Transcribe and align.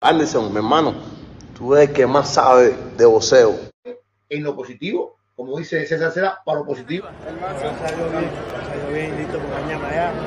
Anderson, 0.00 0.50
mi 0.50 0.56
hermano, 0.56 0.94
tú 1.56 1.74
eres 1.74 1.90
el 1.90 1.94
que 1.94 2.06
más 2.06 2.32
sabe 2.32 2.74
de 2.96 3.04
boxeo. 3.04 3.54
En 4.28 4.42
lo 4.42 4.56
positivo, 4.56 5.18
como 5.34 5.58
dice 5.58 5.86
César 5.86 6.12
Cera, 6.12 6.40
para 6.44 6.60
lo 6.60 6.66
positivo. 6.66 7.06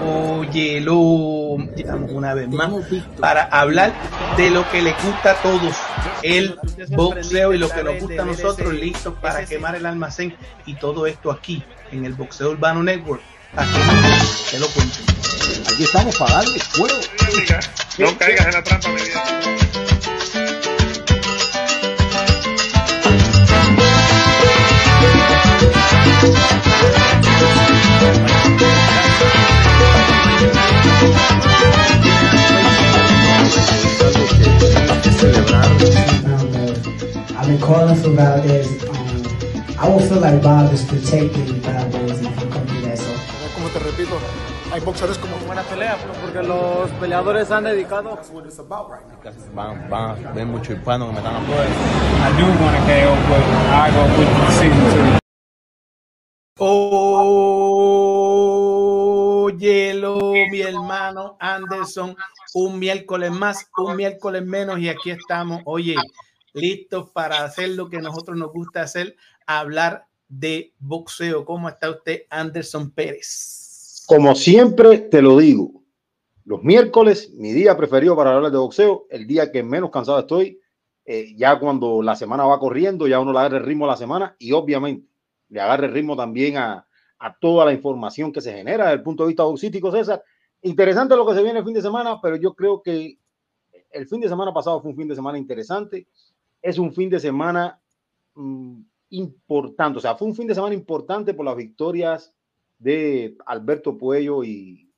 Oye, 0.06 0.82
lo 0.82 1.00
una 1.00 2.34
vez 2.36 2.48
más 2.50 2.72
para 3.20 3.46
hablar 3.46 3.92
de 4.38 4.52
lo 4.52 4.70
que 4.70 4.84
le 4.84 4.94
gusta 5.04 5.32
a 5.32 5.42
todos, 5.42 5.76
el 6.22 6.60
boxeo 6.90 7.54
y 7.54 7.58
lo 7.58 7.70
que 7.70 7.84
nos 7.84 8.00
gusta 8.02 8.22
a 8.22 8.26
nosotros, 8.26 8.72
listos 8.74 9.16
para 9.20 9.46
quemar 9.46 9.76
el 9.76 9.88
almacén 9.88 10.36
y 10.68 10.76
todo 10.76 11.08
esto 11.08 11.32
aquí 11.32 11.64
en 11.92 12.06
el 12.06 12.14
Boxeo 12.14 12.52
Urbano 12.52 12.84
Network. 12.84 13.22
Aquí 13.56 13.80
te 14.52 14.60
lo 14.60 14.68
cuento. 14.68 15.09
Aquí 15.72 15.84
estamos 15.84 16.16
para 16.18 16.34
darle 16.36 16.60
fuego. 16.60 17.00
No 17.98 18.18
caigas 18.18 18.46
en 18.46 18.52
la 18.54 18.64
trampa, 18.64 18.90
mi 18.90 19.02
vida. 19.02 19.24
I've 37.38 37.48
been 37.48 37.62
calling 37.62 37.96
for 37.96 38.12
Valdez. 38.12 38.84
Um, 38.84 39.78
I 39.80 39.90
will 39.90 40.00
feel 40.00 40.20
like 40.20 40.42
Bob 40.42 40.74
is 40.74 40.84
protecting 40.84 41.62
Valdez 41.62 41.99
hay 44.80 44.86
boxeadores 44.86 45.18
como 45.18 45.36
buena 45.40 45.64
pelea, 45.64 45.98
porque 46.22 46.42
los 46.42 46.90
peleadores 47.00 47.52
han 47.52 47.66
dedicado. 47.66 48.18
Van, 49.54 49.90
van, 49.90 50.34
ven 50.34 50.50
mucho 50.50 50.72
hispano 50.74 51.08
que 51.08 51.14
me 51.14 51.18
están 51.20 51.36
hablando. 51.36 51.64
I 52.22 52.32
do 52.38 52.46
want 52.62 52.76
to 52.78 52.82
KO, 52.88 53.16
but 53.28 53.44
I 53.72 53.92
go 53.92 54.04
with 54.18 54.30
the 54.30 54.42
decision 54.46 54.86
too. 54.94 55.20
Óyelo, 59.52 60.34
mi 60.52 60.62
hermano 60.62 61.38
Anderson, 61.40 62.16
un 62.54 62.80
miércoles 62.80 63.32
más, 63.32 63.70
un 63.78 63.96
miércoles 63.96 64.46
menos 64.46 64.80
y 64.80 64.90
aquí 64.90 65.12
estamos, 65.12 65.62
oye, 65.66 65.96
listos 66.54 67.10
para 67.12 67.46
hacer 67.46 67.70
lo 67.70 67.90
que 67.90 68.00
nosotros 68.00 68.38
nos 68.38 68.52
gusta 68.52 68.82
hacer, 68.82 69.16
hablar 69.46 70.08
de 70.28 70.74
boxeo. 70.80 71.46
¿Cómo 71.46 71.70
está 71.70 71.90
usted, 71.90 72.24
Anderson 72.30 72.92
Pérez? 72.92 73.59
Como 74.10 74.34
siempre 74.34 74.98
te 74.98 75.22
lo 75.22 75.38
digo, 75.38 75.84
los 76.44 76.64
miércoles, 76.64 77.32
mi 77.36 77.52
día 77.52 77.78
preferido 77.78 78.16
para 78.16 78.34
hablar 78.34 78.52
de 78.52 78.58
boxeo, 78.58 79.06
el 79.12 79.28
día 79.28 79.52
que 79.52 79.62
menos 79.62 79.92
cansado 79.92 80.18
estoy, 80.18 80.60
eh, 81.06 81.36
ya 81.38 81.60
cuando 81.60 82.02
la 82.02 82.16
semana 82.16 82.44
va 82.44 82.58
corriendo, 82.58 83.08
ya 83.08 83.20
uno 83.20 83.32
le 83.32 83.38
agarra 83.38 83.58
el 83.58 83.66
ritmo 83.66 83.86
a 83.86 83.90
la 83.90 83.98
semana 83.98 84.36
y 84.40 84.52
obviamente 84.52 85.08
le 85.50 85.62
agarra 85.62 85.86
el 85.86 85.94
ritmo 85.94 86.16
también 86.16 86.58
a, 86.58 86.88
toda 87.40 87.66
la 87.66 87.72
información 87.72 88.32
que 88.32 88.42
se 88.42 88.52
genera 88.52 88.86
desde 88.86 88.98
el 88.98 89.04
punto 89.04 89.22
de 89.22 89.28
vista 89.28 89.44
boxístico, 89.44 89.92
César. 89.92 90.24
Interesante 90.64 91.16
lo 91.16 91.28
que 91.28 91.36
se 91.36 91.44
viene 91.44 91.60
el 91.60 91.66
fin 91.66 91.76
de 91.76 91.82
semana, 91.84 92.20
pero 92.20 92.36
yo 92.36 92.56
creo 92.56 92.82
que 92.82 93.20
el 93.92 94.08
fin 94.08 94.22
de 94.22 94.28
semana 94.28 94.52
pasado 94.52 94.82
fue 94.82 94.90
un 94.90 94.98
fin 94.98 95.08
de 95.08 95.16
semana 95.16 95.38
interesante. 95.38 96.08
Es 96.64 96.80
un 96.80 96.92
fin 96.92 97.12
de 97.12 97.20
semana 97.20 97.80
mm, 98.34 98.82
importante, 99.12 100.00
o 100.00 100.02
sea, 100.02 100.16
fue 100.16 100.28
un 100.28 100.34
fin 100.34 100.48
de 100.48 100.56
semana 100.56 100.74
importante 100.74 101.36
por 101.36 101.46
las 101.46 101.56
victorias 101.56 102.34
de 102.80 103.38
Alberto 103.46 103.98
Puello 103.98 104.44
y 104.44 104.90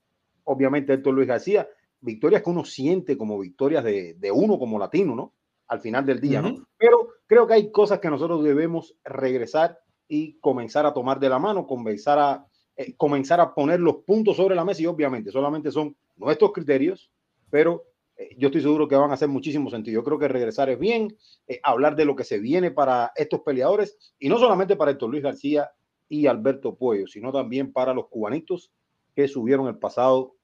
obviamente 0.45 0.93
Héctor 0.93 1.13
Luis 1.13 1.27
García, 1.27 1.67
victorias 1.99 2.41
que 2.41 2.49
uno 2.49 2.63
siente 2.63 3.17
como 3.17 3.39
victorias 3.39 3.83
de, 3.83 4.13
de 4.13 4.31
uno 4.31 4.57
como 4.57 4.79
latino, 4.79 5.15
¿no? 5.15 5.33
Al 5.67 5.79
final 5.79 6.05
del 6.05 6.19
día, 6.19 6.41
¿no? 6.41 6.67
Pero 6.77 7.09
creo 7.27 7.47
que 7.47 7.53
hay 7.53 7.71
cosas 7.71 7.99
que 7.99 8.09
nosotros 8.09 8.43
debemos 8.43 8.95
regresar 9.03 9.79
y 10.07 10.37
comenzar 10.39 10.85
a 10.85 10.93
tomar 10.93 11.19
de 11.19 11.29
la 11.29 11.39
mano, 11.39 11.65
comenzar 11.65 12.19
a, 12.19 12.45
eh, 12.75 12.95
comenzar 12.97 13.39
a 13.39 13.53
poner 13.53 13.79
los 13.79 13.97
puntos 13.97 14.35
sobre 14.37 14.55
la 14.55 14.65
mesa 14.65 14.81
y 14.81 14.85
obviamente 14.85 15.31
solamente 15.31 15.71
son 15.71 15.95
nuestros 16.17 16.51
criterios, 16.51 17.09
pero 17.49 17.85
eh, 18.17 18.35
yo 18.37 18.47
estoy 18.47 18.61
seguro 18.61 18.87
que 18.87 18.95
van 18.95 19.11
a 19.11 19.13
hacer 19.13 19.27
muchísimo 19.27 19.69
sentido. 19.69 20.01
Yo 20.01 20.03
creo 20.03 20.19
que 20.19 20.27
regresar 20.27 20.69
es 20.69 20.79
bien, 20.79 21.15
eh, 21.47 21.59
hablar 21.63 21.95
de 21.95 22.05
lo 22.05 22.15
que 22.15 22.23
se 22.23 22.39
viene 22.39 22.71
para 22.71 23.11
estos 23.15 23.41
peleadores 23.41 23.97
y 24.19 24.29
no 24.29 24.37
solamente 24.37 24.75
para 24.75 24.91
Héctor 24.91 25.09
Luis 25.09 25.23
García 25.23 25.71
y 26.11 26.27
Alberto 26.27 26.75
Puello, 26.75 27.07
sino 27.07 27.31
también 27.31 27.71
para 27.71 27.93
los 27.93 28.09
cubanitos 28.09 28.69
que 29.15 29.29
subieron 29.29 29.67
el 29.67 29.77
pasado 29.77 30.35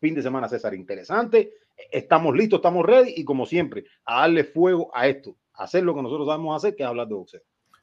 fin 0.00 0.14
de 0.14 0.22
semana, 0.22 0.48
César. 0.48 0.74
Interesante. 0.74 1.52
Estamos 1.92 2.34
listos, 2.34 2.58
estamos 2.58 2.86
ready 2.86 3.12
y 3.14 3.24
como 3.24 3.44
siempre, 3.44 3.84
a 4.06 4.22
darle 4.22 4.44
fuego 4.44 4.90
a 4.94 5.06
esto, 5.06 5.36
hacer 5.52 5.84
lo 5.84 5.94
que 5.94 6.02
nosotros 6.02 6.26
sabemos 6.26 6.56
hacer, 6.56 6.74
que 6.74 6.84
es 6.84 6.88
hablar 6.88 7.06
de 7.06 7.14
boxeo. 7.14 7.42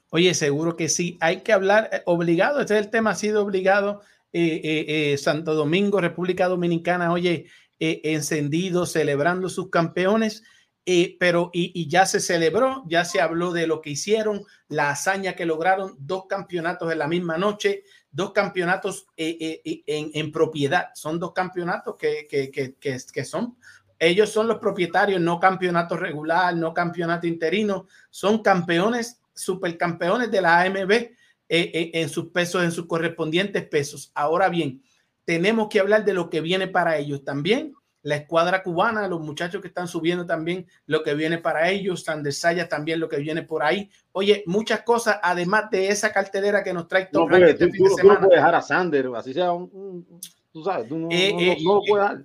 Oye, 0.09 0.33
seguro 0.33 0.75
que 0.75 0.89
sí. 0.89 1.17
Hay 1.21 1.41
que 1.41 1.53
hablar 1.53 1.89
eh, 1.93 2.01
obligado. 2.05 2.59
Este 2.59 2.73
es 2.73 2.85
el 2.85 2.89
tema, 2.89 3.11
ha 3.11 3.15
sido 3.15 3.43
obligado. 3.43 4.01
Eh, 4.33 5.11
eh, 5.13 5.17
Santo 5.17 5.53
Domingo, 5.53 6.01
República 6.01 6.47
Dominicana, 6.47 7.11
oye, 7.11 7.45
encendido, 7.79 8.87
celebrando 8.87 9.47
sus 9.47 9.69
campeones. 9.69 10.43
Pero 11.19 11.49
y, 11.51 11.87
ya 11.87 12.05
se 12.05 12.19
celebró, 12.19 12.83
ya 12.87 13.05
se 13.05 13.19
habló 13.19 13.51
de 13.51 13.65
lo 13.65 13.81
que 13.81 13.89
hicieron, 13.91 14.43
la 14.67 14.91
hazaña 14.91 15.33
que 15.33 15.45
lograron, 15.45 15.95
dos 15.97 16.25
campeonatos 16.27 16.91
en 16.91 16.99
la 16.99 17.07
misma 17.07 17.37
noche, 17.37 17.83
dos 18.11 18.31
campeonatos 18.31 19.07
eh, 19.17 19.37
eh, 19.39 19.61
eh, 19.65 20.11
en, 20.13 20.31
propiedad. 20.31 20.89
Son 20.93 21.19
dos 21.19 21.33
campeonatos 21.33 21.95
que, 21.97 22.27
que, 22.29 22.51
que, 22.51 22.75
que, 22.79 23.25
son 23.25 23.57
ellos 23.97 24.29
son 24.29 24.47
los 24.47 24.59
propietarios, 24.59 25.21
no 25.21 25.39
campeonato 25.39 25.97
regular, 25.97 26.55
no 26.55 26.73
campeonato 26.73 27.27
interino, 27.27 27.87
son 28.09 28.43
campeones, 28.43 29.21
supercampeones 29.33 30.29
de 30.29 30.41
la 30.41 30.61
AMB 30.61 30.91
en 31.47 32.09
sus 32.09 32.29
pesos, 32.31 32.63
en 32.63 32.71
sus 32.71 32.87
correspondientes 32.87 33.65
pesos. 33.67 34.11
Ahora 34.13 34.49
bien, 34.49 34.83
tenemos 35.23 35.69
que 35.69 35.79
hablar 35.79 36.05
de 36.05 36.13
lo 36.13 36.29
que 36.29 36.41
viene 36.41 36.67
para 36.67 36.97
ellos 36.97 37.23
también. 37.23 37.73
La 38.05 38.17
escuadra 38.17 38.61
cubana, 38.61 39.07
los 39.07 39.19
muchachos 39.19 39.59
que 39.63 39.67
están 39.67 39.87
subiendo 39.87 40.27
también, 40.27 40.67
lo 40.85 41.01
que 41.01 41.15
viene 41.15 41.39
para 41.39 41.71
ellos, 41.71 42.03
Sander 42.03 42.31
Saya 42.33 42.69
también 42.69 42.99
lo 42.99 43.09
que 43.09 43.17
viene 43.17 43.41
por 43.41 43.63
ahí. 43.63 43.89
Oye, 44.11 44.43
muchas 44.45 44.83
cosas, 44.83 45.17
además 45.23 45.71
de 45.71 45.87
esa 45.87 46.13
cartelera 46.13 46.63
que 46.63 46.71
nos 46.71 46.87
trae 46.87 47.09
No, 47.11 47.21
Top 47.21 47.29
pero 47.31 47.47
Rank 47.47 47.53
este 47.53 47.65
tú, 47.65 47.71
fin 47.73 47.77
tú 47.79 47.83
de 47.83 47.89
no- 47.89 47.95
tú 47.95 47.95
no 47.95 48.01
semana. 48.13 48.27
puedes 48.27 48.37
dejar 48.39 48.55
a 48.55 48.61
Sander, 48.61 49.09
así 49.15 49.33
sea 49.33 49.51
un, 49.53 49.63
un- 49.73 50.19
tú 50.53 50.63
sabes, 50.63 50.87
tú 50.87 50.99
no, 50.99 51.07
Eh, 51.09 51.31
no- 51.33 51.39
eh, 51.39 51.57
no 51.63 51.73
lo 51.73 51.81
puedes 51.87 52.05
dar. 52.07 52.17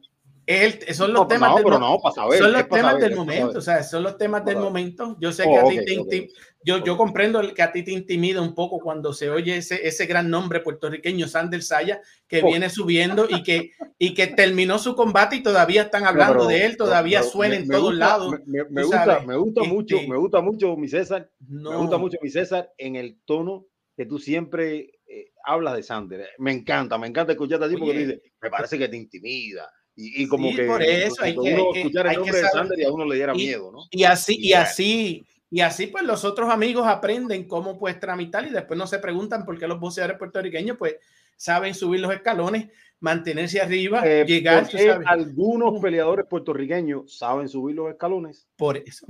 El- 0.50 0.94
son 0.94 1.12
los 1.12 1.22
No, 1.22 1.28
temas 1.28 1.50
no, 1.50 1.56
del 1.56 1.64
pero 1.64 1.78
mo- 1.78 1.86
no, 1.90 1.98
para 2.00 2.14
saber, 2.14 2.38
son 2.38 2.52
los 2.52 2.68
temas 2.68 2.92
saber, 2.92 3.02
del 3.08 3.16
momento, 3.16 3.58
o 3.58 3.60
sea, 3.60 3.82
son 3.84 4.02
los 4.02 4.18
temas 4.18 4.44
del 4.44 4.56
momento. 4.56 5.16
Yo 5.20 5.30
sé 5.30 5.44
Oh, 5.46 5.52
que 5.52 5.58
a 5.78 5.84
te 5.84 5.94
intim- 5.96 6.28
yo, 6.64 6.82
yo 6.84 6.96
comprendo 6.96 7.40
que 7.54 7.62
a 7.62 7.70
ti 7.72 7.84
te 7.84 7.92
intimida 7.92 8.40
un 8.42 8.54
poco 8.54 8.80
cuando 8.80 9.12
se 9.12 9.30
oye 9.30 9.56
ese, 9.56 9.86
ese 9.86 10.06
gran 10.06 10.28
nombre 10.28 10.58
puertorriqueño, 10.60 11.28
Sander 11.28 11.62
Saya, 11.62 12.00
que 12.26 12.42
Oh. 12.42 12.46
viene 12.46 12.68
subiendo 12.68 13.26
y 13.30 13.42
que, 13.44 13.70
y 13.98 14.12
que 14.14 14.26
terminó 14.26 14.78
su 14.80 14.96
combate 14.96 15.36
y 15.36 15.42
todavía 15.42 15.82
están 15.82 16.04
hablando 16.04 16.34
pero- 16.40 16.46
de 16.48 16.66
él, 16.66 16.76
todavía 16.76 17.20
pero 17.20 17.30
suena 17.30 17.54
me- 17.54 17.60
en 17.62 17.68
me 17.68 17.74
todos 17.76 17.90
gusta- 17.90 18.06
lados. 18.08 18.34
Me, 18.46 18.82
gusta, 18.82 19.04
sabes, 19.04 19.26
me 19.26 19.36
gusta 19.36 19.60
este, 19.62 19.72
mucho, 19.72 19.96
me 20.08 20.16
gusta 20.16 20.40
mucho, 20.40 20.76
mi 20.76 20.88
César, 20.88 21.30
No. 21.46 21.70
me 21.70 21.76
gusta 21.76 21.96
mucho, 21.98 22.16
mi 22.20 22.28
César, 22.28 22.72
en 22.76 22.96
el 22.96 23.20
tono 23.24 23.66
que 23.96 24.04
tú 24.06 24.18
siempre 24.18 24.98
eh, 25.06 25.32
hablas 25.44 25.74
de 25.76 25.82
Sander. 25.82 26.28
Me 26.38 26.52
encanta, 26.52 26.96
me 26.98 27.06
encanta 27.08 27.32
escucharte 27.32 27.66
así 27.66 27.76
porque 27.76 27.98
dices, 27.98 28.20
me 28.40 28.48
parece 28.50 28.78
que 28.78 28.88
te 28.88 28.96
intimida. 28.96 29.68
Y, 29.96 30.22
y 30.22 30.28
como 30.28 30.48
Sí, 30.50 30.56
que 30.56 30.64
por 30.64 30.82
eso 30.82 31.22
hay 31.22 31.32
que- 31.34 31.38
uno 31.40 31.48
hay 31.48 31.72
que- 31.72 31.78
escuchar 31.80 32.06
el 32.06 32.16
nombre 32.16 32.36
de 32.42 32.48
Sander 32.48 32.78
y 32.78 32.84
a 32.84 32.92
uno 32.92 33.04
le 33.04 33.16
diera 33.16 33.32
y- 33.34 33.38
miedo, 33.38 33.70
¿no? 33.72 33.78
Y 33.90 34.04
así, 34.04 34.36
y 34.38 34.50
bueno. 34.52 34.62
así, 34.64 35.26
y 35.50 35.60
así, 35.60 35.86
pues 35.88 36.04
los 36.04 36.24
otros 36.24 36.48
amigos 36.48 36.86
aprenden 36.86 37.46
cómo 37.48 37.78
pues 37.78 37.98
tramitar 38.00 38.46
y 38.46 38.50
después 38.50 38.78
no 38.78 38.86
se 38.86 38.98
preguntan 38.98 39.44
por 39.44 39.58
qué 39.58 39.66
los 39.66 39.80
boxeadores 39.80 40.16
puertorriqueños 40.18 40.76
pues 40.78 40.96
saben 41.36 41.74
subir 41.74 42.00
los 42.00 42.12
escalones, 42.14 42.68
mantenerse 43.00 43.60
arriba, 43.60 44.02
Eh, 44.04 44.24
llegar, 44.26 44.62
¿por 44.62 44.70
tú 44.70 44.76
qué 44.76 44.86
sabes. 44.86 45.06
algunos 45.08 45.80
peleadores 45.80 46.26
puertorriqueños 46.26 47.16
saben 47.16 47.48
subir 47.48 47.74
los 47.76 47.90
escalones. 47.90 48.46
Por 48.56 48.76
eso. 48.76 49.06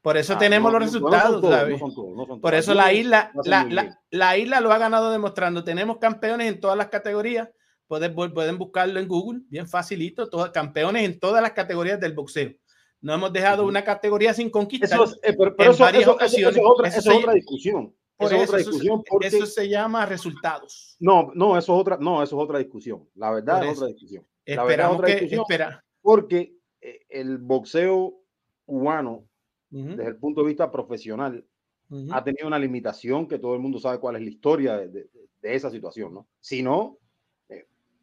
Por 0.00 0.16
eso 0.16 0.34
Ah, 0.34 0.38
tenemos 0.38 0.70
no- 0.72 0.78
los 0.78 0.86
no 0.92 0.92
resultados, 0.92 1.40
todos, 1.40 1.42
no 1.42 1.78
todos, 1.78 2.16
no 2.16 2.26
son 2.26 2.40
Por 2.40 2.50
todos. 2.52 2.64
eso 2.64 2.74
la 2.74 2.92
isla, 2.92 3.32
la, 3.44 3.64
la- 3.64 3.98
la 4.10 4.36
isla 4.38 4.60
lo 4.60 4.70
ha 4.72 4.78
ganado 4.78 5.10
demostrando. 5.10 5.64
Tenemos 5.64 5.96
campeones 5.98 6.48
en 6.52 6.60
todas 6.60 6.76
las 6.76 6.88
categorías. 6.88 7.48
Pueden, 7.86 8.14
pueden 8.14 8.58
buscarlo 8.58 8.98
en 8.98 9.06
Google, 9.08 9.42
bien 9.48 9.68
facilito. 9.68 10.28
Todos, 10.28 10.50
campeones 10.50 11.04
en 11.04 11.18
todas 11.20 11.42
las 11.42 11.52
categorías 11.52 12.00
del 12.00 12.14
boxeo. 12.14 12.52
No 13.00 13.12
hemos 13.14 13.32
dejado 13.32 13.66
una 13.66 13.84
categoría 13.84 14.32
sin 14.32 14.48
conquistar. 14.50 14.88
Eso 15.00 15.04
es, 15.04 15.12
eh, 15.22 15.34
pero, 15.38 15.54
pero 15.54 15.70
en 15.70 15.74
eso, 15.74 15.84
varias 15.84 16.02
eso- 16.04 16.12
ocasiones. 16.12 16.56
eso 16.56 16.60
es 16.64 16.70
otra, 16.70 16.88
Eso 16.88 17.12
es 17.12 17.18
otra 17.18 17.32
discusión. 17.34 17.94
Por 18.16 18.26
Eso 18.32 18.36
es 18.42 18.48
otra 18.48 18.58
discusión 18.58 19.02
porque 19.08 19.26
eso 19.26 19.44
se 19.44 19.68
llama 19.68 20.06
resultados. 20.06 20.96
no, 21.00 21.32
no, 21.34 21.58
eso 21.58 21.74
es 21.74 21.80
otra, 21.80 21.98
no, 22.00 22.22
eso 22.22 22.36
es 22.36 22.42
otra 22.44 22.58
discusión. 22.58 23.08
La 23.16 23.30
verdad 23.32 23.64
es 23.64 23.76
otra 23.76 23.88
discusión. 23.88 24.24
La 24.46 24.64
verdad 24.64 24.66
es 24.66 24.70
Esperamos 24.70 24.96
otra 24.96 25.06
que 25.08 25.14
discusión 25.14 25.40
espera. 25.42 25.84
porque 26.00 26.54
eh, 26.80 27.00
el 27.08 27.38
boxeo 27.38 28.14
cubano, 28.64 29.26
Ujú, 29.72 29.88
desde 29.96 30.06
el 30.06 30.16
punto 30.16 30.42
de 30.42 30.46
vista 30.46 30.70
profesional, 30.70 31.44
ujú. 31.90 32.06
ha 32.14 32.22
tenido 32.22 32.46
una 32.46 32.58
limitación 32.58 33.26
que 33.26 33.38
todo 33.40 33.54
el 33.54 33.60
mundo 33.60 33.78
sabe 33.80 33.98
cuál 33.98 34.16
es 34.16 34.22
la 34.22 34.30
historia 34.30 34.76
de, 34.78 34.88
de- 34.88 35.08
de 35.42 35.54
esa 35.54 35.68
situación, 35.70 36.14
¿no? 36.14 36.28
Si 36.40 36.62
no, 36.62 36.98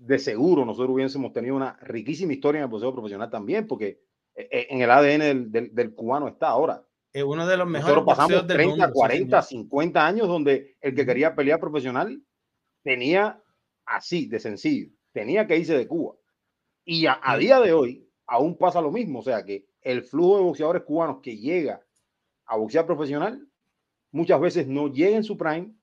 de 0.04 0.18
seguro 0.20 0.66
nosotros 0.66 0.96
hubiésemos 0.96 1.32
tenido 1.32 1.56
una 1.56 1.78
riquísima 1.82 2.34
historia 2.34 2.60
en 2.60 2.64
el 2.64 2.70
boxeo 2.70 2.92
profesional 2.94 3.30
también, 3.30 3.68
porque 3.68 4.02
eh, 4.36 4.48
eh, 4.52 4.68
en 4.70 4.82
el 4.82 4.90
ADN 4.90 5.20
del, 5.20 5.52
del- 5.52 5.76
del 5.76 5.94
cubano 5.94 6.28
está 6.28 6.48
ahora. 6.50 6.84
Es 7.14 7.24
uno 7.24 7.46
de 7.46 7.58
los 7.58 7.68
mejores 7.68 7.96
Nosotros 7.96 8.06
pasamos 8.18 8.32
boxeos 8.32 8.48
del 8.48 8.58
30, 8.58 8.72
mundo, 8.72 8.88
sí, 8.88 8.94
40, 8.94 9.42
señor. 9.42 9.64
50 9.66 10.08
años 10.08 10.28
donde 10.28 10.78
el 10.82 10.96
que 10.96 11.06
quería 11.06 11.36
pelear 11.36 11.60
profesional 11.60 12.22
tenía 12.84 13.42
así 13.86 14.26
de 14.28 14.40
sencillo, 14.40 14.90
tenía 15.12 15.46
que 15.46 15.58
irse 15.58 15.78
de 15.78 15.88
Cuba. 15.88 16.16
Y 16.86 17.06
a, 17.06 17.20
a 17.22 17.38
día 17.38 17.60
de 17.60 17.74
hoy 17.74 18.08
aún 18.26 18.58
pasa 18.58 18.82
lo 18.82 18.92
mismo, 18.92 19.20
o 19.20 19.24
sea 19.24 19.44
que 19.44 19.68
el 19.82 20.04
flujo 20.04 20.38
de 20.38 20.44
boxeadores 20.44 20.84
cubanos 20.84 21.20
que 21.22 21.38
llega 21.38 21.86
a 22.46 22.56
boxear 22.58 22.86
profesional 22.86 23.46
muchas 24.12 24.40
veces 24.40 24.68
no 24.68 24.88
llega 24.88 25.18
en 25.18 25.24
su 25.24 25.38
prime 25.38 25.74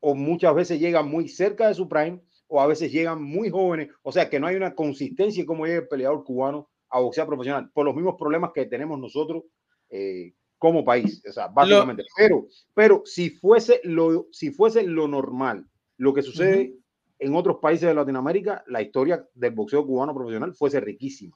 o 0.00 0.14
muchas 0.14 0.54
veces 0.54 0.80
llega 0.80 1.02
muy 1.02 1.28
cerca 1.28 1.68
de 1.68 1.74
su 1.74 1.88
prime 1.88 2.20
o 2.52 2.60
a 2.60 2.66
veces 2.66 2.92
llegan 2.92 3.22
muy 3.22 3.48
jóvenes, 3.48 3.88
o 4.02 4.12
sea 4.12 4.28
que 4.28 4.38
no 4.38 4.46
hay 4.46 4.56
una 4.56 4.74
consistencia 4.74 5.40
en 5.40 5.46
cómo 5.46 5.64
llega 5.64 5.78
el 5.78 5.88
peleador 5.88 6.22
cubano 6.22 6.68
a 6.90 7.00
boxear 7.00 7.26
profesional 7.26 7.70
por 7.72 7.86
los 7.86 7.94
mismos 7.94 8.16
problemas 8.18 8.50
que 8.54 8.66
tenemos 8.66 9.00
nosotros 9.00 9.44
eh, 9.88 10.34
como 10.58 10.84
país, 10.84 11.22
o 11.26 11.32
sea, 11.32 11.48
básicamente. 11.48 12.04
Pero, 12.14 12.46
pero 12.74 13.02
si 13.06 13.30
fuese 13.30 13.80
lo, 13.84 14.26
si 14.32 14.50
fuese 14.50 14.82
lo 14.82 15.08
normal, 15.08 15.66
lo 15.96 16.12
que 16.12 16.20
sucede 16.20 16.76
en 17.18 17.34
otros 17.34 17.56
países 17.56 17.88
de 17.88 17.94
Latinoamérica, 17.94 18.62
la 18.66 18.82
historia 18.82 19.26
del 19.32 19.52
boxeo 19.52 19.86
cubano 19.86 20.14
profesional 20.14 20.54
fuese 20.54 20.78
riquísima. 20.78 21.34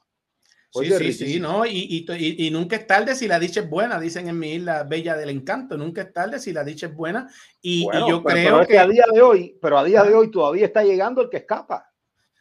Sí, 0.77 1.13
sí, 1.13 1.13
sí, 1.13 1.39
no, 1.39 1.65
y, 1.65 1.71
y, 1.71 2.05
y- 2.17 2.47
y 2.47 2.51
nunca 2.51 2.75
es 2.75 2.87
tarde 2.87 3.15
si 3.15 3.27
la 3.27 3.39
dicha 3.39 3.61
es 3.61 3.69
buena, 3.69 3.99
dicen 3.99 4.27
en 4.27 4.37
mi 4.39 4.53
isla 4.53 4.83
bella 4.83 5.15
del 5.15 5.29
encanto, 5.29 5.77
nunca 5.77 6.01
es 6.01 6.13
tarde 6.13 6.39
si 6.39 6.53
la 6.53 6.63
dicha 6.63 6.87
es 6.87 6.95
buena, 6.95 7.27
y, 7.61 7.81
y 7.81 7.83
Bueno, 7.85 8.09
yo 8.09 8.23
pero, 8.23 8.35
creo 8.35 8.43
pero 8.45 8.61
es 8.61 8.67
que, 8.67 8.73
que, 8.73 8.79
a 8.79 8.87
día 8.87 9.05
de 9.13 9.21
hoy, 9.21 9.57
pero 9.61 9.77
a 9.77 9.83
día 9.83 10.03
de 10.03 10.13
hoy 10.13 10.31
todavía 10.31 10.65
está 10.65 10.83
llegando 10.83 11.21
el 11.21 11.29
que 11.29 11.37
escapa. 11.37 11.85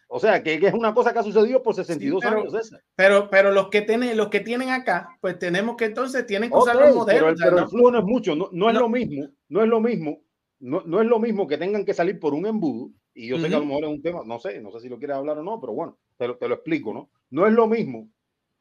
O 0.09 0.21
sea, 0.21 0.41
que, 0.41 0.61
que 0.61 0.69
es 0.69 0.75
una 0.75 0.94
cosa 0.94 1.12
que 1.12 1.19
ha 1.19 1.23
sucedido 1.25 1.61
por 1.62 1.75
62 1.75 2.21
pero- 2.23 2.38
años. 2.41 2.53
César. 2.53 2.81
pero, 2.94 3.29
pero 3.29 3.50
los 3.50 3.69
que 3.71 3.83
tienen, 3.83 4.17
los 4.17 4.29
que 4.29 4.38
tienen 4.41 4.71
acá, 4.71 5.09
pues 5.21 5.37
tenemos 5.38 5.75
que 5.77 5.87
entonces 5.87 6.25
tienen 6.27 6.49
que 6.49 6.55
Ok, 6.56 6.62
usar 6.62 6.77
los 6.77 6.85
pero, 6.85 6.94
modelos, 6.97 7.29
el, 7.29 7.35
o 7.35 7.37
sea, 7.37 7.44
pero 7.47 7.56
¿no? 7.56 7.62
el 7.65 7.69
flujo 7.69 7.91
no 7.91 7.99
es 7.99 8.05
mucho, 8.05 8.37
no, 8.37 8.49
no 8.53 8.69
es 8.69 8.75
No. 8.75 8.81
lo 8.81 8.88
mismo, 8.88 9.29
no 9.49 9.62
es 9.65 9.69
lo 9.69 9.81
mismo, 9.81 10.23
no, 10.61 10.83
no 10.87 11.00
es 11.03 11.09
lo 11.09 11.19
mismo 11.19 11.49
que 11.49 11.59
tengan 11.59 11.85
que 11.85 11.93
salir 11.93 12.21
por 12.21 12.35
un 12.35 12.47
embudo, 12.47 12.91
y 13.15 13.27
yo 13.29 13.38
sé 13.41 13.49
que 13.49 13.56
a 13.56 13.59
lo 13.59 13.65
mejor 13.67 13.83
es 13.85 13.91
un 13.91 14.03
tema, 14.03 14.23
no 14.25 14.38
sé, 14.38 14.61
no 14.61 14.71
sé 14.71 14.79
si 14.79 14.88
lo 14.88 14.99
quieres 14.99 15.17
hablar 15.17 15.38
o 15.38 15.43
no, 15.43 15.59
pero 15.61 15.73
bueno, 15.73 15.99
te 16.17 16.29
lo, 16.29 16.37
te 16.37 16.47
lo 16.49 16.55
explico, 16.55 16.94
¿no? 16.94 17.11
No 17.31 17.47
es 17.49 17.53
lo 17.53 17.67
mismo 17.67 18.09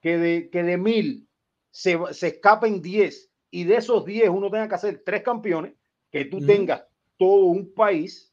que 0.05 0.19
de, 0.19 0.49
que 0.51 0.61
de 0.61 0.77
mil 0.77 1.27
se, 1.71 1.97
se 2.11 2.27
escapen 2.27 2.79
10 2.79 3.31
y 3.49 3.63
de 3.63 3.77
esos 3.77 4.05
10 4.05 4.29
uno 4.29 4.51
tenga 4.51 4.67
que 4.69 4.75
hacer 4.75 5.01
tres 5.03 5.23
campeones, 5.23 5.73
que 6.11 6.25
tú 6.25 6.39
tengas 6.45 6.83
todo 7.17 7.45
un 7.45 7.73
país, 7.73 8.31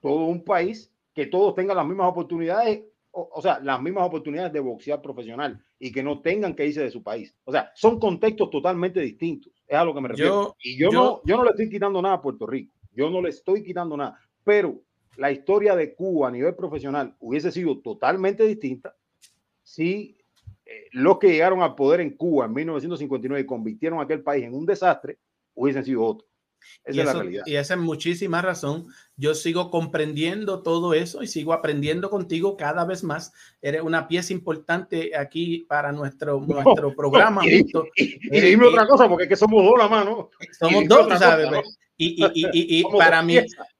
todo 0.00 0.26
un 0.26 0.44
país, 0.44 0.94
que 1.12 1.26
todos 1.26 1.56
tengan 1.56 1.76
las 1.76 1.86
mismas 1.88 2.08
oportunidades, 2.08 2.84
o, 3.10 3.28
o 3.32 3.42
sea, 3.42 3.58
las 3.58 3.82
mismas 3.82 4.04
oportunidades 4.06 4.52
de 4.52 4.60
boxear 4.60 5.02
profesional 5.02 5.60
y 5.80 5.90
que 5.90 6.04
no 6.04 6.20
tengan 6.20 6.54
que 6.54 6.64
irse 6.68 6.82
de 6.84 6.90
su 6.92 7.02
país. 7.02 7.36
O 7.42 7.50
sea, 7.50 7.72
son 7.74 7.98
contextos 7.98 8.48
totalmente 8.48 9.00
distintos. 9.00 9.52
Es 9.66 9.76
a 9.76 9.84
lo 9.84 9.92
que 9.92 10.00
me 10.00 10.08
refiero. 10.10 10.30
Yo- 10.30 10.56
y 10.62 10.78
yo, 10.78 10.92
yo- 10.92 11.02
no, 11.02 11.20
yo 11.24 11.36
no 11.36 11.42
le 11.42 11.50
estoy 11.50 11.68
quitando 11.68 12.00
nada 12.00 12.14
a 12.14 12.22
Puerto 12.22 12.46
Rico. 12.46 12.72
Yo 12.92 13.10
no 13.10 13.20
le 13.20 13.30
estoy 13.30 13.64
quitando 13.64 13.96
nada. 13.96 14.20
Pero 14.44 14.80
la 15.16 15.32
historia 15.32 15.74
de 15.74 15.96
Cuba 15.96 16.28
a 16.28 16.30
nivel 16.30 16.54
profesional 16.54 17.16
hubiese 17.18 17.50
sido 17.50 17.80
totalmente 17.80 18.44
distinta 18.44 18.94
si 19.64 20.15
eh, 20.66 20.88
los 20.92 21.18
que 21.18 21.28
llegaron 21.28 21.62
al 21.62 21.74
poder 21.74 22.00
en 22.00 22.10
Cuba 22.16 22.46
en 22.46 22.52
1959 22.52 23.40
y 23.42 23.46
convirtieron 23.46 23.98
a 24.00 24.02
aquel 24.02 24.22
país 24.22 24.44
en 24.44 24.54
un 24.54 24.66
desastre 24.66 25.18
hubiesen 25.54 25.84
sido 25.84 26.04
otros. 26.04 26.28
Esa 26.84 26.96
y, 26.96 26.98
es 27.00 27.04
la 27.04 27.10
eso- 27.12 27.20
realidad. 27.22 27.42
y 27.46 27.56
esa 27.56 27.74
es 27.74 27.80
muchísima 27.80 28.42
razón. 28.42 28.86
Yo 29.16 29.34
sigo 29.34 29.70
comprendiendo 29.70 30.62
todo 30.62 30.94
eso 30.94 31.22
y 31.22 31.28
sigo 31.28 31.52
aprendiendo 31.52 32.10
contigo 32.10 32.56
cada 32.56 32.84
vez 32.84 33.04
más. 33.04 33.32
Eres 33.62 33.82
una 33.82 34.08
pieza 34.08 34.32
importante 34.32 35.16
aquí 35.16 35.64
para 35.68 35.92
nuestro, 35.92 36.40
nuestro 36.40 36.94
programa. 36.96 37.46
y, 37.46 37.60
juntos. 37.60 37.86
y- 37.94 38.18
y 38.36 38.40
dime 38.40 38.64
Eh, 38.64 38.68
otra 38.70 38.86
cosa, 38.88 39.08
porque 39.08 39.24
es 39.24 39.28
que 39.28 39.36
somos 39.36 39.64
dos 39.64 39.78
la 39.78 39.86
mano. 39.88 40.30
Somos 40.58 40.88
dos, 40.88 41.08
tú 41.08 41.16
¿sabes? 41.16 41.46
cosa, 41.46 41.60
¿no? 41.60 41.62
Y, 41.96 42.24
y- 42.24 42.30
y- 42.34 42.48
y- 42.52 42.80
y 42.80 42.84
para 42.98 43.22
mí, 43.22 43.38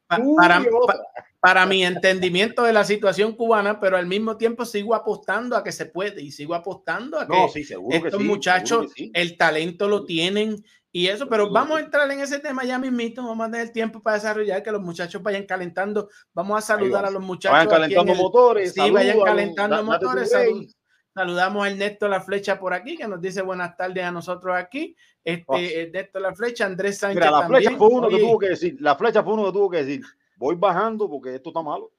para, 0.08 0.60
y 0.62 0.66
otra. 0.72 0.94
pa- 0.94 1.02
para 1.46 1.64
mi 1.64 1.84
entendimiento 1.84 2.64
de 2.64 2.72
la 2.72 2.82
situación 2.82 3.32
cubana, 3.36 3.78
pero 3.78 3.96
al 3.96 4.06
mismo 4.06 4.36
tiempo 4.36 4.64
sigo 4.64 4.96
apostando 4.96 5.56
a 5.56 5.62
que 5.62 5.70
se 5.70 5.86
puede 5.86 6.20
y 6.20 6.32
sigo 6.32 6.56
apostando 6.56 7.20
a 7.20 7.26
que 7.28 7.32
No, 7.32 7.46
sí, 7.46 7.54
que 7.54 7.60
estos 7.60 7.84
sí, 7.84 8.00
seguro 8.10 8.24
muchachos 8.24 8.92
que 8.92 9.04
sí. 9.04 9.10
el 9.14 9.36
talento 9.36 9.86
lo 9.86 10.04
tienen 10.04 10.56
y 10.90 11.06
eso, 11.06 11.28
pero 11.28 11.48
vamos 11.52 11.76
a 11.76 11.78
que 11.78 11.84
entrar 11.84 12.10
en 12.10 12.18
ese 12.18 12.40
tema 12.40 12.64
ya 12.64 12.80
mismito, 12.80 13.24
vamos 13.24 13.46
a 13.46 13.50
tener 13.52 13.70
tiempo 13.70 14.02
para 14.02 14.16
desarrollar 14.16 14.60
que 14.64 14.72
los 14.72 14.82
muchachos 14.82 15.22
vayan 15.22 15.44
calentando, 15.46 16.08
vamos 16.34 16.58
a 16.58 16.62
saludar 16.66 17.04
a 17.04 17.10
los 17.10 17.22
muchachos. 17.22 17.52
Vayan 17.52 17.68
calentando 17.70 18.12
el- 18.12 18.18
motores. 18.18 18.72
Sí, 18.74 18.90
vayan 18.90 19.20
calentando 19.20 19.84
motores, 19.84 20.30
salud. 20.32 20.66
Saludamos 21.14 21.64
a 21.64 21.70
Ernesto 21.70 22.08
La 22.08 22.20
Flecha 22.22 22.58
por 22.58 22.74
aquí, 22.74 22.96
que 22.96 23.06
nos 23.06 23.20
dice 23.20 23.40
buenas 23.42 23.76
tardes 23.76 24.02
a 24.02 24.10
nosotros 24.10 24.56
aquí. 24.56 24.96
Este, 25.22 25.44
Oh. 25.46 25.56
Ernesto 25.56 26.18
La 26.18 26.34
Flecha, 26.34 26.66
Andrés 26.66 26.98
Sánchez 26.98 27.16
Mira, 27.20 27.30
la 27.30 27.40
también. 27.42 27.62
flecha 27.62 27.78
fue 27.78 27.86
uno 27.88 28.08
que 28.08 28.14
Oye, 28.16 28.24
tuvo 28.24 28.38
que 28.40 28.48
decir, 28.48 28.76
la 28.80 28.96
flecha 28.96 29.22
fue 29.22 29.32
uno 29.34 29.44
que 29.46 29.52
tuvo 29.52 29.70
que 29.70 29.84
decir, 29.84 30.02
voy 30.36 30.54
bajando 30.54 31.08
porque 31.08 31.34
esto 31.34 31.50
está 31.50 31.62
malo. 31.62 31.90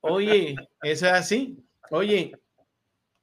Oye, 0.00 0.54
eso 0.82 1.06
es 1.06 1.12
así. 1.12 1.58
Oye, 1.90 2.32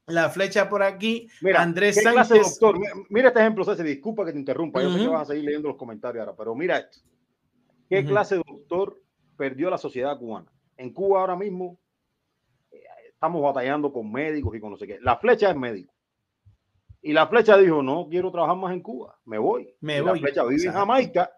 la 0.08 0.30
flecha 0.30 0.70
por 0.70 0.84
aquí, 0.84 1.30
Mira, 1.42 1.62
Andrés 1.62 1.96
¿qué 1.98 2.02
clase 2.12 2.34
de 2.34 2.40
Sánchez. 2.42 2.60
doctor? 2.60 2.80
Mira, 2.80 2.94
mira 3.10 3.28
este 3.30 3.40
ejemplo, 3.40 3.64
César, 3.64 3.86
disculpa 3.86 4.26
que 4.26 4.34
te 4.34 4.40
interrumpa, 4.40 4.82
yo 4.82 4.92
sé 4.92 5.00
que 5.00 5.08
vas 5.08 5.22
a 5.22 5.32
seguir 5.34 5.46
leyendo 5.46 5.70
los 5.70 5.78
comentarios 5.78 6.22
ahora, 6.22 6.36
pero 6.38 6.54
mira 6.56 6.78
esto. 6.78 7.00
¿Qué 7.90 8.04
clase 8.06 8.36
de 8.36 8.44
doctor 8.46 9.00
perdió 9.38 9.70
la 9.70 9.78
sociedad 9.78 10.18
cubana? 10.18 10.52
En 10.78 10.92
Cuba 10.92 11.20
ahora 11.22 11.36
mismo 11.36 11.78
eh, 12.72 12.82
estamos 13.10 13.42
batallando 13.44 13.94
con 13.94 14.12
médicos 14.12 14.56
y 14.56 14.60
con 14.60 14.72
no 14.72 14.78
sé 14.78 14.88
qué. 14.88 15.00
La 15.00 15.18
flecha 15.18 15.52
es 15.52 15.56
médico. 15.56 15.94
Y 17.02 17.14
la 17.14 17.28
flecha 17.28 17.58
dijo, 17.58 17.84
no 17.84 18.08
quiero 18.10 18.32
trabajar 18.32 18.56
más 18.58 18.74
en 18.74 18.82
Cuba, 18.82 19.18
me 19.26 19.38
voy. 19.38 19.76
Me 19.82 19.98
Y 19.98 20.02
voy. 20.02 20.20
La 20.20 20.26
flecha 20.28 20.44
vive 20.46 20.66
en. 20.66 20.72
Jamaica, 20.74 21.32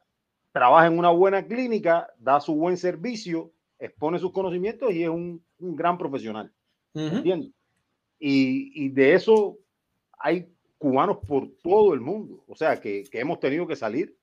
trabaja 0.55 0.87
en 0.87 0.97
una 0.97 1.09
buena 1.09 1.45
clínica, 1.45 2.07
da 2.17 2.39
su 2.39 2.55
buen 2.55 2.77
servicio, 2.77 3.51
expone 3.77 4.19
sus 4.19 4.31
conocimientos 4.31 4.93
y 4.93 5.03
es 5.03 5.09
un, 5.09 5.43
un 5.59 5.75
gran 5.75 5.97
profesional. 5.97 6.49
Ujú. 6.93 7.17
¿entiendes? 7.17 7.51
Y, 8.17 8.85
y 8.85 8.87
de 8.87 9.15
eso 9.15 9.57
hay 10.17 10.47
cubanos 10.77 11.17
por 11.27 11.49
todo 11.61 11.93
el 11.93 11.99
mundo, 11.99 12.45
o 12.47 12.55
sea, 12.55 12.79
que, 12.79 13.03
que 13.11 13.19
hemos 13.19 13.41
tenido 13.41 13.67
que 13.67 13.75
salir 13.75 14.15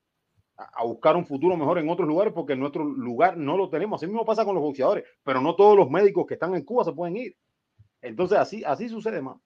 a, 0.57 0.81
a 0.81 0.85
buscar 0.85 1.17
un 1.17 1.27
futuro 1.27 1.55
mejor 1.55 1.79
en 1.79 1.91
otros 1.91 2.09
lugares 2.09 2.33
porque 2.33 2.55
en 2.55 2.61
nuestro 2.61 2.83
lugar 2.83 3.37
no 3.37 3.59
lo 3.59 3.69
tenemos. 3.69 4.01
Así 4.01 4.07
mismo 4.07 4.25
pasa 4.25 4.47
con 4.47 4.55
los 4.55 4.65
boxeadores, 4.65 5.05
pero 5.23 5.43
no 5.43 5.55
todos 5.55 5.77
los 5.77 5.91
médicos 5.91 6.25
que 6.27 6.35
están 6.35 6.55
en 6.55 6.65
Cuba 6.65 6.83
se 6.83 6.93
pueden 6.93 7.15
ir. 7.19 7.37
Entonces, 8.01 8.39
así, 8.39 8.65
así 8.65 8.89
sucede 8.89 9.21
más. 9.21 9.37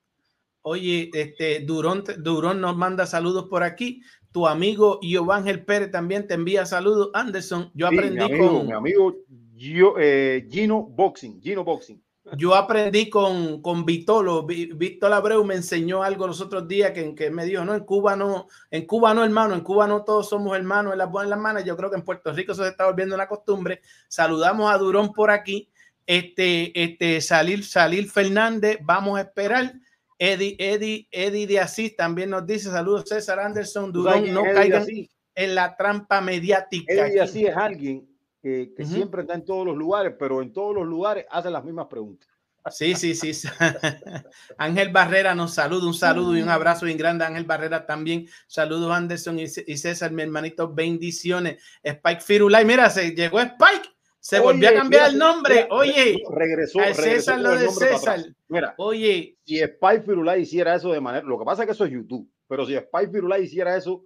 Oye, 0.69 1.09
este 1.13 1.61
Durón, 1.61 2.03
Durón 2.17 2.59
nos 2.59 2.75
manda 2.75 3.05
saludos 3.05 3.45
por 3.49 3.63
aquí. 3.63 4.01
Tu 4.33 4.45
amigo 4.45 4.99
Giovanni 5.01 5.55
Pérez 5.59 5.91
también 5.91 6.27
te 6.27 6.33
envía 6.33 6.65
saludos. 6.65 7.09
Anderson, 7.13 7.71
yo 7.73 7.87
Sí, 7.87 7.95
aprendí 7.95 8.17
mi 8.17 8.23
amigo, 8.25 8.57
con 8.57 8.67
mi 8.67 8.73
amigo 8.73 9.15
Gio- 9.55 9.95
eh, 9.97 10.45
Gino 10.51 10.83
Boxing, 10.83 11.41
Gino 11.41 11.63
Boxing. 11.63 12.03
yo 12.37 12.53
aprendí 12.53 13.09
con, 13.09 13.61
con 13.61 13.85
Vitolo. 13.85 14.45
Vi- 14.45 14.73
Víctor 14.75 15.13
Abreu 15.13 15.45
me 15.45 15.55
enseñó 15.55 16.03
algo 16.03 16.27
los 16.27 16.41
otros 16.41 16.67
días 16.67 16.91
que, 16.91 17.15
que 17.15 17.31
me 17.31 17.45
dijo, 17.45 17.63
no, 17.63 17.73
en 17.73 17.85
Cuba 17.85 18.17
no, 18.17 18.47
en 18.69 18.85
Cuba 18.85 19.13
no, 19.13 19.23
hermano, 19.23 19.53
en 19.55 19.61
Cuba 19.61 19.87
no 19.87 20.03
todos 20.03 20.27
somos 20.27 20.53
hermanos, 20.57 20.91
en 20.91 20.97
las 20.97 21.09
buenas 21.09 21.29
y 21.29 21.31
las 21.31 21.39
malas. 21.39 21.63
Yo 21.63 21.77
creo 21.77 21.89
que 21.89 21.95
en 21.95 22.03
Puerto 22.03 22.33
Rico 22.33 22.51
eso 22.51 22.63
se 22.63 22.69
está 22.71 22.85
volviendo 22.85 23.15
una 23.15 23.29
costumbre. 23.29 23.79
Saludamos 24.09 24.69
a 24.69 24.77
Durón 24.77 25.13
por 25.13 25.31
aquí. 25.31 25.69
Este, 26.05 26.71
este, 26.83 27.21
Salir, 27.21 27.63
Salir 27.63 28.09
Fernández, 28.09 28.79
vamos 28.83 29.17
a 29.17 29.21
esperar. 29.21 29.73
Eddie, 30.19 30.55
Eddie, 30.59 31.07
Eddie 31.11 31.47
de 31.47 31.59
Asís 31.59 31.95
también 31.95 32.29
nos 32.31 32.45
dice 32.45 32.69
saludos 32.71 33.05
César 33.07 33.39
Anderson, 33.39 33.93
¿Tú 33.93 34.03
sabes 34.03 34.21
Durón, 34.21 34.33
no 34.33 34.41
Eddie 34.45 34.53
caigan 34.53 34.81
Así? 34.81 35.09
en 35.35 35.55
la 35.55 35.75
trampa 35.77 36.21
mediática. 36.21 36.91
Eddie 36.91 37.03
aquí. 37.03 37.19
Así 37.19 37.45
es 37.45 37.55
alguien 37.55 38.07
que, 38.41 38.73
siempre 38.85 39.21
está 39.21 39.35
en 39.35 39.45
todos 39.45 39.65
los 39.65 39.75
lugares, 39.75 40.13
pero 40.17 40.41
en 40.41 40.51
todos 40.51 40.73
los 40.73 40.85
lugares 40.85 41.25
hace 41.29 41.49
las 41.49 41.63
mismas 41.63 41.87
preguntas. 41.87 42.27
Sí, 42.71 42.95
sí, 42.95 43.15
sí. 43.15 43.47
Ángel 44.57 44.89
Barrera 44.89 45.33
nos 45.35 45.53
saluda, 45.53 45.87
un 45.87 45.93
saludo 45.93 46.35
y 46.35 46.41
un 46.41 46.49
abrazo 46.49 46.85
bien 46.85 46.97
grande. 46.97 47.23
Ángel 47.23 47.45
Barrera 47.45 47.85
también. 47.85 48.27
Saludos 48.47 48.91
Anderson 48.91 49.39
y 49.39 49.47
César, 49.47 50.11
mi 50.11 50.23
hermanito, 50.23 50.73
bendiciones. 50.73 51.63
Spike 51.83 52.21
Firulay, 52.21 52.65
mira, 52.65 52.89
se 52.89 53.11
llegó 53.11 53.39
Spike, 53.39 53.89
se 54.27 54.41
volvió 54.41 54.67
a 54.67 54.71
Oye, 54.71 54.79
cambiar 54.79 55.03
mira, 55.03 55.07
el 55.07 55.17
nombre. 55.17 55.53
mira, 55.55 55.67
Oye, 55.71 56.23
regresó, 56.29 56.79
regresó 56.79 57.01
César 57.01 57.39
lo 57.39 57.51
de 57.51 57.69
César. 57.69 58.19
Mira, 58.49 58.75
Oye, 58.77 59.37
si 59.45 59.57
Spy 59.59 60.01
Firulay 60.05 60.41
hiciera 60.41 60.75
eso 60.75 60.91
de 60.91 60.99
manera, 60.99 61.25
lo 61.25 61.39
que 61.39 61.45
pasa 61.45 61.61
es 61.63 61.67
que 61.67 61.71
eso 61.71 61.85
es 61.85 61.91
YouTube, 61.91 62.29
pero 62.45 62.65
si 62.65 62.75
Spy 62.75 63.07
Firulay 63.09 63.43
hiciera 63.43 63.77
eso 63.77 64.03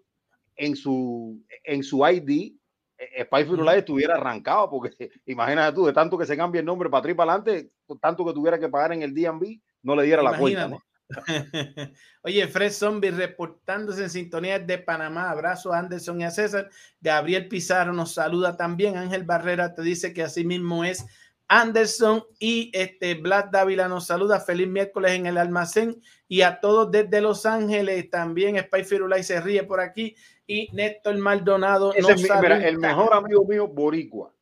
en 0.56 0.76
su 0.76 1.44
en 1.64 1.82
su 1.82 2.06
ID, 2.08 2.54
eh, 3.00 3.24
Spy 3.26 3.46
Firulay 3.46 3.80
estuviera 3.80 4.14
arrancado, 4.14 4.70
porque 4.70 4.92
imagínate 5.26 5.74
tú, 5.74 5.88
de 5.88 5.94
tanto 5.94 6.20
que 6.20 6.28
se 6.28 6.38
cambie 6.38 6.60
el 6.60 6.68
nombre 6.68 6.88
para 6.88 7.00
atrás 7.00 7.14
y 7.14 7.18
para 7.18 7.34
adelante, 7.34 7.72
tanto 8.00 8.24
que 8.24 8.34
tuviera 8.34 8.60
que 8.60 8.70
pagar 8.70 8.94
en 8.94 9.02
el 9.02 9.16
DMV, 9.16 9.60
no 9.82 9.96
le 9.96 10.04
diera 10.04 10.22
la 10.22 10.38
cuenta. 10.38 10.68
imagínate. 10.68 10.70
¿no? 10.86 10.91
Oye, 12.24 12.48
Fred 12.48 12.72
Zombie 12.72 13.12
reportándose 13.12 14.04
en 14.04 14.10
sintonía 14.10 14.60
de 14.60 14.78
Panamá. 14.78 15.30
Abrazo 15.30 15.74
a 15.74 15.80
Anderson 15.80 16.22
y 16.22 16.24
a 16.24 16.32
César. 16.32 16.70
Gabriel 17.00 17.48
Pizarro 17.48 17.94
nos 17.94 18.14
saluda 18.14 18.56
también. 18.58 18.98
Ángel 18.98 19.24
Barrera 19.24 19.74
te 19.74 19.82
dice 19.82 20.14
que 20.14 20.24
así 20.24 20.44
mismo 20.46 20.84
es. 20.84 21.06
Anderson 21.48 22.24
y 22.40 22.72
este 22.74 23.16
Vlad 23.16 23.46
Dávila 23.52 23.88
nos 23.90 24.08
saluda. 24.08 24.40
Feliz 24.40 24.68
miércoles 24.70 25.12
en 25.12 25.26
el 25.26 25.38
almacén 25.38 26.02
y 26.30 26.44
a 26.44 26.60
todos 26.62 26.90
desde 26.92 27.20
Los 27.20 27.46
Ángeles. 27.46 28.10
También 28.10 28.58
Spy 28.58 28.84
Firulay 28.86 29.24
se 29.24 29.42
ríe 29.42 29.64
por 29.64 29.82
aquí 29.82 30.16
y 30.48 30.70
Néstor 30.72 31.18
Maldonado 31.18 31.92
Ese 31.94 32.02
nos 32.04 32.12
es 32.12 32.18
mi- 32.24 32.42
mira, 32.42 32.66
el 32.66 32.78
mejor 32.78 33.14
amigo 33.14 33.46
mío, 33.46 33.68
Boricua. 33.68 34.34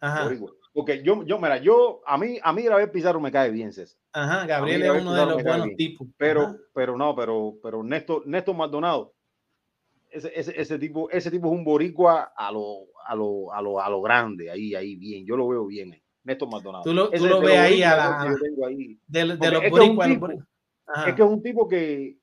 Ajá, 0.00 0.24
Boricua. 0.24 0.52
Porque 0.72 1.02
yo, 1.02 1.24
yo, 1.24 1.38
mira, 1.38 1.56
yo, 1.58 2.02
a 2.06 2.16
mí, 2.16 2.38
a 2.42 2.52
mí 2.52 2.62
Gabriel 2.62 2.90
Pizarro 2.90 3.20
me 3.20 3.32
cae 3.32 3.50
bien, 3.50 3.72
César. 3.72 3.98
Ajá, 4.12 4.46
Gabriel 4.46 4.82
es 4.82 5.02
uno 5.02 5.14
de 5.14 5.26
los 5.26 5.42
buenos 5.42 5.68
tipos. 5.76 6.06
Pero, 6.16 6.42
Ajá. 6.42 6.56
pero 6.74 6.96
no, 6.96 7.14
pero, 7.14 7.54
pero 7.62 7.82
Néstor, 7.82 8.26
Néstor 8.26 8.56
Maldonado, 8.56 9.14
ese, 10.10 10.32
ese, 10.34 10.60
ese 10.60 10.78
tipo, 10.78 11.08
ese 11.10 11.30
tipo 11.30 11.46
es 11.46 11.52
un 11.52 11.64
boricua 11.64 12.32
a 12.36 12.50
lo, 12.50 12.86
a 13.06 13.14
lo, 13.14 13.52
a 13.52 13.62
lo, 13.62 13.80
a 13.80 13.88
lo 13.88 14.02
grande, 14.02 14.50
ahí, 14.50 14.74
ahí, 14.74 14.96
bien. 14.96 15.24
Yo 15.24 15.36
lo 15.36 15.46
veo 15.48 15.66
bien 15.66 15.92
ahí. 15.92 16.02
Néstor 16.24 16.50
Maldonado. 16.50 16.84
Tú 16.84 16.92
lo- 16.92 17.10
tú 17.10 17.26
lo 17.26 17.40
ves 17.40 17.58
ahí 17.58 17.82
a 17.82 17.96
la- 17.96 18.34
que 18.36 18.64
ahí. 18.66 18.98
de, 19.06 19.24
los 19.24 19.38
es 19.40 19.50
que 19.50 19.66
es 19.66 19.70
boricuas, 19.70 20.08
tipo-. 20.08 20.28
Ajá. 20.86 21.08
Es 21.08 21.14
que 21.14 21.22
es 21.22 21.28
un 21.28 21.42
tipo 21.42 21.68
que, 21.68 22.18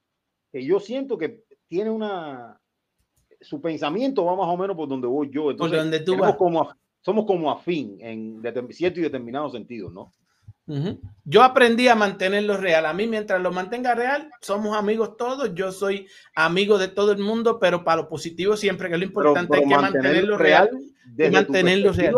que 0.52 0.66
yo 0.66 0.80
siento 0.80 1.18
que 1.18 1.44
tiene 1.68 1.90
una. 1.90 2.60
Su 3.40 3.62
pensamiento 3.62 4.26
va 4.26 4.36
más 4.36 4.48
o 4.48 4.58
menos 4.58 4.76
por 4.76 4.88
donde 4.90 5.08
voy 5.08 5.30
yo. 5.32 5.52
Entonces, 5.52 5.78
donde 5.80 6.00
tú 6.00 6.12
tenemos 6.12 6.28
vas. 6.30 6.38
Como, 6.38 6.70
somos 7.02 7.26
como 7.26 7.50
afín 7.52 7.98
en 8.02 8.42
cierto 8.72 9.00
y 9.00 9.04
determinado 9.04 9.50
sentido, 9.50 9.90
¿no? 9.90 10.12
Yo 11.24 11.44
aprendí 11.44 11.88
a 11.88 11.96
mantenerlo 11.96 12.58
real. 12.58 12.86
A 12.86 12.94
mí, 12.94 13.08
mientras 13.08 13.42
lo 13.42 13.52
mantenga 13.52 13.96
real, 13.96 14.30
somos 14.42 14.76
amigos 14.76 15.16
todos. 15.16 15.56
Yo 15.56 15.72
soy 15.72 16.08
amigo 16.36 16.78
de 16.78 16.90
todo 16.90 17.14
el 17.14 17.20
mundo, 17.20 17.58
pero 17.60 17.84
para 17.84 18.02
lo 18.02 18.10
positivo 18.10 18.58
siempre, 18.58 18.90
que 18.90 18.96
es 18.96 19.00
lo 19.00 19.06
importante, 19.06 19.48
pero 19.50 19.62
hay 19.64 19.70
que 19.70 19.82
mantenerlo 19.82 20.38
real. 20.38 20.70
desde 21.06 21.32
mantenerlo 21.32 21.94
real. 21.94 22.16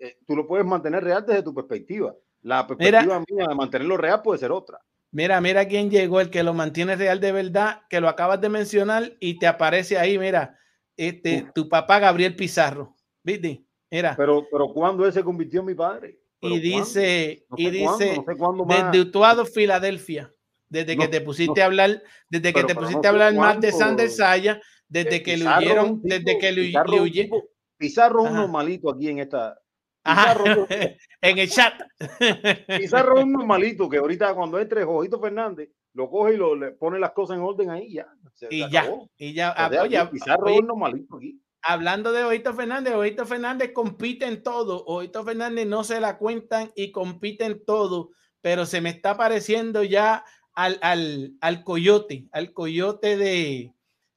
eh, 0.00 0.16
tú 0.26 0.34
lo 0.34 0.46
puedes 0.48 0.66
mantener 0.66 1.04
real 1.04 1.24
desde 1.24 1.42
tu 1.42 1.54
perspectiva. 1.54 2.14
La 2.42 2.66
perspectiva 2.66 3.22
mía 3.30 3.46
de 3.48 3.54
mantenerlo 3.54 3.96
real 3.96 4.20
puede 4.20 4.40
ser 4.40 4.50
otra. 4.50 4.80
Mira, 5.12 5.40
mira 5.40 5.68
quién 5.68 5.90
llegó, 5.90 6.20
el 6.20 6.30
que 6.30 6.42
lo 6.42 6.54
mantiene 6.54 6.96
real 6.96 7.20
de 7.20 7.32
verdad, 7.32 7.82
que 7.88 8.00
lo 8.00 8.08
acabas 8.08 8.40
de 8.40 8.48
mencionar 8.48 9.12
y 9.20 9.38
te 9.38 9.46
aparece 9.46 9.98
ahí, 9.98 10.18
mira, 10.18 10.58
este, 10.96 11.46
tu 11.54 11.68
papá 11.68 12.00
Gabriel 12.00 12.34
Pizarro. 12.34 12.96
¿Viste? 13.22 13.64
Mira, 13.90 14.14
Pero, 14.16 14.46
pero 14.50 14.68
cuando 14.72 15.04
él 15.04 15.12
se 15.12 15.22
convirtió 15.22 15.60
en 15.60 15.66
mi 15.66 15.74
padre. 15.74 16.18
¿Pero 16.42 16.54
y 16.56 16.60
dice, 16.60 17.46
y 17.56 17.64
sé 17.66 17.78
cuándo, 17.84 18.04
dice, 18.04 18.22
no 18.26 18.66
sé 18.66 18.82
desde 18.84 19.00
Utuado, 19.00 19.46
Filadelfia, 19.46 20.34
desde 20.68 20.96
que 20.96 21.06
te 21.08 21.20
pusiste 21.20 21.62
a 21.62 21.66
hablar, 21.66 22.02
desde 22.28 22.52
que 22.52 22.64
te 22.64 22.74
pusiste 22.74 23.06
a 23.06 23.10
hablar 23.10 23.34
más 23.34 23.60
de. 23.60 23.70
Sander 23.72 24.10
Saya, 24.10 24.60
desde 24.88 25.16
Eh, 25.16 25.22
que 25.22 25.36
le 25.36 25.44
Pizarro 25.44 25.60
huyeron, 25.62 26.02
tipo- 26.02 26.08
desde 26.08 26.38
que 26.38 26.52
le, 26.52 26.62
Pizarro 26.62 26.90
le 26.90 26.96
es 26.96 27.00
un 27.02 27.06
huye- 27.08 27.22
tipo- 27.24 27.48
Pizarro 27.78 28.22
un 28.22 28.34
normalito 28.34 28.90
aquí 28.90 29.08
en 29.08 29.18
esta. 29.20 29.56
Pizarro, 30.04 30.66
en 31.22 31.38
el 31.38 31.48
chat. 31.48 31.74
Pizarro 32.68 33.22
un 33.22 33.32
normalito 33.32 33.88
que 33.88 33.98
ahorita 33.98 34.34
cuando 34.34 34.58
entre 34.58 34.84
Jojito 34.84 35.20
Fernández 35.20 35.70
lo 35.94 36.10
coge 36.10 36.34
y 36.34 36.36
lo, 36.36 36.56
le 36.56 36.72
pone 36.72 36.98
las 36.98 37.12
cosas 37.12 37.36
en 37.36 37.42
orden 37.44 37.70
ahí 37.70 37.92
ya. 37.94 38.06
Se- 38.34 38.48
se 38.48 38.54
y 38.54 38.68
ya, 38.70 38.90
y 39.16 39.32
ya, 39.32 39.50
ah, 39.56 39.70
oye, 39.82 40.06
Pizarro 40.10 40.46
oye, 40.46 40.58
un 40.58 40.66
normalito 40.66 41.16
aquí. 41.16 41.40
Hablando 41.62 42.12
de 42.12 42.24
Oito 42.24 42.52
Fernández, 42.52 42.94
Oito 42.94 43.24
Fernández 43.24 43.72
compite 43.72 44.26
en 44.26 44.42
todo. 44.42 44.84
Oito 44.86 45.24
Fernández 45.24 45.66
no 45.66 45.84
se 45.84 46.00
la 46.00 46.18
cuentan 46.18 46.72
y 46.74 46.90
compite 46.90 47.44
en 47.44 47.64
todo, 47.64 48.10
pero 48.40 48.66
se 48.66 48.80
me 48.80 48.90
está 48.90 49.16
pareciendo 49.16 49.82
ya 49.82 50.24
al, 50.54 50.78
al, 50.82 51.32
al 51.40 51.64
coyote, 51.64 52.26
al 52.32 52.52
coyote 52.52 53.16
de 53.16 53.72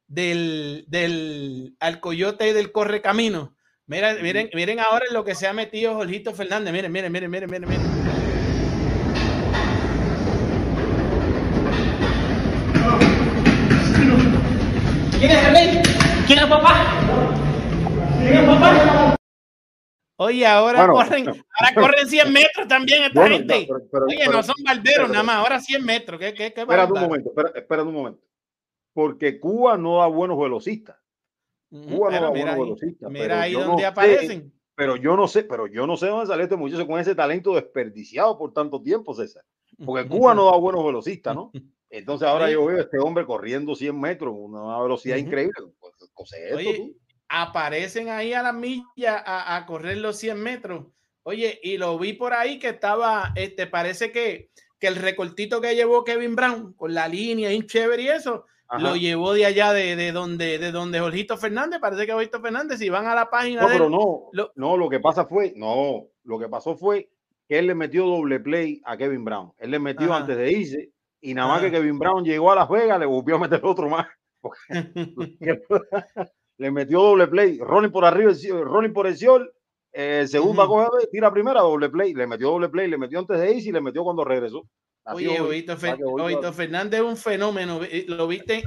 del, 0.08 0.86
del 0.88 1.76
al 1.80 2.00
coyote 2.00 2.54
del 2.54 2.72
correcamino. 2.72 3.56
Mira, 3.88 4.16
miren, 4.16 4.50
miren 4.54 4.80
ahora 4.80 5.06
en 5.08 5.14
lo 5.14 5.24
que 5.24 5.36
se 5.36 5.48
ha 5.48 5.54
metido 5.54 5.94
Jorgito 5.96 6.34
Fernández. 6.34 6.74
Miren, 6.74 6.92
miren, 6.92 7.12
miren, 7.12 7.30
miren, 7.30 7.50
miren, 7.50 7.70
miren. 7.70 8.06
¿Quién 15.20 15.32
es 15.32 15.46
el 15.46 15.54
rey? 15.54 15.95
¿Quién 16.28 16.40
es 16.40 16.46
papá? 16.48 16.84
¿Quién 18.20 18.34
es 18.34 18.46
papá? 18.46 19.16
Oye, 20.18 20.46
ahora 20.48 20.86
Bueno. 20.88 20.94
corren, 20.94 21.28
ahora 21.28 21.76
corren 21.76 22.08
100 22.08 22.32
metros 22.34 22.68
también 22.68 23.04
esta 23.04 23.20
Bueno, 23.20 23.36
gente. 23.38 23.66
pero- 23.68 23.82
pero- 23.92 24.06
Oye, 24.06 24.18
pero- 24.20 24.32
no 24.32 24.44
son 24.44 24.56
barberos 24.64 24.94
pero- 24.96 25.08
nada 25.10 25.24
más, 25.24 25.36
ahora 25.38 25.60
100 25.60 25.84
metros. 25.86 26.20
¿Qué, 26.20 26.34
qué, 26.34 26.54
qué 26.54 26.62
Espérate 26.62 26.94
un 26.94 27.02
momento, 27.02 27.34
espera, 27.54 27.84
un 27.84 27.94
momento. 27.94 28.22
Porque 28.94 29.40
Cuba 29.40 29.78
no 29.78 29.98
da 29.98 30.08
buenos 30.08 30.40
velocistas. 30.40 30.96
Cuba 31.70 32.12
no 32.12 32.22
da 32.22 32.30
buenos 32.30 32.54
ahí, 32.56 32.60
velocistas. 32.62 33.12
mira 33.12 33.26
pero 33.26 33.36
ahí 33.42 33.54
donde 33.54 33.68
no 33.72 33.78
sé- 33.80 33.86
aparecen. 33.86 34.54
pero 34.74 34.96
yo 34.96 35.18
no 35.18 35.28
sé, 35.28 35.44
pero 35.44 35.68
yo 35.68 35.86
no 35.86 35.98
sé 35.98 36.08
dónde 36.08 36.28
salió 36.28 36.44
este 36.44 36.56
muchacho 36.56 36.88
con 36.88 37.00
ese 37.00 37.14
talento 37.14 37.54
desperdiciado 37.54 38.38
por 38.38 38.54
tanto 38.54 38.82
tiempo, 38.82 39.14
César. 39.14 39.44
Porque 39.86 40.08
Cuba 40.08 40.34
no 40.34 40.46
da 40.50 40.56
buenos 40.58 40.86
velocistas, 40.86 41.36
¿no? 41.36 41.52
Entonces 41.90 42.28
ahora 42.28 42.50
yo 42.50 42.66
veo 42.66 42.78
a 42.78 42.82
este 42.82 42.98
hombre 43.00 43.26
corriendo 43.26 43.76
100 43.76 44.00
metros, 44.00 44.34
una 44.38 44.80
velocidad 44.82 45.18
increíble. 45.18 45.54
Pues, 45.80 45.94
esto, 46.24 46.56
Oye, 46.58 46.76
tú? 46.78 46.98
aparecen 47.30 48.10
ahí 48.10 48.34
a 48.34 48.42
la 48.44 48.54
milla 48.54 49.18
a, 49.26 49.56
a 49.58 49.66
correr 49.66 49.98
los 49.98 50.18
100 50.18 50.40
metros. 50.42 50.86
Oye, 51.24 51.60
y 51.64 51.78
lo 51.78 51.98
vi 51.98 52.14
por 52.14 52.34
ahí 52.34 52.60
que 52.60 52.70
estaba, 52.70 53.32
este, 53.36 53.66
parece 53.68 54.12
que, 54.12 54.50
que 54.80 54.88
el 54.88 54.96
recortito 54.96 55.60
que 55.60 55.76
llevó 55.76 56.04
Kevin 56.04 56.36
Brown 56.36 56.74
con 56.74 56.94
la 56.94 57.08
línea 57.08 57.52
y 57.52 57.66
chévere 57.66 58.04
y 58.04 58.08
eso, 58.10 58.46
Ajá. 58.68 58.82
lo 58.84 58.96
llevó 58.96 59.34
de 59.34 59.46
allá 59.46 59.74
de, 59.74 59.96
de 59.96 60.12
donde, 60.12 60.60
de 60.60 60.72
donde 60.72 61.00
Jorgito 61.00 61.36
Fernández, 61.38 61.80
parece 61.80 62.06
que 62.06 62.14
Jorgito 62.14 62.40
Fernández, 62.42 62.78
si 62.80 62.90
van 62.90 63.08
a 63.08 63.16
la 63.16 63.30
página 63.30 63.62
No, 63.64 63.68
de 63.70 63.74
pero 63.74 63.86
él, 63.86 63.92
no, 63.92 64.30
lo- 64.34 64.52
no, 64.56 64.78
lo 64.78 64.88
que 64.90 65.00
pasa 65.00 65.26
fue, 65.26 65.54
no, 65.56 66.06
lo 66.24 66.40
que 66.40 66.48
pasó 66.48 66.76
fue 66.76 67.10
que 67.48 67.58
él 67.60 67.68
le 67.68 67.76
metió 67.76 68.06
doble 68.06 68.40
play 68.40 68.82
a 68.86 68.96
Kevin 68.98 69.24
Brown. 69.26 69.52
Él 69.58 69.72
le 69.72 69.80
metió 69.80 70.08
Ajá. 70.08 70.18
antes 70.22 70.38
de 70.38 70.52
irse 70.52 70.90
y 71.22 71.34
nada 71.34 71.48
más 71.48 71.58
Ajá. 71.60 71.66
que 71.68 71.78
Kevin 71.78 71.98
Brown 71.98 72.24
llegó 72.24 72.52
a 72.52 72.56
Las 72.56 72.70
Vegas, 72.70 73.00
le 73.00 73.06
volvió 73.08 73.36
a 73.38 73.40
meter 73.40 73.62
otro 73.64 73.90
más. 73.90 74.06
le 76.58 76.72
metió 76.72 77.02
doble 77.02 77.28
play, 77.28 77.60
rolling 77.60 77.90
por 77.90 78.06
arriba, 78.06 78.32
rolling 78.64 78.94
por 78.94 79.08
el 79.08 79.18
Siol, 79.18 79.52
eh, 79.92 80.26
segunda 80.28 80.64
Ujú. 80.66 80.74
coge, 80.74 81.08
tira 81.08 81.32
primera, 81.32 81.62
doble 81.62 81.90
play, 81.90 82.14
le 82.14 82.28
metió 82.28 82.50
doble 82.50 82.70
play, 82.70 82.90
le 82.90 82.98
metió 82.98 83.20
antes 83.20 83.40
de 83.40 83.54
irse 83.54 83.70
y 83.70 83.72
le 83.72 83.82
metió 83.82 84.04
cuando 84.04 84.24
regresó. 84.24 84.68
Así 85.04 85.28
Oye, 85.28 85.40
Oito, 85.40 85.78
Fer- 85.78 86.54
Fernández 86.54 87.00
es 87.00 87.06
un 87.06 87.16
fenómeno. 87.16 87.80
vi- 87.80 88.06
Lo 88.08 88.28
viste, 88.28 88.64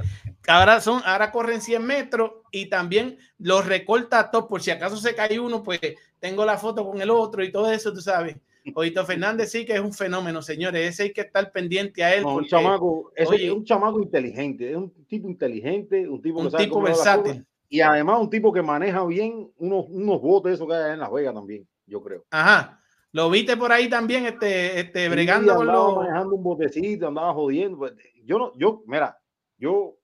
ahora 0.47 0.79
son, 0.79 1.01
ahora 1.03 1.31
corren 1.33 1.59
100 1.61 1.85
metros 1.85 2.31
y 2.49 2.67
también 2.69 3.17
los 3.39 3.65
recorta 3.65 4.19
a 4.19 4.31
todos. 4.31 4.45
Por 4.45 4.61
si 4.61 4.71
acaso 4.71 4.95
se 4.95 5.13
cae 5.13 5.37
uno, 5.37 5.61
pues 5.61 5.81
tengo 6.17 6.45
la 6.45 6.57
foto 6.57 6.85
con 6.89 7.01
el 7.01 7.09
otro 7.09 7.43
y 7.43 7.51
todo 7.51 7.69
eso, 7.69 7.93
tú 7.93 7.99
sabes. 7.99 8.37
Oito 8.75 9.05
Fernández 9.05 9.51
sí 9.51 9.65
que 9.65 9.73
es 9.73 9.79
un 9.79 9.93
fenómeno, 9.93 10.41
señores. 10.41 10.89
Ese 10.89 11.03
hay 11.03 11.13
que 11.13 11.21
estar 11.21 11.51
pendiente 11.51 12.03
a 12.03 12.15
él. 12.15 12.23
No, 12.23 12.35
un 12.35 12.45
chamaco, 12.45 13.11
ese 13.15 13.29
oye, 13.33 13.45
es 13.47 13.51
un 13.53 13.63
chamaco 13.65 14.01
inteligente, 14.01 14.69
es 14.71 14.75
un 14.77 14.91
tipo 15.05 15.27
inteligente, 15.29 16.07
un 16.07 16.21
tipo 16.21 16.39
un 16.39 16.51
tipo 16.51 16.81
versátil. 16.81 17.45
Y 17.67 17.81
además 17.81 18.19
un 18.19 18.29
tipo 18.29 18.51
que 18.51 18.61
maneja 18.63 19.05
bien 19.05 19.51
unos, 19.57 19.85
unos 19.89 20.21
botes 20.21 20.53
esos 20.53 20.67
que 20.67 20.73
hay 20.73 20.93
en 20.93 20.99
Las 20.99 21.11
Vegas 21.11 21.33
también, 21.35 21.67
yo 21.85 22.01
creo. 22.01 22.25
Ajá. 22.31 22.81
Lo 23.11 23.29
viste 23.29 23.57
por 23.57 23.71
ahí 23.71 23.89
también, 23.89 24.25
este, 24.25 24.79
este, 24.79 25.03
Sí, 25.05 25.09
bregando 25.09 25.53
con 25.55 25.67
andaba 25.67 25.87
los. 25.87 25.97
manejando 25.97 26.35
un 26.35 26.43
botecito, 26.43 27.07
andaba 27.07 27.33
jodiendo. 27.33 27.77
pues, 27.77 27.93
Yo 28.23 28.37
no, 28.39 28.53
yo, 28.57 28.83
mira, 28.87 29.19
yo, 29.57 29.97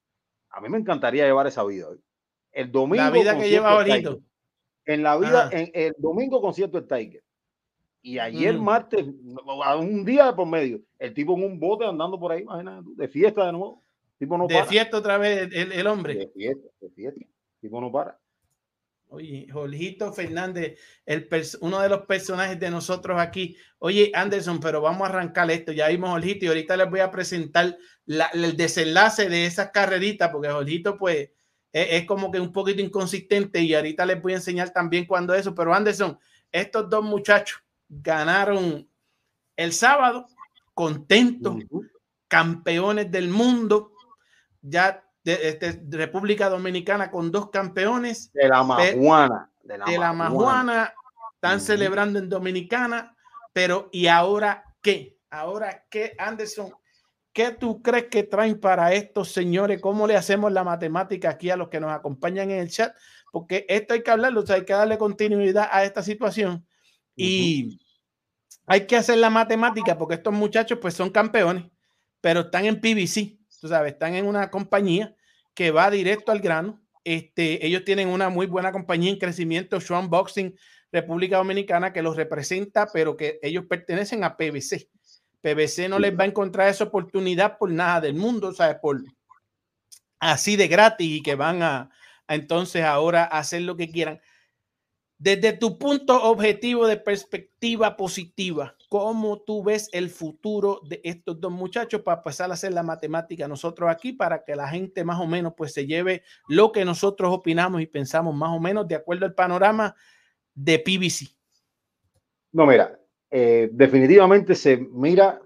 a 0.49 0.61
mí 0.61 0.69
me 0.69 0.77
encantaría 0.79 1.25
llevar 1.25 1.45
esa 1.47 1.63
vida. 1.63 1.89
hoy. 1.89 1.99
El 2.51 2.71
domingo. 2.71 3.03
La 3.03 3.09
vida 3.11 3.37
que 3.37 3.49
lleva 3.49 3.71
ahorita. 3.71 4.15
En 4.85 5.01
la 5.03 5.17
vida, 5.17 5.47
Ajá. 5.47 5.57
en 5.59 5.71
el 5.73 5.93
domingo 5.97 6.39
concierto 6.41 6.79
del 6.79 6.87
Tiger. 6.87 7.23
Y 8.07 8.19
ayer 8.19 8.53
Mm. 8.55 8.63
martes, 8.63 9.03
a 9.65 9.75
un 9.77 10.05
día 10.05 10.27
de 10.27 10.33
por 10.33 10.47
medio, 10.47 10.79
el 10.99 11.11
tipo 11.15 11.35
en 11.35 11.43
un 11.43 11.59
bote 11.59 11.85
andando 11.85 12.19
por 12.19 12.31
ahí, 12.31 12.43
imagínate 12.43 12.83
tú, 12.83 12.95
de 12.95 13.07
fiesta 13.07 13.47
de 13.47 13.51
nuevo. 13.53 13.81
El 14.13 14.17
tipo 14.19 14.37
no 14.37 14.45
De 14.45 14.53
para. 14.53 14.67
fiesta 14.67 14.97
otra 14.97 15.17
vez 15.17 15.49
el, 15.51 15.71
el 15.71 15.87
hombre. 15.87 16.13
De 16.13 16.27
fiesta, 16.27 16.67
de 16.81 16.89
fiesta. 16.91 17.19
El 17.21 17.59
tipo 17.61 17.81
no 17.81 17.91
para. 17.91 18.19
Oye, 19.07 19.47
Jorgito 19.51 20.13
Fernández, 20.13 20.79
el 21.05 21.27
uno 21.61 21.81
de 21.81 21.89
los 21.89 22.01
personajes 22.05 22.59
de 22.59 22.69
nosotros 22.69 23.19
aquí. 23.19 23.55
Oye, 23.79 24.11
Anderson, 24.13 24.59
pero 24.59 24.81
vamos 24.81 25.01
a 25.07 25.09
arrancar 25.09 25.49
esto. 25.49 25.71
Ya 25.71 25.87
vimos 25.87 26.11
Jorgito 26.11 26.45
y 26.45 26.47
ahorita 26.49 26.77
les 26.77 26.89
voy 26.89 26.99
a 26.99 27.09
presentar 27.09 27.75
la- 28.05 28.29
el 28.33 28.55
desenlace 28.55 29.29
de 29.29 29.47
esas 29.47 29.71
carreritas, 29.71 30.29
porque 30.29 30.49
Jorgito, 30.49 30.95
pues, 30.97 31.31
es, 31.73 31.87
es 31.89 32.05
como 32.05 32.31
que 32.31 32.39
un 32.39 32.51
poquito 32.53 32.81
inconsistente 32.83 33.61
y 33.61 33.73
ahorita 33.73 34.05
les 34.05 34.21
voy 34.21 34.33
a 34.33 34.37
enseñar 34.37 34.71
también 34.71 35.05
cuando 35.05 35.33
eso. 35.33 35.55
Pero 35.55 35.73
Anderson, 35.73 36.19
estos 36.51 36.87
dos 36.87 37.03
muchachos 37.03 37.61
ganaron 37.87 38.89
el 39.55 39.73
sábado, 39.73 40.27
contentos, 40.73 41.57
campeones 42.27 43.11
del 43.11 43.29
mundo. 43.29 43.91
Ya 44.61 45.03
de, 45.23 45.49
este, 45.49 45.73
de 45.73 45.97
República 45.97 46.49
Dominicana 46.49 47.09
con 47.09 47.31
dos 47.31 47.49
campeones 47.49 48.31
De 48.31 48.47
la 48.47 48.63
majuana. 48.63 49.51
De 49.63 49.77
la, 49.77 49.85
la 49.85 50.13
majuana, 50.13 50.93
están 51.33 51.59
celebrando 51.59 52.19
en 52.19 52.29
Dominicana, 52.29 53.15
pero 53.51 53.89
¿y 53.91 54.07
ahora 54.07 54.63
qué? 54.81 55.17
Ahora 55.29 55.85
qué, 55.89 56.15
Anderson, 56.19 56.73
¿qué 57.33 57.51
tú 57.51 57.81
crees 57.81 58.05
que 58.05 58.23
traen 58.23 58.59
para 58.59 58.93
estos 58.93 59.31
señores? 59.31 59.81
¿Cómo 59.81 60.07
le 60.07 60.15
hacemos 60.15 60.51
la 60.51 60.63
matemática 60.63 61.29
aquí 61.29 61.49
a 61.49 61.57
los 61.57 61.69
que 61.69 61.79
nos 61.79 61.91
acompañan 61.91 62.51
en 62.51 62.59
el 62.59 62.69
chat? 62.69 62.95
Porque 63.31 63.65
esto 63.67 63.93
hay 63.93 64.03
que 64.03 64.11
hablarlo, 64.11 64.41
o 64.41 64.45
sea, 64.45 64.55
hay 64.55 64.65
que 64.65 64.73
darle 64.73 64.97
continuidad 64.97 65.67
a 65.71 65.83
esta 65.83 66.03
situación. 66.03 66.64
Y 67.15 67.79
hay 68.65 68.87
que 68.87 68.97
hacer 68.97 69.17
la 69.17 69.29
matemática 69.29 69.97
porque 69.97 70.15
estos 70.15 70.33
muchachos 70.33 70.79
pues 70.81 70.93
son 70.93 71.09
campeones, 71.09 71.65
pero 72.21 72.41
están 72.41 72.65
en 72.65 72.81
PBC, 72.81 73.37
tú 73.61 73.67
sabes, 73.67 73.93
están 73.93 74.15
en 74.15 74.25
una 74.25 74.49
compañía 74.49 75.15
que 75.53 75.71
va 75.71 75.89
directo 75.89 76.31
al 76.31 76.39
grano. 76.39 76.81
Este, 77.03 77.65
ellos 77.65 77.85
tienen 77.85 78.09
una 78.09 78.29
muy 78.29 78.47
buena 78.47 78.71
compañía 78.71 79.11
en 79.11 79.19
crecimiento, 79.19 79.79
Swan 79.79 80.09
Boxing 80.09 80.55
República 80.91 81.37
Dominicana, 81.37 81.93
que 81.93 82.01
los 82.01 82.15
representa, 82.15 82.87
pero 82.91 83.15
que 83.15 83.39
ellos 83.41 83.65
pertenecen 83.69 84.23
a 84.23 84.35
PBC. 84.37 84.89
PBC 85.41 85.89
no 85.89 85.99
les 85.99 86.17
va 86.17 86.23
a 86.23 86.27
encontrar 86.27 86.69
esa 86.69 86.85
oportunidad 86.85 87.57
por 87.57 87.69
nada 87.69 88.01
del 88.01 88.15
mundo, 88.15 88.51
¿sabes? 88.53 88.77
Por 88.81 89.03
así 90.19 90.55
de 90.55 90.67
gratis 90.67 91.07
y 91.07 91.21
que 91.21 91.35
van 91.35 91.61
a 91.61 91.91
entonces 92.27 92.83
ahora 92.83 93.25
hacer 93.25 93.61
lo 93.61 93.75
que 93.75 93.91
quieran. 93.91 94.19
Desde 95.17 95.53
tu 95.53 95.77
punto 95.77 96.21
objetivo 96.23 96.87
de 96.87 96.97
perspectiva 96.97 97.95
positiva, 97.95 98.75
¿cómo 98.89 99.41
tú 99.41 99.63
ves 99.63 99.89
el 99.93 100.09
futuro 100.09 100.81
de 100.83 100.99
estos 101.05 101.39
dos 101.39 101.51
muchachos 101.51 102.01
para 102.01 102.21
pasar 102.21 102.51
a 102.51 102.55
hacer 102.55 102.73
la 102.73 102.83
matemática 102.83 103.47
nosotros 103.47 103.89
aquí 103.89 104.11
para 104.11 104.43
que 104.43 104.55
la 104.55 104.67
gente 104.67 105.05
más 105.05 105.19
o 105.19 105.25
menos 105.25 105.53
pues 105.55 105.73
se 105.73 105.87
lleve 105.87 106.23
lo 106.49 106.71
que 106.73 106.83
nosotros 106.83 107.33
opinamos 107.33 107.81
y 107.81 107.87
pensamos 107.87 108.35
más 108.35 108.49
o 108.49 108.59
menos 108.59 108.87
de 108.87 108.95
acuerdo 108.95 109.25
al 109.25 109.33
panorama 109.33 109.95
de 110.53 110.79
PBC? 110.79 111.33
No, 112.51 112.65
mira, 112.65 112.99
eh, 113.31 113.69
definitivamente 113.71 114.53
se 114.53 114.77
mira 114.77 115.41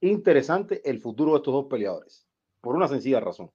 interesante 0.00 0.88
el 0.88 1.00
futuro 1.00 1.32
de 1.32 1.38
estos 1.38 1.54
dos 1.54 1.66
peleadores 1.66 2.28
por 2.60 2.76
una 2.76 2.88
sencilla 2.88 3.20
razón. 3.20 3.50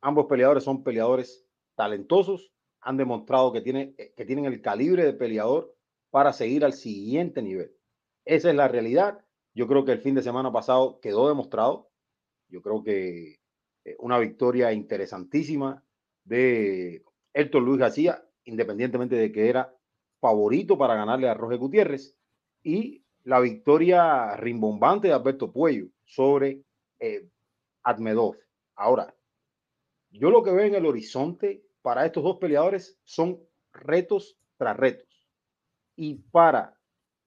Ambos 0.00 0.26
peleadores 0.26 0.64
son 0.64 0.82
peleadores 0.82 1.46
talentosos, 1.74 2.52
han 2.86 2.96
demostrado 2.96 3.52
que, 3.52 3.62
tienen, 3.62 3.96
que 3.96 4.24
tienen 4.24 4.44
el 4.44 4.62
calibre 4.62 5.04
de 5.04 5.12
peleador 5.12 5.74
para 6.10 6.32
seguir 6.32 6.64
al 6.64 6.72
siguiente 6.72 7.42
nivel. 7.42 7.74
Esa 8.24 8.48
es 8.48 8.54
la 8.54 8.68
realidad. 8.68 9.24
Yo 9.54 9.66
creo 9.66 9.84
que 9.84 9.90
el 9.90 10.00
fin 10.00 10.14
de 10.14 10.22
semana 10.22 10.52
pasado 10.52 11.00
quedó 11.00 11.26
demostrado. 11.26 11.90
Yo 12.48 12.62
creo 12.62 12.84
que 12.84 13.40
eh, 13.84 13.96
una 13.98 14.20
victoria 14.20 14.72
interesantísima 14.72 15.82
de 16.22 17.04
Héctor 17.34 17.62
Luis 17.62 17.80
García, 17.80 18.24
independientemente 18.44 19.16
de 19.16 19.32
que 19.32 19.48
era 19.48 19.74
favorito 20.20 20.78
para 20.78 20.94
ganarle 20.94 21.28
a 21.28 21.34
Roger 21.34 21.58
Gutiérrez, 21.58 22.16
y 22.62 23.04
la 23.24 23.40
victoria 23.40 24.36
rimbombante 24.36 25.08
de 25.08 25.14
Alberto 25.14 25.50
Puello 25.50 25.88
sobre 26.04 26.62
eh, 27.00 27.28
Admedov. 27.82 28.36
Ahora, 28.76 29.12
yo 30.10 30.30
lo 30.30 30.44
que 30.44 30.52
veo 30.52 30.66
en 30.66 30.76
el 30.76 30.86
horizonte 30.86 31.65
para 31.86 32.04
estos 32.04 32.24
dos 32.24 32.38
peleadores 32.38 32.98
son 33.04 33.40
retos 33.72 34.36
tras 34.56 34.76
retos. 34.76 35.28
Y 35.94 36.16
para 36.16 36.76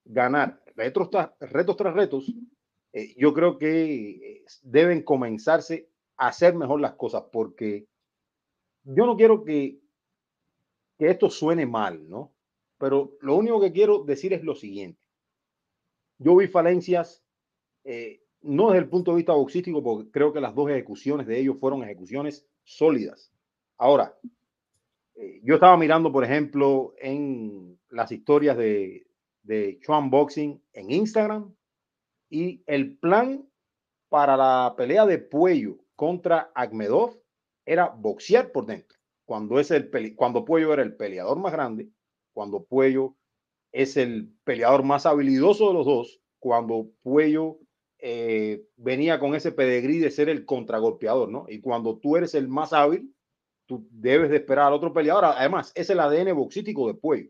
ganar 0.04 0.62
retos 0.76 1.10
tras 1.10 1.32
retos, 1.40 1.78
tras 1.78 1.94
retos 1.94 2.30
eh, 2.92 3.16
yo 3.18 3.34
creo 3.34 3.58
que 3.58 4.10
eh, 4.10 4.46
deben 4.62 5.04
comenzarse 5.04 5.90
a 6.18 6.28
hacer 6.28 6.56
mejor 6.56 6.82
las 6.82 6.96
cosas 6.96 7.24
porque 7.32 7.88
yo 8.84 9.06
no 9.06 9.16
quiero 9.16 9.46
que, 9.46 9.80
que 10.98 11.10
esto 11.10 11.30
suene 11.30 11.66
mal, 11.66 12.10
¿no? 12.10 12.34
Pero 12.80 13.16
lo 13.22 13.38
único 13.38 13.62
que 13.62 13.72
quiero 13.72 14.04
decir 14.04 14.34
es 14.34 14.44
lo 14.44 14.56
siguiente. 14.56 15.00
Yo 16.18 16.36
vi 16.36 16.50
falencias, 16.50 17.24
eh, 17.86 18.24
no 18.42 18.72
desde 18.72 18.80
el 18.80 18.90
punto 18.90 19.12
de 19.12 19.18
vista 19.18 19.32
boxístico, 19.32 19.82
porque 19.82 20.12
creo 20.12 20.34
que 20.34 20.42
las 20.42 20.54
dos 20.54 20.70
ejecuciones 20.70 21.28
de 21.28 21.40
ellos 21.40 21.56
fueron 21.62 21.82
ejecuciones 21.82 22.46
sólidas. 22.66 23.32
Ahora, 23.78 24.14
yo 25.44 25.56
estaba 25.56 25.78
mirando, 25.78 26.12
por 26.12 26.24
ejemplo, 26.24 26.94
en 27.00 27.80
las 27.90 28.12
historias 28.12 28.58
de, 28.58 29.08
de 29.44 29.80
Chuan 29.82 30.10
Boxing 30.10 30.62
en 30.74 30.92
Instagram 30.92 31.54
y 32.30 32.64
el 32.68 32.98
plan 32.98 33.48
para 34.10 34.38
la 34.38 34.74
pelea 34.78 35.06
de 35.06 35.18
Puello 35.18 35.78
contra 35.96 36.52
Agmedov 36.56 37.20
era 37.66 37.88
boxear 37.90 38.52
por 38.52 38.66
dentro. 38.66 38.98
Cuando, 39.26 39.60
es 39.60 39.70
el 39.70 39.92
cuando 40.16 40.46
Puello 40.46 40.74
era 40.74 40.82
el 40.82 40.96
peleador 40.96 41.38
más 41.38 41.52
grande, 41.52 41.90
cuando 42.34 42.64
Puello 42.64 43.16
es 43.72 43.98
el 43.98 44.34
peleador 44.44 44.84
más 44.84 45.06
habilidoso 45.06 45.68
de 45.68 45.74
los 45.74 45.86
dos, 45.86 46.22
cuando 46.40 46.90
Puello 47.04 47.60
eh, 48.00 48.64
venía 48.78 49.20
con 49.20 49.36
ese 49.36 49.52
pedigrí 49.52 50.00
de 50.00 50.10
ser 50.10 50.30
el 50.30 50.46
contragolpeador, 50.46 51.30
¿no? 51.30 51.46
Y 51.48 51.60
cuando 51.60 51.98
tú 52.00 52.18
eres 52.18 52.34
el 52.34 52.48
más 52.48 52.74
hábil, 52.74 53.14
tú 53.70 53.88
debes 53.92 54.32
de 54.32 54.38
esperar 54.38 54.66
al 54.66 54.74
otro 54.74 54.92
peleador. 54.92 55.26
Además, 55.26 55.72
es 55.76 55.92
el 55.92 56.00
ADN 56.00 56.36
boxístico 56.36 56.88
de 56.88 56.96
Puello. 56.96 57.30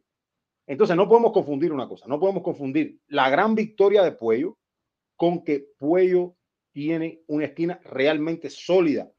Entonces, 0.66 0.96
no 0.96 1.10
podemos 1.10 1.34
confundir 1.34 1.74
una 1.74 1.88
cosa, 1.88 2.08
no 2.08 2.18
podemos 2.18 2.44
confundir 2.44 3.02
la 3.08 3.30
gran 3.30 3.56
victoria 3.56 4.04
de 4.04 4.14
Puello 4.14 4.58
con 5.18 5.44
que 5.44 5.68
Puello 5.78 6.36
tiene 6.72 7.24
una 7.28 7.46
esquina 7.46 7.82
realmente 7.84 8.50
sólida. 8.50 9.12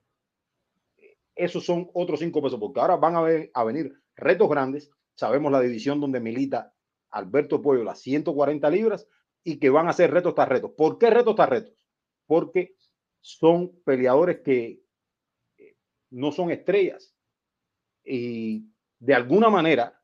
Esos 1.35 1.65
son 1.65 1.91
otros 1.93 2.21
cinco 2.21 2.43
pesos, 2.43 2.59
porque 2.59 2.81
ahora 2.81 2.97
van 2.97 3.17
a, 3.17 3.65
venir 3.65 3.93
retos 4.17 4.49
grandes. 4.49 4.91
Sabemos 5.15 5.53
la 5.53 5.61
división 5.61 6.01
donde 6.01 6.21
milita 6.21 6.73
Alberto 7.11 7.61
Puello, 7.61 7.85
las 7.85 8.01
140 8.01 8.71
libras, 8.71 9.07
y 9.45 9.59
que 9.59 9.69
van 9.69 9.89
a 9.89 9.93
ser 9.93 10.11
retos 10.11 10.35
tras 10.35 10.49
retos. 10.49 10.71
¿Por 10.75 10.97
qué 10.97 11.11
retos 11.11 11.35
tras 11.35 11.51
retos? 11.51 11.87
Porque 12.27 12.77
son 13.21 13.79
peleadores 13.85 14.41
que 14.41 14.81
no 16.11 16.33
son 16.33 16.51
estrellas 16.51 17.10
y 18.05 18.67
de 18.99 19.15
alguna 19.15 19.49
manera 19.51 20.01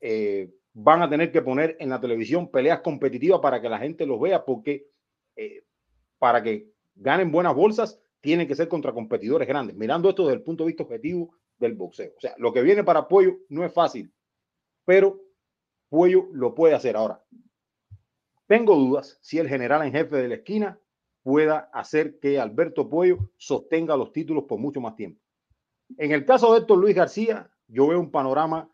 eh, 0.00 0.52
van 0.72 1.02
a 1.02 1.08
tener 1.08 1.32
que 1.32 1.42
poner 1.42 1.76
en 1.80 1.88
la 1.88 2.00
televisión 2.00 2.50
peleas 2.50 2.80
competitivas 2.80 3.40
para 3.40 3.60
que 3.60 3.68
la 3.68 3.78
gente 3.78 4.06
los 4.06 4.20
vea, 4.20 4.44
porque 4.44 4.90
eh, 5.36 5.64
para 6.18 6.42
que 6.42 6.70
ganen 6.94 7.30
buenas 7.30 7.54
bolsas 7.54 8.00
tienen 8.20 8.48
que 8.48 8.54
ser 8.54 8.68
contra 8.68 8.92
competidores 8.92 9.46
grandes, 9.46 9.76
mirando 9.76 10.08
esto 10.08 10.24
desde 10.24 10.36
el 10.36 10.42
punto 10.42 10.64
de 10.64 10.68
vista 10.68 10.82
objetivo 10.82 11.34
del 11.58 11.74
boxeo. 11.74 12.12
O 12.16 12.20
sea, 12.20 12.34
lo 12.38 12.52
que 12.52 12.62
viene 12.62 12.84
para 12.84 13.08
Pollo 13.08 13.38
no 13.48 13.64
es 13.64 13.72
fácil, 13.72 14.12
pero 14.84 15.20
Pollo 15.88 16.28
lo 16.32 16.54
puede 16.54 16.74
hacer 16.74 16.96
ahora. 16.96 17.22
Tengo 18.46 18.74
dudas 18.76 19.18
si 19.22 19.38
el 19.38 19.48
general 19.48 19.82
en 19.82 19.92
jefe 19.92 20.16
de 20.16 20.28
la 20.28 20.34
esquina 20.36 20.78
pueda 21.22 21.70
hacer 21.72 22.18
que 22.20 22.38
Alberto 22.38 22.88
Pollo 22.88 23.30
sostenga 23.36 23.96
los 23.96 24.12
títulos 24.12 24.44
por 24.44 24.58
mucho 24.58 24.80
más 24.80 24.94
tiempo. 24.94 25.20
En 25.98 26.12
el 26.12 26.24
caso 26.24 26.52
de 26.52 26.60
Héctor 26.60 26.78
Luis 26.78 26.94
García, 26.94 27.50
yo 27.68 27.88
veo 27.88 28.00
un 28.00 28.10
panorama 28.10 28.70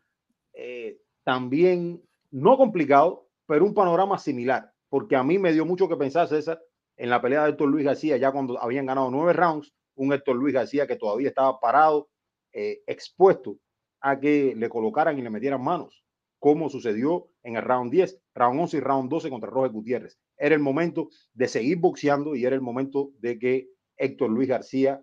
eh, 0.54 0.98
también 1.24 2.02
no 2.30 2.56
complicado, 2.56 3.28
pero 3.46 3.64
un 3.64 3.74
panorama 3.74 4.18
similar, 4.18 4.72
porque 4.88 5.16
a 5.16 5.22
mí 5.22 5.38
me 5.38 5.52
dio 5.52 5.64
mucho 5.64 5.88
que 5.88 5.96
pensar, 5.96 6.28
César, 6.28 6.60
en 6.96 7.10
la 7.10 7.20
pelea 7.20 7.44
de 7.44 7.50
Héctor 7.50 7.68
Luis 7.68 7.84
García, 7.84 8.16
ya 8.16 8.32
cuando 8.32 8.60
habían 8.60 8.86
ganado 8.86 9.10
nueve 9.10 9.32
rounds, 9.32 9.72
un 9.94 10.12
Héctor 10.12 10.36
Luis 10.36 10.54
García 10.54 10.86
que 10.86 10.96
todavía 10.96 11.28
estaba 11.28 11.60
parado, 11.60 12.08
eh, 12.52 12.82
expuesto 12.86 13.58
a 14.00 14.18
que 14.18 14.54
le 14.56 14.68
colocaran 14.68 15.18
y 15.18 15.22
le 15.22 15.30
metieran 15.30 15.62
manos, 15.62 16.04
como 16.38 16.68
sucedió 16.68 17.28
en 17.42 17.56
el 17.56 17.62
round 17.62 17.90
10, 17.90 18.20
round 18.34 18.60
11 18.60 18.76
y 18.76 18.80
round 18.80 19.10
12 19.10 19.30
contra 19.30 19.50
Roger 19.50 19.70
Gutiérrez. 19.70 20.18
Era 20.36 20.54
el 20.54 20.60
momento 20.60 21.08
de 21.34 21.48
seguir 21.48 21.78
boxeando 21.78 22.34
y 22.34 22.44
era 22.44 22.54
el 22.56 22.62
momento 22.62 23.12
de 23.18 23.38
que 23.38 23.68
Héctor 23.96 24.30
Luis 24.30 24.48
García 24.48 25.02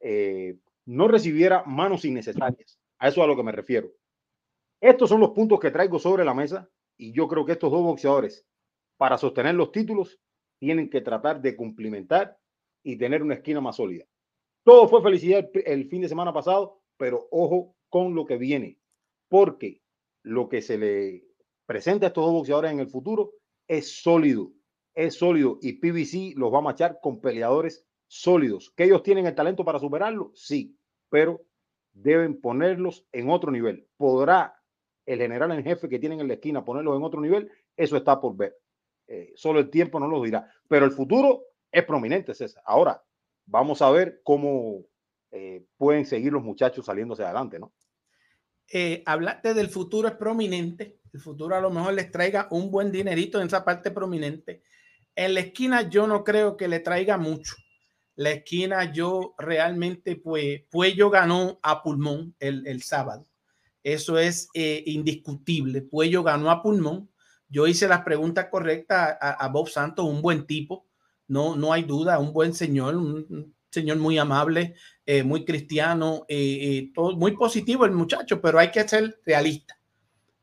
eh, 0.00 0.56
no 0.88 1.06
recibiera 1.06 1.64
manos 1.64 2.06
innecesarias. 2.06 2.80
A 2.98 3.08
eso 3.08 3.22
a 3.22 3.26
lo 3.26 3.36
que 3.36 3.42
me 3.42 3.52
refiero. 3.52 3.92
Estos 4.80 5.10
son 5.10 5.20
los 5.20 5.32
puntos 5.32 5.60
que 5.60 5.70
traigo 5.70 5.98
sobre 5.98 6.24
la 6.24 6.32
mesa 6.32 6.70
y 6.96 7.12
yo 7.12 7.28
creo 7.28 7.44
que 7.44 7.52
estos 7.52 7.70
dos 7.70 7.82
boxeadores, 7.82 8.46
para 8.96 9.18
sostener 9.18 9.54
los 9.54 9.70
títulos, 9.70 10.18
tienen 10.58 10.88
que 10.88 11.02
tratar 11.02 11.42
de 11.42 11.56
cumplimentar 11.56 12.38
y 12.82 12.96
tener 12.96 13.22
una 13.22 13.34
esquina 13.34 13.60
más 13.60 13.76
sólida. 13.76 14.06
Todo 14.64 14.88
fue 14.88 15.02
felicidad 15.02 15.50
el, 15.52 15.88
fin 15.90 16.00
de 16.00 16.08
semana 16.08 16.32
pasado, 16.32 16.80
pero 16.96 17.28
ojo 17.30 17.76
con 17.90 18.14
lo 18.14 18.24
que 18.24 18.38
viene, 18.38 18.78
porque 19.28 19.82
lo 20.22 20.48
que 20.48 20.62
se 20.62 20.78
le 20.78 21.24
presenta 21.66 22.06
a 22.06 22.08
estos 22.08 22.24
dos 22.24 22.32
boxeadores 22.32 22.72
en 22.72 22.80
el 22.80 22.88
futuro 22.88 23.34
es 23.66 24.00
sólido, 24.00 24.52
es 24.94 25.16
sólido 25.16 25.58
y 25.60 25.74
PBC 25.74 26.34
los 26.38 26.52
va 26.52 26.58
a 26.58 26.62
machar 26.62 26.98
con 27.02 27.20
peleadores 27.20 27.86
sólidos. 28.06 28.72
¿Que 28.74 28.84
ellos 28.84 29.02
tienen 29.02 29.26
el 29.26 29.34
talento 29.34 29.66
para 29.66 29.78
superarlo? 29.78 30.32
Sí, 30.34 30.77
pero 31.10 31.42
deben 31.92 32.40
ponerlos 32.40 33.06
en 33.12 33.30
otro 33.30 33.50
nivel. 33.50 33.86
¿Podrá 33.96 34.54
el 35.06 35.18
general 35.18 35.52
en 35.52 35.64
jefe 35.64 35.88
que 35.88 35.98
tienen 35.98 36.20
en 36.20 36.28
la 36.28 36.34
esquina 36.34 36.64
ponerlos 36.64 36.96
en 36.96 37.02
otro 37.02 37.20
nivel? 37.20 37.50
Eso 37.76 37.96
está 37.96 38.20
por 38.20 38.36
ver. 38.36 38.56
Eh, 39.06 39.32
solo 39.36 39.60
el 39.60 39.70
tiempo 39.70 39.98
no 39.98 40.06
lo 40.06 40.22
dirá. 40.22 40.50
Pero 40.68 40.84
el 40.84 40.92
futuro 40.92 41.44
es 41.72 41.84
prominente, 41.84 42.34
César. 42.34 42.62
Ahora, 42.66 43.02
vamos 43.46 43.82
a 43.82 43.90
ver 43.90 44.20
cómo 44.22 44.84
eh, 45.30 45.64
pueden 45.76 46.06
seguir 46.06 46.32
los 46.32 46.42
muchachos 46.42 46.86
saliéndose 46.86 47.24
adelante, 47.24 47.58
¿no? 47.58 47.72
Eh, 48.70 49.02
hablaste 49.06 49.54
del 49.54 49.68
futuro 49.68 50.08
es 50.08 50.14
prominente. 50.14 51.00
El 51.12 51.20
futuro 51.20 51.56
a 51.56 51.60
lo 51.60 51.70
mejor 51.70 51.94
les 51.94 52.10
traiga 52.10 52.48
un 52.50 52.70
buen 52.70 52.92
dinerito 52.92 53.40
en 53.40 53.46
esa 53.46 53.64
parte 53.64 53.90
prominente. 53.90 54.62
En 55.14 55.34
la 55.34 55.40
esquina 55.40 55.88
yo 55.88 56.06
no 56.06 56.22
creo 56.22 56.56
que 56.56 56.68
le 56.68 56.80
traiga 56.80 57.16
mucho 57.16 57.54
la 58.18 58.32
esquina 58.32 58.92
yo 58.92 59.36
realmente, 59.38 60.16
pues, 60.16 60.62
Puello 60.70 61.08
ganó 61.08 61.60
a 61.62 61.84
pulmón 61.84 62.34
el, 62.40 62.82
sábado. 62.82 63.28
Eso 63.84 64.18
es 64.18 64.48
eh, 64.54 64.82
indiscutible. 64.86 65.82
Puello 65.82 66.24
ganó 66.24 66.50
a 66.50 66.60
pulmón. 66.60 67.08
Yo 67.48 67.68
hice 67.68 67.86
las 67.86 68.02
preguntas 68.02 68.48
correctas 68.50 69.16
a, 69.20 69.48
Bob 69.50 69.68
Santos, 69.68 70.04
un 70.04 70.20
buen 70.20 70.48
tipo, 70.48 70.84
no, 71.28 71.54
no 71.54 71.72
hay 71.72 71.84
duda, 71.84 72.18
un 72.18 72.32
buen 72.32 72.54
señor, 72.54 72.96
un, 72.96 73.54
señor 73.70 73.98
muy 73.98 74.18
amable, 74.18 74.74
eh, 75.06 75.22
muy 75.22 75.44
cristiano, 75.44 76.26
eh, 76.26 76.90
muy 76.96 77.36
positivo 77.36 77.84
el 77.84 77.92
muchacho, 77.92 78.40
pero 78.40 78.58
hay 78.58 78.72
que 78.72 78.88
ser 78.88 79.20
realista. 79.24 79.78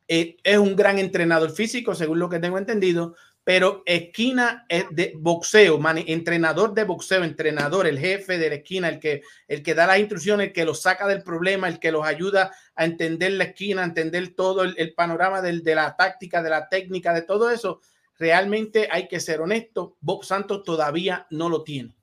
es 0.07 0.57
un 0.57 0.77
gran 0.77 0.97
entrenador 0.97 1.51
físico, 1.51 1.93
según 1.93 2.19
lo 2.19 2.29
que 2.29 2.39
tengo 2.39 2.57
entendido, 2.57 3.15
pero 3.45 3.84
esquina 3.86 4.65
es 4.67 4.86
de 4.89 5.13
boxeo, 5.15 5.79
entrenador 6.08 6.73
de 6.73 6.84
boxeo, 6.84 7.23
entrenador, 7.23 7.86
el 7.86 7.99
jefe 7.99 8.39
de 8.39 8.49
la 8.49 8.55
esquina, 8.55 8.89
el 8.89 8.99
que, 8.99 9.21
el 9.47 9.62
que 9.62 9.75
da 9.75 9.86
las 9.86 9.99
instrucciones, 9.99 10.47
el 10.47 10.53
que 10.53 10.65
los 10.65 10.81
saca 10.81 11.08
del 11.08 11.21
problema, 11.21 11.67
el 11.67 11.79
que 11.79 11.91
los 11.91 12.05
ayuda 12.05 12.51
a 12.75 12.86
entender 12.86 13.34
la 13.34 13.43
esquina, 13.43 13.84
a 13.84 13.86
entender 13.86 14.34
todo 14.34 14.63
el, 14.63 14.93
panorama 14.95 15.43
de 15.43 15.75
la 15.75 15.95
táctica, 15.95 16.41
de 16.41 16.49
la 16.49 16.67
técnica, 16.69 17.13
de 17.13 17.21
todo 17.21 17.51
eso. 17.51 17.81
Realmente 18.17 18.89
hay 18.91 19.08
que 19.08 19.19
ser 19.19 19.41
honesto, 19.41 19.95
Bob 20.01 20.25
Santos 20.25 20.63
todavía 20.63 21.27
no 21.29 21.47
lo 21.47 21.63
tiene 21.63 21.95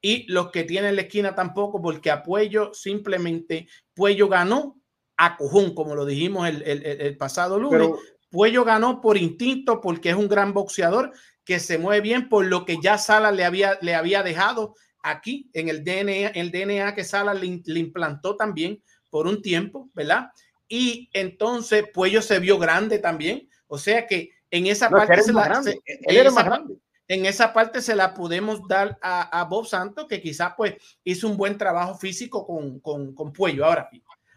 y 0.00 0.26
los 0.28 0.50
que 0.50 0.64
tienen 0.64 0.96
la 0.96 1.02
esquina 1.02 1.34
tampoco, 1.34 1.80
porque 1.80 2.10
a 2.10 2.22
Puello 2.22 2.74
simplemente, 2.74 3.68
Puello 3.94 4.28
ganó 4.28 4.80
a 5.16 5.36
cojón, 5.36 5.74
como 5.74 5.94
lo 5.94 6.04
dijimos 6.04 6.48
el 6.48 7.16
pasado 7.16 7.58
lunes. 7.58 7.88
Puello 8.36 8.64
ganó 8.64 9.00
por 9.00 9.16
instinto, 9.16 9.80
porque 9.80 10.10
es 10.10 10.14
un 10.14 10.28
gran 10.28 10.52
boxeador 10.52 11.10
que 11.42 11.58
se 11.58 11.78
mueve 11.78 12.02
bien 12.02 12.28
por 12.28 12.44
lo 12.44 12.66
que 12.66 12.76
ya 12.82 12.98
Sala 12.98 13.32
le 13.32 13.46
había, 13.46 13.78
le 13.80 13.94
había 13.94 14.22
dejado 14.22 14.74
aquí 15.02 15.48
en 15.54 15.70
el 15.70 15.82
DNA, 15.82 16.32
el 16.34 16.50
DNA 16.50 16.94
que 16.94 17.02
Sala 17.02 17.32
le, 17.32 17.62
le 17.64 17.80
implantó 17.80 18.36
también 18.36 18.82
por 19.08 19.26
un 19.26 19.40
tiempo, 19.40 19.88
¿verdad? 19.94 20.32
Y 20.68 21.08
entonces 21.14 21.86
Puello 21.94 22.20
se 22.20 22.38
vio 22.38 22.58
grande 22.58 22.98
también, 22.98 23.48
o 23.68 23.78
sea 23.78 24.06
que 24.06 24.32
en 24.50 24.66
esa 24.66 24.90
parte 24.90 25.22
se 25.22 25.32
la, 25.32 25.62
él 26.04 26.16
era 26.18 26.30
más 26.30 26.44
grande 26.44 26.76
en 27.08 27.24
esa 27.24 27.54
parte 27.54 27.80
se 27.80 27.94
la 27.94 28.12
podemos 28.12 28.66
dar 28.68 28.98
a, 29.00 29.44
Bob 29.44 29.66
Santos, 29.66 30.06
que 30.08 30.20
quizás 30.20 30.52
pues 30.56 30.74
hizo 31.04 31.28
un 31.28 31.38
buen 31.38 31.56
trabajo 31.56 31.96
físico 31.96 32.46
con, 32.46 32.80
con, 32.80 33.14
con 33.14 33.32
Puello. 33.32 33.64
Ahora, 33.64 33.88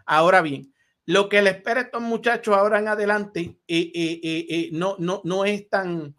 ahora 0.06 0.42
bien, 0.42 0.72
lo 1.10 1.28
que 1.28 1.42
le 1.42 1.50
espera 1.50 1.80
a 1.80 1.84
estos 1.86 2.04
muchachos 2.04 2.56
ahora 2.56 2.78
en 2.78 2.88
adelante 2.88 3.58
eh, 3.68 3.92
eh, 3.96 4.20
eh, 4.24 4.70
no, 4.74 4.96
no, 5.00 5.22
no 5.24 5.44
es 5.44 5.68
tan, 5.68 6.16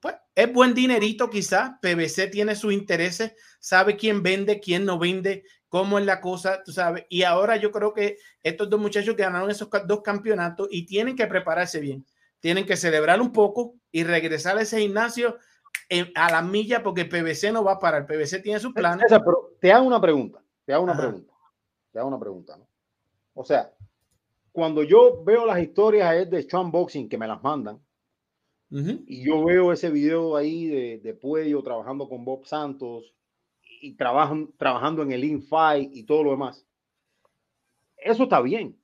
pues, 0.00 0.14
es 0.34 0.50
buen 0.50 0.72
dinerito 0.72 1.28
quizás, 1.28 1.72
PBC 1.82 2.30
tiene 2.30 2.56
sus 2.56 2.72
intereses, 2.72 3.34
sabe 3.60 3.94
quién 3.94 4.22
vende, 4.22 4.58
quién 4.58 4.86
no 4.86 4.98
vende, 4.98 5.44
cómo 5.68 5.98
es 5.98 6.06
la 6.06 6.22
cosa, 6.22 6.62
tú 6.64 6.72
sabes, 6.72 7.04
y 7.10 7.24
ahora 7.24 7.56
yo 7.56 7.70
creo 7.70 7.92
que 7.92 8.16
estos 8.42 8.70
dos 8.70 8.80
muchachos 8.80 9.14
que 9.16 9.22
ganaron 9.22 9.50
esos 9.50 9.68
dos 9.86 10.00
campeonatos 10.00 10.66
y 10.70 10.86
tienen 10.86 11.14
que 11.14 11.26
prepararse 11.26 11.80
bien, 11.80 12.06
tienen 12.40 12.64
que 12.64 12.78
celebrar 12.78 13.20
un 13.20 13.32
poco 13.32 13.74
y 13.90 14.02
regresar 14.02 14.56
a 14.56 14.62
ese 14.62 14.80
gimnasio 14.80 15.36
a 16.14 16.32
la 16.32 16.40
milla 16.40 16.82
porque 16.82 17.04
PVC 17.04 17.52
no 17.52 17.64
va 17.64 17.78
para 17.78 17.98
el 17.98 18.06
PVC 18.06 18.40
tiene 18.40 18.60
su 18.60 18.72
plan. 18.72 18.98
pero 18.98 19.56
te 19.60 19.70
hago 19.70 19.86
una 19.86 20.00
pregunta, 20.00 20.42
te 20.64 20.72
hago 20.72 20.84
una 20.84 20.96
pregunta, 20.96 21.34
te 21.92 21.98
hago 21.98 22.08
una 22.08 22.18
pregunta, 22.18 22.56
¿no? 22.56 22.66
O 23.34 23.44
sea, 23.44 23.72
cuando 24.52 24.82
yo 24.82 25.24
veo 25.24 25.46
las 25.46 25.60
historias 25.60 26.30
de 26.30 26.42
Sean 26.42 26.70
Boxing 26.70 27.08
que 27.08 27.18
me 27.18 27.26
las 27.26 27.42
mandan. 27.42 27.80
Y 29.06 29.22
yo 29.22 29.44
veo 29.44 29.70
ese 29.70 29.90
video 29.90 30.34
ahí 30.34 30.66
de, 30.66 30.98
de 30.98 31.12
Puello 31.12 31.62
trabajando 31.62 32.08
con 32.08 32.24
Bob 32.24 32.46
Santos 32.46 33.12
y 33.82 33.96
trabajan, 33.96 34.50
trabajando 34.56 35.02
en 35.02 35.12
el 35.12 35.24
Infight 35.24 35.94
y 35.94 36.04
todo 36.04 36.22
lo 36.22 36.30
demás, 36.30 36.64
eso 37.98 38.22
está 38.22 38.40
bien, 38.40 38.78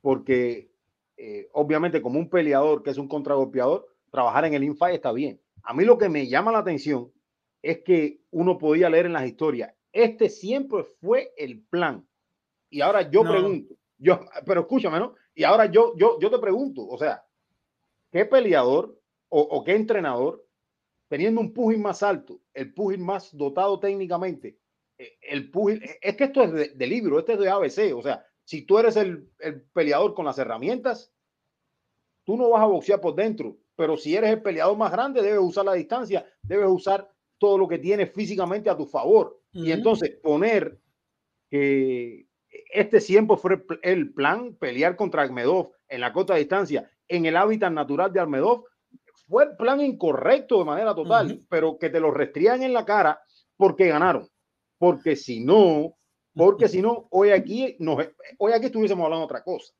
porque 0.00 0.70
eh, 1.16 1.48
obviamente 1.52 2.00
como 2.00 2.18
un 2.18 2.30
peleador 2.30 2.82
que 2.82 2.90
es 2.90 2.98
un 2.98 3.08
contragolpeador, 3.08 3.86
trabajar 4.10 4.44
en 4.44 4.54
el 4.54 4.64
Infight 4.64 4.94
está 4.94 5.12
bien. 5.12 5.40
A 5.62 5.74
mí 5.74 5.84
lo 5.84 5.98
que 5.98 6.08
me 6.08 6.28
llama 6.28 6.52
la 6.52 6.58
atención 6.58 7.12
es 7.60 7.82
que 7.82 8.20
uno 8.30 8.56
podía 8.56 8.88
leer 8.88 9.06
en 9.06 9.14
las 9.14 9.26
historias, 9.26 9.74
este 9.92 10.28
siempre 10.28 10.84
fue 11.00 11.32
el 11.36 11.60
plan. 11.60 12.06
Y 12.70 12.80
ahora 12.80 13.10
yo 13.10 13.22
pregunto, 13.22 13.74
yo, 13.98 14.20
pero 14.44 14.62
escúchame, 14.62 14.98
¿no? 14.98 15.14
Y 15.34 15.44
ahora 15.44 15.66
yo, 15.66 15.94
yo, 15.96 16.18
yo 16.20 16.30
te 16.30 16.38
pregunto, 16.38 16.86
o 16.86 16.98
sea, 16.98 17.24
¿qué 18.10 18.24
peleador 18.24 19.00
o, 19.28 19.64
qué 19.64 19.74
entrenador, 19.74 20.46
teniendo 21.08 21.40
un 21.40 21.52
pugil 21.52 21.80
más 21.80 22.02
alto, 22.02 22.40
el 22.54 22.72
pugil 22.72 23.00
más 23.00 23.36
dotado 23.36 23.78
técnicamente, 23.80 24.58
eh, 24.98 25.18
el 25.20 25.50
pugil, 25.50 25.82
es 26.00 26.16
que 26.16 26.24
esto 26.24 26.42
es 26.42 26.78
de, 26.78 26.86
libro, 26.86 27.18
este 27.18 27.34
es 27.34 27.38
de 27.40 27.50
ABC, 27.50 27.94
o 27.94 28.02
sea, 28.02 28.24
si 28.44 28.62
tú 28.62 28.78
eres 28.78 28.96
el, 28.96 29.28
el 29.40 29.62
peleador 29.62 30.14
con 30.14 30.24
las 30.24 30.38
herramientas, 30.38 31.12
tú 32.24 32.36
no 32.36 32.50
vas 32.50 32.62
a 32.62 32.66
boxear 32.66 33.00
por 33.00 33.14
dentro, 33.14 33.58
pero 33.74 33.96
si 33.96 34.16
eres 34.16 34.30
el 34.30 34.42
peleador 34.42 34.76
más 34.76 34.90
grande, 34.90 35.20
debes 35.22 35.40
usar 35.40 35.64
la 35.64 35.74
distancia, 35.74 36.26
debes 36.42 36.68
usar 36.68 37.10
todo 37.38 37.58
lo 37.58 37.68
que 37.68 37.78
tienes 37.78 38.12
físicamente 38.12 38.70
a 38.70 38.76
tu 38.76 38.86
favor. 38.86 39.40
Y 39.52 39.72
entonces 39.72 40.10
poner 40.22 40.78
que 41.48 42.25
este 42.72 43.00
siempre 43.00 43.36
fue 43.36 43.64
el 43.82 44.12
plan, 44.12 44.54
pelear 44.54 44.96
contra 44.96 45.22
Almedov 45.22 45.72
en 45.88 46.00
la 46.00 46.12
corta 46.12 46.34
distancia, 46.34 46.90
en 47.08 47.26
el 47.26 47.36
hábitat 47.36 47.72
natural 47.72 48.12
de 48.12 48.20
Almedov, 48.20 48.64
fue 49.28 49.44
el 49.44 49.56
plan 49.56 49.80
incorrecto 49.80 50.58
de 50.58 50.64
manera 50.64 50.94
total, 50.94 51.40
pero 51.48 51.78
que 51.78 51.90
te 51.90 52.00
lo 52.00 52.10
restrían 52.10 52.62
en 52.62 52.72
la 52.72 52.84
cara 52.84 53.20
porque 53.56 53.88
ganaron. 53.88 54.28
Porque 54.78 55.16
si 55.16 55.42
no, 55.42 55.96
porque 56.34 56.68
si 56.68 56.82
no, 56.82 57.08
hoy 57.10 57.30
aquí, 57.30 57.76
nos, 57.78 58.06
hoy 58.38 58.52
aquí 58.52 58.66
estuviésemos 58.66 59.04
hablando 59.04 59.26
de 59.26 59.32
otra 59.32 59.42
cosa 59.42 59.72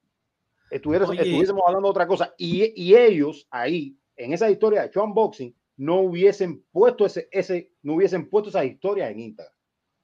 estuviésemos 0.70 1.62
hablando 1.66 1.88
de 1.88 1.90
otra 1.90 2.06
cosa. 2.06 2.34
Y, 2.36 2.72
y, 2.80 2.96
ellos 2.96 3.46
ahí, 3.50 3.96
en 4.16 4.32
esa 4.32 4.50
historia 4.50 4.82
de 4.82 4.92
Sean 4.92 5.14
Boxing, 5.14 5.54
no 5.76 6.00
hubiesen 6.00 6.64
puesto 6.72 7.06
ese, 7.06 7.28
ese, 7.30 7.72
no 7.82 7.94
hubiesen 7.94 8.28
puesto 8.28 8.48
esa 8.48 8.64
historia 8.64 9.10
en 9.10 9.20
Instagram. 9.20 9.54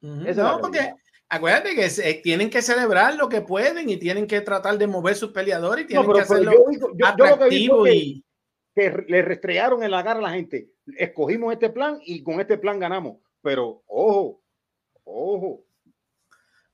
no, 0.00 0.58
porque 0.61 0.94
acuérdate 1.33 1.75
que 1.75 1.88
se, 1.88 2.14
tienen 2.14 2.51
que 2.51 2.61
celebrar 2.61 3.14
lo 3.16 3.29
que 3.31 3.40
pueden 3.40 3.88
y 3.88 3.97
tienen 3.97 4.27
que 4.27 4.42
tratar 4.42 4.77
de 4.77 4.87
mover 4.87 5.14
sus 5.14 5.33
peleadores 5.33 5.85
y 5.85 5.88
tienen 5.88 6.12
que 6.12 6.21
hacerlo 6.21 6.53
atractivo 7.03 7.87
y 7.87 8.23
que 8.75 9.05
le 9.09 9.23
restrearon 9.23 9.83
en 9.83 9.90
la 9.90 10.05
cara 10.05 10.18
a 10.18 10.23
la 10.23 10.31
gente. 10.31 10.68
Escogimos 10.99 11.53
este 11.55 11.71
plan 11.71 11.99
y 12.05 12.23
con 12.23 12.38
este 12.38 12.59
plan 12.59 12.79
ganamos. 12.79 13.16
Pero 13.40 13.83
ojo, 13.87 14.42
ojo, 15.05 15.64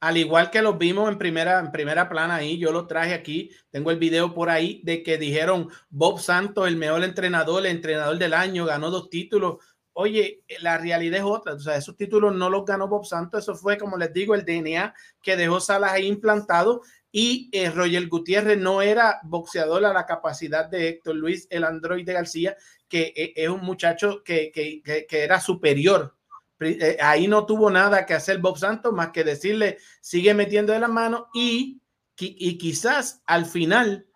al 0.00 0.16
igual 0.16 0.50
que 0.50 0.60
los 0.60 0.76
vimos 0.76 1.08
en 1.08 1.18
primera, 1.18 1.60
en 1.60 1.70
primera 1.70 2.08
plana 2.08 2.34
ahí, 2.34 2.58
yo 2.58 2.72
lo 2.72 2.88
traje 2.88 3.14
aquí, 3.14 3.50
tengo 3.70 3.92
el 3.92 3.98
video 3.98 4.34
por 4.34 4.50
ahí 4.50 4.80
de 4.82 5.04
que 5.04 5.18
dijeron 5.18 5.68
Bob 5.88 6.18
Santos, 6.18 6.66
el 6.66 6.76
mejor 6.76 7.04
entrenador, 7.04 7.64
el 7.64 7.70
entrenador 7.70 8.18
del 8.18 8.34
año, 8.34 8.64
ganó 8.64 8.90
dos 8.90 9.08
títulos. 9.08 9.58
Oye, 10.00 10.44
la 10.60 10.78
realidad 10.78 11.18
es 11.18 11.24
otra, 11.24 11.54
o 11.54 11.58
sea, 11.58 11.74
esos 11.74 11.96
títulos 11.96 12.32
no 12.32 12.48
los 12.48 12.64
ganó 12.64 12.86
Bob 12.86 13.04
Santos, 13.04 13.42
eso 13.42 13.56
fue, 13.56 13.76
como 13.76 13.96
les 13.96 14.12
digo, 14.12 14.36
el 14.36 14.44
DNA 14.44 14.94
que 15.20 15.36
dejó 15.36 15.58
Salas 15.58 15.90
ahí 15.90 16.06
implantado 16.06 16.82
y 17.10 17.50
eh, 17.52 17.68
Roger 17.68 18.06
Gutiérrez 18.06 18.58
no 18.58 18.80
era 18.80 19.18
boxeador 19.24 19.84
a 19.84 19.92
la 19.92 20.06
capacidad 20.06 20.66
de 20.66 20.88
Héctor 20.88 21.16
Luis, 21.16 21.48
el 21.50 21.64
androide 21.64 22.12
García, 22.12 22.56
que 22.88 23.12
eh, 23.16 23.32
es 23.34 23.48
un 23.48 23.62
muchacho 23.62 24.22
que, 24.22 24.52
que, 24.52 24.82
que 24.84 25.24
era 25.24 25.40
superior. 25.40 26.14
Eh, 26.60 26.96
ahí 27.00 27.26
no 27.26 27.44
tuvo 27.44 27.68
nada 27.68 28.06
que 28.06 28.14
hacer 28.14 28.38
Bob 28.38 28.56
Santos 28.56 28.92
más 28.92 29.10
que 29.10 29.24
decirle 29.24 29.78
sigue 30.00 30.32
metiendo 30.32 30.72
de 30.72 30.78
la 30.78 30.86
mano 30.86 31.26
y, 31.34 31.82
y 32.16 32.56
quizás 32.56 33.20
al 33.26 33.46
final 33.46 34.07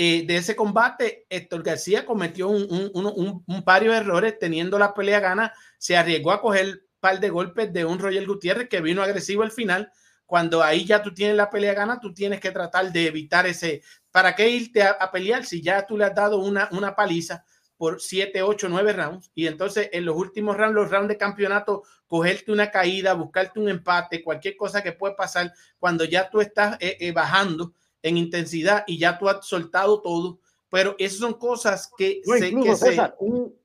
eh, 0.00 0.24
de 0.24 0.36
ese 0.36 0.54
combate 0.54 1.26
Héctor 1.28 1.64
García 1.64 2.06
cometió 2.06 2.48
un, 2.50 3.64
par 3.64 3.82
de 3.82 3.96
errores 3.96 4.38
teniendo 4.38 4.78
la 4.78 4.94
pelea 4.94 5.18
gana, 5.18 5.52
se 5.76 5.96
arriesgó 5.96 6.30
a 6.30 6.40
coger 6.40 6.66
un 6.66 7.00
par 7.00 7.18
de 7.18 7.30
golpes 7.30 7.72
de 7.72 7.84
un 7.84 7.98
Roger 7.98 8.24
Gutiérrez 8.24 8.68
que 8.68 8.80
vino 8.80 9.02
agresivo 9.02 9.42
al 9.42 9.50
final. 9.50 9.90
Cuando 10.24 10.62
ahí 10.62 10.84
ya 10.84 11.02
tú 11.02 11.12
tienes 11.12 11.34
la 11.34 11.50
pelea 11.50 11.74
gana, 11.74 11.98
tú 11.98 12.14
tienes 12.14 12.38
que 12.38 12.52
tratar 12.52 12.92
de 12.92 13.08
evitar 13.08 13.44
ese. 13.48 13.82
¿Para 14.12 14.36
qué 14.36 14.48
irte 14.48 14.84
a, 14.84 14.90
a 14.90 15.10
pelear 15.10 15.44
si 15.44 15.60
ya 15.60 15.84
tú 15.84 15.98
le 15.98 16.04
has 16.04 16.14
dado 16.14 16.38
una, 16.38 16.68
una 16.70 16.94
paliza? 16.94 17.44
por 17.76 18.00
7, 18.00 18.42
8, 18.42 18.68
9 18.68 18.92
rounds 18.92 19.30
y 19.36 19.46
entonces 19.46 19.88
en 19.92 20.04
los 20.04 20.16
últimos 20.16 20.56
rounds, 20.56 20.74
los 20.74 20.90
rounds 20.90 21.08
de 21.08 21.16
campeonato, 21.16 21.84
cogerte 22.08 22.50
una 22.50 22.72
caída, 22.72 23.14
buscarte 23.14 23.60
un 23.60 23.68
empate, 23.68 24.22
cualquier 24.22 24.56
cosa 24.56 24.82
que 24.82 24.92
puede 24.92 25.14
pasar 25.14 25.52
cuando 25.78 26.04
ya 26.04 26.28
tú 26.28 26.40
estás 26.40 26.76
eh, 26.80 26.96
eh, 26.98 27.12
bajando 27.12 27.72
en 28.02 28.16
intensidad 28.16 28.84
y 28.86 28.98
ya 28.98 29.18
tú 29.18 29.28
has 29.28 29.46
soltado 29.46 30.00
todo. 30.00 30.38
Pero 30.70 30.94
esas 30.98 31.18
son 31.18 31.34
cosas 31.34 31.90
que, 31.96 32.20
no, 32.26 32.36
incluso, 32.36 32.86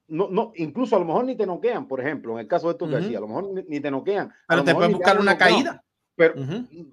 no, 0.08 0.30
no, 0.30 0.54
incluso 0.56 0.96
a 0.96 1.00
lo 1.00 1.06
mejor 1.06 1.26
ni 1.26 1.36
te 1.36 1.46
noquean, 1.46 1.88
por 1.88 2.00
ejemplo, 2.00 2.34
en 2.34 2.40
el 2.40 2.48
caso 2.48 2.68
de 2.68 2.74
estos 2.74 2.90
uh 2.90 3.18
a 3.18 3.20
lo 3.20 3.28
mejor 3.28 3.66
ni, 3.68 3.80
te 3.80 3.92
noquean. 3.92 4.32
Pero 4.48 4.64
te 4.64 4.74
pueden 4.74 4.94
buscar 4.94 5.20
una 5.20 5.38
caída. 5.38 5.84
Pero 6.16 6.36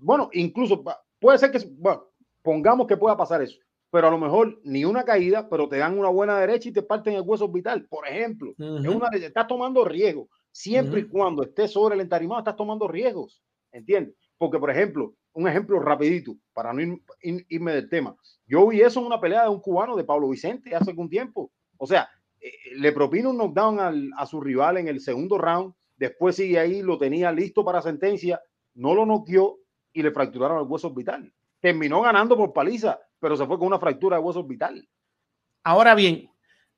bueno, 0.00 0.28
incluso 0.32 0.82
puede 1.18 1.38
ser 1.38 1.52
que, 1.52 1.60
bueno, 1.78 2.08
pongamos 2.42 2.86
que 2.86 2.96
pueda 2.96 3.16
pasar 3.16 3.42
eso 3.42 3.58
pero 3.90 4.06
a 4.06 4.10
lo 4.10 4.18
mejor 4.18 4.60
ni 4.62 4.84
una 4.84 5.04
caída, 5.04 5.48
pero 5.48 5.68
te 5.68 5.78
dan 5.78 5.98
una 5.98 6.08
buena 6.08 6.38
derecha 6.38 6.68
y 6.68 6.72
te 6.72 6.82
parten 6.82 7.14
el 7.14 7.22
hueso 7.22 7.46
orbital, 7.46 7.86
por 7.86 8.06
ejemplo. 8.06 8.52
es 8.52 8.86
una, 8.86 9.08
estás 9.08 9.46
tomando 9.48 9.84
riesgo. 9.84 10.28
Siempre 10.52 11.00
y 11.00 11.08
cuando 11.08 11.42
estés 11.42 11.72
sobre 11.72 11.96
el 11.96 12.00
entarimado, 12.00 12.40
estás 12.40 12.56
tomando 12.56 12.86
riesgos. 12.86 13.42
¿Entiendes? 13.72 14.14
Porque, 14.38 14.58
por 14.58 14.70
ejemplo, 14.70 15.14
un 15.32 15.48
ejemplo 15.48 15.78
rapidito, 15.80 16.36
para 16.52 16.72
no 16.72 16.98
irme 17.22 17.72
del 17.72 17.88
tema. 17.88 18.16
Yo 18.46 18.66
vi 18.68 18.80
eso 18.80 19.00
en 19.00 19.06
una 19.06 19.20
pelea 19.20 19.44
de 19.44 19.50
un 19.50 19.60
cubano 19.60 19.96
de 19.96 20.04
Pablo 20.04 20.28
Vicente 20.28 20.74
hace 20.74 20.90
algún 20.90 21.08
tiempo. 21.08 21.52
O 21.76 21.86
sea, 21.86 22.08
eh, 22.40 22.52
le 22.76 22.92
propina 22.92 23.28
un 23.28 23.36
knockdown 23.36 24.10
a 24.16 24.26
su 24.26 24.40
rival 24.40 24.78
en 24.78 24.88
el 24.88 25.00
segundo 25.00 25.38
round, 25.38 25.74
después 25.96 26.36
sigue 26.36 26.58
ahí, 26.58 26.82
lo 26.82 26.98
tenía 26.98 27.30
listo 27.32 27.64
para 27.64 27.82
sentencia, 27.82 28.40
no 28.74 28.94
lo 28.94 29.06
noqueó 29.06 29.58
y 29.92 30.02
le 30.02 30.10
fracturaron 30.10 30.58
el 30.58 30.68
hueso 30.68 30.88
orbital. 30.88 31.32
Terminó 31.60 32.00
ganando 32.00 32.36
por 32.36 32.52
paliza, 32.52 32.98
pero 33.18 33.36
se 33.36 33.46
fue 33.46 33.58
con 33.58 33.68
una 33.68 33.78
fractura 33.78 34.16
de 34.16 34.22
hueso 34.22 34.40
orbital. 34.40 34.88
Ahora 35.62 35.94
bien, 35.94 36.30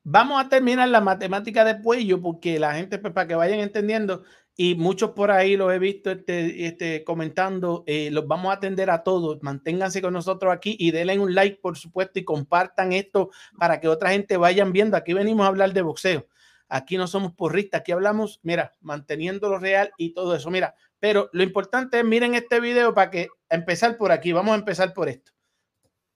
vamos 0.05 0.45
a 0.45 0.49
terminar 0.49 0.89
la 0.89 1.01
matemática 1.01 1.65
de 1.65 1.77
Puello 1.77 2.21
porque 2.21 2.59
la 2.59 2.75
gente, 2.75 2.99
pues, 2.99 3.13
para 3.13 3.29
que 3.29 3.35
vayan 3.35 3.61
entendiendo, 3.61 4.23
y 4.55 4.75
muchos 4.75 5.11
por 5.13 5.31
ahí 5.31 5.57
los 5.57 5.73
he 5.73 5.79
visto 5.79 6.11
este, 6.11 6.67
este, 6.67 7.05
comentando, 7.05 7.85
eh, 7.87 8.11
los 8.11 8.27
vamos 8.27 8.51
a 8.51 8.57
atender 8.57 8.91
a 8.91 9.03
todos. 9.03 9.43
Manténganse 9.43 10.03
con 10.03 10.13
nosotros 10.13 10.53
aquí 10.53 10.77
y 10.79 10.91
denle 10.91 11.19
un 11.19 11.35
like, 11.35 11.59
por 11.63 11.79
supuesto, 11.79 12.19
y 12.19 12.25
compartan 12.25 12.93
esto 12.93 13.31
para 13.59 13.81
que 13.81 13.89
otra 13.89 14.11
gente 14.11 14.37
vayan 14.37 14.73
viendo. 14.73 14.97
Aquí 14.97 15.15
venimos 15.15 15.45
a 15.45 15.49
hablar 15.49 15.73
de 15.73 15.83
boxeo. 15.83 16.27
Aquí 16.69 16.97
no 16.97 17.07
somos 17.07 17.33
porristas, 17.33 17.81
aquí 17.81 17.93
hablamos, 17.93 18.41
mira, 18.43 18.73
manteniendo 18.81 19.49
lo 19.51 19.59
real 19.59 19.93
y 19.99 20.15
todo 20.15 20.35
eso. 20.35 20.51
Mira, 20.51 20.75
pero 21.01 21.29
lo 21.33 21.43
importante 21.43 21.99
es, 21.99 22.05
miren 22.05 22.35
este 22.35 22.61
video 22.61 22.95
para 22.95 23.11
que 23.11 23.29
empezar 23.49 23.97
por 23.97 24.13
aquí. 24.13 24.33
Vamos 24.33 24.53
a 24.53 24.59
empezar 24.59 24.93
por 24.95 25.09
esto. 25.09 25.32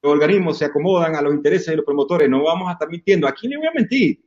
Los 0.02 0.12
organismos 0.12 0.58
se 0.58 0.64
acomodan 0.64 1.16
a 1.16 1.22
los 1.22 1.34
intereses 1.34 1.68
de 1.68 1.76
los 1.76 1.84
promotores. 1.84 2.28
No 2.28 2.44
vamos 2.44 2.68
a 2.68 2.72
estar 2.72 2.88
mintiendo. 2.88 3.26
¿A 3.26 3.32
quién 3.32 3.50
le 3.50 3.56
voy 3.58 3.66
a 3.66 3.72
mentir? 3.72 4.22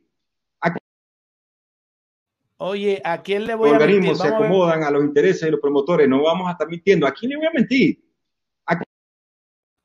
Oye, 2.62 3.00
¿a 3.04 3.22
quién 3.22 3.46
le 3.46 3.52
Los 3.52 3.60
voy 3.60 3.70
a 3.70 3.78
mentir? 3.78 3.88
organismos 3.88 4.18
se 4.18 4.28
a 4.28 4.36
acomodan 4.36 4.84
a 4.84 4.90
los 4.90 5.02
intereses 5.02 5.40
de 5.42 5.52
los 5.52 5.60
promotores. 5.60 6.06
No 6.06 6.22
vamos 6.22 6.46
a 6.46 6.52
estar 6.52 6.68
mintiendo. 6.68 7.06
¿A 7.06 7.12
quién 7.12 7.30
le 7.30 7.36
voy 7.38 7.46
a 7.46 7.52
mentir? 7.54 7.98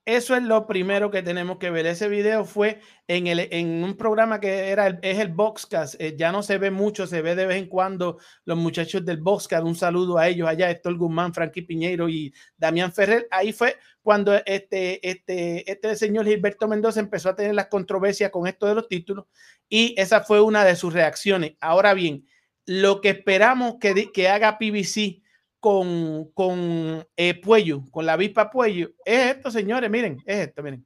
Eso 0.06 0.36
es 0.36 0.44
lo 0.44 0.68
primero 0.68 1.10
que 1.10 1.24
tenemos 1.24 1.58
que 1.58 1.72
ver. 1.72 1.88
Ese 1.88 2.08
video 2.08 2.46
fue 2.46 2.80
en, 3.08 3.26
el, 3.26 3.40
en 3.52 3.84
un 3.84 3.98
programa 3.98 4.40
que 4.40 4.70
era 4.70 4.86
el, 4.86 5.00
es 5.02 5.18
el 5.18 5.30
Boxcast. 5.30 5.96
Eh, 6.00 6.16
ya 6.16 6.32
no 6.32 6.44
se 6.44 6.60
ve 6.60 6.70
mucho, 6.70 7.08
se 7.08 7.24
ve 7.24 7.34
de 7.34 7.48
vez 7.48 7.58
en 7.58 7.68
cuando 7.68 8.20
los 8.44 8.56
muchachos 8.56 9.04
del 9.04 9.18
Boxcast. 9.18 9.66
Un 9.66 9.76
saludo 9.76 10.20
a 10.20 10.28
ellos 10.28 10.48
allá, 10.48 10.70
Héctor 10.70 10.96
Guzmán, 10.96 11.34
Frankie 11.34 11.64
Piñeiro 11.64 12.08
y 12.08 12.32
Damián 12.56 12.94
Ferrer. 12.94 13.28
Ahí 13.32 13.52
fue 13.52 13.78
cuando 14.04 14.36
este, 14.46 15.10
este, 15.10 15.72
este 15.72 15.96
señor 15.96 16.28
Gilberto 16.28 16.68
Mendoza 16.68 17.00
empezó 17.00 17.30
a 17.30 17.36
tener 17.36 17.56
las 17.56 17.68
controversias 17.68 18.30
con 18.30 18.46
esto 18.46 18.68
de 18.68 18.76
los 18.76 18.88
títulos 18.88 19.26
y 19.68 19.96
esa 19.98 20.22
fue 20.22 20.40
una 20.40 20.64
de 20.64 20.76
sus 20.76 20.94
reacciones. 20.94 21.54
Ahora 21.60 21.96
bien, 21.96 22.28
lo 22.68 23.02
que 23.02 23.10
esperamos 23.10 23.78
que, 23.80 24.12
que 24.12 24.30
haga 24.30 24.60
PBC 24.60 25.25
con, 25.66 26.30
con 26.36 27.08
eh, 27.18 27.42
Puello, 27.42 27.82
con 27.90 28.06
la 28.06 28.14
avispa 28.14 28.52
Puello, 28.52 28.92
es 29.04 29.36
esto, 29.36 29.50
señores, 29.50 29.90
miren, 29.90 30.22
es 30.24 30.50
esto, 30.50 30.62
miren. 30.62 30.86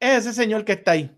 Es 0.00 0.26
ese 0.26 0.32
señor 0.32 0.64
que 0.64 0.72
está 0.72 0.90
ahí. 0.90 1.16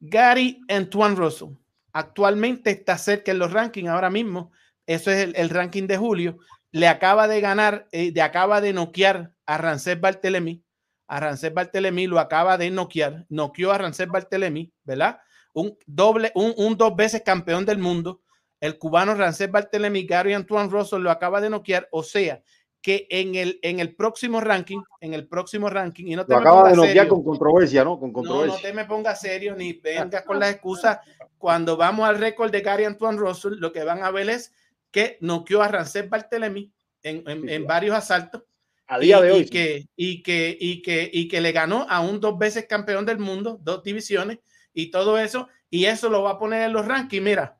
Gary 0.00 0.60
Antoine 0.68 1.14
Russell. 1.14 1.50
Actualmente 1.92 2.72
está 2.72 2.98
cerca 2.98 3.30
en 3.30 3.38
los 3.38 3.52
rankings 3.52 3.88
ahora 3.88 4.10
mismo. 4.10 4.50
Eso 4.86 5.12
es 5.12 5.18
el, 5.18 5.36
el 5.36 5.50
ranking 5.50 5.86
de 5.86 5.98
julio. 5.98 6.38
Le 6.72 6.88
acaba 6.88 7.28
de 7.28 7.40
ganar, 7.40 7.86
eh, 7.92 8.10
le 8.12 8.22
acaba 8.22 8.60
de 8.60 8.72
noquear 8.72 9.32
a 9.46 9.56
Rancés 9.56 10.00
Bartelemy. 10.00 10.64
A 11.06 11.20
Rancés 11.20 11.54
Bartelemy 11.54 12.08
lo 12.08 12.18
acaba 12.18 12.58
de 12.58 12.72
noquear. 12.72 13.24
Noqueó 13.28 13.70
a 13.70 13.78
Rancés 13.78 14.08
Bartelemy, 14.08 14.72
¿verdad? 14.82 15.20
Un 15.52 15.78
doble, 15.86 16.32
un, 16.34 16.54
un 16.56 16.76
dos 16.76 16.96
veces 16.96 17.22
campeón 17.24 17.64
del 17.64 17.78
mundo. 17.78 18.21
El 18.62 18.78
cubano 18.78 19.14
Rancés 19.14 19.50
Bartelemy, 19.50 20.04
Gary 20.06 20.34
Antoine 20.34 20.70
Russell 20.70 21.00
lo 21.02 21.10
acaba 21.10 21.40
de 21.40 21.50
noquear. 21.50 21.88
O 21.90 22.02
sea, 22.04 22.40
que 22.80 23.06
en 23.10 23.34
el, 23.34 23.58
en 23.62 23.80
el 23.80 23.94
próximo 23.94 24.40
ranking, 24.40 24.80
en 25.00 25.14
el 25.14 25.26
próximo 25.28 25.68
ranking, 25.68 26.06
y 26.06 26.14
no 26.16 26.24
te 26.24 26.32
Lo 26.32 26.40
me 26.40 26.42
acaba 26.48 26.68
de 26.70 26.76
noquear 26.76 26.94
serio. 26.96 27.08
con 27.10 27.24
controversia, 27.24 27.84
¿no? 27.84 27.98
Con 27.98 28.12
No, 28.12 28.22
no 28.22 28.28
controversia. 28.28 28.68
te 28.70 28.72
me 28.74 28.84
pongas 28.84 29.20
serio 29.20 29.54
ni 29.56 29.72
vengas 29.74 30.22
con 30.22 30.38
las 30.38 30.52
excusas. 30.52 30.98
Cuando 31.38 31.76
vamos 31.76 32.08
al 32.08 32.18
récord 32.18 32.50
de 32.52 32.60
Gary 32.60 32.84
Antoine 32.84 33.18
Russell, 33.18 33.54
lo 33.58 33.72
que 33.72 33.82
van 33.84 34.02
a 34.04 34.10
ver 34.12 34.30
es 34.30 34.52
que 34.92 35.18
noqueó 35.20 35.60
a 35.62 35.68
Rancés 35.68 36.08
Bartelemy 36.08 36.70
en, 37.02 37.22
en- 37.28 37.48
en 37.48 37.66
varios 37.66 37.96
asaltos. 37.96 38.44
A 38.86 38.98
día 38.98 39.18
y, 39.18 39.22
de 39.22 39.28
y 39.28 39.32
hoy. 39.32 39.44
sí. 39.44 39.50
que, 39.50 39.86
y, 39.96 40.22
que, 40.22 40.56
y, 40.60 40.82
que, 40.82 41.10
y 41.12 41.28
que 41.28 41.40
le 41.40 41.52
ganó 41.52 41.86
a 41.88 42.00
un 42.00 42.20
dos 42.20 42.36
veces 42.38 42.66
campeón 42.68 43.06
del 43.06 43.18
mundo, 43.18 43.58
dos 43.62 43.82
divisiones 43.82 44.38
y 44.72 44.90
todo 44.90 45.18
eso. 45.18 45.48
Y 45.70 45.86
eso 45.86 46.08
lo 46.10 46.22
va 46.22 46.32
a 46.32 46.38
poner 46.38 46.62
en 46.62 46.72
los 46.72 46.86
rankings. 46.86 47.22
Mira, 47.24 47.58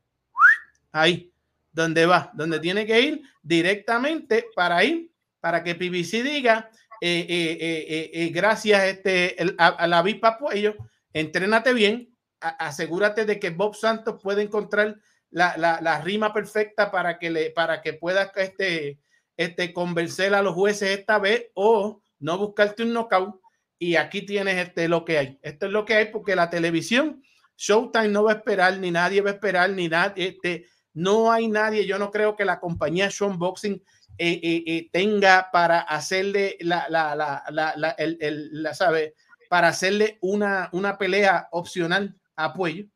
ahí, 0.92 1.32
donde 1.72 2.06
va, 2.06 2.30
donde 2.34 2.60
tiene 2.60 2.86
que 2.86 3.00
ir 3.00 3.22
directamente 3.42 4.46
para 4.54 4.84
ir, 4.84 5.10
para 5.40 5.64
que 5.64 5.74
PBC 5.74 6.22
diga, 6.22 6.70
eh, 7.00 7.26
eh, 7.28 8.10
eh, 8.12 8.28
gracias 8.28 8.84
este, 8.84 9.36
a, 9.58 9.86
la 9.88 9.98
avispa 9.98 10.38
Puello, 10.38 10.76
entrénate 11.12 11.72
bien, 11.72 12.16
asegúrate 12.40 13.24
de 13.24 13.40
que 13.40 13.50
Bob 13.50 13.74
Santos 13.74 14.20
puede 14.22 14.42
encontrar 14.42 14.98
la, 15.30 15.56
la, 15.56 15.80
la 15.80 16.00
rima 16.00 16.32
perfecta 16.32 16.90
para 16.90 17.18
que, 17.18 17.30
le, 17.30 17.50
para 17.50 17.80
que 17.82 17.94
puedas 17.94 18.30
este, 18.36 19.00
este, 19.36 19.72
convencer 19.72 20.34
a 20.34 20.42
los 20.42 20.54
jueces 20.54 20.98
esta 20.98 21.18
vez 21.18 21.46
o 21.54 22.02
no 22.18 22.38
buscarte 22.38 22.82
un 22.82 22.92
knockout. 22.92 23.40
Y 23.78 23.96
aquí 23.96 24.22
tienes 24.22 24.58
este, 24.58 24.86
lo 24.86 25.04
que 25.04 25.18
hay. 25.18 25.38
Esto 25.42 25.66
es 25.66 25.72
lo 25.72 25.84
que 25.84 25.94
hay 25.94 26.06
porque 26.06 26.36
la 26.36 26.50
televisión, 26.50 27.22
Showtime 27.56 28.08
no 28.08 28.24
va 28.24 28.32
a 28.32 28.36
esperar, 28.36 28.78
ni 28.78 28.90
nadie 28.90 29.20
va 29.22 29.30
a 29.30 29.34
esperar, 29.34 29.70
ni 29.70 29.88
nadie. 29.88 30.28
Este, 30.28 30.66
no 30.94 31.30
hay 31.32 31.48
nadie. 31.48 31.86
Yo 31.86 31.98
no 31.98 32.10
creo 32.10 32.36
que 32.36 32.44
la 32.44 32.60
compañía 32.60 33.10
Sean 33.10 33.38
Boxing 33.38 33.82
eh, 34.18 34.40
eh, 34.42 34.64
eh, 34.66 34.88
tenga 34.92 35.48
para 35.52 35.80
hacerle 35.80 36.56
la, 36.60 36.86
la, 36.88 37.14
la, 37.16 37.42
la, 37.76 37.90
el, 37.98 38.18
el- 38.20 38.62
la, 38.62 38.74
¿sabe? 38.74 39.14
para 39.48 39.68
hacerle 39.68 40.18
una, 40.22 40.68
una 40.72 40.96
pelea 40.98 41.48
opcional 41.50 42.16
a 42.36 42.52
Puello. 42.54 42.86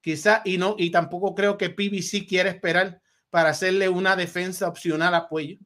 Quizá, 0.00 0.42
y 0.44 0.58
no, 0.58 0.74
y 0.78 0.90
tampoco 0.90 1.34
creo 1.34 1.56
que 1.58 1.70
PBC 1.70 2.26
quiera 2.26 2.48
esperar 2.50 3.00
para 3.30 3.50
hacerle 3.50 3.88
una 3.88 4.16
defensa 4.16 4.66
opcional 4.66 5.14
a 5.14 5.28
Puello. 5.28 5.58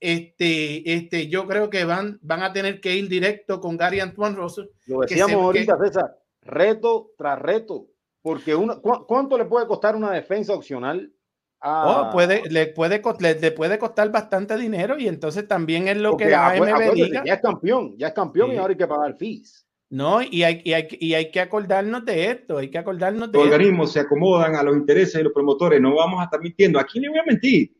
Este, 0.00 0.92
este, 0.94 1.28
yo 1.28 1.46
creo 1.46 1.70
que 1.70 1.84
van, 1.84 2.18
van 2.22 2.42
a 2.42 2.52
tener 2.52 2.80
que 2.80 2.94
ir 2.96 3.08
directo 3.08 3.60
con 3.60 3.76
Gary 3.76 4.00
Antoine 4.00 4.36
Russell. 4.36 4.66
Lo 4.86 5.00
que 5.00 5.06
decíamos 5.14 5.30
se- 5.30 5.42
ahorita, 5.42 5.78
César, 5.84 6.18
reto 6.42 7.10
tras 7.16 7.38
reto. 7.38 7.86
Porque 8.22 8.54
una, 8.54 8.76
¿cu- 8.76 9.06
¿cuánto 9.06 9.38
le 9.38 9.44
puede 9.46 9.66
costar 9.66 9.96
una 9.96 10.10
defensa 10.12 10.52
opcional 10.54 11.10
Oh, 11.60 12.10
puede, 12.12 12.48
le, 12.50 12.68
puede, 12.68 13.02
le, 13.18 13.34
le 13.40 13.50
puede 13.50 13.78
costar 13.78 14.10
bastante 14.12 14.56
dinero 14.56 14.96
y 14.98 15.08
entonces 15.08 15.48
también 15.48 15.88
es 15.88 15.96
lo 15.96 16.10
porque 16.10 16.24
que 16.26 16.30
la 16.30 16.50
AMB 16.50 16.94
diga. 16.94 17.24
ya 17.24 17.34
es 17.34 17.40
campeón, 17.40 17.96
ya 17.98 18.08
es 18.08 18.12
campeón 18.14 18.52
y 18.52 18.56
ahora 18.58 18.70
hay 18.72 18.76
que 18.78 18.86
pagar 18.86 19.16
fees. 19.16 19.66
No, 19.90 20.20
y 20.22 20.42
hay, 20.44 20.60
y, 20.64 20.72
hay, 20.74 20.86
y 21.00 21.14
hay 21.14 21.30
que 21.30 21.40
acordarnos 21.40 22.04
de 22.04 22.30
esto, 22.30 22.58
hay 22.58 22.70
que 22.70 22.78
acordarnos 22.78 23.32
de 23.32 23.38
Los 23.38 23.46
organismos 23.48 23.92
se 23.92 24.00
acomodan 24.00 24.54
a 24.54 24.62
los 24.62 24.76
intereses 24.76 25.14
de 25.14 25.24
los 25.24 25.32
promotores. 25.32 25.80
No 25.80 25.94
vamos 25.96 26.20
a 26.20 26.24
estar 26.24 26.40
mintiendo. 26.40 26.78
¿A 26.78 26.84
quién 26.84 27.02
le 27.02 27.08
voy 27.08 27.18
a 27.18 27.24
mentir? 27.24 27.74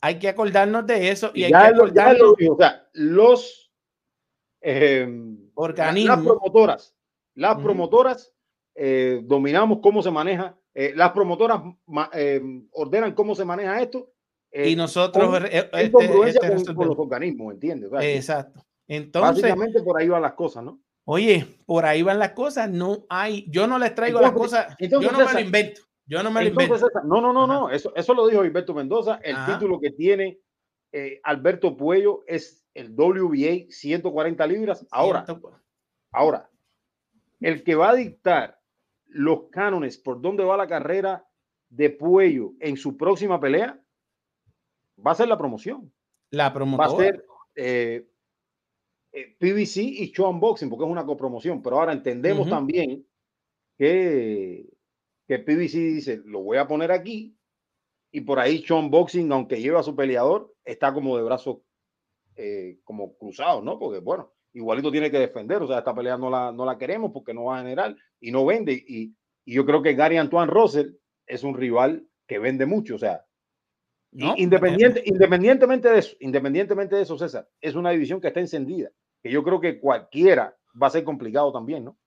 Hay 0.00 0.18
que 0.18 0.28
acordarnos 0.28 0.86
de 0.86 1.08
eso 1.10 1.30
y 1.34 1.44
hay 1.44 1.52
que 1.52 1.58
lo- 1.58 1.76
lo 1.76 1.84
acordarnos 1.84 2.36
dijo, 2.36 2.54
o 2.54 2.56
sea, 2.58 2.88
los 2.92 3.72
eh, 4.60 5.06
las 5.08 5.50
organismos. 5.54 6.24
promotoras, 6.24 6.94
las 7.34 7.56
promotoras 7.58 8.32
eh, 8.74 9.20
dominamos 9.24 9.78
cómo 9.82 10.02
se 10.02 10.10
maneja, 10.10 10.57
eh, 10.80 10.92
las 10.94 11.10
promotoras 11.10 11.60
eh, 12.12 12.40
ordenan 12.70 13.12
cómo 13.14 13.34
se 13.34 13.44
maneja 13.44 13.80
esto. 13.82 14.12
eh, 14.52 14.70
y 14.70 14.76
nosotros 14.76 15.26
con- 15.28 15.44
eh, 15.46 15.48
en 15.52 15.64
este- 15.72 15.90
congruencia 15.90 16.28
este 16.28 16.40
con, 16.40 16.50
resolvemos. 16.50 16.76
con 16.76 16.86
los 16.88 16.98
organismos, 16.98 17.52
¿entiendes? 17.54 17.88
O 17.88 17.90
sea, 17.90 18.00
que 18.00 18.16
Exacto. 18.16 18.64
Entonces, 18.86 19.42
básicamente 19.42 19.82
por 19.82 20.00
ahí 20.00 20.08
van 20.08 20.22
las 20.22 20.32
cosas, 20.34 20.62
¿no? 20.64 20.80
oye, 21.04 21.44
por 21.66 21.84
ahí 21.84 22.02
van 22.02 22.18
las 22.18 22.32
cosas, 22.32 22.70
no 22.70 23.04
hay, 23.08 23.44
yo 23.50 23.66
no 23.66 23.78
les 23.78 23.94
traigo 23.94 24.20
Entonces- 24.20 24.52
las 24.52 24.64
cosas, 24.66 24.76
entonces, 24.78 25.10
yo 25.10 25.18
no 25.18 25.26
me 25.26 25.32
lo 25.34 25.40
invento, 25.40 25.80
yo 26.06 26.22
no 26.22 26.30
me 26.30 26.42
lo 26.42 26.48
invento. 26.48 26.74
César, 26.78 27.04
no, 27.04 27.20
no, 27.20 27.32
no, 27.32 27.44
Ajá. 27.44 27.52
no, 27.54 27.70
eso, 27.70 27.92
eso 27.96 28.14
lo 28.14 28.26
dijo 28.28 28.40
Alberto 28.42 28.72
Mendoza. 28.74 29.18
El 29.22 29.34
Ajá. 29.36 29.54
título 29.54 29.80
que 29.80 29.90
tiene 29.90 30.38
eh, 30.92 31.20
Alberto 31.24 31.76
Puello 31.76 32.22
es 32.26 32.64
el 32.74 32.94
WBA 32.94 33.66
140 33.70 34.46
libras. 34.46 34.86
Ahora, 34.90 35.24
ahora, 36.12 36.48
el 37.40 37.62
que 37.64 37.74
va 37.74 37.90
a 37.90 37.94
dictar 37.94 38.57
los 39.08 39.48
cánones 39.50 39.98
por 39.98 40.20
dónde 40.20 40.44
va 40.44 40.56
la 40.56 40.66
carrera 40.66 41.26
de 41.68 41.90
Puello 41.90 42.54
en 42.60 42.76
su 42.76 42.96
próxima 42.96 43.40
pelea 43.40 43.82
va 45.04 45.12
a 45.12 45.16
ser 45.16 45.28
la 45.28 45.38
promoción. 45.38 45.92
la 46.30 46.44
Va 46.44 46.48
a 46.48 46.54
promotora. 46.54 46.90
ser 46.96 47.26
eh, 47.54 48.08
eh, 49.12 49.36
PBC 49.38 49.76
y 49.78 50.12
Show 50.12 50.28
Unboxing 50.30 50.68
porque 50.68 50.84
es 50.84 50.90
una 50.90 51.06
copromoción. 51.06 51.62
Pero 51.62 51.78
ahora 51.78 51.92
entendemos 51.92 52.48
también 52.48 53.06
que, 53.76 54.66
que 55.26 55.38
PBC 55.38 55.74
dice, 55.94 56.22
lo 56.24 56.42
voy 56.42 56.58
a 56.58 56.66
poner 56.66 56.90
aquí 56.92 57.38
y 58.10 58.22
por 58.22 58.38
ahí 58.38 58.64
Sean 58.64 58.90
Boxing, 58.90 59.30
aunque 59.32 59.60
lleva 59.60 59.80
a 59.80 59.84
su 59.84 59.94
peleador, 59.94 60.54
está 60.64 60.92
como 60.94 61.16
de 61.16 61.22
brazos 61.22 61.58
eh, 62.36 62.80
como 62.84 63.16
cruzados, 63.16 63.62
¿no? 63.62 63.78
Porque 63.78 63.98
bueno, 63.98 64.32
igualito 64.52 64.90
tiene 64.90 65.10
que 65.10 65.18
defender, 65.18 65.62
o 65.62 65.66
sea, 65.66 65.78
esta 65.78 65.94
pelea 65.94 66.16
no 66.16 66.30
la, 66.30 66.52
no 66.52 66.64
la 66.64 66.78
queremos 66.78 67.12
porque 67.12 67.34
no 67.34 67.44
va 67.44 67.58
a 67.58 67.62
generar 67.62 67.96
y 68.20 68.30
no 68.30 68.44
vende. 68.46 68.72
Y, 68.72 69.14
y 69.44 69.54
yo 69.54 69.64
creo 69.64 69.82
que 69.82 69.94
Gary 69.94 70.16
Antoine 70.16 70.50
Russell 70.50 70.92
es 71.26 71.42
un 71.42 71.54
rival 71.56 72.06
que 72.26 72.38
vende 72.38 72.66
mucho, 72.66 72.94
o 72.96 72.98
sea, 72.98 73.24
independiente, 74.36 75.02
independientemente 75.04 75.90
de 75.90 75.98
eso, 75.98 76.16
independientemente 76.20 76.96
de 76.96 77.02
eso, 77.02 77.18
César, 77.18 77.48
es 77.60 77.74
una 77.74 77.90
división 77.90 78.20
que 78.20 78.28
está 78.28 78.40
encendida, 78.40 78.90
que 79.22 79.30
yo 79.30 79.42
creo 79.44 79.60
que 79.60 79.78
cualquiera 79.80 80.56
va 80.80 80.86
a 80.86 80.90
ser 80.90 81.04
complicado 81.04 81.52
también, 81.52 81.84
¿no? 81.84 81.98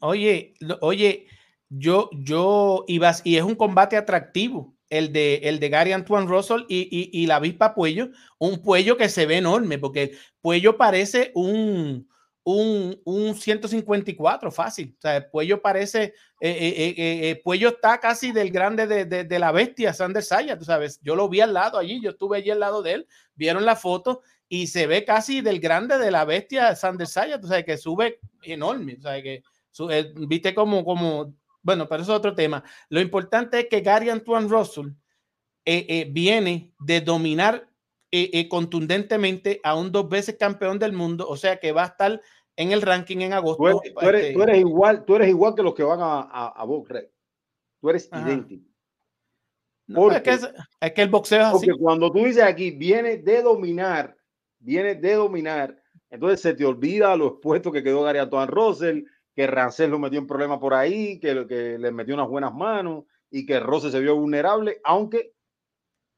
Oye, 0.00 0.54
lo- 0.60 0.78
oye, 0.82 1.26
yo, 1.68 2.10
yo, 2.12 2.84
y, 2.86 2.98
vas- 2.98 3.22
y 3.24 3.36
es 3.36 3.42
un 3.42 3.54
combate 3.54 3.96
atractivo, 3.96 4.75
el 4.90 5.12
de, 5.12 5.36
el 5.44 5.58
de 5.58 5.68
Gary 5.68 5.92
Antoine 5.92 6.26
Russell 6.26 6.64
y, 6.68 6.88
y, 6.90 7.22
y 7.22 7.26
la 7.26 7.36
avispa 7.36 7.74
Puello, 7.74 8.10
un 8.38 8.62
Puello 8.62 8.96
que 8.96 9.08
se 9.08 9.26
ve 9.26 9.38
enorme, 9.38 9.78
porque 9.78 10.16
Puello 10.40 10.76
parece 10.76 11.32
un, 11.34 12.08
un, 12.44 13.00
un 13.04 13.34
154 13.34 14.52
fácil, 14.52 14.94
o 14.96 15.00
sea, 15.00 15.28
Puello 15.28 15.60
parece, 15.60 16.14
eh, 16.40 16.50
eh, 16.50 16.94
eh, 16.96 17.30
eh, 17.30 17.40
Puello 17.42 17.70
está 17.70 17.98
casi 17.98 18.30
del 18.30 18.52
grande 18.52 18.86
de, 18.86 19.04
de, 19.04 19.24
de 19.24 19.38
la 19.40 19.50
bestia, 19.50 19.92
Sander 19.92 20.22
Saya, 20.22 20.56
tú 20.56 20.64
sabes, 20.64 21.00
yo 21.02 21.16
lo 21.16 21.28
vi 21.28 21.40
al 21.40 21.52
lado 21.52 21.76
allí, 21.78 22.00
yo 22.00 22.10
estuve 22.10 22.38
allí 22.38 22.50
al 22.50 22.60
lado 22.60 22.82
de 22.82 22.92
él, 22.92 23.08
vieron 23.34 23.64
la 23.64 23.74
foto 23.74 24.22
y 24.48 24.68
se 24.68 24.86
ve 24.86 25.04
casi 25.04 25.40
del 25.40 25.58
grande 25.58 25.98
de 25.98 26.12
la 26.12 26.24
bestia 26.24 26.76
Sander 26.76 27.08
Saya, 27.08 27.40
tú 27.40 27.48
sabes, 27.48 27.64
que 27.64 27.76
sube 27.76 28.20
enorme, 28.42 28.96
o 28.98 29.02
sea, 29.02 29.20
que 29.20 29.42
viste 30.28 30.54
como, 30.54 30.84
como, 30.84 31.34
bueno, 31.66 31.88
pero 31.88 32.02
eso 32.02 32.12
es 32.12 32.18
otro 32.18 32.34
tema. 32.34 32.62
Lo 32.88 33.00
importante 33.00 33.58
es 33.58 33.66
que 33.68 33.80
Gary 33.80 34.08
Antoine 34.08 34.48
Russell 34.48 34.90
eh, 35.64 35.84
eh, 35.88 36.08
viene 36.10 36.72
de 36.78 37.00
dominar 37.00 37.68
eh, 38.12 38.48
contundentemente 38.48 39.60
a 39.64 39.74
un 39.74 39.90
dos 39.90 40.08
veces 40.08 40.36
campeón 40.38 40.78
del 40.78 40.92
mundo, 40.92 41.26
o 41.28 41.36
sea 41.36 41.58
que 41.58 41.72
va 41.72 41.82
a 41.82 41.86
estar 41.88 42.22
en 42.56 42.70
el 42.72 42.80
ranking 42.82 43.18
en 43.18 43.32
agosto. 43.32 43.62
Tú 43.62 43.68
eres, 43.68 43.94
tú 43.94 44.08
eres- 44.08 44.22
este, 44.22 44.34
tú 44.34 44.42
eres 44.44 44.58
igual, 44.60 45.04
tú 45.04 45.16
eres 45.16 45.28
igual 45.28 45.54
que 45.56 45.62
los 45.64 45.74
que 45.74 45.82
van 45.82 46.00
a, 46.00 46.20
a, 46.20 46.46
a 46.56 46.64
Box 46.64 46.88
Rec. 46.88 47.10
Tú 47.80 47.90
eres 47.90 48.08
Ajá. 48.12 48.26
idéntico. 48.26 48.64
no, 49.88 50.10
es, 50.12 50.22
que 50.22 50.30
porque- 50.30 50.46
es, 50.46 50.52
es 50.80 50.92
que 50.92 51.02
el 51.02 51.08
boxeo 51.10 51.40
es 51.40 51.46
así. 51.46 51.66
Porque 51.66 51.80
cuando 51.82 52.10
tú 52.12 52.24
dices 52.24 52.44
aquí, 52.44 52.70
viene 52.70 53.16
de 53.18 53.42
dominar, 53.42 54.16
viene 54.60 54.94
de 54.94 55.14
dominar, 55.14 55.82
entonces 56.08 56.40
se 56.40 56.54
te 56.54 56.64
olvida 56.64 57.16
lo 57.16 57.26
expuesto 57.26 57.72
que 57.72 57.82
quedó 57.82 58.02
Gary 58.04 58.20
Antoine 58.20 58.46
Russell, 58.46 59.02
que 59.36 59.46
Rancel 59.46 59.90
lo 59.90 59.98
metió 59.98 60.18
en 60.18 60.26
problemas 60.26 60.58
por 60.58 60.72
ahí, 60.74 61.20
que, 61.20 61.46
que 61.46 61.78
le 61.78 61.92
metió 61.92 62.14
unas 62.14 62.26
buenas 62.28 62.52
manos 62.54 63.04
y 63.30 63.44
que 63.46 63.60
Russell 63.60 63.90
se 63.92 64.00
vio 64.00 64.16
vulnerable, 64.16 64.80
aunque 64.82 65.34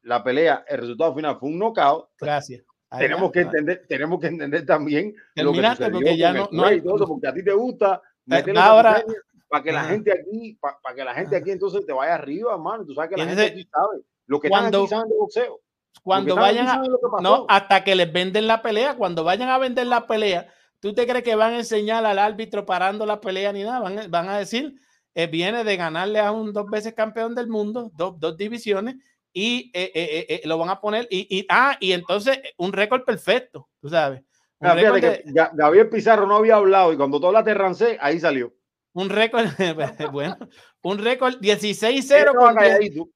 la 0.02 0.22
pelea, 0.22 0.64
el 0.68 0.78
resultado 0.78 1.14
final 1.14 1.36
fue 1.38 1.48
un 1.50 1.58
knockout. 1.58 2.08
Gracias. 2.20 2.62
Ahí 2.90 3.00
Tenemos 3.00 3.28
va. 3.28 3.32
que 3.32 3.40
entender, 3.40 3.84
tenemos 3.88 4.20
que 4.20 4.26
entender 4.28 4.64
también 4.64 5.08
lo 5.34 5.50
que 5.52 5.58
Terminaste, 5.58 5.90
porque 5.90 6.16
ya 6.16 6.32
no- 6.32 6.48
no 6.52 6.64
hay- 6.64 6.80
todo 6.80 7.06
porque 7.06 7.26
a 7.26 7.34
ti 7.34 7.44
te 7.44 7.52
gusta 7.52 8.00
meterle 8.24 8.60
ahora- 8.60 9.04
para 9.48 9.64
que 9.64 9.72
la 9.72 9.80
Ajá. 9.80 9.88
gente 9.90 10.12
aquí, 10.12 10.58
para, 10.60 10.94
que 10.94 11.04
la 11.04 11.14
gente 11.14 11.36
aquí 11.36 11.50
entonces 11.50 11.84
te 11.84 11.92
vaya 11.92 12.14
arriba, 12.14 12.52
hermano. 12.52 12.84
Tú 12.86 12.94
sabes 12.94 13.10
que 13.10 13.16
la 13.16 13.24
gente 13.26 13.42
aquí 13.46 13.68
sabe. 13.70 14.02
Lo 14.26 14.38
que 14.40 14.46
están 14.48 14.60
cuando- 14.64 14.78
aquí 14.80 14.88
saben 14.88 15.08
de 15.08 15.16
boxeo. 15.16 15.60
cuando 16.02 16.36
vayan 16.36 16.68
a, 16.68 16.82
no, 17.20 17.46
hasta 17.48 17.82
que 17.82 17.94
les 17.94 18.10
venden 18.12 18.46
la 18.46 18.62
pelea, 18.62 18.94
cuando 18.96 19.24
vayan 19.24 19.48
a 19.48 19.58
vender 19.58 19.86
la 19.86 20.06
pelea, 20.06 20.48
¿tú 20.80 20.94
te 20.94 21.06
crees 21.06 21.24
que 21.24 21.34
van 21.34 21.54
a 21.54 21.58
enseñar 21.58 22.04
al 22.06 22.18
árbitro 22.18 22.64
parando 22.66 23.04
la 23.06 23.20
pelea 23.20 23.52
ni 23.52 23.62
nada? 23.64 23.80
Van, 23.80 24.10
van 24.10 24.28
a 24.28 24.38
decir, 24.38 24.74
eh, 25.14 25.26
viene 25.26 25.64
de 25.64 25.76
ganarle 25.76 26.20
a 26.20 26.30
un 26.32 26.52
dos 26.52 26.66
veces 26.70 26.94
campeón 26.94 27.34
del 27.34 27.48
mundo, 27.48 27.90
dos, 27.94 28.18
dos 28.18 28.36
divisiones, 28.36 28.96
y 29.32 29.70
eh, 29.74 29.90
eh, 29.94 30.26
eh, 30.28 30.40
eh, 30.44 30.48
lo 30.48 30.58
van 30.58 30.70
a 30.70 30.80
poner, 30.80 31.06
y, 31.10 31.26
y- 31.38 31.46
ah, 31.50 31.76
y 31.80 31.92
entonces 31.92 32.38
eh, 32.38 32.54
un 32.56 32.72
récord 32.72 33.04
perfecto, 33.04 33.68
tú 33.80 33.88
sabes. 33.88 34.22
Que 34.60 34.66
de- 35.00 35.24
Ga- 35.26 35.50
Gabriel 35.54 35.88
Pizarro 35.88 36.26
no 36.26 36.36
había 36.36 36.56
hablado 36.56 36.92
y 36.92 36.96
cuando 36.96 37.20
tú 37.20 37.26
hablaste 37.28 37.54
Rancé, 37.54 37.96
ahí 38.00 38.18
salió. 38.18 38.52
un 38.94 39.08
récord, 39.10 39.44
bueno, 40.12 40.36
un 40.82 40.98
récord 40.98 41.34
Él 41.34 41.40
16-0 41.40 41.94
estaba 42.02 42.54
con, 42.54 42.56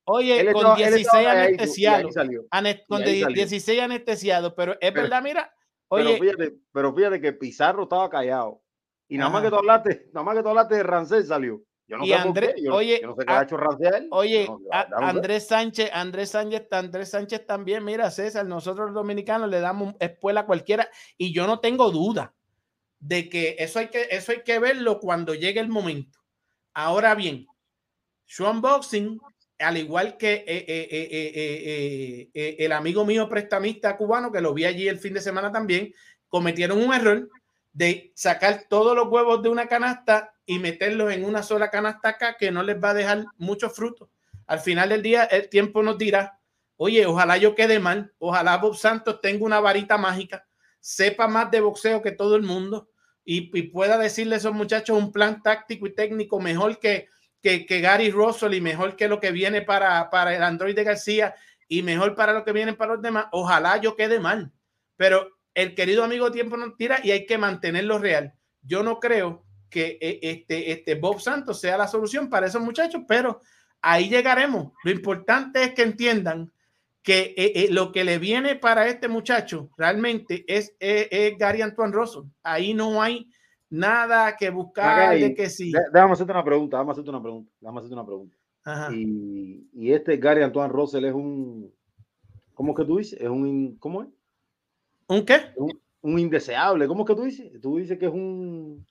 oye, 0.05 0.53
con 0.53 0.57
estaba- 0.57 0.75
él 0.75 0.77
16 0.95 1.07
estaba 1.07 1.25
calladito, 1.25 1.35
y 1.35 1.57
anestesiados, 1.57 2.15
con 2.89 3.01
y 3.01 3.05
ahí 3.05 3.15
de- 3.15 3.21
salió. 3.23 3.37
16 3.37 3.81
anestesiados, 3.81 4.53
pero 4.57 4.77
es 4.81 4.93
verdad, 4.95 5.23
mira, 5.23 5.53
Pero 5.97 6.17
fíjate, 6.19 6.55
pero 6.73 6.95
fíjate 6.95 7.21
que 7.21 7.33
Pizarro 7.33 7.85
estaba 7.85 8.09
callado. 8.09 8.63
Y 9.09 9.19
nada 9.19 9.31
más 9.31 9.43
que 9.43 9.51
tú 9.51 9.57
hablaste, 9.57 10.09
nada 10.13 10.25
más 10.25 10.37
que 10.37 10.43
tú 10.43 10.49
hablaste 10.49 10.75
de 10.77 10.83
Rancé 10.83 11.23
salió. 11.25 11.63
Yo 11.87 11.99
no 11.99 12.05
Y 12.05 12.09
sé 12.09 12.55
yo, 12.63 12.75
oye, 12.75 13.01
yo 13.03 13.09
no 13.09 13.15
sé 13.17 13.27
qué 13.27 13.33
a- 13.33 13.41
ha 13.41 13.43
hecho 13.43 13.57
él. 13.97 14.09
Oye, 14.13 14.47
No, 14.47 14.59
a-. 14.71 14.87
Andrés 15.09 15.47
Sánchez, 15.49 15.91
Andrés 15.93 16.31
Sánchez, 16.31 16.67
Andrés 16.71 17.11
Sánchez 17.11 17.45
también, 17.45 17.85
mira, 17.85 18.11
César, 18.11 18.47
nosotros 18.47 18.87
los 18.87 18.95
dominicanos 18.95 19.51
le 19.51 19.61
damos 19.61 19.95
espuela 20.01 20.41
a 20.41 20.47
cualquiera 20.47 20.89
y 21.19 21.35
yo 21.35 21.47
no 21.47 21.61
tengo 21.61 21.91
duda 21.91 22.33
de 23.01 23.29
que 23.29 23.57
eso 23.59 23.81
hay 23.81 23.89
que, 23.89 24.07
eso 24.11 24.33
hay 24.33 24.43
que 24.43 24.59
verlo 24.59 25.01
cuando 25.01 25.35
llegue 25.35 25.61
el 25.61 25.69
momento. 25.69 26.19
Ahora 26.73 27.15
bien, 27.15 27.47
Sean 28.25 28.63
Boxing, 28.63 29.21
al 29.63 29.77
igual 29.77 30.17
que 30.17 30.45
eh, 30.47 30.65
eh, 30.69 32.31
eh, 32.35 32.57
el 32.59 32.73
amigo 32.73 33.05
mío 33.05 33.29
prestamista 33.29 33.97
cubano, 33.97 34.33
que 34.33 34.41
lo 34.41 34.53
vi 34.55 34.65
allí 34.65 34.89
el 34.89 34.99
fin 34.99 35.15
de 35.15 35.21
semana 35.21 35.53
también, 35.53 35.93
cometieron 36.29 36.83
un 36.83 36.93
error 36.93 37.29
de 37.73 38.13
sacar 38.15 38.67
todos 38.69 38.95
los 38.95 39.09
huevos 39.09 39.43
de 39.43 39.49
una 39.49 39.67
canasta 39.67 40.35
y 40.45 40.59
meterlos 40.59 41.13
en 41.13 41.25
una 41.25 41.43
sola 41.43 41.71
canasta 41.71 42.11
acá 42.11 42.37
que 42.39 42.51
no 42.51 42.63
les 42.63 42.83
va 42.83 42.91
a 42.91 42.95
dejar 42.95 43.25
muchos 43.39 43.75
frutos. 43.75 44.09
Al 44.47 44.61
final 44.61 44.91
del 44.91 45.03
día, 45.03 45.25
el 45.25 45.49
tiempo 45.49 45.83
nos 45.83 45.97
dirá, 45.97 46.39
oye, 46.77 47.07
ojalá 47.07 47.37
yo 47.37 47.55
quede 47.55 47.79
mal, 47.79 48.13
ojalá 48.19 48.57
Bob 48.59 48.77
Santos 48.77 49.21
tenga 49.21 49.45
una 49.45 49.61
varita 49.61 49.97
mágica, 49.97 50.47
sepa 50.81 51.29
más 51.29 51.51
de 51.51 51.61
boxeo 51.61 52.03
que 52.03 52.13
todo 52.13 52.37
el 52.37 52.43
mundo 52.43 52.91
y, 53.25 53.57
y 53.57 53.63
pueda 53.63 53.97
decirle 53.97 54.35
a 54.35 54.39
esos 54.39 54.53
muchachos 54.53 54.99
un 54.99 55.13
plan 55.13 55.43
táctico 55.43 55.87
y 55.87 55.95
técnico 55.95 56.41
mejor 56.41 56.79
que, 56.81 57.09
que, 57.43 57.67
que 57.67 57.81
Gary 57.81 58.11
Russell 58.11 58.55
y 58.55 58.61
mejor 58.61 58.97
que 58.97 59.09
lo 59.09 59.21
que 59.21 59.33
viene 59.33 59.63
para, 59.63 60.09
para 60.11 60.35
el 60.35 60.43
Android 60.43 60.75
de 60.75 60.85
García 60.85 61.35
y 61.69 61.83
mejor 61.83 62.15
para 62.15 62.33
lo 62.33 62.45
que 62.45 62.53
viene 62.53 62.75
para 62.75 62.95
los 62.95 63.03
demás. 63.03 63.27
Ojalá 63.33 63.79
yo 63.79 63.97
quede 63.97 64.21
mal, 64.21 64.53
pero 64.97 65.29
el 65.55 65.75
querido 65.75 66.05
amigo 66.05 66.31
tiempo 66.31 66.57
nos 66.57 66.77
tira 66.77 67.01
y 67.03 67.11
hay 67.11 67.27
que 67.27 67.39
mantenerlo 67.39 67.99
real. 67.99 68.35
Yo 68.63 68.83
no 68.83 69.01
creo 69.01 69.45
que 69.69 69.99
eh, 70.01 70.21
este, 70.23 70.71
este 70.71 70.95
Bob 70.95 71.21
Santos 71.21 71.61
sea 71.61 71.77
la 71.77 71.89
solución 71.89 72.29
para 72.29 72.47
esos 72.47 72.63
muchachos, 72.63 73.03
pero 73.09 73.41
ahí 73.81 74.09
llegaremos. 74.09 74.73
Lo 74.85 74.91
importante 74.91 75.65
es 75.65 75.75
que 75.75 75.83
entiendan 75.83 76.53
que 77.03 77.35
eh, 77.37 77.53
eh, 77.57 77.69
lo 77.71 77.91
que 77.91 78.05
le 78.05 78.19
viene 78.19 78.55
para 78.55 78.87
este 78.87 79.09
muchacho 79.09 79.71
realmente 79.77 80.45
es, 80.47 80.77
es, 80.79 81.37
Gary 81.37 81.63
Antoine 81.63 81.93
Russell. 81.93 82.25
Ahí 82.43 82.75
no 82.75 83.03
hay 83.03 83.29
nada 83.73 84.37
que 84.37 84.51
buscar 84.51 84.99
Acá 85.01 85.11
de 85.13 85.35
que 85.35 85.49
sí. 85.51 85.73
Dé- 85.73 85.81
Déjame 85.93 86.13
hacerte 86.13 86.33
una 86.33 86.45
pregunta, 86.45 86.77
déjame 86.77 86.93
hacerte 86.93 87.11
una 87.11 87.23
pregunta, 87.23 87.51
déjame 87.61 87.79
hacerte 87.79 87.95
una 87.95 88.07
pregunta. 88.07 88.37
Ajá. 88.65 88.93
Y, 88.95 89.69
y 89.73 89.93
este 89.93 90.17
Gary 90.19 90.43
Antoine 90.43 90.73
Russell 90.73 91.05
es 91.05 91.13
un, 91.15 91.73
¿cómo 92.55 92.73
es 92.73 92.77
que 92.79 92.85
tú 92.85 92.99
dices? 92.99 93.21
Es 93.21 93.29
un, 93.29 93.77
¿cómo 93.81 94.03
es? 94.03 94.09
¿Un 95.09 95.25
qué? 95.25 95.41
Un, 95.57 95.81
un 96.03 96.19
indeseable, 96.19 96.87
¿cómo 96.87 97.03
es 97.03 97.07
que 97.09 97.15
tú 97.15 97.23
dices? 97.25 97.61
Tú 97.61 97.79
dices 97.79 97.99
que 97.99 98.07
es 98.07 98.13
un, 98.13 98.87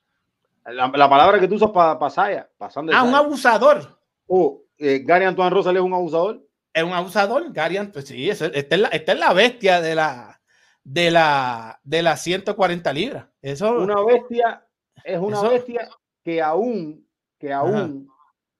la, 0.65 0.87
la 0.89 1.09
palabra 1.09 1.39
que 1.39 1.47
tú 1.47 1.55
usas 1.55 1.71
para 1.71 1.97
pa 1.97 2.09
Saya, 2.09 2.49
pasando 2.57 2.91
Ah, 2.95 3.03
un 3.03 3.15
abusador. 3.15 3.97
O 4.27 4.61
eh, 4.77 5.01
Gary 5.05 5.25
Antoine 5.25 5.51
Russell 5.51 5.75
es 5.77 5.81
un 5.81 5.93
abusador. 5.93 6.45
Es 6.73 6.83
un 6.83 6.93
abusador, 6.93 7.51
Gary 7.51 7.77
Antoine. 7.77 8.05
Sí, 8.05 8.29
eso- 8.29 8.45
esta, 8.45 8.75
es 8.75 8.81
la, 8.81 8.87
esta 8.89 9.11
es 9.13 9.19
la 9.19 9.33
bestia 9.33 9.81
de 9.81 9.95
la 9.95 10.39
de 10.83 11.11
la 11.11 11.79
de 11.83 12.01
las 12.01 12.21
140 12.23 12.91
libras. 12.93 13.25
Eso 13.41 13.79
Una 13.81 14.03
bestia, 14.03 14.65
es 15.03 15.19
una 15.19 15.37
Eso- 15.37 15.49
bestia 15.49 15.89
que 16.23 16.41
aún, 16.41 17.07
que 17.39 17.51
aún, 17.53 18.09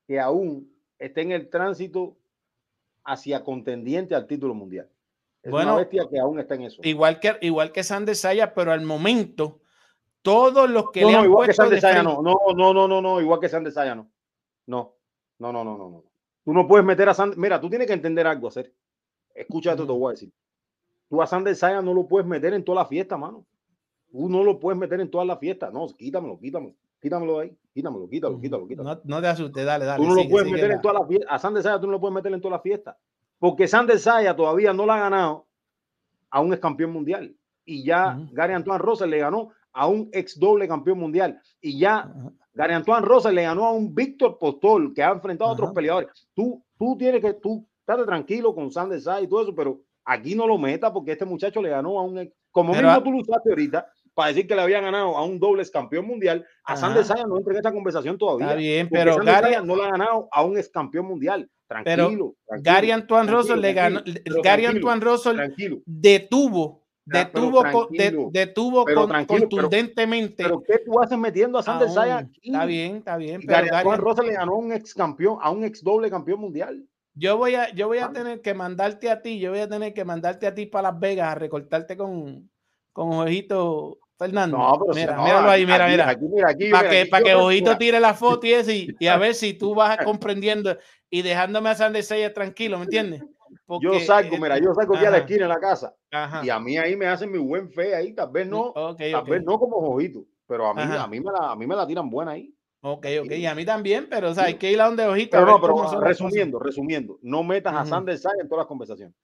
que 0.08 0.20
aún 0.20 0.72
está 0.98 1.22
en 1.22 1.32
el 1.32 1.50
tránsito 1.50 2.18
hacia 3.04 3.44
contendiente 3.44 4.16
al 4.16 4.28
título 4.28 4.54
mundial. 4.54 4.90
Es 5.44 5.50
Bueno, 5.52 5.74
una 5.74 5.82
bestia 5.82 6.08
que 6.10 6.20
aún 6.20 6.40
está 6.40 6.56
en 6.56 6.64
eso. 6.64 6.82
igual 6.84 7.20
que 7.20 7.36
igual 7.42 7.72
que 7.72 7.84
Sander 7.84 8.16
Saya, 8.16 8.54
pero 8.54 8.72
al 8.72 8.82
momento 8.82 9.60
todos 10.22 10.70
los 10.70 10.92
que 10.92 11.02
no, 11.02 11.08
le 11.08 11.14
no, 11.14 11.20
han 11.20 11.26
igual 11.26 11.46
que 11.46 11.48
puesto 11.48 11.64
San 11.64 11.72
de 11.72 11.82
Saya, 11.82 12.04
no, 12.04 12.22
no, 12.22 12.36
no, 12.56 12.74
no, 12.74 12.88
no, 12.88 13.02
no, 13.02 13.22
igual 13.22 13.40
que 13.40 13.50
San 13.50 13.64
de 13.64 13.72
Saya, 13.72 13.96
no. 13.96 14.12
No, 14.68 14.96
no, 15.40 15.52
no, 15.52 15.64
no, 15.64 15.78
no, 15.78 15.90
no. 15.90 16.04
Tú 16.46 16.54
no 16.54 16.68
puedes 16.68 16.86
meter 16.86 17.10
a 17.10 17.14
San, 17.16 17.34
mira, 17.38 17.60
tú 17.60 17.70
tienes 17.70 17.88
que 17.88 17.94
entender 17.94 18.28
algo, 18.28 18.48
hacer. 18.48 18.72
Escucha 19.34 19.72
esto, 19.72 19.86
te 19.88 19.92
voy 19.92 20.10
a 20.10 20.12
decir. 20.12 20.32
Tú 21.10 21.22
a 21.22 21.28
San 21.28 21.44
de 21.44 21.56
Saya 21.56 21.82
no 21.82 21.94
lo 21.94 22.08
puedes 22.08 22.28
meter 22.28 22.54
en 22.54 22.64
toda 22.64 22.84
la 22.84 22.88
fiesta, 22.88 23.18
mano. 23.18 23.46
Tú 24.12 24.28
no 24.28 24.44
lo 24.44 24.60
puedes 24.60 24.78
meter 24.78 25.00
en 25.00 25.10
toda 25.10 25.24
la 25.24 25.38
fiesta. 25.38 25.72
No, 25.72 25.88
quítamelo, 25.88 26.38
quítamelo. 26.38 26.76
Quítamelo 27.02 27.40
de 27.40 27.44
ahí. 27.44 27.58
Quítamelo, 27.74 28.10
quítalo, 28.10 28.42
quítalo, 28.42 28.68
quítalo. 28.68 28.90
No, 28.96 29.02
no 29.06 29.22
te 29.22 29.28
asustes, 29.28 29.66
dale, 29.66 29.86
dale. 29.86 30.04
Tú 30.04 30.10
no 30.10 30.16
lo 30.16 30.30
puedes 30.30 30.48
sigue 30.48 30.62
meter 30.62 30.72
en 30.72 30.82
toda 30.82 31.00
la 31.00 31.08
fiesta. 31.08 31.28
A 31.30 31.40
Sander 31.40 31.64
Saya 31.64 31.80
tú 31.80 31.88
no 31.88 31.94
lo 31.94 32.00
puedes 32.02 32.14
meter 32.14 32.34
en 32.34 32.42
toda 32.42 32.58
la 32.58 32.62
fiesta. 32.62 32.98
Porque 33.40 33.68
Sander 33.68 33.98
Saya 33.98 34.36
todavía 34.36 34.74
no 34.74 34.86
la 34.86 34.96
ha 34.96 35.00
ganado 35.00 35.48
a 36.30 36.42
un 36.42 36.52
ex 36.54 36.62
campeón 36.62 36.92
mundial. 36.92 37.34
Y 37.64 37.86
ya. 37.86 38.20
Gary 38.34 38.54
Antoine 38.54 38.80
Russell 38.80 39.10
le 39.10 39.20
ganó 39.20 39.50
a 39.72 39.88
un 39.88 40.10
ex 40.12 40.38
doble 40.38 40.68
campeón 40.68 41.00
mundial. 41.00 41.40
Y 41.62 41.80
ya. 41.80 42.14
Gary 42.54 42.74
Antoine 42.74 43.06
Russell 43.06 43.34
le 43.34 43.44
ganó 43.44 43.66
a 43.66 43.72
un 43.72 43.96
Víctor 43.96 44.38
Postol 44.38 44.94
que 44.94 45.02
ha 45.02 45.12
enfrentado 45.12 45.52
a 45.52 45.54
otros 45.54 45.72
peleadores. 45.72 46.28
Tú, 46.34 46.62
tú 46.78 46.98
tienes 46.98 47.22
que, 47.22 47.34
tú, 47.36 47.66
estate 47.80 48.04
tranquilo 48.04 48.54
con 48.54 48.70
Sander 48.70 49.00
Saya 49.00 49.22
y 49.22 49.28
todo 49.28 49.42
eso, 49.42 49.56
pero 49.56 49.80
aquí 50.04 50.36
no 50.36 50.46
lo 50.46 50.58
metas 50.58 50.92
porque 50.92 51.14
este 51.14 51.26
muchacho 51.26 51.62
le 51.62 51.70
ganó 51.70 51.98
a 51.98 52.04
un 52.04 52.20
ex, 52.20 52.34
como 52.52 52.74
Pero 52.74 52.90
mismo 52.90 53.04
tú 53.04 53.12
lo 53.14 53.18
usaste 53.20 53.50
ahorita 53.50 53.88
para 54.22 54.34
decir 54.34 54.48
que 54.48 54.56
le 54.56 54.62
había 54.62 54.80
ganado 54.82 55.18
a 55.18 55.24
un 55.26 55.40
doble 55.40 55.64
campeón 55.72 56.06
mundial. 56.06 56.46
A 56.64 56.74
Ajá. 56.74 56.82
Sander 56.82 57.04
Saya 57.04 57.26
no 57.26 57.38
entra 57.38 57.54
en 57.54 57.58
esta 57.58 57.72
conversación 57.74 58.18
todavía. 58.18 58.46
Está 58.48 58.56
bien, 58.58 58.88
pero 58.90 59.18
Gary, 59.18 59.56
no 59.66 59.76
le 59.76 59.84
ha 59.84 59.90
ganado 59.92 60.28
a 60.32 60.44
un 60.44 60.58
ex 60.58 60.70
campeón 60.70 61.06
mundial. 61.08 61.50
Tranquilo. 61.68 62.06
tranquilo, 62.06 62.36
Gary 62.64 62.92
Antoine 62.92 63.32
Russell 63.32 63.60
le 63.60 63.74
ganó, 63.74 64.02
pero 64.04 64.42
Gary 64.44 64.66
Antoine 64.66 65.02
Russell 65.02 65.38
detuvo 65.86 66.80
pero 67.04 67.30
detuvo, 67.90 68.30
detuvo 68.32 68.86
pero 68.86 69.02
con- 69.08 69.10
pero- 69.10 69.26
contundentemente. 69.28 70.44
Pero 70.44 70.62
¿qué 70.62 70.80
tú 70.86 71.00
haces 71.02 71.18
metiendo 71.18 71.58
a 71.58 71.64
Sander 71.64 71.88
a 71.88 71.92
Saya 71.92 72.18
un- 72.18 72.24
aquí? 72.26 72.40
Está 72.44 72.66
bien, 72.66 72.96
está 72.98 73.18
bien. 73.18 73.42
Pero 73.42 73.54
Gary 73.54 73.70
Antoine 73.74 73.98
Russell 73.98 74.26
le 74.28 74.34
ganó 74.34 74.52
a 74.54 74.58
un 74.58 74.72
ex 74.74 74.94
campeón, 74.94 75.38
a 75.42 75.50
un 75.50 75.64
ex 75.64 75.84
doble 75.84 76.10
campeón 76.10 76.40
mundial. 76.42 76.86
yo 77.14 77.36
voy 77.38 77.56
a, 77.56 77.70
yo 77.74 77.88
voy 77.88 77.98
a 77.98 78.12
tener 78.12 78.42
que 78.42 78.54
mandarte 78.54 79.10
a 79.10 79.22
ti, 79.22 79.40
yo 79.40 79.52
voy 79.52 79.60
a 79.60 79.68
tener 79.68 79.94
que 79.94 80.06
mandarte 80.06 80.48
a 80.48 80.54
ti 80.56 80.66
para 80.68 80.92
Las 80.92 81.00
Vegas 81.00 81.30
a 81.32 81.36
recortarte 81.36 81.98
con, 81.98 82.50
con 82.94 83.14
Ojito 83.14 84.00
Fernando. 84.22 84.56
No, 84.56 84.80
pero 84.80 84.94
si 84.94 85.00
mira, 85.00 85.16
no, 85.16 85.24
míralo 85.24 85.50
ahí, 85.50 85.66
mira, 85.66 85.84
aquí- 85.86 85.92
mira. 85.92 86.10
aquí, 86.10 86.26
mira, 86.32 86.50
aquí, 86.50 86.70
Para 86.70 86.90
que, 86.90 87.06
para 87.08 87.24
que 87.24 87.34
Ojito 87.34 87.78
tire 87.78 88.00
la 88.00 88.14
foto 88.14 88.46
y, 88.46 88.54
eso, 88.54 88.72
y, 88.72 88.96
y 89.00 89.08
a 89.08 89.18
ver 89.18 89.34
si 89.34 89.56
tú 89.56 89.74
vas 89.74 89.98
comprendiendo 90.04 90.78
y 91.10 91.24
dejándome 91.24 91.70
a 91.70 91.76
Sander 91.76 92.04
Seiya 92.04 92.32
tranquilo, 92.32 92.78
¿me 92.78 92.84
entiendes? 92.84 93.24
yo 93.82 94.00
salgo, 94.00 94.36
eh, 94.36 94.40
mira, 94.40 94.58
yo 94.60 94.74
salgo 94.76 94.96
aquí 94.96 95.06
a 95.06 95.10
la 95.10 95.18
esquina 95.18 95.44
en 95.44 95.50
la 95.50 95.60
casa 95.60 95.94
Ajá. 96.12 96.46
y 96.46 96.50
a 96.50 96.60
mí 96.60 96.78
ahí 96.78 96.96
me 96.96 97.08
hacen 97.08 97.32
mi 97.32 97.38
buen 97.40 97.70
fe 97.72 97.96
ahí, 97.96 98.14
tal 98.14 98.30
vez 98.32 98.48
no, 98.48 98.72
tal 98.74 99.26
vez 99.26 99.44
no 99.44 99.58
como 99.60 99.78
Ojito, 99.78 100.26
pero 100.48 100.68
a 100.68 100.74
mí, 100.76 100.82
Ajá. 100.84 101.04
a 101.04 101.08
mí 101.08 101.20
me 101.20 101.32
la, 101.32 101.52
a 101.52 101.56
mí 101.56 101.66
me 101.66 101.76
la 101.76 101.88
tiran 101.88 102.10
buena 102.10 102.32
ahí. 102.32 102.54
Ok, 102.84 103.08
ok, 103.24 103.32
y 103.32 103.46
a 103.46 103.56
mí 103.56 103.66
también, 103.66 104.08
pero 104.10 104.30
o 104.30 104.34
sea, 104.34 104.46
hay 104.46 104.56
que 104.56 104.72
ir 104.72 104.80
a 104.82 104.86
donde 104.86 105.06
Ojito. 105.06 105.32
Pero 105.32 105.46
no, 105.46 105.60
pero 105.62 106.00
resumiendo, 106.02 106.60
resumiendo, 106.60 107.18
no 107.24 107.44
metas 107.44 107.74
a. 107.76 107.86
Sander 107.86 108.18
Saya 108.18 108.42
en 108.42 108.48
todas 108.48 108.64
las 108.64 108.68
conversaciones. 108.68 109.16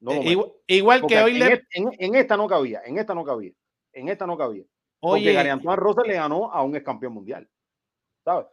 No 0.00 0.12
Eh, 0.12 0.36
igual, 0.66 1.06
que 1.06 1.20
hoy 1.22 1.40
en, 1.40 1.50
le. 1.50 1.62
en 1.98 2.14
esta 2.16 2.36
no 2.36 2.48
cabía, 2.48 2.82
en 2.84 2.98
esta 2.98 3.14
no 3.14 3.24
cabía, 3.24 3.52
en 3.92 4.08
esta 4.08 4.26
no 4.26 4.36
cabía. 4.36 4.64
Porque 5.00 5.20
Oye, 5.20 5.32
Gary 5.32 5.48
Antoine 5.48 5.76
Russell 5.76 6.06
le 6.08 6.14
ganó 6.14 6.52
a 6.52 6.62
un 6.62 6.76
ex 6.76 6.84
campeón 6.84 7.14
mundial. 7.14 7.48
¿Sabes? 8.24 8.46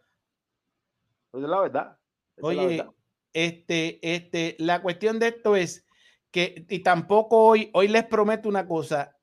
Esa 1.32 1.44
es 1.44 1.50
la 1.50 1.62
verdad. 1.62 2.00
esa 2.36 2.50
es 2.52 2.56
la 2.56 2.64
Oye, 2.64 2.78
verdad. 2.78 2.94
este, 3.34 4.00
este, 4.16 4.56
la 4.60 4.82
cuestión 4.82 5.20
de 5.20 5.28
esto 5.28 5.56
es 5.56 5.86
que, 6.32 6.66
y 6.70 6.80
tampoco 6.80 7.44
hoy, 7.44 7.70
hoy 7.74 7.88
les 7.88 8.06
prometo 8.06 8.50
una 8.50 8.68
cosa, 8.68 9.16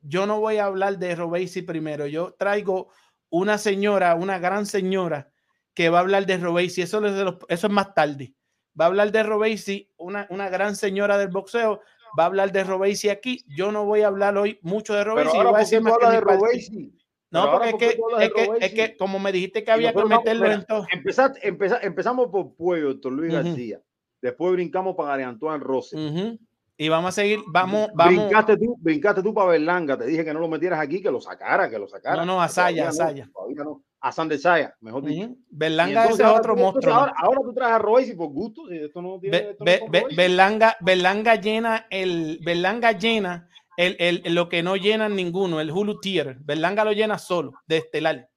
yo 0.00 0.26
no 0.26 0.40
voy 0.40 0.58
a 0.58 0.66
hablar 0.66 0.98
de 0.98 1.14
Robesi 1.14 1.62
primero, 1.62 2.06
yo 2.06 2.34
traigo 2.34 2.90
una 3.30 3.58
señora, 3.58 4.14
una 4.14 4.38
gran 4.38 4.66
señora 4.66 5.32
que 5.74 5.90
va 5.90 5.98
a 5.98 6.00
hablar 6.02 6.26
de 6.26 6.38
Robesi, 6.38 6.82
eso, 6.82 7.04
eso 7.04 7.46
es 7.48 7.70
más 7.70 7.94
tarde, 7.94 8.34
va 8.80 8.86
a 8.86 8.88
hablar 8.88 9.12
de 9.12 9.22
Robesi, 9.22 9.92
una, 9.96 10.26
una 10.30 10.48
gran 10.48 10.76
señora 10.76 11.18
del 11.18 11.28
boxeo, 11.28 11.80
va 12.18 12.24
a 12.24 12.26
hablar 12.26 12.52
de 12.52 12.64
Robesi 12.64 13.08
aquí, 13.08 13.44
yo 13.48 13.72
no 13.72 13.84
voy 13.84 14.02
a 14.02 14.08
hablar 14.08 14.36
hoy 14.36 14.58
mucho 14.62 14.94
de 14.94 15.04
Robesi, 15.04 15.32
yo. 15.36 16.98
No, 17.30 17.52
porque 17.52 17.86
es 17.88 17.96
¿por 17.96 18.18
qué 18.18 18.30
que, 18.30 18.42
es, 18.42 18.58
que, 18.58 18.66
es 18.66 18.72
que 18.72 18.96
como 18.96 19.18
me 19.18 19.32
dijiste 19.32 19.62
que 19.62 19.70
había 19.70 19.92
que 19.92 20.04
meterlo 20.04 20.50
en 20.50 20.64
todo. 20.64 20.86
empezamos 20.92 22.28
por 22.28 22.54
Pueblo, 22.54 22.94
doctor 22.94 23.12
Luis. 23.12 23.32
García. 23.32 23.80
Después 24.20 24.52
brincamos 24.52 24.96
para 24.96 25.10
Gary 25.10 25.22
Antoine 25.24 25.62
Russell. 25.62 25.98
Ujú. 25.98 26.38
Y 26.80 26.88
vamos 26.88 27.08
a 27.08 27.12
seguir, 27.12 27.40
vamos, 27.48 27.88
vamos. 27.94 28.16
Brincaste 28.16 28.56
tú, 28.56 28.76
brincaste 28.80 29.22
tú 29.22 29.34
para 29.34 29.50
Berlanga. 29.50 29.98
Te 29.98 30.06
dije 30.06 30.24
que 30.24 30.32
no 30.32 30.40
lo 30.40 30.48
metieras 30.48 30.80
aquí, 30.80 31.02
que 31.02 31.10
lo 31.10 31.20
sacara, 31.20 31.68
que 31.68 31.78
lo 31.78 31.88
sacara. 31.88 32.24
No, 32.24 32.34
no, 32.34 32.42
a 32.42 32.46
Que 32.46 32.54
todavía 32.54 32.82
Saya, 32.82 32.82
a 32.84 32.86
no, 32.86 32.92
Saya. 32.92 33.30
todavía 33.32 33.64
no. 33.64 33.82
A 34.00 34.12
Sander 34.12 34.38
Saya, 34.38 34.74
mejor 34.80 35.04
dicho. 35.04 35.24
Ujú. 35.26 35.32
Y 35.34 35.46
Berlanga 35.50 36.02
entonces 36.02 36.24
ese 36.24 36.32
es 36.32 36.38
otro 36.38 36.54
monstruo. 36.56 36.94
Ahora, 36.94 37.14
ahora 37.16 37.40
tú 37.42 37.52
traes 37.52 37.72
a 37.72 37.78
Royce 37.78 38.14
por 38.14 38.28
gusto. 38.30 38.68
Si 38.68 38.76
esto 38.76 39.02
no 39.02 39.18
tiene. 39.18 39.38
Be- 39.38 39.50
esto 39.50 39.64
no 39.64 39.70
be- 39.72 39.80
con 39.80 39.90
be-. 39.90 40.06
Berlanga, 40.16 40.76
Berlanga 40.80 41.34
llena 41.34 41.86
el 41.90 42.38
Berlanga 42.42 42.92
llena 42.92 43.48
el, 43.76 43.96
el- 43.98 44.34
lo 44.34 44.48
que 44.48 44.62
no 44.62 44.76
llenan 44.76 45.16
ninguno, 45.16 45.60
el 45.60 45.70
Hulu 45.72 45.98
Tier. 46.00 46.36
Berlanga 46.40 46.84
lo 46.84 46.92
llena 46.92 47.18
solo, 47.18 47.54
de 47.66 47.78
estelar. 47.78 48.28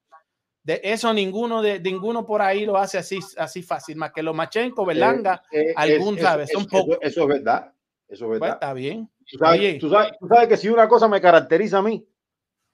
De 0.64 0.80
eso 0.84 1.12
ninguno 1.12 1.60
de 1.62 1.80
ninguno 1.80 2.24
por 2.24 2.40
ahí 2.42 2.64
lo 2.64 2.76
hace 2.76 2.98
así, 2.98 3.18
así 3.36 3.62
fácil, 3.62 3.96
más 3.96 4.12
que 4.12 4.22
los 4.22 4.34
Machenko, 4.34 4.84
Berlanga, 4.86 5.42
Eh, 5.50 5.60
eh, 5.70 5.74
algún 5.76 6.16
es- 6.16 6.22
sabe, 6.22 6.42
es- 6.44 6.50
son 6.52 6.62
eso- 6.62 6.70
pocos. 6.70 6.98
Eso, 7.00 7.22
es 7.22 7.28
verdad. 7.28 7.72
Eso 8.08 8.24
es 8.24 8.28
Pues 8.28 8.40
verdad. 8.40 8.54
está 8.60 8.72
bien. 8.74 9.10
Tú 9.30 9.38
sabes, 9.38 9.78
tú 9.78 9.88
sabes- 9.90 10.12
tú 10.20 10.26
sabes 10.28 10.48
que 10.48 10.56
si 10.56 10.68
una 10.68 10.86
cosa 10.88 11.08
me 11.08 11.20
caracteriza 11.20 11.78
a 11.78 11.82
mí 11.82 12.06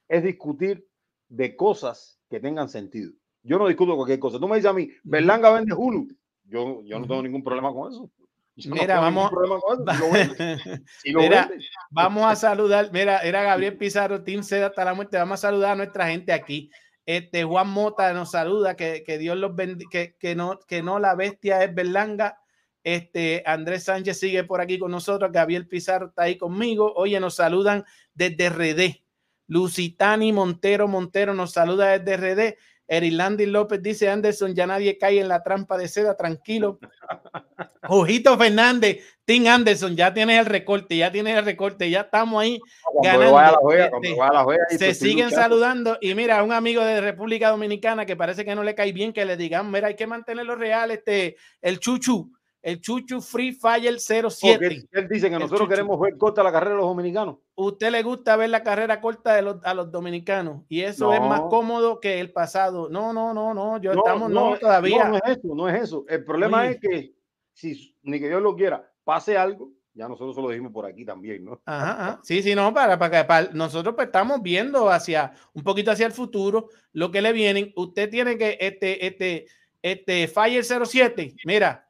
es 0.08 0.22
discutir 0.22 0.86
de 1.28 1.54
cosas 1.56 2.17
que 2.28 2.40
tengan 2.40 2.68
sentido. 2.68 3.12
Yo 3.42 3.58
no 3.58 3.66
discuto 3.68 3.94
cualquier 3.96 4.18
cosa. 4.18 4.38
Tú 4.38 4.48
me 4.48 4.56
dices 4.56 4.70
a 4.70 4.74
mí, 4.74 4.90
Berlanga 5.02 5.50
vende 5.50 5.74
Hulu. 5.74 6.08
Yo, 6.44 6.82
yo 6.84 6.98
no 6.98 7.06
tengo 7.06 7.22
ningún 7.22 7.42
problema 7.44 7.72
con 7.72 7.92
eso. 7.92 8.10
Yo 8.56 8.70
no 8.70 8.74
Mira, 8.76 8.86
tengo 8.86 9.02
vamos- 9.02 9.30
eso. 9.32 10.80
Si 11.02 11.14
Mira. 11.14 11.50
Vamos 11.90 12.24
a 12.24 12.34
saludar, 12.36 12.90
mira, 12.92 13.18
era 13.20 13.42
Gabriel 13.42 13.76
Pizarro, 13.76 14.22
Team 14.24 14.42
Seda 14.42 14.66
hasta 14.66 14.84
la 14.84 14.94
muerte. 14.94 15.16
Vamos 15.16 15.34
a 15.44 15.48
saludar 15.48 15.72
a 15.72 15.76
nuestra 15.76 16.08
gente 16.08 16.32
aquí. 16.32 16.70
Este 17.06 17.44
Juan 17.44 17.70
Mota 17.70 18.12
nos 18.12 18.32
saluda, 18.32 18.76
que, 18.76 19.02
que 19.04 19.16
Dios 19.16 19.36
los 19.38 19.54
bendiga, 19.54 19.88
que, 19.90 20.16
que 20.18 20.34
no, 20.34 20.58
que 20.66 20.82
no 20.82 20.98
la 20.98 21.14
bestia 21.14 21.62
es 21.64 21.74
Berlanga. 21.74 22.38
Este 22.82 23.42
Andrés 23.46 23.84
Sánchez 23.84 24.18
sigue 24.18 24.44
por 24.44 24.60
aquí 24.60 24.78
con 24.78 24.90
nosotros, 24.90 25.30
Gabriel 25.32 25.68
Pizarro 25.68 26.08
está 26.08 26.22
ahí 26.24 26.36
conmigo. 26.36 26.92
Oye, 26.96 27.18
nos 27.20 27.36
saludan 27.36 27.84
desde 28.14 28.48
RD. 28.50 29.02
Lucitani 29.48 30.32
Montero 30.32 30.86
Montero 30.86 31.34
nos 31.34 31.52
saluda 31.52 31.98
desde 31.98 32.16
RD. 32.16 32.56
Erilandi 32.90 33.44
López 33.44 33.82
dice 33.82 34.08
Anderson, 34.08 34.54
ya 34.54 34.66
nadie 34.66 34.96
cae 34.96 35.20
en 35.20 35.28
la 35.28 35.42
trampa 35.42 35.76
de 35.76 35.88
seda, 35.88 36.16
tranquilo. 36.16 36.78
Ojito 37.88 38.38
Fernández, 38.38 39.04
Tim 39.26 39.46
Anderson, 39.46 39.94
ya 39.94 40.12
tienes 40.14 40.38
el 40.38 40.46
recorte, 40.46 40.96
ya 40.96 41.12
tienes 41.12 41.36
el 41.36 41.44
recorte, 41.44 41.90
ya 41.90 42.00
estamos 42.00 42.42
ahí 42.42 42.58
a 43.04 43.16
la 43.16 43.18
ganando, 43.18 43.58
juega, 43.60 43.90
este, 43.92 44.20
a 44.20 44.32
la 44.32 44.42
juega, 44.42 44.64
ahí 44.70 44.78
se 44.78 44.88
estoy 44.88 45.10
siguen 45.10 45.26
luchando. 45.26 45.42
saludando 45.42 45.98
y 46.00 46.14
mira, 46.14 46.42
un 46.42 46.52
amigo 46.52 46.82
de 46.82 47.02
República 47.02 47.50
Dominicana 47.50 48.06
que 48.06 48.16
parece 48.16 48.46
que 48.46 48.54
no 48.54 48.62
le 48.62 48.74
cae 48.74 48.92
bien 48.92 49.12
que 49.12 49.26
le 49.26 49.36
digan, 49.36 49.70
mira, 49.70 49.88
hay 49.88 49.96
que 49.96 50.06
mantenerlo 50.06 50.56
real, 50.56 50.90
este, 50.90 51.36
el 51.60 51.80
Chuchu, 51.80 52.32
el 52.62 52.80
Chuchu 52.80 53.20
Free 53.20 53.52
Fire 53.52 53.98
07. 54.00 54.58
Porque 54.58 54.66
él, 54.66 54.88
él 54.92 55.08
dice 55.08 55.28
que 55.28 55.34
El 55.36 55.40
nosotros 55.40 55.60
chuchu. 55.60 55.70
queremos 55.70 56.00
ver 56.00 56.16
corta 56.18 56.42
la 56.42 56.50
carrera 56.52 56.72
de 56.72 56.76
los 56.78 56.86
dominicanos. 56.86 57.36
Usted 57.54 57.90
le 57.90 58.02
gusta 58.02 58.36
ver 58.36 58.50
la 58.50 58.62
carrera 58.62 59.00
corta 59.00 59.34
de 59.34 59.42
los, 59.42 59.64
a 59.64 59.74
los 59.74 59.90
dominicanos 59.92 60.64
y 60.68 60.80
eso 60.82 61.12
es 61.12 61.20
más 61.20 61.40
No. 61.42 61.48
cómodo 61.48 62.00
que 62.00 62.20
el 62.20 62.32
pasado. 62.32 62.88
No, 62.88 63.12
no, 63.12 63.32
no, 63.32 63.54
no, 63.54 63.80
yo 63.80 63.92
No, 63.94 64.00
estamos 64.00 64.30
no, 64.30 64.56
todavía. 64.58 65.04
No, 65.04 65.10
no 65.10 65.16
es 65.16 65.38
eso, 65.38 65.54
no 65.54 65.68
es 65.68 65.82
eso. 65.82 66.04
El 66.08 66.24
problema 66.24 66.60
Oye. 66.62 66.70
es 66.70 66.80
que 66.80 67.14
si 67.52 67.96
ni 68.02 68.18
que 68.20 68.28
Dios 68.28 68.42
lo 68.42 68.54
quiera, 68.56 68.90
pase 69.04 69.36
algo, 69.36 69.70
ya 69.94 70.06
nosotros 70.08 70.36
se 70.36 70.42
lo 70.42 70.48
dijimos 70.50 70.70
por 70.72 70.86
aquí 70.86 71.04
también, 71.04 71.44
¿no? 71.44 71.60
Ajá, 71.64 71.90
ajá. 71.92 72.20
Sí, 72.22 72.40
sí, 72.42 72.54
no, 72.54 72.72
para, 72.72 72.96
para, 72.98 73.26
para- 73.26 73.50
nosotros 73.52 73.94
pues, 73.96 74.06
estamos 74.06 74.40
viendo 74.42 74.88
hacia 74.90 75.32
un 75.54 75.64
poquito 75.64 75.90
hacia 75.90 76.06
el 76.06 76.12
futuro 76.12 76.68
lo 76.92 77.10
que 77.10 77.20
le 77.22 77.32
vienen. 77.32 77.72
Usted 77.74 78.08
tiene 78.08 78.38
que 78.38 78.56
este, 78.60 79.04
este, 79.06 79.46
este 79.82 80.28
Fire 80.28 80.62
07, 80.64 81.34
mira, 81.44 81.84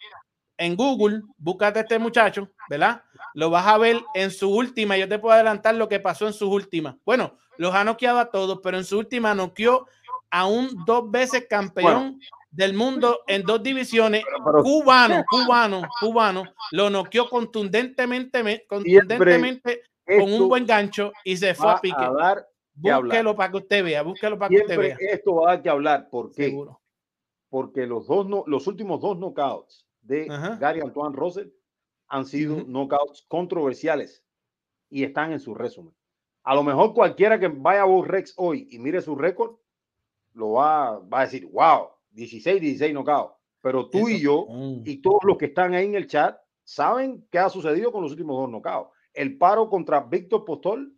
en 0.59 0.77
Google, 0.77 1.23
búscate 1.39 1.79
a 1.79 1.83
este 1.83 1.99
muchacho, 1.99 2.51
¿verdad? 2.69 3.03
Lo 3.35 3.49
vas 3.49 3.67
a 3.67 3.79
ver 3.79 4.01
en 4.15 4.31
su 4.31 4.51
última. 4.55 4.97
Yo 4.97 5.09
te 5.09 5.19
puedo 5.19 5.33
adelantar 5.35 5.75
lo 5.77 5.89
que 5.89 6.01
pasó 6.01 6.27
en 6.27 6.33
sus 6.33 6.49
últimas. 6.49 6.97
Bueno, 7.05 7.39
los 7.57 7.75
ha 7.75 7.85
noqueado 7.85 8.19
a 8.19 8.31
todos, 8.31 8.61
pero 8.63 8.77
en 8.77 8.85
su 8.85 8.99
última 8.99 9.35
noqueó 9.35 9.87
a 10.31 10.47
un 10.47 10.85
dos 10.85 11.11
veces 11.11 11.47
campeón 11.49 12.21
del 12.51 12.75
mundo 12.75 13.21
en 13.29 13.43
dos 13.43 13.63
divisiones, 13.63 14.25
pero- 14.45 14.63
cubano, 14.63 15.25
cubano, 15.31 15.83
cubano, 16.01 16.43
lo 16.73 16.91
noqueó 16.91 17.29
contundentemente, 17.31 18.43
me- 18.43 18.65
contundentemente 18.67 19.83
con 20.07 20.33
un 20.33 20.49
buen 20.49 20.67
gancho 20.67 21.13
y 21.25 21.37
se 21.37 21.55
fue 21.55 21.71
a 21.71 21.81
pique. 21.81 21.95
a 21.97 22.11
dar. 22.13 22.47
Búsquelo 22.75 23.35
para 23.37 23.51
que 23.51 23.57
usted 23.59 23.85
vea, 23.85 24.03
búsquelo 24.03 24.39
para 24.39 24.49
que 24.51 24.57
usted 24.63 24.79
vea. 24.79 24.97
esto 25.01 25.35
va 25.35 25.51
a 25.51 25.55
dar 25.55 25.63
que 25.63 25.69
hablar. 25.69 26.09
¿Por 26.11 26.33
qué? 26.33 26.45
Seguro. 26.45 26.81
Porque 27.51 27.87
los 27.87 28.07
dos 28.07 28.29
no, 28.29 28.45
los 28.47 28.67
últimos 28.67 29.01
dos 29.01 29.17
knockouts 29.19 29.85
de 30.09 30.27
Ajá. 30.31 30.57
Gary 30.57 30.81
Antoine 30.81 31.15
Russell 31.15 31.49
han 32.09 32.25
sido 32.25 32.57
Ujú. 32.57 32.65
knockouts 32.67 33.25
controversiales 33.29 34.25
y 34.91 35.05
están 35.05 35.33
en 35.33 35.41
su 35.41 35.55
resumen. 35.55 35.95
A 36.43 36.55
lo 36.55 36.63
mejor 36.63 36.95
cualquiera 36.95 37.39
que 37.39 37.49
vaya 37.49 37.83
a 37.83 38.03
Rex 38.07 38.33
hoy 38.39 38.67
y 38.71 38.79
mire 38.79 39.03
su 39.03 39.15
récord, 39.15 39.57
lo 40.33 40.53
va, 40.53 40.99
va 41.01 41.21
a 41.21 41.25
decir, 41.25 41.47
wow, 41.53 41.89
16, 42.11 42.61
16 42.61 42.93
knockouts. 42.95 43.35
Pero 43.61 43.91
tú 43.91 44.09
y 44.09 44.21
yo 44.21 44.47
Mm. 44.49 44.83
y 44.87 45.03
todos 45.03 45.21
los 45.25 45.37
que 45.37 45.47
están 45.47 45.75
ahí 45.75 45.85
en 45.87 45.95
el 45.97 46.07
chat 46.07 46.39
saben 46.65 47.27
qué 47.31 47.39
ha 47.39 47.51
sucedido 47.51 47.93
con 47.93 48.03
los 48.03 48.13
últimos 48.13 48.37
dos 48.41 48.49
knockouts. 48.49 48.91
El 49.13 49.37
paro 49.37 49.69
contra 49.69 50.01
Víctor 50.01 50.45
Postol 50.45 50.95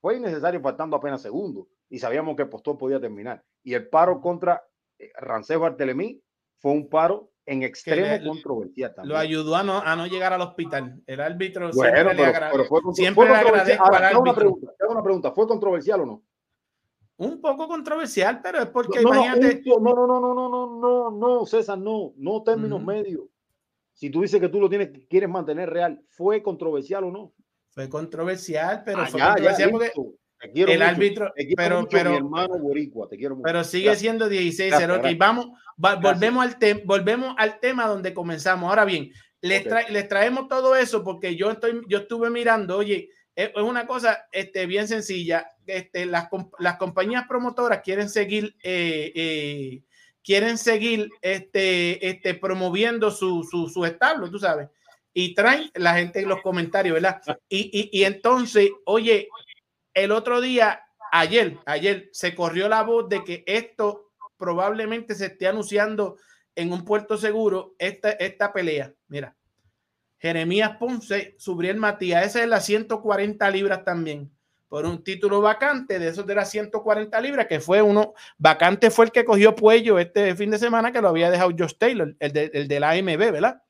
fue 0.00 0.16
innecesario 0.16 0.60
faltando 0.60 0.96
apenas 0.96 1.22
segundos 1.22 1.66
y 1.88 1.98
sabíamos 2.00 2.34
que 2.34 2.46
Postol 2.46 2.76
podía 2.78 2.98
terminar. 3.00 3.44
Y 3.62 3.74
el 3.74 3.88
paro 3.88 4.20
contra 4.20 4.64
eh, 4.98 5.12
Rancés 5.20 5.58
Bartelemí 5.58 6.20
fue 6.56 6.72
un 6.72 6.88
paro 6.88 7.30
en 7.48 7.62
extremo 7.62 8.06
le, 8.06 8.22
controversia 8.22 8.94
también. 8.94 9.12
Lo 9.12 9.18
ayudó 9.18 9.56
a 9.56 9.62
no, 9.62 9.78
a 9.78 9.96
no 9.96 10.06
llegar 10.06 10.32
al 10.34 10.42
hospital. 10.42 11.00
El 11.06 11.20
árbitro 11.20 11.72
siempre 11.72 12.04
le, 12.04 12.92
siempre 12.92 13.24
le 13.26 13.34
agradezco 13.34 13.84
Ahora. 13.84 14.18
Una 14.18 14.34
pregunta, 14.34 14.72
una 14.88 15.02
pregunta, 15.02 15.32
¿fue 15.32 15.48
controversial 15.48 16.00
o 16.02 16.06
no? 16.06 16.22
Un 17.16 17.40
poco 17.40 17.66
controversial, 17.66 18.40
pero 18.42 18.60
es 18.60 18.66
porque 18.66 19.00
no, 19.00 19.14
imagínate... 19.14 19.62
No, 19.66 19.78
no, 19.80 20.06
no, 20.06 20.20
no, 20.20 20.34
no, 20.34 20.48
no, 20.48 20.78
no, 20.78 21.10
no, 21.10 21.46
César, 21.46 21.78
no, 21.78 22.12
no 22.16 22.42
términos 22.42 22.84
medios. 22.84 23.24
Si 23.94 24.10
tú 24.10 24.20
dices 24.20 24.40
que 24.40 24.48
tú 24.48 24.60
lo 24.60 24.68
tienes, 24.68 24.90
quieres 25.08 25.28
mantener 25.28 25.70
real, 25.70 26.00
¿fue 26.08 26.42
controversial 26.42 27.04
o 27.04 27.10
no? 27.10 27.32
Fue 27.70 27.88
controversial, 27.88 28.82
pero 28.84 29.00
ah, 29.00 29.06
fue 29.06 29.18
ya, 29.18 29.26
controversial 29.28 29.68
ya, 29.68 29.72
porque... 29.72 29.92
Te 30.40 30.52
quiero 30.52 30.72
el 30.72 30.78
mucho, 30.78 30.90
árbitro, 30.90 31.32
te 31.36 31.46
quiero 31.46 31.56
pero, 31.56 31.80
mucho, 31.80 31.88
pero, 31.96 32.10
mi 32.10 32.16
hermano 32.16 32.58
boricua, 32.58 33.08
te 33.08 33.16
quiero 33.16 33.34
mucho. 33.36 33.44
pero 33.44 33.64
sigue 33.64 33.84
Gracias. 33.86 34.00
siendo 34.00 34.28
16-0. 34.28 34.68
Gracias, 34.68 34.90
Ok, 34.90 34.96
gracias. 35.02 35.18
vamos, 35.18 35.46
va- 35.84 35.96
volvemos, 35.96 36.44
al 36.44 36.58
te- 36.58 36.82
volvemos 36.84 37.34
al 37.38 37.58
tema 37.60 37.86
donde 37.86 38.14
comenzamos. 38.14 38.68
Ahora 38.68 38.84
bien, 38.84 39.10
les, 39.40 39.64
tra- 39.66 39.88
les 39.88 40.08
traemos 40.08 40.48
todo 40.48 40.76
eso 40.76 41.02
porque 41.02 41.34
yo, 41.36 41.50
estoy, 41.50 41.82
yo 41.88 41.98
estuve 41.98 42.30
mirando, 42.30 42.76
oye, 42.76 43.10
es, 43.34 43.48
es 43.54 43.62
una 43.62 43.86
cosa 43.86 44.26
este, 44.32 44.66
bien 44.66 44.86
sencilla. 44.88 45.46
Este, 45.66 46.06
las, 46.06 46.28
las 46.58 46.76
compañías 46.76 47.26
promotoras 47.28 47.80
quieren 47.82 48.08
seguir, 48.08 48.54
eh, 48.62 49.12
eh, 49.14 49.82
quieren 50.24 50.56
seguir 50.58 51.08
este, 51.22 52.08
este, 52.08 52.34
promoviendo 52.34 53.10
su, 53.10 53.44
su, 53.48 53.68
su 53.68 53.84
establo, 53.84 54.30
tú 54.30 54.38
sabes. 54.38 54.68
Y 55.14 55.34
traen 55.34 55.70
la 55.74 55.94
gente 55.96 56.20
en 56.20 56.28
los 56.28 56.42
comentarios, 56.42 56.94
¿verdad? 56.94 57.20
Y, 57.48 57.90
y, 57.92 58.00
y 58.00 58.04
entonces, 58.04 58.70
oye, 58.84 59.28
el 59.98 60.12
otro 60.12 60.40
día, 60.40 60.82
ayer, 61.12 61.58
ayer 61.66 62.08
se 62.12 62.34
corrió 62.34 62.68
la 62.68 62.82
voz 62.82 63.08
de 63.08 63.24
que 63.24 63.44
esto 63.46 64.12
probablemente 64.36 65.14
se 65.14 65.26
esté 65.26 65.46
anunciando 65.46 66.16
en 66.54 66.72
un 66.72 66.84
puerto 66.84 67.16
seguro, 67.16 67.74
esta, 67.78 68.10
esta 68.10 68.52
pelea. 68.52 68.92
Mira, 69.08 69.36
Jeremías 70.18 70.76
Ponce, 70.78 71.34
Subriel 71.38 71.76
Matías, 71.76 72.26
esa 72.26 72.42
es 72.42 72.48
la 72.48 72.60
140 72.60 73.50
libras 73.50 73.84
también, 73.84 74.30
por 74.68 74.84
un 74.84 75.02
título 75.04 75.40
vacante 75.40 75.98
de 75.98 76.08
esos 76.08 76.26
de 76.26 76.34
las 76.34 76.50
140 76.50 77.20
libras, 77.20 77.46
que 77.46 77.60
fue 77.60 77.80
uno, 77.80 78.14
vacante 78.36 78.90
fue 78.90 79.06
el 79.06 79.12
que 79.12 79.24
cogió 79.24 79.54
Puello 79.54 79.98
este 79.98 80.34
fin 80.34 80.50
de 80.50 80.58
semana, 80.58 80.92
que 80.92 81.00
lo 81.00 81.08
había 81.08 81.30
dejado 81.30 81.52
Josh 81.56 81.74
Taylor, 81.78 82.14
el 82.18 82.32
de, 82.32 82.50
el 82.52 82.68
de 82.68 82.80
la 82.80 82.90
AMB, 82.90 83.18
¿verdad? 83.18 83.62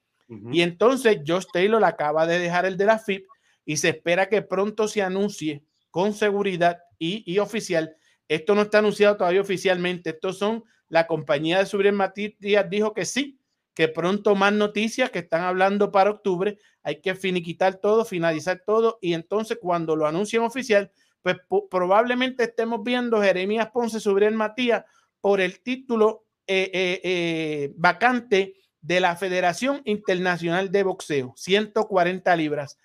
Y 0.53 0.61
entonces 0.61 1.21
Josh 1.27 1.47
Taylor 1.51 1.83
acaba 1.85 2.27
de 2.27 2.39
dejar 2.39 2.67
el 2.67 2.77
de 2.77 2.85
la 2.85 2.99
FIP 2.99 3.27
y 3.65 3.79
se 3.79 3.91
espera 3.91 4.29
que 4.29 4.43
pronto 4.43 4.87
se 4.87 5.03
anuncie 5.03 5.63
con 5.91 6.15
seguridad 6.15 6.79
y, 6.99 7.23
y 7.31 7.39
oficial. 7.39 7.97
Esto 8.29 8.55
no 8.55 8.63
está 8.63 8.79
anunciado 8.79 9.17
todavía 9.17 9.41
oficialmente. 9.41 10.11
Estos 10.11 10.39
son 10.39 10.65
la 10.89 11.07
compañía 11.07 11.59
de 11.59 11.67
Subriel 11.67 11.95
Matías 11.95 12.69
dijo 12.71 12.95
que 12.95 13.05
sí, 13.05 13.39
que 13.75 13.89
pronto 13.89 14.35
más 14.35 14.53
noticias 14.53 15.11
que 15.11 15.21
están 15.21 15.43
hablando 15.43 15.93
para 15.93 16.11
octubre. 16.11 16.59
Hay 16.83 17.01
que 17.01 17.15
finiquitar 17.15 17.77
todo, 17.77 18.05
finalizar 18.05 18.63
todo 18.67 18.99
y 19.01 19.13
entonces 19.13 19.59
cuando 19.61 19.97
lo 19.97 20.07
anuncien 20.07 20.43
oficial, 20.43 20.91
pues 21.23 21.37
probablemente 21.71 22.45
estemos 22.45 22.83
viendo 22.83 23.23
Jeremías 23.23 23.71
Ponce, 23.71 24.01
Subriel 24.01 24.35
Matías 24.35 24.85
por 25.21 25.41
el 25.41 25.61
título 25.61 26.25
eh, 26.47 26.71
eh, 26.73 27.01
eh, 27.05 27.73
vacante 27.77 28.55
de 28.81 29.01
la 29.01 29.17
Federación 29.17 29.83
Internacional 29.85 30.71
de 30.71 30.83
Boxeo, 30.85 31.35
140 31.37 32.35
libras. 32.37 32.79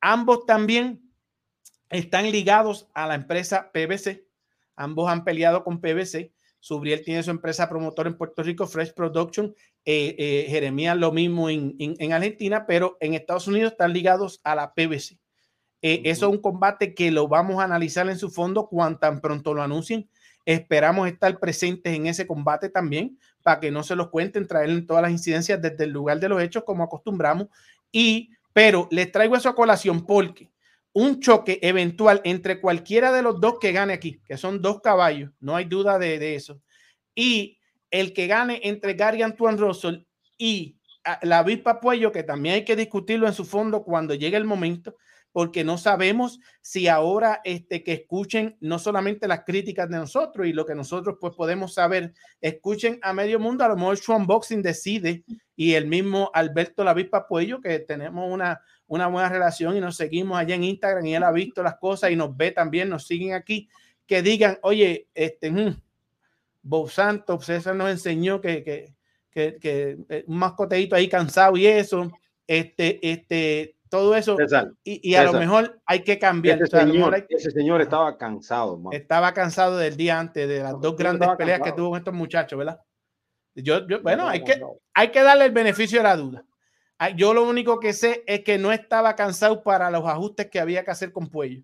Ambos 0.00 0.46
también 0.46 1.03
están 1.90 2.30
ligados 2.30 2.88
a 2.94 3.06
la 3.06 3.14
empresa 3.14 3.70
PBC. 3.72 4.24
Ambos 4.76 5.10
han 5.10 5.24
peleado 5.24 5.62
con 5.64 5.80
PBC. 5.80 6.32
Subriel 6.60 7.04
tiene 7.04 7.22
su 7.22 7.30
empresa 7.30 7.68
promotora 7.68 8.08
en 8.08 8.16
Puerto 8.16 8.42
Rico, 8.42 8.66
Fresh 8.66 8.94
Production. 8.94 9.54
Eh, 9.84 10.16
eh, 10.18 10.46
Jeremías 10.48 10.96
lo 10.96 11.12
mismo 11.12 11.50
en, 11.50 11.76
en- 11.78 11.94
en 11.98 12.12
Argentina, 12.12 12.64
pero 12.66 12.96
en 13.00 13.14
Estados 13.14 13.46
Unidos 13.46 13.72
están 13.72 13.92
ligados 13.92 14.40
a 14.44 14.54
la 14.54 14.72
PBC. 14.72 15.18
Eh, 15.82 16.00
Eso 16.06 16.26
es 16.26 16.32
un 16.32 16.40
combate 16.40 16.94
que 16.94 17.10
lo 17.10 17.28
vamos 17.28 17.60
a 17.60 17.64
analizar 17.64 18.08
en 18.08 18.18
su 18.18 18.30
fondo 18.30 18.66
cuando 18.68 18.98
tan 18.98 19.20
pronto 19.20 19.52
lo 19.52 19.62
anuncien. 19.62 20.08
Esperamos 20.46 21.06
estar 21.08 21.38
presentes 21.38 21.94
en 21.94 22.06
ese 22.06 22.26
combate 22.26 22.70
también 22.70 23.18
para 23.42 23.60
que 23.60 23.70
no 23.70 23.82
se 23.82 23.94
los 23.94 24.08
cuenten, 24.08 24.46
traer 24.46 24.86
todas 24.86 25.02
las 25.02 25.10
incidencias 25.12 25.60
desde 25.60 25.84
el 25.84 25.90
lugar 25.90 26.18
de 26.18 26.30
los 26.30 26.42
hechos 26.42 26.64
como 26.64 26.82
acostumbramos. 26.84 27.48
Y, 27.92 28.30
pero 28.54 28.88
les 28.90 29.12
traigo 29.12 29.36
eso 29.36 29.50
a 29.50 29.54
colación 29.54 30.06
porque 30.06 30.48
un 30.94 31.20
choque 31.20 31.58
eventual 31.60 32.20
entre 32.24 32.60
cualquiera 32.60 33.12
de 33.12 33.22
los 33.22 33.40
dos 33.40 33.58
que 33.60 33.72
gane 33.72 33.92
aquí, 33.92 34.22
que 34.24 34.36
son 34.36 34.62
dos 34.62 34.80
caballos, 34.80 35.32
no 35.40 35.56
hay 35.56 35.66
duda 35.66 35.98
de, 35.98 36.18
de 36.18 36.36
eso, 36.36 36.62
y 37.14 37.58
el 37.90 38.12
que 38.12 38.26
gane 38.26 38.60
entre 38.62 38.94
Gary 38.94 39.22
Antoine 39.22 39.58
Russell 39.58 40.06
y 40.38 40.78
ah, 41.04 41.18
la 41.22 41.40
avispa 41.40 41.80
Puello, 41.80 42.12
que 42.12 42.22
también 42.22 42.56
hay 42.56 42.64
que 42.64 42.76
discutirlo 42.76 43.26
en 43.26 43.34
su 43.34 43.44
fondo 43.44 43.84
cuando 43.84 44.14
llegue 44.14 44.36
el 44.36 44.44
momento, 44.44 44.96
porque 45.32 45.64
no 45.64 45.78
sabemos 45.78 46.38
si 46.60 46.86
ahora 46.86 47.40
este, 47.42 47.82
que 47.82 47.92
escuchen 47.92 48.56
no 48.60 48.78
solamente 48.78 49.26
las 49.26 49.42
críticas 49.44 49.90
de 49.90 49.96
nosotros 49.96 50.46
y 50.46 50.52
lo 50.52 50.64
que 50.64 50.76
nosotros 50.76 51.16
pues 51.20 51.34
podemos 51.34 51.74
saber, 51.74 52.14
escuchen 52.40 53.00
a 53.02 53.12
medio 53.12 53.40
mundo, 53.40 53.64
a 53.64 53.68
lo 53.68 53.74
mejor 53.74 53.96
Sean 53.96 54.28
Boxing 54.28 54.62
decide 54.62 55.24
y 55.56 55.74
el 55.74 55.88
mismo 55.88 56.30
Alberto 56.34 56.84
La 56.84 56.92
Avispa 56.92 57.26
Puello, 57.26 57.60
que 57.60 57.80
tenemos 57.80 58.32
una, 58.32 58.60
una 58.86 59.06
buena 59.08 59.28
relación 59.28 59.76
y 59.76 59.80
nos 59.80 59.96
seguimos 59.96 60.38
allá 60.38 60.54
en 60.54 60.64
Instagram 60.64 61.04
y 61.06 61.14
él 61.14 61.22
ha 61.22 61.32
visto 61.32 61.62
las 61.62 61.76
cosas 61.76 62.10
y 62.10 62.16
nos 62.16 62.36
ve 62.36 62.50
también, 62.52 62.88
nos 62.88 63.06
siguen 63.06 63.32
aquí, 63.34 63.68
que 64.06 64.20
digan, 64.22 64.58
oye, 64.62 65.08
este, 65.14 65.50
mm, 65.50 65.80
Bob 66.62 66.90
Santos, 66.90 67.44
César 67.46 67.74
nos 67.74 67.90
enseñó 67.90 68.40
que, 68.40 68.62
que, 68.62 68.94
que, 69.30 69.56
que, 69.60 69.98
eh, 70.08 70.24
un 70.26 70.38
mascoteito 70.38 70.94
ahí 70.96 71.08
cansado 71.08 71.56
y 71.56 71.66
eso, 71.66 72.10
este, 72.46 72.98
este, 73.10 73.76
todo 73.88 74.14
eso, 74.16 74.36
César, 74.36 74.70
y, 74.82 75.10
y 75.10 75.14
a 75.14 75.22
lo 75.22 75.28
César, 75.30 75.40
mejor 75.40 75.80
hay 75.86 76.00
que 76.02 76.18
cambiar. 76.18 76.56
ese 76.56 76.64
o 76.64 76.66
sea, 76.68 76.84
lo 76.84 76.92
señor, 76.92 77.14
hay- 77.14 77.24
ese 77.28 77.50
señor 77.50 77.80
estaba 77.80 78.16
cansado, 78.18 78.74
hermano. 78.74 78.96
estaba 78.96 79.32
cansado 79.32 79.76
del 79.78 79.96
día 79.96 80.18
antes 80.18 80.46
de 80.48 80.60
las 80.60 80.72
dos 80.72 80.92
Yo 80.92 80.96
grandes 80.96 81.28
peleas 81.38 81.58
que 81.58 81.64
cansado. 81.64 81.76
tuvo 81.76 81.90
con 81.90 81.98
estos 81.98 82.14
muchachos, 82.14 82.58
¿verdad? 82.58 82.80
Yo, 83.54 83.86
yo, 83.86 84.02
bueno, 84.02 84.26
hay 84.28 84.42
que, 84.42 84.60
hay 84.94 85.10
que 85.10 85.22
darle 85.22 85.44
el 85.46 85.52
beneficio 85.52 85.98
de 86.00 86.02
la 86.02 86.16
duda. 86.16 86.44
Ah, 86.98 87.10
Yo 87.10 87.34
lo 87.34 87.48
único 87.48 87.80
que 87.80 87.92
sé 87.92 88.22
es 88.26 88.40
que 88.40 88.58
no 88.58 88.72
estaba 88.72 89.14
cansado 89.16 89.62
para 89.62 89.90
los 89.90 90.04
ajustes 90.06 90.48
que 90.48 90.60
había 90.60 90.84
que 90.84 90.90
hacer 90.90 91.12
con 91.12 91.28
Puello. 91.28 91.62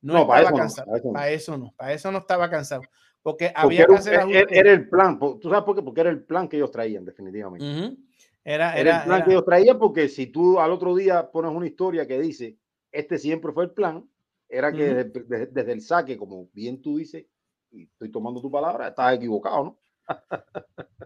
No, 0.00 0.14
No, 0.14 0.26
para 0.28 0.42
estaba 0.42 0.48
eso 0.48 0.50
no, 0.56 0.58
cansado. 0.62 0.86
para 0.90 0.98
eso 1.02 1.12
no. 1.12 1.12
Para 1.12 1.30
eso 1.32 1.58
no, 1.58 1.72
para 1.76 1.92
eso 1.92 2.12
no 2.12 2.18
estaba 2.18 2.50
cansado. 2.50 2.82
Porque 3.20 3.46
Porque 3.46 3.52
había 3.56 3.78
era, 3.80 3.88
que 3.88 3.94
hacer 3.94 4.14
era- 4.14 4.22
ajustes. 4.22 4.46
era 4.58 4.72
el 4.72 4.88
plan. 4.88 5.18
¿Tú 5.18 5.40
sabes 5.50 5.64
por 5.64 5.74
qué? 5.76 5.82
Porque 5.82 6.00
era 6.00 6.10
el 6.10 6.22
plan 6.24 6.48
que 6.48 6.56
ellos 6.56 6.70
traían, 6.70 7.04
definitivamente. 7.04 7.66
Ujú. 7.68 7.96
Era, 8.44 8.72
Era, 8.72 8.80
era, 8.80 8.96
el 8.98 9.04
plan 9.04 9.16
era- 9.16 9.24
que 9.24 9.30
ellos 9.32 9.44
traían 9.44 9.78
porque 9.78 10.08
si 10.08 10.28
tú 10.28 10.60
al 10.60 10.70
otro 10.70 10.94
día 10.94 11.28
pones 11.30 11.50
una 11.50 11.66
historia 11.66 12.06
que 12.06 12.20
dice, 12.20 12.56
este 12.92 13.18
siempre 13.18 13.52
fue 13.52 13.64
el 13.64 13.72
plan, 13.72 14.08
era 14.48 14.72
que 14.72 14.84
Ujú. 14.84 14.94
desde, 14.94 15.10
desde- 15.24 15.46
desde 15.46 15.72
el 15.72 15.82
saque, 15.82 16.16
como 16.16 16.48
bien 16.54 16.80
tú 16.80 16.96
dices, 16.96 17.26
y 17.70 17.82
estoy 17.82 18.10
tomando 18.10 18.40
tu 18.40 18.50
palabra, 18.50 18.88
estás 18.88 19.14
equivocado, 19.16 19.64
¿no? 19.64 19.78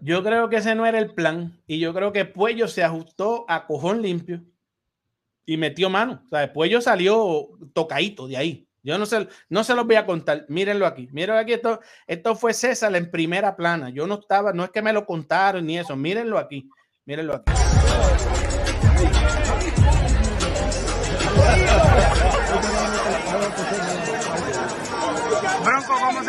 Yo 0.01 0.23
creo 0.23 0.49
que 0.49 0.57
ese 0.57 0.75
no 0.75 0.85
era 0.85 0.99
el 0.99 1.13
plan. 1.13 1.61
Y 1.65 1.79
yo 1.79 1.93
creo 1.93 2.11
que 2.11 2.25
Puello 2.25 2.67
se 2.67 2.83
ajustó 2.83 3.45
a 3.47 3.65
cojón 3.65 4.01
limpio 4.01 4.41
y 5.45 5.57
metió 5.57 5.89
mano. 5.89 6.21
O 6.25 6.29
sea, 6.29 6.51
Puello 6.51 6.81
salió 6.81 7.49
tocadito 7.73 8.27
de 8.27 8.37
ahí. 8.37 8.67
Yo 8.83 8.97
no 8.97 9.05
se, 9.05 9.29
no 9.47 9.63
se 9.63 9.75
los 9.75 9.85
voy 9.85 9.95
a 9.95 10.05
contar. 10.05 10.45
Mírenlo 10.49 10.85
aquí. 10.85 11.07
Mírenlo 11.13 11.39
aquí. 11.39 11.53
Esto, 11.53 11.79
esto 12.05 12.35
fue 12.35 12.53
César 12.53 12.93
en 12.97 13.09
primera 13.09 13.55
plana. 13.55 13.89
Yo 13.89 14.05
no 14.07 14.15
estaba, 14.15 14.51
no 14.51 14.65
es 14.65 14.71
que 14.71 14.81
me 14.81 14.91
lo 14.91 15.05
contaron 15.05 15.65
ni 15.65 15.77
eso. 15.77 15.95
Mírenlo 15.95 16.37
aquí. 16.37 16.69
Mírenlo 17.05 17.35
aquí. 17.35 17.53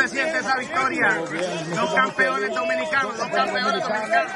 Se 0.08 0.14
siente 0.16 0.38
esa 0.38 0.56
victoria? 0.56 1.22
Dos 1.74 1.94
campeones 1.94 2.54
dominicanos, 2.54 3.16
dos 3.16 3.28
campeones 3.28 3.64
dominicanos. 3.64 4.32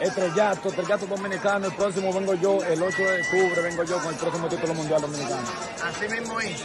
Estrellato, 0.00 0.68
estrellato 0.68 1.06
dominicano. 1.06 1.66
El 1.66 1.72
próximo 1.74 2.12
vengo 2.12 2.34
yo, 2.34 2.62
el 2.62 2.80
8 2.80 2.96
de 2.96 3.20
octubre 3.22 3.62
vengo 3.62 3.82
yo 3.82 3.98
con 3.98 4.14
el 4.14 4.20
próximo 4.20 4.48
título 4.48 4.74
mundial 4.74 5.00
dominicano. 5.00 5.42
Así 5.84 6.08
mismo 6.08 6.40
es. 6.40 6.60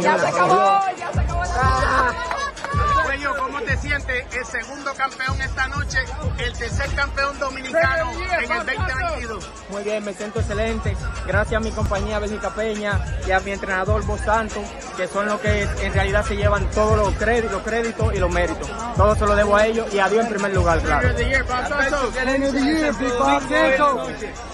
Ya 0.00 0.18
se 0.18 0.26
acabó, 0.26 0.80
ya 0.96 1.12
se 1.12 1.20
acabó. 1.20 2.49
Cuello, 3.10 3.36
¿cómo 3.36 3.60
te 3.62 3.76
sientes? 3.78 4.24
El 4.32 4.44
segundo 4.44 4.94
campeón 4.94 5.42
esta 5.42 5.66
noche, 5.66 5.98
el 6.38 6.52
tercer 6.52 6.94
campeón 6.94 7.36
dominicano 7.40 8.12
en 8.12 8.42
el 8.44 8.48
2022. 8.48 9.50
Muy 9.68 9.82
bien, 9.82 10.04
me 10.04 10.14
siento 10.14 10.38
excelente. 10.38 10.96
Gracias 11.26 11.60
a 11.60 11.64
mi 11.64 11.72
compañía 11.72 12.20
Bélgica 12.20 12.50
Peña 12.50 13.04
y 13.26 13.32
a 13.32 13.40
mi 13.40 13.50
entrenador 13.50 14.06
Vos 14.06 14.20
Santos, 14.20 14.62
que 14.96 15.08
son 15.08 15.26
los 15.26 15.40
que 15.40 15.62
en 15.62 15.92
realidad 15.92 16.24
se 16.24 16.36
llevan 16.36 16.70
todos 16.70 16.96
los 16.96 17.12
créditos, 17.14 17.50
los 17.50 17.62
créditos 17.62 18.14
y 18.14 18.18
los 18.18 18.30
méritos. 18.30 18.70
Todo 18.96 19.16
se 19.16 19.26
lo 19.26 19.34
debo 19.34 19.56
a 19.56 19.66
ellos 19.66 19.92
y 19.92 19.98
a 19.98 20.08
Dios 20.08 20.26
en 20.26 20.30
primer 20.30 20.54
lugar, 20.54 20.80
claro. 20.80 21.08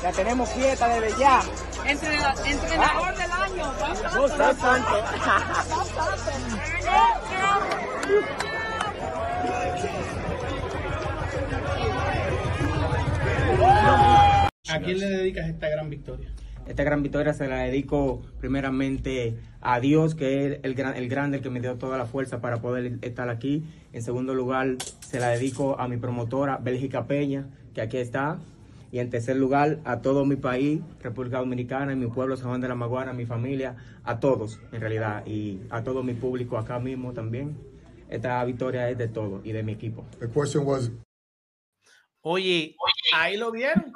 Ya 0.02 0.12
tenemos 0.12 0.48
fiesta 0.48 0.88
desde 0.88 1.18
ya. 1.18 1.42
Entrenador 1.88 3.14
del 3.16 3.30
año. 3.30 3.72
Vos 4.16 4.30
Santos. 4.32 5.02
¿A 14.68 14.80
quién 14.80 14.98
le 14.98 15.06
dedicas 15.06 15.48
esta 15.48 15.68
gran 15.68 15.88
victoria? 15.88 16.28
Esta 16.66 16.82
gran 16.82 17.04
victoria 17.04 17.32
se 17.32 17.46
la 17.46 17.58
dedico 17.58 18.22
primeramente 18.40 19.38
a 19.60 19.78
Dios, 19.78 20.16
que 20.16 20.46
es 20.46 20.60
el, 20.64 20.74
gran, 20.74 20.96
el 20.96 21.08
grande, 21.08 21.36
el 21.36 21.42
que 21.44 21.50
me 21.50 21.60
dio 21.60 21.76
toda 21.76 21.96
la 21.96 22.06
fuerza 22.06 22.40
para 22.40 22.60
poder 22.60 22.98
estar 23.02 23.28
aquí. 23.28 23.64
En 23.92 24.02
segundo 24.02 24.34
lugar, 24.34 24.76
se 24.98 25.20
la 25.20 25.28
dedico 25.28 25.78
a 25.78 25.86
mi 25.86 25.96
promotora, 25.98 26.56
Bélgica 26.56 27.06
Peña, 27.06 27.46
que 27.72 27.80
aquí 27.80 27.98
está. 27.98 28.40
Y 28.96 28.98
en 28.98 29.10
tercer 29.10 29.36
lugar, 29.36 29.80
a 29.84 30.00
todo 30.00 30.24
mi 30.24 30.36
país, 30.36 30.80
República 31.02 31.40
Dominicana, 31.40 31.92
y 31.92 31.96
mi 31.96 32.06
pueblo, 32.06 32.34
San 32.34 32.48
Juan 32.48 32.62
de 32.62 32.68
la 32.68 32.74
Maguana, 32.74 33.12
mi 33.12 33.26
familia, 33.26 33.76
a 34.04 34.18
todos 34.20 34.58
en 34.72 34.80
realidad, 34.80 35.26
y 35.26 35.60
a 35.68 35.84
todo 35.84 36.02
mi 36.02 36.14
público 36.14 36.56
acá 36.56 36.78
mismo 36.78 37.12
también. 37.12 37.58
Esta 38.08 38.42
victoria 38.46 38.88
es 38.88 38.96
de 38.96 39.08
todo 39.08 39.42
y 39.44 39.52
de 39.52 39.62
mi 39.62 39.72
equipo. 39.72 40.06
The 40.18 40.30
question 40.30 40.66
was, 40.66 40.90
Oye, 42.22 42.74
ahí 43.14 43.36
lo 43.36 43.52
vieron. 43.52 43.92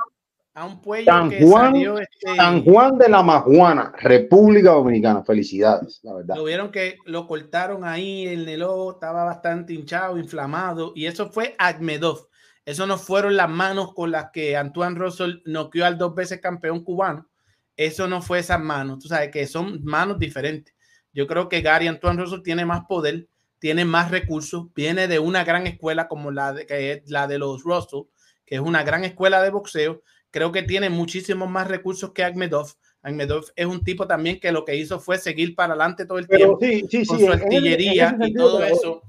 a 0.53 0.67
un 0.67 0.83
puello 0.83 1.07
San 1.07 1.31
que 1.31 1.47
Juan, 1.47 1.73
salió 1.73 1.99
este, 1.99 2.37
San 2.37 2.63
Juan 2.63 2.99
de 2.99 3.09
la 3.09 3.23
Majuana, 3.23 3.95
República 4.03 4.73
Dominicana. 4.73 5.25
Felicidades, 5.25 6.01
la 6.03 6.13
verdad. 6.13 6.37
Lo 6.37 6.45
vieron 6.45 6.71
que 6.71 6.99
lo 7.07 7.27
cortaron 7.27 7.85
ahí, 7.85 8.27
el 8.27 8.45
Nelo 8.45 8.91
estaba 8.91 9.25
bastante 9.25 9.73
hinchado, 9.73 10.19
inflamado, 10.19 10.93
y 10.95 11.07
eso 11.07 11.31
fue 11.31 11.55
Agmedov. 11.57 12.30
Eso 12.71 12.87
no 12.87 12.99
fueron 12.99 13.37
las 13.37 13.51
manos 13.51 13.93
con 13.95 14.13
las 14.13 14.31
que 14.33 14.57
Antoine 14.57 14.95
Russell 14.95 15.43
noqueó 15.45 15.85
al 15.85 15.99
dos 15.99 16.15
veces 16.15 16.41
campeón 16.41 16.85
cubano. 16.85 17.29
Eso 17.77 18.07
no 18.07 18.23
fue 18.23 18.39
esas 18.39 18.61
manos. 18.61 19.01
Tú 19.01 19.09
sabes 19.09 19.33
que 19.33 19.45
son 19.49 19.83
manos 19.83 20.21
diferentes. 20.21 20.73
Yo 21.13 21.27
creo 21.27 21.49
que 21.49 21.63
Gary 21.63 21.89
Antoine 21.89 22.21
Russell 22.23 22.43
tiene 22.43 22.65
más 22.65 22.83
poder, 22.89 23.27
tiene 23.59 23.85
más 23.85 24.13
recursos, 24.13 24.73
viene 24.73 25.09
de 25.09 25.19
una 25.19 25.43
gran 25.43 25.67
escuela 25.67 26.07
como 26.07 26.31
la 26.31 26.53
de, 26.53 26.65
que 26.65 26.93
es 26.93 27.11
la 27.11 27.27
de 27.27 27.39
los 27.39 27.65
Russell, 27.65 28.03
que 28.47 28.55
es 28.55 28.61
una 28.61 28.85
gran 28.85 29.05
escuela 29.05 29.43
de 29.43 29.51
boxeo. 29.51 30.03
Creo 30.31 30.53
que 30.53 30.63
tiene 30.63 30.91
muchísimos 30.91 31.51
más 31.51 31.67
recursos 31.67 32.13
que 32.13 32.23
Agmedov. 32.23 32.69
Agmedov 33.03 33.47
es 33.57 33.67
un 33.67 33.83
tipo 33.83 34.07
también 34.07 34.39
que 34.39 34.53
lo 34.53 34.65
que 34.65 34.77
hizo 34.77 35.01
fue 35.01 35.19
seguir 35.19 35.57
para 35.57 35.73
adelante 35.73 36.07
todo 36.07 36.19
el 36.19 36.29
Pero 36.29 36.57
tiempo 36.57 36.89
sí, 36.89 37.03
sí, 37.03 37.05
con 37.05 37.19
sí. 37.19 37.27
su 37.27 37.33
artillería 37.33 38.17
y 38.21 38.33
todo 38.33 38.63
eso. 38.63 39.03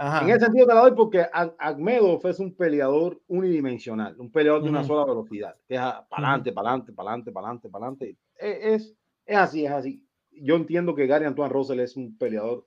Ajá. 0.00 0.22
En 0.24 0.30
ese 0.30 0.44
sentido 0.46 0.66
te 0.66 0.74
la 0.74 0.80
doy 0.82 0.92
porque 0.94 1.22
Ag- 1.22 1.56
Agmedov 1.58 2.24
es 2.28 2.38
un 2.38 2.54
peleador 2.54 3.20
unidimensional, 3.26 4.14
un 4.20 4.30
peleador 4.30 4.62
de 4.62 4.68
una 4.70 4.80
Ujú. 4.80 4.88
sola 4.88 5.04
velocidad, 5.04 5.56
que 5.66 5.74
es 5.74 5.80
para 5.80 6.28
adelante, 6.28 6.52
para 6.52 6.68
adelante, 6.70 6.92
para 6.92 7.08
adelante, 7.10 7.32
para 7.32 7.46
adelante, 7.46 7.68
para 7.68 7.86
adelante. 7.86 8.16
Es, 8.38 8.94
es 9.26 9.36
así, 9.36 9.66
es 9.66 9.72
así. 9.72 10.04
Yo 10.30 10.54
entiendo 10.54 10.94
que 10.94 11.06
Gary 11.08 11.24
Antoine 11.24 11.52
Russell 11.52 11.80
es 11.80 11.96
un 11.96 12.16
peleador 12.16 12.64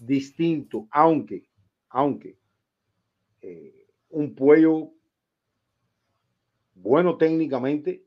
distinto, 0.00 0.88
aunque, 0.90 1.44
aunque 1.90 2.36
eh, 3.40 3.86
un 4.10 4.34
puello 4.34 4.90
bueno 6.74 7.16
técnicamente, 7.16 8.04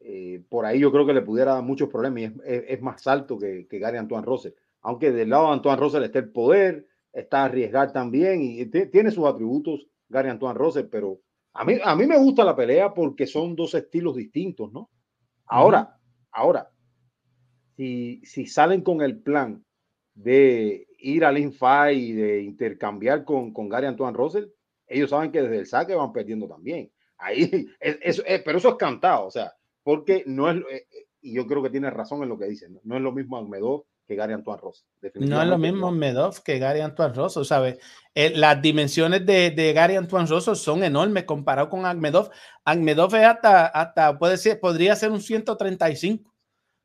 eh, 0.00 0.42
por 0.50 0.66
ahí 0.66 0.80
yo 0.80 0.92
creo 0.92 1.06
que 1.06 1.14
le 1.14 1.22
pudiera 1.22 1.54
dar 1.54 1.62
muchos 1.62 1.88
problemas 1.88 2.20
y 2.20 2.24
es, 2.24 2.32
es- 2.44 2.64
es 2.68 2.82
más 2.82 3.06
alto 3.06 3.38
que, 3.38 3.66
que 3.68 3.78
Gary 3.78 3.96
Antoine 3.98 4.26
Russell. 4.26 4.52
Aunque 4.82 5.12
del 5.12 5.30
lado 5.30 5.46
de 5.46 5.52
Antoine 5.54 5.80
Russell 5.80 6.04
está 6.04 6.18
el 6.18 6.30
poder, 6.30 6.87
está 7.12 7.42
a 7.42 7.44
arriesgar 7.46 7.92
también 7.92 8.42
y 8.42 8.66
ti- 8.66 8.86
tiene 8.86 9.10
sus 9.10 9.26
atributos 9.26 9.86
Gary 10.08 10.28
Antoine 10.30 10.58
Russell, 10.58 10.86
pero 10.90 11.20
a 11.52 11.64
mí, 11.64 11.74
a 11.82 11.94
mí 11.96 12.06
me 12.06 12.18
gusta 12.18 12.44
la 12.44 12.56
pelea 12.56 12.94
porque 12.94 13.26
son 13.26 13.56
dos 13.56 13.74
estilos 13.74 14.16
distintos, 14.16 14.72
¿no? 14.72 14.90
Ahora, 15.46 15.98
ahora, 16.32 16.70
si, 17.76 18.20
si 18.24 18.46
salen 18.46 18.82
con 18.82 19.02
el 19.02 19.20
plan 19.20 19.64
de 20.14 20.86
ir 20.98 21.24
al 21.24 21.38
infight 21.38 21.98
y 21.98 22.12
de 22.12 22.42
intercambiar 22.42 23.24
con, 23.24 23.52
con 23.52 23.68
Gary 23.68 23.86
Antoine 23.86 24.16
Russell, 24.16 24.46
ellos 24.86 25.10
saben 25.10 25.30
que 25.30 25.42
desde 25.42 25.58
el 25.58 25.66
saque 25.66 25.94
van 25.94 26.12
perdiendo 26.12 26.48
también. 26.48 26.90
Ahí, 27.18 27.68
es- 27.80 28.22
pero 28.44 28.58
eso 28.58 28.70
es 28.70 28.74
cantado, 28.76 29.26
o 29.26 29.30
sea, 29.30 29.52
porque 29.82 30.24
no 30.26 30.50
es, 30.50 30.56
eh, 30.70 30.86
eh, 30.90 31.06
y 31.20 31.34
yo 31.34 31.46
creo 31.46 31.62
que 31.62 31.70
tiene 31.70 31.90
razón 31.90 32.22
en 32.22 32.28
lo 32.28 32.38
que 32.38 32.46
dice, 32.46 32.68
no, 32.68 32.80
No 32.84 32.96
es 32.96 33.02
lo 33.02 33.12
mismo 33.12 33.36
Almedó 33.38 33.86
que 34.08 34.16
Gary 34.16 34.32
Antoine 34.32 34.60
Russell. 34.60 34.86
No 35.20 35.36
es 35.42 35.48
lo 35.48 35.58
mismo. 35.58 35.92
Medov 35.92 36.42
que 36.42 36.58
Gary 36.58 36.80
Antoine 36.80 37.14
Russell, 37.14 37.44
¿sabes? 37.44 37.78
Eh, 38.14 38.32
las 38.34 38.60
dimensiones 38.62 39.24
de, 39.26 39.50
de 39.50 39.72
Gary 39.74 39.96
Antoine 39.96 40.26
Russell 40.26 40.54
son 40.56 40.82
enormes 40.82 41.24
comparado 41.24 41.68
con 41.68 41.84
Agmedov. 41.84 42.30
Agmedov 42.64 43.14
es 43.14 43.24
hasta, 43.26 43.66
hasta 43.66 44.18
puede 44.18 44.38
ser, 44.38 44.58
podría 44.60 44.96
ser 44.96 45.10
un 45.10 45.20
135. 45.20 46.34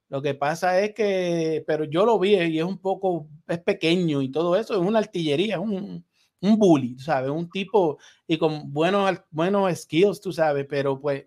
Lo 0.09 0.21
que 0.21 0.35
pasa 0.35 0.79
es 0.81 0.93
que, 0.93 1.63
pero 1.65 1.85
yo 1.85 2.05
lo 2.05 2.19
vi 2.19 2.35
y 2.35 2.59
es 2.59 2.65
un 2.65 2.77
poco, 2.77 3.27
es 3.47 3.59
pequeño 3.59 4.21
y 4.21 4.29
todo 4.29 4.55
eso, 4.57 4.73
es 4.73 4.79
una 4.81 4.99
artillería, 4.99 5.55
es 5.55 5.61
un, 5.61 6.05
un 6.41 6.57
bully, 6.59 6.99
¿sabes? 6.99 7.31
Un 7.31 7.49
tipo 7.49 7.97
y 8.27 8.37
con 8.37 8.71
buenos, 8.71 9.17
buenos 9.31 9.73
skills, 9.79 10.19
tú 10.21 10.31
sabes, 10.33 10.67
pero 10.69 10.99
pues, 10.99 11.21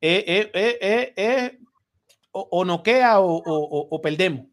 eh, 0.00 0.24
eh, 0.26 0.50
eh, 0.54 0.78
eh, 0.80 1.12
eh, 1.16 1.58
o, 2.30 2.48
o 2.52 2.64
noquea 2.64 3.20
o- 3.20 3.42
o- 3.44 3.88
o 3.90 4.00
perdemos 4.00 4.46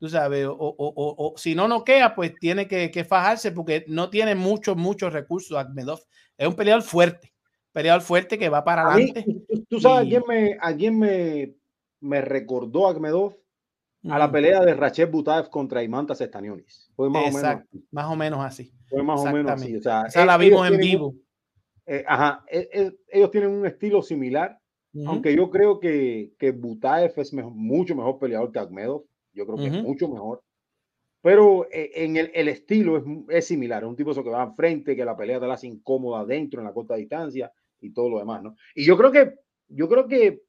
tú 0.00 0.08
sabes, 0.08 0.46
o, 0.46 0.52
o- 0.54 0.74
o- 0.78 1.14
o 1.34 1.34
si 1.36 1.54
no 1.54 1.68
noquea, 1.68 2.14
pues 2.14 2.34
tiene 2.40 2.66
que, 2.66 2.90
que 2.90 3.04
fajarse 3.04 3.52
porque 3.52 3.84
no 3.86 4.08
tiene 4.10 4.34
muchos, 4.34 4.76
muchos 4.76 5.12
recursos. 5.12 5.56
Agmedov 5.58 6.00
es 6.38 6.48
un 6.48 6.54
peleador 6.56 6.82
fuerte, 6.82 7.32
peleador 7.70 8.00
fuerte 8.02 8.38
que 8.38 8.48
va 8.48 8.64
para 8.64 8.90
adelante. 8.90 9.24
tú, 9.48 9.64
tú 9.68 9.80
sabes 9.80 10.08
y- 10.08 10.16
a 10.16 10.20
quién 10.20 10.22
me, 10.26 10.56
a 10.60 10.74
quién 10.74 10.98
me, 10.98 11.54
me 12.00 12.20
recordó 12.22 12.88
Agmedov 12.88 13.36
a 14.08 14.18
la 14.18 14.32
pelea 14.32 14.62
de 14.64 14.72
Rachel 14.72 15.10
Butaev 15.10 15.50
contra 15.50 15.82
Imantas 15.82 16.18
Stanionis. 16.20 16.90
Fue 16.96 17.10
más 17.10 17.22
o 17.22 17.36
menos 17.36 17.62
más 17.92 18.06
o 18.06 18.16
menos 18.16 18.40
así. 18.40 18.72
Fue 18.88 19.02
más 19.02 19.20
o 19.20 19.30
menos 19.30 19.52
así. 19.52 19.76
O 19.76 19.82
sea, 19.82 20.04
Esa 20.06 20.24
la 20.24 20.36
e- 20.36 20.38
vimos 20.38 20.66
en 20.66 20.78
vivo. 20.78 21.08
un- 21.08 21.22
eh, 21.84 22.02
ajá, 22.08 22.42
e- 22.50 22.68
e- 22.72 22.96
ellos 23.10 23.30
tienen 23.30 23.50
un 23.50 23.66
estilo 23.66 24.00
similar, 24.00 24.58
aunque 25.06 25.36
yo 25.36 25.50
creo 25.50 25.78
que, 25.78 26.32
que 26.38 26.50
Butaev 26.52 27.12
es 27.18 27.32
mejor- 27.34 27.52
mucho 27.52 27.94
mejor 27.94 28.18
peleador 28.18 28.50
que 28.50 28.58
Agmedov. 28.58 29.04
Yo 29.32 29.46
creo 29.46 29.58
que 29.58 29.66
es 29.66 29.72
Ujú. 29.74 29.82
mucho 29.82 30.08
mejor. 30.08 30.42
Pero 31.22 31.66
eh, 31.70 31.90
en 31.94 32.16
el, 32.16 32.30
el 32.34 32.48
estilo 32.48 32.96
es, 32.96 33.04
es 33.28 33.46
similar. 33.46 33.82
Es 33.82 33.88
un 33.88 33.96
tipo 33.96 34.10
eso 34.10 34.24
que 34.24 34.30
va 34.30 34.42
al 34.42 34.54
frente, 34.54 34.96
que 34.96 35.04
la 35.04 35.16
pelea 35.16 35.40
te 35.40 35.46
la 35.46 35.54
hace 35.54 35.66
incómoda 35.66 36.24
dentro, 36.24 36.60
en 36.60 36.66
la 36.66 36.72
corta 36.72 36.96
distancia 36.96 37.52
y 37.80 37.92
todo 37.92 38.08
lo 38.08 38.18
demás, 38.18 38.42
¿no? 38.42 38.56
Y 38.74 38.84
yo 38.84 38.96
creo 38.96 39.12
que, 39.12 39.34
yo 39.68 39.88
creo 39.88 40.06
que 40.06 40.42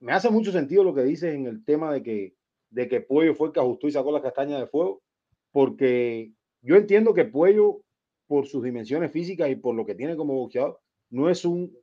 me 0.00 0.12
hace 0.12 0.30
mucho 0.30 0.52
sentido 0.52 0.84
lo 0.84 0.94
que 0.94 1.02
dices 1.02 1.34
en 1.34 1.46
el 1.46 1.64
tema 1.64 1.92
de 1.92 2.02
que, 2.02 2.34
de 2.70 2.88
que 2.88 3.00
Puello 3.00 3.34
fue 3.34 3.48
el 3.48 3.52
que 3.52 3.60
ajustó 3.60 3.88
y 3.88 3.92
sacó 3.92 4.12
la 4.12 4.22
castaña 4.22 4.58
de 4.58 4.66
fuego, 4.66 5.02
porque 5.50 6.32
yo 6.60 6.76
entiendo 6.76 7.14
que 7.14 7.24
Puello, 7.24 7.80
por 8.26 8.46
sus 8.46 8.62
dimensiones 8.62 9.12
físicas 9.12 9.50
y 9.50 9.56
por 9.56 9.74
lo 9.74 9.86
que 9.86 9.94
tiene 9.94 10.16
como 10.16 10.34
boxeador, 10.34 10.80
no 11.10 11.30
es 11.30 11.44
un, 11.44 11.76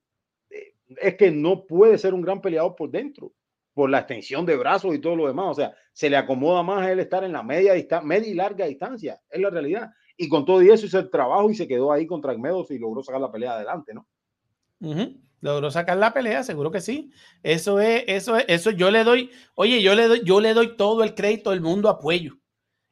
eh, 0.49 0.73
es 1.01 1.15
que 1.15 1.31
no 1.31 1.65
puede 1.65 1.97
ser 1.97 2.13
un 2.13 2.21
gran 2.21 2.41
peleador 2.41 2.75
por 2.75 2.91
dentro, 2.91 3.31
por 3.73 3.89
la 3.89 3.99
extensión 3.99 4.45
de 4.45 4.55
brazos 4.55 4.93
y 4.93 4.99
todo 4.99 5.15
lo 5.15 5.27
demás. 5.27 5.47
O 5.49 5.53
sea, 5.53 5.73
se 5.93 6.09
le 6.09 6.17
acomoda 6.17 6.63
más 6.63 6.81
a 6.81 6.91
él 6.91 6.99
estar 6.99 7.23
en 7.23 7.33
la 7.33 7.43
media, 7.43 7.73
media 8.03 8.27
y 8.29 8.33
larga 8.33 8.65
distancia, 8.65 9.21
es 9.29 9.41
la 9.41 9.49
realidad. 9.49 9.89
Y 10.17 10.27
con 10.29 10.45
todo 10.45 10.61
y 10.61 10.69
eso 10.69 10.85
hizo 10.85 10.99
el 10.99 11.09
trabajo 11.09 11.49
y 11.49 11.55
se 11.55 11.67
quedó 11.67 11.91
ahí 11.91 12.05
contra 12.05 12.31
Agmedos 12.31 12.69
y 12.71 12.77
logró 12.77 13.01
sacar 13.03 13.21
la 13.21 13.31
pelea 13.31 13.53
adelante, 13.53 13.93
¿no? 13.93 14.07
Logró 15.39 15.71
sacar 15.71 15.97
la 15.97 16.13
pelea, 16.13 16.43
seguro 16.43 16.69
que 16.69 16.81
sí. 16.81 17.11
Eso 17.41 17.79
es, 17.79 18.03
eso 18.07 18.37
es, 18.37 18.45
eso 18.47 18.71
yo 18.71 18.91
le 18.91 19.03
doy, 19.03 19.31
oye, 19.55 19.81
yo 19.81 19.95
le 19.95 20.07
doy, 20.07 20.21
yo 20.23 20.39
le 20.39 20.53
doy 20.53 20.75
todo 20.77 21.03
el 21.03 21.15
crédito 21.15 21.49
del 21.49 21.61
mundo 21.61 21.89
a 21.89 21.99
Puello. 21.99 22.35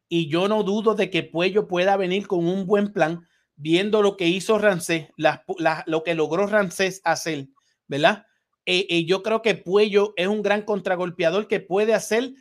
Y 0.07 0.27
yo 0.29 0.47
no 0.47 0.63
dudo 0.63 0.95
de 0.95 1.11
que 1.11 1.21
Puello 1.21 1.67
pueda 1.67 1.95
venir 1.95 2.25
con 2.25 2.47
un 2.47 2.65
buen 2.65 2.91
plan, 2.91 3.21
viendo 3.55 4.01
lo 4.01 4.17
que 4.17 4.27
hizo 4.27 4.57
Rancés, 4.57 5.09
lo 5.17 6.03
que 6.03 6.15
logró 6.15 6.47
Rancés 6.47 7.01
hacer, 7.03 7.49
¿verdad? 7.87 8.25
Eh, 8.65 9.05
yo 9.05 9.23
creo 9.23 9.41
que 9.41 9.55
Puello 9.55 10.13
es 10.15 10.27
un 10.27 10.41
gran 10.41 10.61
contragolpeador 10.61 11.47
que 11.47 11.59
puede 11.59 11.93
hacer 11.93 12.33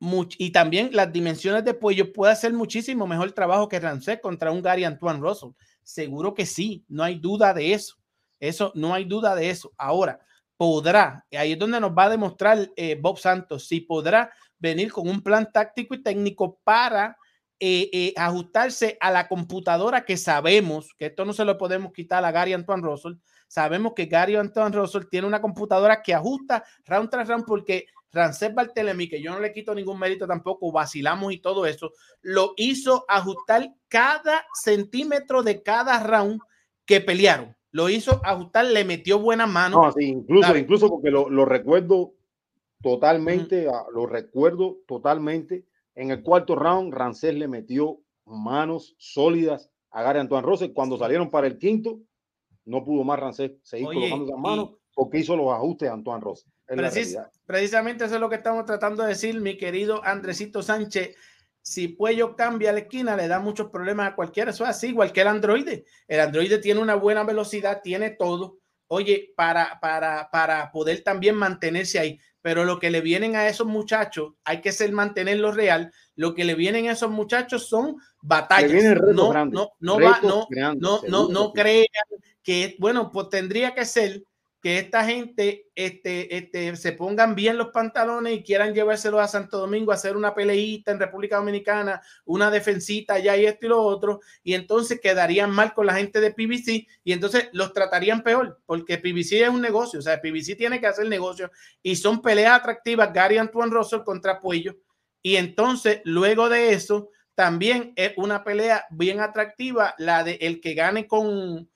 much- 0.00 0.36
y 0.38 0.50
también 0.50 0.90
las 0.92 1.12
dimensiones 1.12 1.64
de 1.64 1.74
Puello 1.74 2.12
puede 2.12 2.32
hacer 2.32 2.52
muchísimo 2.52 3.06
mejor 3.06 3.32
trabajo 3.32 3.68
que 3.68 3.80
Rancés 3.80 4.20
contra 4.22 4.50
un 4.50 4.62
Gary 4.62 4.84
Antoine 4.84 5.20
Russell. 5.20 5.50
Seguro 5.82 6.34
que 6.34 6.46
sí, 6.46 6.84
no 6.88 7.02
hay 7.02 7.18
duda 7.18 7.52
de 7.54 7.72
eso. 7.74 7.96
Eso, 8.40 8.72
no 8.74 8.92
hay 8.94 9.04
duda 9.04 9.34
de 9.34 9.50
eso. 9.50 9.72
Ahora, 9.76 10.20
podrá, 10.56 11.24
y 11.30 11.36
ahí 11.36 11.52
es 11.52 11.58
donde 11.58 11.80
nos 11.80 11.92
va 11.92 12.04
a 12.04 12.10
demostrar 12.10 12.70
eh, 12.76 12.98
Bob 13.00 13.18
Santos, 13.18 13.66
si 13.66 13.80
podrá 13.80 14.32
venir 14.58 14.90
con 14.92 15.08
un 15.08 15.22
plan 15.22 15.50
táctico 15.52 15.94
y 15.94 16.02
técnico 16.02 16.58
para 16.64 17.16
eh, 17.60 17.88
eh, 17.92 18.12
ajustarse 18.16 18.96
a 19.00 19.10
la 19.10 19.28
computadora 19.28 20.04
que 20.04 20.16
sabemos, 20.16 20.94
que 20.98 21.06
esto 21.06 21.24
no 21.24 21.32
se 21.32 21.44
lo 21.44 21.56
podemos 21.58 21.92
quitar 21.92 22.24
a 22.24 22.30
Gary 22.30 22.52
Antoine 22.54 22.82
Russell, 22.82 23.14
sabemos 23.46 23.92
que 23.94 24.06
Gary 24.06 24.36
Antoine 24.36 24.74
Russell 24.76 25.08
tiene 25.10 25.26
una 25.26 25.40
computadora 25.40 26.02
que 26.02 26.14
ajusta 26.14 26.64
round 26.84 27.10
tras 27.10 27.28
round 27.28 27.44
porque 27.44 27.86
Rancés 28.12 28.54
Bartelemy, 28.54 29.08
que 29.08 29.20
yo 29.20 29.32
no 29.32 29.40
le 29.40 29.52
quito 29.52 29.74
ningún 29.74 29.98
mérito 29.98 30.26
tampoco, 30.26 30.72
vacilamos 30.72 31.32
y 31.32 31.38
todo 31.38 31.66
eso, 31.66 31.92
lo 32.22 32.54
hizo 32.56 33.04
ajustar 33.08 33.74
cada 33.88 34.46
centímetro 34.54 35.42
de 35.42 35.62
cada 35.62 36.02
round 36.02 36.40
que 36.84 37.00
pelearon. 37.00 37.54
Lo 37.72 37.90
hizo 37.90 38.20
ajustar, 38.24 38.64
le 38.66 38.84
metió 38.84 39.18
buenas 39.18 39.50
manos. 39.50 39.80
No, 39.80 39.92
sí, 39.92 40.06
incluso, 40.06 40.46
¿sabes? 40.46 40.62
incluso 40.62 40.88
porque 40.88 41.10
lo, 41.10 41.28
lo 41.28 41.44
recuerdo 41.44 42.14
totalmente, 42.80 43.68
ah, 43.68 43.84
lo 43.92 44.06
recuerdo 44.06 44.78
totalmente. 44.86 45.66
En 45.94 46.10
el 46.10 46.22
cuarto 46.22 46.54
round, 46.54 46.94
Rancés 46.94 47.34
le 47.34 47.48
metió 47.48 48.00
manos 48.24 48.94
sólidas 48.98 49.70
a 49.90 50.02
Gary 50.02 50.20
Antoine 50.20 50.46
Rose. 50.46 50.72
Cuando 50.72 50.96
salieron 50.96 51.30
para 51.30 51.46
el 51.46 51.58
quinto, 51.58 52.00
no 52.66 52.84
pudo 52.84 53.02
más 53.04 53.18
Rancés 53.18 53.52
seguir 53.62 53.86
Oye, 53.86 54.00
colocando 54.00 54.24
esas 54.26 54.38
manos 54.38 54.70
porque 54.94 55.18
hizo 55.18 55.36
los 55.36 55.52
ajustes 55.52 55.90
Antoine 55.90 56.22
la 56.68 56.90
Precis- 56.90 57.18
precisamente 57.44 58.04
eso 58.04 58.14
es 58.16 58.20
lo 58.20 58.28
que 58.28 58.36
estamos 58.36 58.64
tratando 58.64 59.02
de 59.02 59.10
decir, 59.10 59.40
mi 59.40 59.56
querido 59.56 60.04
Andresito 60.04 60.62
Sánchez. 60.62 61.14
Si 61.60 61.88
Puello 61.88 62.36
cambia 62.36 62.72
la 62.72 62.80
esquina, 62.80 63.16
le 63.16 63.28
da 63.28 63.40
muchos 63.40 63.70
problemas 63.70 64.08
a 64.10 64.14
cualquiera. 64.14 64.50
Eso 64.52 64.64
es 64.64 64.70
así, 64.70 64.88
igual 64.88 65.12
que 65.12 65.20
el 65.20 65.28
androide. 65.28 65.84
El 66.06 66.20
androide 66.20 66.58
tiene 66.58 66.80
una 66.80 66.94
buena 66.94 67.24
velocidad, 67.24 67.80
tiene 67.82 68.10
todo. 68.10 68.58
Oye, 68.88 69.32
para, 69.36 69.78
para, 69.80 70.30
para 70.30 70.70
poder 70.70 71.02
también 71.02 71.34
mantenerse 71.34 71.98
ahí. 71.98 72.18
Pero 72.40 72.64
lo 72.64 72.78
que 72.78 72.90
le 72.90 73.00
vienen 73.00 73.34
a 73.34 73.48
esos 73.48 73.66
muchachos, 73.66 74.34
hay 74.44 74.60
que 74.60 74.70
ser 74.70 74.92
mantenerlo 74.92 75.50
real. 75.50 75.92
Lo 76.14 76.34
que 76.34 76.44
le 76.44 76.54
vienen 76.54 76.88
a 76.88 76.92
esos 76.92 77.10
muchachos 77.10 77.68
son 77.68 77.96
batallas. 78.22 79.00
no, 79.12 79.32
no, 79.44 79.70
no, 79.80 80.00
va, 80.00 80.20
no, 80.22 80.46
no, 80.78 81.00
no, 81.08 81.28
no 81.28 81.52
crean 81.52 81.86
que, 82.46 82.76
bueno, 82.78 83.10
pues 83.10 83.28
tendría 83.28 83.74
que 83.74 83.84
ser 83.84 84.22
que 84.62 84.78
esta 84.78 85.04
gente 85.04 85.66
este, 85.74 86.36
este, 86.36 86.76
se 86.76 86.92
pongan 86.92 87.34
bien 87.34 87.58
los 87.58 87.70
pantalones 87.70 88.34
y 88.34 88.42
quieran 88.44 88.72
llevárselo 88.72 89.18
a 89.18 89.26
Santo 89.26 89.58
Domingo 89.58 89.90
a 89.90 89.96
hacer 89.96 90.16
una 90.16 90.32
peleita 90.32 90.92
en 90.92 91.00
República 91.00 91.38
Dominicana, 91.38 92.00
una 92.24 92.48
defensita 92.48 93.14
allá 93.14 93.36
y 93.36 93.46
esto 93.46 93.66
y 93.66 93.68
lo 93.70 93.82
otro, 93.82 94.20
y 94.44 94.54
entonces 94.54 95.00
quedarían 95.00 95.50
mal 95.50 95.74
con 95.74 95.86
la 95.86 95.94
gente 95.94 96.20
de 96.20 96.30
PBC 96.30 96.86
y 97.02 97.12
entonces 97.12 97.48
los 97.52 97.72
tratarían 97.72 98.22
peor, 98.22 98.60
porque 98.64 98.98
PBC 98.98 99.42
es 99.42 99.48
un 99.48 99.60
negocio, 99.60 99.98
o 99.98 100.02
sea, 100.02 100.20
PBC 100.20 100.56
tiene 100.56 100.80
que 100.80 100.86
hacer 100.86 101.08
negocio 101.08 101.50
y 101.82 101.96
son 101.96 102.22
peleas 102.22 102.60
atractivas, 102.60 103.12
Gary 103.12 103.38
Antoine 103.38 103.72
Russell 103.72 104.04
contra 104.04 104.38
Puello, 104.38 104.76
y 105.20 105.34
entonces 105.34 106.00
luego 106.04 106.48
de 106.48 106.74
eso 106.74 107.10
también 107.34 107.92
es 107.96 108.12
una 108.16 108.44
pelea 108.44 108.86
bien 108.90 109.18
atractiva 109.18 109.96
la 109.98 110.22
de 110.22 110.38
el 110.40 110.60
que 110.60 110.74
gane 110.74 111.08
con 111.08 111.68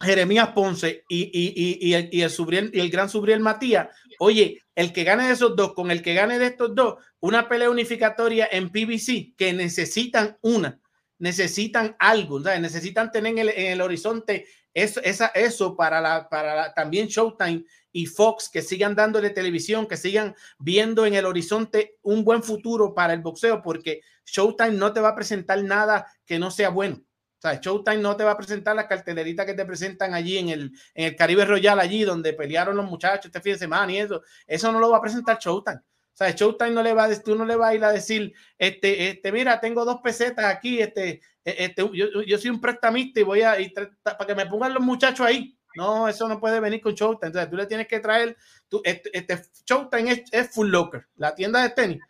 Jeremías 0.00 0.50
Ponce 0.50 1.04
y, 1.08 1.92
el, 1.94 2.90
gran 2.90 3.08
Subriel 3.08 3.40
Matías, 3.40 3.88
oye, 4.18 4.60
el 4.74 4.92
que 4.92 5.04
gane 5.04 5.26
de 5.26 5.32
esos 5.32 5.56
dos 5.56 5.74
con 5.74 5.90
el 5.90 6.02
que 6.02 6.14
gane 6.14 6.38
de 6.38 6.46
estos 6.46 6.74
dos, 6.74 6.96
una 7.20 7.48
pelea 7.48 7.70
unificatoria 7.70 8.48
en 8.50 8.70
PBC 8.70 9.34
que 9.36 9.52
necesitan 9.52 10.36
una, 10.42 10.80
necesitan 11.18 11.96
algo, 11.98 12.42
¿sabes? 12.42 12.60
necesitan 12.60 13.10
tener 13.10 13.38
en 13.38 13.72
el, 13.72 13.80
horizonte 13.80 14.46
eso, 14.74 15.76
para 15.76 16.00
la, 16.00 16.72
también 16.74 17.08
Showtime 17.08 17.64
y 17.92 18.06
Fox 18.06 18.50
que 18.52 18.62
sigan 18.62 18.94
dándole 18.94 19.30
televisión, 19.30 19.86
que 19.86 19.96
sigan 19.96 20.34
viendo 20.58 21.06
en 21.06 21.14
el 21.14 21.24
horizonte 21.24 21.96
un 22.02 22.24
buen 22.24 22.42
futuro 22.42 22.92
para 22.92 23.14
el 23.14 23.20
boxeo, 23.20 23.62
porque 23.62 24.00
Showtime 24.26 24.72
no 24.72 24.92
te 24.92 25.00
va 25.00 25.10
a 25.10 25.14
presentar 25.14 25.62
nada 25.62 26.06
que 26.26 26.38
no 26.38 26.50
sea 26.50 26.70
bueno 26.70 27.02
sea, 27.48 27.60
Showtime 27.60 27.98
no 27.98 28.16
te 28.16 28.24
va 28.24 28.32
a 28.32 28.36
presentar 28.36 28.74
la 28.74 28.88
cartelerita 28.88 29.44
que 29.44 29.54
te 29.54 29.64
presentan 29.64 30.14
allí 30.14 30.38
en 30.38 30.48
el, 30.48 30.72
en 30.94 31.06
el 31.06 31.16
Caribe 31.16 31.44
Royal, 31.44 31.78
allí 31.78 32.04
donde 32.04 32.32
pelearon 32.32 32.76
los 32.76 32.86
muchachos 32.86 33.26
este 33.26 33.40
fin 33.40 33.52
de 33.52 33.58
semana 33.58 33.92
y 33.92 33.98
eso. 33.98 34.22
Eso 34.46 34.72
no 34.72 34.78
lo 34.80 34.90
va 34.90 34.98
a 34.98 35.02
presentar 35.02 35.38
Showtime. 35.38 35.76
O 35.78 36.16
sea, 36.16 36.30
Showtime 36.30 36.70
no 36.70 36.82
le 36.82 36.94
va 36.94 37.04
a 37.04 37.22
tú 37.22 37.34
no 37.34 37.44
le 37.44 37.56
va 37.56 37.68
a 37.68 37.74
ir 37.74 37.84
a 37.84 37.90
decir, 37.90 38.32
este, 38.56 39.10
este, 39.10 39.32
mira, 39.32 39.60
tengo 39.60 39.84
dos 39.84 40.00
pesetas 40.00 40.44
aquí, 40.44 40.80
este, 40.80 41.20
e, 41.44 41.64
este, 41.64 41.82
yo, 41.92 42.22
yo 42.22 42.38
soy 42.38 42.50
un 42.50 42.60
prestamista 42.60 43.20
y 43.20 43.24
voy 43.24 43.42
a, 43.42 43.56
para 44.02 44.26
que 44.26 44.34
me 44.34 44.46
pongan 44.46 44.74
los 44.74 44.82
muchachos 44.82 45.26
ahí. 45.26 45.58
No, 45.76 46.06
eso 46.08 46.28
no 46.28 46.38
puede 46.38 46.60
venir 46.60 46.80
con 46.80 46.94
Showtime. 46.94 47.26
Entonces, 47.26 47.50
tú 47.50 47.56
le 47.56 47.66
tienes 47.66 47.88
que 47.88 47.98
traer, 47.98 48.36
tú, 48.68 48.80
este, 48.84 49.10
este 49.16 49.42
Showtime 49.66 50.12
es, 50.12 50.22
es 50.32 50.50
Full 50.50 50.68
Locker, 50.68 51.08
la 51.16 51.34
tienda 51.34 51.62
de 51.62 51.70
tenis 51.70 52.00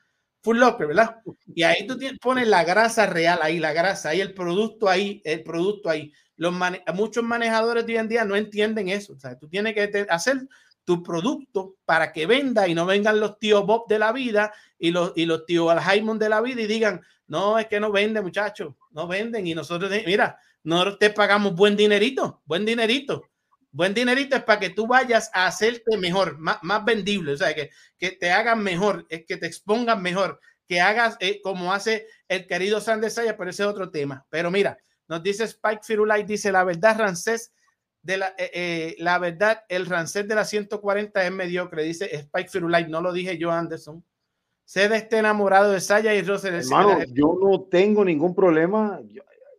Full 0.45 0.59
Locker, 0.59 0.87
¿verdad? 0.87 1.23
Y 1.55 1.63
ahí 1.63 1.87
tú 1.87 1.99
pones 2.21 2.47
la 2.47 2.65
grasa 2.65 3.07
real, 3.07 3.39
ahí 3.43 3.59
la 3.59 3.73
grasa, 3.73 4.11
ahí 4.11 4.21
el 4.21 4.35
producto 4.35 4.91
ahí, 4.91 5.23
el 5.25 5.43
producto 5.43 5.89
ahí. 5.89 6.13
Los 6.37 6.53
muchos 6.95 7.25
manejadores 7.25 7.87
de 7.87 7.95
hoy 7.95 7.99
en 7.99 8.09
día 8.09 8.25
no 8.27 8.37
entienden 8.37 8.91
eso. 8.91 9.15
O 9.15 9.19
sea, 9.19 9.39
tú 9.39 9.49
tienes 9.49 9.75
que 9.75 10.07
hacer 10.11 10.47
tu 10.85 11.03
producto 11.03 11.77
para 11.87 12.13
que 12.13 12.27
venda 12.27 12.69
y 12.69 12.75
no 12.75 12.85
vengan 12.85 13.21
los 13.21 13.39
tíos 13.39 13.65
Bob 13.65 13.89
de 13.89 13.99
la 13.99 14.13
vida 14.13 14.53
y 14.79 14.91
los, 14.91 15.13
y 15.17 15.25
los 15.25 15.47
tíos 15.47 15.71
Aljaimon 15.71 16.19
de 16.19 16.29
la 16.29 16.43
vida 16.43 16.61
y 16.61 16.67
digan, 16.67 17.01
no, 17.27 17.59
es 17.59 17.67
que 17.67 17.81
no 17.81 17.91
vende, 17.91 18.21
muchachos, 18.21 18.75
no 18.91 19.09
venden. 19.09 19.47
Y 19.47 19.55
nosotros, 19.55 19.91
mira, 20.07 20.39
nosotros 20.63 20.99
te 20.99 21.09
pagamos 21.09 21.55
buen 21.55 21.75
dinerito, 21.75 22.43
buen 22.45 22.67
dinerito. 22.67 23.23
Buen 23.75 23.93
dinerito 23.93 24.37
es 24.37 24.45
para 24.45 24.61
que 24.61 24.71
tú 24.71 24.87
vayas 24.87 25.33
a 25.35 25.49
hacerte 25.49 25.99
mejor, 25.99 26.39
más, 26.39 26.59
más 26.63 26.85
vendible, 26.85 27.33
o 27.33 27.37
sea, 27.37 27.53
que, 27.53 27.71
te 27.99 28.31
hagan 28.31 28.63
mejor, 28.63 29.05
que 29.09 29.37
te 29.37 29.47
expongan 29.47 30.01
mejor, 30.01 30.39
que 30.69 30.81
hagas 30.81 31.17
eh, 31.19 31.41
como 31.43 31.73
hace 31.73 32.07
el 32.29 32.47
querido 32.47 32.81
Sanders 32.81 33.15
Saya, 33.15 33.37
pero 33.37 33.51
ese 33.51 33.65
es 33.65 33.69
otro 33.69 33.91
tema. 33.91 34.25
Pero 34.31 34.53
mira, 34.53 34.79
nos 35.09 35.25
dice 35.25 35.43
Spike 35.43 35.81
Firulay, 35.83 36.23
dice 36.23 36.53
la 36.53 36.63
verdad, 36.63 37.01
Rancés, 37.01 37.53
eh, 38.07 38.21
eh, 38.39 38.95
la 38.99 39.19
verdad, 39.19 39.65
el 39.69 39.87
Rancés 39.87 40.29
de 40.29 40.37
la 40.37 40.45
140 40.45 41.27
es 41.27 41.33
mediocre, 41.33 41.83
dice 41.83 42.15
Spike 42.15 42.51
Firulay, 42.51 42.89
no 42.89 43.01
lo 43.01 43.13
dije 43.13 43.37
yo, 43.39 43.51
Anderson. 43.51 44.05
Sede 44.65 44.99
esté 44.99 45.19
enamorado 45.19 45.73
de 45.73 45.81
Saya 45.81 46.15
y 46.15 46.23
Russell. 46.23 46.55
Hermano, 46.55 47.01
yo 47.13 47.37
no 47.43 47.63
tengo 47.63 48.05
ningún 48.05 48.37
problema. 48.37 49.01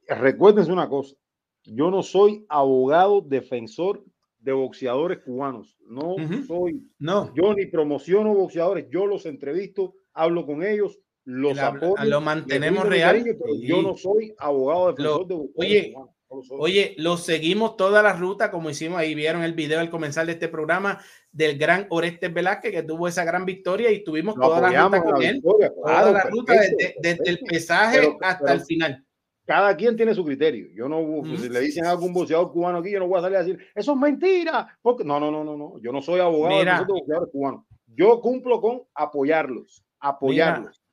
Recuérdense 0.07 0.71
una 0.71 0.87
cosa, 0.87 1.17
yo 1.65 1.91
no 1.91 2.03
soy 2.03 2.45
abogado 2.49 3.21
defensor 3.21 4.03
de 4.39 4.53
boxeadores 4.53 5.19
cubanos. 5.19 5.75
No 5.87 6.15
soy. 6.47 6.87
No. 6.99 7.33
Yo 7.35 7.53
ni 7.53 7.65
promociono 7.65 8.33
boxeadores, 8.33 8.87
yo 8.89 9.05
los 9.05 9.25
entrevisto, 9.25 9.95
hablo 10.13 10.45
con 10.45 10.63
ellos, 10.63 10.99
los 11.23 11.57
apoyo. 11.57 11.95
Lo 12.05 12.21
mantenemos 12.21 12.85
real. 12.87 13.23
Yo 13.61 13.81
no 13.81 13.95
soy 13.97 14.33
abogado 14.37 14.93
defensor 14.93 15.27
de 15.27 15.35
boxeadores 15.35 15.73
oye, 15.73 15.93
cubanos. 15.93 16.15
Oye, 16.49 16.95
lo 16.97 17.17
seguimos 17.17 17.77
toda 17.77 18.01
la 18.01 18.13
ruta, 18.13 18.51
como 18.51 18.69
hicimos 18.69 18.97
ahí, 18.97 19.15
vieron 19.15 19.43
el 19.43 19.53
video 19.53 19.79
al 19.79 19.89
comenzar 19.89 20.25
de 20.25 20.33
este 20.33 20.49
programa 20.49 20.99
del 21.31 21.57
gran 21.57 21.87
Orestes 21.89 22.33
Velázquez, 22.33 22.71
que 22.71 22.83
tuvo 22.83 23.07
esa 23.07 23.23
gran 23.23 23.45
victoria 23.45 23.91
y 23.91 24.03
tuvimos 24.03 24.35
toda 24.35 24.59
la 24.59 24.83
ruta 24.83 25.03
con 25.03 25.23
él, 25.23 25.41
toda 25.41 26.11
la 26.11 26.23
ruta 26.23 26.53
desde, 26.53 26.95
desde, 26.99 27.29
el 27.29 27.39
pesaje 27.39 28.17
hasta 28.21 28.53
el 28.53 28.61
final 28.61 29.04
cada 29.45 29.75
quien 29.75 29.95
tiene 29.95 30.15
su 30.15 30.25
criterio. 30.25 30.67
Yo 30.73 30.89
no, 30.89 31.23
si 31.37 31.49
le 31.49 31.59
dicen 31.59 31.85
a 31.85 31.91
algún 31.91 32.13
boxeador 32.13 32.51
cubano 32.51 32.79
aquí, 32.79 32.91
yo 32.91 32.99
no 32.99 33.07
voy 33.07 33.19
a 33.19 33.21
salir 33.21 33.37
a 33.37 33.43
decir, 33.43 33.59
eso 33.75 33.91
es 33.93 33.97
mentira. 33.97 34.77
Porque, 34.81 35.03
no, 35.03 35.19
no, 35.19 35.29
no, 35.29 35.43
no, 35.43 35.55
no. 35.55 35.79
Yo 35.81 35.91
no 35.91 36.01
soy 36.01 36.19
abogado 36.19 36.59
de 36.59 36.65
de 36.65 36.85
boxeadores 36.87 37.31
cubanos. 37.31 37.63
Yo 37.87 38.19
cumplo 38.19 38.59
con 38.59 38.83
apoyarlos, 38.93 39.85
apoyarlos. 39.99 40.81
Mira, 40.81 40.85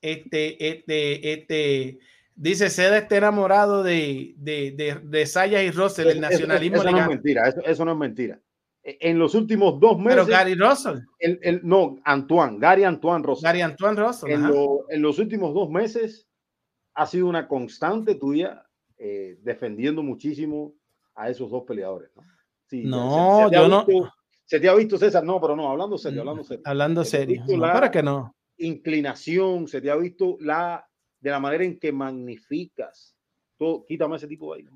este, 0.00 0.68
este, 0.68 1.32
este, 1.32 1.98
dice, 2.34 2.70
Seda 2.70 2.98
está 2.98 3.16
enamorado 3.16 3.82
de, 3.82 4.34
de, 4.36 4.70
de, 4.72 5.00
de 5.02 5.26
Sayas 5.26 5.62
y 5.62 5.70
Russell, 5.70 6.08
el 6.08 6.20
nacionalismo. 6.20 6.76
Eso, 6.76 6.88
eso 6.88 6.92
no 6.92 7.02
es 7.02 7.08
mentira, 7.08 7.48
eso, 7.48 7.60
eso, 7.64 7.84
no 7.84 7.92
es 7.92 7.98
mentira. 7.98 8.40
E, 8.84 8.98
en 9.00 9.18
los 9.18 9.34
últimos 9.34 9.80
dos 9.80 9.98
meses. 9.98 10.24
Pero 10.24 10.26
Gary 10.26 10.54
Russell. 10.54 10.98
El, 11.18 11.40
el, 11.42 11.60
no, 11.64 11.96
Antoine, 12.04 12.58
Gary 12.60 12.84
Antoine 12.84 13.24
Russell. 13.24 13.44
Gary 13.44 13.62
Antoine 13.62 14.00
Russell. 14.00 14.30
En, 14.30 14.46
lo, 14.46 14.84
en 14.88 15.02
los 15.02 15.18
últimos 15.18 15.52
dos 15.52 15.68
meses 15.70 16.27
ha 16.98 17.06
sido 17.06 17.28
una 17.28 17.46
constante 17.46 18.16
tuya 18.16 18.66
eh, 18.98 19.38
defendiendo 19.42 20.02
muchísimo 20.02 20.74
a 21.14 21.30
esos 21.30 21.48
dos 21.48 21.62
peleadores. 21.62 22.10
No, 22.16 22.24
sí, 22.66 22.82
no 22.84 23.38
se, 23.38 23.48
se 23.48 23.54
yo 23.54 23.62
visto, 23.62 23.92
no. 23.92 24.12
Se 24.44 24.60
te 24.60 24.68
ha 24.68 24.74
visto, 24.74 24.98
César, 24.98 25.22
no, 25.22 25.40
pero 25.40 25.54
no, 25.54 25.70
hablando 25.70 25.96
serio, 25.96 26.22
hablando 26.22 26.42
serio. 26.42 26.62
Hablando 26.66 27.04
serio. 27.04 27.44
No, 27.46 27.60
¿Para 27.60 27.92
qué 27.92 28.02
no? 28.02 28.34
Inclinación, 28.56 29.68
se 29.68 29.80
te 29.80 29.92
ha 29.92 29.96
visto 29.96 30.38
la 30.40 30.84
de 31.20 31.30
la 31.30 31.38
manera 31.38 31.62
en 31.62 31.78
que 31.78 31.92
magnificas. 31.92 33.14
Todo, 33.56 33.84
quítame 33.84 34.16
ese 34.16 34.26
tipo 34.26 34.52
de 34.52 34.62
ahí. 34.62 34.68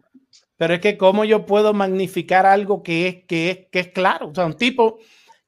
Pero 0.56 0.74
es 0.74 0.80
que 0.80 0.96
cómo 0.96 1.24
yo 1.24 1.44
puedo 1.44 1.74
magnificar 1.74 2.46
algo 2.46 2.84
que 2.84 3.08
es, 3.08 3.24
que 3.26 3.50
es, 3.50 3.58
que 3.70 3.80
es 3.80 3.88
claro. 3.88 4.28
O 4.28 4.34
sea, 4.34 4.46
un 4.46 4.54
tipo 4.56 4.98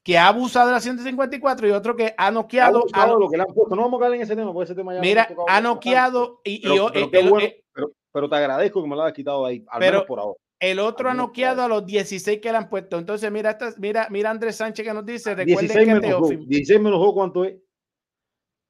que 0.04 0.18
ha 0.18 0.28
abusado 0.28 0.66
de 0.66 0.74
la 0.74 0.80
154 0.80 1.66
y 1.66 1.70
otro 1.70 1.96
que 1.96 2.14
ha 2.16 2.30
noqueado. 2.30 2.84
Ha 2.92 3.06
lo 3.06 3.28
que 3.28 3.38
le 3.38 3.42
han 3.42 3.54
puesto. 3.54 3.74
No 3.74 3.82
vamos 3.82 4.00
a 4.00 4.04
caer 4.04 4.14
en 4.16 4.20
ese 4.20 4.36
tema, 4.36 4.52
porque 4.52 4.64
ese 4.64 4.74
tema 4.74 4.94
ya 4.94 5.00
Mira, 5.00 5.28
ha 5.48 5.60
noqueado 5.62 6.42
y, 6.44 6.60
pero, 6.60 6.88
y, 6.88 7.08
pero, 7.08 7.24
el, 7.24 7.30
bueno, 7.30 7.46
el, 7.46 7.64
pero, 7.72 7.90
pero, 8.12 8.28
te 8.28 8.36
agradezco 8.36 8.82
que 8.82 8.88
me 8.88 8.94
lo 8.94 9.02
hayas 9.02 9.14
quitado 9.16 9.46
ahí, 9.46 9.64
al 9.66 9.80
pero, 9.80 9.92
menos 9.92 10.06
por 10.06 10.20
ahora. 10.20 10.38
El 10.60 10.78
otro 10.78 11.10
ha 11.10 11.14
noqueado 11.14 11.62
a 11.62 11.68
los 11.68 11.84
16 11.86 12.38
que 12.40 12.50
le 12.50 12.58
han 12.58 12.68
puesto. 12.68 12.98
Entonces, 12.98 13.32
mira, 13.32 13.50
esta, 13.50 13.72
mira, 13.78 14.06
mira 14.10 14.30
Andrés 14.30 14.56
Sánchez 14.56 14.86
que 14.86 14.94
nos 14.94 15.06
dice, 15.06 15.34
recuerden 15.34 15.68
16 15.68 15.94
que 15.94 16.06
Teófimo. 16.06 16.44
16 16.46 16.80
menos 16.80 17.12
¿cuánto 17.14 17.44
es? 17.44 17.56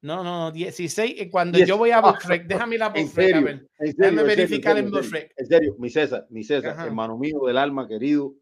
No, 0.03 0.23
no, 0.23 0.39
no, 0.39 0.53
16. 0.53 1.29
Cuando 1.33 1.57
10. 1.57 1.69
yo 1.69 1.79
voy 1.79 1.91
a 1.91 2.01
Boxrec, 2.01 2.47
déjame 2.47 2.79
la 2.79 2.91
Boxrec, 2.91 3.35
a 3.35 3.41
ver. 3.41 3.69
Déjame 3.79 4.23
verificar 4.23 4.79
en 4.79 4.91
Boxrec. 4.91 5.33
En 5.37 5.47
serio, 5.47 5.75
mi 5.79 5.91
César, 5.91 6.27
mi 6.31 6.45
César, 6.45 6.73
Ajá. 6.73 6.87
hermano 6.87 7.19
mío 7.19 7.41
del 7.47 7.59
alma, 7.59 7.89
querido, 7.89 8.35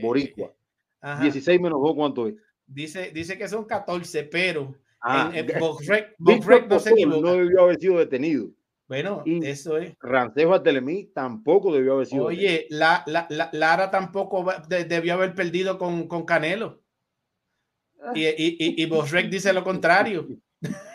Boricua. 0.00 0.54
Ajá. 1.00 1.22
16 1.22 1.60
menos 1.60 1.78
juego, 1.78 1.96
¿cuánto 1.96 2.26
es? 2.26 2.34
Dice, 2.66 3.10
dice 3.12 3.38
que 3.38 3.48
son 3.48 3.64
14, 3.64 4.24
pero 4.24 4.74
ah, 5.00 5.32
no 5.32 5.78
se 6.78 6.90
equivoca. 6.90 7.20
No 7.20 7.32
debió 7.32 7.62
haber 7.62 7.78
sido 7.78 7.98
detenido. 7.98 8.50
Bueno, 8.88 9.22
y 9.26 9.44
eso 9.46 9.76
es. 9.76 9.94
Rancejo 10.00 10.54
Artelemí 10.54 11.10
tampoco 11.14 11.72
debió 11.74 11.94
haber 11.94 12.06
sido. 12.06 12.24
Oye, 12.24 12.66
la, 12.70 13.04
la, 13.06 13.26
la, 13.28 13.50
Lara 13.52 13.90
tampoco 13.90 14.46
de, 14.66 14.84
debió 14.84 15.14
haber 15.14 15.34
perdido 15.34 15.76
con, 15.78 16.08
con 16.08 16.24
Canelo. 16.24 16.82
Y, 18.14 18.24
y, 18.24 18.56
y, 18.58 18.84
y 18.84 19.28
dice 19.28 19.52
lo 19.52 19.62
contrario. 19.62 20.26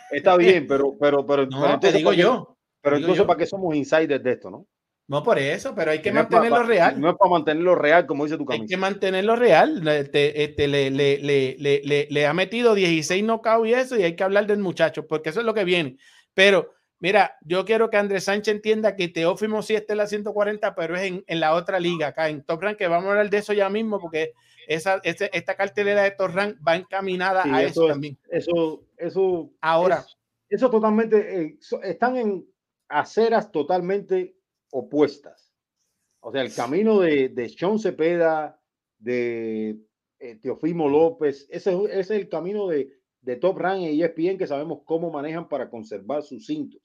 Está 0.10 0.38
bien, 0.38 0.66
pero, 0.68 0.96
pero, 1.00 1.26
pero, 1.26 1.46
no, 1.48 1.62
pero 1.62 1.80
te 1.80 1.92
digo 1.92 2.14
yo. 2.14 2.58
Pero 2.82 2.98
entonces, 2.98 3.20
yo. 3.20 3.28
¿para 3.28 3.38
qué 3.38 3.46
somos 3.46 3.76
insiders 3.76 4.24
de 4.24 4.32
esto, 4.32 4.50
no? 4.50 4.68
No 5.08 5.22
por 5.22 5.38
eso, 5.38 5.76
pero 5.76 5.92
hay 5.92 6.02
que 6.02 6.12
no 6.12 6.22
mantenerlo 6.22 6.58
para, 6.58 6.68
real. 6.68 7.00
No 7.02 7.10
es 7.10 7.16
para 7.18 7.32
mantenerlo 7.32 7.76
real, 7.76 8.06
como 8.06 8.24
dice 8.24 8.38
tu 8.38 8.46
camisa. 8.46 8.64
Hay 8.64 8.68
que 8.68 8.78
mantenerlo 8.78 9.36
real. 9.36 9.86
Este, 9.88 10.44
este, 10.44 10.68
le, 10.68 10.90
le, 10.90 11.18
le, 11.20 12.08
le, 12.10 12.28
ha 12.28 12.34
metido 12.34 12.74
16 12.74 13.24
knockouts 13.24 13.68
y 13.68 13.74
eso, 13.74 13.98
y 13.98 14.04
hay 14.04 14.16
que 14.16 14.24
hablar 14.24 14.48
del 14.48 14.60
muchacho, 14.60 15.06
porque 15.06 15.30
eso 15.30 15.42
es 15.42 15.46
lo 15.46 15.54
que 15.54 15.66
viene. 15.66 15.98
Pero 16.34 16.72
Mira, 17.04 17.36
yo 17.42 17.66
quiero 17.66 17.90
que 17.90 17.98
Andrés 17.98 18.24
Sánchez 18.24 18.56
entienda 18.56 18.96
que 18.96 19.10
Teófimo 19.10 19.62
sí 19.62 19.76
está 19.76 19.92
en 19.92 19.98
la 19.98 20.08
140, 20.08 20.74
pero 20.74 20.96
es 20.96 21.02
en, 21.04 21.22
en, 21.28 21.42
la 21.42 21.54
otra 21.54 21.78
liga, 21.78 22.08
acá 22.08 22.30
en 22.30 22.46
Top 22.46 22.62
Rank, 22.62 22.78
que 22.78 22.88
vamos 22.88 23.08
a 23.08 23.10
hablar 23.10 23.30
de 23.30 23.40
eso 23.40 23.52
ya 23.52 23.70
mismo, 23.70 24.00
porque 24.00 24.32
esa, 24.70 25.02
esa 25.04 25.26
esta 25.26 25.56
cartelera 25.56 26.04
de 26.04 26.12
Top 26.12 26.32
Rank 26.34 26.56
va 26.66 26.78
encaminada 26.78 27.44
sí, 27.44 27.50
a 27.50 27.62
eso, 27.62 27.84
eso 27.84 27.88
también. 27.88 28.18
Eso, 28.30 28.86
eso. 28.96 29.52
Ahora. 29.60 29.98
Es, 29.98 30.16
eso 30.48 30.70
totalmente, 30.70 31.42
eh, 31.42 31.58
están 31.84 32.16
en 32.16 32.46
aceras 32.88 33.52
totalmente 33.52 34.38
opuestas. 34.74 35.54
O 36.20 36.32
sea, 36.32 36.42
el 36.42 36.54
camino 36.54 37.00
de, 37.00 37.30
de 37.30 37.50
Sean 37.50 37.78
Cepeda 37.80 38.60
de 38.98 39.78
eh, 40.20 40.36
Teofimo 40.42 40.90
López. 40.90 41.48
Ese, 41.50 41.74
es- 41.74 41.90
ese 41.90 42.00
es 42.00 42.10
el 42.12 42.30
camino 42.30 42.68
de, 42.68 42.92
de 43.22 43.36
Top 43.36 43.58
Rank 43.58 43.82
y 43.82 44.02
ESPN 44.02 44.38
que 44.38 44.48
sabemos 44.48 44.80
cómo 44.86 45.12
manejan 45.12 45.48
para 45.48 45.70
conservar 45.70 46.24
sus 46.24 46.46
cintos. 46.48 46.82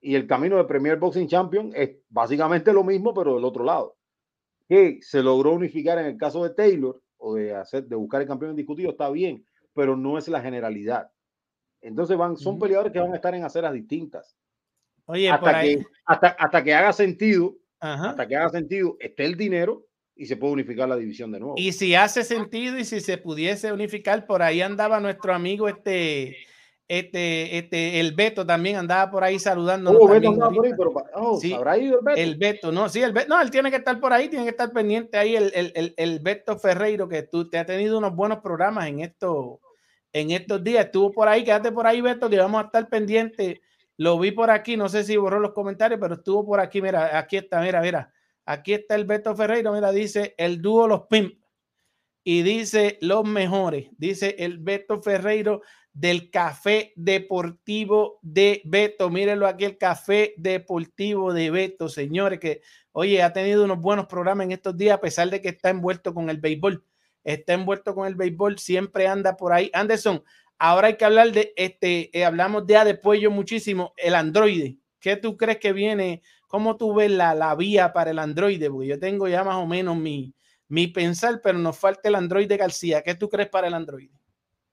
Y 0.00 0.14
el 0.16 0.26
camino 0.26 0.56
de 0.56 0.64
Premier 0.64 0.98
Boxing 0.98 1.28
Champion 1.28 1.70
es 1.74 1.96
básicamente 2.08 2.72
lo 2.72 2.82
mismo, 2.84 3.14
pero 3.14 3.36
del 3.36 3.44
otro 3.44 3.64
lado. 3.64 3.96
Que 4.68 4.98
se 5.00 5.22
logró 5.22 5.52
unificar 5.52 5.98
en 5.98 6.06
el 6.06 6.16
caso 6.18 6.42
de 6.42 6.50
Taylor 6.50 7.00
o 7.18 7.34
de 7.34 7.54
hacer 7.54 7.84
de 7.86 7.94
buscar 7.96 8.20
el 8.20 8.26
campeón 8.26 8.50
indiscutido, 8.50 8.90
está 8.90 9.08
bien, 9.10 9.46
pero 9.72 9.96
no 9.96 10.18
es 10.18 10.26
la 10.28 10.40
generalidad. 10.40 11.10
Entonces 11.80 12.16
van, 12.16 12.36
son 12.36 12.58
peleadores 12.58 12.92
que 12.92 12.98
van 12.98 13.12
a 13.12 13.16
estar 13.16 13.34
en 13.34 13.44
aceras 13.44 13.72
distintas. 13.72 14.36
Oye, 15.06 15.28
por 15.28 15.48
Hasta 15.48 15.58
ahí. 15.58 15.76
que, 15.76 15.86
hasta, 16.06 16.28
hasta 16.28 16.64
que 16.64 16.74
haga 16.74 16.92
sentido, 16.92 17.54
Ajá. 17.80 18.10
hasta 18.10 18.26
que 18.28 18.36
haga 18.36 18.50
sentido, 18.50 18.96
esté 19.00 19.24
el 19.24 19.36
dinero 19.36 19.86
y 20.14 20.26
se 20.26 20.36
puede 20.36 20.52
unificar 20.52 20.88
la 20.88 20.96
división 20.96 21.32
de 21.32 21.40
nuevo. 21.40 21.54
Y 21.56 21.72
si 21.72 21.94
hace 21.94 22.22
sentido 22.24 22.78
y 22.78 22.84
si 22.84 23.00
se 23.00 23.18
pudiese 23.18 23.72
unificar, 23.72 24.26
por 24.26 24.42
ahí 24.42 24.60
andaba 24.60 25.00
nuestro 25.00 25.34
amigo 25.34 25.68
este, 25.68 26.36
este, 26.86 27.56
este, 27.56 28.00
el 28.00 28.12
Beto 28.12 28.44
también 28.44 28.76
andaba 28.76 29.10
por 29.10 29.24
ahí 29.24 29.38
saludándonos. 29.38 30.00
Oh, 30.02 31.00
oh, 31.14 31.40
Sí, 31.40 31.48
¿se 31.48 31.54
habrá 31.54 31.78
ido 31.78 31.98
el 31.98 32.04
Beto? 32.04 32.20
El 32.20 32.36
Beto, 32.36 32.72
no, 32.72 32.88
sí, 32.88 33.02
el 33.02 33.12
Beto, 33.12 33.28
no, 33.28 33.40
él 33.40 33.50
tiene 33.50 33.70
que 33.70 33.78
estar 33.78 33.98
por 33.98 34.12
ahí, 34.12 34.28
tiene 34.28 34.44
que 34.44 34.50
estar 34.50 34.72
pendiente 34.72 35.16
ahí, 35.16 35.34
el, 35.34 35.50
el, 35.54 35.72
el, 35.74 35.94
el 35.96 36.20
Beto 36.20 36.58
Ferreiro, 36.58 37.08
que 37.08 37.22
tú 37.22 37.48
te 37.48 37.58
ha 37.58 37.64
tenido 37.64 37.96
unos 37.96 38.14
buenos 38.14 38.40
programas 38.40 38.86
en 38.88 39.00
estos, 39.00 39.58
en 40.12 40.30
estos 40.32 40.62
días, 40.62 40.84
estuvo 40.84 41.10
por 41.10 41.28
ahí, 41.28 41.44
quédate 41.44 41.72
por 41.72 41.86
ahí, 41.86 42.00
Beto, 42.02 42.28
que 42.28 42.36
vamos 42.36 42.62
a 42.62 42.66
estar 42.66 42.88
pendientes. 42.88 43.60
Lo 43.96 44.18
vi 44.18 44.32
por 44.32 44.50
aquí, 44.50 44.76
no 44.76 44.88
sé 44.88 45.04
si 45.04 45.16
borró 45.16 45.40
los 45.40 45.52
comentarios, 45.52 46.00
pero 46.00 46.14
estuvo 46.14 46.44
por 46.44 46.60
aquí, 46.60 46.80
mira, 46.80 47.18
aquí 47.18 47.36
está, 47.36 47.60
mira, 47.60 47.80
mira, 47.80 48.12
aquí 48.44 48.72
está 48.72 48.94
el 48.94 49.04
Beto 49.04 49.36
Ferreiro, 49.36 49.72
mira, 49.72 49.92
dice 49.92 50.34
el 50.38 50.60
dúo 50.60 50.88
Los 50.88 51.02
Pimp 51.08 51.34
y 52.24 52.42
dice 52.42 52.98
los 53.00 53.24
mejores, 53.24 53.88
dice 53.98 54.36
el 54.38 54.58
Beto 54.58 55.02
Ferreiro 55.02 55.62
del 55.92 56.30
Café 56.30 56.92
Deportivo 56.96 58.18
de 58.22 58.62
Beto. 58.64 59.10
Mírenlo 59.10 59.46
aquí, 59.46 59.64
el 59.64 59.78
Café 59.78 60.34
Deportivo 60.36 61.32
de 61.32 61.50
Beto, 61.50 61.88
señores, 61.88 62.38
que 62.38 62.62
oye, 62.92 63.22
ha 63.22 63.32
tenido 63.32 63.64
unos 63.64 63.80
buenos 63.80 64.06
programas 64.06 64.44
en 64.46 64.52
estos 64.52 64.76
días, 64.76 64.96
a 64.96 65.00
pesar 65.00 65.30
de 65.30 65.40
que 65.40 65.50
está 65.50 65.70
envuelto 65.70 66.14
con 66.14 66.30
el 66.30 66.38
béisbol. 66.38 66.84
Está 67.24 67.52
envuelto 67.52 67.94
con 67.94 68.06
el 68.06 68.14
béisbol, 68.14 68.58
siempre 68.58 69.06
anda 69.06 69.36
por 69.36 69.52
ahí. 69.52 69.70
Anderson, 69.74 70.24
ahora 70.62 70.86
hay 70.86 70.96
que 70.96 71.04
hablar 71.04 71.32
de 71.32 71.52
este, 71.56 72.16
eh, 72.16 72.24
hablamos 72.24 72.64
de 72.68 72.76
Adepuello 72.76 73.32
muchísimo, 73.32 73.94
el 73.96 74.14
androide. 74.14 74.78
¿Qué 75.00 75.16
tú 75.16 75.36
crees 75.36 75.58
que 75.58 75.72
viene? 75.72 76.22
¿Cómo 76.46 76.76
tú 76.76 76.94
ves 76.94 77.10
la, 77.10 77.34
la 77.34 77.56
vía 77.56 77.92
para 77.92 78.12
el 78.12 78.20
androide? 78.20 78.70
Porque 78.70 78.86
yo 78.86 78.98
tengo 79.00 79.26
ya 79.26 79.42
más 79.42 79.56
o 79.56 79.66
menos 79.66 79.96
mi, 79.96 80.32
mi 80.68 80.86
pensar, 80.86 81.40
pero 81.42 81.58
nos 81.58 81.76
falta 81.76 82.08
el 82.08 82.14
androide 82.14 82.56
García. 82.56 83.02
¿Qué 83.02 83.16
tú 83.16 83.28
crees 83.28 83.48
para 83.48 83.66
el 83.66 83.74
androide? 83.74 84.12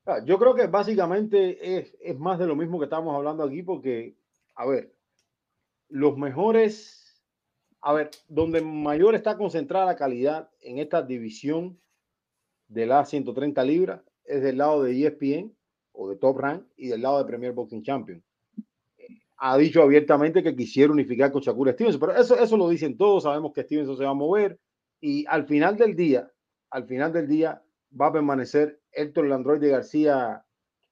Ah, 0.06 0.20
Yo 0.24 0.38
creo 0.38 0.54
que 0.54 0.68
básicamente 0.68 1.80
es, 2.00 2.20
más 2.20 2.38
de 2.38 2.46
lo 2.46 2.56
mismo 2.56 2.78
que 2.78 2.86
estamos 2.86 3.16
hablando 3.16 3.44
aquí, 3.44 3.64
porque, 3.64 4.16
a 4.54 4.68
ver, 4.68 4.94
los 5.88 6.16
mejores, 6.16 7.20
a 7.82 7.94
ver, 7.94 8.12
donde 8.28 8.62
mayor 8.62 9.16
está 9.16 9.36
concentrada 9.36 9.88
la 9.88 9.96
calidad 9.96 10.52
en 10.62 10.78
esta 10.78 11.02
división 11.02 11.80
de 12.68 12.86
las 12.86 13.10
130 13.10 13.64
libras 13.64 14.02
es 14.24 14.44
del 14.44 14.60
lado 14.60 14.84
de 14.84 15.08
ESPN 15.08 15.56
o 16.00 16.10
de 16.10 16.16
Top 16.16 16.38
Rank 16.38 16.64
y 16.78 16.88
del 16.88 17.02
lado 17.02 17.18
de 17.18 17.26
Premier 17.26 17.52
Boxing 17.52 17.84
Champion. 17.84 18.24
Ha 19.38 19.58
dicho 19.58 19.82
abiertamente 19.82 20.42
que 20.42 20.56
quisiera 20.56 20.92
unificar 20.92 21.32
con 21.32 21.42
Shakur 21.42 21.72
Stevenson, 21.72 22.00
pero 22.00 22.16
eso, 22.16 22.40
eso 22.40 22.58
lo 22.58 22.70
dicen 22.70 22.98
todos, 22.98 23.24
sabemos 23.24 23.52
que 23.54 23.64
Stevenson 23.64 23.98
se 23.98 24.06
va 24.06 24.12
a 24.12 24.14
mover 24.14 24.60
y 25.02 25.26
al 25.28 25.46
final 25.46 25.76
del 25.78 25.96
día, 25.96 26.32
al 26.72 26.86
final 26.86 27.12
del 27.12 27.28
día 27.28 27.62
va 28.00 28.08
a 28.08 28.14
permanecer 28.14 28.80
Héctor 28.92 29.28
Landroid 29.28 29.60
de 29.60 29.70
García 29.70 30.44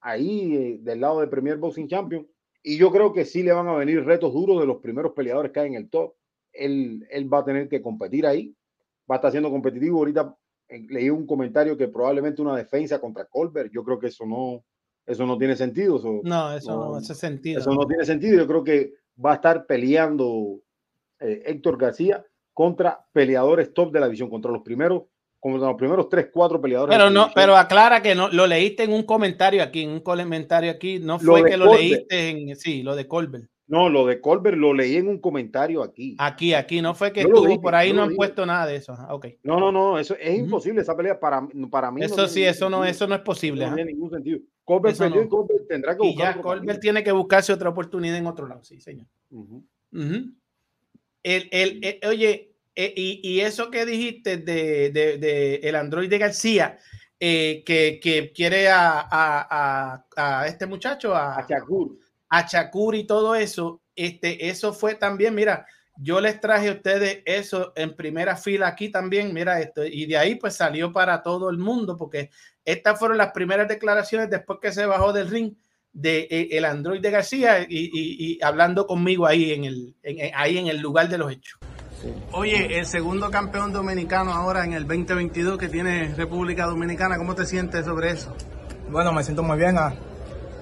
ahí 0.01 0.55
eh, 0.55 0.77
del 0.81 1.01
lado 1.01 1.21
de 1.21 1.27
Premier 1.27 1.57
Boxing 1.57 1.87
Champion 1.87 2.27
y 2.61 2.77
yo 2.77 2.91
creo 2.91 3.13
que 3.13 3.23
sí 3.23 3.43
le 3.43 3.53
van 3.53 3.67
a 3.67 3.75
venir 3.75 4.03
retos 4.03 4.33
duros 4.33 4.59
de 4.59 4.67
los 4.67 4.81
primeros 4.81 5.13
peleadores 5.13 5.53
que 5.53 5.61
hay 5.61 5.67
en 5.67 5.75
el 5.75 5.89
top. 5.89 6.15
Él, 6.51 7.07
él 7.09 7.33
va 7.33 7.39
a 7.39 7.45
tener 7.45 7.69
que 7.69 7.81
competir 7.81 8.25
ahí, 8.25 8.53
va 9.09 9.15
a 9.15 9.17
estar 9.17 9.31
siendo 9.31 9.49
competitivo. 9.49 9.99
Ahorita 9.99 10.35
eh, 10.67 10.85
leí 10.89 11.09
un 11.09 11.25
comentario 11.25 11.77
que 11.77 11.87
probablemente 11.87 12.41
una 12.41 12.57
defensa 12.57 12.99
contra 12.99 13.25
Colbert, 13.25 13.71
yo 13.71 13.83
creo 13.83 13.99
que 13.99 14.07
eso 14.07 14.25
no, 14.25 14.65
eso 15.07 15.25
no 15.25 15.37
tiene 15.37 15.55
sentido. 15.55 15.97
Eso, 15.97 16.21
No, 16.23 16.53
eso 16.53 16.71
no, 16.71 16.89
No, 16.91 16.95
hace 16.97 17.15
sentido. 17.15 17.61
eso 17.61 17.73
no 17.73 17.87
tiene 17.87 18.05
sentido. 18.05 18.37
Yo 18.37 18.47
creo 18.47 18.63
que 18.63 18.93
va 19.23 19.31
a 19.31 19.35
estar 19.35 19.65
peleando 19.65 20.59
eh, 21.19 21.43
Héctor 21.45 21.77
García 21.77 22.23
contra 22.53 23.05
peleadores 23.13 23.73
top 23.73 23.91
de 23.93 23.99
la 24.01 24.07
división, 24.07 24.29
contra 24.29 24.51
los 24.51 24.61
primeros, 24.61 25.03
contra 25.39 25.67
los 25.67 25.77
primeros 25.77 26.09
tres, 26.09 26.27
cuatro 26.31 26.59
peleadores. 26.59 26.95
Pero 26.95 27.09
no, 27.09 27.29
pero 27.33 27.55
aclara 27.55 28.01
que 28.01 28.15
no 28.15 28.29
lo 28.29 28.45
leíste 28.45 28.83
en 28.83 28.91
un 28.91 29.03
comentario 29.03 29.63
aquí, 29.63 29.83
en 29.83 29.91
un 29.91 29.99
comentario 30.01 30.71
aquí. 30.71 30.99
No 30.99 31.19
fue 31.19 31.43
que 31.45 31.55
lo 31.55 31.73
leíste 31.73 32.29
en 32.29 32.55
sí, 32.55 32.83
lo 32.83 32.95
de 32.95 33.07
Colbert. 33.07 33.49
No, 33.69 33.89
lo 33.89 34.05
de 34.05 34.21
Colbert 34.21 34.57
lo 34.57 34.73
leí 34.73 34.95
en 34.95 35.09
un 35.09 35.19
comentario 35.19 35.83
aquí. 35.83 36.15
Aquí, 36.19 36.53
aquí, 36.53 36.81
no 36.81 36.95
fue 36.95 37.11
que 37.11 37.21
estuvo 37.21 37.45
dije, 37.45 37.59
por 37.59 37.75
ahí, 37.75 37.91
no 37.91 38.03
han 38.03 38.09
dije. 38.09 38.15
puesto 38.17 38.45
nada 38.45 38.65
de 38.65 38.77
eso. 38.77 38.93
Ajá, 38.93 39.13
ok. 39.13 39.27
No, 39.43 39.59
no, 39.59 39.73
no, 39.73 39.99
eso 39.99 40.15
es 40.19 40.39
imposible 40.39 40.81
esa 40.81 40.95
pelea 40.95 41.19
para, 41.19 41.45
para 41.69 41.91
mí. 41.91 42.01
Eso 42.01 42.27
sí, 42.27 42.43
eso 42.45 42.69
no, 42.69 42.85
eso 42.85 43.05
no 43.07 43.15
es 43.15 43.21
posible. 43.21 43.67
No 43.67 43.75
tiene 43.75 43.91
ningún 43.91 44.09
sentido. 44.09 44.39
Colbert 44.63 44.93
Eso 44.95 45.03
perdió 45.03 45.21
no. 45.21 45.27
y 45.27 45.29
Colbert 45.29 45.67
tendrá 45.67 45.97
que 45.97 46.05
Y 46.05 46.09
buscar 46.11 46.35
ya 46.35 46.41
Colbert 46.41 46.65
camino. 46.65 46.79
tiene 46.79 47.03
que 47.03 47.11
buscarse 47.11 47.51
otra 47.53 47.69
oportunidad 47.69 48.15
en 48.17 48.27
otro 48.27 48.47
lado, 48.47 48.63
sí, 48.63 48.79
señor. 48.79 49.07
El, 51.23 51.49
el, 51.51 51.79
eh, 51.83 51.99
oye, 52.07 52.53
eh, 52.75 52.93
y, 52.95 53.19
y 53.23 53.39
eso 53.41 53.69
que 53.69 53.85
dijiste 53.85 54.37
de, 54.37 54.91
de, 54.91 55.17
de 55.17 55.55
el 55.55 55.75
Android 55.75 56.09
de 56.09 56.17
García, 56.19 56.77
eh, 57.19 57.63
que, 57.65 57.99
que 58.01 58.31
quiere 58.31 58.69
a, 58.69 58.99
a, 59.01 60.05
a, 60.15 60.41
a 60.41 60.47
este 60.47 60.65
muchacho, 60.67 61.13
a, 61.15 61.35
A 61.37 61.45
Shakur. 61.47 61.97
A 62.29 62.45
Shakur 62.47 62.95
y 62.95 63.05
todo 63.05 63.35
eso, 63.35 63.81
este, 63.95 64.49
eso 64.49 64.73
fue 64.73 64.95
también, 64.95 65.33
mira, 65.35 65.65
yo 65.99 66.21
les 66.21 66.39
traje 66.39 66.69
a 66.69 66.73
ustedes 66.73 67.23
eso 67.25 67.73
en 67.75 67.95
primera 67.95 68.35
fila 68.37 68.67
aquí 68.67 68.89
también, 68.89 69.33
mira 69.33 69.59
esto, 69.59 69.83
y 69.85 70.05
de 70.05 70.17
ahí 70.17 70.35
pues 70.35 70.55
salió 70.55 70.91
para 70.91 71.23
todo 71.23 71.49
el 71.49 71.57
mundo, 71.57 71.97
porque 71.97 72.29
estas 72.63 72.99
fueron 72.99 73.17
las 73.17 73.31
primeras 73.31 73.67
declaraciones 73.67 74.29
después 74.29 74.59
que 74.61 74.71
se 74.71 74.85
bajó 74.85 75.11
del 75.13 75.29
ring 75.29 75.53
de 75.93 76.27
eh, 76.29 76.49
el 76.51 76.65
Android 76.65 77.01
de 77.01 77.09
García 77.09 77.61
y, 77.61 77.65
y- 77.69 78.33
y 78.35 78.43
hablando 78.43 78.85
conmigo 78.85 79.25
ahí 79.25 79.51
en 79.53 79.63
el, 79.65 79.95
en- 80.03 80.19
en- 80.19 80.31
ahí 80.35 80.57
en 80.59 80.67
el 80.67 80.77
lugar 80.79 81.09
de 81.09 81.17
los 81.17 81.31
hechos. 81.31 81.59
Oye, 82.33 82.77
el 82.77 82.85
segundo 82.85 83.31
campeón 83.31 83.73
dominicano 83.73 84.31
ahora 84.31 84.63
en 84.63 84.73
el 84.73 84.85
2022 84.85 85.57
que 85.57 85.67
tiene 85.69 86.13
República 86.15 86.65
Dominicana, 86.67 87.17
¿cómo 87.17 87.33
te 87.33 87.45
sientes 87.47 87.85
sobre 87.85 88.11
eso? 88.11 88.35
Bueno, 88.91 89.11
me 89.11 89.23
siento 89.23 89.41
muy 89.41 89.57
bien 89.57 89.75
a 89.79 89.95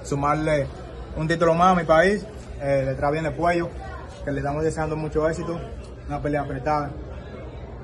sumarle 0.04 0.68
un 1.16 1.28
título 1.28 1.54
más 1.54 1.76
a 1.76 1.80
mi 1.80 1.86
país. 1.86 2.26
Eh, 2.62 2.84
le 2.86 2.96
trae 2.96 3.12
bien 3.12 3.26
el 3.26 3.34
cuello, 3.34 3.70
que 4.24 4.32
le 4.32 4.40
estamos 4.40 4.64
deseando 4.64 4.96
mucho 4.96 5.28
éxito. 5.30 5.60
Una 6.08 6.22
pelea 6.22 6.42
apretada 6.42 6.92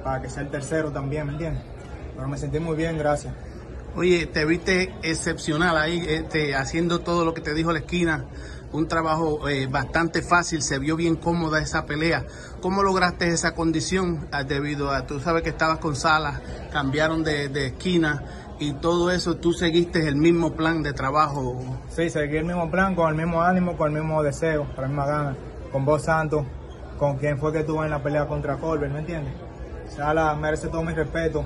para 0.03 0.21
que 0.21 0.29
sea 0.29 0.43
el 0.43 0.49
tercero 0.49 0.91
también, 0.91 1.27
¿me 1.27 1.33
entiendes? 1.33 1.63
Pero 2.15 2.27
me 2.27 2.37
sentí 2.37 2.59
muy 2.59 2.75
bien, 2.75 2.97
gracias. 2.97 3.33
Oye, 3.95 4.25
te 4.25 4.45
viste 4.45 4.93
excepcional 5.03 5.77
ahí, 5.77 6.03
este, 6.07 6.55
haciendo 6.55 6.99
todo 6.99 7.25
lo 7.25 7.33
que 7.33 7.41
te 7.41 7.53
dijo 7.53 7.71
la 7.71 7.79
esquina. 7.79 8.25
Un 8.71 8.87
trabajo 8.87 9.49
eh, 9.49 9.67
bastante 9.67 10.21
fácil, 10.21 10.61
se 10.61 10.79
vio 10.79 10.95
bien 10.95 11.17
cómoda 11.17 11.59
esa 11.59 11.85
pelea. 11.85 12.25
¿Cómo 12.61 12.83
lograste 12.83 13.27
esa 13.27 13.53
condición 13.53 14.29
ah, 14.31 14.43
debido 14.45 14.91
a, 14.91 15.05
tú 15.05 15.19
sabes 15.19 15.43
que 15.43 15.49
estabas 15.49 15.79
con 15.79 15.97
Salas, 15.97 16.39
cambiaron 16.71 17.21
de, 17.21 17.49
de 17.49 17.67
esquina 17.67 18.23
y 18.61 18.73
todo 18.73 19.09
eso, 19.09 19.37
tú 19.37 19.53
seguiste 19.53 20.07
el 20.07 20.15
mismo 20.15 20.53
plan 20.53 20.83
de 20.83 20.93
trabajo? 20.93 21.59
Sí, 21.89 22.11
seguí 22.11 22.37
el 22.37 22.45
mismo 22.45 22.69
plan, 22.69 22.93
con 22.93 23.09
el 23.09 23.15
mismo 23.15 23.41
ánimo, 23.41 23.75
con 23.75 23.87
el 23.87 24.03
mismo 24.03 24.21
deseo, 24.21 24.67
con 24.75 24.83
la 24.83 24.87
misma 24.87 25.05
gana, 25.07 25.35
con 25.71 25.83
vos 25.83 26.03
Santos, 26.03 26.45
con 26.99 27.17
quien 27.17 27.39
fue 27.39 27.51
que 27.51 27.61
estuvo 27.61 27.83
en 27.83 27.89
la 27.89 28.03
pelea 28.03 28.27
contra 28.27 28.57
Colbert, 28.57 28.93
¿me 28.93 28.99
entiendes? 28.99 29.33
Sala 29.89 30.35
merece 30.35 30.67
todo 30.67 30.83
mi 30.83 30.93
respeto, 30.93 31.43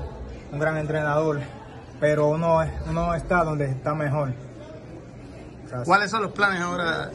un 0.51 0.59
gran 0.59 0.75
entrenador, 0.75 1.39
pero 2.01 2.27
uno, 2.27 2.59
uno 2.89 3.15
está 3.15 3.45
donde 3.45 3.71
está 3.71 3.95
mejor. 3.95 4.33
¿Cuáles 5.85 6.11
son 6.11 6.21
los 6.21 6.33
planes 6.33 6.59
ahora, 6.59 7.11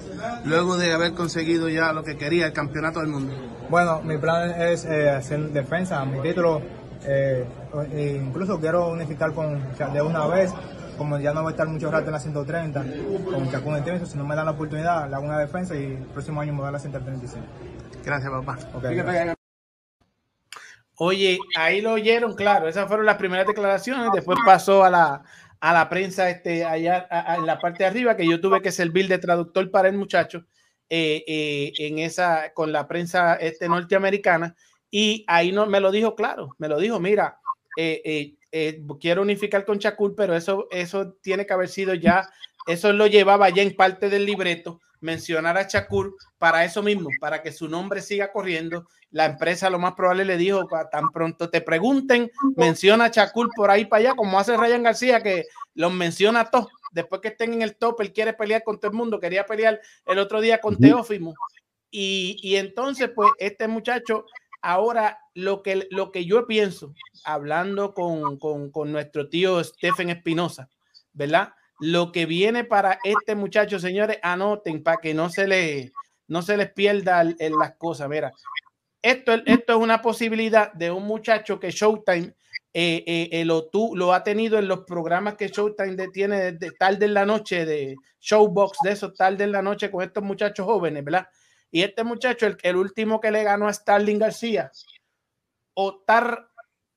luego 0.46 0.78
de 0.78 0.94
haber 0.94 1.12
conseguido 1.12 1.68
ya 1.68 1.92
lo 1.92 2.04
que 2.04 2.16
quería, 2.16 2.46
el 2.46 2.54
campeonato 2.54 3.00
del 3.00 3.08
mundo? 3.10 3.34
Bueno, 3.68 4.00
mi 4.00 4.16
plan 4.16 4.50
es 4.62 4.86
eh, 4.86 5.10
hacer 5.10 5.50
defensa, 5.50 6.02
mi 6.06 6.20
título, 6.20 6.62
eh, 7.04 7.44
e 7.92 8.20
incluso 8.24 8.58
quiero 8.60 8.88
unificar 8.88 9.32
con 9.32 9.60
de 9.92 10.02
una 10.02 10.26
vez, 10.26 10.52
como 10.98 11.18
ya 11.18 11.32
no 11.32 11.42
voy 11.42 11.50
a 11.50 11.54
estar 11.54 11.66
mucho 11.68 11.90
rato 11.90 12.06
en 12.06 12.12
la 12.12 12.20
130, 12.20 12.84
con 13.62 13.78
Stevenson, 13.80 14.06
si 14.08 14.18
no 14.18 14.24
me 14.26 14.34
dan 14.36 14.46
la 14.46 14.52
oportunidad, 14.52 15.08
le 15.08 15.14
hago 15.14 15.24
una 15.24 15.38
defensa 15.38 15.74
y 15.76 15.84
el 15.84 16.04
próximo 16.12 16.40
año 16.40 16.52
me 16.52 16.60
voy 16.60 16.68
a 16.68 16.72
la 16.72 16.78
136. 16.78 17.42
Gracias, 18.04 18.30
papá. 18.30 18.58
Ok, 18.74 18.82
gracias. 18.90 19.36
Oye, 20.96 21.38
ahí 21.56 21.80
lo 21.80 21.92
oyeron, 21.92 22.34
claro, 22.34 22.68
esas 22.68 22.86
fueron 22.86 23.06
las 23.06 23.16
primeras 23.16 23.46
declaraciones, 23.46 24.10
después 24.12 24.38
pasó 24.44 24.84
a 24.84 24.90
la, 24.90 25.22
a 25.58 25.72
la 25.72 25.88
prensa 25.88 26.28
este, 26.28 26.64
allá 26.64 27.06
a- 27.10 27.32
a- 27.32 27.36
en 27.36 27.46
la 27.46 27.58
parte 27.58 27.84
de 27.84 27.88
arriba, 27.88 28.16
que 28.16 28.28
yo 28.28 28.38
tuve 28.40 28.60
que 28.60 28.70
servir 28.70 29.08
de 29.08 29.16
traductor 29.18 29.70
para 29.70 29.88
el 29.88 29.96
muchacho 29.96 30.44
eh, 30.90 31.24
eh, 31.26 31.72
en 31.78 32.00
esa, 32.00 32.52
con 32.52 32.70
la 32.72 32.86
prensa 32.86 33.34
este, 33.36 33.66
norteamericana, 33.68 34.54
y 34.90 35.24
ahí 35.26 35.52
no, 35.52 35.64
me 35.66 35.80
lo 35.80 35.90
dijo 35.90 36.14
claro, 36.14 36.54
me 36.58 36.68
lo 36.68 36.78
dijo, 36.78 37.00
mira, 37.00 37.39
eh, 37.76 38.02
eh, 38.04 38.34
eh, 38.52 38.82
quiero 39.00 39.22
unificar 39.22 39.64
con 39.64 39.78
Shakur, 39.78 40.14
pero 40.14 40.34
eso, 40.34 40.66
eso 40.70 41.14
tiene 41.22 41.46
que 41.46 41.52
haber 41.52 41.68
sido 41.68 41.94
ya, 41.94 42.28
eso 42.66 42.92
lo 42.92 43.06
llevaba 43.06 43.48
ya 43.50 43.62
en 43.62 43.76
parte 43.76 44.08
del 44.08 44.26
libreto, 44.26 44.80
mencionar 45.00 45.56
a 45.56 45.68
Shakur 45.68 46.16
para 46.38 46.64
eso 46.64 46.82
mismo, 46.82 47.10
para 47.20 47.42
que 47.42 47.52
su 47.52 47.68
nombre 47.68 48.00
siga 48.00 48.32
corriendo. 48.32 48.86
La 49.10 49.26
empresa 49.26 49.70
lo 49.70 49.78
más 49.78 49.94
probable 49.94 50.24
le 50.24 50.36
dijo, 50.36 50.68
tan 50.90 51.10
pronto 51.10 51.48
te 51.50 51.60
pregunten, 51.60 52.30
menciona 52.56 53.06
a 53.06 53.08
Shakur 53.08 53.50
por 53.54 53.70
ahí 53.70 53.84
para 53.86 54.00
allá, 54.00 54.14
como 54.14 54.38
hace 54.38 54.56
Ryan 54.56 54.82
García, 54.82 55.22
que 55.22 55.44
los 55.74 55.92
menciona 55.92 56.40
a 56.40 56.50
todos. 56.50 56.68
Después 56.92 57.20
que 57.20 57.28
estén 57.28 57.52
en 57.52 57.62
el 57.62 57.76
top, 57.76 58.00
él 58.00 58.12
quiere 58.12 58.32
pelear 58.32 58.64
con 58.64 58.78
todo 58.78 58.90
el 58.90 58.96
mundo, 58.96 59.20
quería 59.20 59.46
pelear 59.46 59.80
el 60.06 60.18
otro 60.18 60.40
día 60.40 60.60
con 60.60 60.76
Teófimo. 60.76 61.34
Y, 61.90 62.38
y 62.42 62.56
entonces, 62.56 63.10
pues, 63.14 63.30
este 63.38 63.68
muchacho 63.68 64.26
Ahora, 64.62 65.18
lo 65.34 65.62
que, 65.62 65.86
lo 65.90 66.12
que 66.12 66.24
yo 66.24 66.46
pienso, 66.46 66.94
hablando 67.24 67.94
con, 67.94 68.38
con, 68.38 68.70
con 68.70 68.92
nuestro 68.92 69.28
tío 69.28 69.62
Stephen 69.64 70.10
Espinosa, 70.10 70.68
¿verdad? 71.12 71.54
Lo 71.78 72.12
que 72.12 72.26
viene 72.26 72.64
para 72.64 72.98
este 73.04 73.34
muchacho, 73.34 73.78
señores, 73.78 74.18
anoten 74.22 74.82
para 74.82 74.98
que 74.98 75.14
no 75.14 75.30
se, 75.30 75.48
le, 75.48 75.92
no 76.28 76.42
se 76.42 76.56
les 76.56 76.70
pierda 76.72 77.22
en 77.22 77.58
las 77.58 77.76
cosas. 77.76 78.08
Mira, 78.08 78.32
esto, 79.02 79.32
esto 79.46 79.72
es 79.72 79.78
una 79.78 80.02
posibilidad 80.02 80.72
de 80.74 80.90
un 80.90 81.06
muchacho 81.06 81.58
que 81.58 81.70
Showtime 81.70 82.34
eh, 82.72 83.02
eh, 83.04 83.28
eh, 83.32 83.44
lo, 83.44 83.66
tú, 83.68 83.96
lo 83.96 84.12
ha 84.12 84.22
tenido 84.22 84.56
en 84.58 84.68
los 84.68 84.84
programas 84.84 85.34
que 85.34 85.48
Showtime 85.48 86.08
tiene 86.08 86.52
de, 86.52 86.70
tarde 86.70 87.06
en 87.06 87.14
la 87.14 87.26
noche, 87.26 87.64
de 87.64 87.96
Showbox, 88.20 88.78
de 88.84 88.92
eso, 88.92 89.12
tarde 89.12 89.42
en 89.44 89.52
la 89.52 89.62
noche 89.62 89.90
con 89.90 90.04
estos 90.04 90.22
muchachos 90.22 90.66
jóvenes, 90.66 91.02
¿verdad? 91.02 91.26
Y 91.70 91.82
este 91.82 92.04
muchacho, 92.04 92.46
el, 92.46 92.56
el 92.62 92.76
último 92.76 93.20
que 93.20 93.30
le 93.30 93.44
ganó 93.44 93.68
a 93.68 93.72
Starling 93.72 94.18
García, 94.18 94.70
Otar 95.74 96.50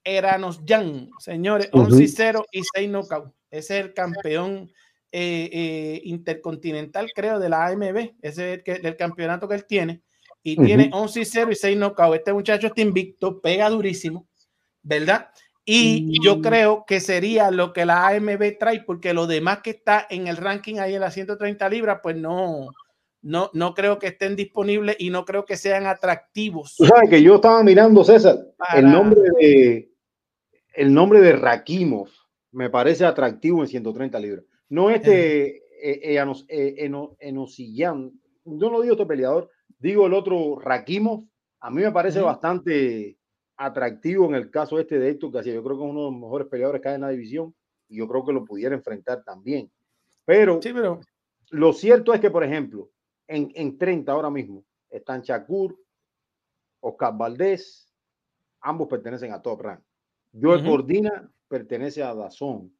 Eranos 0.03 0.61
Jan, 0.67 1.09
señores, 1.19 1.71
11-0 1.71 2.45
y 2.51 2.61
6 2.75 2.89
knockout. 2.89 3.33
Ese 3.49 3.79
es 3.79 3.85
el 3.85 3.93
campeón 3.93 4.71
eh, 5.11 5.49
eh, 5.51 6.01
intercontinental, 6.05 7.09
creo, 7.13 7.39
de 7.39 7.49
la 7.49 7.67
AMB. 7.67 8.15
Ese 8.21 8.53
es 8.53 8.57
el, 8.57 8.63
que, 8.63 8.71
el 8.71 8.97
campeonato 8.97 9.47
que 9.47 9.55
él 9.55 9.65
tiene. 9.65 10.01
Y 10.41 10.57
tiene 10.57 10.91
11-0 10.91 11.51
y 11.51 11.55
6 11.55 11.77
knockout. 11.77 12.15
Este 12.15 12.33
muchacho 12.33 12.67
está 12.67 12.81
invicto, 12.81 13.39
pega 13.39 13.69
durísimo, 13.69 14.27
¿verdad? 14.81 15.29
Y 15.65 16.21
yo 16.21 16.41
creo 16.41 16.83
que 16.85 16.99
sería 16.99 17.49
lo 17.49 17.71
que 17.71 17.85
la 17.85 18.07
AMB 18.07 18.57
trae, 18.59 18.81
porque 18.81 19.13
lo 19.13 19.27
demás 19.27 19.59
que 19.63 19.69
está 19.69 20.05
en 20.09 20.27
el 20.27 20.35
ranking 20.35 20.79
ahí 20.79 20.95
en 20.95 21.01
las 21.01 21.13
130 21.13 21.69
libras, 21.69 21.99
pues 22.03 22.17
no, 22.17 22.67
no, 23.23 23.49
no 23.53 23.73
creo 23.73 23.97
que 23.99 24.07
estén 24.07 24.35
disponibles 24.35 24.97
y 24.99 25.09
no 25.09 25.23
creo 25.25 25.45
que 25.45 25.55
sean 25.55 25.87
atractivos. 25.87 26.75
Tú 26.75 26.85
sabes 26.85 27.09
que 27.09 27.23
yo 27.23 27.35
estaba 27.35 27.63
mirando, 27.63 28.03
César, 28.03 28.37
el 28.75 28.91
nombre 28.91 29.21
de 29.39 29.89
el 30.75 30.93
nombre 30.93 31.21
de 31.21 31.33
Rakimov 31.33 32.09
me 32.51 32.69
parece 32.69 33.05
atractivo 33.05 33.61
en 33.61 33.67
130 33.67 34.19
libras. 34.19 34.45
No 34.69 34.89
este 34.89 35.57
eh, 35.81 36.17
eh, 36.17 36.25
eh, 36.49 36.91
Enosiyan, 37.19 38.11
yo 38.43 38.69
no 38.69 38.81
digo 38.81 38.93
este 38.93 39.05
peleador, 39.05 39.49
digo 39.79 40.07
el 40.07 40.13
otro 40.13 40.59
Rakimov, 40.59 41.23
a 41.61 41.69
mí 41.69 41.81
me 41.81 41.91
parece 41.91 42.19
bastante 42.19 43.17
atractivo 43.55 44.25
en 44.25 44.35
el 44.35 44.51
caso 44.51 44.79
este 44.79 44.99
de 44.99 45.11
Héctor 45.11 45.31
García. 45.31 45.53
Yo 45.53 45.63
creo 45.63 45.77
que 45.77 45.83
es 45.83 45.89
uno 45.89 46.05
de 46.05 46.11
los 46.11 46.19
mejores 46.19 46.47
peleadores 46.47 46.81
que 46.81 46.89
hay 46.89 46.95
en 46.95 47.01
la 47.01 47.09
división 47.09 47.55
y 47.87 47.97
yo 47.97 48.07
creo 48.07 48.25
que 48.25 48.33
lo 48.33 48.43
pudiera 48.43 48.75
enfrentar 48.75 49.23
también. 49.23 49.71
Pero, 50.25 50.61
sí, 50.61 50.71
pero... 50.73 50.99
lo 51.51 51.71
cierto 51.71 52.13
es 52.13 52.19
que, 52.19 52.31
por 52.31 52.43
ejemplo, 52.43 52.89
en, 53.27 53.51
en 53.55 53.77
30 53.77 54.11
ahora 54.11 54.29
mismo 54.29 54.63
están 54.89 55.21
Shakur, 55.21 55.77
Oscar 56.81 57.17
Valdés, 57.17 57.91
ambos 58.61 58.87
pertenecen 58.87 59.31
a 59.31 59.41
Top 59.41 59.61
Rank. 59.61 59.81
Joel 60.39 60.63
Cordina 60.63 61.31
pertenece 61.47 62.03
a 62.03 62.13
Dazón. 62.13 62.75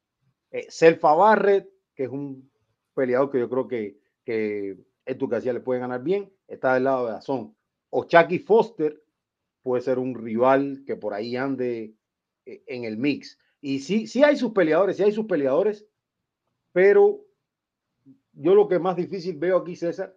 Eh, 0.51 0.65
Selfa 0.69 1.13
Barrett, 1.13 1.69
que 1.95 2.03
es 2.03 2.09
un 2.09 2.51
peleador 2.93 3.31
que 3.31 3.39
yo 3.39 3.49
creo 3.49 3.67
que, 3.67 3.99
que 4.23 4.77
Esto 5.05 5.27
le 5.27 5.59
puede 5.59 5.79
ganar 5.79 6.03
bien, 6.03 6.31
está 6.47 6.73
del 6.73 6.85
lado 6.85 7.05
de 7.05 7.13
Dazón. 7.13 7.55
O 7.89 8.05
Chucky 8.05 8.39
Foster 8.39 9.03
puede 9.61 9.81
ser 9.81 9.99
un 9.99 10.15
rival 10.15 10.83
que 10.85 10.95
por 10.95 11.13
ahí 11.13 11.35
ande 11.35 11.95
eh, 12.45 12.63
en 12.67 12.83
el 12.83 12.97
mix. 12.97 13.39
Y 13.61 13.79
sí, 13.79 14.07
sí 14.07 14.23
hay 14.23 14.35
sus 14.35 14.51
peleadores, 14.51 14.97
sí 14.97 15.03
hay 15.03 15.11
sus 15.11 15.25
peleadores, 15.25 15.87
pero 16.71 17.25
yo 18.33 18.55
lo 18.55 18.67
que 18.67 18.79
más 18.79 18.95
difícil 18.95 19.37
veo 19.37 19.57
aquí, 19.57 19.75
César, 19.75 20.15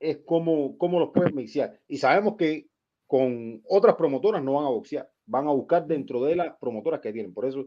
es 0.00 0.18
cómo, 0.24 0.76
cómo 0.78 0.98
los 0.98 1.10
pueden 1.10 1.34
mixear. 1.36 1.78
Y 1.86 1.98
sabemos 1.98 2.36
que 2.36 2.66
con 3.06 3.62
otras 3.68 3.96
promotoras 3.96 4.42
no 4.42 4.54
van 4.54 4.64
a 4.64 4.70
boxear, 4.70 5.10
van 5.26 5.46
a 5.46 5.52
buscar 5.52 5.86
dentro 5.86 6.24
de 6.24 6.36
las 6.36 6.56
promotoras 6.58 7.00
que 7.00 7.12
tienen. 7.12 7.34
Por 7.34 7.44
eso, 7.44 7.66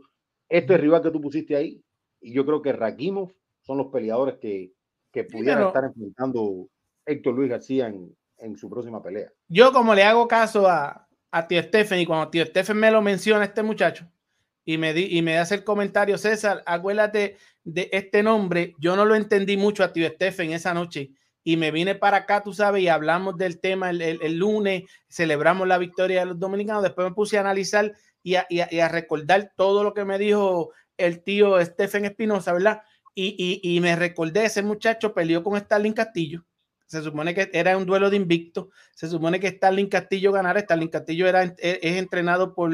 este 0.50 0.78
rival 0.78 1.02
que 1.02 1.12
tú 1.12 1.22
pusiste 1.22 1.56
ahí, 1.56 1.82
y 2.20 2.34
yo 2.34 2.46
creo 2.46 2.62
que 2.62 2.74
Rakimov 2.74 3.32
son 3.62 3.78
los 3.78 3.88
peleadores 3.88 4.36
que, 4.36 4.74
que 5.12 5.24
pudieran 5.26 5.68
estar 5.68 5.84
enfrentando 5.84 6.68
Héctor 7.06 7.36
Luis 7.36 7.50
García 7.50 7.88
en, 7.88 8.16
en, 8.38 8.58
su 8.58 8.70
próxima 8.70 9.02
pelea. 9.02 9.32
Yo 9.48 9.72
como 9.72 9.94
le 9.94 10.04
hago 10.04 10.28
caso 10.28 10.68
a, 10.68 11.08
a 11.32 11.48
Tío 11.48 11.62
Stephen 11.62 12.00
y 12.00 12.06
cuando 12.06 12.30
Tío 12.30 12.46
Stephen 12.46 12.78
me 12.78 12.92
lo 12.92 13.02
menciona 13.02 13.44
este 13.44 13.64
muchacho 13.64 14.10
y 14.66 14.78
me, 14.78 14.94
di, 14.94 15.18
y 15.18 15.22
me 15.22 15.38
hace 15.38 15.56
el 15.56 15.64
comentario, 15.64 16.18
César, 16.18 16.64
acuérdate 16.66 17.38
de 17.66 17.90
este 17.92 18.24
nombre, 18.24 18.76
yo 18.80 18.96
no 18.96 19.04
lo 19.04 19.16
entendí 19.16 19.58
mucho 19.58 19.84
a 19.84 19.92
Tío 19.92 20.08
Stephen 20.08 20.54
esa 20.54 20.74
noche 20.74 21.12
y 21.44 21.58
me 21.58 21.72
vine 21.72 21.96
para 21.96 22.18
acá, 22.18 22.42
tú 22.42 22.54
sabes, 22.54 22.84
y 22.84 22.88
hablamos 22.88 23.38
del 23.38 23.60
tema 23.60 23.90
el, 23.90 24.38
lunes, 24.38 24.84
celebramos 25.10 25.68
la 25.68 25.78
victoria 25.78 26.22
de 26.22 26.28
los 26.28 26.40
dominicanos, 26.40 26.84
después 26.84 27.08
me 27.10 27.14
puse 27.14 27.38
a 27.38 27.42
analizar 27.42 27.92
y 28.22 28.36
a, 28.36 28.48
y 28.50 28.60
a, 28.60 28.88
recordar 28.88 29.52
todo 29.56 29.84
lo 29.84 29.94
que 29.94 30.06
me 30.06 30.18
dijo 30.18 30.72
el 30.98 31.22
tío 31.24 31.64
Stephen 31.64 32.06
Espinosa, 32.06 32.54
¿verdad? 32.54 32.82
Y, 33.14 33.36
y, 33.38 33.76
y, 33.76 33.80
me 33.82 33.96
recordé, 33.96 34.46
ese 34.46 34.64
muchacho 34.64 35.14
peleó 35.14 35.44
con 35.44 35.58
Stalin 35.58 35.94
Castillo, 35.94 36.46
se 36.88 37.02
supone 37.02 37.36
que 37.36 37.50
era 37.54 37.78
un 37.78 37.86
duelo 37.86 38.10
de 38.10 38.16
invicto, 38.16 38.70
se 38.94 39.08
supone 39.08 39.40
que 39.40 39.48
Stalin 39.48 39.90
Castillo 39.90 40.32
ganara, 40.32 40.62
Stalin 40.62 40.88
Castillo 40.88 41.28
era, 41.28 41.44
es, 41.44 41.54
es 41.58 41.98
entrenado 41.98 42.56
por, 42.56 42.72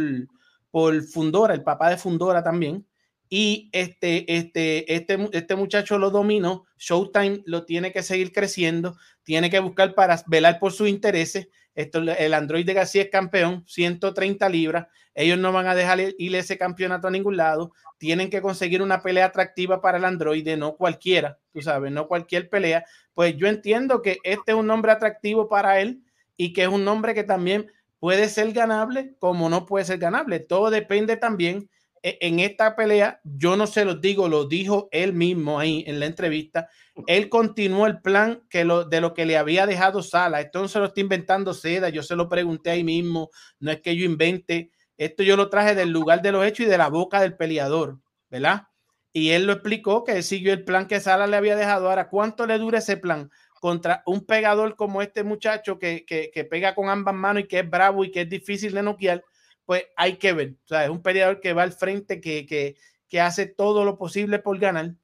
por 0.70 1.01
Fundora, 1.03 1.55
el 1.55 1.63
papá 1.63 1.89
de 1.89 1.97
Fundora 1.97 2.43
también, 2.43 2.86
y 3.30 3.70
este, 3.74 4.36
este, 4.36 4.96
este, 4.96 5.30
este 5.32 5.56
muchacho 5.56 6.00
lo 6.00 6.10
dominó. 6.10 6.66
Showtime 6.78 7.44
lo 7.46 7.64
tiene 7.64 7.92
que 7.92 8.02
seguir 8.02 8.34
creciendo, 8.34 8.98
tiene 9.24 9.52
que 9.52 9.60
buscar 9.60 9.94
para 9.94 10.22
velar 10.26 10.60
por 10.60 10.74
sus 10.74 10.90
intereses. 10.90 11.48
Esto, 11.76 12.00
el 12.00 12.34
Android 12.34 12.66
de 12.66 12.74
García 12.74 13.04
es 13.04 13.10
campeón, 13.10 13.64
130 13.68 14.50
libras. 14.50 14.88
Ellos 15.14 15.38
no 15.38 15.52
van 15.52 15.68
a 15.68 15.76
dejar 15.76 16.00
ir 16.18 16.36
ese 16.36 16.58
campeonato 16.58 17.08
a 17.08 17.12
ningún 17.12 17.38
lado. 17.38 17.72
Tienen 18.00 18.30
que 18.30 18.42
conseguir 18.42 18.82
una 18.82 19.04
pelea 19.04 19.26
atractiva 19.26 19.80
para 19.80 19.98
el 19.98 20.06
Android, 20.06 20.48
no 20.58 20.76
cualquiera, 20.76 21.38
tú 21.54 21.62
sabes, 21.62 21.92
no 21.92 22.08
cualquier 22.08 22.50
pelea. 22.50 22.84
Pues 23.14 23.38
yo 23.38 23.48
entiendo 23.48 24.02
que 24.02 24.18
este 24.24 24.52
es 24.52 24.58
un 24.58 24.68
nombre 24.68 24.92
atractivo 24.92 25.48
para 25.48 25.80
él 25.80 26.02
y 26.36 26.54
que 26.54 26.64
es 26.64 26.68
un 26.70 26.84
nombre 26.84 27.14
que 27.14 27.24
también 27.24 27.72
puede 28.00 28.30
ser 28.30 28.52
ganable 28.54 29.14
como 29.20 29.50
no 29.50 29.66
puede 29.66 29.86
ser 29.86 30.00
ganable. 30.00 30.40
Todo 30.40 30.72
depende 30.72 31.18
también 31.18 31.70
en 32.04 32.39
esta 32.39 32.76
pelea, 32.76 33.20
yo 33.24 33.56
no 33.56 33.68
se 33.68 33.86
los 33.86 34.02
digo, 34.02 34.28
lo 34.28 34.45
dijo 34.45 34.89
él 34.91 35.14
mismo 35.14 35.60
ahí 35.60 35.84
en 35.88 36.00
la 36.00 36.06
entrevista. 36.06 36.70
Él 37.08 37.30
continuó 37.30 37.88
el 37.88 38.02
plan 38.02 38.43
que 38.50 38.66
lo, 38.66 38.86
de 38.86 39.02
lo 39.02 39.14
que 39.14 39.26
le 39.26 39.38
había 39.38 39.66
dejado 39.66 40.04
Sala. 40.04 40.41
Esto 40.41 40.62
no 40.62 40.68
se 40.68 40.80
lo 40.80 40.86
está 40.86 41.02
inventando 41.02 41.54
Seda, 41.54 41.89
yo 41.89 42.04
se 42.04 42.16
lo 42.16 42.30
pregunté 42.30 42.72
ahí 42.72 42.84
mismo. 42.84 43.30
No 43.60 43.72
es 43.72 43.82
que 43.82 43.95
yo 43.95 44.06
invente, 44.06 44.72
esto 44.97 45.24
yo 45.24 45.38
lo 45.38 45.50
traje 45.50 45.76
del 45.76 45.89
lugar 45.89 46.22
de 46.22 46.32
los 46.32 46.45
hechos 46.45 46.66
y 46.66 46.70
de 46.70 46.78
la 46.78 46.89
boca 46.89 47.22
del 47.22 47.36
peleador, 47.36 48.00
¿verdad? 48.30 48.64
Y 49.12 49.32
él 49.32 49.45
lo 49.45 49.54
explicó 49.54 50.04
que 50.04 50.22
siguió 50.22 50.54
el 50.54 50.64
plan 50.64 50.88
que 50.88 51.00
Sala 51.00 51.28
le 51.28 51.38
había 51.38 51.56
dejado. 51.56 51.89
Ahora, 51.89 52.10
¿cuánto 52.10 52.45
le 52.45 52.58
dura 52.58 52.80
ese 52.80 52.97
plan? 52.97 53.30
Contra 53.60 54.04
un 54.06 54.26
pegador 54.26 54.76
como 54.76 55.02
este 55.02 55.24
muchacho 55.24 55.80
que, 55.80 56.06
que, 56.06 56.32
que 56.34 56.45
pega 56.45 56.76
con 56.76 56.89
ambas 56.89 57.16
manos 57.16 57.43
y 57.43 57.47
que 57.47 57.60
es 57.60 57.70
bravo 57.70 58.06
y 58.06 58.12
que 58.12 58.22
es 58.22 58.30
difícil 58.30 58.74
de 58.74 58.84
noquear 58.84 59.24
pues 59.70 59.84
hay 59.95 60.17
que 60.17 60.34
ver. 60.34 60.55
O 60.65 60.67
sea, 60.67 60.86
es 60.86 60.89
un 60.89 61.03
peleador 61.03 61.41
que 61.41 61.53
va 61.53 61.61
al 61.61 61.74
frente, 61.74 62.20
que, 62.20 62.47
que, 62.47 62.76
que 63.07 63.22
hace 63.22 63.45
todo 63.45 63.86
lo 63.86 63.99
posible 63.99 64.39
por 64.39 64.57
ganar 64.57 64.95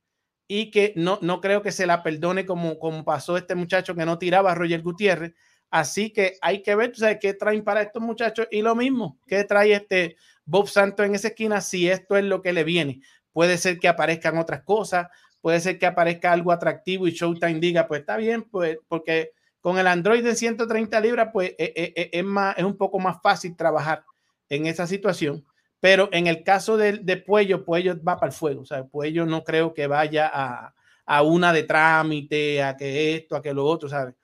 y 0.47 0.72
que 0.72 0.91
no, 0.95 1.20
no 1.22 1.39
creo 1.39 1.61
que 1.61 1.72
se 1.72 1.86
la 1.86 2.01
perdone 2.01 2.47
como, 2.47 2.80
como 2.80 3.05
pasó 3.05 3.38
este 3.38 3.53
muchacho 3.53 3.93
que 3.93 4.07
no 4.07 4.18
tiraba 4.18 4.51
a 4.51 4.55
Roger 4.55 4.82
Gutiérrez. 4.82 5.36
Así 5.70 6.11
que 6.11 6.39
hay 6.41 6.63
que 6.63 6.74
ver, 6.74 6.95
¿sabes 6.95 7.20
qué 7.22 7.36
traen 7.36 7.63
para 7.63 7.84
estos 7.84 8.01
muchachos? 8.01 8.47
Y 8.49 8.63
lo 8.63 8.74
mismo, 8.74 9.20
¿qué 9.28 9.43
trae 9.43 9.72
este 9.72 10.16
Bob 10.45 10.68
Santos 10.68 11.05
en 11.05 11.13
esa 11.13 11.28
esquina? 11.28 11.61
Si 11.61 11.88
esto 11.88 12.18
es 12.18 12.24
lo 12.24 12.41
que 12.41 12.51
le 12.51 12.63
viene, 12.63 13.01
puede 13.34 13.59
ser 13.59 13.78
que 13.78 13.88
aparezcan 13.88 14.39
otras 14.39 14.63
cosas, 14.63 15.09
puede 15.41 15.59
ser 15.59 15.78
que 15.78 15.86
aparezca 15.86 16.32
algo 16.32 16.51
atractivo 16.51 17.07
y 17.07 17.11
Showtime 17.11 17.59
diga, 17.59 17.88
pues 17.88 17.99
está 17.99 18.18
bien, 18.18 18.41
pues 18.49 18.80
porque 18.88 19.30
con 19.61 19.78
el 19.78 19.86
Android 19.86 20.24
de 20.24 20.36
130 20.36 20.99
libras, 21.01 21.30
pues 21.32 21.53
es, 21.59 21.70
e, 21.76 21.93
e, 21.95 22.09
es, 22.11 22.24
más, 22.24 22.57
es 22.57 22.63
un 22.63 22.78
poco 22.78 22.97
más 22.97 23.18
fácil 23.22 23.55
trabajar 23.55 24.03
en 24.50 24.66
esa 24.66 24.88
situación. 24.88 25.46
Pero 25.80 26.10
en 26.12 26.28
el 26.28 26.43
caso 26.43 26.78
de, 26.78 26.93
de 26.93 27.18
Puello, 27.18 27.64
Puello 27.64 27.96
va 28.04 28.18
para 28.18 28.32
el 28.32 28.38
fuego. 28.38 28.62
O 28.62 28.66
sea, 28.66 28.86
Puello 28.86 29.26
no 29.26 29.43
creo 29.43 29.74
que 29.74 29.88
vaya 29.88 30.30
a, 30.34 30.74
a 31.06 31.22
una 31.22 31.54
de 31.54 31.64
trámite, 31.64 32.64
a 32.64 32.76
que 32.76 33.16
esto, 33.16 33.36
a 33.36 33.41
que 33.41 33.54
lo 33.54 33.66
otro, 33.66 33.89
¿sabes? 33.89 34.16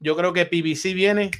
Yo 0.00 0.16
creo 0.16 0.32
que 0.32 0.46
PBC 0.46 0.94
viene 0.94 1.30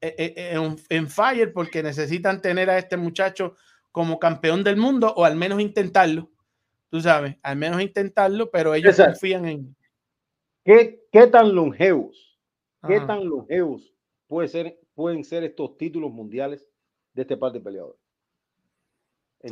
eh, 0.00 0.14
eh, 0.18 0.34
eh, 0.36 0.50
en, 0.52 0.76
en, 0.90 1.08
fire 1.08 1.52
porque 1.52 1.82
necesitan 1.82 2.42
tener 2.42 2.68
a 2.68 2.78
este 2.78 2.96
muchacho 2.96 3.56
como 3.90 4.18
campeón 4.18 4.62
del 4.62 4.76
mundo 4.76 5.12
o 5.16 5.24
al 5.24 5.36
menos 5.36 5.60
intentarlo. 5.60 6.30
Tú 6.90 7.00
sabes, 7.00 7.36
al 7.42 7.56
menos 7.56 7.80
intentarlo, 7.80 8.50
pero 8.50 8.74
ellos 8.74 8.96
confían 8.96 9.46
en. 9.46 9.76
¿Qué, 10.64 11.02
qué 11.10 11.26
tan 11.26 11.54
longevos? 11.54 12.38
¿Qué 12.86 13.00
tan 13.00 13.26
longevos 13.26 13.94
puede 14.26 14.48
ser, 14.48 14.78
pueden 14.94 15.24
ser 15.24 15.44
estos 15.44 15.78
títulos 15.78 16.12
mundiales 16.12 16.68
de 17.14 17.22
este 17.22 17.36
par 17.36 17.52
de 17.52 17.60
peleadores? 17.60 18.00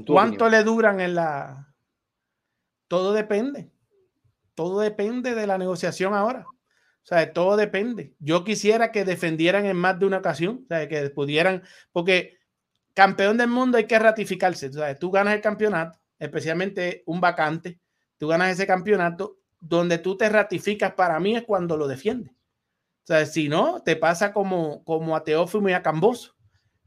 ¿Cuánto 0.07 0.49
le 0.49 0.63
duran 0.63 1.01
en 1.01 1.15
la.? 1.15 1.75
Todo 2.89 3.13
depende. 3.13 3.71
Todo 4.55 4.81
depende 4.81 5.35
de 5.35 5.47
la 5.47 5.59
negociación 5.59 6.15
ahora. 6.15 6.47
O 7.03 7.05
sea, 7.05 7.33
todo 7.33 7.57
depende. 7.57 8.15
Yo 8.21 8.45
quisiera 8.45 8.93
que 8.93 9.05
defendieran 9.05 9.67
en 9.67 9.77
más 9.77 9.99
de 9.99 10.07
una 10.07 10.19
ocasión, 10.19 10.61
o 10.65 10.67
sea, 10.69 10.89
que 10.89 11.11
pudieran, 11.11 11.63
porque 11.91 12.39
campeón 12.95 13.39
del 13.39 13.49
mundo 13.49 13.79
hay 13.79 13.87
que 13.87 13.99
ratificarse. 13.99 14.69
O 14.69 14.73
sea, 14.73 14.95
tú 14.97 15.11
ganas 15.11 15.35
el 15.35 15.41
campeonato, 15.41 15.99
especialmente 16.19 17.03
un 17.07 17.21
vacante, 17.21 17.81
tú 18.19 18.29
ganas 18.29 18.53
ese 18.53 18.67
campeonato, 18.67 19.39
donde 19.59 19.99
tú 19.99 20.17
te 20.17 20.29
ratificas 20.29 20.93
para 20.95 21.19
mí 21.19 21.37
es 21.37 21.43
cuando 21.43 21.77
lo 21.77 21.89
defiendes. 21.89 22.33
O 22.33 23.07
sea, 23.07 23.27
si 23.27 23.49
no, 23.49 23.83
te 23.83 23.97
pasa 23.97 24.33
como, 24.33 24.85
como 24.85 25.17
a 25.17 25.25
Teófimo 25.25 25.69
y 25.69 25.73
a 25.73 25.83
Camboso, 25.83 26.37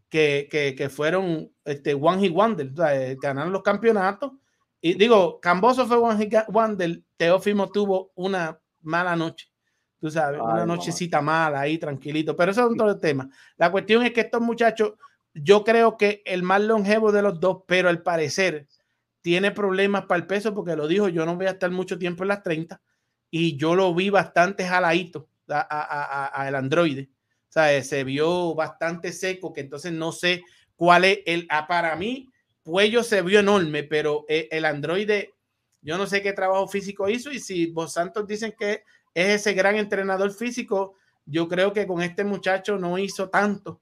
que, 0.09 0.47
que, 0.49 0.75
que 0.75 0.89
fueron 0.89 1.51
este, 1.63 1.93
One 1.93 2.21
Hit 2.21 2.33
Wonder, 2.33 2.71
o 2.71 2.75
sea, 2.75 3.01
eh, 3.01 3.17
ganaron 3.21 3.53
los 3.53 3.63
campeonatos. 3.63 4.31
Y 4.81 4.93
digo, 4.93 5.39
Camboso 5.39 5.87
fue 5.87 5.97
One 5.97 6.23
Hit 6.23 6.35
Wonder, 6.49 7.01
Teófimo 7.17 7.71
tuvo 7.71 8.11
una 8.15 8.59
mala 8.81 9.15
noche 9.15 9.49
tú 10.05 10.11
sabes, 10.11 10.39
una 10.39 10.67
nochecita 10.67 11.19
mala 11.19 11.61
ahí, 11.61 11.79
tranquilito, 11.79 12.35
pero 12.35 12.51
eso 12.51 12.61
es 12.61 12.73
otro 12.73 12.99
tema. 12.99 13.27
La 13.57 13.71
cuestión 13.71 14.03
es 14.03 14.11
que 14.11 14.21
estos 14.21 14.39
muchachos, 14.39 14.93
yo 15.33 15.63
creo 15.63 15.97
que 15.97 16.21
el 16.25 16.43
más 16.43 16.61
longevo 16.61 17.11
de 17.11 17.23
los 17.23 17.39
dos, 17.39 17.63
pero 17.67 17.89
al 17.89 18.03
parecer 18.03 18.67
tiene 19.21 19.49
problemas 19.49 20.05
para 20.05 20.19
el 20.19 20.27
peso, 20.27 20.53
porque 20.53 20.75
lo 20.75 20.87
dijo, 20.87 21.09
yo 21.09 21.25
no 21.25 21.35
voy 21.35 21.47
a 21.47 21.51
estar 21.51 21.71
mucho 21.71 21.97
tiempo 21.97 22.23
en 22.23 22.27
las 22.27 22.43
30, 22.43 22.79
y 23.31 23.57
yo 23.57 23.73
lo 23.73 23.95
vi 23.95 24.11
bastante 24.11 24.63
jaladito 24.67 25.27
a, 25.49 26.45
el 26.47 26.53
androide. 26.53 27.09
Se 27.83 28.03
vio 28.03 28.53
bastante 28.53 29.13
seco, 29.13 29.53
que 29.53 29.61
entonces 29.61 29.93
no 29.93 30.11
sé 30.11 30.43
cuál 30.75 31.05
es 31.05 31.19
el, 31.25 31.47
ah, 31.49 31.67
para 31.67 31.95
mí, 31.95 32.29
Cuello 32.63 33.03
se 33.03 33.21
vio 33.21 33.39
enorme, 33.39 33.83
pero 33.83 34.25
el, 34.27 34.41
eh, 34.41 34.47
el 34.51 34.65
androide, 34.65 35.33
yo 35.81 35.97
no 35.97 36.07
sé 36.07 36.21
qué 36.21 36.33
trabajo 36.33 36.67
físico 36.67 37.07
hizo, 37.07 37.31
y 37.31 37.39
si 37.39 37.67
vos 37.67 37.93
Santos 37.93 38.27
dicen 38.27 38.53
que 38.57 38.83
es 39.15 39.41
ese 39.41 39.53
gran 39.53 39.77
entrenador 39.77 40.31
físico. 40.31 40.95
Yo 41.25 41.47
creo 41.47 41.73
que 41.73 41.87
con 41.87 42.03
este 42.03 42.23
muchacho 42.23 42.77
no 42.77 42.99
hizo 42.99 43.29
tanto 43.29 43.81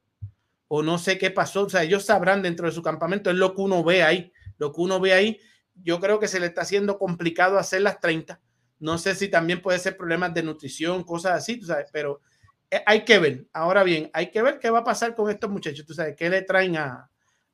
o 0.69 0.81
no 0.81 0.97
sé 0.97 1.17
qué 1.17 1.31
pasó. 1.31 1.63
O 1.63 1.69
sea, 1.69 1.83
ellos 1.83 2.05
sabrán 2.05 2.41
dentro 2.41 2.67
de 2.67 2.71
su 2.71 2.81
campamento, 2.81 3.29
es 3.29 3.35
lo 3.35 3.53
que 3.53 3.61
uno 3.61 3.83
ve 3.83 4.03
ahí. 4.03 4.31
Lo 4.57 4.71
que 4.71 4.79
uno 4.79 4.99
ve 4.99 5.13
ahí, 5.13 5.39
yo 5.75 5.99
creo 5.99 6.19
que 6.19 6.27
se 6.27 6.39
le 6.39 6.45
está 6.45 6.61
haciendo 6.61 6.97
complicado 6.99 7.57
hacer 7.57 7.81
las 7.81 7.99
30. 7.99 8.39
No 8.79 8.97
sé 8.97 9.15
si 9.15 9.27
también 9.27 9.61
puede 9.61 9.79
ser 9.79 9.97
problemas 9.97 10.33
de 10.33 10.43
nutrición, 10.43 11.03
cosas 11.03 11.33
así, 11.33 11.59
tú 11.59 11.65
sabes, 11.65 11.89
pero 11.91 12.21
hay 12.85 13.03
que 13.03 13.19
ver. 13.19 13.45
Ahora 13.53 13.83
bien, 13.83 14.09
hay 14.13 14.31
que 14.31 14.41
ver 14.41 14.59
qué 14.59 14.69
va 14.69 14.79
a 14.79 14.83
pasar 14.83 15.15
con 15.15 15.29
estos 15.29 15.49
muchachos, 15.49 15.85
tú 15.85 15.93
sabes, 15.93 16.15
qué 16.15 16.29
le 16.29 16.41
traen 16.41 16.77
a, 16.77 17.09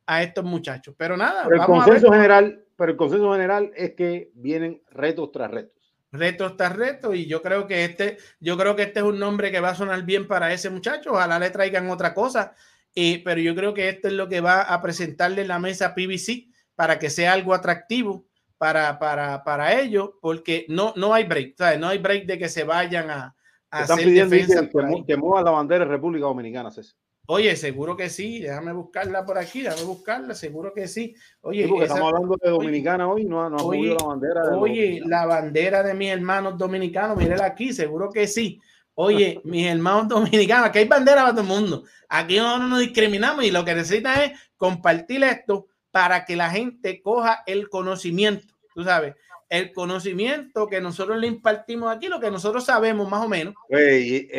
a 0.05 0.23
estos 0.23 0.43
muchachos. 0.43 0.95
Pero 0.97 1.17
nada, 1.17 1.47
el 1.51 1.59
consenso 1.59 2.11
general, 2.11 2.63
pero 2.75 2.91
el 2.91 2.97
consenso 2.97 3.31
general 3.31 3.71
es 3.75 3.95
que 3.95 4.31
vienen 4.33 4.81
retos 4.91 5.31
tras 5.31 5.51
retos 5.51 5.79
reto 6.11 6.47
está 6.47 6.69
reto 6.69 7.13
y 7.13 7.27
yo 7.27 7.41
creo 7.41 7.67
que 7.67 7.85
este, 7.85 8.17
yo 8.39 8.57
creo 8.57 8.75
que 8.75 8.83
este 8.83 8.99
es 8.99 9.05
un 9.05 9.19
nombre 9.19 9.51
que 9.51 9.59
va 9.59 9.69
a 9.69 9.75
sonar 9.75 10.03
bien 10.03 10.27
para 10.27 10.53
ese 10.53 10.69
muchacho. 10.69 11.11
Ojalá 11.11 11.39
le 11.39 11.51
traigan 11.51 11.89
otra 11.89 12.13
cosa, 12.13 12.53
eh, 12.95 13.21
pero 13.23 13.39
yo 13.39 13.55
creo 13.55 13.73
que 13.73 13.89
esto 13.89 14.07
es 14.07 14.13
lo 14.13 14.27
que 14.27 14.41
va 14.41 14.61
a 14.61 14.81
presentarle 14.81 15.45
la 15.45 15.59
mesa 15.59 15.93
PBC 15.93 16.47
para 16.75 16.97
que 16.97 17.09
sea 17.09 17.33
algo 17.33 17.53
atractivo 17.53 18.25
para, 18.57 18.99
para, 18.99 19.43
para 19.43 19.79
ellos, 19.79 20.11
porque 20.21 20.65
no, 20.67 20.93
no 20.97 21.13
hay 21.13 21.23
break, 21.23 21.55
¿sabes? 21.57 21.79
no 21.79 21.87
hay 21.87 21.97
break 21.97 22.25
de 22.25 22.37
que 22.37 22.49
se 22.49 22.63
vayan 22.63 23.09
a, 23.09 23.35
hacer 23.71 24.09
defensa. 24.09 24.67
Que, 24.67 25.03
que, 25.05 25.17
mueva 25.17 25.43
la 25.43 25.51
bandera 25.51 25.85
de 25.85 25.91
República 25.91 26.25
Dominicana, 26.25 26.71
César. 26.71 26.95
Oye, 27.31 27.55
seguro 27.55 27.95
que 27.95 28.09
sí, 28.09 28.39
déjame 28.39 28.73
buscarla 28.73 29.23
por 29.23 29.37
aquí, 29.37 29.61
déjame 29.61 29.83
buscarla, 29.83 30.33
seguro 30.33 30.73
que 30.73 30.87
sí. 30.87 31.15
Oye, 31.41 31.63
estamos 31.83 32.11
hablando 32.11 32.35
de 32.41 32.49
Dominicana 32.49 33.07
hoy, 33.07 33.23
no, 33.23 33.47
no 33.51 33.57
oye, 33.57 33.93
la 33.93 34.03
bandera. 34.03 34.47
De 34.47 34.55
oye, 34.55 35.01
la 35.05 35.25
bandera 35.27 35.83
de 35.83 35.93
mis 35.93 36.09
hermanos 36.09 36.57
dominicanos, 36.57 37.17
mírela 37.17 37.45
aquí, 37.45 37.71
seguro 37.71 38.09
que 38.09 38.25
sí. 38.25 38.59
Oye, 38.95 39.41
mis 39.45 39.67
hermanos 39.67 40.07
dominicanos, 40.07 40.69
aquí 40.69 40.79
hay 40.79 40.87
bandera 40.87 41.21
para 41.21 41.33
todo 41.33 41.41
el 41.41 41.47
mundo. 41.47 41.83
Aquí 42.07 42.37
no, 42.37 42.57
no 42.57 42.67
nos 42.67 42.79
discriminamos 42.79 43.45
y 43.45 43.51
lo 43.51 43.63
que 43.63 43.75
necesita 43.75 44.23
es 44.23 44.31
compartir 44.57 45.23
esto 45.23 45.67
para 45.91 46.25
que 46.25 46.35
la 46.35 46.49
gente 46.49 46.99
coja 46.99 47.43
el 47.45 47.69
conocimiento, 47.69 48.55
tú 48.73 48.83
sabes 48.83 49.13
el 49.49 49.73
conocimiento 49.73 50.67
que 50.67 50.79
nosotros 50.79 51.17
le 51.17 51.25
impartimos 51.25 51.91
aquí, 51.93 52.07
lo 52.07 52.19
que 52.19 52.29
nosotros 52.29 52.63
sabemos 52.63 53.09
más 53.09 53.25
o 53.25 53.27
menos. 53.27 53.55
y, 53.67 54.29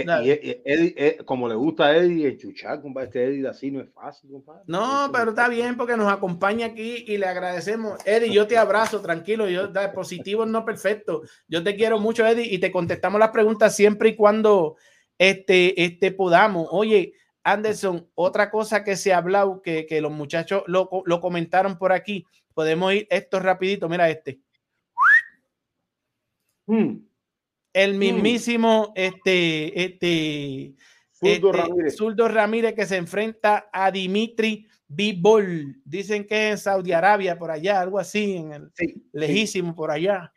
como 1.25 1.49
le 1.49 1.57
gusta 1.57 1.87
a 1.87 1.97
Eddie, 1.97 2.29
enchuchar, 2.29 2.81
compadre, 2.81 3.07
este 3.09 3.25
Eddie 3.25 3.49
así 3.49 3.73
no 3.73 3.81
es 3.81 3.91
fácil, 3.93 4.31
compadre. 4.31 4.63
No, 4.69 5.11
pero 5.13 5.31
está 5.31 5.49
bien 5.49 5.77
porque 5.77 5.97
nos 5.97 6.13
acompaña 6.13 6.67
aquí 6.67 7.05
y 7.09 7.19
le 7.19 7.27
agradecemos. 7.27 7.99
Eddie, 8.07 8.33
yo 8.33 8.47
te 8.47 8.57
abrazo, 8.57 9.01
tranquilo, 9.01 9.49
yo 9.49 9.73
positivo 9.93 10.47
no 10.47 10.65
perfecto. 10.65 11.23
Yo 11.49 11.65
te 11.65 11.75
quiero 11.75 11.99
mucho, 11.99 12.25
Eddie, 12.25 12.55
y 12.55 12.59
te 12.59 12.71
contestamos 12.71 13.19
las 13.19 13.31
preguntas 13.31 13.75
siempre 13.75 14.11
y 14.11 14.17
cuando 14.17 14.77
este, 15.19 15.83
este 15.83 16.13
podamos. 16.13 16.69
Oye, 16.71 17.15
Anderson, 17.43 18.09
otra 18.15 18.49
cosa 18.49 18.85
que 18.85 18.95
se 18.95 19.13
ha 19.13 19.19
hablado, 19.19 19.61
que, 19.61 19.87
que 19.87 20.01
los 20.01 20.13
muchachos 20.13 20.63
lo, 20.67 20.89
lo 21.05 21.21
comentaron 21.21 21.79
por 21.79 21.93
aquí, 21.93 22.27
podemos 22.55 22.93
ir 22.95 23.09
esto 23.11 23.41
rapidito, 23.41 23.89
mira 23.89 24.09
este. 24.09 24.41
Hmm. 26.71 27.05
El 27.73 27.95
hmm. 27.95 27.99
mismísimo 27.99 28.93
este, 28.95 29.85
este, 29.85 30.77
Zurdo, 31.13 31.51
este, 31.51 31.53
Ramírez. 31.53 31.99
Ramírez 32.35 32.75
que 32.75 32.87
se 32.87 32.97
enfrenta 32.97 33.69
a 33.73 33.91
Dimitri 33.91 34.69
Bibol. 34.87 35.81
Dicen 35.85 36.27
que 36.27 36.49
es 36.49 36.53
en 36.53 36.59
Saudi 36.59 36.93
Arabia, 36.93 37.37
por 37.37 37.51
allá, 37.51 37.81
algo 37.81 37.99
así, 37.99 38.37
en 38.37 38.53
el 38.53 38.71
lejísimo 39.13 39.75
por 39.75 39.91
allá. 39.91 40.33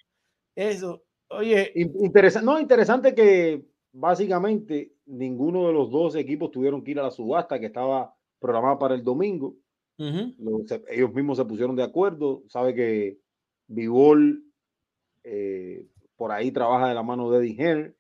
Eso, 0.56 1.04
oye. 1.30 1.72
Interesante, 1.76 2.46
no, 2.46 2.60
interesante 2.60 3.14
que 3.14 3.64
básicamente 3.92 4.94
ninguno 5.06 5.68
de 5.68 5.74
los 5.74 5.92
dos 5.92 6.16
equipos 6.16 6.50
tuvieron 6.50 6.84
que 6.84 6.92
ir 6.92 7.00
a 7.00 7.04
la 7.04 7.12
subasta 7.12 7.60
que 7.60 7.68
estaba 7.68 8.16
programada 8.40 8.80
para 8.80 8.96
el 8.96 9.04
domingo. 9.04 9.56
ellos 9.98 11.14
mismos 11.14 11.38
se 11.38 11.46
pusieron 11.46 11.76
de 11.76 11.84
acuerdo. 11.84 12.44
Sabe 12.48 12.74
que 12.74 13.20
Bibol 13.68 14.44
eh, 15.24 15.88
por 16.24 16.32
ahí 16.32 16.54
trabaja 16.54 16.88
de 16.88 16.94
la 16.94 17.04
mano 17.04 17.30
de 17.30 17.40
Eddie 17.40 17.56
Henry. 17.60 17.94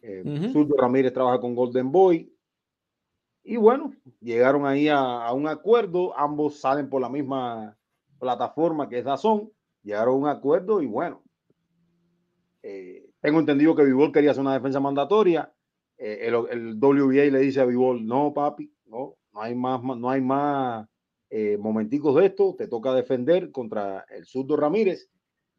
Eh, 0.00 0.54
Ramírez 0.78 1.12
trabaja 1.12 1.38
con 1.38 1.54
Golden 1.54 1.92
Boy. 1.92 2.34
Y 3.44 3.58
bueno, 3.58 3.92
llegaron 4.18 4.64
ahí 4.64 4.88
a, 4.88 5.30
un 5.34 5.46
acuerdo. 5.46 6.16
Ambos 6.16 6.58
salen 6.58 6.88
por 6.88 7.02
la 7.02 7.10
misma 7.10 7.76
plataforma 8.18 8.88
que 8.88 9.00
es 9.00 9.04
Dazón. 9.04 9.52
Llegaron 9.82 10.14
a 10.14 10.16
un 10.16 10.26
acuerdo 10.28 10.80
y 10.80 10.86
bueno. 10.86 11.22
Eh, 12.62 13.10
tengo 13.20 13.40
entendido 13.40 13.76
que 13.76 13.84
Vivol 13.84 14.10
quería 14.10 14.30
hacer 14.30 14.40
una 14.40 14.54
defensa 14.54 14.80
mandatoria. 14.80 15.52
Eh, 15.98 16.20
el, 16.28 16.34
el, 16.50 16.78
WBA 16.80 17.30
le 17.30 17.40
dice 17.40 17.60
a 17.60 17.66
Vivol, 17.66 18.06
no, 18.06 18.32
papi, 18.32 18.72
no, 18.86 19.18
no 19.34 19.42
hay 19.42 19.54
más, 19.54 19.82
no 19.82 20.08
hay 20.08 20.22
más 20.22 20.88
eh, 21.28 21.58
momenticos 21.58 22.16
de 22.16 22.24
esto. 22.24 22.54
Te 22.56 22.68
toca 22.68 22.94
defender 22.94 23.52
contra 23.52 24.06
el 24.08 24.24
Surdo 24.24 24.56
Ramírez. 24.56 25.10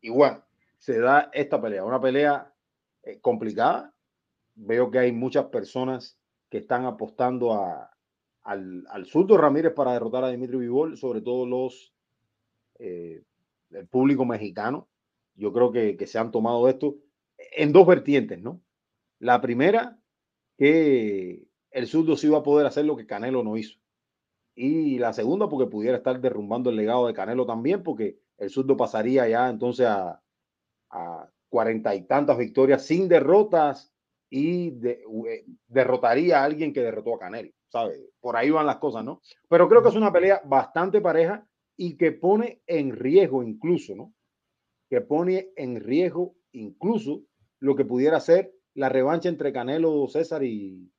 Y 0.02 0.10
bueno, 0.10 0.44
se 0.80 1.00
da 1.00 1.30
esta 1.34 1.62
pelea, 1.62 1.84
una 1.84 2.02
pelea 2.02 2.54
eh, 3.04 3.20
complicada. 3.20 3.94
Veo 4.56 4.90
que 4.90 5.00
hay 5.00 5.12
muchas 5.12 5.46
personas 5.46 6.18
que 6.50 6.58
están 6.58 6.86
apostando 6.86 7.54
a, 7.54 7.92
al, 8.44 8.86
al 8.90 9.06
surdo 9.06 9.38
Ramírez 9.38 9.74
para 9.74 9.94
derrotar 9.94 10.24
a 10.24 10.30
Dimitri 10.30 10.58
Vivol, 10.58 10.98
sobre 10.98 11.22
todo 11.22 11.46
los 11.46 11.94
eh, 12.80 13.22
el 13.72 13.88
público 13.88 14.26
mexicano. 14.26 14.88
Yo 15.36 15.54
creo 15.54 15.72
que, 15.72 15.96
que, 15.96 16.08
se 16.08 16.18
han 16.18 16.32
tomado 16.32 16.68
esto 16.68 16.96
en 17.38 17.72
dos 17.72 17.86
vertientes, 17.86 18.42
¿no? 18.42 18.62
La 19.20 19.42
primera, 19.42 20.00
que 20.58 21.46
el 21.72 21.88
surdo 21.88 22.18
sí 22.18 22.28
va 22.28 22.40
a 22.40 22.44
poder 22.44 22.66
hacer 22.66 22.86
lo 22.86 22.96
que 22.96 23.06
Canelo 23.06 23.44
no 23.44 23.58
hizo. 23.58 23.80
Y 24.56 24.98
la 24.98 25.14
segunda, 25.14 25.48
porque 25.48 25.70
pudiera 25.70 25.98
estar 25.98 26.20
derrumbando 26.20 26.70
el 26.70 26.76
legado 26.78 27.08
de 27.08 27.14
Canelo 27.14 27.46
también, 27.46 27.84
porque 27.84 28.20
el 28.38 28.50
surdo 28.50 28.76
pasaría 28.76 29.28
ya 29.28 29.50
entonces 29.50 29.86
a, 29.86 30.22
a 30.92 31.30
cuarenta 31.50 31.96
y 31.96 32.04
tantas 32.04 32.38
victorias 32.38 32.86
sin 32.86 33.08
derrotas 33.08 33.94
y 34.30 34.80
eh, 34.86 35.46
derrotaría 35.68 36.40
a 36.40 36.44
alguien 36.44 36.72
que 36.72 36.82
derrotó 36.82 37.16
a 37.16 37.20
Canelo, 37.20 37.52
¿sabe? 37.70 38.12
Por 38.20 38.38
ahí 38.38 38.52
van 38.52 38.66
las 38.68 38.78
cosas, 38.78 39.04
¿no? 39.04 39.22
Pero 39.50 39.68
creo 39.68 39.82
que 39.82 39.90
es 39.90 39.96
una 39.96 40.14
pelea 40.14 40.42
bastante 40.46 41.02
pareja 41.02 41.48
y 41.76 41.98
que 41.98 42.12
pone 42.12 42.62
en 42.68 42.96
riesgo 42.96 43.42
incluso, 43.42 43.96
¿no? 43.96 44.14
Que 44.90 45.02
pone 45.02 45.52
en 45.56 45.80
riesgo 45.82 46.36
incluso 46.52 47.24
lo 47.60 47.76
que 47.76 47.86
pudiera 47.86 48.20
ser 48.20 48.54
la 48.76 48.90
revancha 48.90 49.30
entre 49.30 49.52
Canelo, 49.52 50.08
César 50.08 50.44
y, 50.44 50.92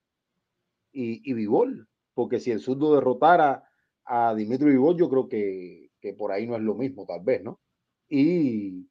y, 0.92 1.30
y 1.30 1.32
Vivol. 1.34 1.88
Porque 2.14 2.40
si 2.40 2.50
el 2.50 2.60
surdo 2.60 2.94
derrotara 2.96 3.64
a 4.04 4.34
Dimitri 4.34 4.70
Vivol, 4.70 4.96
yo 4.96 5.08
creo 5.08 5.28
que, 5.28 5.90
que 6.00 6.12
por 6.12 6.32
ahí 6.32 6.46
no 6.46 6.56
es 6.56 6.62
lo 6.62 6.74
mismo, 6.74 7.06
tal 7.06 7.20
vez, 7.22 7.42
¿no? 7.42 7.60
Y 8.08 8.89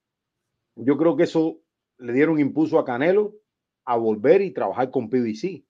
yo 0.80 0.98
creo 0.98 1.16
que 1.16 1.24
eso 1.24 1.60
le 1.98 2.14
dieron 2.14 2.40
impulso 2.40 2.80
a 2.80 2.86
Canelo 2.86 3.36
a 3.86 3.98
volver 3.98 4.42
y 4.42 4.52
trabajar 4.52 4.92
con 4.92 5.10
PBC, 5.10 5.64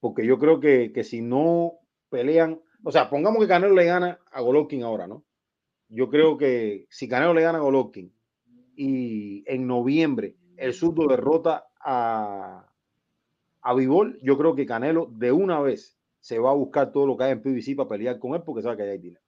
porque 0.00 0.26
yo 0.26 0.38
creo 0.38 0.60
que, 0.60 0.92
que 0.92 1.04
si 1.04 1.20
no 1.20 1.74
pelean, 2.08 2.60
o 2.82 2.90
sea, 2.90 3.08
pongamos 3.10 3.40
que 3.40 3.48
Canelo 3.48 3.74
le 3.74 3.84
gana 3.84 4.18
a 4.32 4.40
Golovkin 4.40 4.82
ahora, 4.82 5.06
¿no? 5.06 5.24
Yo 5.88 6.08
creo 6.08 6.36
que 6.36 6.86
si 6.90 7.08
Canelo 7.08 7.34
le 7.34 7.42
gana 7.42 7.58
a 7.58 7.62
Golovkin 7.62 8.12
y 8.76 9.44
en 9.46 9.66
noviembre 9.66 10.36
el 10.56 10.72
surdo 10.72 11.06
derrota 11.06 11.66
a, 11.80 12.66
a 13.60 13.74
Vivol, 13.74 14.18
yo 14.22 14.36
creo 14.36 14.54
que 14.54 14.66
Canelo 14.66 15.06
de 15.12 15.32
una 15.32 15.60
vez 15.60 15.96
se 16.20 16.38
va 16.38 16.50
a 16.50 16.54
buscar 16.54 16.90
todo 16.90 17.06
lo 17.06 17.16
que 17.16 17.24
hay 17.24 17.32
en 17.32 17.42
PBC 17.42 17.76
para 17.76 17.88
pelear 17.88 18.18
con 18.18 18.34
él 18.34 18.42
porque 18.42 18.62
sabe 18.62 18.76
que 18.76 18.82
hay 18.82 18.98
dinero. 18.98 19.22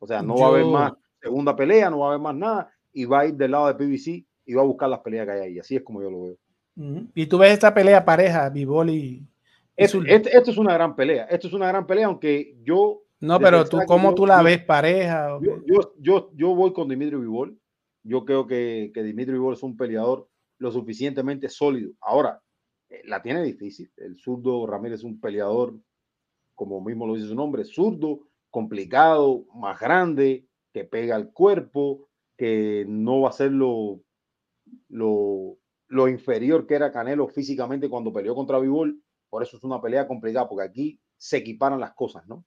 O 0.00 0.06
sea, 0.06 0.22
no 0.22 0.36
va 0.36 0.46
a 0.46 0.48
haber 0.48 0.64
más 0.64 0.92
segunda 1.20 1.54
pelea, 1.54 1.90
no 1.90 2.00
va 2.00 2.06
a 2.06 2.08
haber 2.10 2.20
más 2.20 2.34
nada 2.34 2.72
y 2.92 3.04
va 3.04 3.20
a 3.20 3.26
ir 3.26 3.34
del 3.34 3.52
lado 3.52 3.66
de 3.68 3.74
PBC 3.74 4.27
y 4.48 4.54
va 4.54 4.62
a 4.62 4.66
buscar 4.66 4.88
las 4.88 5.00
peleas 5.00 5.26
que 5.26 5.32
hay 5.32 5.40
ahí. 5.40 5.58
Así 5.58 5.76
es 5.76 5.82
como 5.82 6.02
yo 6.02 6.10
lo 6.10 6.22
veo. 6.24 6.36
Y 7.14 7.26
tú 7.26 7.38
ves 7.38 7.52
esta 7.52 7.72
pelea 7.74 8.04
pareja, 8.04 8.48
Bivol 8.50 8.90
y. 8.90 9.26
Esto, 9.76 10.00
este- 10.04 10.36
esto 10.36 10.50
es 10.50 10.58
una 10.58 10.74
gran 10.74 10.96
pelea. 10.96 11.24
Esto 11.24 11.46
es 11.48 11.52
una 11.52 11.68
gran 11.68 11.86
pelea, 11.86 12.06
aunque 12.06 12.56
yo. 12.64 13.02
no, 13.20 13.38
pero 13.38 13.64
tú, 13.68 13.78
¿cómo 13.86 14.10
yo- 14.10 14.14
tú 14.14 14.26
la 14.26 14.38
yo- 14.38 14.44
ves 14.44 14.64
pareja? 14.64 15.38
Yo, 15.42 15.60
yo, 15.66 15.94
yo, 15.98 16.30
yo 16.34 16.54
voy 16.54 16.72
con 16.72 16.88
Dimitri 16.88 17.16
Vivol. 17.16 17.56
Yo 18.04 18.24
creo 18.24 18.46
que, 18.46 18.90
que 18.94 19.02
Dimitri 19.02 19.34
Vivol 19.34 19.54
es 19.54 19.62
un 19.62 19.76
peleador 19.76 20.28
lo 20.58 20.70
suficientemente 20.72 21.48
sólido. 21.48 21.92
Ahora, 22.00 22.40
eh, 22.88 23.02
la 23.04 23.20
tiene 23.22 23.42
difícil. 23.42 23.90
El 23.96 24.16
zurdo 24.18 24.66
Ramírez 24.66 25.00
es 25.00 25.04
un 25.04 25.20
peleador, 25.20 25.74
como 26.54 26.80
mismo 26.80 27.06
lo 27.06 27.14
dice 27.14 27.28
su 27.28 27.34
nombre, 27.34 27.64
zurdo, 27.64 28.20
complicado, 28.50 29.44
más 29.54 29.78
grande, 29.78 30.46
que 30.72 30.84
pega 30.84 31.16
al 31.16 31.32
cuerpo, 31.32 32.08
que 32.36 32.84
no 32.88 33.20
va 33.22 33.28
a 33.30 33.32
ser 33.32 33.50
lo, 34.88 35.58
lo, 35.88 36.08
inferior 36.08 36.66
que 36.66 36.74
era 36.74 36.92
Canelo 36.92 37.28
físicamente 37.28 37.88
cuando 37.88 38.12
peleó 38.12 38.34
contra 38.34 38.58
Vivol. 38.58 39.02
Por 39.28 39.42
eso 39.42 39.56
es 39.56 39.64
una 39.64 39.80
pelea 39.80 40.06
complicada, 40.06 40.48
porque 40.48 40.64
aquí 40.64 41.00
se 41.16 41.38
equiparan 41.38 41.80
las 41.80 41.94
cosas, 41.94 42.26
¿no? 42.26 42.44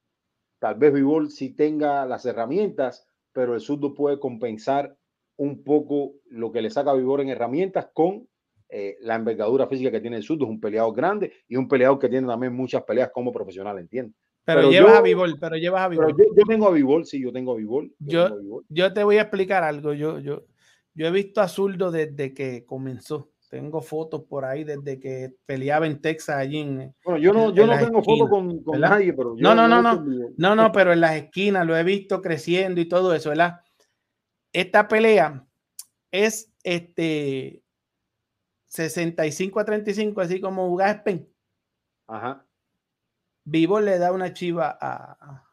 Tal 0.59 0.75
vez 0.75 0.93
Vivol 0.93 1.31
sí 1.31 1.55
tenga 1.55 2.05
las 2.05 2.25
herramientas, 2.25 3.07
pero 3.31 3.55
el 3.55 3.61
zurdo 3.61 3.93
puede 3.93 4.19
compensar 4.19 4.95
un 5.37 5.63
poco 5.63 6.13
lo 6.25 6.51
que 6.51 6.61
le 6.61 6.69
saca 6.69 6.91
a 6.91 6.95
Vivol 6.95 7.21
en 7.21 7.29
herramientas 7.29 7.89
con 7.93 8.27
eh, 8.69 8.95
la 9.01 9.15
envergadura 9.15 9.67
física 9.67 9.91
que 9.91 10.01
tiene 10.01 10.17
el 10.17 10.23
zurdo. 10.23 10.45
Es 10.45 10.51
un 10.51 10.61
peleador 10.61 10.95
grande 10.95 11.33
y 11.47 11.55
un 11.55 11.67
peleador 11.67 11.99
que 11.99 12.09
tiene 12.09 12.27
también 12.27 12.53
muchas 12.53 12.83
peleas 12.83 13.11
como 13.11 13.31
profesional, 13.31 13.79
entiendo. 13.79 14.13
Pero, 14.43 14.61
pero 14.61 14.71
llevas 14.71 14.93
yo- 14.93 14.99
a 14.99 15.01
Bivol, 15.01 15.37
pero 15.39 15.55
llevas 15.57 15.81
a 15.81 15.87
Bivol. 15.87 16.15
yo, 16.17 16.25
yo 16.35 16.43
tengo 16.47 16.67
a 16.67 16.71
Vivol, 16.71 17.05
sí, 17.05 17.21
yo 17.21 17.31
tengo 17.31 17.51
a 17.53 17.55
Vivol. 17.55 17.93
Yo- 17.99 18.39
Bivol. 18.39 18.65
Yo 18.69 18.93
te 18.93 19.03
voy 19.03 19.17
a 19.17 19.21
explicar 19.21 19.63
algo. 19.63 19.93
Yo, 19.93 20.19
yo, 20.19 20.43
yo 20.93 21.07
he 21.07 21.11
visto 21.11 21.41
a 21.41 21.47
Zurdo 21.47 21.91
desde 21.91 22.33
que 22.33 22.65
comenzó. 22.65 23.31
Tengo 23.49 23.81
fotos 23.81 24.23
por 24.29 24.45
ahí 24.45 24.63
desde 24.63 24.97
que 24.99 25.33
peleaba 25.45 25.85
en 25.85 25.99
Texas 26.01 26.37
allí 26.37 26.59
en, 26.59 26.95
Bueno, 27.03 27.19
yo 27.19 27.33
no, 27.33 27.53
yo 27.53 27.67
no 27.67 27.77
tengo 27.77 28.01
foto 28.01 28.11
esquinas, 28.11 28.29
con, 28.29 28.63
con 28.63 28.79
nadie, 28.79 29.11
pero 29.13 29.35
yo 29.35 29.41
No, 29.43 29.53
no, 29.53 29.67
no, 29.67 29.81
no. 29.81 30.05
No, 30.37 30.55
no, 30.55 30.71
pero 30.71 30.93
en 30.93 31.01
las 31.01 31.15
esquinas 31.17 31.65
lo 31.67 31.75
he 31.75 31.83
visto 31.83 32.21
creciendo 32.21 32.79
y 32.79 32.87
todo 32.87 33.13
eso, 33.13 33.29
¿verdad? 33.29 33.59
Esta 34.53 34.87
pelea 34.87 35.45
es 36.11 36.53
este 36.63 37.61
65 38.67 39.59
a 39.59 39.65
35, 39.65 40.21
así 40.21 40.39
como 40.39 40.73
Gaspen. 40.75 41.27
Ajá. 42.07 42.45
Vivo 43.43 43.79
le 43.81 43.97
da 43.97 44.11
una 44.13 44.31
chiva 44.33 44.77
a, 44.79 45.11
a- 45.11 45.17
a 45.33 45.47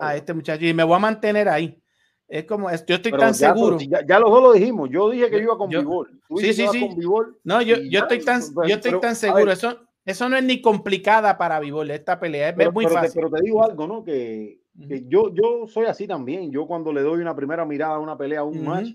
Ah, 0.00 0.16
este 0.16 0.32
muchacho 0.34 0.64
y 0.64 0.74
me 0.74 0.84
voy 0.84 0.96
a 0.96 1.00
mantener 1.00 1.48
ahí. 1.48 1.80
Es 2.28 2.44
como, 2.44 2.68
yo 2.68 2.74
estoy 2.74 3.00
pero 3.00 3.18
tan 3.18 3.32
ya, 3.32 3.54
seguro. 3.54 3.78
Ya, 3.80 4.06
ya 4.06 4.18
los 4.18 4.30
dos 4.30 4.42
lo 4.42 4.52
dijimos. 4.52 4.90
Yo 4.90 5.08
dije 5.08 5.30
que 5.30 5.36
yo 5.36 5.42
iba 5.44 5.58
con 5.58 5.70
Yo-. 5.70 5.82
Tú 5.82 6.36
sí, 6.36 6.52
sí, 6.52 6.66
sí. 6.68 6.80
con. 6.80 7.38
No, 7.42 7.62
yo, 7.62 7.76
yo 7.76 8.00
estoy 8.00 8.22
tan, 8.22 8.42
pues, 8.54 8.68
yo 8.68 8.74
estoy 8.74 8.90
pero, 8.90 9.00
tan 9.00 9.16
seguro. 9.16 9.50
Eso, 9.50 9.78
eso 10.04 10.28
no 10.28 10.36
es 10.36 10.44
ni 10.44 10.60
complicada 10.60 11.38
para 11.38 11.58
Vivol, 11.58 11.90
esta 11.90 12.20
pelea. 12.20 12.50
Es, 12.50 12.54
pero, 12.54 12.70
muy 12.70 12.84
pero 12.84 12.96
te, 12.96 13.00
fácil. 13.00 13.22
pero 13.22 13.30
te 13.30 13.42
digo 13.42 13.64
algo, 13.64 13.86
¿no? 13.86 14.04
Que, 14.04 14.60
que 14.86 15.04
yo, 15.08 15.32
yo 15.32 15.66
soy 15.66 15.86
así 15.86 16.06
también. 16.06 16.52
Yo 16.52 16.66
cuando 16.66 16.92
le 16.92 17.00
doy 17.00 17.22
una 17.22 17.34
primera 17.34 17.64
mirada 17.64 17.94
a 17.94 17.98
una 17.98 18.18
pelea, 18.18 18.40
a 18.40 18.44
un 18.44 18.58
Ujú, 18.58 18.64
match, 18.64 18.88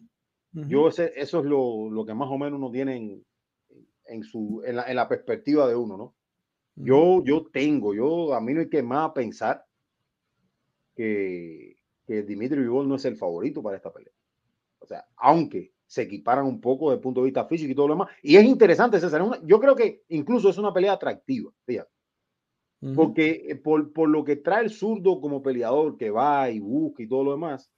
ujú. 0.53 0.69
yo 0.69 0.87
ese, 0.87 1.11
eso 1.15 1.39
es 1.39 1.45
lo, 1.45 1.89
lo 1.89 2.05
que 2.05 2.13
más 2.13 2.29
o 2.29 2.37
menos 2.37 2.59
uno 2.59 2.69
tiene 2.69 2.97
en, 2.97 3.25
en 4.05 4.23
su, 4.23 4.61
en, 4.63 4.75
la, 4.75 4.83
en 4.83 4.95
la 4.95 5.07
perspectiva 5.07 5.67
de 5.67 5.75
uno, 5.75 5.97
¿no? 5.97 6.15
Yo, 6.75 7.23
yo 7.23 7.45
tengo, 7.51 7.93
yo, 7.93 8.33
a 8.33 8.41
mí 8.41 8.53
no 8.53 8.59
hay 8.61 8.69
que 8.69 8.81
más 8.81 9.11
pensar 9.11 9.63
que, 10.95 11.77
que 12.05 12.23
Dimitri 12.23 12.59
Vivol 12.59 12.87
no 12.87 12.95
es 12.95 13.05
el 13.05 13.15
favorito 13.15 13.61
para 13.61 13.77
esta 13.77 13.91
pelea. 13.91 14.13
O 14.79 14.85
sea, 14.85 15.05
aunque 15.17 15.71
se 15.85 16.01
equiparan 16.03 16.45
un 16.45 16.59
poco 16.59 16.89
desde 16.89 16.97
el 16.97 17.01
punto 17.01 17.21
de 17.21 17.25
vista 17.25 17.45
físico 17.45 17.71
y 17.71 17.75
todo 17.75 17.87
lo 17.87 17.93
demás. 17.93 18.09
Y 18.21 18.35
es 18.35 18.43
interesante, 18.43 18.99
César. 18.99 19.21
es 19.21 19.27
una- 19.27 19.41
yo 19.43 19.59
creo 19.59 19.75
que 19.75 20.03
incluso 20.09 20.49
es 20.49 20.57
una 20.57 20.73
pelea 20.73 20.93
atractiva, 20.93 21.51
fíjate. 21.65 21.89
Porque 22.95 23.45
eh, 23.47 23.55
por, 23.55 23.93
por 23.93 24.09
lo 24.09 24.25
que 24.25 24.35
trae 24.35 24.63
el 24.65 24.69
zurdo 24.69 25.21
como 25.21 25.41
peleador 25.41 25.95
que 25.95 26.09
va 26.09 26.49
y 26.49 26.59
busca 26.59 27.01
y 27.01 27.07
todo 27.07 27.23
lo 27.23 27.31
demás, 27.31 27.71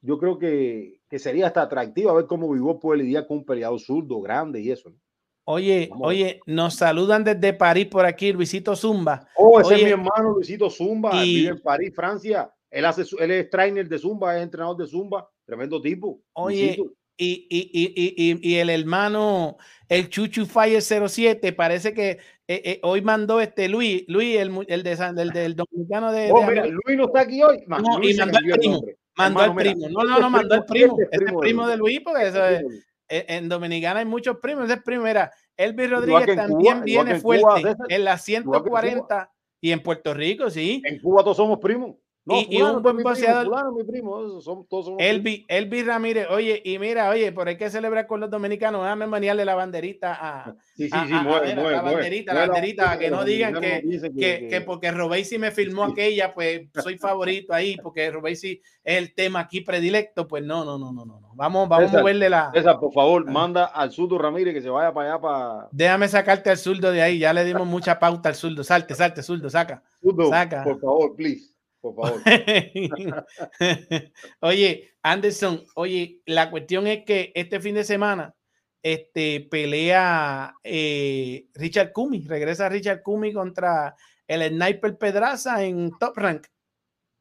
yo 0.00 0.18
creo 0.18 0.36
que, 0.36 1.00
que 1.08 1.20
sería 1.20 1.46
hasta 1.46 1.62
atractivo 1.62 2.12
ver 2.14 2.26
cómo 2.26 2.50
Vivol 2.50 2.80
puede 2.80 3.04
lidiar 3.04 3.28
con 3.28 3.38
un 3.38 3.44
peleador 3.44 3.78
zurdo 3.78 4.20
grande 4.20 4.60
y 4.60 4.72
eso. 4.72 4.90
¿no? 4.90 4.96
Oye, 5.44 5.86
Vamos 5.90 6.06
a 6.06 6.08
oye, 6.08 6.40
nos 6.46 6.74
saludan 6.74 7.22
desde 7.22 7.52
París 7.52 7.86
por 7.86 8.04
aquí, 8.04 8.32
Luisito 8.32 8.74
Zumba. 8.74 9.28
Oh, 9.36 9.60
ese 9.60 9.74
Oye, 9.74 9.76
es 9.76 9.84
mi 9.84 9.90
hermano 9.92 10.30
Luisito 10.34 10.68
Zumba, 10.68 11.24
y- 11.24 11.34
vive 11.36 11.50
en 11.50 11.62
París, 11.62 11.92
Francia. 11.94 12.52
Él, 12.72 12.84
hace, 12.86 13.02
él 13.20 13.30
es 13.30 13.50
trainer 13.50 13.86
de 13.88 13.98
Zumba, 13.98 14.36
es 14.36 14.42
entrenador 14.42 14.76
de 14.78 14.86
Zumba, 14.86 15.28
tremendo 15.44 15.80
tipo. 15.80 16.20
Oye, 16.32 16.76
y, 17.18 17.46
y, 17.48 17.70
y, 18.16 18.50
y, 18.50 18.56
el 18.56 18.70
hermano, 18.70 19.58
el 19.88 20.08
Chuchu 20.08 20.46
Fire 20.46 20.80
07, 20.82 21.52
parece 21.52 21.92
que 21.92 22.10
eh, 22.12 22.18
eh, 22.64 22.80
hoy 22.82 23.02
mandó 23.02 23.40
este 23.40 23.68
Luis, 23.68 24.04
Luis, 24.08 24.38
el, 24.38 24.50
el, 24.66 24.82
de, 24.82 24.96
San- 24.96 25.14
del, 25.14 25.30
del 25.30 25.54
dominicano 25.54 26.10
de, 26.10 26.30
Oh, 26.32 26.40
de 26.40 26.46
mira, 26.46 26.66
Luis 26.66 26.96
no 26.96 27.04
está 27.04 27.20
aquí 27.20 27.42
hoy. 27.42 27.62
Man, 27.66 27.82
No, 27.82 28.02
y 28.02 28.14
mandó 28.16 28.38
al 28.38 28.44
el 28.46 28.58
primo, 28.58 28.80
mandó 29.16 29.40
al 29.40 29.54
primo. 29.54 29.88
No, 29.90 30.02
no, 30.04 30.10
este 30.14 30.20
no, 30.20 30.26
es 30.26 30.32
mandó 30.32 30.54
al 30.54 30.60
este 30.60 30.72
primo. 30.72 30.96
es 30.98 31.08
Ese 31.12 31.24
es 31.26 31.32
primo 31.38 31.66
de 31.68 31.76
Luis, 31.76 32.00
porque 32.02 32.26
eso 32.26 32.46
Este 32.46 32.66
es- 33.08 33.24
en, 33.28 33.48
Dominicana 33.50 34.00
hay 34.00 34.06
muchos 34.06 34.38
primos. 34.38 34.64
Ese 34.64 34.74
es 34.74 34.82
primo. 34.82 35.04
Mira, 35.04 35.30
Elvis 35.58 35.90
Rodríguez 35.90 36.34
también 36.34 36.74
Cuba, 36.76 36.84
viene 36.84 37.10
en 37.10 37.20
fuerte 37.20 37.42
Cuba, 37.44 37.54
en 37.60 37.60
Igual 37.60 37.76
que 37.88 37.94
en 37.94 38.42
Cuba. 38.44 38.80
140 38.80 39.32
y 39.60 39.70
en 39.72 39.82
Puerto 39.82 40.14
Rico, 40.14 40.48
sí. 40.48 40.80
En 40.86 40.98
Cuba 41.00 41.22
todos 41.22 41.36
somos 41.36 41.58
primos. 41.58 41.96
No, 42.24 42.36
Y- 42.40 42.62
un 42.62 42.82
buen 42.82 42.96
mi 42.96 43.02
primo, 43.02 43.42
fulano 43.42 43.72
mi 43.72 43.82
primo, 43.82 44.40
son- 44.40 44.64
todos 44.68 44.94
Elvis 44.98 45.86
Ramírez, 45.86 46.28
oye, 46.30 46.62
y 46.64 46.78
mira, 46.78 47.10
oye, 47.10 47.32
por 47.32 47.48
hay 47.48 47.56
que 47.56 47.68
celebrar 47.68 48.06
con 48.06 48.20
los 48.20 48.30
dominicanos, 48.30 48.80
déjame 48.82 49.08
manejarle 49.08 49.44
la 49.44 49.56
banderita 49.56 50.16
a, 50.20 50.54
Sí, 50.76 50.84
sí, 50.84 50.90
sí, 50.90 50.94
a- 50.94 51.22
mueve, 51.22 51.54
mueve, 51.56 51.72
la 51.72 51.82
mueve. 51.82 51.96
banderita, 51.96 52.32
la 52.34 52.46
banderita, 52.46 52.84
banderita, 52.84 52.98
que 52.98 53.10
no 53.10 53.24
digan 53.24 53.54
que, 53.54 53.60
que- 53.82 54.00
que, 54.00 54.10
que- 54.12 54.48
que 54.48 54.60
porque 54.60 54.92
Robesi 54.92 55.36
me 55.36 55.50
filmó 55.50 55.82
aquella, 55.82 56.32
pues 56.32 56.68
soy 56.80 56.96
favorito 56.98 57.52
ahí, 57.54 57.76
porque 57.82 58.08
Robesi 58.12 58.60
es 58.84 58.98
el 58.98 59.14
tema 59.14 59.40
aquí 59.40 59.60
predilecto, 59.62 60.28
pues 60.28 60.44
no, 60.44 60.64
no, 60.64 60.78
no, 60.78 60.92
no, 60.92 61.04
no. 61.04 61.20
Vamos, 61.34 61.68
vamos 61.68 61.92
a 61.92 61.98
moverle 61.98 62.30
la. 62.30 62.52
César, 62.54 62.78
por 62.78 62.92
favor, 62.92 63.24
Ah. 63.26 63.30
manda 63.32 63.64
al 63.64 63.90
Zurdo 63.90 64.16
Ramírez 64.18 64.54
que 64.54 64.62
se 64.62 64.68
vaya 64.70 64.92
para 64.92 65.14
allá 65.14 65.20
para 65.20 65.68
Déjame 65.72 66.06
sacarte 66.06 66.50
al 66.50 66.58
zurdo 66.58 66.92
de 66.92 67.02
ahí, 67.02 67.18
ya 67.18 67.32
le 67.32 67.44
dimos 67.44 67.66
mucha 67.66 67.98
pauta 67.98 68.28
al 68.28 68.36
zurdo. 68.36 68.62
Salte, 68.62 68.94
salte, 68.94 69.22
zurdo, 69.24 69.50
saca. 69.50 69.82
Zurdo, 70.00 70.28
Saca. 70.28 70.62
por 70.64 70.78
favor, 70.80 71.16
please, 71.16 71.51
por 71.82 71.94
favor. 71.96 72.22
oye, 74.40 74.94
Anderson, 75.02 75.64
oye, 75.74 76.20
la 76.26 76.50
cuestión 76.50 76.86
es 76.86 77.04
que 77.04 77.32
este 77.34 77.60
fin 77.60 77.74
de 77.74 77.84
semana 77.84 78.34
este, 78.82 79.40
pelea 79.50 80.54
eh, 80.64 81.46
Richard 81.54 81.92
Cumi, 81.92 82.24
regresa 82.26 82.68
Richard 82.68 83.02
Cumi 83.02 83.32
contra 83.32 83.94
el 84.26 84.48
Sniper 84.48 84.96
Pedraza 84.96 85.62
en 85.64 85.90
Top 85.98 86.16
Rank. 86.16 86.46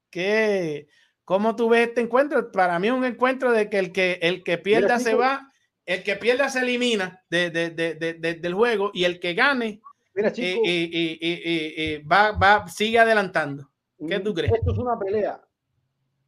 ¿Qué, 0.09 0.87
¿Cómo 1.25 1.55
tú 1.55 1.69
ves 1.69 1.89
este 1.89 2.01
encuentro? 2.01 2.51
Para 2.51 2.77
mí 2.79 2.87
es 2.87 2.93
un 2.93 3.05
encuentro 3.05 3.51
de 3.51 3.69
que 3.69 3.79
el 3.79 3.91
que, 3.91 4.19
el 4.21 4.43
que 4.43 4.57
pierda 4.57 4.99
se 4.99 5.11
chico. 5.11 5.19
va, 5.21 5.51
el 5.85 6.03
que 6.03 6.15
pierda 6.15 6.49
se 6.49 6.59
elimina 6.59 7.23
de, 7.29 7.49
de- 7.49 7.69
de- 7.71 7.95
de- 7.95 8.13
de- 8.15 8.33
del 8.35 8.53
juego 8.53 8.91
y 8.93 9.05
el 9.05 9.19
que 9.19 9.33
gane 9.33 9.81
Mira, 10.13 10.29
eh, 10.35 10.59
eh, 10.65 11.17
eh, 11.21 12.03
va, 12.03 12.33
va, 12.33 12.67
sigue 12.67 12.99
adelantando. 12.99 13.70
¿Qué 14.07 14.19
tú 14.19 14.33
crees? 14.33 14.53
Esto 14.53 14.71
es 14.71 14.77
una 14.77 14.97
pelea. 14.97 15.43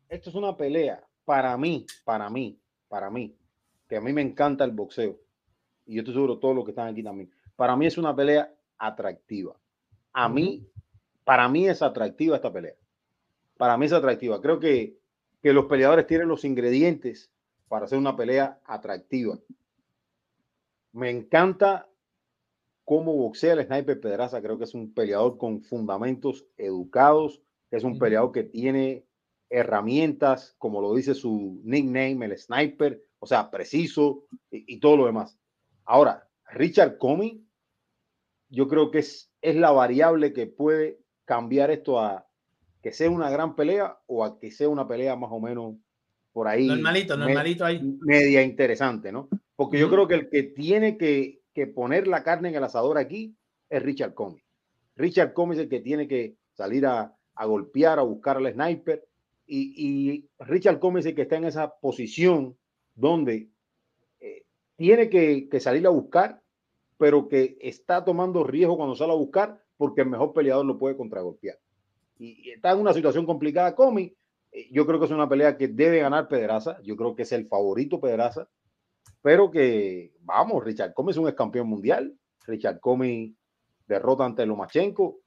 Esto 0.09 0.29
es 0.29 0.35
una 0.35 0.55
pelea 0.55 1.03
para 1.25 1.57
mí, 1.57 1.85
para 2.03 2.29
mí, 2.29 2.59
para 2.87 3.09
mí, 3.09 3.35
que 3.87 3.97
a 3.97 4.01
mí 4.01 4.13
me 4.13 4.21
encanta 4.21 4.63
el 4.63 4.71
boxeo. 4.71 5.19
Y 5.85 5.95
yo 5.95 6.01
estoy 6.01 6.13
seguro 6.13 6.39
todos 6.39 6.55
los 6.55 6.65
que 6.65 6.71
están 6.71 6.87
aquí 6.87 7.03
también. 7.03 7.31
Para 7.55 7.75
mí 7.75 7.85
es 7.85 7.97
una 7.97 8.15
pelea 8.15 8.53
atractiva. 8.77 9.55
A 10.13 10.29
mí, 10.29 10.67
para 11.23 11.47
mí 11.49 11.67
es 11.67 11.81
atractiva 11.81 12.35
esta 12.35 12.51
pelea. 12.51 12.75
Para 13.57 13.77
mí 13.77 13.85
es 13.85 13.93
atractiva. 13.93 14.41
Creo 14.41 14.59
que, 14.59 14.97
que 15.41 15.53
los 15.53 15.65
peleadores 15.65 16.07
tienen 16.07 16.27
los 16.27 16.45
ingredientes 16.45 17.31
para 17.67 17.85
hacer 17.85 17.97
una 17.97 18.15
pelea 18.15 18.59
atractiva. 18.65 19.39
Me 20.91 21.09
encanta 21.09 21.89
cómo 22.85 23.13
boxea 23.15 23.53
el 23.53 23.65
Sniper 23.65 23.99
Pedraza. 23.99 24.41
Creo 24.41 24.57
que 24.57 24.65
es 24.65 24.73
un 24.73 24.93
peleador 24.93 25.37
con 25.37 25.61
fundamentos 25.61 26.45
educados, 26.57 27.41
que 27.73 27.77
es 27.77 27.83
un 27.83 27.97
peleador 27.97 28.31
que 28.31 28.43
tiene 28.43 29.03
herramientas, 29.49 30.53
como 30.59 30.79
lo 30.79 30.93
dice 30.93 31.15
su 31.15 31.59
nickname, 31.63 32.23
el 32.27 32.37
sniper, 32.37 33.03
o 33.17 33.25
sea, 33.25 33.49
preciso 33.49 34.27
y, 34.51 34.75
y 34.75 34.79
todo 34.79 34.95
lo 34.95 35.05
demás. 35.07 35.39
Ahora, 35.83 36.29
Richard 36.51 36.99
Comey, 36.99 37.43
yo 38.49 38.67
creo 38.67 38.91
que 38.91 38.99
es, 38.99 39.33
es 39.41 39.55
la 39.55 39.71
variable 39.71 40.33
que 40.33 40.45
puede 40.45 40.99
cambiar 41.25 41.71
esto 41.71 41.99
a 41.99 42.27
que 42.83 42.91
sea 42.91 43.09
una 43.09 43.31
gran 43.31 43.55
pelea 43.55 43.97
o 44.05 44.23
a 44.23 44.39
que 44.39 44.51
sea 44.51 44.69
una 44.69 44.87
pelea 44.87 45.15
más 45.15 45.31
o 45.31 45.39
menos 45.39 45.73
por 46.31 46.47
ahí. 46.47 46.67
Normalito, 46.67 47.17
normalito 47.17 47.65
ahí. 47.65 47.81
Media 48.01 48.43
interesante, 48.43 49.11
¿no? 49.11 49.29
Porque 49.55 49.79
yo 49.79 49.89
creo 49.89 50.07
que 50.07 50.13
el 50.13 50.29
que 50.29 50.43
tiene 50.43 50.95
que, 50.95 51.41
que, 51.55 51.65
poner 51.65 52.07
la 52.07 52.23
carne 52.23 52.49
en 52.49 52.55
el 52.55 52.63
asador 52.65 52.99
aquí 52.99 53.35
es 53.67 53.81
Richard 53.81 54.13
Comey. 54.13 54.43
Richard 54.95 55.33
Comey 55.33 55.57
es 55.57 55.63
el 55.63 55.69
que 55.69 55.79
tiene 55.79 56.07
que 56.07 56.37
salir 56.53 56.85
a, 56.85 57.17
a 57.35 57.45
golpear, 57.45 57.99
a 57.99 58.03
buscar 58.03 58.38
al 58.38 58.51
sniper. 58.51 59.07
Y, 59.45 59.73
y, 59.76 60.30
Richard 60.39 60.80
el 60.84 61.15
que 61.15 61.22
está 61.22 61.35
en 61.35 61.45
esa 61.45 61.76
posición 61.76 62.57
donde 62.95 63.49
eh, 64.19 64.45
tiene 64.76 65.10
que, 65.10 65.60
salir 65.60 65.85
a 65.85 65.89
buscar, 65.89 66.41
pero 66.97 67.27
que 67.27 67.57
está 67.60 68.05
tomando 68.05 68.43
riesgo 68.43 68.77
cuando 68.77 68.95
sale 68.95 69.11
a 69.11 69.18
buscar 69.18 69.61
porque 69.77 70.01
el 70.01 70.10
mejor 70.10 70.34
peleador 70.34 70.65
lo 70.65 70.77
puede 70.77 70.95
contragolpear. 70.95 71.57
Y, 72.18 72.49
y 72.49 72.51
está 72.51 72.72
en 72.72 72.80
una 72.80 72.93
situación 72.93 73.26
complicada, 73.26 73.76
Comey. 73.76 74.15
Eh, 74.51 74.69
yo 74.72 74.85
creo 74.85 74.99
que 74.99 75.05
es 75.05 75.11
una 75.11 75.27
pelea 75.27 75.57
que 75.57 75.68
debe 75.68 75.99
ganar 75.99 76.27
Pedraza. 76.27 76.80
Yo 76.84 76.95
creo 76.95 77.15
que 77.15 77.23
es 77.23 77.31
el 77.31 77.47
favorito 77.47 77.99
Pedraza. 77.99 78.47
Pero 79.22 79.49
que, 79.49 80.14
vamos, 80.22 80.64
Richard 80.64 80.93
Comey 80.93 81.11
es 81.11 81.18
un 81.18 81.27
ex 81.27 81.35
campeón 81.35 81.68
mundial. 81.68 82.15
Richard 82.45 82.80
Comey 82.80 83.35
derrota 83.88 84.26
ante 84.26 84.45
Lomachenko. 84.45 85.19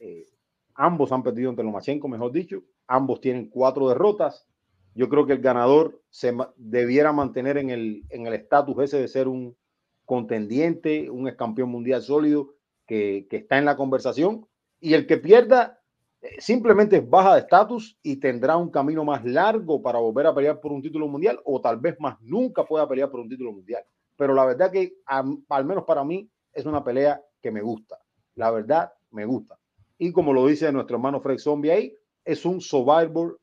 Eh, 0.00 0.26
ambos 0.74 1.12
han 1.12 1.22
perdido 1.22 1.50
ante 1.50 1.62
Lomachenko, 1.62 2.08
mejor 2.08 2.32
dicho. 2.32 2.62
Ambos 2.86 3.20
tienen 3.20 3.48
cuatro 3.48 3.88
derrotas. 3.88 4.46
Yo 4.94 5.08
creo 5.08 5.26
que 5.26 5.32
el 5.32 5.40
ganador 5.40 6.02
se 6.10 6.34
debiera 6.56 7.12
mantener 7.12 7.56
en 7.56 7.70
el 7.70 8.02
en 8.10 8.26
el 8.26 8.34
estatus 8.34 8.78
ese 8.82 8.98
de 8.98 9.08
ser 9.08 9.28
un 9.28 9.56
contendiente, 10.04 11.08
un 11.10 11.28
ex 11.28 11.36
campeón 11.36 11.70
mundial 11.70 12.02
sólido 12.02 12.54
que, 12.86 13.26
que 13.30 13.38
está 13.38 13.58
en 13.58 13.64
la 13.64 13.76
conversación. 13.76 14.46
Y 14.80 14.94
el 14.94 15.06
que 15.06 15.16
pierda 15.16 15.80
eh, 16.22 16.40
simplemente 16.40 17.00
baja 17.00 17.34
de 17.34 17.40
estatus 17.40 17.98
y 18.02 18.16
tendrá 18.16 18.56
un 18.56 18.70
camino 18.70 19.04
más 19.04 19.24
largo 19.24 19.82
para 19.82 19.98
volver 19.98 20.26
a 20.26 20.34
pelear 20.34 20.60
por 20.60 20.72
un 20.72 20.80
título 20.80 21.08
mundial 21.08 21.40
o 21.44 21.60
tal 21.60 21.78
vez 21.78 21.98
más 21.98 22.20
nunca 22.20 22.64
pueda 22.64 22.88
pelear 22.88 23.10
por 23.10 23.20
un 23.20 23.28
título 23.28 23.52
mundial. 23.52 23.82
Pero 24.16 24.34
la 24.34 24.44
verdad 24.44 24.70
que 24.70 24.94
al 25.06 25.64
menos 25.64 25.84
para 25.84 26.04
mí 26.04 26.30
es 26.52 26.64
una 26.64 26.84
pelea 26.84 27.20
que 27.40 27.50
me 27.50 27.60
gusta. 27.60 27.98
La 28.36 28.52
verdad 28.52 28.92
me 29.10 29.24
gusta. 29.24 29.58
Y 30.02 30.10
como 30.10 30.32
lo 30.32 30.48
dice 30.48 30.72
nuestro 30.72 30.96
hermano 30.96 31.20
Fred 31.20 31.38
Zombie 31.38 31.70
ahí, 31.70 31.96
es 32.24 32.44
un 32.44 32.60
survivor 32.60 33.38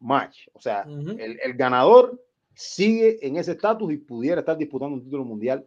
match. 0.00 0.48
O 0.54 0.58
sea, 0.58 0.84
uh 0.86 0.90
-huh. 0.90 1.20
el, 1.20 1.38
el, 1.42 1.52
ganador 1.52 2.18
sigue 2.54 3.18
en 3.20 3.36
ese 3.36 3.52
estatus 3.52 3.92
y 3.92 3.98
pudiera 3.98 4.40
estar 4.40 4.56
disputando 4.56 4.94
un 4.94 5.04
título 5.04 5.26
mundial 5.26 5.66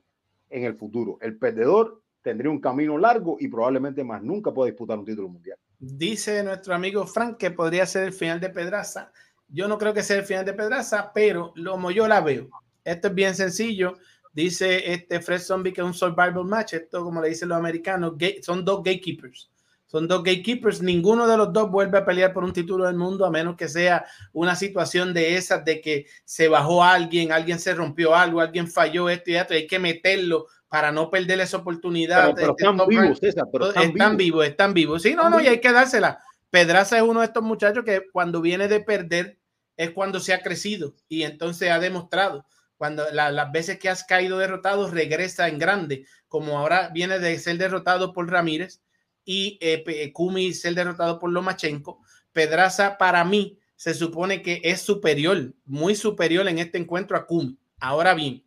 en 0.49 0.63
el 0.63 0.75
futuro. 0.75 1.19
El 1.21 1.37
perdedor 1.37 2.01
tendría 2.23 2.49
un 2.49 2.59
camino 2.59 2.97
largo 2.97 3.37
y 3.39 3.49
probablemente 3.49 4.03
más 4.03 4.23
nunca 4.23 4.51
pueda 4.51 4.71
disputar 4.71 4.97
un 4.97 5.05
título 5.05 5.29
mundial. 5.29 5.59
Dice 5.77 6.43
nuestro 6.43 6.73
amigo 6.73 7.05
Frank 7.05 7.37
que 7.37 7.51
podría 7.51 7.85
ser 7.85 8.05
el 8.05 8.13
final 8.13 8.39
de 8.39 8.49
Pedraza. 8.49 9.11
Yo 9.47 9.67
no 9.67 9.77
creo 9.77 9.93
que 9.93 10.01
sea 10.01 10.17
el 10.17 10.25
final 10.25 10.43
de 10.43 10.53
Pedraza, 10.53 11.11
pero 11.13 11.53
como 11.63 11.91
yo 11.91 12.07
la 12.07 12.19
veo, 12.19 12.49
esto 12.83 13.09
es 13.09 13.13
bien 13.13 13.35
sencillo. 13.35 13.93
Dice 14.33 14.91
este 14.91 15.21
Fred 15.21 15.39
Zombie 15.39 15.71
que 15.71 15.81
es 15.81 15.85
un 15.85 15.93
survival 15.93 16.45
match. 16.45 16.73
Esto, 16.73 17.03
como 17.03 17.21
le 17.21 17.29
dicen 17.29 17.49
los 17.49 17.59
americanos, 17.59 18.15
son 18.41 18.65
dos 18.65 18.79
gatekeepers. 18.79 19.51
Son 19.91 20.07
dos 20.07 20.23
gatekeepers. 20.23 20.81
Ninguno 20.81 21.27
de 21.27 21.35
los 21.35 21.51
dos 21.51 21.69
vuelve 21.69 21.97
a 21.97 22.05
pelear 22.05 22.31
por 22.31 22.45
un 22.45 22.53
título 22.53 22.85
del 22.85 22.95
mundo, 22.95 23.25
a 23.25 23.29
menos 23.29 23.57
que 23.57 23.67
sea 23.67 24.05
una 24.31 24.55
situación 24.55 25.13
de 25.13 25.35
esas 25.35 25.65
de 25.65 25.81
que 25.81 26.05
se 26.23 26.47
bajó 26.47 26.81
alguien, 26.81 27.33
alguien 27.33 27.59
se 27.59 27.75
rompió 27.75 28.15
algo, 28.15 28.39
alguien 28.39 28.69
falló 28.69 29.09
esto 29.09 29.31
y 29.31 29.35
esto. 29.35 29.53
Hay 29.53 29.67
que 29.67 29.79
meterlo 29.79 30.47
para 30.69 30.93
no 30.93 31.09
perder 31.09 31.41
esa 31.41 31.57
oportunidad. 31.57 32.33
Pero, 32.33 32.55
pero 32.55 32.71
están 32.71 32.87
vivos, 32.87 33.19
César, 33.19 33.43
pero 33.51 33.67
están, 33.67 33.83
están 33.83 34.15
vivos. 34.15 34.17
vivos, 34.17 34.47
están 34.47 34.73
vivos. 34.73 35.01
Sí, 35.01 35.13
no, 35.13 35.29
no, 35.29 35.41
y 35.41 35.47
hay 35.47 35.59
que 35.59 35.73
dársela. 35.73 36.19
Pedraza 36.49 36.95
es 36.95 37.03
uno 37.03 37.19
de 37.19 37.25
estos 37.25 37.43
muchachos 37.43 37.83
que 37.83 38.03
cuando 38.13 38.39
viene 38.39 38.69
de 38.69 38.79
perder 38.79 39.39
es 39.75 39.91
cuando 39.91 40.21
se 40.21 40.33
ha 40.33 40.41
crecido 40.41 40.95
y 41.09 41.23
entonces 41.23 41.69
ha 41.69 41.79
demostrado. 41.79 42.45
Cuando 42.77 43.11
la, 43.11 43.29
las 43.29 43.51
veces 43.51 43.77
que 43.77 43.89
has 43.89 44.05
caído 44.05 44.37
derrotado, 44.37 44.89
regresa 44.89 45.49
en 45.49 45.59
grande, 45.59 46.05
como 46.29 46.57
ahora 46.57 46.91
viene 46.93 47.19
de 47.19 47.37
ser 47.39 47.57
derrotado 47.57 48.13
por 48.13 48.31
Ramírez 48.31 48.79
y 49.25 49.57
eh, 49.61 50.11
Kumi 50.13 50.53
ser 50.53 50.75
derrotado 50.75 51.19
por 51.19 51.31
Lomachenko. 51.31 52.01
Pedraza, 52.31 52.97
para 52.97 53.23
mí, 53.23 53.59
se 53.75 53.93
supone 53.93 54.41
que 54.41 54.61
es 54.63 54.81
superior, 54.81 55.53
muy 55.65 55.95
superior 55.95 56.47
en 56.47 56.59
este 56.59 56.77
encuentro 56.77 57.17
a 57.17 57.25
Kumi. 57.25 57.57
Ahora 57.79 58.13
bien, 58.13 58.43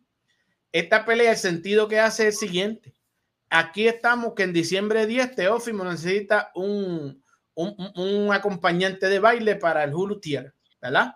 esta 0.71 1.05
pelea, 1.05 1.31
el 1.31 1.37
sentido 1.37 1.87
que 1.87 1.99
hace 1.99 2.27
es 2.27 2.35
el 2.35 2.47
siguiente. 2.47 2.93
Aquí 3.49 3.87
estamos 3.87 4.33
que 4.33 4.43
en 4.43 4.53
diciembre 4.53 5.05
10 5.05 5.35
Teófimo 5.35 5.83
necesita 5.83 6.51
un, 6.55 7.23
un, 7.53 7.91
un 7.95 8.33
acompañante 8.33 9.07
de 9.07 9.19
baile 9.19 9.55
para 9.55 9.83
el 9.83 9.93
Hulu 9.93 10.19
Tier, 10.19 10.53
¿verdad? 10.81 11.15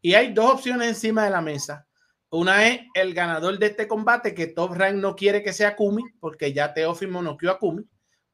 Y 0.00 0.14
hay 0.14 0.32
dos 0.32 0.54
opciones 0.54 0.88
encima 0.88 1.24
de 1.24 1.30
la 1.30 1.40
mesa. 1.40 1.86
Una 2.30 2.68
es 2.68 2.80
el 2.94 3.14
ganador 3.14 3.58
de 3.58 3.66
este 3.66 3.88
combate, 3.88 4.34
que 4.34 4.48
Top 4.48 4.74
Rank 4.74 4.96
no 4.96 5.16
quiere 5.16 5.42
que 5.42 5.52
sea 5.52 5.76
Kumi, 5.76 6.02
porque 6.20 6.52
ya 6.52 6.74
Teófimo 6.74 7.22
noqueó 7.22 7.50
a 7.50 7.58
Kumi, 7.58 7.84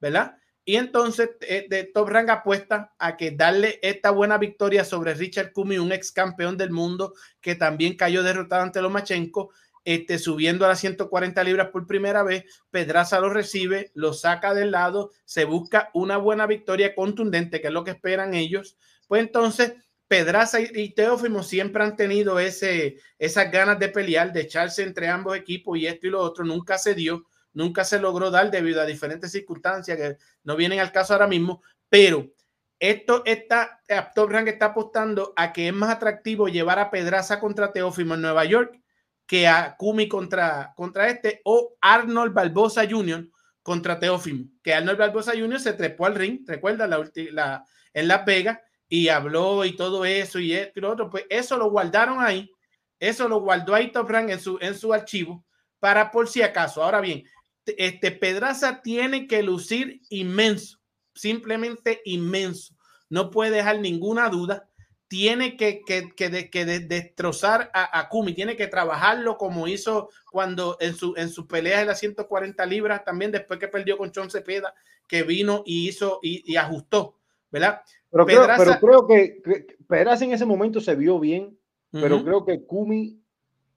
¿verdad? 0.00 0.36
Y 0.64 0.76
entonces 0.76 1.30
eh, 1.42 1.66
de 1.68 1.84
Top 1.84 2.08
Rank 2.08 2.30
apuesta 2.30 2.94
a 2.98 3.16
que 3.16 3.32
darle 3.32 3.78
esta 3.82 4.10
buena 4.10 4.38
victoria 4.38 4.84
sobre 4.84 5.14
Richard 5.14 5.52
Kumi, 5.52 5.78
un 5.78 5.92
ex 5.92 6.10
campeón 6.10 6.56
del 6.56 6.70
mundo 6.70 7.14
que 7.40 7.54
también 7.54 7.96
cayó 7.96 8.22
derrotado 8.22 8.62
ante 8.62 8.80
Lomachenko, 8.80 9.50
este, 9.84 10.18
subiendo 10.18 10.64
a 10.64 10.68
las 10.68 10.80
140 10.80 11.44
libras 11.44 11.68
por 11.68 11.86
primera 11.86 12.22
vez, 12.22 12.44
Pedraza 12.70 13.20
lo 13.20 13.28
recibe, 13.28 13.90
lo 13.94 14.14
saca 14.14 14.54
del 14.54 14.70
lado, 14.70 15.10
se 15.26 15.44
busca 15.44 15.90
una 15.92 16.16
buena 16.16 16.46
victoria 16.46 16.94
contundente, 16.94 17.60
que 17.60 17.66
es 17.66 17.72
lo 17.72 17.84
que 17.84 17.90
esperan 17.90 18.32
ellos. 18.32 18.78
Pues 19.06 19.20
entonces, 19.20 19.74
Pedraza 20.08 20.60
y 20.60 20.94
Teófimo 20.94 21.42
siempre 21.42 21.82
han 21.82 21.96
tenido 21.96 22.38
ese, 22.38 22.96
esas 23.18 23.50
ganas 23.50 23.78
de 23.78 23.88
pelear, 23.88 24.32
de 24.32 24.42
echarse 24.42 24.82
entre 24.82 25.08
ambos 25.08 25.36
equipos 25.36 25.78
y 25.78 25.86
esto 25.86 26.06
y 26.06 26.10
lo 26.10 26.20
otro, 26.20 26.44
nunca 26.46 26.78
se 26.78 26.94
dio, 26.94 27.26
nunca 27.54 27.84
se 27.84 27.98
logró 27.98 28.30
dar 28.30 28.50
debido 28.50 28.80
a 28.80 28.86
diferentes 28.86 29.32
circunstancias 29.32 29.96
que 29.96 30.18
no 30.42 30.56
vienen 30.56 30.80
al 30.80 30.92
caso 30.92 31.14
ahora 31.14 31.26
mismo, 31.26 31.62
pero 31.88 32.30
esto 32.78 33.22
está, 33.24 33.80
Top 34.14 34.30
Rank 34.30 34.48
está 34.48 34.66
apostando 34.66 35.32
a 35.36 35.52
que 35.52 35.68
es 35.68 35.74
más 35.74 35.90
atractivo 35.90 36.48
llevar 36.48 36.78
a 36.78 36.90
Pedraza 36.90 37.40
contra 37.40 37.72
Teófimo 37.72 38.14
en 38.14 38.20
Nueva 38.20 38.44
York 38.44 38.78
que 39.26 39.46
a 39.48 39.76
Kumi 39.76 40.08
contra, 40.08 40.74
contra 40.76 41.08
este 41.08 41.40
o 41.44 41.76
Arnold 41.80 42.34
Barbosa 42.34 42.86
Jr. 42.88 43.26
contra 43.62 43.98
Teófimo, 43.98 44.50
que 44.62 44.74
Arnold 44.74 44.98
Barbosa 44.98 45.32
Jr. 45.32 45.60
se 45.60 45.72
trepó 45.72 46.06
al 46.06 46.14
ring, 46.14 46.40
recuerda, 46.46 46.86
la, 46.86 47.10
la, 47.32 47.64
en 47.94 48.08
La 48.08 48.18
Vega 48.18 48.62
y 48.88 49.08
habló 49.08 49.64
y 49.64 49.76
todo 49.76 50.04
eso 50.04 50.38
y 50.38 50.52
esto 50.52 50.80
y 50.80 50.84
otro, 50.84 51.08
pues 51.08 51.24
eso 51.30 51.56
lo 51.56 51.70
guardaron 51.70 52.22
ahí, 52.22 52.50
eso 52.98 53.28
lo 53.28 53.40
guardó 53.40 53.74
ahí 53.74 53.90
Top 53.90 54.10
Rank 54.10 54.30
en 54.30 54.40
su, 54.40 54.58
en 54.60 54.74
su 54.74 54.92
archivo 54.92 55.44
para 55.78 56.10
por 56.10 56.28
si 56.28 56.42
acaso. 56.42 56.82
Ahora 56.82 57.00
bien, 57.00 57.24
este 57.66 58.10
Pedraza 58.10 58.82
tiene 58.82 59.26
que 59.26 59.42
lucir 59.42 60.02
inmenso, 60.10 60.78
simplemente 61.14 62.00
inmenso, 62.04 62.74
no 63.08 63.30
puede 63.30 63.50
dejar 63.50 63.80
ninguna 63.80 64.28
duda 64.28 64.68
tiene 65.14 65.56
que, 65.56 65.82
que, 65.86 66.08
que, 66.16 66.28
de, 66.28 66.50
que 66.50 66.64
de, 66.64 66.80
destrozar 66.80 67.70
a, 67.72 68.00
a, 68.00 68.08
Kumi, 68.08 68.34
tiene 68.34 68.56
que 68.56 68.66
trabajarlo 68.66 69.36
como 69.36 69.68
hizo 69.68 70.08
cuando 70.32 70.76
en 70.80 70.94
su, 70.94 71.14
en 71.16 71.28
su 71.28 71.46
pelea 71.46 71.78
de 71.78 71.84
las 71.84 72.00
140 72.00 72.66
libras, 72.66 73.04
también 73.04 73.30
después 73.30 73.60
que 73.60 73.68
perdió 73.68 73.96
con 73.96 74.10
Chon 74.10 74.28
Cepeda, 74.28 74.74
que 75.06 75.22
vino 75.22 75.62
y 75.66 75.88
hizo 75.88 76.18
y, 76.20 76.50
y 76.50 76.56
ajustó, 76.56 77.18
¿verdad? 77.50 77.82
Pero, 78.10 78.26
Pedraza, 78.26 78.80
creo, 78.80 79.06
pero 79.06 79.06
creo 79.06 79.42
que, 79.44 79.76
Pedraza 79.86 80.24
en 80.24 80.32
ese 80.32 80.46
momento 80.46 80.80
se 80.80 80.96
vio 80.96 81.20
bien, 81.20 81.44
uh 81.92 81.98
-huh. 81.98 82.02
pero 82.02 82.24
creo 82.24 82.44
que 82.44 82.64
Kumi, 82.64 83.20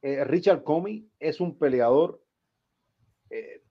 eh, 0.02 0.24
Richard 0.24 0.64
Comey, 0.64 1.08
es 1.20 1.40
un 1.40 1.58
peleador 1.58 2.20
eh, 3.30 3.62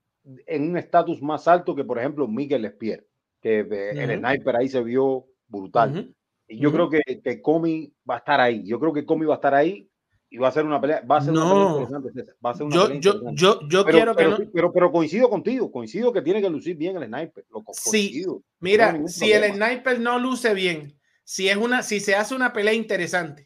en 0.47 0.71
un 0.71 0.77
estatus 0.77 1.23
más 1.23 1.47
alto 1.49 1.75
que, 1.75 1.85
por 1.85 1.99
ejemplo, 1.99 2.27
Miguel 2.27 2.63
Lespier, 2.63 3.07
que 3.41 3.63
uh 3.63 3.67
-huh. 3.67 4.11
el 4.11 4.19
sniper 4.19 4.57
ahí 4.57 4.69
se 4.69 4.83
vio 4.83 5.27
brutal. 5.49 5.91
Uh 5.91 5.95
-huh. 5.97 6.15
Y 6.49 6.59
yo 6.59 6.69
uh 6.69 6.73
-huh. 6.73 6.75
creo 6.75 6.91
que, 6.91 7.21
que 7.21 7.43
Comi 7.43 7.93
va 8.09 8.17
a 8.17 8.19
estar 8.19 8.41
ahí. 8.41 8.63
Yo 8.65 8.79
creo 8.79 8.93
que 8.93 9.05
Comi 9.05 9.27
va 9.27 9.35
a 9.35 9.37
estar 9.37 9.55
ahí 9.55 9.89
y 10.29 10.39
va 10.39 10.49
a 10.49 10.53
ser 10.53 10.65
una 10.65 10.81
pelea, 10.81 11.03
va 11.09 11.19
a 11.19 11.21
ser 11.21 11.33
no. 11.33 11.77
una 11.79 11.87
pelea 11.87 11.99
interesante. 11.99 12.33
Va 12.45 12.51
a 12.51 12.55
ser 12.55 12.67
una 12.67 12.75
yo, 12.75 12.83
pelea 12.83 13.01
yo, 13.01 13.11
interesante. 13.13 13.43
yo, 13.43 13.61
yo 13.69 13.85
pero, 13.85 13.97
quiero 13.97 14.17
pero, 14.17 14.37
que 14.37 14.45
no... 14.45 14.51
pero, 14.53 14.73
pero, 14.73 14.93
coincido 14.93 15.31
contigo, 15.31 15.71
coincido 15.71 16.13
que 16.13 16.23
tiene 16.23 16.41
que 16.41 16.51
lucir 16.51 16.77
bien 16.77 16.97
el 16.97 17.07
sniper. 17.07 17.45
Lo 17.51 17.65
sí, 17.73 18.25
mira, 18.61 18.93
no 18.93 19.09
si 19.09 19.31
problema. 19.31 19.47
el 19.47 19.53
sniper 19.55 20.01
no 20.01 20.19
luce 20.19 20.55
bien, 20.55 20.99
si 21.25 21.49
es 21.49 21.57
una, 21.57 21.83
si 21.83 22.01
se 22.01 22.15
hace 22.15 22.35
una 22.35 22.53
pelea 22.53 22.75
interesante 22.75 23.46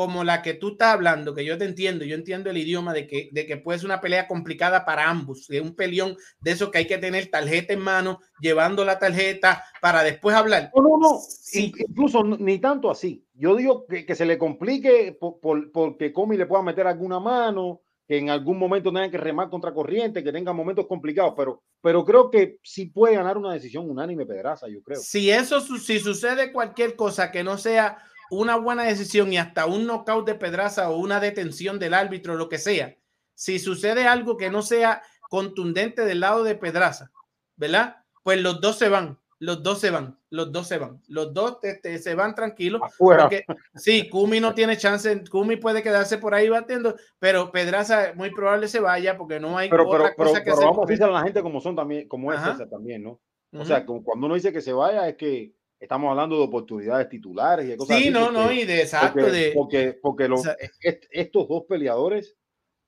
como 0.00 0.24
la 0.24 0.40
que 0.40 0.54
tú 0.54 0.68
estás 0.68 0.94
hablando, 0.94 1.34
que 1.34 1.44
yo 1.44 1.58
te 1.58 1.66
entiendo, 1.66 2.06
yo 2.06 2.14
entiendo 2.14 2.48
el 2.48 2.56
idioma 2.56 2.94
de 2.94 3.06
que, 3.06 3.28
de 3.32 3.44
que 3.44 3.58
puede 3.58 3.80
ser 3.80 3.84
una 3.84 4.00
pelea 4.00 4.26
complicada 4.26 4.86
para 4.86 5.10
ambos, 5.10 5.46
de 5.46 5.60
un 5.60 5.74
peleón 5.74 6.16
de 6.40 6.52
eso 6.52 6.70
que 6.70 6.78
hay 6.78 6.86
que 6.86 6.96
tener 6.96 7.26
tarjeta 7.26 7.74
en 7.74 7.80
mano, 7.80 8.20
llevando 8.40 8.82
la 8.82 8.98
tarjeta 8.98 9.62
para 9.82 10.02
después 10.02 10.34
hablar. 10.34 10.70
No, 10.74 10.82
no, 10.82 10.96
no, 10.96 11.20
incluso 11.52 12.24
ni 12.24 12.58
tanto 12.58 12.90
así. 12.90 13.26
Yo 13.34 13.54
digo 13.54 13.84
que, 13.84 14.06
que 14.06 14.14
se 14.14 14.24
le 14.24 14.38
complique 14.38 15.14
por, 15.20 15.38
por, 15.38 15.70
porque 15.70 16.14
Comi 16.14 16.38
le 16.38 16.46
pueda 16.46 16.62
meter 16.62 16.86
alguna 16.86 17.20
mano, 17.20 17.82
que 18.08 18.16
en 18.16 18.30
algún 18.30 18.58
momento 18.58 18.90
tengan 18.90 19.10
que 19.10 19.18
remar 19.18 19.50
contra 19.50 19.74
corriente, 19.74 20.24
que 20.24 20.32
tengan 20.32 20.56
momentos 20.56 20.86
complicados, 20.86 21.34
pero, 21.36 21.62
pero 21.82 22.06
creo 22.06 22.30
que 22.30 22.56
sí 22.62 22.86
puede 22.86 23.16
ganar 23.16 23.36
una 23.36 23.52
decisión 23.52 23.88
unánime 23.88 24.24
Pedraza, 24.24 24.66
yo 24.66 24.82
creo. 24.82 24.98
Si 24.98 25.30
eso, 25.30 25.60
si 25.60 26.00
sucede 26.00 26.52
cualquier 26.52 26.96
cosa 26.96 27.30
que 27.30 27.44
no 27.44 27.58
sea 27.58 27.98
una 28.30 28.56
buena 28.56 28.84
decisión 28.84 29.32
y 29.32 29.38
hasta 29.38 29.66
un 29.66 29.86
knockout 29.86 30.26
de 30.26 30.34
Pedraza 30.34 30.90
o 30.90 30.96
una 30.98 31.20
detención 31.20 31.78
del 31.78 31.94
árbitro, 31.94 32.36
lo 32.36 32.48
que 32.48 32.58
sea, 32.58 32.96
si 33.34 33.58
sucede 33.58 34.06
algo 34.06 34.36
que 34.36 34.50
no 34.50 34.62
sea 34.62 35.02
contundente 35.28 36.04
del 36.04 36.20
lado 36.20 36.44
de 36.44 36.54
Pedraza, 36.54 37.10
¿verdad? 37.56 37.96
Pues 38.22 38.40
los 38.40 38.60
dos 38.60 38.76
se 38.76 38.88
van, 38.88 39.18
los 39.38 39.62
dos 39.62 39.80
se 39.80 39.90
van, 39.90 40.18
los 40.28 40.52
dos 40.52 40.68
se 40.68 40.78
van, 40.78 41.00
los 41.08 41.32
dos 41.32 41.58
este, 41.62 41.98
se 41.98 42.14
van 42.14 42.34
tranquilos. 42.34 42.82
Porque, 42.98 43.44
sí, 43.74 44.08
Kumi 44.10 44.40
no 44.40 44.54
tiene 44.54 44.76
chance, 44.76 45.24
Kumi 45.30 45.56
puede 45.56 45.82
quedarse 45.82 46.18
por 46.18 46.34
ahí 46.34 46.48
batiendo, 46.48 46.94
pero 47.18 47.50
Pedraza 47.50 48.12
muy 48.14 48.30
probable 48.30 48.68
se 48.68 48.80
vaya 48.80 49.16
porque 49.16 49.40
no 49.40 49.56
hay 49.56 49.70
pero, 49.70 49.88
otra 49.88 50.12
pero, 50.16 50.28
cosa 50.28 50.40
que 50.40 50.44
pero 50.44 50.56
hacer. 50.56 50.66
vamos 50.66 50.84
a 50.84 50.86
decirle 50.86 51.10
a 51.10 51.18
la 51.18 51.22
gente 51.22 51.42
como 51.42 51.60
son 51.60 51.74
también, 51.74 52.06
como 52.06 52.32
es 52.32 52.40
esa 52.40 52.68
también, 52.68 53.02
¿no? 53.02 53.20
O 53.52 53.64
sea, 53.64 53.84
cuando 53.84 54.26
uno 54.26 54.34
dice 54.34 54.52
que 54.52 54.60
se 54.60 54.72
vaya 54.72 55.08
es 55.08 55.16
que 55.16 55.54
estamos 55.80 56.10
hablando 56.10 56.36
de 56.36 56.44
oportunidades 56.44 57.08
titulares 57.08 57.66
y 57.66 57.68
de 57.70 57.76
cosas 57.76 57.96
Sí, 57.96 58.02
así, 58.04 58.10
no, 58.12 58.26
porque, 58.26 58.38
no, 58.38 58.52
y 58.52 58.64
de 58.64 58.80
exacto. 58.82 59.20
Porque, 59.20 59.32
de, 59.32 59.52
porque, 59.52 59.98
porque 60.00 60.28
los, 60.28 60.40
o 60.40 60.42
sea, 60.44 60.56
est, 60.82 61.04
estos 61.10 61.48
dos 61.48 61.64
peleadores 61.68 62.36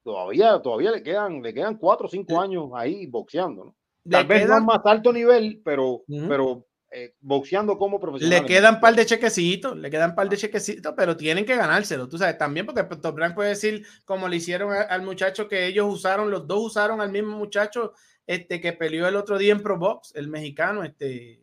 todavía, 0.04 0.60
todavía 0.60 0.90
le 0.92 1.02
quedan, 1.02 1.42
le 1.42 1.54
quedan 1.54 1.78
cuatro 1.78 2.06
o 2.06 2.10
cinco 2.10 2.40
años 2.40 2.70
ahí 2.74 3.06
boxeando, 3.06 3.64
¿no? 3.64 3.76
Tal 4.08 4.26
vez 4.26 4.42
quedan, 4.42 4.60
no 4.60 4.66
más 4.66 4.80
alto 4.84 5.12
nivel, 5.12 5.62
pero, 5.64 5.90
uh 5.90 6.04
-huh. 6.06 6.28
pero 6.28 6.66
eh, 6.90 7.14
boxeando 7.20 7.78
como 7.78 7.98
profesional. 7.98 8.42
Le 8.42 8.46
quedan 8.46 8.74
un 8.74 8.80
par 8.80 8.94
de 8.94 9.06
chequecitos, 9.06 9.76
le 9.76 9.90
quedan 9.90 10.10
un 10.10 10.16
par 10.16 10.28
de 10.28 10.36
chequecitos, 10.36 10.92
pero 10.96 11.16
tienen 11.16 11.46
que 11.46 11.56
ganárselo, 11.56 12.08
tú 12.08 12.18
sabes, 12.18 12.36
también 12.36 12.66
porque 12.66 12.82
Top 12.96 13.16
Rank 13.16 13.34
puede 13.34 13.50
decir, 13.50 13.86
como 14.04 14.28
le 14.28 14.36
hicieron 14.36 14.72
a, 14.72 14.82
al 14.82 15.02
muchacho 15.02 15.48
que 15.48 15.66
ellos 15.66 15.86
usaron, 15.90 16.30
los 16.30 16.46
dos 16.46 16.60
usaron 16.66 17.00
al 17.00 17.10
mismo 17.10 17.38
muchacho 17.38 17.94
este, 18.26 18.60
que 18.60 18.72
peleó 18.72 19.08
el 19.08 19.16
otro 19.16 19.38
día 19.38 19.52
en 19.52 19.62
Pro 19.62 19.78
Box, 19.78 20.12
el 20.14 20.28
mexicano, 20.28 20.84
este, 20.84 21.41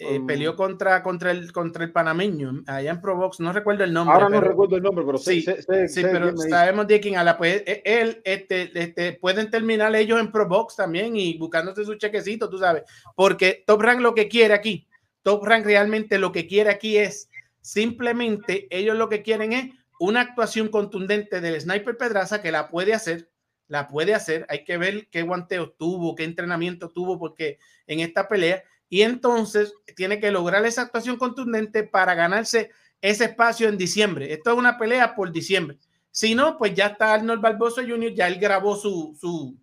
eh, 0.00 0.20
peleó 0.26 0.54
contra, 0.54 1.02
contra, 1.02 1.32
el, 1.32 1.52
contra 1.52 1.82
el 1.82 1.90
panameño 1.90 2.62
allá 2.66 2.92
en 2.92 3.00
Provox, 3.00 3.40
no 3.40 3.52
recuerdo 3.52 3.82
el 3.82 3.92
nombre. 3.92 4.14
Ahora 4.14 4.28
no 4.28 4.38
pero, 4.38 4.50
recuerdo 4.52 4.76
el 4.76 4.82
nombre, 4.82 5.04
pero 5.04 5.18
sí, 5.18 5.42
sé, 5.42 5.60
sé, 5.60 5.88
sí 5.88 6.02
sé 6.02 6.08
pero 6.08 6.36
sabemos 6.36 6.86
de 6.86 7.00
quién 7.00 7.16
habla. 7.16 7.36
Pues 7.36 7.64
él, 7.66 8.20
este, 8.24 8.70
este, 8.80 9.14
pueden 9.14 9.50
terminar 9.50 9.94
ellos 9.96 10.20
en 10.20 10.30
Provox 10.30 10.76
también 10.76 11.16
y 11.16 11.36
buscándose 11.36 11.84
su 11.84 11.96
chequecito, 11.96 12.48
tú 12.48 12.58
sabes, 12.58 12.84
porque 13.16 13.64
Top 13.66 13.82
Rank 13.82 14.00
lo 14.00 14.14
que 14.14 14.28
quiere 14.28 14.54
aquí, 14.54 14.86
Top 15.22 15.44
Rank 15.44 15.66
realmente 15.66 16.18
lo 16.18 16.30
que 16.30 16.46
quiere 16.46 16.70
aquí 16.70 16.96
es 16.96 17.28
simplemente 17.60 18.68
ellos 18.70 18.96
lo 18.96 19.08
que 19.08 19.22
quieren 19.22 19.52
es 19.52 19.70
una 19.98 20.20
actuación 20.20 20.68
contundente 20.68 21.40
del 21.40 21.60
Sniper 21.60 21.96
Pedraza 21.96 22.40
que 22.40 22.52
la 22.52 22.68
puede 22.68 22.94
hacer, 22.94 23.30
la 23.66 23.88
puede 23.88 24.14
hacer. 24.14 24.46
Hay 24.48 24.64
que 24.64 24.78
ver 24.78 25.08
qué 25.10 25.22
guanteo 25.22 25.70
tuvo, 25.72 26.14
qué 26.14 26.24
entrenamiento 26.24 26.88
tuvo, 26.88 27.18
porque 27.18 27.58
en 27.86 28.00
esta 28.00 28.28
pelea 28.28 28.62
y 28.88 29.02
entonces 29.02 29.72
tiene 29.96 30.20
que 30.20 30.30
lograr 30.30 30.64
esa 30.64 30.82
actuación 30.82 31.16
contundente 31.16 31.82
para 31.82 32.14
ganarse 32.14 32.70
ese 33.00 33.26
espacio 33.26 33.68
en 33.68 33.78
diciembre. 33.78 34.32
Esto 34.32 34.52
es 34.52 34.58
una 34.58 34.78
pelea 34.78 35.14
por 35.14 35.30
diciembre. 35.30 35.78
Si 36.10 36.34
no, 36.34 36.56
pues 36.56 36.74
ya 36.74 36.86
está 36.86 37.14
Arnold 37.14 37.40
Barbosa 37.40 37.82
Jr., 37.82 38.14
ya 38.14 38.26
él 38.26 38.38
grabó 38.38 38.76
su, 38.76 39.16
su, 39.20 39.56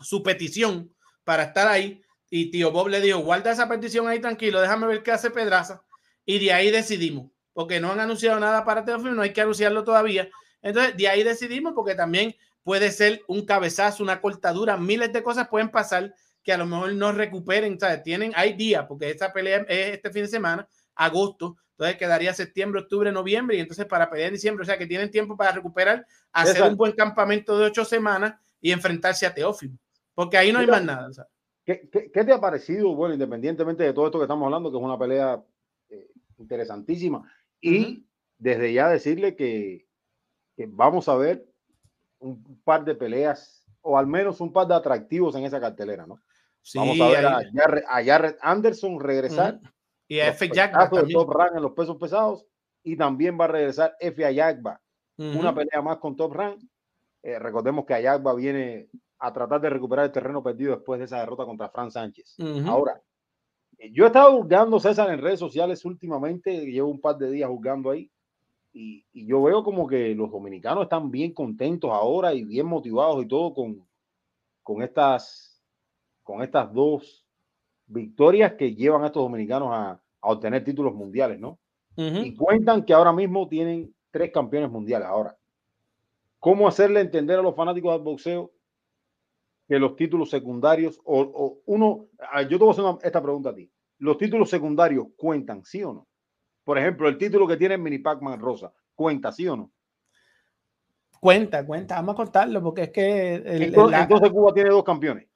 su 0.00 0.22
petición 0.22 0.92
para 1.24 1.44
estar 1.44 1.68
ahí 1.68 2.02
y 2.30 2.50
tío 2.50 2.70
Bob 2.70 2.88
le 2.88 3.00
dijo, 3.00 3.18
guarda 3.20 3.50
esa 3.50 3.68
petición 3.68 4.06
ahí 4.06 4.20
tranquilo, 4.20 4.60
déjame 4.60 4.86
ver 4.86 5.02
qué 5.02 5.12
hace 5.12 5.30
Pedraza 5.30 5.82
y 6.24 6.38
de 6.38 6.52
ahí 6.52 6.70
decidimos, 6.70 7.30
porque 7.52 7.80
no 7.80 7.90
han 7.90 8.00
anunciado 8.00 8.38
nada 8.38 8.64
para 8.64 8.84
Teofilo, 8.84 9.14
no 9.14 9.22
hay 9.22 9.32
que 9.32 9.40
anunciarlo 9.40 9.82
todavía. 9.82 10.28
Entonces, 10.62 10.96
de 10.96 11.08
ahí 11.08 11.22
decidimos 11.22 11.72
porque 11.74 11.94
también 11.94 12.36
puede 12.62 12.90
ser 12.92 13.22
un 13.26 13.44
cabezazo, 13.44 14.02
una 14.02 14.20
cortadura, 14.20 14.76
miles 14.76 15.12
de 15.12 15.22
cosas 15.22 15.48
pueden 15.48 15.70
pasar 15.70 16.14
que 16.42 16.52
a 16.52 16.58
lo 16.58 16.66
mejor 16.66 16.92
no 16.94 17.12
recuperen, 17.12 17.78
¿sabes? 17.78 18.02
Tienen, 18.02 18.32
hay 18.34 18.54
días, 18.54 18.86
porque 18.86 19.10
esta 19.10 19.32
pelea 19.32 19.64
es 19.68 19.94
este 19.94 20.10
fin 20.10 20.22
de 20.22 20.28
semana, 20.28 20.68
agosto, 20.94 21.56
entonces 21.72 21.96
quedaría 21.96 22.34
septiembre, 22.34 22.80
octubre, 22.82 23.10
noviembre, 23.10 23.56
y 23.56 23.60
entonces 23.60 23.86
para 23.86 24.10
pelear 24.10 24.28
en 24.28 24.34
diciembre, 24.34 24.62
o 24.62 24.66
sea 24.66 24.78
que 24.78 24.86
tienen 24.86 25.10
tiempo 25.10 25.36
para 25.36 25.52
recuperar, 25.52 26.06
hacer 26.32 26.56
Exacto. 26.56 26.72
un 26.72 26.76
buen 26.76 26.92
campamento 26.92 27.58
de 27.58 27.66
ocho 27.66 27.84
semanas 27.84 28.34
y 28.60 28.70
enfrentarse 28.70 29.26
a 29.26 29.34
Teófilo, 29.34 29.74
porque 30.14 30.36
ahí 30.36 30.52
no 30.52 30.58
hay 30.58 30.66
más 30.66 30.84
nada. 30.84 31.12
¿sabes? 31.12 31.30
¿Qué, 31.64 31.88
qué, 31.90 32.10
qué 32.10 32.24
te 32.24 32.32
ha 32.32 32.40
parecido, 32.40 32.94
bueno, 32.94 33.14
independientemente 33.14 33.82
de 33.82 33.92
todo 33.92 34.06
esto 34.06 34.18
que 34.18 34.24
estamos 34.24 34.44
hablando, 34.44 34.70
que 34.70 34.76
es 34.76 34.82
una 34.82 34.98
pelea 34.98 35.42
eh, 35.88 36.10
interesantísima, 36.38 37.30
y 37.60 37.78
uh 37.78 37.88
-huh. 37.88 38.04
desde 38.38 38.72
ya 38.72 38.88
decirle 38.88 39.36
que, 39.36 39.86
que 40.56 40.66
vamos 40.68 41.08
a 41.08 41.16
ver 41.16 41.46
un 42.18 42.60
par 42.62 42.84
de 42.84 42.94
peleas 42.94 43.64
o 43.80 43.96
al 43.96 44.06
menos 44.06 44.40
un 44.40 44.52
par 44.52 44.66
de 44.66 44.74
atractivos 44.74 45.34
en 45.34 45.44
esa 45.44 45.60
cartelera, 45.60 46.06
¿no? 46.06 46.20
Sí, 46.70 46.78
Vamos 46.78 47.00
a 47.00 47.08
ver 47.08 47.26
a 47.26 47.42
Jared, 47.52 47.82
a 47.88 48.04
Jared 48.04 48.36
Anderson 48.40 49.00
regresar. 49.00 49.54
Uh 49.54 49.58
-huh. 49.58 49.72
Y 50.06 50.20
a 50.20 50.28
F. 50.28 50.48
Jackba 50.48 50.88
Top 50.88 51.30
Rank 51.32 51.56
en 51.56 51.62
los 51.62 51.72
pesos 51.72 51.96
pesados. 51.96 52.46
Y 52.84 52.96
también 52.96 53.36
va 53.38 53.46
a 53.46 53.48
regresar 53.48 53.96
F. 53.98 54.24
Ayagba. 54.24 54.80
Uh 55.16 55.24
-huh. 55.24 55.40
Una 55.40 55.52
pelea 55.52 55.82
más 55.82 55.98
con 55.98 56.14
Top 56.14 56.32
Rank. 56.32 56.62
Eh, 57.24 57.40
recordemos 57.40 57.84
que 57.84 57.94
Ayagba 57.94 58.34
viene 58.34 58.88
a 59.18 59.32
tratar 59.32 59.60
de 59.60 59.68
recuperar 59.68 60.04
el 60.04 60.12
terreno 60.12 60.44
perdido 60.44 60.76
después 60.76 61.00
de 61.00 61.06
esa 61.06 61.18
derrota 61.18 61.44
contra 61.44 61.70
Fran 61.70 61.90
Sánchez. 61.90 62.36
Uh 62.38 62.44
-huh. 62.44 62.68
Ahora, 62.68 63.02
eh, 63.76 63.90
yo 63.92 64.04
he 64.04 64.06
estado 64.06 64.40
juzgando 64.40 64.78
César 64.78 65.10
en 65.10 65.20
redes 65.20 65.40
sociales 65.40 65.84
últimamente. 65.84 66.66
Llevo 66.66 66.88
un 66.88 67.00
par 67.00 67.18
de 67.18 67.32
días 67.32 67.50
juzgando 67.50 67.90
ahí. 67.90 68.08
Y, 68.72 69.04
y, 69.12 69.26
yo 69.26 69.42
veo 69.42 69.64
como 69.64 69.88
que 69.88 70.14
los 70.14 70.30
dominicanos 70.30 70.84
están 70.84 71.10
bien 71.10 71.34
contentos 71.34 71.90
ahora 71.90 72.32
y 72.32 72.44
bien 72.44 72.66
motivados 72.66 73.24
y 73.24 73.26
todo 73.26 73.52
con, 73.52 73.84
con 74.62 74.82
estas 74.82 75.49
con 76.22 76.42
estas 76.42 76.72
dos 76.72 77.26
victorias 77.86 78.54
que 78.54 78.74
llevan 78.74 79.02
a 79.02 79.06
estos 79.06 79.22
dominicanos 79.22 79.68
a, 79.72 79.90
a 79.92 80.28
obtener 80.28 80.62
títulos 80.64 80.94
mundiales, 80.94 81.40
¿no? 81.40 81.58
Uh 81.96 82.02
-huh. 82.02 82.26
Y 82.26 82.34
cuentan 82.36 82.84
que 82.84 82.94
ahora 82.94 83.12
mismo 83.12 83.48
tienen 83.48 83.94
tres 84.10 84.30
campeones 84.32 84.70
mundiales. 84.70 85.08
Ahora, 85.08 85.36
¿cómo 86.38 86.68
hacerle 86.68 87.00
entender 87.00 87.38
a 87.38 87.42
los 87.42 87.54
fanáticos 87.54 87.92
del 87.92 88.02
boxeo 88.02 88.52
que 89.68 89.78
los 89.78 89.94
títulos 89.94 90.30
secundarios, 90.30 91.00
o, 91.04 91.20
o 91.20 91.62
uno, 91.66 92.06
yo 92.42 92.48
te 92.48 92.56
voy 92.56 92.68
a 92.68 92.70
hacer 92.72 92.84
una, 92.84 92.98
esta 93.02 93.22
pregunta 93.22 93.50
a 93.50 93.54
ti, 93.54 93.70
¿los 93.98 94.18
títulos 94.18 94.50
secundarios 94.50 95.06
cuentan, 95.16 95.64
sí 95.64 95.84
o 95.84 95.92
no? 95.92 96.08
Por 96.64 96.76
ejemplo, 96.76 97.08
el 97.08 97.16
título 97.16 97.46
que 97.46 97.56
tiene 97.56 97.78
Mini 97.78 97.98
Pac-Man 97.98 98.40
Rosa, 98.40 98.72
¿cuenta, 98.94 99.30
sí 99.30 99.46
o 99.46 99.56
no? 99.56 99.70
Cuenta, 101.20 101.64
cuenta, 101.64 101.96
vamos 101.96 102.14
a 102.14 102.16
contarlo 102.16 102.62
porque 102.62 102.82
es 102.82 102.90
que... 102.90 103.34
El, 103.34 103.62
entonces, 103.62 103.96
el, 103.96 104.02
entonces 104.02 104.30
Cuba 104.30 104.52
tiene 104.52 104.70
dos 104.70 104.82
campeones. 104.82 105.28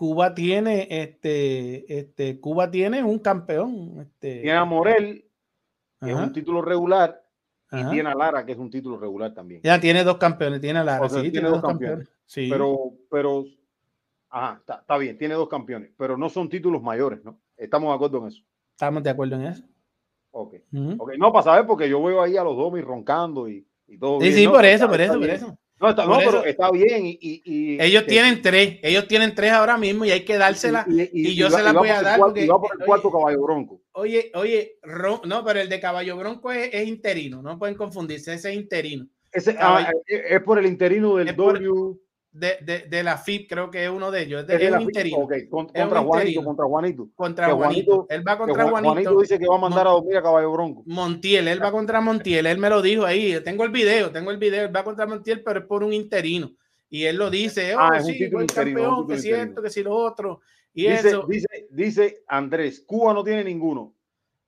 Cuba 0.00 0.34
tiene 0.34 0.88
este, 0.88 1.98
este, 1.98 2.40
Cuba 2.40 2.70
tiene 2.70 3.04
un 3.04 3.18
campeón. 3.18 3.98
Este, 4.00 4.40
tiene 4.40 4.56
a 4.56 4.64
Morel, 4.64 5.26
que 6.00 6.10
Ajá. 6.10 6.22
es 6.22 6.28
un 6.28 6.32
título 6.32 6.62
regular, 6.62 7.22
Ajá. 7.68 7.86
y 7.86 7.90
tiene 7.90 8.08
a 8.08 8.14
Lara, 8.14 8.46
que 8.46 8.52
es 8.52 8.58
un 8.58 8.70
título 8.70 8.96
regular 8.96 9.34
también. 9.34 9.60
Ya 9.62 9.78
tiene 9.78 10.02
dos 10.02 10.16
campeones, 10.16 10.62
tiene 10.62 10.78
a 10.78 10.84
Lara, 10.84 11.04
o 11.04 11.08
sea, 11.10 11.20
sí, 11.20 11.30
tiene, 11.30 11.32
tiene, 11.32 11.48
dos 11.50 11.60
campeones. 11.60 12.08
campeones. 12.08 12.24
Sí. 12.24 12.48
Pero, 12.50 12.94
pero, 13.10 13.44
ajá, 14.30 14.56
está, 14.60 14.76
está, 14.76 14.96
bien, 14.96 15.18
tiene 15.18 15.34
dos 15.34 15.50
campeones, 15.50 15.90
pero 15.98 16.16
no 16.16 16.30
son 16.30 16.48
títulos 16.48 16.82
mayores, 16.82 17.22
¿no? 17.22 17.38
Estamos 17.54 17.90
de 17.90 17.96
acuerdo 17.96 18.18
en 18.22 18.28
eso. 18.28 18.42
Estamos 18.70 19.02
de 19.02 19.10
acuerdo 19.10 19.36
en 19.36 19.42
eso. 19.42 19.64
Ok. 20.30 20.54
Uh 20.72 20.78
-huh. 20.78 20.96
okay. 20.98 21.18
No, 21.18 21.30
para 21.30 21.42
saber, 21.42 21.66
porque 21.66 21.90
yo 21.90 22.02
veo 22.02 22.22
ahí 22.22 22.38
a 22.38 22.42
los 22.42 22.56
Domis 22.56 22.86
roncando 22.86 23.50
y, 23.50 23.68
y 23.86 23.98
todo. 23.98 24.18
Sí, 24.18 24.28
bien, 24.28 24.38
sí, 24.38 24.44
¿no? 24.46 24.52
por 24.52 24.64
eso, 24.64 24.74
está, 24.76 24.88
por 24.88 25.00
eso, 25.02 25.18
por 25.20 25.28
eso. 25.28 25.58
No, 25.80 25.88
está, 25.88 26.04
no 26.04 26.18
pero 26.18 26.44
está 26.44 26.70
bien. 26.70 27.06
Y, 27.06 27.18
y, 27.20 27.42
y 27.44 27.80
ellos 27.80 28.02
que, 28.02 28.10
tienen 28.10 28.42
tres, 28.42 28.78
ellos 28.82 29.08
tienen 29.08 29.34
tres 29.34 29.52
ahora 29.52 29.78
mismo 29.78 30.04
y 30.04 30.10
hay 30.10 30.26
que 30.26 30.36
dársela. 30.36 30.84
Y, 30.86 31.34
yo 31.34 31.50
se 31.50 31.62
las 31.62 31.72
voy 31.72 31.88
a 31.88 32.02
dar. 32.02 32.18
Cuarto, 32.18 32.34
porque, 32.34 32.46
va 32.46 32.60
por 32.60 32.70
el 32.78 32.84
cuarto 32.84 33.08
oye, 33.08 33.18
caballo 33.18 33.42
bronco. 33.42 33.82
Oye, 33.92 34.32
oye, 34.34 34.78
ron, 34.82 35.20
no, 35.24 35.42
pero 35.42 35.60
el 35.60 35.70
de 35.70 35.80
caballo 35.80 36.18
bronco 36.18 36.52
es, 36.52 36.68
es, 36.72 36.86
interino, 36.86 37.40
no 37.40 37.58
pueden 37.58 37.76
confundirse, 37.76 38.34
ese 38.34 38.50
es 38.50 38.56
interino. 38.56 39.06
Ese, 39.32 39.56
ah, 39.58 39.90
es 40.06 40.42
por 40.42 40.58
el 40.58 40.66
interino 40.66 41.16
del 41.16 41.34
W. 41.34 41.96
De, 42.32 42.58
de, 42.62 42.86
de, 42.88 43.02
la 43.02 43.18
FIP, 43.18 43.48
creo 43.48 43.70
que 43.72 43.84
es 43.84 43.90
uno 43.90 44.10
de 44.10 44.22
ellos. 44.22 44.42
Es, 44.42 44.46
de, 44.46 44.64
es 44.64 44.72
un 44.72 44.82
interino. 44.82 45.18
Okay. 45.18 45.48
contra, 45.48 45.82
contra 45.82 46.00
Juanito, 46.00 46.44
contra 46.44 46.64
Juanito. 46.64 47.08
Contra 47.16 47.52
Juanito. 47.52 47.92
Juanito. 47.92 48.06
Él 48.08 48.26
va 48.26 48.38
contra 48.38 48.68
Juanito. 48.68 48.92
Juanito 48.92 49.20
dice 49.20 49.38
que 49.38 49.48
va 49.48 49.56
a 49.56 49.60
mandar 49.60 49.86
a 49.88 49.90
dormir 49.90 50.16
a 50.16 50.22
Caballo 50.22 50.52
Bronco. 50.52 50.82
Montiel, 50.86 51.48
él 51.48 51.60
va 51.60 51.72
contra 51.72 52.00
Montiel. 52.00 52.46
Él 52.46 52.58
me 52.58 52.70
lo 52.70 52.80
dijo 52.80 53.04
ahí. 53.04 53.40
Tengo 53.42 53.64
el 53.64 53.70
video, 53.70 54.12
tengo 54.12 54.30
el 54.30 54.38
video. 54.38 54.64
Él 54.66 54.74
va 54.74 54.84
contra 54.84 55.06
Montiel, 55.06 55.42
pero 55.42 55.60
es 55.60 55.66
por 55.66 55.82
un 55.82 55.92
interino. 55.92 56.52
Y 56.88 57.04
él 57.04 57.16
lo 57.16 57.30
dice. 57.30 57.74
Oh, 57.74 57.80
ah, 57.80 57.98
es 57.98 58.06
sí, 58.06 58.12
un 58.12 58.18
título 58.18 58.42
interino, 58.42 58.80
campeón, 58.80 59.08
que 59.08 59.18
cierto, 59.18 59.62
que 59.62 59.70
si 59.70 59.82
lo 59.82 59.94
otro. 59.94 60.40
Y 60.72 60.88
dice, 60.88 61.08
eso. 61.08 61.26
Dice, 61.26 61.48
dice 61.70 62.22
Andrés, 62.28 62.80
Cuba 62.86 63.12
no 63.12 63.24
tiene 63.24 63.42
ninguno. 63.42 63.94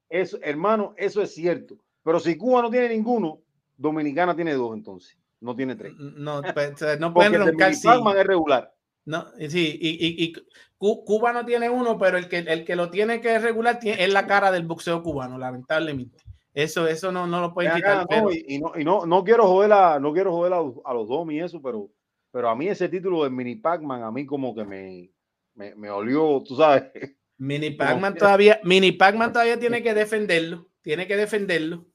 Eso, 0.08 0.38
hermano, 0.42 0.94
eso 0.96 1.20
es 1.20 1.34
cierto. 1.34 1.78
Pero 2.04 2.20
si 2.20 2.36
Cuba 2.36 2.62
no 2.62 2.70
tiene 2.70 2.90
ninguno, 2.90 3.40
Dominicana 3.76 4.34
tiene 4.34 4.54
dos 4.54 4.74
entonces, 4.74 5.16
no 5.42 5.54
tiene 5.56 5.76
tres. 5.76 5.92
No, 5.98 6.40
pues, 6.54 6.72
no 6.98 7.12
pueden 7.14 7.32
roncar. 7.34 7.68
Mini 7.68 7.74
sí. 7.80 7.86
Pac-Man 7.86 8.16
es 8.18 8.26
regular. 8.26 8.72
No, 9.04 9.26
sí, 9.48 9.78
y, 9.80 9.90
y- 10.06 10.24
y 10.24 10.32
Cu- 10.78 11.04
Cuba 11.04 11.32
no 11.32 11.44
tiene 11.44 11.68
uno, 11.68 11.98
pero 11.98 12.16
el 12.18 12.28
que, 12.28 12.38
el 12.38 12.64
que 12.64 12.76
lo 12.76 12.88
tiene 12.88 13.20
que 13.20 13.36
regular 13.40 13.78
tiene, 13.80 14.04
es 14.04 14.12
la 14.12 14.26
cara 14.28 14.52
del 14.52 14.64
boxeo 14.64 15.02
cubano, 15.02 15.36
lamentablemente. 15.38 16.18
Eso, 16.54 16.86
eso 16.86 17.10
no, 17.10 17.26
no 17.26 17.40
lo 17.40 17.52
pueden 17.52 17.72
quitar. 17.74 18.06
pero- 18.08 18.22
no, 18.22 18.30
y, 18.32 18.58
no, 18.60 18.72
y 18.78 18.84
no, 18.84 19.04
no 19.06 19.24
quiero 19.24 19.46
joder 19.48 19.72
a, 19.72 19.98
no 19.98 20.12
quiero 20.12 20.30
joder 20.32 20.52
a, 20.52 20.60
los- 20.62 20.76
a 20.84 20.94
los 20.94 21.08
dos 21.08 21.26
y 21.32 21.40
eso, 21.40 21.60
pero, 21.60 21.90
pero 22.30 22.48
a 22.48 22.54
mí 22.54 22.68
ese 22.68 22.88
título 22.88 23.24
de 23.24 23.30
Mini 23.30 23.56
Pac-Man, 23.56 24.02
a 24.04 24.12
mí 24.12 24.24
como 24.24 24.54
que 24.54 24.64
me, 24.64 25.10
me, 25.54 25.74
me 25.74 25.90
olió, 25.90 26.40
tú 26.46 26.54
sabes. 26.54 26.84
Mini 27.38 27.70
Pac-Man 28.04 28.14
todavía, 28.14 28.60
Mini 28.62 28.92
Pac-Man 28.92 29.32
todavía 29.32 29.58
tiene 29.58 29.82
que 29.82 29.94
defenderlo, 29.94 30.68
tiene 30.80 31.08
que 31.08 31.16
defenderlo. 31.16 31.86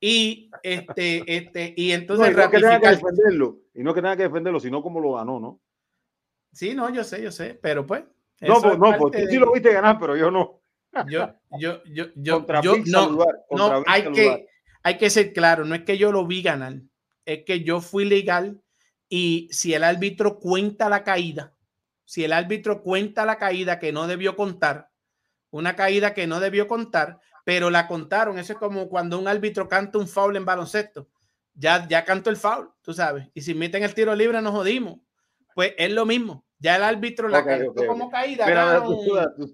Y 0.00 0.50
este, 0.62 1.24
este, 1.26 1.74
y 1.76 1.88
No, 1.88 1.94
entonces 1.94 2.30
y 2.32 2.36
no 2.36 2.50
que 2.50 2.60
tenga 2.60 2.80
que 2.80 2.88
defenderlo, 2.88 3.58
y 3.74 3.82
no 3.82 3.94
que 3.94 4.00
tenga 4.00 4.16
que 4.16 4.22
defenderlo, 4.24 4.60
sino 4.60 4.82
como 4.82 5.00
lo 5.00 5.14
ganó, 5.14 5.40
¿no? 5.40 5.60
Sí, 6.52 6.74
no, 6.74 6.88
yo 6.92 7.04
sé, 7.04 7.22
yo 7.22 7.32
sé, 7.32 7.58
pero 7.60 7.86
pues. 7.86 8.04
No, 8.40 8.60
pues, 8.60 8.74
es 8.74 8.78
no, 8.78 8.96
pues 8.96 8.98
tú 8.98 9.10
de- 9.10 9.26
sí 9.26 9.36
lo 9.38 9.52
viste 9.52 9.72
ganar, 9.72 9.98
pero 9.98 10.16
yo 10.16 10.30
no. 10.30 10.60
Yo, 11.08 11.34
yo, 11.58 11.82
yo, 11.84 12.06
yo, 12.16 12.46
yo 12.62 12.76
no, 12.86 13.18
contra 13.18 13.80
no, 13.80 13.84
hay 13.86 14.02
Saludar. 14.02 14.14
que, 14.14 14.46
hay 14.82 14.98
que 14.98 15.10
ser 15.10 15.32
claro, 15.32 15.64
no 15.64 15.74
es 15.74 15.82
que 15.82 15.98
yo 15.98 16.10
lo 16.12 16.26
vi 16.26 16.42
ganar, 16.42 16.80
es 17.26 17.44
que 17.44 17.62
yo 17.62 17.80
fui 17.80 18.04
legal 18.04 18.60
y 19.08 19.48
si 19.52 19.74
el 19.74 19.84
árbitro 19.84 20.38
cuenta 20.38 20.88
la 20.88 21.04
caída, 21.04 21.52
si 22.04 22.24
el 22.24 22.32
árbitro 22.32 22.82
cuenta 22.82 23.26
la 23.26 23.36
caída 23.36 23.78
que 23.78 23.92
no 23.92 24.06
debió 24.06 24.34
contar, 24.34 24.90
una 25.50 25.76
caída 25.76 26.14
que 26.14 26.26
no 26.26 26.40
debió 26.40 26.66
contar, 26.66 27.20
pero 27.48 27.70
la 27.70 27.86
contaron, 27.88 28.38
eso 28.38 28.52
es 28.52 28.58
como 28.58 28.90
cuando 28.90 29.18
un 29.18 29.26
árbitro 29.26 29.66
canta 29.70 29.96
un 29.96 30.06
foul 30.06 30.36
en 30.36 30.44
baloncesto, 30.44 31.08
ya, 31.54 31.88
ya 31.88 32.04
cantó 32.04 32.28
el 32.28 32.36
foul, 32.36 32.68
tú 32.82 32.92
sabes, 32.92 33.26
y 33.32 33.40
si 33.40 33.54
meten 33.54 33.82
el 33.82 33.94
tiro 33.94 34.14
libre 34.14 34.42
nos 34.42 34.52
jodimos, 34.52 34.98
pues 35.54 35.72
es 35.78 35.90
lo 35.90 36.04
mismo, 36.04 36.44
ya 36.58 36.76
el 36.76 36.82
árbitro 36.82 37.26
la 37.26 37.38
Ok, 37.38 37.46
cantó 37.46 37.70
ok, 37.70 37.78
ok. 37.78 37.86
como 37.86 38.10
caída. 38.10 38.44
Mira, 38.46 38.82
tú, 38.84 39.02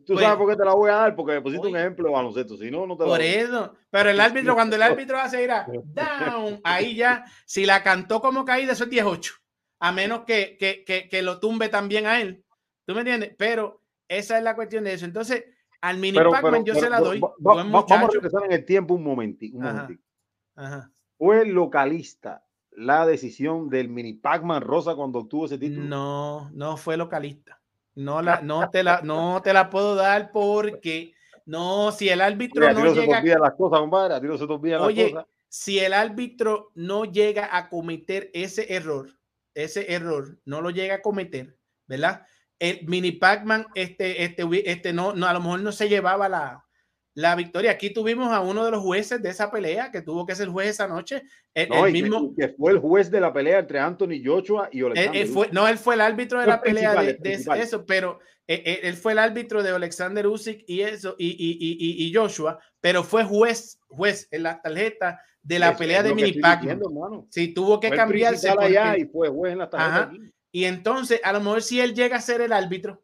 tú- 0.05 0.15
Pues- 0.15 0.25
sabes 0.25 0.39
por 0.39 0.51
qué 0.51 0.57
te 0.57 0.65
la 0.65 0.75
voy 0.75 0.91
a 0.91 0.95
dar, 0.95 1.15
porque 1.15 1.35
me 1.35 1.41
pusiste 1.41 1.69
un 1.69 1.77
ejemplo 1.77 2.09
de 2.09 2.13
baloncesto, 2.15 2.57
si 2.57 2.69
no, 2.69 2.85
no 2.85 2.97
te 2.97 3.05
la 3.05 3.11
Por 3.11 3.19
doy. 3.21 3.29
eso, 3.29 3.77
pero 3.91 4.11
el 4.11 4.19
árbitro, 4.21 4.55
cuando 4.57 4.75
el 4.75 4.83
árbitro 4.83 5.21
hace 5.21 5.45
ir 5.45 5.53
a 5.53 5.65
down, 5.85 6.61
ahí 6.65 6.97
ya, 6.97 7.25
si 7.47 7.65
la 7.65 7.85
cantó 7.85 8.21
como 8.21 8.45
caída, 8.45 8.73
eso 8.73 8.83
es 8.83 8.91
18, 8.91 9.35
a 9.79 9.93
menos 9.93 10.25
que, 10.27 10.57
que, 10.59 10.83
que, 10.83 11.09
que 11.09 11.23
lo 11.23 11.39
tumbe 11.39 11.69
también 11.69 12.07
a 12.09 12.21
él. 12.21 12.45
¿Tú 12.87 12.93
me 12.93 13.03
entiendes? 13.03 13.37
Pero 13.39 13.83
esa 14.09 14.37
es 14.37 14.43
la 14.43 14.57
cuestión 14.57 14.83
de 14.83 14.95
eso. 14.95 15.05
Entonces, 15.05 15.45
al 15.89 15.99
mini 15.99 16.19
Pac-Man 16.19 16.65
yo 16.65 16.75
pero- 16.75 16.85
se 16.85 16.91
la 16.91 17.01
doy. 17.01 17.21
va- 17.21 17.29
va- 17.47 17.55
vamos 17.65 17.91
a 17.91 18.07
regresar 18.09 18.45
en 18.45 18.53
el 18.53 18.65
tiempo 18.65 18.95
un 18.95 19.03
momentito. 19.05 19.57
Un 19.59 19.65
Ajá. 19.65 19.73
momentito. 19.83 20.03
Ajá. 20.57 20.91
¿Fue 21.19 21.47
localista 21.47 22.45
la 22.73 23.07
decisión 23.07 23.69
del 23.69 23.89
mini 23.89 24.15
Pac-Man 24.15 24.63
Rosa 24.63 24.95
cuando 24.95 25.21
obtuvo 25.21 25.47
ese 25.47 25.59
título? 25.59 25.85
No, 25.87 26.51
no 26.53 26.77
fue 26.77 26.97
localista. 26.97 27.61
No, 27.95 28.21
la, 28.23 28.41
no, 28.43 28.71
te 28.71 28.83
la, 28.83 29.01
no 29.03 29.41
te 29.43 29.53
la 29.53 29.71
puedo 29.71 29.95
dar 29.95 30.31
porque 30.33 31.13
no, 31.47 31.93
si 31.93 32.09
el 32.09 32.21
árbitro 32.21 32.63
Oye, 32.65 32.71
a 32.71 32.75
ti 32.75 32.81
no 32.83 32.89
no 32.89 32.95
se 32.95 33.07
te 33.07 33.21
llega 33.23 33.39
las 33.39 33.55
cosas, 33.55 33.79
compadre. 33.81 34.15
A 34.15 34.21
ti 34.21 34.27
no 34.27 34.39
se 34.39 34.47
te 34.47 34.53
olvidan 34.53 34.81
las 34.81 34.89
Oye, 34.89 35.13
cosas. 35.13 35.27
si 35.49 35.79
el 35.79 35.93
árbitro 35.93 36.71
no 36.75 37.05
llega 37.05 37.57
a 37.57 37.69
cometer 37.69 38.31
ese 38.35 38.73
error, 38.75 39.11
ese 39.55 39.93
error 39.93 40.39
no 40.45 40.61
lo 40.61 40.71
llega 40.71 40.97
a 40.97 41.03
cometer, 41.03 41.57
¿verdad? 41.87 42.27
El 42.65 42.87
mini 42.87 43.13
Pac-Man, 43.13 43.67
este, 43.75 44.25
este, 44.25 44.45
este 44.71 44.93
no, 44.93 45.13
no, 45.15 45.27
a 45.27 45.33
lo 45.33 45.41
mejor 45.41 45.61
no 45.61 45.71
se 45.73 45.89
llevaba 45.89 46.29
la, 46.29 46.65
la 47.15 47.35
victoria. 47.35 47.73
Aquí 47.73 47.91
tuvimos 47.91 48.33
a 48.33 48.41
uno 48.41 48.65
de 48.65 48.71
los 48.71 48.83
jueces 48.83 49.23
de 49.23 49.29
esa 49.29 49.51
pelea 49.51 49.91
que 49.91 50.01
tuvo 50.01 50.25
que 50.25 50.35
ser 50.35 50.49
juez 50.49 50.69
esa 50.71 50.89
noche. 50.89 51.23
El, 51.53 51.69
No, 51.69 51.87
el 51.87 51.93
mismo, 51.93 52.35
que, 52.35 52.49
fue 52.49 52.73
el 52.73 52.79
juez 52.79 53.11
de 53.11 53.21
la 53.21 53.33
pelea 53.33 53.59
entre 53.59 53.79
Anthony 53.79 54.23
Joshua 54.25 54.69
y 54.73 54.83
Alexander. 54.83 55.21
él 55.23 55.29
fue, 55.29 55.49
no, 55.53 55.69
él 55.69 55.77
fue 55.79 55.95
el 55.95 56.01
árbitro 56.01 56.41
de 56.41 56.47
la 56.47 56.61
pelea 56.63 56.95
de, 56.95 57.19
eso, 57.59 57.85
pero 57.85 58.19
eh, 58.47 58.63
eh, 58.65 58.81
él 58.85 58.95
fue 58.95 59.13
el 59.13 59.19
árbitro 59.19 59.63
de 59.63 59.71
Alexander 59.71 60.27
Usyk 60.27 60.65
y 60.67 60.81
eso, 60.81 61.17
y, 61.19 61.29
y, 61.29 61.59
y, 61.61 62.07
y- 62.07 62.15
Joshua, 62.15 62.59
pero 62.81 63.05
fue 63.05 63.25
juez, 63.25 63.79
juez 63.89 64.27
en 64.31 64.43
la 64.43 64.61
tarjeta 64.61 65.21
de 65.43 65.59
la 65.59 65.71
Eso 65.71 65.79
pelea 65.79 66.03
de 66.03 66.15
Mini 66.15 66.33
diciendo, 66.33 66.89
hermano. 66.89 67.27
Sí, 67.31 67.53
tuvo 67.53 67.79
que 67.79 67.89
Fue 67.89 67.97
cambiarse. 67.97 68.49
allá 68.49 68.85
porque- 68.87 69.01
y 69.01 69.05
fue 69.05 69.29
juez 69.29 69.53
en 69.53 69.59
la 69.59 69.69
tarjeta. 69.71 70.11
Y 70.55 70.67
entonces, 70.67 71.21
a 71.25 71.33
lo 71.33 71.41
mejor 71.41 71.65
si 71.65 71.81
él 71.81 71.97
llega 71.97 72.17
a 72.17 72.21
ser 72.21 72.41
el 72.41 72.53
árbitro, 72.53 73.03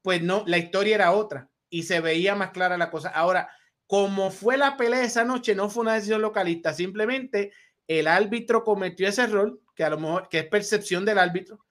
pues 0.00 0.22
no, 0.22 0.44
la 0.46 0.56
historia 0.56 0.94
era 0.94 1.12
otra 1.12 1.50
y 1.68 1.82
se 1.82 2.00
veía 2.00 2.34
más 2.34 2.52
clara 2.52 2.78
la 2.78 2.90
cosa. 2.90 3.10
Ahora, 3.10 3.50
como 3.86 4.30
fue 4.30 4.56
la 4.56 4.78
pelea 4.78 5.04
esa 5.04 5.22
noche, 5.22 5.54
no 5.54 5.68
fue 5.68 5.82
una 5.82 5.92
decisión 5.92 6.22
localista, 6.22 6.72
simplemente 6.72 7.52
el 7.86 8.06
árbitro 8.06 8.64
cometió 8.64 9.06
ese 9.06 9.24
error, 9.24 9.60
que 9.74 9.84
a 9.84 9.90
lo 9.90 9.98
mejor 9.98 10.30
que 10.30 10.38
es 10.38 10.46
percepción 10.46 11.04
del 11.04 11.18
árbitro, 11.18 11.66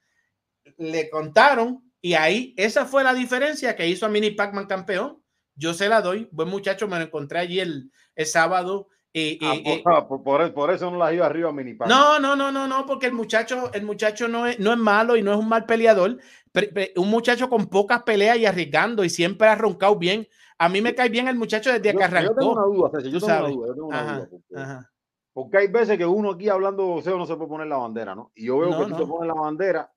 le 0.78 1.10
contaron 1.10 1.92
y 2.02 2.14
ahí 2.14 2.54
esa 2.56 2.86
fue 2.86 3.04
la 3.04 3.16
diferencia 3.16 3.76
que 3.76 3.88
hizo 3.88 4.06
a 4.06 4.10
Mini 4.10 4.30
Pac-Man 4.30 4.68
campeón. 4.68 5.24
Yo 5.56 5.74
se 5.74 5.90
la 5.90 6.02
doy, 6.02 6.30
buen 6.32 6.50
muchacho, 6.50 6.88
me 6.88 7.00
lo 7.00 7.06
encontré 7.06 7.40
allí 7.40 7.60
el, 7.60 7.92
el 8.14 8.26
sábado. 8.28 8.90
Eh, 9.18 9.38
Ah, 9.42 9.54
eh, 9.64 9.82
por, 9.84 10.08
por- 10.08 10.24
por- 10.24 10.54
por 10.54 10.72
eso 10.72 10.92
no 10.92 10.98
las 10.98 11.14
iba 11.14 11.26
arriba 11.26 11.50
a 11.50 11.54
Mini 11.54 11.74
Pac-Man. 11.74 11.98
no, 11.98 12.20
no, 12.20 12.36
no, 12.36 12.52
no, 12.52 12.68
no, 12.68 12.86
porque 12.86 13.06
el 13.06 13.14
muchacho, 13.14 13.72
el 13.74 13.84
muchacho 13.86 14.28
no 14.28 14.46
es, 14.46 14.60
no 14.60 14.74
es 14.74 14.78
malo 14.78 15.16
y 15.16 15.22
no 15.24 15.32
es 15.32 15.38
un 15.40 15.48
mal 15.48 15.66
peleador. 15.66 16.18
Pe- 16.52 16.68
pe- 16.68 16.94
un 16.98 17.10
muchacho 17.10 17.50
con 17.50 17.68
pocas 17.68 18.04
peleas 18.04 18.38
y 18.38 18.46
arriesgando 18.46 19.04
y 19.06 19.10
siempre 19.10 19.48
ha 19.48 19.56
roncado 19.56 19.96
bien. 19.96 20.28
A 20.58 20.68
mí 20.68 20.82
me 20.82 20.94
cae 20.94 21.08
bien 21.10 21.28
el 21.30 21.38
muchacho 21.38 21.72
desde 21.72 21.94
Yo, 21.94 21.98
que 21.98 22.04
yo 22.04 22.10
tengo 22.10 22.20
arrancó. 22.20 22.52
una 22.52 22.64
duda, 22.66 22.90
César, 22.92 23.12
yo 23.12 23.20
tú 23.20 23.26
tengo 23.26 23.40
una 23.40 23.50
duda, 23.50 23.68
yo 23.68 23.74
tengo 23.74 23.88
una 23.88 24.02
Ajá, 24.02 24.16
duda, 24.16 24.28
porque, 24.30 24.56
ajá. 24.62 24.92
porque 25.34 25.58
hay 25.58 25.68
veces 25.68 25.98
que 25.98 26.06
uno 26.06 26.32
aquí 26.32 26.50
hablando 26.50 26.84
de 26.84 26.90
boxeo 26.90 27.18
no 27.18 27.26
se 27.26 27.36
puede 27.36 27.50
poner 27.50 27.68
la 27.68 27.78
bandera, 27.78 28.16
¿no? 28.16 28.32
Y 28.36 28.46
yo 28.48 28.58
veo 28.60 28.70
No, 28.72 28.78
que 28.80 28.84
tú 28.86 28.90
no. 28.92 28.98
te 28.98 29.06
pones 29.06 29.28
la 29.34 29.34
bandera 29.42 29.92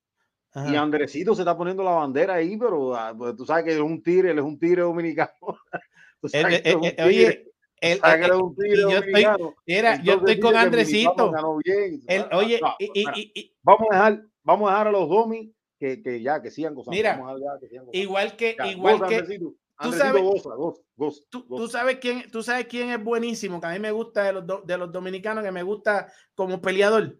y 0.54 0.58
Ajá. 0.74 0.80
Andresito 0.80 1.34
se 1.34 1.42
está 1.42 1.56
poniendo 1.56 1.82
la 1.84 1.90
bandera 1.92 2.34
ahí, 2.34 2.56
pero 2.56 2.94
ah, 2.96 3.12
pues, 3.16 3.36
tú 3.36 3.44
sabes 3.44 3.64
que 3.64 3.72
es 3.74 3.80
un 3.80 4.02
tigre, 4.02 4.30
él 4.30 4.38
es 4.38 4.44
un 4.44 4.58
tigre 4.58 4.82
dominicano. 4.82 5.30
Tú 6.20 6.28
Eh, 6.32 6.62
eh, 6.64 6.94
eh, 6.96 7.04
oye, 7.04 7.47
el- 7.80 7.98
y 7.98 8.54
tigre 8.56 8.80
yo 8.82 8.88
estoy, 8.90 9.26
mira, 9.66 10.02
yo 10.02 10.12
estoy 10.14 10.40
con 10.40 10.56
Andresito. 10.56 11.32
Bien. 11.64 12.00
El- 12.06 12.26
oye, 12.32 12.60
no, 12.60 12.74
y- 12.78 12.90
y- 13.14 13.32
y- 13.34 13.56
vamos 13.62 13.88
a 13.90 13.94
dejar, 13.94 14.22
vamos 14.42 14.68
a 14.68 14.72
dejar 14.72 14.88
a 14.88 14.90
los 14.92 15.08
domis 15.08 15.50
que, 15.78 16.02
que 16.02 16.20
ya 16.22 16.42
que 16.42 16.50
sigan 16.50 16.74
gozando. 16.74 16.96
Mira, 16.96 17.16
Vamos 17.16 17.32
a 17.32 17.38
dejar 17.38 17.60
que 17.60 17.68
sigan 17.68 17.86
gozando. 17.86 18.02
igual 18.02 18.36
que, 18.36 18.56
Ya, 18.58 18.66
igual 18.66 18.94
goza, 18.98 19.08
que, 19.08 19.14
Andresito. 19.16 19.54
tú 19.80 19.92
sabes- 19.92 20.22
goza, 20.22 20.50
goza, 20.96 21.22
tú, 21.30 21.46
tú 21.46 21.68
sabes 21.68 21.98
quién, 22.00 22.30
tú 22.30 22.42
sabes 22.42 22.66
quién 22.66 22.90
es 22.90 23.02
buenísimo, 23.02 23.60
que 23.60 23.66
a 23.66 23.70
mí 23.70 23.78
me 23.78 23.92
gusta 23.92 24.24
de 24.24 24.32
los, 24.32 24.46
do- 24.46 24.62
de 24.66 24.76
los 24.78 24.90
dominicanos, 24.90 25.44
que 25.44 25.52
me 25.52 25.62
gusta 25.62 26.10
como 26.34 26.60
peleador. 26.60 27.16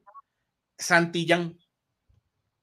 Santillán. 0.77 1.57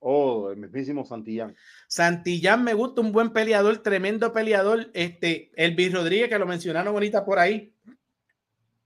Oh, 0.07 0.51
el 0.51 0.57
mismísimo 0.57 1.03
Santillán. 1.03 1.55
Santillán 1.87 2.63
me 2.63 2.75
gusta, 2.75 3.01
un 3.01 3.11
buen 3.11 3.31
peleador, 3.31 3.79
tremendo 3.79 4.31
peleador. 4.31 4.91
Este, 4.93 5.51
Elvis 5.55 5.91
Rodríguez, 5.93 6.29
que 6.29 6.37
lo 6.37 6.45
mencionaron 6.45 6.93
ahorita 6.93 7.25
por 7.25 7.39
ahí. 7.39 7.73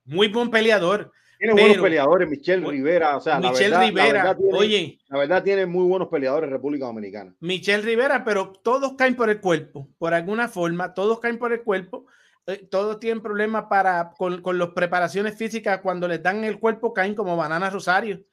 Muy 0.06 0.30
buen 0.30 0.50
peleador. 0.50 1.12
Tiene 1.38 1.54
buenos 1.54 1.78
peleadores, 1.78 2.30
Michelle 2.30 2.66
Rivera, 2.66 3.18
o 3.18 3.22
sea, 3.22 3.40
la 3.40 3.50
Michelle 3.52 3.70
verdad, 3.70 3.82
la 3.82 3.88
Rivera, 3.88 4.14
verdad 4.24 4.38
tiene- 4.38 4.58
oye, 4.58 5.00
la 5.10 5.18
verdad 5.20 5.44
tiene 5.44 5.66
muy 5.66 5.86
buenos 5.86 6.08
peleadores 6.08 6.48
en 6.48 6.54
República 6.54 6.86
Dominicana. 6.86 7.34
Michelle 7.42 7.84
Rivera, 7.84 8.24
pero 8.24 8.54
todos 8.54 8.94
caen 8.98 9.16
por 9.16 9.30
el 9.30 9.42
cuerpo, 9.42 9.90
por 9.98 10.14
alguna 10.14 10.48
forma, 10.48 10.94
todos 10.94 11.20
caen 11.20 11.38
por 11.38 11.52
el 11.52 11.64
cuerpo. 11.64 12.06
eh, 12.48 12.66
todos 12.72 13.00
tienen 13.00 13.22
problemas 13.22 13.66
para 13.70 14.12
con, 14.18 14.42
con 14.42 14.58
las 14.58 14.70
preparaciones 14.70 15.38
físicas 15.38 15.82
cuando 15.82 16.08
les 16.08 16.24
dan 16.24 16.44
el 16.46 16.60
cuerpo 16.60 16.94
caen 16.94 17.14
como 17.14 17.38
banana 17.38 17.70
rosario. 17.70 18.24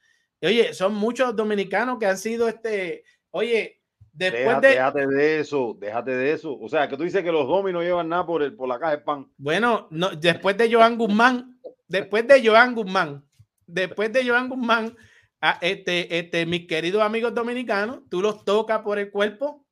Oye, 0.41 0.73
son 0.73 0.93
muchos 0.95 1.35
dominicanos 1.35 1.97
que 1.99 2.05
han 2.05 2.17
sido 2.17 2.47
este, 2.47 3.03
oye, 3.31 3.81
después 4.13 4.45
Déjate, 4.45 4.67
de 4.67 4.73
déjate 4.73 5.07
de 5.07 5.39
eso, 5.39 5.75
déjate 5.79 6.11
de 6.11 6.31
eso. 6.33 6.57
O 6.59 6.69
sea, 6.69 6.87
que 6.87 6.95
tú 6.97 7.03
dices 7.03 7.23
que 7.23 7.31
los 7.31 7.47
domis 7.47 7.73
no 7.73 7.81
llevan 7.81 8.09
nada 8.09 8.25
por, 8.25 8.43
el, 8.43 8.55
por 8.55 8.67
la 8.69 8.79
caja 8.79 8.91
de 8.91 8.97
pan. 8.99 9.31
Bueno, 9.37 9.87
no, 9.91 10.09
después 10.11 10.57
de 10.57 10.71
Joan 10.71 10.97
Guzmán, 10.97 11.59
después 11.87 12.27
de 12.27 12.45
Joan 12.47 12.75
Guzmán, 12.75 13.23
después 13.65 14.11
de 14.13 14.27
Joan 14.27 14.49
Guzmán, 14.49 14.95
a 15.41 15.59
este, 15.61 16.17
este, 16.17 16.45
mis 16.47 16.65
queridos 16.67 17.01
amigos 17.03 17.33
dominicanos, 17.33 18.01
tú 18.09 18.21
los 18.21 18.43
tocas 18.43 18.79
por 18.81 18.97
el 18.97 19.11
cuerpo, 19.11 19.65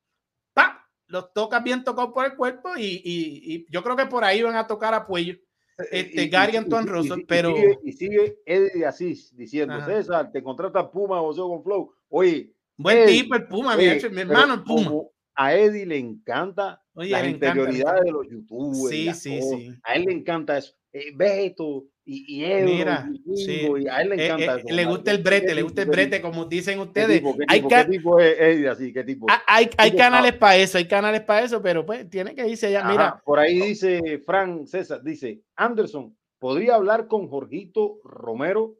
¡pa! 0.54 0.88
Los 1.08 1.32
tocas 1.32 1.62
bien 1.64 1.82
tocados 1.82 2.12
por 2.12 2.24
el 2.24 2.36
cuerpo 2.36 2.76
y, 2.76 2.84
y- 3.04 3.54
y 3.54 3.66
yo 3.68 3.82
creo 3.82 3.96
que 3.96 4.06
por 4.06 4.22
ahí 4.24 4.42
van 4.42 4.54
a 4.56 4.66
tocar 4.66 4.94
a 4.94 5.06
Puello. 5.06 5.36
Este, 5.90 6.22
Y- 6.24 6.28
Gary 6.28 6.52
y- 6.54 6.56
Antoine 6.56 6.86
y- 6.86 6.88
y- 6.88 6.92
Russell, 6.92 7.20
y 7.20 7.24
pero- 7.24 7.54
sigue, 7.54 7.78
y 7.84 7.92
sigue 7.92 8.38
Eddie 8.46 8.86
Asís 8.86 9.36
diciendo, 9.36 9.74
Ajá. 9.74 9.86
César, 9.86 10.32
te 10.32 10.42
contrata 10.42 10.90
Puma 10.90 11.20
o 11.20 11.34
con 11.34 11.62
Flow. 11.62 11.92
Oye, 12.08 12.52
Buen 12.78 12.98
Eddie, 12.98 13.22
tipo 13.22 13.34
el 13.36 13.46
Puma, 13.46 13.76
mi, 13.76 13.88
oye, 13.88 14.06
hermano 14.06 14.54
el 14.54 14.62
Puma. 14.62 14.92
A 15.34 15.54
Eddie 15.54 15.84
le 15.84 15.98
encanta 15.98 16.82
Oye, 16.94 17.10
las 17.10 17.24
encanta, 17.24 17.48
interioridades 17.48 18.04
de 18.04 18.10
los 18.10 18.26
youtubers. 18.28 18.88
Sí, 18.88 19.02
y 19.02 19.04
las 19.04 19.18
sí, 19.20 19.38
cosas. 19.38 19.58
sí. 19.58 19.74
A 19.82 19.94
él 19.94 20.04
le 20.06 20.12
encanta 20.12 20.56
eso. 20.56 20.74
Eh, 20.98 21.12
Beto 21.14 21.84
y, 22.06 22.36
y 22.38 22.44
Edo, 22.44 22.66
Mira, 22.68 23.10
y 23.12 23.36
sí. 23.36 23.56
Gringo, 23.58 23.78
y 23.78 23.88
a 23.88 24.00
él 24.00 24.08
le 24.10 24.14
Eh, 24.16 24.26
encanta 24.26 24.56
eh, 24.56 24.62
eso. 24.64 24.74
le 24.76 24.84
gusta 24.86 25.10
el 25.10 25.16
¿Qué- 25.18 25.22
brete, 25.22 25.54
le 25.54 25.62
gusta 25.62 25.82
el 25.82 25.88
brete, 25.88 26.22
como 26.22 26.44
dicen 26.46 26.76
¿Qué 26.78 26.82
ustedes. 26.84 27.22
Hay 27.48 27.58
tipo, 27.60 27.68
que- 27.68 27.74
qué 27.76 27.84
tipo 27.90 28.20
es 28.20 28.40
Eddie 28.40 28.68
así? 28.68 28.92
¿Qué 28.92 29.04
tipo? 29.04 29.26
Hay, 29.46 29.68
hay 29.76 29.90
Tipo, 29.90 29.98
canales 30.02 30.32
para 30.34 30.56
eso, 30.56 30.78
hay 30.78 30.86
canales 30.88 31.20
para 31.22 31.44
eso, 31.44 31.60
pero 31.60 31.84
pues 31.84 32.08
tiene 32.08 32.34
que 32.34 32.48
irse 32.48 32.68
allá. 32.68 32.80
Ajá, 32.80 32.90
Mira, 32.90 33.22
por 33.24 33.38
ahí 33.38 33.60
dice 33.60 34.22
Frank 34.24 34.66
César, 34.66 35.02
dice 35.02 35.42
Anderson, 35.56 36.16
podría 36.38 36.76
hablar 36.76 37.08
con 37.08 37.28
Jorgito 37.28 37.98
Romero. 38.04 38.76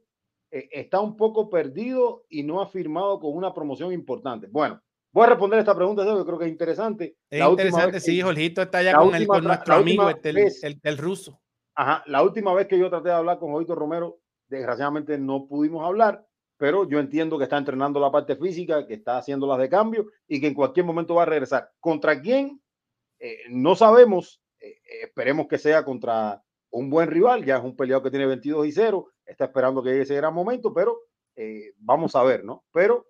Eh, 0.51 0.69
está 0.73 1.01
un 1.01 1.17
poco 1.17 1.51
perdido 1.51 2.25
y 2.31 2.45
no 2.45 2.63
ha 2.63 2.69
firmado 2.69 3.19
con 3.21 3.37
una 3.37 3.53
promoción 3.53 3.93
importante. 3.93 4.47
Bueno, 4.47 4.81
voy 5.13 5.25
a 5.25 5.31
responder 5.31 5.59
esta 5.59 5.75
pregunta, 5.75 6.05
yo 6.05 6.25
creo 6.25 6.39
que 6.39 6.45
es 6.47 6.53
interesante. 6.53 7.17
Es 7.29 7.45
interesante, 7.45 7.99
sí, 7.99 8.21
Jorgito 8.23 8.63
está 8.63 8.81
ya 8.83 8.95
con, 8.95 9.13
el, 9.15 9.27
con 9.27 9.43
nuestro 9.43 9.75
amigo, 9.75 10.09
este, 10.09 10.31
el, 10.31 10.79
el, 10.83 10.99
ruso. 10.99 11.41
Ajá, 11.77 12.03
la 12.07 12.23
última 12.23 12.55
vez 12.55 12.67
que 12.67 12.79
yo 12.79 12.89
traté 12.89 13.11
de 13.11 13.15
hablar 13.15 13.39
con 13.39 13.53
Jorgito 13.53 13.75
Romero, 13.75 14.19
desgraciadamente 14.49 15.19
no 15.19 15.47
pudimos 15.47 15.85
hablar, 15.85 16.27
pero 16.57 16.89
yo 16.89 16.99
entiendo 16.99 17.37
que 17.37 17.45
está 17.45 17.59
entrenando 17.59 18.01
la 18.01 18.11
parte 18.11 18.35
física, 18.37 18.87
que 18.87 18.95
está 18.95 19.19
haciendo 19.19 19.47
las 19.47 19.59
de 19.59 19.69
cambio 19.69 20.07
y 20.27 20.41
que 20.41 20.47
en 20.47 20.55
cualquier 20.55 20.87
momento 20.87 21.15
va 21.15 21.25
a 21.25 21.27
regresar. 21.27 21.71
¿Contra 21.79 22.21
quién? 22.21 22.63
Eh, 23.19 23.41
no 23.51 23.77
sabemos. 23.77 24.41
Eh, 24.59 24.79
esperemos 25.03 25.49
que 25.49 25.59
sea 25.59 25.85
contra 25.85 26.43
un 26.71 26.89
buen 26.89 27.11
rival. 27.11 27.45
Ya 27.45 27.59
es 27.59 27.65
un 27.65 27.77
peleado 27.77 28.03
que 28.03 28.11
tiene 28.11 28.25
22 28.25 28.67
y 28.67 28.73
0. 28.73 29.11
Está 29.27 29.45
esperando 29.45 29.83
que 29.83 29.91
llegue 29.91 30.03
ese 30.03 30.17
gran 30.17 30.33
momento, 30.33 30.73
pero 30.73 30.99
eh, 31.35 31.75
vamos 31.77 32.17
a 32.17 32.23
ver, 32.23 32.43
¿no? 32.43 32.65
Pero 32.73 33.07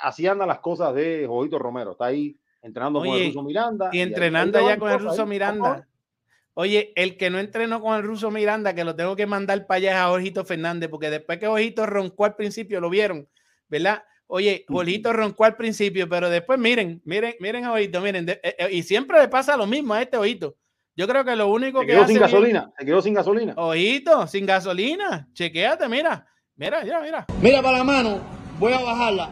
así 0.00 0.26
andan 0.26 0.48
las 0.48 0.60
cosas 0.60 0.94
de 0.94 1.26
Jovito 1.26 1.58
Romero. 1.58 1.92
Está 1.92 2.06
ahí 2.06 2.38
entrenando 2.62 3.00
con 3.00 3.08
el 3.08 3.26
ruso 3.26 3.42
Miranda. 3.42 3.90
Y 3.92 4.00
entrenando 4.00 4.60
ya 4.60 4.78
con 4.78 4.92
el 4.92 5.00
ruso 5.00 5.26
Miranda. 5.26 5.88
Oye, 6.58 6.94
el 6.96 7.18
que 7.18 7.28
no 7.28 7.38
entrenó 7.38 7.82
con 7.82 7.94
el 7.96 8.02
ruso 8.02 8.30
Miranda, 8.30 8.74
que 8.74 8.82
lo 8.82 8.96
tengo 8.96 9.14
que 9.14 9.26
mandar 9.26 9.66
para 9.66 9.76
allá 9.76 9.90
es 9.90 9.96
a 9.98 10.10
Ojito 10.10 10.42
Fernández, 10.42 10.88
porque 10.88 11.10
después 11.10 11.38
que 11.38 11.46
Ojito 11.46 11.84
roncó 11.84 12.24
al 12.24 12.34
principio, 12.34 12.80
lo 12.80 12.88
vieron, 12.88 13.28
¿verdad? 13.68 14.04
Oye, 14.26 14.64
Ojito 14.70 15.12
roncó 15.12 15.44
al 15.44 15.54
principio, 15.54 16.08
pero 16.08 16.30
después 16.30 16.58
miren, 16.58 17.02
miren, 17.04 17.34
miren 17.40 17.66
a 17.66 17.74
Ojito, 17.74 18.00
miren, 18.00 18.26
eh, 18.30 18.40
eh, 18.42 18.68
y 18.72 18.82
siempre 18.84 19.20
le 19.20 19.28
pasa 19.28 19.54
lo 19.54 19.66
mismo 19.66 19.92
a 19.92 20.00
este 20.00 20.16
Ojito. 20.16 20.56
Yo 20.96 21.06
creo 21.06 21.26
que 21.26 21.36
lo 21.36 21.48
único 21.48 21.80
se 21.80 21.86
que. 21.88 21.92
Quedó 21.92 22.06
sin 22.06 22.20
gasolina, 22.20 22.72
se 22.78 22.86
quedó 22.86 23.02
sin 23.02 23.12
gasolina. 23.12 23.52
Ojito, 23.58 24.26
sin 24.26 24.46
gasolina. 24.46 25.28
Chequéate, 25.34 25.86
mira. 25.90 26.26
Mira, 26.54 26.82
mira, 26.82 27.00
mira. 27.02 27.26
Mira 27.42 27.60
para 27.60 27.76
la 27.76 27.84
mano, 27.84 28.20
voy 28.58 28.72
a 28.72 28.80
bajarla. 28.80 29.30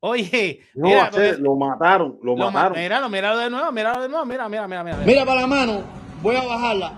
Oye, 0.00 0.60
no, 0.74 0.86
mira, 0.86 1.06
hacer, 1.06 1.40
lo 1.40 1.56
mataron, 1.56 2.20
lo, 2.22 2.36
lo 2.36 2.50
mataron. 2.52 2.78
Míralo, 2.78 3.08
míralo 3.08 3.38
de 3.38 3.50
nuevo, 3.50 3.72
míralo 3.72 4.02
de 4.02 4.08
nuevo, 4.08 4.24
mira, 4.24 4.48
mira, 4.48 4.68
mira, 4.68 4.84
mira. 4.84 4.96
Mira 4.98 5.24
para 5.24 5.40
la 5.40 5.46
mano, 5.48 5.82
voy 6.22 6.36
a 6.36 6.44
bajarla. 6.44 6.92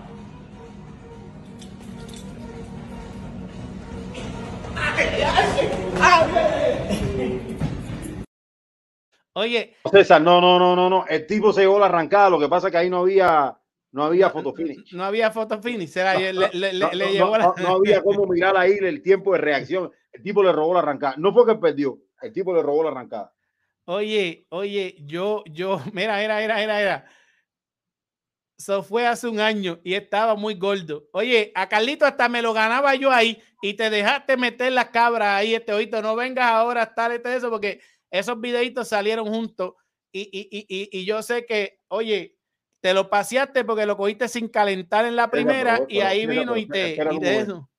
Oye, 9.33 9.77
César, 9.91 10.21
no, 10.21 10.43
no, 10.43 10.59
no, 10.59 10.77
no, 10.77 10.91
no. 10.91 11.07
El 11.09 11.27
tipo 11.27 11.55
se 11.55 11.63
llevó 11.63 11.79
la 11.79 11.87
arrancada. 11.87 12.29
Lo 12.29 12.39
que 12.39 12.49
pasa 12.49 12.67
es 12.67 12.73
que 12.73 12.79
ahí 12.79 12.91
no 12.91 12.99
había, 12.99 13.57
no 13.93 14.05
había 14.05 14.29
foto 14.29 14.53
finish. 14.53 14.93
No 14.93 15.05
había 15.05 15.31
foto 15.31 15.63
finish. 15.63 15.97
Era, 15.97 16.15
no, 16.15 16.21
le, 16.21 16.51
le, 16.53 16.79
no, 16.79 16.91
le 16.93 17.05
no, 17.07 17.11
llevó 17.13 17.39
la... 17.39 17.55
no, 17.57 17.77
había 17.77 18.03
cómo 18.03 18.27
mirar 18.27 18.59
ahí 18.59 18.77
el 18.79 19.01
tiempo 19.03 19.33
de 19.33 19.39
reacción. 19.39 19.91
El 20.13 20.23
tipo 20.23 20.43
le 20.43 20.53
robó 20.53 20.75
la 20.75 20.81
arrancada. 20.81 21.15
No 21.17 21.33
fue 21.33 21.47
que 21.47 21.55
perdió. 21.55 21.99
El 22.21 22.33
tipo 22.33 22.55
le 22.55 22.63
robó 22.63 22.85
la 22.85 22.91
arrancada. 22.91 23.35
Oye, 23.85 24.47
oye, 24.51 24.97
yo, 25.01 25.43
yo, 25.47 25.81
mira, 25.93 26.23
era, 26.23 26.43
era, 26.43 26.63
era, 26.63 26.81
era. 26.81 27.07
Eso 28.59 28.83
fue 28.83 29.07
hace 29.07 29.27
un 29.27 29.41
año 29.41 29.81
y 29.83 29.95
estaba 29.95 30.35
muy 30.35 30.55
gordo. 30.55 31.09
Oye, 31.13 31.51
a 31.55 31.67
Carlito 31.69 32.05
hasta 32.05 32.29
me 32.29 32.43
lo 32.43 32.53
ganaba 32.53 32.95
yo 32.95 33.11
ahí 33.11 33.43
y 33.63 33.73
te 33.73 33.89
dejaste 33.89 34.37
meter 34.37 34.71
las 34.73 34.91
cabras 34.91 35.29
ahí, 35.29 35.55
este 35.55 35.73
oído. 35.73 36.03
No 36.03 36.15
vengas 36.15 36.51
ahora 36.51 36.83
a 36.83 36.85
estar 36.85 37.11
este 37.11 37.35
eso 37.35 37.49
porque 37.49 37.81
esos 38.11 38.39
videitos 38.39 38.89
salieron 38.89 39.27
juntos 39.27 39.75
y, 40.13 40.23
y, 40.23 40.67
y, 40.69 40.99
y, 40.99 41.05
yo 41.05 41.23
sé 41.23 41.47
que, 41.47 41.79
oye, 41.89 42.37
te 42.81 42.93
lo 42.93 43.09
paseaste 43.09 43.65
porque 43.65 43.87
lo 43.87 43.97
cogiste 43.97 44.29
sin 44.29 44.49
calentar 44.49 45.05
en 45.05 45.17
la 45.17 45.31
primera 45.31 45.75
pero, 45.75 45.87
pero, 45.87 45.99
y 45.99 46.01
ahí 46.01 46.27
vino 46.27 46.57
y 46.57 46.67
te. 46.67 46.99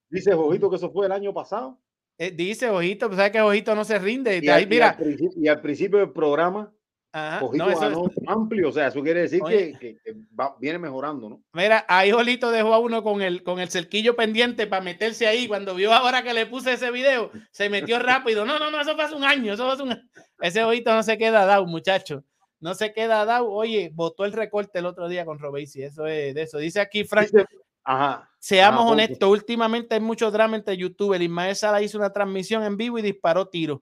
Dice 0.09 0.33
Jojito 0.33 0.69
que 0.69 0.75
eso 0.75 0.91
fue 0.91 1.05
el 1.05 1.11
año 1.11 1.33
pasado. 1.33 1.79
Eh, 2.21 2.29
dice 2.29 2.69
Ojito, 2.69 3.07
pues 3.07 3.17
sabes 3.17 3.31
que 3.31 3.41
Ojito 3.41 3.73
no 3.73 3.83
se 3.83 3.97
rinde. 3.97 4.39
Y, 4.43 4.47
ahí, 4.47 4.67
mira. 4.67 4.95
Y 4.99 5.03
al, 5.03 5.29
y 5.37 5.47
al 5.47 5.59
principio 5.59 5.97
del 5.97 6.11
programa, 6.11 6.71
Ajá, 7.11 7.43
Ojito 7.43 7.65
no, 7.65 7.79
ganó 7.79 8.05
es... 8.05 8.27
amplio, 8.27 8.69
o 8.69 8.71
sea, 8.71 8.89
eso 8.89 9.01
quiere 9.01 9.21
decir 9.21 9.41
que, 9.41 9.73
que, 9.79 9.97
que 9.97 10.13
va, 10.39 10.55
viene 10.59 10.77
mejorando, 10.77 11.29
¿no? 11.29 11.43
Mira, 11.53 11.83
ahí 11.87 12.11
Jolito 12.11 12.51
dejó 12.51 12.75
a 12.75 12.77
uno 12.79 13.01
con 13.01 13.23
el, 13.23 13.41
con 13.41 13.59
el 13.59 13.71
cerquillo 13.71 14.15
pendiente 14.15 14.67
para 14.67 14.83
meterse 14.83 15.25
ahí. 15.25 15.47
Cuando 15.47 15.73
vio 15.73 15.91
ahora 15.91 16.21
que 16.21 16.35
le 16.35 16.45
puse 16.45 16.73
ese 16.73 16.91
video, 16.91 17.31
se 17.49 17.71
metió 17.71 17.97
rápido. 17.97 18.45
No, 18.45 18.59
no, 18.59 18.69
no, 18.69 18.79
eso 18.79 18.93
fue 18.93 19.03
hace 19.03 19.15
un 19.15 19.23
año, 19.23 19.53
eso 19.53 19.65
fue 19.65 19.73
hace 19.73 19.81
un 19.81 20.09
Ese 20.41 20.63
Ojito 20.63 20.93
no 20.93 21.01
se 21.01 21.17
queda 21.17 21.47
dado, 21.47 21.65
muchacho. 21.65 22.23
No 22.59 22.75
se 22.75 22.93
queda 22.93 23.25
dado. 23.25 23.49
Oye, 23.49 23.89
votó 23.95 24.25
el 24.25 24.33
recorte 24.33 24.77
el 24.77 24.85
otro 24.85 25.09
día 25.09 25.25
con 25.25 25.39
Robesi. 25.39 25.81
Eso 25.81 26.05
es 26.05 26.35
de 26.35 26.43
eso. 26.43 26.59
Dice 26.59 26.81
aquí 26.81 27.03
Frank. 27.03 27.31
Dice, 27.31 27.47
Ajá. 27.83 28.29
Seamos 28.39 28.81
Ajá, 28.81 28.91
honestos, 28.91 29.29
últimamente 29.29 29.95
hay 29.95 30.01
mucho 30.01 30.31
drama 30.31 30.57
entre 30.57 30.75
youtubers. 30.75 31.23
Ismael 31.23 31.55
Sala 31.55 31.81
hizo 31.81 31.97
una 31.97 32.11
transmisión 32.11 32.63
en 32.63 32.77
vivo 32.77 32.97
y 32.97 33.03
disparó 33.03 33.47
tiros. 33.47 33.79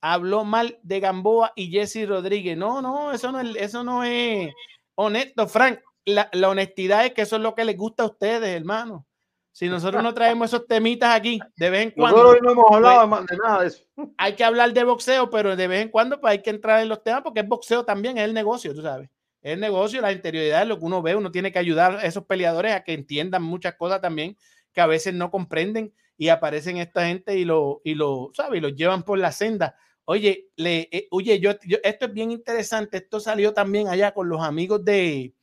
Habló 0.00 0.44
mal 0.44 0.78
de 0.82 1.00
Gamboa 1.00 1.52
y 1.56 1.70
Jesse 1.70 2.06
Rodríguez. 2.06 2.56
No, 2.56 2.82
no, 2.82 3.12
eso 3.12 3.32
no 3.32 3.40
es, 3.40 3.56
eso 3.56 3.84
no 3.84 4.04
es 4.04 4.52
honesto, 4.96 5.46
Frank. 5.46 5.80
La, 6.04 6.28
la, 6.32 6.48
honestidad 6.48 7.06
es 7.06 7.12
que 7.12 7.22
eso 7.22 7.36
es 7.36 7.42
lo 7.42 7.54
que 7.54 7.64
les 7.64 7.76
gusta 7.76 8.02
a 8.02 8.06
ustedes, 8.06 8.48
hermano. 8.48 9.06
Si 9.52 9.68
nosotros 9.68 10.02
no 10.02 10.12
traemos 10.12 10.52
esos 10.52 10.66
temitas 10.66 11.14
aquí 11.14 11.38
de 11.56 11.70
vez 11.70 11.82
en 11.84 11.90
cuando. 11.92 12.18
Nosotros 12.18 12.42
no 12.42 12.50
hemos 12.52 12.72
hablado 12.72 13.08
pues, 13.08 13.26
de 13.26 13.36
nada 13.36 13.60
de 13.60 13.66
eso. 13.68 13.84
Hay 14.16 14.34
que 14.34 14.44
hablar 14.44 14.72
de 14.72 14.82
boxeo, 14.82 15.30
pero 15.30 15.54
de 15.54 15.68
vez 15.68 15.82
en 15.82 15.88
cuando 15.90 16.20
pues, 16.20 16.32
hay 16.32 16.42
que 16.42 16.50
entrar 16.50 16.80
en 16.80 16.88
los 16.88 17.02
temas 17.02 17.22
porque 17.22 17.40
es 17.40 17.48
boxeo 17.48 17.84
también, 17.84 18.18
es 18.18 18.24
el 18.24 18.34
negocio, 18.34 18.74
tú 18.74 18.82
sabes 18.82 19.08
el 19.42 19.60
negocio, 19.60 20.00
la 20.00 20.12
interioridad, 20.12 20.66
lo 20.66 20.78
que 20.78 20.84
uno 20.84 21.02
ve, 21.02 21.16
uno 21.16 21.30
tiene 21.30 21.52
que 21.52 21.58
ayudar 21.58 21.96
a 21.96 22.02
esos 22.02 22.24
peleadores 22.26 22.72
a 22.72 22.84
que 22.84 22.94
entiendan 22.94 23.42
muchas 23.42 23.74
cosas 23.74 24.00
también 24.00 24.36
que 24.72 24.80
a 24.80 24.86
veces 24.86 25.14
no 25.14 25.30
comprenden 25.30 25.92
y 26.16 26.28
aparecen 26.28 26.78
esta 26.78 27.06
gente 27.06 27.36
y 27.36 27.44
lo, 27.44 27.80
y 27.84 27.94
lo, 27.94 28.30
¿sabe? 28.34 28.58
Y 28.58 28.60
lo 28.60 28.68
llevan 28.68 29.02
por 29.02 29.18
la 29.18 29.32
senda. 29.32 29.76
Oye, 30.04 30.48
le, 30.56 30.88
eh, 30.90 31.08
oye, 31.10 31.38
yo, 31.40 31.52
yo, 31.64 31.78
esto 31.82 32.06
es 32.06 32.12
bien 32.12 32.30
interesante, 32.30 32.98
esto 32.98 33.20
salió 33.20 33.52
también 33.52 33.88
allá 33.88 34.12
con 34.12 34.28
los 34.28 34.40
amigos 34.42 34.84
de, 34.84 35.34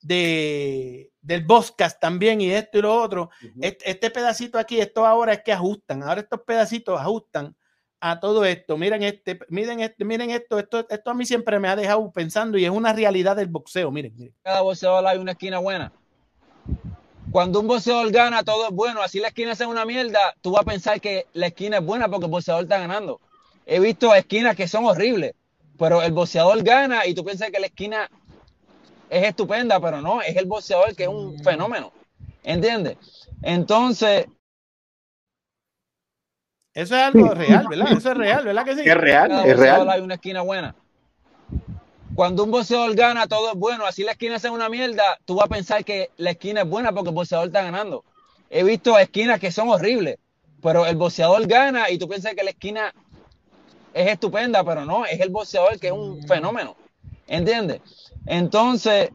de 0.00 1.10
del 1.20 1.44
Boscas 1.44 1.98
también 2.00 2.40
y 2.40 2.50
esto 2.50 2.78
y 2.78 2.82
lo 2.82 2.94
otro. 2.94 3.30
Uh 3.42 3.46
-huh. 3.46 3.52
este, 3.62 3.90
este 3.90 4.10
pedacito 4.10 4.58
aquí, 4.58 4.80
esto 4.80 5.04
ahora 5.04 5.34
es 5.34 5.42
que 5.42 5.52
ajustan, 5.52 6.02
ahora 6.02 6.20
estos 6.20 6.40
pedacitos 6.46 6.98
ajustan 6.98 7.54
a 8.00 8.20
todo 8.20 8.44
esto. 8.44 8.76
Miren 8.76 9.02
este, 9.02 9.38
miren 9.48 9.80
este, 9.80 10.04
miren 10.04 10.30
esto, 10.30 10.58
esto, 10.58 10.86
esto 10.88 11.10
a 11.10 11.14
mí 11.14 11.24
siempre 11.24 11.58
me 11.58 11.68
ha 11.68 11.76
dejado 11.76 12.10
pensando 12.10 12.58
y 12.58 12.64
es 12.64 12.70
una 12.70 12.92
realidad 12.92 13.36
del 13.36 13.48
boxeo. 13.48 13.90
Miren, 13.90 14.12
miren. 14.16 14.34
Cada 14.42 14.62
boxeador 14.62 15.06
hay 15.06 15.18
una 15.18 15.32
esquina 15.32 15.58
buena. 15.58 15.92
Cuando 17.30 17.60
un 17.60 17.66
boxeador 17.66 18.10
gana, 18.10 18.42
todo 18.42 18.68
es 18.68 18.72
bueno. 18.72 19.02
Así 19.02 19.20
la 19.20 19.28
esquina 19.28 19.54
sea 19.54 19.68
una 19.68 19.84
mierda, 19.84 20.18
tú 20.40 20.52
vas 20.52 20.62
a 20.62 20.64
pensar 20.64 21.00
que 21.00 21.26
la 21.32 21.48
esquina 21.48 21.78
es 21.78 21.84
buena 21.84 22.08
porque 22.08 22.26
el 22.26 22.30
boxeador 22.30 22.62
está 22.62 22.78
ganando. 22.78 23.20
He 23.66 23.80
visto 23.80 24.14
esquinas 24.14 24.56
que 24.56 24.66
son 24.66 24.86
horribles, 24.86 25.34
pero 25.78 26.02
el 26.02 26.12
boxeador 26.12 26.62
gana 26.62 27.06
y 27.06 27.14
tú 27.14 27.24
piensas 27.24 27.50
que 27.50 27.60
la 27.60 27.66
esquina 27.66 28.08
es 29.10 29.24
estupenda, 29.24 29.80
pero 29.80 30.00
no, 30.00 30.22
es 30.22 30.36
el 30.36 30.46
boxeador 30.46 30.94
que 30.94 31.04
es 31.04 31.08
un 31.08 31.38
fenómeno. 31.42 31.92
¿Entiendes? 32.42 32.96
Entonces, 33.42 34.26
eso 36.78 36.94
es 36.94 37.02
algo 37.02 37.34
real, 37.34 37.66
¿verdad? 37.68 37.90
Eso 37.90 38.12
es 38.12 38.16
real, 38.16 38.44
¿verdad 38.44 38.64
que 38.64 38.76
sí? 38.76 38.82
Es 38.84 38.96
real, 38.96 39.32
es 39.44 39.58
real. 39.58 39.90
Hay 39.90 40.00
una 40.00 40.14
esquina 40.14 40.42
buena. 40.42 40.76
Cuando 42.14 42.44
un 42.44 42.52
boxeador 42.52 42.94
gana, 42.94 43.26
todo 43.26 43.50
es 43.50 43.58
bueno. 43.58 43.84
Así 43.84 44.04
la 44.04 44.12
esquina 44.12 44.38
sea 44.38 44.52
una 44.52 44.68
mierda, 44.68 45.18
tú 45.24 45.34
vas 45.34 45.46
a 45.46 45.48
pensar 45.48 45.84
que 45.84 46.12
la 46.18 46.30
esquina 46.30 46.60
es 46.60 46.68
buena 46.68 46.92
porque 46.92 47.08
el 47.08 47.16
boxeador 47.16 47.48
está 47.48 47.62
ganando. 47.62 48.04
He 48.48 48.62
visto 48.62 48.96
esquinas 48.96 49.40
que 49.40 49.50
son 49.50 49.68
horribles, 49.68 50.18
pero 50.62 50.86
el 50.86 50.94
boxeador 50.94 51.48
gana 51.48 51.90
y 51.90 51.98
tú 51.98 52.08
piensas 52.08 52.36
que 52.36 52.44
la 52.44 52.50
esquina 52.50 52.94
es 53.92 54.12
estupenda, 54.12 54.62
pero 54.62 54.84
no, 54.84 55.04
es 55.04 55.18
el 55.18 55.30
boxeador 55.30 55.80
que 55.80 55.88
es 55.88 55.92
un 55.92 56.22
fenómeno. 56.28 56.76
¿Entiendes? 57.26 57.80
Entonces. 58.24 59.10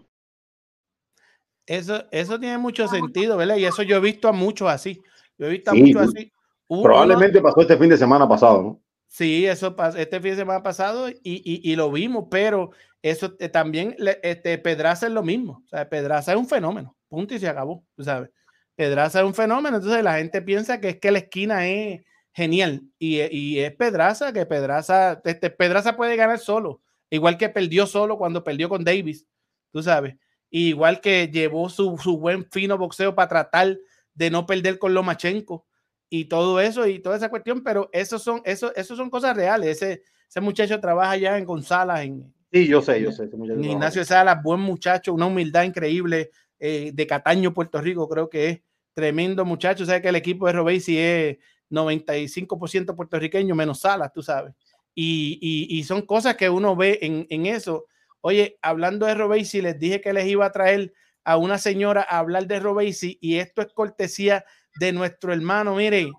Eso, 1.65 2.03
eso 2.11 2.37
tiene 2.41 2.57
mucho 2.57 2.89
sentido, 2.89 3.37
¿verdad? 3.37 3.55
Y 3.55 3.63
eso 3.63 3.83
yo 3.83 3.95
he 3.95 4.01
visto 4.01 4.27
a 4.27 4.33
muchos 4.33 4.69
así. 4.69 5.01
Yo 5.37 5.45
he 5.45 5.49
visto 5.49 5.71
a 5.71 5.73
sí, 5.75 5.81
muchos 5.81 6.09
así. 6.09 6.33
Uno, 6.73 6.83
Probablemente 6.83 7.39
pasó 7.39 7.61
este 7.61 7.77
fin 7.77 7.89
de 7.89 7.97
semana 7.97 8.27
pasado, 8.27 8.63
¿no? 8.63 8.81
Sí, 9.07 9.45
eso 9.45 9.75
pasó 9.75 9.99
este 9.99 10.19
fin 10.19 10.31
de 10.31 10.37
semana 10.37 10.63
pasado 10.63 11.07
y, 11.07 11.19
y, 11.23 11.71
y 11.71 11.75
lo 11.75 11.91
vimos, 11.91 12.25
pero 12.31 12.71
eso 13.03 13.35
eh, 13.37 13.47
también, 13.47 13.95
este, 14.23 14.57
Pedraza 14.57 15.05
es 15.05 15.13
lo 15.13 15.21
mismo. 15.21 15.61
O 15.65 15.67
sea, 15.67 15.87
Pedraza 15.87 16.31
es 16.31 16.37
un 16.39 16.47
fenómeno, 16.47 16.97
punto 17.09 17.35
y 17.35 17.39
se 17.39 17.47
acabó, 17.47 17.85
tú 17.95 18.03
sabes. 18.03 18.31
Pedraza 18.75 19.19
es 19.19 19.25
un 19.25 19.35
fenómeno, 19.35 19.77
entonces 19.77 20.03
la 20.03 20.17
gente 20.17 20.41
piensa 20.41 20.81
que 20.81 20.89
es 20.89 20.99
que 20.99 21.11
la 21.11 21.19
esquina 21.19 21.67
es 21.67 22.01
genial 22.33 22.81
y, 22.97 23.21
y 23.21 23.59
es 23.59 23.75
Pedraza, 23.75 24.33
que 24.33 24.47
Pedraza, 24.47 25.21
este, 25.25 25.51
Pedraza 25.51 25.95
puede 25.95 26.15
ganar 26.15 26.39
solo, 26.39 26.81
igual 27.11 27.37
que 27.37 27.49
perdió 27.49 27.85
solo 27.85 28.17
cuando 28.17 28.43
perdió 28.43 28.67
con 28.67 28.83
Davis, 28.83 29.27
tú 29.71 29.83
sabes. 29.83 30.15
Igual 30.49 31.01
que 31.01 31.27
llevó 31.27 31.69
su, 31.69 31.99
su 31.99 32.17
buen 32.17 32.49
fino 32.49 32.79
boxeo 32.79 33.13
para 33.13 33.27
tratar 33.27 33.77
de 34.15 34.31
no 34.31 34.47
perder 34.47 34.79
con 34.79 34.95
Lomachenko 34.95 35.67
y 36.15 36.25
todo 36.25 36.59
eso 36.59 36.85
y 36.87 36.99
toda 36.99 37.15
esa 37.17 37.29
cuestión, 37.29 37.63
pero 37.63 37.89
eso 37.91 38.19
son, 38.19 38.39
eso, 38.45 38.71
eso 38.75 38.95
son 38.95 39.09
cosas 39.09 39.35
reales. 39.35 39.81
Ese, 39.81 40.03
ese 40.29 40.41
muchacho 40.41 40.79
trabaja 40.79 41.17
ya 41.17 41.39
en 41.39 41.43
González, 41.45 42.05
en, 42.05 42.31
Sí, 42.51 42.67
yo 42.67 42.83
sé, 42.83 43.01
yo 43.01 43.11
sé. 43.11 43.23
en. 43.23 43.63
Ignacio 43.63 44.05
Salas, 44.05 44.43
buen 44.43 44.59
muchacho, 44.59 45.11
una 45.11 45.25
humildad 45.25 45.63
increíble 45.63 46.29
eh, 46.59 46.91
de 46.93 47.07
Cataño, 47.07 47.51
Puerto 47.51 47.81
Rico, 47.81 48.07
creo 48.07 48.29
que 48.29 48.47
es 48.49 48.61
tremendo 48.93 49.43
muchacho. 49.43 49.87
Sabes 49.87 50.03
que 50.03 50.09
el 50.09 50.15
equipo 50.15 50.45
de 50.45 50.53
Robesi 50.53 50.99
es 50.99 51.37
95% 51.71 52.95
puertorriqueño, 52.95 53.55
menos 53.55 53.79
Salas, 53.79 54.11
tú 54.13 54.21
sabes. 54.21 54.53
Y, 54.93 55.39
y- 55.41 55.79
y 55.79 55.83
son 55.83 56.03
cosas 56.03 56.35
que 56.37 56.47
uno 56.49 56.75
ve 56.75 56.99
en, 57.01 57.25
en 57.31 57.47
eso. 57.47 57.87
Oye, 58.21 58.59
hablando 58.61 59.07
de 59.07 59.15
Robesi, 59.15 59.61
les 59.61 59.79
dije 59.79 59.99
que 59.99 60.13
les 60.13 60.27
iba 60.27 60.45
a 60.45 60.51
traer 60.51 60.93
a 61.23 61.37
una 61.37 61.57
señora 61.57 62.05
a 62.07 62.19
hablar 62.19 62.45
de 62.47 62.59
Robesi 62.59 63.17
y 63.19 63.37
esto 63.37 63.61
es 63.63 63.73
cortesía 63.73 64.45
de 64.79 64.91
nuestro 64.91 65.33
hermano, 65.33 65.75
mire, 65.75 66.11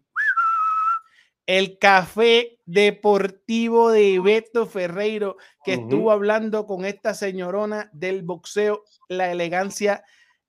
el 1.46 1.78
café 1.78 2.58
deportivo 2.64 3.90
de 3.90 4.18
Beto 4.20 4.66
Ferreiro, 4.66 5.36
que 5.64 5.74
estuvo 5.74 6.10
hablando 6.10 6.66
con 6.66 6.84
esta 6.86 7.12
señorona 7.14 7.90
del 7.92 8.22
boxeo, 8.22 8.84
la 9.08 9.30
elegancia 9.30 10.02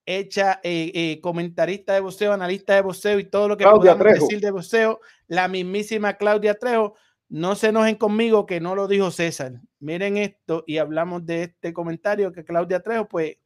hecha 0.05 0.59
eh, 0.63 0.91
eh, 0.93 1.19
comentarista 1.21 1.93
de 1.93 1.99
boxeo, 1.99 2.31
analista 2.31 2.75
de 2.75 2.81
boxeo 2.81 3.19
y 3.19 3.25
todo 3.25 3.47
lo 3.49 3.57
que 3.57 3.63
Claudia 3.63 3.93
podamos 3.93 4.03
Trejo. 4.13 4.25
decir 4.27 4.39
de 4.39 4.51
boxeo, 4.51 4.99
la 5.27 5.47
mismísima 5.47 6.13
Claudia 6.13 6.53
Trejo. 6.55 6.95
No 7.27 7.55
se 7.55 7.69
enojen 7.69 7.95
conmigo 7.95 8.45
que 8.45 8.59
no 8.61 8.75
lo 8.75 8.87
dijo 8.87 9.09
César. 9.09 9.53
Miren 9.79 10.15
esto 10.17 10.63
y 10.67 10.77
hablamos 10.77 11.25
de 11.25 11.43
este 11.43 11.73
comentario 11.73 12.31
que 12.31 12.45
Claudia 12.45 12.81
Trejo, 12.81 13.07
pues 13.09 13.37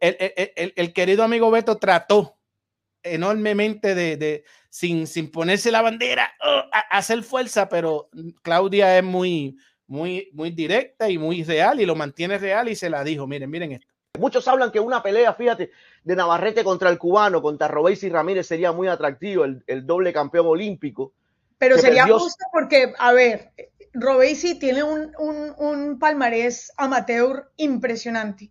el, 0.00 0.16
el- 0.18 0.52
el- 0.56 0.72
el 0.76 0.92
querido 0.92 1.22
amigo 1.22 1.50
Beto 1.50 1.76
trató 1.76 2.36
enormemente 3.04 3.94
de, 3.94 4.16
de- 4.16 4.44
sin, 4.70 5.06
sin 5.06 5.30
ponerse 5.30 5.70
la 5.70 5.82
bandera, 5.82 6.32
oh, 6.44 6.62
a, 6.72 6.78
a 6.90 6.98
hacer 6.98 7.22
fuerza, 7.22 7.68
pero 7.68 8.08
Claudia 8.42 8.98
es 8.98 9.04
muy, 9.04 9.56
muy, 9.86 10.30
muy 10.32 10.50
directa 10.50 11.08
y 11.08 11.16
muy 11.18 11.44
real 11.44 11.80
y 11.80 11.86
lo 11.86 11.94
mantiene 11.94 12.38
real 12.38 12.68
y 12.68 12.74
se 12.74 12.90
la 12.90 13.04
dijo. 13.04 13.26
Miren, 13.26 13.50
miren 13.50 13.72
esto. 13.72 13.86
Muchos 14.18 14.46
hablan 14.48 14.70
que 14.70 14.80
una 14.80 15.02
pelea, 15.02 15.34
fíjate, 15.34 15.70
de 16.02 16.16
Navarrete 16.16 16.64
contra 16.64 16.88
el 16.88 16.98
cubano, 16.98 17.42
contra 17.42 17.68
Robéis 17.68 18.02
y 18.04 18.08
Ramírez 18.08 18.46
sería 18.46 18.72
muy 18.72 18.88
atractivo, 18.88 19.44
el, 19.44 19.62
el 19.66 19.86
doble 19.86 20.12
campeón 20.12 20.46
olímpico. 20.46 21.12
Pero 21.58 21.78
sería 21.78 22.02
perdió- 22.04 22.18
justo 22.18 22.44
porque, 22.52 22.92
a 22.98 23.12
ver, 23.12 23.52
Robesi 23.92 24.58
tiene 24.58 24.82
un, 24.82 25.12
un, 25.18 25.54
un 25.56 25.98
palmarés 26.00 26.72
amateur 26.76 27.50
impresionante. 27.56 28.50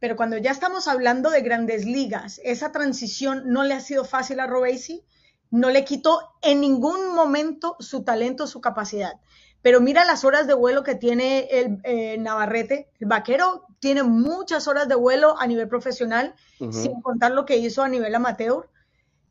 Pero 0.00 0.16
cuando 0.16 0.36
ya 0.36 0.50
estamos 0.50 0.86
hablando 0.86 1.30
de 1.30 1.40
grandes 1.40 1.84
ligas, 1.84 2.40
esa 2.44 2.70
transición 2.72 3.42
no 3.46 3.64
le 3.64 3.74
ha 3.74 3.80
sido 3.80 4.04
fácil 4.04 4.40
a 4.40 4.46
Robesi, 4.46 5.04
no 5.50 5.70
le 5.70 5.84
quitó 5.84 6.20
en 6.42 6.60
ningún 6.60 7.14
momento 7.14 7.76
su 7.80 8.04
talento, 8.04 8.46
su 8.46 8.60
capacidad. 8.60 9.14
Pero 9.60 9.80
mira 9.80 10.04
las 10.04 10.24
horas 10.24 10.46
de 10.46 10.54
vuelo 10.54 10.84
que 10.84 10.94
tiene 10.94 11.48
el 11.50 11.80
eh, 11.82 12.16
Navarrete. 12.18 12.90
El 13.00 13.08
vaquero 13.08 13.66
tiene 13.80 14.04
muchas 14.04 14.68
horas 14.68 14.88
de 14.88 14.94
vuelo 14.94 15.36
a 15.38 15.46
nivel 15.46 15.68
profesional, 15.68 16.34
sin 16.58 17.00
contar 17.02 17.32
lo 17.32 17.44
que 17.44 17.56
hizo 17.56 17.82
a 17.82 17.88
nivel 17.88 18.14
amateur. 18.14 18.68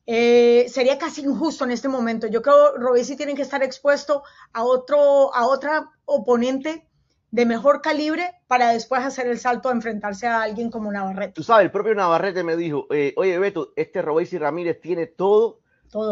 Eh, 0.06 0.68
sería 0.70 0.98
casi 0.98 1.22
injusto 1.22 1.64
en 1.64 1.72
este 1.72 1.88
momento. 1.88 2.28
Yo 2.28 2.42
creo 2.42 2.74
que 2.74 2.80
Robesi 2.80 3.16
tiene 3.16 3.36
que 3.36 3.42
estar 3.42 3.64
expuesto 3.64 4.24
a 4.54 4.64
otro, 4.64 5.34
a 5.34 5.48
otra 5.48 5.92
oponente 6.06 6.87
de 7.32 7.46
mejor 7.46 7.82
calibre 7.82 8.32
para 8.48 8.72
después 8.72 9.04
hacer 9.04 9.28
el 9.28 9.38
salto 9.38 9.70
a 9.70 9.74
enfrentarse 9.74 10.28
a 10.28 10.42
alguien 10.44 10.70
como 10.72 10.92
Navarrete. 10.92 11.34
Tú 11.34 11.44
sabes, 11.44 11.66
el 11.66 11.72
propio 11.72 11.94
Navarrete 11.94 12.44
me 12.44 12.56
dijo, 12.56 12.88
eh, 12.90 13.14
oye 13.18 13.38
Beto, 13.38 13.74
este 13.76 14.02
Robéis 14.02 14.32
y 14.34 14.38
Ramírez 14.38 14.80
tiene 14.82 15.08
todo, 15.08 15.60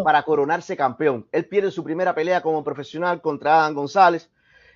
para 0.04 0.24
coronarse 0.24 0.76
campeón. 0.78 1.28
Él 1.32 1.46
pierde 1.48 1.72
su 1.72 1.84
primera 1.84 2.14
pelea 2.16 2.42
como 2.42 2.64
profesional 2.64 3.22
contra 3.22 3.60
Adam 3.62 3.76
González 3.76 4.30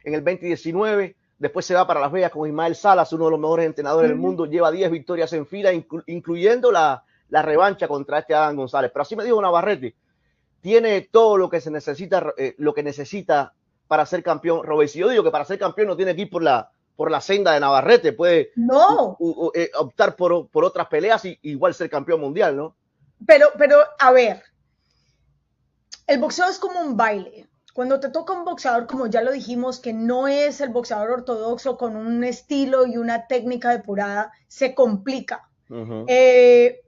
en 0.04 0.14
el 0.14 0.24
2019. 0.24 1.16
Después 1.38 1.66
se 1.66 1.74
va 1.74 1.88
para 1.88 2.02
Las 2.02 2.12
Vegas 2.12 2.32
con 2.32 2.48
Ismael 2.48 2.76
Salas, 2.76 3.14
uno 3.14 3.26
de 3.26 3.32
los 3.32 3.40
mejores 3.40 3.66
entrenadores 3.66 4.10
del 4.10 4.18
mundo. 4.18 4.46
Lleva 4.46 4.72
10 4.72 4.92
victorias 4.92 5.32
en 5.34 5.46
fila, 5.46 5.72
inclu- 5.74 6.04
incluyendo 6.08 6.70
la, 6.72 7.04
la 7.30 7.42
revancha 7.42 7.88
contra 7.88 8.20
este 8.20 8.36
Adam 8.36 8.58
González. 8.58 8.92
Pero 8.94 9.02
así 9.04 9.16
me 9.16 9.24
dijo 9.24 9.42
Navarrete, 9.42 9.96
tiene 10.62 11.02
todo 11.10 11.38
lo 11.38 11.50
que 11.50 11.62
se 11.62 11.72
necesita, 11.72 12.34
eh, 12.38 12.56
lo 12.58 12.74
que 12.74 12.84
necesita 12.84 13.54
para 13.90 14.06
ser 14.06 14.22
campeón. 14.24 14.64
Robéis. 14.64 14.96
Y 14.96 15.00
yo 15.00 15.10
digo 15.10 15.24
que 15.24 15.32
para 15.32 15.44
ser 15.46 15.58
campeón 15.60 15.88
no 15.88 15.98
tiene 15.98 16.16
que 16.16 16.22
ir 16.22 16.30
por 16.30 16.44
la, 16.44 16.72
por 16.96 17.10
la 17.12 17.20
senda 17.22 17.54
de 17.54 17.60
Navarrete, 17.60 18.14
puede 18.14 18.52
No. 18.56 19.18
u- 19.20 19.48
u- 19.48 19.52
eh, 19.56 19.72
optar 19.78 20.16
por, 20.16 20.48
por 20.50 20.64
otras 20.64 20.88
peleas 20.88 21.26
y 21.26 21.38
igual 21.42 21.74
ser 21.74 21.90
campeón 21.90 22.22
mundial, 22.22 22.56
¿no? 22.56 22.76
Pero, 23.26 23.48
pero, 23.58 23.78
a 23.98 24.12
ver, 24.12 24.44
el 26.08 26.20
boxeo 26.20 26.46
es 26.50 26.60
como 26.60 26.80
un 26.82 26.96
baile. 26.96 27.48
Cuando 27.74 28.00
te 28.00 28.10
toca 28.10 28.34
un 28.34 28.46
boxeador, 28.46 28.88
como 28.88 29.08
ya 29.08 29.22
lo 29.22 29.32
dijimos, 29.32 29.80
que 29.80 29.94
no 29.94 30.28
es 30.28 30.60
el 30.62 30.70
boxeador 30.70 31.12
ortodoxo 31.12 31.78
con 31.78 31.96
un 31.96 32.24
estilo 32.24 32.86
y 32.86 32.98
una 32.98 33.28
técnica 33.28 33.72
depurada, 33.72 34.32
se 34.48 34.76
complica. 34.76 35.50
Eh, 36.08 36.82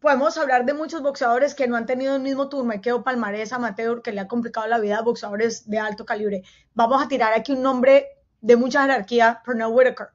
podemos 0.00 0.36
hablar 0.38 0.64
de 0.64 0.74
muchos 0.74 1.02
boxeadores 1.02 1.54
que 1.54 1.68
no 1.68 1.76
han 1.76 1.86
tenido 1.86 2.16
el 2.16 2.22
mismo 2.22 2.48
turmequeo 2.48 3.04
palmarés 3.04 3.52
amateur 3.52 4.02
que 4.02 4.12
le 4.12 4.20
ha 4.20 4.28
complicado 4.28 4.66
la 4.66 4.78
vida 4.78 4.98
a 4.98 5.02
boxeadores 5.02 5.68
de 5.68 5.78
alto 5.78 6.04
calibre. 6.04 6.42
Vamos 6.74 7.02
a 7.02 7.08
tirar 7.08 7.34
aquí 7.34 7.52
un 7.52 7.62
nombre 7.62 8.08
de 8.40 8.56
mucha 8.56 8.82
jerarquía, 8.82 9.42
Pernell 9.44 9.72
Whitaker. 9.72 10.08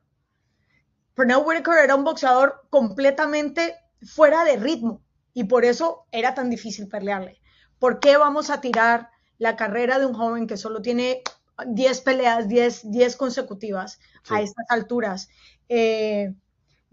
Pernell 1.14 1.44
Whitaker 1.45 1.78
era 1.84 1.95
un 1.95 2.03
boxeador 2.03 2.66
completamente 2.70 3.76
fuera 4.02 4.44
de 4.44 4.57
ritmo 4.57 5.02
y 5.34 5.45
por 5.45 5.66
eso 5.66 6.07
era 6.12 6.34
tan 6.34 6.49
difícil 6.49 6.88
pelearle. 6.88 7.40
¿Por 7.78 7.99
qué 7.99 8.18
vamos 8.18 8.49
a 8.49 8.62
tirar 8.62 9.10
la 9.38 9.56
carrera 9.56 9.99
de 9.99 10.06
un 10.06 10.14
joven 10.14 10.48
que 10.48 10.57
solo 10.57 10.82
tiene 10.82 11.22
10 11.68 12.02
peleas, 12.02 12.48
10, 12.48 12.91
10 12.91 13.16
consecutivas 13.18 13.99
a 14.30 14.41
estas 14.41 14.66
alturas? 14.70 15.30
Eh, 15.70 16.34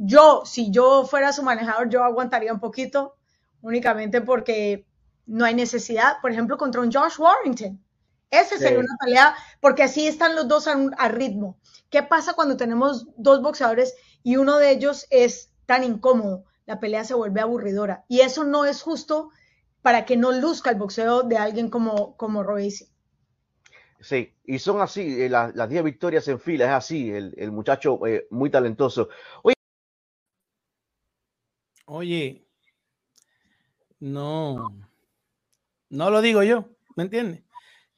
yo, 0.07 0.43
si 0.45 0.71
yo 0.71 1.07
fuera 1.07 1.33
su 1.33 1.43
manejador, 1.43 1.89
yo 1.89 2.05
aguantaría 2.05 2.53
un 2.53 2.61
poquito, 2.61 3.17
únicamente 3.61 4.21
porque 4.21 4.87
no 5.27 5.45
hay 5.45 5.55
necesidad, 5.55 6.21
por 6.21 6.33
ejemplo, 6.33 6.57
contra 6.59 6.81
un 6.81 6.93
Josh 6.93 7.19
Warrington. 7.19 7.83
Ese 8.31 8.59
sería 8.59 8.81
una 8.81 8.97
pelea, 8.99 9.35
porque 9.61 9.83
así 9.85 10.07
están 10.07 10.35
los 10.35 10.49
dos 10.49 10.67
a, 10.67 10.77
un- 10.77 10.95
a 10.99 11.09
ritmo. 11.09 11.59
¿Qué 11.91 12.03
pasa 12.03 12.33
cuando 12.35 12.57
tenemos 12.57 13.07
dos 13.17 13.43
boxeadores 13.43 13.95
y 14.23 14.37
uno 14.37 14.59
de 14.59 14.71
ellos 14.71 15.07
es 15.11 15.53
tan 15.67 15.85
incómodo? 15.85 16.45
La 16.67 16.81
pelea 16.81 17.05
se 17.05 17.15
vuelve 17.15 17.41
aburridora. 17.41 18.05
Y 18.09 18.21
eso 18.21 18.45
no 18.45 18.65
es 18.65 18.83
justo 18.83 19.31
para 19.83 20.05
que 20.07 20.17
no 20.17 20.33
luzca 20.33 20.71
el 20.71 20.79
boxeo 20.79 21.23
de 21.25 21.37
alguien 21.37 21.69
como, 21.71 22.17
como 22.17 22.43
Royce. 22.43 22.89
Sí, 24.01 24.35
y 24.45 24.59
son 24.59 24.81
así, 24.81 25.23
eh, 25.23 25.29
la- 25.29 25.53
las 25.55 25.69
10 25.69 25.85
victorias 25.85 26.27
en 26.29 26.41
fila, 26.41 26.65
es 26.67 26.71
así, 26.73 27.11
el, 27.11 27.35
el 27.37 27.53
muchacho 27.53 28.05
eh, 28.07 28.27
muy 28.31 28.51
talentoso. 28.51 29.09
Oye, 29.43 29.55
Oye, 32.03 32.43
no, 34.01 34.67
no 35.91 36.11
lo 36.11 36.23
digo 36.23 36.43
yo, 36.43 36.71
¿me 36.97 37.03
entiendes? 37.03 37.43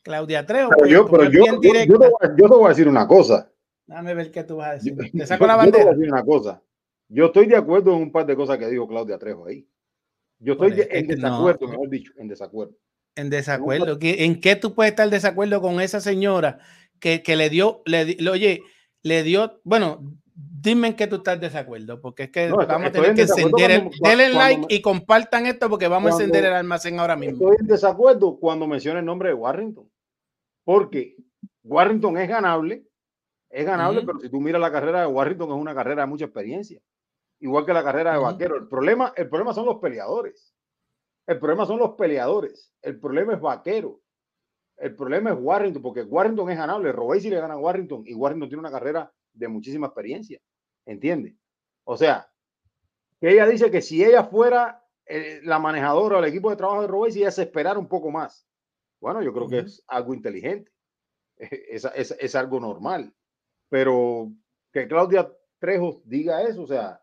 Claudia 0.03 0.45
Trejo, 0.45 0.71
Pero 0.71 0.81
pues, 0.81 0.91
yo, 0.91 1.09
pero 1.09 1.25
yo, 1.31 1.45
yo, 1.63 1.85
yo 1.85 1.99
te 1.99 2.09
voy 2.09 2.19
a- 2.21 2.37
yo 2.37 2.49
te 2.49 2.55
voy 2.57 2.65
a 2.67 2.69
decir 2.71 2.89
una 2.89 3.07
cosa. 3.07 3.53
Dame 3.87 4.15
ver 4.15 4.33
qué 4.33 4.43
tú 4.43 4.57
vas 4.57 4.71
a 4.71 4.73
decir. 4.75 4.97
Te 5.13 5.19
Yo- 5.19 5.27
saco 5.27 5.47
la 5.47 5.55
yo 5.65 5.71
te 5.71 5.71
voy 5.71 5.81
a 5.81 5.85
bandera. 5.85 5.91
decir 5.97 6.13
una 6.13 6.25
cosa. 6.25 6.63
Yo 7.09 7.27
estoy 7.27 7.47
de 7.47 7.57
acuerdo 7.57 7.95
en 7.95 8.03
un 8.03 8.11
par 8.13 8.27
de 8.27 8.35
cosas 8.35 8.59
que 8.59 8.67
dijo 8.69 8.89
Claudia 8.89 9.17
Trejo 9.17 9.47
ahí. 9.47 9.65
Yo 10.41 10.55
estoy 10.55 10.73
de- 10.73 10.89
en 10.91 11.07
no. 11.07 11.15
desacuerdo, 11.15 11.69
mejor 11.69 11.89
dicho, 11.89 12.13
en 12.17 12.27
desacuerdo. 12.29 12.75
En 13.15 13.31
desacuerdo. 13.31 13.97
¿Qué- 14.01 14.25
¿En 14.25 14.41
qué 14.41 14.57
tú 14.57 14.75
puedes 14.75 14.91
estar 14.91 15.05
en 15.05 15.11
desacuerdo 15.13 15.61
con 15.61 15.81
esa 15.81 16.01
señora 16.01 16.59
que, 16.99 17.23
que 17.23 17.37
le 17.37 17.49
dio, 17.49 17.83
le, 17.87 18.05
le- 18.17 18.31
oye, 18.31 18.63
le 19.03 19.23
dio, 19.23 19.61
bueno, 19.63 20.03
dime 20.35 20.89
en 20.89 20.97
qué 20.97 21.07
tú 21.07 21.17
estás 21.17 21.41
desacuerdo, 21.41 22.01
porque 22.01 22.25
es 22.25 22.31
que 22.31 22.49
No, 22.49 22.57
vamos 22.57 22.89
a 22.89 22.93
tener 22.93 23.11
en 23.11 23.17
que 23.17 23.23
encender 23.23 23.71
el, 23.71 23.81
cuando- 23.83 23.97
denle 24.09 24.25
cuando 24.25 24.39
like 24.39 24.61
me- 24.63 24.67
y 24.69 24.83
compartan 24.83 25.47
esto 25.47 25.71
porque 25.71 25.87
vamos 25.89 26.11
a 26.11 26.15
encender 26.15 26.45
el 26.45 26.53
almacén 26.53 26.99
ahora 26.99 27.15
mismo. 27.17 27.35
Estoy 27.51 27.57
en 27.61 27.67
desacuerdo 27.69 28.37
cuando 28.39 28.67
menciona 28.67 28.99
el 29.01 29.07
nombre 29.07 29.29
de 29.29 29.35
Warrington. 29.35 29.89
Porque 30.65 31.17
Warrington 31.63 32.17
es 32.19 32.29
ganable, 32.29 32.87
es 33.51 33.65
ganable, 33.67 34.03
pero 34.05 34.19
si 34.19 34.29
tú 34.31 34.41
miras 34.41 34.61
la 34.61 34.73
carrera 34.73 35.03
de 35.03 35.07
Warrington 35.07 35.51
es 35.51 35.57
una 35.57 35.75
carrera 35.75 36.03
de 36.03 36.09
mucha 36.09 36.25
experiencia. 36.25 36.81
Igual 37.41 37.67
que 37.67 37.73
la 37.75 37.85
carrera 37.85 38.15
de. 38.15 38.19
Vaquero. 38.19 38.57
El 38.57 38.67
problema, 38.69 39.13
el 39.17 39.29
problema 39.29 39.53
son 39.53 39.67
los 39.67 39.77
peleadores. 39.77 40.55
El 41.27 41.39
problema 41.39 41.67
son 41.67 41.79
los 41.79 41.91
peleadores. 41.93 42.73
El 42.83 42.99
problema 42.99 43.35
es 43.35 43.41
Vaquero. 43.41 44.01
El 44.77 44.97
problema 44.97 45.31
es 45.31 45.37
Warrington, 45.39 45.83
porque 45.83 46.03
Warrington 46.03 46.51
es 46.51 46.57
ganable. 46.57 46.91
Robesi 46.93 47.31
le 47.31 47.41
gana 47.41 47.55
a 47.55 47.59
Warrington 47.59 48.03
y 48.07 48.15
Warrington 48.15 48.49
tiene 48.49 48.61
una 48.61 48.71
carrera 48.71 49.13
de 49.35 49.49
muchísima 49.49 49.89
experiencia. 49.89 50.41
¿Entiendes? 50.87 51.35
O 51.85 51.97
sea, 51.97 52.31
que 53.21 53.31
ella 53.31 53.47
dice 53.47 53.71
que 53.71 53.83
si 53.83 54.05
ella 54.05 54.25
fuera 54.25 54.85
eh, 55.07 55.41
la 55.45 55.59
manejadora 55.59 56.17
o 56.17 56.19
el 56.21 56.29
equipo 56.29 56.51
de 56.51 56.57
trabajo 56.57 56.83
de 56.83 56.89
Robesi, 56.89 57.21
ella 57.21 57.31
se 57.31 57.43
esperara 57.43 57.79
un 57.79 57.89
poco 57.89 58.11
más. 58.11 58.47
Bueno, 59.01 59.23
yo 59.23 59.33
creo 59.33 59.49
que 59.49 59.59
es 59.61 59.85
algo 59.87 60.15
inteligente. 60.15 60.71
Es, 61.37 61.85
es, 61.85 62.13
es 62.13 62.35
algo 62.37 62.61
normal. 62.61 63.13
Pero 63.69 64.31
que 64.73 64.87
Claudia 64.87 65.29
Trejo 65.59 66.01
diga 66.05 66.43
eso, 66.45 66.63
o 66.63 66.67
sea, 66.67 67.03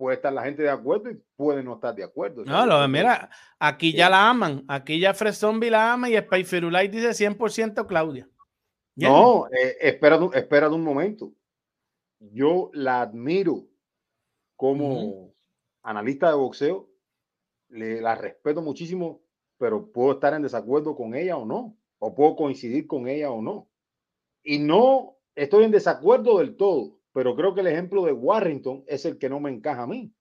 puede 0.00 0.16
estar 0.16 0.32
la 0.32 0.42
gente 0.42 0.62
de 0.62 0.70
acuerdo 0.70 1.10
y 1.10 1.22
puede 1.36 1.62
no 1.62 1.74
estar 1.74 1.94
de 1.94 2.02
acuerdo. 2.02 2.42
No, 2.46 2.64
lo, 2.64 2.88
mira, 2.88 3.28
aquí 3.58 3.92
ya 3.92 4.08
la 4.08 4.30
aman. 4.30 4.64
Aquí 4.66 4.98
ya 4.98 5.12
Fred 5.12 5.34
Zombie 5.34 5.68
la 5.68 5.92
ama 5.92 6.08
y 6.08 6.16
Spy 6.16 6.42
dice 6.88 7.10
100% 7.10 7.86
Claudia. 7.86 8.26
Ya. 8.94 9.10
No, 9.10 9.46
eh, 9.48 9.76
espera, 9.78 10.18
espera 10.32 10.70
un 10.70 10.82
momento. 10.82 11.34
Yo 12.20 12.70
la 12.74 13.00
admiro 13.00 13.66
como 14.56 15.32
analista 15.82 16.28
de 16.28 16.36
boxeo, 16.36 16.88
le, 17.68 18.00
la 18.00 18.14
respeto 18.14 18.60
muchísimo, 18.62 19.22
pero 19.56 19.90
puedo 19.90 20.12
estar 20.12 20.34
en 20.34 20.42
desacuerdo 20.42 20.94
con 20.94 21.14
ella 21.14 21.36
o 21.36 21.46
no, 21.46 21.76
o 21.98 22.14
puedo 22.14 22.36
coincidir 22.36 22.86
con 22.86 23.08
ella 23.08 23.30
o 23.30 23.40
no. 23.40 23.68
Y 24.42 24.58
no 24.58 25.16
estoy 25.34 25.64
en 25.64 25.70
desacuerdo 25.70 26.38
del 26.38 26.56
todo, 26.56 26.98
pero 27.12 27.34
creo 27.34 27.54
que 27.54 27.62
el 27.62 27.68
ejemplo 27.68 28.04
de 28.04 28.12
Warrington 28.12 28.84
es 28.86 29.04
el 29.04 29.18
que 29.18 29.28
no 29.28 29.40
me 29.40 29.50
encaja 29.50 29.82
a 29.82 29.86
mí. 29.86 30.12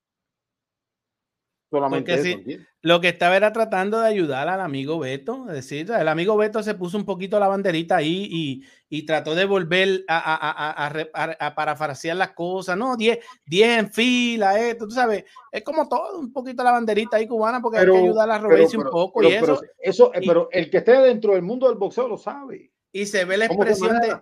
Solamente 1.69 2.55
lo 2.81 2.99
que 3.01 3.09
estaba 3.09 3.35
era 3.37 3.53
tratando 3.53 3.99
de 3.99 4.07
ayudar 4.07 4.47
al 4.47 4.61
amigo 4.61 4.97
Beto. 4.99 5.45
Es 5.49 5.53
decir, 5.55 5.91
el 5.91 6.07
amigo 6.07 6.35
Beto 6.37 6.63
se 6.63 6.73
puso 6.73 6.97
un 6.97 7.05
poquito 7.05 7.39
la 7.39 7.47
banderita 7.47 7.97
ahí 7.97 8.27
y, 8.31 8.63
y 8.89 9.05
trató 9.05 9.35
de 9.35 9.45
volver 9.45 10.03
a, 10.07 10.17
a, 10.17 10.87
a, 10.87 11.35
a, 11.47 11.55
parafrasear 11.55 12.17
las 12.17 12.31
cosas. 12.31 12.75
No, 12.77 12.95
10 12.97 13.19
10 13.45 13.79
en 13.79 13.91
fila, 13.91 14.59
esto, 14.59 14.85
tú 14.87 14.91
sabes. 14.95 15.25
Es 15.51 15.63
como 15.63 15.87
todo, 15.87 16.19
un 16.19 16.31
poquito 16.33 16.63
la 16.63 16.71
banderita 16.71 17.17
ahí 17.17 17.27
cubana 17.27 17.61
porque 17.61 17.79
hay 17.79 17.85
que 17.85 17.97
ayudar 17.97 18.31
a 18.31 18.39
Robesi 18.39 18.77
un 18.77 18.83
poco 18.89 19.19
pero- 19.19 19.29
y 19.29 19.33
eso. 19.33 19.61
eso, 19.79 20.13
eh, 20.13 20.19
y- 20.23 20.27
pero 20.27 20.47
el 20.51 20.69
que 20.69 20.77
esté 20.77 20.93
dentro 20.93 21.33
del 21.33 21.43
mundo 21.43 21.67
del 21.67 21.77
boxeo 21.77 22.07
lo 22.07 22.17
sabe. 22.17 22.71
Y 22.91 23.05
se 23.05 23.23
ve 23.25 23.37
la 23.37 23.45
expresión 23.45 23.99
de 23.99 24.17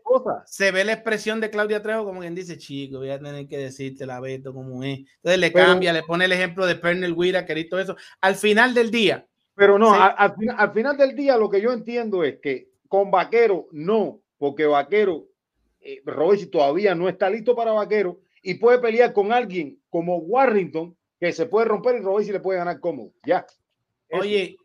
se 0.46 0.72
ve 0.72 0.84
la 0.84 0.94
expresión 0.94 1.40
de 1.40 1.50
Claudia 1.50 1.82
Trejo 1.82 2.04
como 2.04 2.20
quien 2.20 2.36
dice, 2.36 2.58
chico, 2.58 2.98
voy 2.98 3.10
a 3.12 3.18
tener 3.20 3.48
que 3.48 3.58
decirte 3.58 4.06
la 4.06 4.20
Beto 4.20 4.54
como 4.54 4.84
es. 4.84 5.00
Entonces 5.00 5.40
le 5.40 5.52
Pero- 5.52 5.68
cambia, 5.68 5.94
le 5.94 6.04
pone 6.04 6.26
el 6.26 6.34
ejemplo 6.34 6.66
de 6.66 6.76
Pernell 6.76 7.14
Whitaker 7.14 7.58
y 7.58 7.70
todo 7.70 7.80
eso. 7.80 7.96
Al 8.20 8.36
final 8.36 8.74
del 8.74 8.92
día, 8.92 9.26
Pero 9.56 9.80
no, 9.80 9.94
al, 9.94 10.14
al 10.18 10.36
fin- 10.36 10.52
al 10.56 10.74
final 10.74 10.98
del 10.98 11.16
día 11.16 11.38
lo 11.38 11.50
que 11.50 11.62
yo 11.62 11.72
entiendo 11.72 12.24
es 12.26 12.40
que 12.42 12.70
con 12.90 13.10
Vaquero 13.10 13.68
no, 13.72 14.20
porque 14.38 14.66
Vaquero, 14.66 15.28
eh, 15.80 16.02
todavía 16.52 16.94
no 16.94 17.08
está 17.08 17.30
listo 17.30 17.56
para 17.56 17.72
Vaquero 17.72 18.20
y 18.42 18.56
puede 18.56 18.80
pelear 18.80 19.14
con 19.14 19.32
alguien 19.32 19.80
como 19.90 20.18
Warrington 20.18 20.96
que 21.20 21.32
se 21.32 21.46
puede 21.46 21.68
romper 21.68 21.96
y 21.96 22.00
Robesi 22.02 22.32
le 22.32 22.40
puede 22.40 22.60
ganar 22.60 22.80
cómodo. 22.80 23.12
Ya. 23.26 23.46
Eso. 24.10 24.22
Oye, 24.22 24.58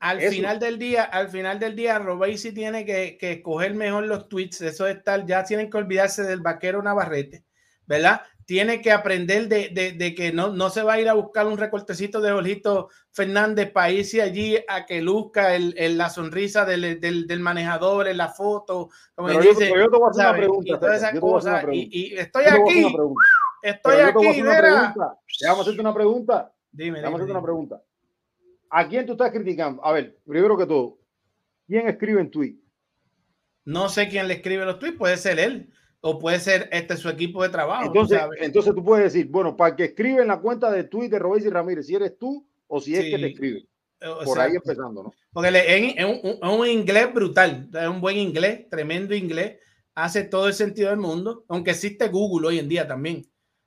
al 0.00 0.18
Eso. 0.20 0.32
final 0.32 0.58
del 0.58 0.78
día, 0.78 1.04
al 1.04 1.28
final 1.28 1.58
del 1.60 1.76
día, 1.76 1.98
Robesi 1.98 2.52
tiene 2.52 2.84
que, 2.84 3.16
que 3.18 3.32
escoger 3.32 3.74
mejor 3.74 4.06
los 4.06 4.28
tweets. 4.28 4.62
Eso 4.62 4.86
es 4.86 5.02
tal, 5.04 5.26
ya 5.26 5.44
tienen 5.44 5.70
que 5.70 5.76
olvidarse 5.76 6.22
del 6.22 6.40
vaquero 6.40 6.82
Navarrete, 6.82 7.44
¿verdad? 7.86 8.22
Tiene 8.46 8.80
que 8.82 8.90
aprender 8.90 9.46
de, 9.46 9.68
de- 9.68 9.92
de 9.92 10.12
que 10.14 10.32
no, 10.32 10.48
no 10.48 10.70
se 10.70 10.82
va 10.82 10.94
a 10.94 11.00
ir 11.00 11.08
a 11.08 11.12
buscar 11.12 11.46
un 11.46 11.56
recortecito 11.56 12.20
de 12.20 12.32
Jorgito 12.32 12.88
Fernández 13.12 13.70
para 13.70 13.90
irse 13.92 14.20
allí 14.22 14.58
a 14.66 14.86
que 14.86 15.00
luzca 15.00 15.54
el, 15.54 15.72
el- 15.76 15.96
la 15.96 16.10
sonrisa 16.10 16.64
del, 16.64 16.98
del- 16.98 17.28
del 17.28 17.38
manejador 17.40 18.08
en 18.08 18.16
la 18.16 18.28
foto. 18.28 18.88
Como 19.14 19.30
yo, 19.30 19.40
dice, 19.40 19.68
yo 19.68 19.88
te 19.88 19.96
voy 19.98 20.08
a 20.08 20.10
hacer 20.10 20.24
una 20.26 20.32
pregunta. 20.36 20.66
Y 20.66 20.70
yo 20.70 20.76
a 20.76 21.38
una. 21.38 21.58
Y, 21.60 21.62
pregunta. 21.62 21.88
y 21.96 22.14
estoy 22.18 22.44
a 22.46 22.54
aquí, 22.54 22.86
estoy 23.62 23.92
Pero 23.94 23.98
yo 23.98 24.06
te 24.06 24.12
voy 24.14 24.26
a 24.26 24.30
aquí, 24.30 24.40
hacer 24.40 24.42
una 24.42 24.50
mira. 24.50 24.62
pregunta. 24.62 25.18
Déjame 25.40 25.60
hacerte 25.60 25.80
una 25.80 25.94
pregunta. 25.94 26.52
Dime, 26.72 26.98
Déjame 26.98 27.00
dime, 27.00 27.06
hacerte 27.16 27.30
una 27.30 27.38
dime. 27.40 27.46
pregunta. 27.46 27.82
¿A 28.70 28.88
quién 28.88 29.04
tú 29.04 29.12
estás 29.12 29.32
criticando? 29.32 29.84
A 29.84 29.92
ver, 29.92 30.18
primero 30.26 30.56
que 30.56 30.66
todo, 30.66 30.98
¿quién 31.66 31.88
escribe 31.88 32.20
en 32.20 32.30
tweet? 32.30 32.56
No 33.64 33.88
sé 33.88 34.08
quién 34.08 34.28
le 34.28 34.34
escribe 34.34 34.64
los 34.64 34.78
tweets, 34.78 34.96
puede 34.96 35.16
ser 35.16 35.38
él 35.38 35.70
o 36.00 36.18
puede 36.18 36.40
ser 36.40 36.68
este 36.72 36.96
su 36.96 37.08
equipo 37.08 37.42
de 37.42 37.50
trabajo. 37.50 37.86
Entonces, 37.86 38.18
sabes. 38.18 38.40
entonces 38.42 38.74
tú 38.74 38.82
puedes 38.82 39.12
decir, 39.12 39.28
bueno, 39.28 39.56
para 39.56 39.76
que 39.76 39.84
escribe 39.84 40.22
en 40.22 40.28
la 40.28 40.40
cuenta 40.40 40.70
de 40.70 40.84
Twitter 40.84 41.10
de 41.10 41.18
Robesi 41.18 41.50
Ramírez, 41.50 41.86
si 41.86 41.94
eres 41.94 42.16
tú 42.18 42.46
o 42.68 42.80
si 42.80 42.94
es 42.94 43.04
que 43.04 43.10
te 43.10 43.18
Sí. 43.18 43.32
escribe. 43.32 43.66
O 44.02 44.24
Por 44.24 44.36
sea, 44.36 44.44
ahí 44.44 44.54
empezando, 44.56 45.02
¿no? 45.02 45.14
Porque 45.30 45.48
es, 45.50 45.94
es 45.96 46.04
un, 46.04 46.30
es 46.42 46.58
un 46.58 46.66
inglés 46.66 47.12
brutal, 47.12 47.68
es 47.72 47.86
un 47.88 48.00
buen 48.00 48.16
inglés, 48.16 48.66
tremendo 48.70 49.14
inglés, 49.14 49.58
hace 49.94 50.24
todo 50.24 50.48
el 50.48 50.54
sentido 50.54 50.88
del 50.88 50.98
mundo, 50.98 51.44
aunque 51.48 51.72
existe 51.72 52.08
Google 52.08 52.48
hoy 52.48 52.58
en 52.58 52.68
día 52.68 52.88
también, 52.88 53.26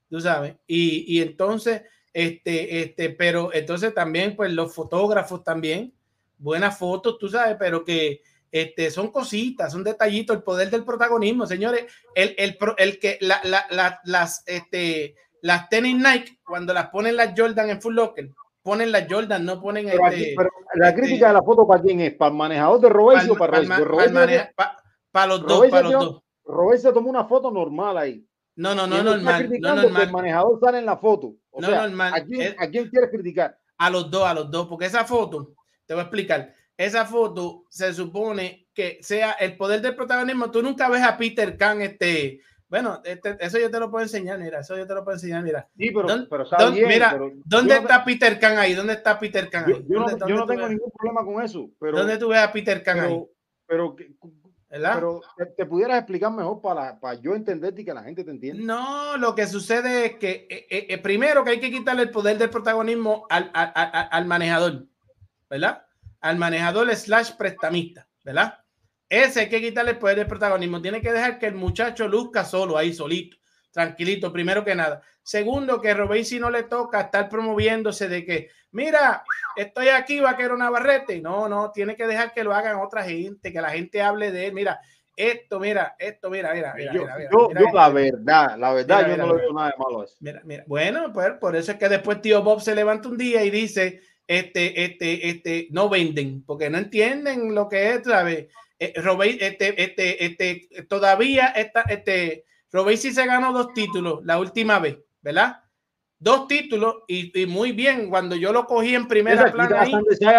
tú 0.09 0.19
sabes. 0.19 0.55
Y, 0.65 1.05
y 1.07 1.21
entonces, 1.21 1.83
este, 2.13 2.81
este, 2.83 3.09
pero 3.09 3.53
entonces 3.53 3.93
también, 3.93 4.35
pues 4.35 4.51
los 4.51 4.73
fotógrafos 4.73 5.43
también, 5.43 5.93
buenas 6.37 6.77
fotos, 6.77 7.17
tú 7.17 7.27
sabes, 7.29 7.55
pero 7.59 7.83
que 7.83 8.21
este, 8.51 8.91
son 8.91 9.11
cositas, 9.11 9.71
son 9.71 9.83
detallitos, 9.83 10.35
el 10.37 10.43
poder 10.43 10.69
del 10.69 10.83
protagonismo, 10.85 11.47
señores. 11.47 11.85
El, 12.13 12.35
el, 12.37 12.57
el 12.77 12.99
que 12.99 13.17
la, 13.21 13.41
la- 13.43 13.65
la- 13.71 13.99
las, 14.05 14.43
este, 14.45 15.15
las 15.41 15.69
tenis 15.69 15.95
Nike, 15.97 16.37
cuando 16.45 16.71
las 16.73 16.89
ponen 16.89 17.15
las 17.15 17.33
Jordan 17.35 17.71
en 17.71 17.81
Full 17.81 17.95
Locker, 17.95 18.29
ponen 18.61 18.91
las 18.91 19.07
Jordan, 19.11 19.43
no 19.43 19.59
ponen 19.59 19.87
Pero, 19.87 20.05
aquí- 20.05 20.21
este, 20.21 20.33
pero 20.37 20.49
la 20.75 20.89
este, 20.89 21.01
crítica 21.01 21.27
de 21.29 21.33
la 21.33 21.41
foto, 21.41 21.65
¿para 21.65 21.81
quién 21.81 21.99
es? 22.01 22.13
¿Para 22.13 22.29
el 22.29 22.37
manejador 22.37 22.79
de 22.79 22.89
Robesi 22.89 23.29
o 23.31 23.35
para 23.35 23.57
Robesi? 23.57 23.69
Para 23.69 23.85
Robesi 23.85 24.13
los 25.27 25.41
dos, 25.41 25.49
Robesi 25.57 25.71
para 25.71 25.83
los 25.83 25.91
dos. 26.05 26.23
Robesi 26.45 26.83
se 26.83 26.93
tomó 26.93 27.09
una 27.09 27.25
foto 27.25 27.49
normal 27.49 27.97
ahí. 27.97 28.23
No, 28.55 28.75
no, 28.75 28.85
no, 28.87 28.97
está 28.97 29.03
normal, 29.11 29.49
no 29.59 29.75
normal. 29.75 30.03
El 30.03 30.11
manejador 30.11 30.59
sale 30.63 30.77
en 30.79 30.85
la 30.85 30.97
foto. 30.97 31.35
O 31.49 31.61
No 31.61 31.67
sea, 31.67 31.81
normal. 31.87 32.13
¿a 32.13 32.23
quién, 32.23 32.41
Es- 32.41 32.55
¿a 32.59 32.69
quién 32.69 32.87
quieres 32.89 33.09
criticar? 33.09 33.57
A 33.77 33.89
los 33.89 34.09
dos, 34.11 34.23
a 34.27 34.33
los 34.33 34.49
dos, 34.51 34.67
porque 34.67 34.85
esa 34.85 35.05
foto, 35.05 35.53
te 35.85 35.93
voy 35.93 36.01
a 36.01 36.03
explicar, 36.03 36.53
esa 36.77 37.05
foto 37.05 37.65
se 37.69 37.93
supone 37.93 38.67
que 38.73 38.99
sea 39.01 39.31
el 39.33 39.57
poder 39.57 39.81
del 39.81 39.95
protagonismo. 39.95 40.51
Tú 40.51 40.61
nunca 40.61 40.87
ves 40.89 41.01
a 41.03 41.17
Peter 41.17 41.57
Khan, 41.57 41.81
este, 41.81 42.39
bueno, 42.69 43.01
este- 43.03 43.37
eso 43.39 43.57
yo 43.59 43.69
te 43.69 43.79
lo 43.79 43.89
puedo 43.91 44.03
enseñar, 44.03 44.39
mira, 44.39 44.59
eso 44.59 44.77
yo 44.77 44.85
te 44.87 44.93
lo 44.93 45.03
puedo 45.03 45.15
enseñar, 45.15 45.43
mira. 45.43 45.67
Sí, 45.77 45.91
pero, 45.91 46.07
¿Dónde- 46.07 46.27
pero 46.29 46.43
está 46.43 46.57
dónde- 46.57 46.79
bien. 46.79 46.89
mira, 46.89 47.09
pero 47.11 47.31
¿dónde 47.45 47.73
yo 47.75 47.81
no 47.81 47.87
te- 47.87 47.93
está 47.93 48.05
Peter 48.05 48.39
Khan 48.39 48.57
ahí? 48.57 48.73
¿Dónde 48.73 48.93
está 48.93 49.19
Peter 49.19 49.49
Khan 49.49 49.65
Yo, 49.67 49.75
ahí? 49.75 49.85
yo 49.87 49.99
no, 49.99 50.05
¿Dónde- 50.09 50.25
yo 50.29 50.35
no 50.35 50.45
tengo 50.45 50.61
ves- 50.61 50.69
ningún 50.71 50.91
problema 50.91 51.25
con 51.25 51.43
eso, 51.43 51.69
pero, 51.79 51.97
¿Dónde 51.97 52.17
tú 52.17 52.29
ves 52.29 52.39
a 52.39 52.51
Peter 52.51 52.81
Khan 52.83 52.99
ahí? 52.99 53.09
pero, 53.09 53.29
pero, 53.67 53.95
que- 53.95 54.13
¿Verdad? 54.73 54.95
pero 54.95 55.21
te, 55.37 55.45
te 55.45 55.65
pudieras 55.67 55.97
explicar 55.99 56.31
mejor 56.31 56.59
para, 56.59 56.99
para 56.99 57.13
yo 57.21 57.35
entenderte 57.35 57.83
y 57.83 57.85
que 57.85 57.93
la 57.93 58.01
gente 58.03 58.23
te 58.23 58.31
entienda. 58.31 58.63
No, 58.65 59.17
lo 59.17 59.35
que 59.35 59.45
sucede 59.45 60.05
es 60.07 60.15
que 60.15 60.47
eh, 60.49 60.65
eh, 60.69 60.87
eh, 60.89 60.97
primero 60.97 61.43
que 61.43 61.51
hay 61.51 61.59
que 61.59 61.69
quitarle 61.69 62.01
el 62.01 62.09
poder 62.09 62.39
del 62.39 62.49
protagonismo 62.49 63.27
al, 63.29 63.51
al- 63.53 63.71
al- 63.75 64.07
al 64.11 64.25
manejador, 64.25 64.85
¿verdad? 65.49 65.85
Al 66.21 66.37
manejador 66.37 66.93
slash 66.95 67.33
prestamista, 67.37 68.07
¿verdad? 68.25 68.57
Ese 69.07 69.41
hay 69.41 69.49
que 69.49 69.61
quitarle 69.61 69.91
el 69.91 69.99
poder 69.99 70.17
del 70.17 70.27
protagonismo. 70.27 70.81
Tiene 70.81 71.01
que 71.01 71.11
dejar 71.13 71.37
que 71.37 71.45
el 71.45 71.53
muchacho 71.55 72.07
luzca 72.07 72.43
solo, 72.43 72.75
ahí 72.75 72.93
solito, 72.95 73.37
tranquilito, 73.69 74.33
primero 74.33 74.65
que 74.65 74.73
nada. 74.73 75.03
Segundo, 75.21 75.79
que 75.79 75.93
Robesi 75.93 76.39
no 76.39 76.49
le 76.49 76.63
toca 76.63 76.99
estar 77.01 77.29
promoviéndose 77.29 78.09
de 78.09 78.25
que, 78.25 78.49
mira, 78.73 79.23
estoy 79.55 79.87
aquí, 79.89 80.19
vaquero 80.19 80.57
Navarrete. 80.57 81.21
No, 81.21 81.47
no, 81.47 81.71
tiene 81.71 81.95
que 81.95 82.05
dejar 82.05 82.33
que 82.33 82.43
lo 82.43 82.53
hagan 82.53 82.77
otra 82.81 83.03
gente, 83.03 83.53
que 83.53 83.61
la 83.61 83.69
gente 83.69 84.01
hable 84.01 84.31
de 84.31 84.47
él. 84.47 84.53
Mira, 84.53 84.79
esto, 85.15 85.59
mira, 85.59 85.95
esto, 85.99 86.29
mira, 86.29 86.53
mira, 86.53 86.73
mira, 86.75 86.91
yo, 86.93 87.01
mira, 87.03 87.15
mira, 87.17 87.29
yo- 87.31 87.47
mira 87.47 87.59
yo 87.61 87.65
esto. 87.67 87.77
la 87.77 87.89
verdad, 87.89 88.57
la 88.57 88.73
verdad, 88.73 89.01
yo 89.07 89.17
no 89.17 89.27
mira. 89.27 89.37
veo 89.41 89.53
nada 89.53 89.67
de 89.69 89.77
malo 89.77 90.01
a 90.01 90.05
eso. 90.05 90.15
Mira, 90.19 90.41
mira. 90.43 90.63
Bueno, 90.67 91.13
pues 91.13 91.31
por 91.39 91.55
eso 91.55 91.71
es 91.71 91.77
que 91.77 91.87
después 91.87 92.19
tío 92.21 92.41
Bob 92.43 92.61
se 92.61 92.75
levanta 92.75 93.07
un 93.09 93.17
día 93.17 93.43
y 93.45 93.49
dice, 93.51 94.01
este, 94.27 94.83
este, 94.83 95.29
este, 95.29 95.67
no 95.71 95.87
venden, 95.89 96.43
porque 96.45 96.69
no 96.69 96.77
entienden 96.79 97.53
lo 97.53 97.69
que 97.69 97.91
es, 97.91 98.01
¿sabes? 98.03 98.47
Eh, 98.79 98.93
Robey- 98.97 99.37
este, 99.39 99.81
este, 99.83 100.25
este, 100.25 100.67
todavía 100.89 101.47
está, 101.47 101.81
este, 101.81 102.45
Robey 102.71 102.97
sí 102.97 103.13
se 103.13 103.25
ganó 103.27 103.53
dos 103.53 103.71
títulos 103.73 104.21
la 104.23 104.39
última 104.39 104.79
vez, 104.79 104.97
¿verdad? 105.21 105.57
Dos 106.23 106.47
títulos 106.47 106.95
y, 107.07 107.37
y 107.41 107.45
muy 107.45 107.73
bien, 107.73 108.09
cuando 108.09 108.35
yo 108.37 108.53
lo 108.53 108.65
cogí 108.65 108.95
en 108.95 109.09
primera 109.09 109.51
plana 109.51 109.81
ahí, 109.81 109.93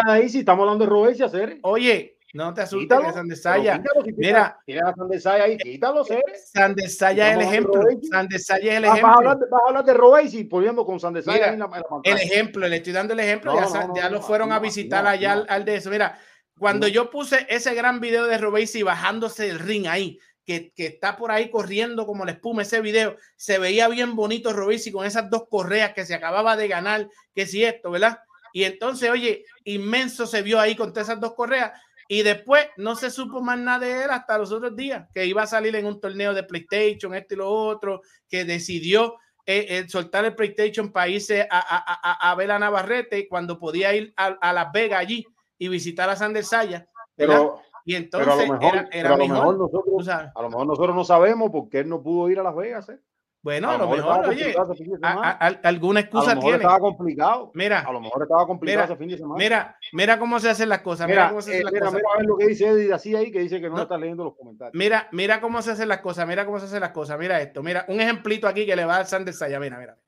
ahí 0.06 0.28
si 0.30 0.38
estamos 0.38 0.62
hablando 0.62 0.84
de 0.86 0.90
Robesi, 0.90 1.22
hacer. 1.22 1.58
oye, 1.62 2.16
no 2.32 2.54
te 2.54 2.62
asustes 2.62 2.98
que 2.98 3.12
Sandesaya, 3.12 3.82
si 4.04 4.12
mira, 4.14 4.58
Tiene 4.64 4.80
la 4.80 4.94
Sandesaya 4.94 5.44
ahí, 5.44 5.56
quítalo, 5.58 6.02
Ceres. 6.04 6.50
Sandesaya 6.52 7.28
es 7.28 7.36
el 7.36 7.42
ejemplo. 7.42 7.82
Sandesaya 8.10 8.72
es 8.72 8.76
el 8.78 8.82
Vas, 8.84 8.90
vas 8.90 8.96
a 8.96 8.98
ejemplo. 8.98 9.18
hablar 9.18 9.38
de, 9.38 9.46
vas 9.50 9.60
a 9.62 9.68
hablar 9.68 9.84
de 9.84 9.94
Robesi 9.94 10.44
poniendo 10.44 10.84
con 10.86 10.98
Sandesaya 10.98 11.52
Mira, 11.52 11.52
en 11.52 11.58
la, 11.60 11.66
en 11.66 11.72
la 11.72 12.00
El 12.02 12.16
ejemplo, 12.18 12.66
le 12.66 12.76
estoy 12.76 12.92
dando 12.94 13.12
el 13.12 13.20
ejemplo, 13.20 13.52
No, 13.52 13.60
ya, 13.60 13.80
no, 13.82 13.88
no, 13.88 13.96
ya 13.96 14.10
lo 14.10 14.22
fueron 14.22 14.52
a 14.52 14.58
visitar 14.58 15.06
allá 15.06 15.32
al, 15.34 15.46
al 15.48 15.64
de 15.64 15.76
eso. 15.76 15.90
Mira, 15.90 16.18
cuando 16.58 16.88
yo 16.88 17.10
puse 17.10 17.46
ese 17.48 17.74
gran 17.74 18.00
video 18.00 18.24
de 18.26 18.38
Robesi 18.38 18.82
bajándose 18.82 19.48
el 19.50 19.58
ring 19.58 19.86
ahí, 19.86 20.18
que, 20.44 20.72
que 20.72 20.86
está 20.86 21.16
por 21.16 21.32
ahí 21.32 21.50
corriendo 21.50 22.06
como 22.06 22.24
la 22.24 22.32
espuma, 22.32 22.62
ese 22.62 22.80
video, 22.80 23.16
se 23.36 23.58
veía 23.58 23.88
bien 23.88 24.14
bonito 24.14 24.52
Robesi 24.52 24.92
con 24.92 25.06
esas 25.06 25.30
dos 25.30 25.44
correas 25.48 25.94
que 25.94 26.04
se 26.04 26.14
acababa 26.14 26.56
de 26.56 26.68
ganar, 26.68 27.08
que 27.34 27.46
si 27.46 27.64
esto, 27.64 27.90
¿verdad? 27.90 28.18
Y 28.52 28.64
entonces, 28.64 29.10
oye, 29.10 29.44
inmenso 29.64 30.26
se 30.26 30.42
vio 30.42 30.60
ahí 30.60 30.76
con 30.76 30.92
todas 30.92 31.08
esas 31.08 31.20
dos 31.20 31.34
correas. 31.34 31.72
Y 32.06 32.22
después 32.22 32.66
no 32.76 32.94
se 32.94 33.10
supo 33.10 33.40
más 33.40 33.58
nada 33.58 33.80
de 33.80 34.04
él 34.04 34.10
hasta 34.10 34.38
los 34.38 34.52
otros 34.52 34.76
días, 34.76 35.08
que 35.12 35.24
iba 35.26 35.42
a 35.42 35.46
salir 35.46 35.74
en 35.74 35.86
un 35.86 36.00
torneo 36.00 36.34
de 36.34 36.44
PlayStation, 36.44 37.14
esto 37.14 37.34
y 37.34 37.38
lo 37.38 37.50
otro, 37.50 38.02
que 38.28 38.44
decidió 38.44 39.16
eh, 39.46 39.66
eh, 39.68 39.88
soltar 39.88 40.24
el 40.24 40.34
PlayStation 40.34 40.92
para 40.92 41.08
irse 41.08 41.48
a, 41.50 41.58
a, 41.58 42.28
a, 42.28 42.30
a 42.30 42.34
ver 42.34 42.50
a 42.50 42.58
Navarrete 42.58 43.26
cuando 43.26 43.58
podía 43.58 43.94
ir 43.94 44.12
a, 44.16 44.26
a 44.26 44.52
Las 44.52 44.70
Vegas 44.72 45.00
allí 45.00 45.26
y 45.58 45.68
visitar 45.68 46.08
a 46.08 46.16
Sander 46.16 46.44
Saya. 46.44 46.86
Pero, 47.16 47.62
y 47.84 47.92
pero 48.04 48.18
a 48.18 48.22
entonces 48.24 48.48
lo 48.48 48.54
mejor, 48.54 48.74
era, 48.76 48.88
era 48.92 49.08
a 49.14 49.16
lo 49.16 49.28
mejor. 49.28 49.58
nosotros, 49.58 50.08
a 50.08 50.42
lo 50.42 50.48
mejor 50.50 50.66
nosotros 50.66 50.96
no 50.96 51.04
sabemos 51.04 51.50
por 51.50 51.68
qué 51.68 51.80
él 51.80 51.88
no 51.88 52.02
pudo 52.02 52.28
ir 52.30 52.38
a 52.38 52.42
Las 52.42 52.56
Vegas. 52.56 52.88
¿eh? 52.88 52.98
Bueno, 53.42 53.68
A 53.70 53.74
a 53.74 53.76
lo 53.78 53.90
mejor 53.90 54.26
oye, 54.26 54.54
fin 54.78 54.88
de 54.88 54.94
a- 54.94 54.98
semana. 55.10 55.20
a- 55.38 55.46
a- 55.48 55.68
alguna 55.68 56.00
A 56.00 56.02
lo 56.02 56.06
excusa 56.06 56.28
mejor 56.28 56.42
tiene. 56.44 56.56
estaba 56.56 56.78
complicado. 56.78 57.50
Mira, 57.52 57.80
A 57.80 57.92
lo 57.92 58.00
mejor 58.00 58.22
estaba 58.22 58.46
complicado 58.46 58.78
mira, 58.78 58.94
ese 58.94 58.96
fin 58.96 59.08
de 59.10 59.18
semana. 59.18 59.34
mira, 59.38 59.76
mira 59.92 60.18
cómo 60.18 60.40
se 60.40 60.48
hacen 60.48 60.70
las 60.70 60.80
cosas. 60.80 61.06
Mira, 61.08 61.24
Mira, 61.24 61.28
cómo 61.28 61.42
se 61.42 61.50
eh, 61.50 61.54
hacen 61.56 61.64
las 61.64 61.72
mira, 61.74 61.84
cosas. 61.84 61.94
mira 62.00 62.08
a 62.14 62.16
ver 62.16 62.26
lo 62.26 62.36
que 62.38 62.46
dice 62.46 62.68
Eddie 62.70 62.92
así 62.94 63.14
ahí, 63.14 63.30
que 63.30 63.40
dice 63.40 63.60
que 63.60 63.68
no, 63.68 63.76
No. 63.76 63.82
está 63.82 63.98
leyendo 63.98 64.24
los 64.24 64.34
comentarios. 64.34 64.74
Mira, 64.74 65.08
mira 65.12 65.42
cómo 65.42 65.60
se 65.60 65.72
hacen 65.72 65.88
las 65.90 65.98
cosas. 66.00 66.26
Mira 66.26 66.46
cómo 66.46 66.58
se 66.58 66.64
hacen 66.64 66.80
las 66.80 66.92
cosas. 66.92 67.18
Mira 67.18 67.38
esto. 67.42 67.62
Mira, 67.62 67.84
un 67.88 68.00
ejemplito 68.00 68.48
aquí 68.48 68.64
que 68.64 68.76
le 68.76 68.86
va 68.86 68.94
a 68.94 68.96
dar 68.96 69.06
Sander 69.06 69.34
Saya. 69.34 69.60
Mira, 69.60 69.78
mira. 69.78 69.98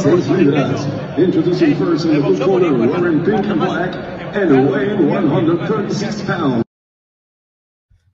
Seis 0.00 0.28
libras. 0.30 0.88
Introducing 1.18 1.74
first 1.74 2.04
in 2.04 2.12
the 2.12 2.18
blue 2.20 2.38
corner, 2.46 2.72
wearing 2.74 3.24
pink 3.24 3.44
and 3.44 3.58
black, 3.60 3.92
and 4.36 4.70
weighing 4.72 5.08
136 5.10 6.22
pounds. 6.28 6.61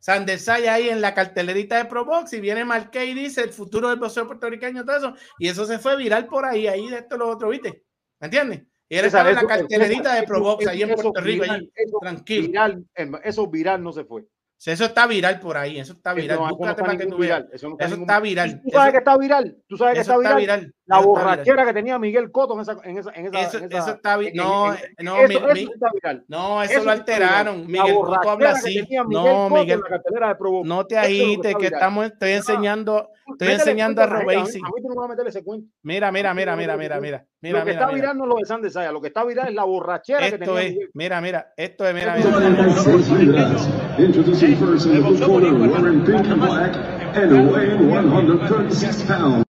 Sander 0.00 0.38
Saya 0.38 0.74
ahí 0.74 0.88
en 0.88 1.00
la 1.00 1.14
cartelerita 1.14 1.76
de 1.76 1.84
Pro 1.86 2.04
Box 2.04 2.32
y 2.32 2.40
viene 2.40 2.64
Marqué 2.64 3.04
y 3.06 3.14
dice 3.14 3.42
el 3.42 3.50
futuro 3.50 3.88
del 3.90 3.98
boxeo 3.98 4.26
puertorriqueño, 4.26 4.84
todo 4.84 4.96
eso. 4.96 5.14
Y 5.38 5.48
eso 5.48 5.66
se 5.66 5.78
fue 5.78 5.96
viral 5.96 6.26
por 6.26 6.44
ahí, 6.44 6.66
ahí 6.66 6.88
de 6.88 6.98
esto 6.98 7.16
lo 7.16 7.28
otro, 7.28 7.48
¿viste? 7.48 7.84
¿Me 8.20 8.26
entiendes? 8.26 8.62
Y 8.88 8.96
él 8.96 9.04
estaba 9.04 9.28
en 9.28 9.36
la 9.36 9.46
cartelerita 9.46 10.12
de 10.14 10.18
eso- 10.20 10.26
Pro 10.26 10.40
Box 10.40 10.62
eso- 10.62 10.70
ahí 10.70 10.82
en 10.82 10.94
Puerto 10.94 11.20
Rico, 11.20 11.42
viral, 11.42 11.56
allí, 11.56 11.72
eso 11.74 11.98
tranquilo. 12.00 12.46
Viral, 12.48 12.84
em, 12.94 13.12
eso 13.22 13.46
viral 13.48 13.82
no 13.82 13.92
se 13.92 14.04
fue. 14.04 14.24
Eso 14.64 14.84
está 14.86 15.06
viral 15.06 15.38
por 15.38 15.56
ahí, 15.56 15.78
eso 15.78 15.92
está 15.92 16.14
viral. 16.14 16.36
eso 16.38 16.48
no 16.48 16.56
Búscate 16.56 16.70
está 16.70 16.84
para 16.84 16.98
que 16.98 17.06
tú 17.06 17.16
viral, 17.18 17.48
eso 17.52 17.68
no 17.68 17.74
está 17.74 17.84
Eso 17.86 17.94
está 17.94 18.20
viral. 18.20 18.62
¿Tú 18.62 18.70
sabes 18.70 18.92
que 18.92 18.98
está 18.98 19.16
viral? 19.16 19.56
¿Tú 19.68 19.76
sabes 19.76 19.94
que 19.94 20.00
eso 20.00 20.20
está 20.20 20.36
viral? 20.36 20.74
La 20.89 21.01
borrachera 21.01 21.66
que 21.66 21.73
tenía 21.74 21.98
Miguel 21.98 22.31
Cotto 22.32 22.55
en 22.55 22.60
esa, 22.60 22.73
en 22.82 22.97
esa, 22.98 23.10
en 23.10 23.27
esa, 23.27 23.40
Eso, 23.40 23.59
en 23.59 23.65
esa- 23.65 23.78
eso 23.78 23.90
está 23.90 24.16
bien. 24.16 24.32
No, 24.35 24.69
no, 25.02 25.16
eso, 25.19 25.28
mi- 25.28 25.35
eso 25.35 25.48
mi- 25.55 25.62
está 25.74 25.90
viral. 25.93 26.24
no, 26.28 26.62
eso, 26.62 26.73
Eso 26.73 26.85
lo 26.85 26.90
alteraron. 26.90 27.66
Miguel 27.66 27.94
Cotto 27.94 28.31
habla 28.31 28.52
que 28.52 28.56
así. 28.59 28.81
Miguel 28.82 29.05
No, 29.10 29.23
Cotto 29.23 29.51
Miguel, 29.55 29.70
en 29.73 29.81
la 29.81 29.89
cartelera 29.89 30.28
de 30.35 30.62
no 30.65 30.86
te 30.86 30.94
que 30.94 30.98
agites, 31.01 31.55
que 31.56 31.66
estamos, 31.66 32.06
estoy 32.06 32.31
enseñando, 32.32 33.10
estoy 33.32 33.48
enseñando 33.48 34.02
a 34.02 34.06
cuenta 34.09 34.24
la 34.24 34.31
gente, 34.31 34.40
Robesi. 34.40 34.59
A 34.59 34.62
mí, 34.62 34.66
a 34.66 34.70
mí 34.74 34.82
tú 34.82 34.89
no 34.89 34.94
me 34.94 35.01
vas 35.01 35.05
a 35.05 35.12
meter 35.12 35.27
ese 35.27 35.44
cuento. 35.44 35.66
Mira, 35.82 36.10
mira, 36.10 36.32
mira, 36.32 36.56
mira, 36.56 36.77
mira, 36.78 37.01
mira, 37.01 37.27
Lo 37.43 37.59
que 37.59 37.65
mira, 37.66 37.70
está 37.82 37.86
viral 37.94 38.16
no 38.16 38.24
es 38.24 38.28
lo 38.31 38.36
de 38.36 38.44
Sandy 38.47 38.70
Saya, 38.70 38.90
lo 38.90 39.01
que 39.02 39.09
está 39.09 39.24
viral 39.24 39.48
es 39.48 39.55
la 39.55 39.65
borrachera 39.65 40.20
que 40.20 40.27
Esto 40.27 40.39
tenía 40.39 40.60
es, 40.62 40.73
Miguel. 40.73 40.90
mira, 40.94 41.20
mira, 41.20 41.52
esto 41.56 41.86
es, 41.86 41.94
mira, 41.94 42.16
mira. 42.16 42.31
196 42.31 43.10
libras. 43.10 43.69
Introducing 43.98 44.56
first 44.56 44.86
in 44.86 44.93
the 44.94 45.01
blue 45.01 45.19
corner, 45.27 45.52
wearing 45.52 46.02
pink 46.05 46.27
and 46.27 46.40
black, 46.40 46.74
and 47.15 47.51
weighing 47.52 47.90
136 47.90 49.02
pounds. 49.05 49.47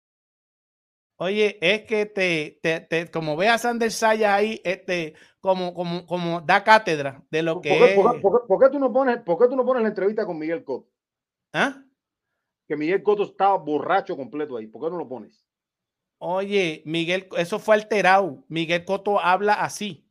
Oye, 1.23 1.57
es 1.61 1.83
que 1.85 2.05
te, 2.05 2.59
te, 2.61 2.81
te- 2.81 3.09
como 3.09 3.37
ve 3.37 3.47
a 3.47 3.57
Sander 3.57 3.91
Saya 3.91 4.35
ahí, 4.35 4.59
este, 4.65 5.13
como, 5.39 5.73
como, 5.73 6.05
como 6.05 6.41
da 6.41 6.65
cátedra 6.65 7.23
de 7.31 7.43
lo 7.43 7.53
¿Por 7.55 7.61
que 7.61 7.69
qué, 7.79 7.85
es. 7.85 7.95
por 7.95 8.13
qué- 8.15 8.21
por 8.21 8.41
qué- 8.41 8.47
por 8.47 8.59
qué 8.59 8.69
tú 8.69 8.79
no 8.79 8.91
pones, 8.91 9.17
por 9.23 9.37
qué 9.39 9.47
tú 9.47 9.55
no 9.55 9.65
pones 9.65 9.83
la 9.83 9.89
entrevista 9.89 10.25
con 10.25 10.37
Miguel 10.37 10.65
Cotto? 10.65 10.89
¿Ah? 11.53 11.81
Que 12.67 12.75
Miguel 12.75 13.03
Cotto 13.03 13.23
estaba 13.23 13.57
borracho 13.57 14.17
completo 14.17 14.57
ahí. 14.57 14.67
¿Por 14.67 14.81
qué 14.83 14.89
no 14.91 14.97
lo 14.97 15.07
pones? 15.07 15.45
Oye, 16.17 16.81
Miguel, 16.85 17.27
eso 17.37 17.59
fue 17.59 17.75
alterado. 17.75 18.43
Miguel 18.47 18.85
Coto 18.85 19.19
habla 19.19 19.53
así. 19.53 20.02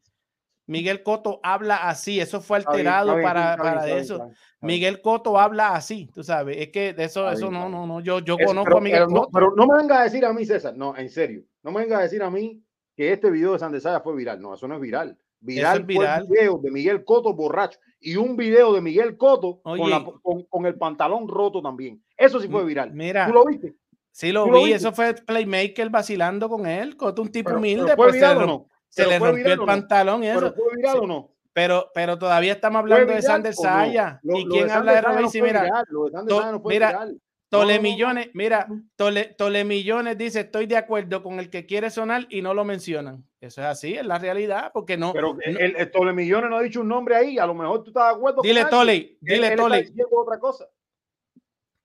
Miguel 0.72 1.02
Coto 1.02 1.38
habla 1.42 1.76
así. 1.88 2.20
Eso 2.20 2.40
fue 2.40 2.56
alterado 2.58 3.14
para, 3.22 3.56
para 3.56 3.88
eso. 3.88 4.30
Miguel 4.60 5.00
Coto 5.00 5.38
habla 5.38 5.74
así, 5.74 6.08
tú 6.14 6.22
sabes. 6.24 6.56
Es 6.58 6.68
que 6.68 6.92
de 6.94 7.04
eso, 7.04 7.30
eso 7.30 7.50
no, 7.50 7.68
no, 7.68 7.86
no. 7.86 8.00
Yo, 8.00 8.18
yo 8.20 8.36
Es- 8.38 8.46
conozco 8.46 8.64
pero, 8.66 8.78
a 8.78 8.80
Miguel 8.80 8.98
pero 9.00 9.10
no, 9.10 9.20
Cotto. 9.20 9.30
pero 9.32 9.54
no 9.56 9.66
me 9.66 9.76
venga 9.76 10.00
a 10.00 10.04
decir 10.04 10.24
a 10.24 10.32
mí, 10.32 10.44
César, 10.44 10.74
no, 10.76 10.96
en 10.96 11.08
serio, 11.10 11.42
no 11.62 11.70
me 11.70 11.80
venga 11.82 11.98
a 11.98 12.02
decir 12.02 12.22
a 12.22 12.30
mí 12.30 12.62
que 12.96 13.12
este 13.12 13.30
video 13.30 13.52
de 13.52 13.58
Sandesaya 13.58 14.00
fue 14.00 14.14
viral. 14.16 14.40
No, 14.40 14.54
eso 14.54 14.66
no 14.68 14.74
es 14.76 14.80
viral. 14.80 15.16
Viral, 15.40 15.80
es 15.80 15.86
viral. 15.86 16.26
fue 16.26 16.36
el 16.38 16.40
video 16.42 16.58
de 16.58 16.70
Miguel 16.70 17.04
Coto 17.04 17.34
borracho 17.34 17.78
y 18.00 18.14
un 18.16 18.36
video 18.36 18.72
de 18.72 18.80
Miguel 18.80 19.16
Coto 19.16 19.60
con, 19.62 19.90
la- 19.90 20.04
con- 20.22 20.44
con 20.44 20.66
el 20.66 20.76
pantalón 20.76 21.26
roto 21.28 21.60
también. 21.60 22.00
Eso 22.16 22.38
sí 22.40 22.46
fue 22.48 22.64
viral. 22.64 22.92
Mira, 22.92 23.26
¿Tú 23.26 23.32
lo 23.32 23.44
viste? 23.44 23.74
sí 24.12 24.30
lo 24.30 24.44
¿Tú 24.44 24.50
lo 24.52 24.58
vi. 24.58 24.64
viste? 24.66 24.76
Eso 24.76 24.92
fue 24.92 25.14
Playmaker 25.14 25.90
vacilando 25.90 26.48
con 26.48 26.66
él. 26.66 26.96
Coto, 26.96 27.22
un 27.22 27.32
tipo 27.32 27.48
Pero- 27.48 27.58
humilde. 27.58 27.82
pero 27.86 27.96
¿Fue 27.96 28.04
pues 28.06 28.14
viral 28.14 28.36
o 28.38 28.46
no? 28.46 28.66
Se 28.92 29.04
¿Pero 29.04 29.10
le 29.10 29.18
rompió 29.18 29.36
viral 29.36 29.52
el 29.52 29.58
no? 29.58 29.66
pantalón 29.66 30.22
y 30.24 30.26
¿Pero 30.28 30.46
eso. 30.48 30.54
fue 30.54 30.76
viral 30.76 30.92
Sí. 30.92 30.98
o 31.02 31.06
no? 31.06 31.28
Pero, 31.54 31.90
pero 31.94 32.18
todavía 32.18 32.52
estamos 32.52 32.82
¿Fue 32.82 32.92
hablando 32.92 33.12
de 33.14 33.22
Sander 33.22 33.54
no? 33.56 33.62
Saya. 33.62 34.20
¿Y 34.22 34.46
quién 34.48 34.70
habla 34.70 34.92
de 34.92 35.00
Saya 35.02 35.20
no 35.20 35.30
Mira, 35.32 35.62
viral, 35.62 35.86
to- 36.28 36.62
mira, 36.68 36.88
viral. 36.88 37.20
Tole 37.50 37.66
No, 37.66 37.68
no, 37.68 37.76
no. 37.76 37.82
Millones, 37.82 38.30
mira, 38.32 38.66
Tole, 38.96 39.24
Tole 39.36 39.64
Millones 39.64 40.16
dice, 40.16 40.40
estoy 40.40 40.64
de 40.66 40.76
acuerdo 40.78 41.22
con 41.22 41.38
el 41.38 41.50
que 41.50 41.66
quiere 41.66 41.90
sonar 41.90 42.26
y 42.30 42.40
no 42.40 42.54
lo 42.54 42.64
mencionan. 42.64 43.24
Eso 43.40 43.60
es 43.60 43.66
así, 43.66 43.94
es 43.94 44.06
la 44.06 44.18
realidad, 44.18 44.70
porque 44.72 44.96
no. 44.96 45.12
Pero 45.12 45.36
el, 45.42 45.76
el 45.76 45.90
Tole 45.90 46.12
Millones 46.14 46.48
no 46.48 46.56
ha 46.56 46.62
dicho 46.62 46.80
un 46.80 46.88
nombre 46.88 47.14
ahí. 47.16 47.38
A 47.38 47.44
lo 47.46 47.54
mejor 47.54 47.82
tú 47.84 47.90
estás 47.90 48.08
de 48.08 48.14
acuerdo. 48.16 48.40
Dile. 48.42 48.64
Tole, 48.66 48.94
Él- 48.96 49.18
dile, 49.20 49.48
él 49.48 49.56
Tole. 49.56 49.78
diciendo 49.82 50.08
otra 50.12 50.38
cosa. 50.38 50.66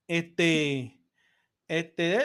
este, 0.07 0.97
este. 1.67 2.19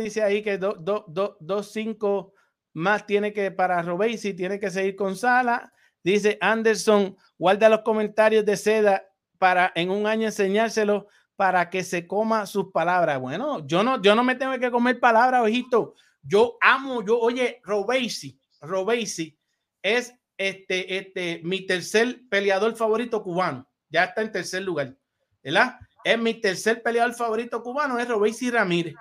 Dice 0.00 0.22
ahí 0.22 0.42
que 0.42 0.58
2 0.58 0.84
dos, 0.84 1.04
dos, 1.06 1.36
dos, 1.40 1.70
cinco 1.70 2.32
más 2.78 3.06
tiene 3.06 3.32
que 3.32 3.50
para 3.50 3.82
Robesi, 3.82 4.34
tiene 4.34 4.60
que 4.60 4.70
seguir 4.70 4.94
con 4.94 5.16
Sala. 5.16 5.72
Dice 6.02 6.38
Anderson, 6.40 7.16
guarda 7.36 7.68
los 7.68 7.80
comentarios 7.80 8.44
de 8.44 8.56
seda 8.56 9.04
para 9.36 9.72
en 9.74 9.90
un 9.90 10.06
año 10.06 10.26
enseñárselo 10.26 11.08
para 11.34 11.70
que 11.70 11.82
se 11.82 12.06
coma 12.06 12.46
sus 12.46 12.70
palabras. 12.72 13.20
Bueno, 13.20 13.66
yo 13.66 13.82
no, 13.82 14.00
yo 14.00 14.14
no 14.14 14.22
me 14.22 14.36
tengo 14.36 14.56
que 14.58 14.70
comer 14.70 15.00
palabras, 15.00 15.42
ojito. 15.42 15.94
Yo 16.22 16.56
amo, 16.60 17.04
yo, 17.04 17.18
oye, 17.18 17.60
Robesi, 17.64 18.38
Robesi 18.60 19.36
es 19.82 20.14
este, 20.36 20.98
este, 20.98 21.40
mi 21.42 21.66
tercer 21.66 22.22
peleador 22.30 22.76
favorito 22.76 23.22
cubano. 23.24 23.68
Ya 23.88 24.04
está 24.04 24.22
en 24.22 24.30
tercer 24.30 24.62
lugar, 24.62 24.96
¿verdad? 25.42 25.78
Es 26.04 26.18
mi 26.18 26.34
tercer 26.34 26.82
peleador 26.82 27.14
favorito 27.14 27.60
cubano, 27.60 27.98
es 27.98 28.06
Robesi 28.08 28.50
Ramírez. 28.50 28.94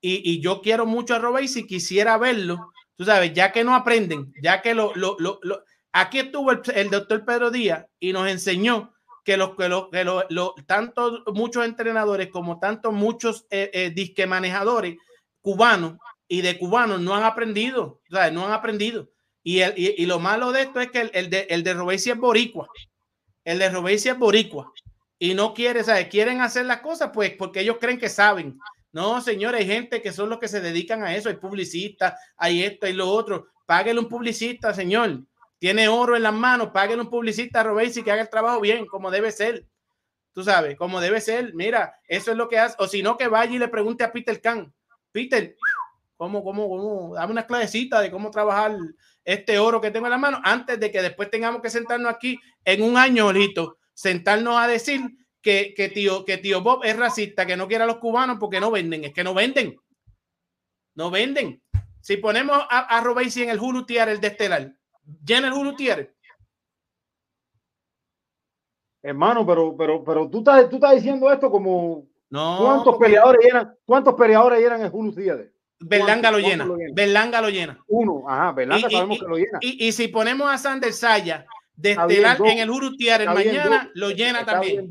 Y, 0.00 0.32
y 0.32 0.40
yo 0.40 0.62
quiero 0.62 0.84
mucho 0.84 1.14
a 1.14 1.18
Robesi, 1.18 1.66
quisiera 1.66 2.16
verlo, 2.18 2.72
tú 3.00 3.06
sabes, 3.06 3.32
ya 3.32 3.50
que 3.50 3.64
no 3.64 3.74
aprenden, 3.74 4.30
ya 4.42 4.60
que 4.60 4.74
lo, 4.74 4.94
lo, 4.94 5.16
lo, 5.18 5.38
lo- 5.42 5.64
aquí 5.90 6.18
estuvo 6.18 6.50
el, 6.52 6.90
doctor 6.90 7.24
Pedro 7.24 7.50
Díaz 7.50 7.86
y 7.98 8.12
nos 8.12 8.28
enseñó 8.28 8.92
que 9.24 9.38
los 9.38 9.56
que 9.56 9.70
los 9.70 9.88
que 9.88 10.04
lo, 10.04 10.26
lo- 10.28 10.54
tanto 10.66 11.22
muchos 11.32 11.64
entrenadores 11.64 12.28
como 12.28 12.58
tanto 12.60 12.92
muchos 12.92 13.46
eh, 13.48 13.70
eh, 13.72 13.90
disque 13.90 14.26
manejadores 14.26 14.98
cubanos 15.40 15.94
y 16.28 16.42
de 16.42 16.58
cubanos 16.58 17.00
no 17.00 17.14
han 17.16 17.22
aprendido, 17.22 18.02
sea, 18.14 18.30
no 18.30 18.44
han 18.44 18.52
aprendido. 18.52 19.08
Y, 19.42 19.60
el- 19.60 19.72
y, 19.78 19.94
y 19.96 20.04
lo 20.04 20.18
malo 20.18 20.52
de 20.52 20.60
esto 20.60 20.78
es 20.80 20.90
que 20.90 21.00
el, 21.00 21.10
el 21.14 21.30
de, 21.30 21.46
el 21.48 21.62
de 21.62 21.72
es 22.10 22.18
boricua. 22.18 22.68
El 23.44 23.60
de 23.60 23.70
Robesi 23.70 24.10
es 24.10 24.18
boricua. 24.18 24.70
Y 25.18 25.32
no 25.32 25.54
quiere, 25.54 25.84
¿sabes? 25.84 26.08
Quieren 26.08 26.42
hacer 26.42 26.66
las 26.66 26.82
cosas, 26.82 27.12
pues, 27.14 27.30
porque 27.38 27.60
ellos 27.60 27.78
creen 27.80 27.98
que 27.98 28.10
saben. 28.10 28.58
No, 28.92 29.20
señores, 29.20 29.60
hay 29.60 29.66
gente 29.66 30.02
que 30.02 30.12
son 30.12 30.30
los 30.30 30.38
que 30.38 30.48
se 30.48 30.60
dedican 30.60 31.04
a 31.04 31.14
eso. 31.14 31.28
Hay 31.28 31.36
publicistas, 31.36 32.14
hay 32.36 32.64
esto, 32.64 32.86
hay 32.86 32.92
lo 32.92 33.08
otro. 33.08 33.46
Páguele 33.66 34.00
un 34.00 34.08
publicista, 34.08 34.74
señor. 34.74 35.20
Tiene 35.58 35.88
oro 35.88 36.16
en 36.16 36.22
las 36.22 36.34
manos, 36.34 36.70
páguele 36.72 37.02
un 37.02 37.10
publicista 37.10 37.60
a 37.60 37.64
Robesi 37.64 38.02
que 38.02 38.10
haga 38.10 38.22
el 38.22 38.30
trabajo 38.30 38.60
bien, 38.60 38.86
como 38.86 39.10
debe 39.10 39.30
ser. 39.30 39.66
Tú 40.32 40.42
sabes, 40.42 40.76
como 40.76 41.00
debe 41.00 41.20
ser. 41.20 41.54
Mira, 41.54 41.94
eso 42.08 42.30
es 42.30 42.36
lo 42.36 42.48
que 42.48 42.58
hace. 42.58 42.76
O 42.78 42.88
si 42.88 43.02
no, 43.02 43.16
que 43.16 43.28
vaya 43.28 43.52
y 43.52 43.58
le 43.58 43.68
pregunte 43.68 44.02
a 44.02 44.12
Peter 44.12 44.40
Khan. 44.40 44.72
Peter, 45.12 45.54
¿cómo, 46.16 46.42
cómo, 46.42 46.68
cómo? 46.68 47.14
Dame 47.14 47.32
una 47.32 47.46
clasecita 47.46 48.00
de 48.00 48.10
cómo 48.10 48.30
trabajar 48.30 48.76
este 49.24 49.58
oro 49.58 49.80
que 49.80 49.90
tengo 49.90 50.06
en 50.06 50.12
la 50.12 50.18
mano 50.18 50.40
antes 50.42 50.80
de 50.80 50.90
que 50.90 51.02
después 51.02 51.30
tengamos 51.30 51.60
que 51.60 51.70
sentarnos 51.70 52.12
aquí 52.12 52.40
en 52.64 52.82
un 52.82 52.96
año, 52.96 53.30
sentarnos 53.94 54.56
a 54.56 54.66
decir 54.66 55.00
que, 55.42 55.72
que, 55.74 55.88
tío, 55.88 56.24
que 56.24 56.38
tío 56.38 56.60
Bob 56.62 56.84
es 56.84 56.96
racista, 56.96 57.46
que 57.46 57.56
no 57.56 57.66
quiere 57.68 57.84
a 57.84 57.86
los 57.86 57.96
cubanos 57.98 58.36
porque 58.38 58.60
no 58.60 58.70
venden. 58.70 59.04
Es 59.04 59.12
que 59.14 59.24
no 59.24 59.32
venden. 59.34 59.76
No 60.94 61.10
venden. 61.10 61.62
Si 62.00 62.16
ponemos 62.16 62.56
a, 62.70 62.96
a 62.96 63.00
Robesi 63.00 63.42
en 63.42 63.50
el 63.50 63.58
Hulu 63.60 63.84
Tier, 63.86 64.08
el 64.08 64.20
de 64.20 64.28
Estelar, 64.28 64.72
llena 65.24 65.48
el 65.48 65.52
Hulu 65.54 65.76
Tier. 65.76 66.14
Hermano, 69.02 69.46
pero, 69.46 69.74
pero, 69.76 70.04
pero 70.04 70.28
tú 70.28 70.38
estás, 70.38 70.68
tú 70.68 70.76
estás 70.76 70.94
diciendo 70.94 71.32
esto 71.32 71.50
como 71.50 72.06
No, 72.28 72.58
cuántos 72.60 72.84
porque- 72.94 73.04
peleadores 73.06 73.40
llenan, 73.44 73.74
cuántos 73.86 74.14
peleadores 74.14 74.60
llenan 74.60 74.82
el 74.82 74.90
Julio 74.90 75.12
Díaz. 75.12 75.38
Berlanga 75.78 76.30
lo 76.30 76.36
¿Cuántos- 76.38 76.50
llena. 76.50 76.64
lo? 76.66 76.76
Berlanga 76.94 77.40
lo 77.40 77.48
llena. 77.48 77.82
Uno, 77.88 78.24
ajá, 78.28 78.52
Berlanga 78.52 78.88
Y- 78.88 78.92
sabemos 78.92 79.16
y- 79.16 79.20
que 79.20 79.26
lo 79.26 79.36
llena. 79.36 79.58
Y, 79.62 79.86
y 79.88 79.92
si 79.92 80.08
ponemos 80.08 80.50
a 80.50 80.58
Sander 80.58 80.92
Saya 80.92 81.46
de 81.74 81.92
estelar 81.92 82.38
en 82.44 82.58
el 82.58 82.68
Urutier 82.70 83.22
Está 83.22 83.34
bien, 83.34 83.56
mañana, 83.56 83.90
lo 83.94 84.10
llena 84.10 84.40
Está 84.40 84.52
también. 84.52 84.86
bien. 84.86 84.88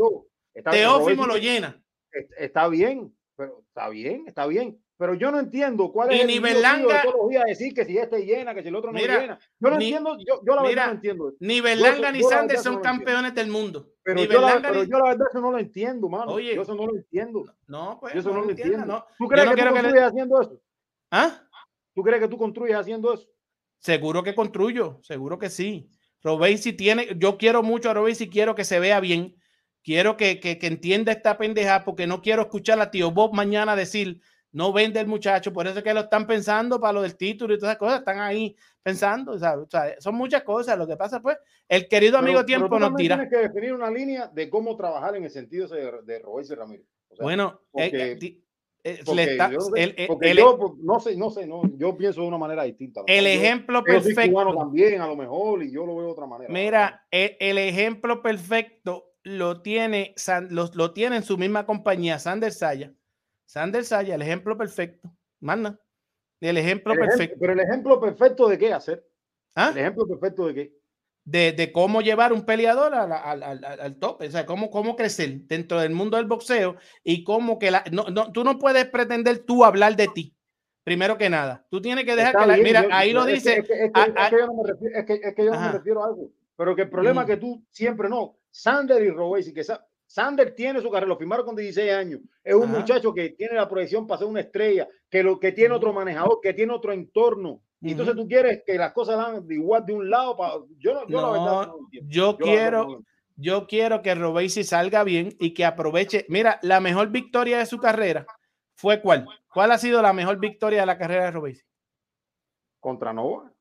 Está 0.60 0.72
Teófimo 0.72 1.26
lo 1.26 1.38
llena. 1.38 1.82
est- 2.12 2.32
Está 2.38 2.68
bien, 2.68 3.14
pero 3.36 3.64
está 3.68 3.90
bien, 3.90 4.24
está 4.28 4.46
bien. 4.48 4.80
Pero 4.98 5.14
yo 5.14 5.32
no 5.32 5.40
entiendo 5.40 5.94
cuál 5.94 6.12
Y 6.12 6.16
es 6.16 6.22
el 6.22 6.28
ni 6.28 6.34
lío 6.34 6.42
tuyo 6.42 6.54
Berlanga- 6.56 6.98
de 7.04 7.10
todos 7.10 7.32
los 7.34 7.46
decir 7.46 7.74
que 7.74 7.86
si 7.86 7.98
este 7.98 8.26
llena, 8.26 8.54
que 8.54 8.62
si 8.62 8.68
el 8.68 8.76
otro 8.76 8.92
no 8.92 9.00
Mira, 9.00 9.22
llena. 9.22 9.40
Yo 9.58 9.70
no 9.70 9.78
ni- 9.78 9.86
entiendo, 9.86 10.18
yo, 10.28 10.42
yo 10.46 10.56
la 10.56 10.62
verdad 10.62 10.68
mira, 10.70 10.86
no 10.88 10.92
entiendo. 10.92 11.34
Ni 11.40 11.62
Berlanga 11.62 12.12
ni 12.12 12.20
yo 12.20 12.30
la 12.30 12.36
Sander 12.36 12.58
verdad 12.58 12.64
son 12.64 12.74
no 12.74 12.80
entiendo. 12.80 12.98
campeones 13.06 13.36
del 13.36 13.48
mundo. 13.50 13.88
Pero, 14.04 14.16
Ni 14.20 14.28
yo 14.28 14.42
la, 14.42 14.62
pero 14.62 14.84
yo 14.84 14.98
la 14.98 15.04
verdad 15.12 15.28
eso 15.30 15.40
no 15.40 15.52
lo 15.52 15.58
entiendo, 15.60 16.10
mano. 16.10 16.32
Oye. 16.34 16.54
yo 16.54 16.62
eso 16.64 16.76
no 16.76 16.86
lo 16.88 16.96
entiendo. 16.98 17.46
No, 17.68 17.98
pues. 18.02 18.14
yo 18.14 18.20
eso 18.20 18.30
no, 18.34 18.42
lo 18.42 18.50
entiendo. 18.50 18.74
entienda, 18.76 18.94
no. 18.94 19.06
¿Tú 19.18 19.28
crees 19.30 19.46
que 19.46 19.50
tú 19.52 19.56
quiero 19.56 19.70
que 19.74 19.76
le- 19.78 19.82
construyes 19.84 20.10
haciendo 20.10 20.42
eso? 20.42 20.62
¿Ah? 21.12 21.44
¿Tú 21.96 22.04
crees 22.04 22.22
que 22.22 22.28
tú 22.28 22.38
construyes 22.38 22.76
haciendo 22.76 23.14
eso? 23.14 23.28
Seguro 23.78 24.22
que 24.24 24.36
construyo, 24.36 25.00
seguro 25.04 25.40
que 25.40 25.50
sí. 25.50 25.90
Robesi 26.22 26.74
tiene, 26.74 27.08
yo 27.18 27.38
quiero 27.38 27.64
mucho 27.64 27.90
a 27.90 27.94
Robesi, 27.94 28.30
quiero 28.30 28.54
que 28.54 28.66
se 28.66 28.82
vea 28.82 29.00
bien, 29.00 29.34
quiero 29.84 30.18
que, 30.18 30.40
que, 30.40 30.58
que 30.58 30.68
entienda 30.68 31.12
esta 31.12 31.38
pendeja 31.38 31.84
porque 31.86 32.08
no 32.08 32.22
quiero 32.22 32.44
escuchar 32.44 32.80
a 32.82 32.92
tío 32.92 33.12
Bob 33.12 33.34
mañana 33.34 33.76
decir 33.76 34.20
no 34.52 34.74
vende 34.74 35.00
el 35.00 35.06
muchacho, 35.06 35.54
por 35.54 35.68
eso 35.68 35.78
es 35.78 35.84
que 35.84 35.94
lo 35.94 36.00
están 36.00 36.26
pensando 36.26 36.80
para 36.80 36.94
lo 36.94 37.02
del 37.04 37.16
título 37.16 37.54
y 37.54 37.60
todas 37.60 37.74
esas 37.74 37.80
cosas, 37.80 38.00
están 38.00 38.20
ahí 38.20 38.56
pensando, 38.82 39.38
sea, 39.38 39.56
o 39.60 39.68
sea, 39.70 39.94
son 40.00 40.16
muchas 40.16 40.42
cosas. 40.42 40.76
Lo 40.76 40.88
que 40.88 40.98
pasa, 40.98 41.22
pues, 41.22 41.38
el 41.68 41.88
querido 41.88 42.14
Pero- 42.14 42.20
amigo 42.24 42.38
pero 42.40 42.46
tiempo 42.48 42.68
tú 42.70 42.80
nos 42.80 42.96
dirá. 42.96 43.16
Tienes 43.18 43.32
que 43.32 43.48
definir 43.48 43.74
una 43.74 43.92
línea 43.92 44.28
de 44.28 44.50
cómo 44.50 44.76
trabajar 44.76 45.16
en 45.16 45.26
el 45.26 45.30
sentido 45.30 45.66
ese 45.66 45.76
de 45.76 46.20
Roberto 46.20 46.56
Ramírez. 46.56 46.88
O 47.10 47.16
sea, 47.16 47.24
Bueno, 47.24 47.62
eh, 47.76 47.92
porque- 47.92 48.12
eh, 48.14 48.42
eh, 48.84 49.00
porque 49.06 49.16
le 49.26 49.32
está- 49.34 49.52
yo, 49.52 49.58
no 49.60 49.62
sé, 49.66 49.84
el- 49.84 49.96
el- 49.98 50.08
porque 50.08 50.32
el- 50.32 50.38
yo, 50.38 50.58
pues, 50.58 50.72
no 50.82 51.00
sé, 51.00 51.16
no 51.16 51.30
sé, 51.30 51.46
no, 51.46 51.62
yo 51.78 51.96
pienso 51.96 52.22
de 52.22 52.28
una 52.28 52.38
manera 52.40 52.64
distinta. 52.64 53.02
El 53.06 53.26
yo- 53.26 53.30
ejemplo 53.30 53.84
perfecto. 53.84 54.56
también, 54.56 55.00
a 55.00 55.06
lo 55.08 55.16
mejor, 55.16 55.62
y 55.62 55.72
yo 55.72 55.86
lo 55.86 55.96
veo 55.96 56.06
de 56.08 56.12
otra 56.14 56.26
manera. 56.26 56.52
Mira, 56.52 57.06
e- 57.12 57.38
el, 57.40 57.60
ejemplo 57.60 58.24
perfecto 58.24 59.09
lo 59.24 59.62
tiene, 59.62 60.14
lo, 60.50 60.70
lo 60.74 60.94
tiene 60.94 61.18
en 61.18 61.24
su 61.24 61.38
misma 61.38 61.66
compañía, 61.66 62.20
Sander 62.20 62.52
Saya. 62.52 62.94
Sander 63.46 63.84
Saya, 63.84 64.16
el 64.16 64.22
ejemplo 64.22 64.58
perfecto. 64.58 65.12
Manda. 65.40 65.80
El 66.42 66.58
ejemplo 66.58 66.94
El 66.94 67.00
perfecto 67.00 67.36
pero 67.40 67.52
el 67.54 67.60
ejemplo 67.60 68.00
perfecto 68.00 68.48
de 68.48 68.58
qué 68.58 68.74
hacer. 68.74 69.06
¿Ah? 69.56 69.70
El 69.74 69.80
ejemplo 69.80 70.08
perfecto 70.08 70.48
de 70.48 70.54
qué. 70.54 70.74
de, 71.26 71.52
de 71.52 71.72
cómo 71.72 72.02
llevar 72.02 72.32
un 72.34 72.46
peleador 72.46 72.94
al, 72.96 73.12
al, 73.12 73.44
al- 73.44 73.66
al 73.66 73.96
tope, 73.98 74.28
o 74.28 74.32
sea, 74.32 74.46
cómo, 74.46 74.70
cómo 74.72 74.96
crecer 74.96 75.42
dentro 75.48 75.80
del 75.82 75.92
mundo 75.92 76.16
del 76.18 76.28
boxeo 76.28 76.78
y 77.04 77.24
cómo 77.26 77.60
que 77.60 77.72
la, 77.72 77.84
no, 77.92 78.06
no, 78.06 78.32
tú 78.32 78.44
no 78.46 78.58
puedes 78.58 78.86
pretender 78.86 79.40
tú 79.40 79.66
hablar 79.66 79.96
de 79.96 80.08
ti. 80.08 80.34
Primero 80.86 81.18
que 81.18 81.30
nada, 81.30 81.68
tú 81.70 81.82
tienes 81.82 82.06
que 82.06 82.16
dejar 82.16 82.30
Está 82.32 82.42
que 82.44 82.48
la, 82.48 82.54
bien, 82.56 82.64
mira, 82.66 82.82
yo- 82.84 82.90
ahí 82.94 83.12
lo 83.12 83.26
es 83.28 83.28
que- 83.28 83.34
dice. 83.34 83.60
Es 83.60 83.68
que, 83.68 84.36
yo 84.38 84.46
no 84.48 84.54
me 84.54 84.64
refiero, 85.72 85.86
yo 85.86 86.02
a 86.02 86.06
algo. 86.08 86.32
Pero 86.56 86.76
que 86.76 86.82
el 86.84 86.90
problema 86.90 87.22
Ujú. 87.24 87.32
es 87.32 87.36
que 87.36 87.42
tú 87.42 87.64
siempre 87.70 88.10
no. 88.10 88.39
Sander 88.50 89.04
y 89.04 89.10
Robesi, 89.10 89.54
que 89.54 89.64
Sa- 89.64 89.86
Sander 90.06 90.56
tiene 90.56 90.82
su 90.82 90.90
carrera, 90.90 91.10
lo 91.10 91.18
firmaron 91.18 91.46
con 91.46 91.56
16 91.56 91.92
años. 91.92 92.22
Es 92.44 92.56
un 92.56 92.64
Ajá. 92.64 92.80
muchacho 92.80 93.14
que 93.14 93.30
tiene 93.30 93.54
la 93.56 93.70
proyección 93.70 94.08
para 94.08 94.20
ser 94.20 94.28
una 94.28 94.40
estrella, 94.42 94.88
que, 95.10 95.22
lo, 95.22 95.40
que 95.40 95.52
tiene 95.52 95.76
otro 95.76 95.94
manejador, 95.94 96.40
que 96.42 96.54
tiene 96.54 96.74
otro 96.74 96.92
entorno. 96.92 97.62
Y 97.82 97.92
entonces 97.92 98.16
tú 98.16 98.28
quieres 98.28 98.64
que 98.66 98.76
las 98.78 98.92
cosas 98.92 99.18
dan 99.18 99.48
de 99.48 99.56
igual 99.56 99.86
de 99.86 99.94
un 99.94 100.10
lado. 100.10 100.36
Para, 100.36 100.56
yo, 100.80 100.94
no, 100.94 101.08
yo 101.08 101.22
la 101.22 101.32
verdad 101.32 101.68
No, 101.68 101.78
yo 101.92 102.38
quiero, 102.38 103.04
yo 103.38 103.68
quiero 103.68 104.02
que 104.02 104.16
Robesi 104.16 104.64
salga 104.66 105.04
bien 105.06 105.36
y 105.40 105.54
que 105.54 105.64
aproveche. 105.64 106.26
Mira, 106.28 106.60
la 106.62 106.82
mejor 106.82 107.10
victoria 107.10 107.60
de 107.60 107.66
su 107.66 107.78
carrera 107.78 108.26
fue 108.76 109.02
cuál? 109.02 109.28
¿Cuál 109.54 109.72
ha 109.72 109.78
sido 109.78 110.02
la 110.02 110.12
mejor 110.12 110.40
victoria 110.40 110.82
de 110.82 110.86
la 110.88 110.98
carrera 110.98 111.26
de 111.26 111.32
Robesi? 111.32 111.64
Contra 112.80 113.14
Nova. 113.14 113.52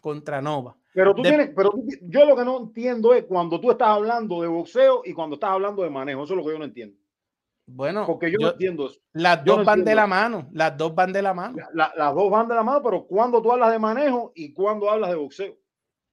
Contra 0.00 0.42
Nova. 0.42 0.76
Pero 0.94 1.14
tú 1.14 1.22
De- 1.22 1.28
tienes, 1.30 1.50
pero 1.56 1.70
tú- 1.70 1.86
yo 2.02 2.24
lo 2.26 2.36
que 2.36 2.44
no 2.44 2.58
entiendo 2.58 3.14
es 3.14 3.24
cuando 3.24 3.60
tú 3.60 3.70
estás 3.70 3.88
hablando 3.88 4.42
de 4.42 4.48
boxeo 4.48 5.02
y 5.04 5.12
cuando 5.14 5.34
estás 5.34 5.50
hablando 5.50 5.82
de 5.82 5.90
manejo. 5.90 6.24
Eso 6.24 6.34
es 6.34 6.38
lo 6.38 6.44
que 6.44 6.52
yo 6.52 6.58
no 6.58 6.64
entiendo. 6.64 6.96
Bueno, 7.66 8.04
Porque 8.06 8.30
yo, 8.30 8.38
no 8.40 8.50
entiendo 8.50 8.86
eso. 8.86 9.00
las 9.12 9.38
yo 9.44 9.52
dos 9.52 9.58
no 9.60 9.64
van 9.64 9.84
de 9.84 9.94
la 9.94 10.06
mano, 10.06 10.48
las 10.52 10.76
dos 10.76 10.94
van 10.94 11.12
de 11.12 11.22
la 11.22 11.32
mano. 11.32 11.56
La- 11.72 11.92
las 11.96 12.14
dos 12.14 12.30
van 12.30 12.48
de 12.48 12.54
la 12.56 12.62
mano, 12.62 12.82
pero 12.82 13.06
cuando 13.06 13.40
tú 13.40 13.52
hablas 13.52 13.70
de 13.72 13.78
manejo 13.78 14.32
y 14.34 14.52
cuando 14.52 14.90
hablas 14.90 15.10
de 15.10 15.16
boxeo. 15.16 15.56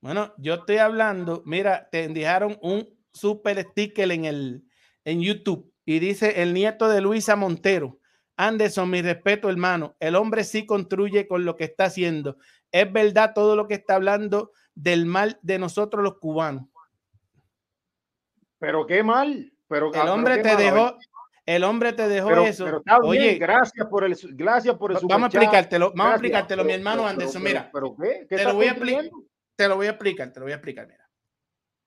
Bueno, 0.01 0.33
yo 0.37 0.53
estoy 0.53 0.77
hablando, 0.77 1.41
mira, 1.45 1.89
te 1.91 2.07
dejaron 2.07 2.57
un 2.61 2.87
super 3.11 3.59
sticker 3.71 4.09
en 4.11 4.25
el 4.25 4.63
en 5.03 5.21
YouTube 5.21 5.73
y 5.85 5.97
dice 5.99 6.41
el 6.41 6.53
nieto 6.53 6.87
de 6.87 7.01
Luisa 7.01 7.35
Montero. 7.35 7.97
Anderson, 8.37 8.89
mi 8.89 9.01
respeto, 9.01 9.49
hermano. 9.49 9.95
El 9.99 10.15
hombre 10.15 10.43
sí 10.45 10.65
construye 10.65 11.27
con 11.27 11.43
lo 11.43 11.55
que 11.57 11.65
está 11.65 11.85
haciendo. 11.85 12.37
Es 12.71 12.89
verdad 12.93 13.31
todo 13.33 13.55
lo 13.55 13.67
que 13.67 13.73
está 13.73 13.95
hablando 13.95 14.51
del 14.81 15.05
mal 15.05 15.37
de 15.41 15.59
nosotros 15.59 16.03
los 16.03 16.19
cubanos. 16.19 16.65
Pero 18.59 18.85
qué 18.87 19.03
mal. 19.03 19.51
Pero, 19.67 19.93
El 19.93 20.07
hombre 20.07 20.37
te 20.39 20.53
mal, 20.53 20.57
dejó, 20.57 20.97
el 21.45 21.63
hombre 21.63 21.93
te 21.93 22.07
dejó 22.07 22.29
Pero, 22.29 22.45
eso. 22.45 22.65
pero 22.65 22.77
está 22.79 22.99
bien, 22.99 23.09
Oye, 23.09 23.35
gracias 23.35 23.87
por 23.87 24.03
el, 24.03 24.17
gracias 24.31 24.75
por 24.77 24.91
el 24.91 24.97
Va- 24.97 25.01
vamos 25.07 25.23
a 25.35 25.37
explicártelo, 25.37 25.89
vamos 25.89 25.99
a 25.99 26.03
Gracias, 26.03 26.15
explicártelo, 26.15 26.63
mi 26.63 26.73
hermano 26.73 27.07
Anderson. 27.07 27.43
Mira, 27.43 27.69
pero, 27.71 27.95
¿qué? 27.95 28.25
¿Qué 28.27 28.37
te 28.37 28.43
lo 28.45 28.55
voy 28.55 28.67
a 28.67 28.75
te 29.55 29.67
lo 29.67 29.75
voy 29.75 29.87
a 29.87 29.89
explicar, 29.91 30.31
te 30.31 30.39
lo 30.39 30.45
voy 30.45 30.53
a 30.53 30.55
explicar. 30.55 30.87
Mira, 30.87 31.07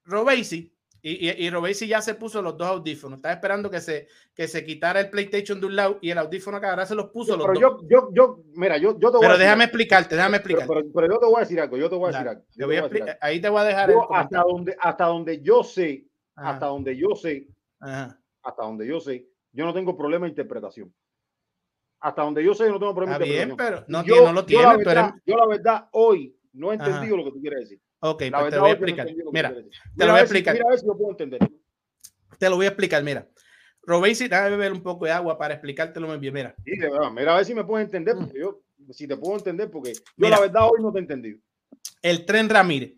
Robesi 0.05 0.73
y, 1.05 1.29
y, 1.29 1.47
y 1.47 1.51
Robesi 1.51 1.89
ya 1.89 2.01
se 2.01 2.15
puso 2.15 2.41
los 2.41 2.57
dos 2.57 2.69
audífonos. 2.69 3.17
Estaba 3.19 3.35
esperando 3.35 3.69
que 3.69 3.81
se, 3.81 4.07
que 4.35 4.47
se 4.47 4.65
quitara 4.65 5.01
el 5.01 5.11
PlayStation 5.11 5.61
de 5.61 5.67
un 5.67 5.75
lado 5.77 5.99
y 6.01 6.11
el 6.11 6.19
audífono 6.19 6.61
que 6.61 6.67
ahora 6.67 6.87
se 6.87 6.95
los 6.95 7.11
puso 7.11 7.37
los 7.37 7.47
Pero 7.49 7.71
dos. 7.71 7.83
yo, 7.83 7.89
yo, 7.89 8.09
yo, 8.15 8.43
mira, 8.55 8.77
yo, 8.79 8.93
yo 9.01 9.11
te 9.11 9.17
voy 9.17 9.17
a 9.17 9.21
Pero 9.21 9.33
decir 9.33 9.41
déjame 9.47 9.65
explicarte, 9.65 10.15
déjame 10.15 10.39
Pero, 10.41 10.61
explicarte. 10.61 10.75
pero- 10.85 10.93
pero 10.95 11.15
yo 11.15 11.19
te 11.21 11.27
voy 11.27 11.37
a 11.37 11.41
decir 11.41 11.61
algo, 11.61 11.77
yo 11.77 11.91
te 11.91 11.97
voy 11.97 12.05
a 12.05 12.13
decir 12.13 12.29
algo. 12.29 12.43
yo 12.55 12.67
voy 12.67 12.77
a 12.77 12.83
te 12.83 12.89
voy 12.89 12.91
a 12.91 12.93
decir 13.01 13.03
algo. 13.11 13.19
ahí 13.21 13.41
te 13.41 13.49
voy 13.49 13.61
a 13.61 13.65
dejar 13.65 13.91
el 13.91 13.97
Yo 13.97 14.15
hasta 14.15 14.41
donde, 14.43 14.77
hasta 14.81 15.05
donde 15.07 15.43
yo 15.43 15.65
sé, 15.65 16.07
Ajá. 16.37 16.51
hasta 16.51 16.67
donde 16.67 16.97
yo 16.97 17.15
sé, 17.17 17.49
Ajá. 17.81 18.21
hasta 18.43 18.63
donde 18.63 18.87
yo 18.87 19.01
sé, 19.01 19.27
yo 19.51 19.65
no 19.65 19.75
tengo 19.75 19.97
problema 19.97 20.27
de 20.27 20.31
interpretación. 20.31 20.95
Hasta 22.01 22.23
donde 22.23 22.45
yo 22.45 22.55
sé, 22.55 22.65
yo 22.67 22.73
no 22.73 22.79
tengo 22.79 22.95
problema 22.95 23.19
de 23.19 23.25
bien, 23.25 23.51
interpretación. 23.51 23.85
pero 23.89 23.99
no, 23.99 24.07
yo, 24.07 24.15
tiene- 24.15 24.27
no 24.29 24.33
lo 24.35 24.41
yo 24.43 24.47
tiene. 24.47 24.63
la 24.65 24.73
tú 24.73 24.79
verdad, 24.79 25.09
eres- 25.09 25.23
yo 25.27 25.37
la 25.37 25.47
verdad 25.47 25.89
hoy 25.93 26.37
no 26.53 26.73
he 26.73 26.77
Ajá. 26.77 26.87
entendido 26.87 27.17
lo 27.17 27.25
que 27.25 27.31
tú 27.33 27.41
quieres 27.41 27.61
decir. 27.61 27.81
Ok, 28.05 28.19
pues 28.19 28.31
te 28.31 28.31
verdad 28.31 28.61
voy 28.61 28.71
a 28.71 28.73
no 28.75 28.77
explicar. 28.79 29.07
que 29.07 29.15
Mira, 29.33 29.49
te 29.55 29.63
Mira 29.95 30.07
lo 30.07 30.13
voy 30.13 30.15
a 30.15 30.17
si- 30.17 30.23
explicar. 30.25 30.55
Mira 30.55 30.67
a 30.67 30.71
ver 30.71 30.79
si 30.81 30.87
lo 30.87 30.97
puedo 30.97 31.11
entender. 31.11 31.41
Te 32.39 32.51
lo 32.51 32.57
voy 32.57 32.67
a 32.67 32.69
explicar. 32.71 33.05
Mira, 33.05 33.29
Robesi, 33.83 34.27
déjame 34.29 34.51
beber 34.51 34.73
un 34.73 34.83
poco 34.83 35.05
de 35.05 35.13
agua 35.13 35.39
para 35.39 35.55
explicártelo 35.55 36.09
muy 36.09 36.19
bien. 36.19 36.35
Mira, 36.35 36.55
Sí, 36.65 36.77
de 36.77 36.91
verdad, 36.91 37.11
mira 37.13 37.33
a 37.35 37.37
ver 37.37 37.45
si 37.45 37.55
me 37.55 37.65
puedes 37.65 37.85
entender, 37.87 38.17
porque 38.17 38.39
yo, 38.41 38.61
si 38.91 39.07
te 39.07 39.17
puedo 39.17 39.37
entender, 39.37 39.71
porque 39.71 39.93
yo 39.93 40.01
Mm. 40.01 40.05
Mira. 40.17 40.37
la 40.37 40.41
verdad 40.41 40.63
hoy 40.65 40.83
no 40.83 40.93
te 40.93 40.99
he 40.99 41.03
entendido. 41.03 41.39
el 42.03 42.27
Tren 42.27 42.49
Ramírez. 42.49 42.95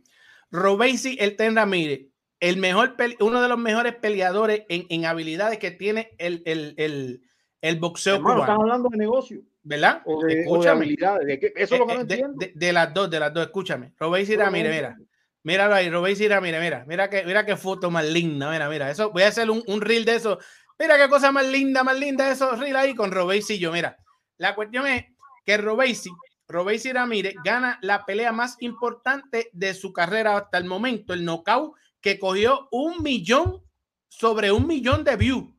Robesi, 0.50 1.16
el 1.20 1.36
Tren 1.36 1.54
Ramírez, 1.56 2.06
el 2.40 2.56
mejor, 2.56 2.94
uno 3.20 3.42
de 3.42 3.48
los 3.48 3.58
mejores 3.58 3.94
peleadores 3.96 4.64
en, 4.70 4.86
en 4.88 5.04
habilidades 5.04 5.58
que 5.58 5.70
tiene 5.70 6.14
el, 6.18 6.42
el, 6.46 6.74
el, 6.78 7.22
el 7.60 7.78
boxeo 7.78 8.16
Hermano, 8.16 8.40
estás 8.40 8.46
cubano. 8.54 8.62
hablando 8.62 8.88
de 8.90 8.96
negocio 8.98 9.42
¿Verdad? 9.66 10.02
o 10.04 10.20
de, 10.22 10.24
o 10.24 10.26
de 10.28 10.40
Escúchame. 10.42 10.84
habilidades. 10.84 11.26
de 11.26 11.40
qué- 11.40 11.52
eso 11.56 11.74
es 11.74 11.80
lo 11.80 11.86
que 11.86 11.92
Eh, 11.92 11.96
no 11.96 12.02
eh, 12.02 12.04
de, 12.04 12.14
entiendo. 12.14 12.36
de- 12.38 12.52
de 12.54 12.72
las 12.72 12.94
dos, 12.94 13.10
de 13.10 13.18
las 13.20 13.32
dos, 13.34 13.46
escúchame. 13.46 13.86
Eso 13.98 14.12
que 14.12 14.36
no 14.36 14.44
Ramírez, 14.44 14.74
mira. 14.74 14.96
Míralo 15.42 15.74
ahí, 15.74 15.90
Robesi 15.90 16.28
Ramírez, 16.28 16.60
mira. 16.60 16.84
Mira 16.86 17.10
que, 17.10 17.24
mira 17.24 17.44
qué 17.46 17.56
foto 17.56 17.90
más 17.90 18.04
linda, 18.06 18.50
mira, 18.50 18.68
mira. 18.68 18.90
Eso, 18.90 19.10
voy 19.10 19.22
a 19.24 19.28
hacer 19.28 19.50
un, 19.50 19.62
un 19.66 19.80
reel 19.80 20.04
de 20.04 20.16
eso. 20.16 20.38
Mira 20.78 20.96
qué 20.98 21.08
cosa 21.08 21.32
más 21.32 21.46
linda, 21.46 21.82
más 21.84 21.98
linda 21.98 22.30
esos 22.30 22.58
reel 22.58 22.76
ahí 22.76 22.94
con 22.94 23.10
Robesi 23.12 23.54
y 23.54 23.58
yo. 23.58 23.72
Mira, 23.72 23.96
la 24.38 24.54
cuestión 24.54 24.86
es 24.86 25.04
que 25.46 25.56
Robesi, 25.56 26.10
Robesi 26.48 26.92
Ramírez 26.92 27.34
gana 27.44 27.78
la 27.82 28.04
pelea 28.04 28.32
más 28.32 28.56
importante 28.60 29.48
de 29.52 29.72
su 29.74 29.92
carrera 29.92 30.36
hasta 30.36 30.58
el 30.58 30.64
momento, 30.64 31.14
el 31.14 31.24
knockout 31.24 31.74
que 32.00 32.18
cogió 32.18 32.68
un 32.70 33.02
millón 33.02 33.62
sobre 34.08 34.52
un 34.52 34.66
millón 34.66 35.04
de 35.04 35.16
views. 35.16 35.53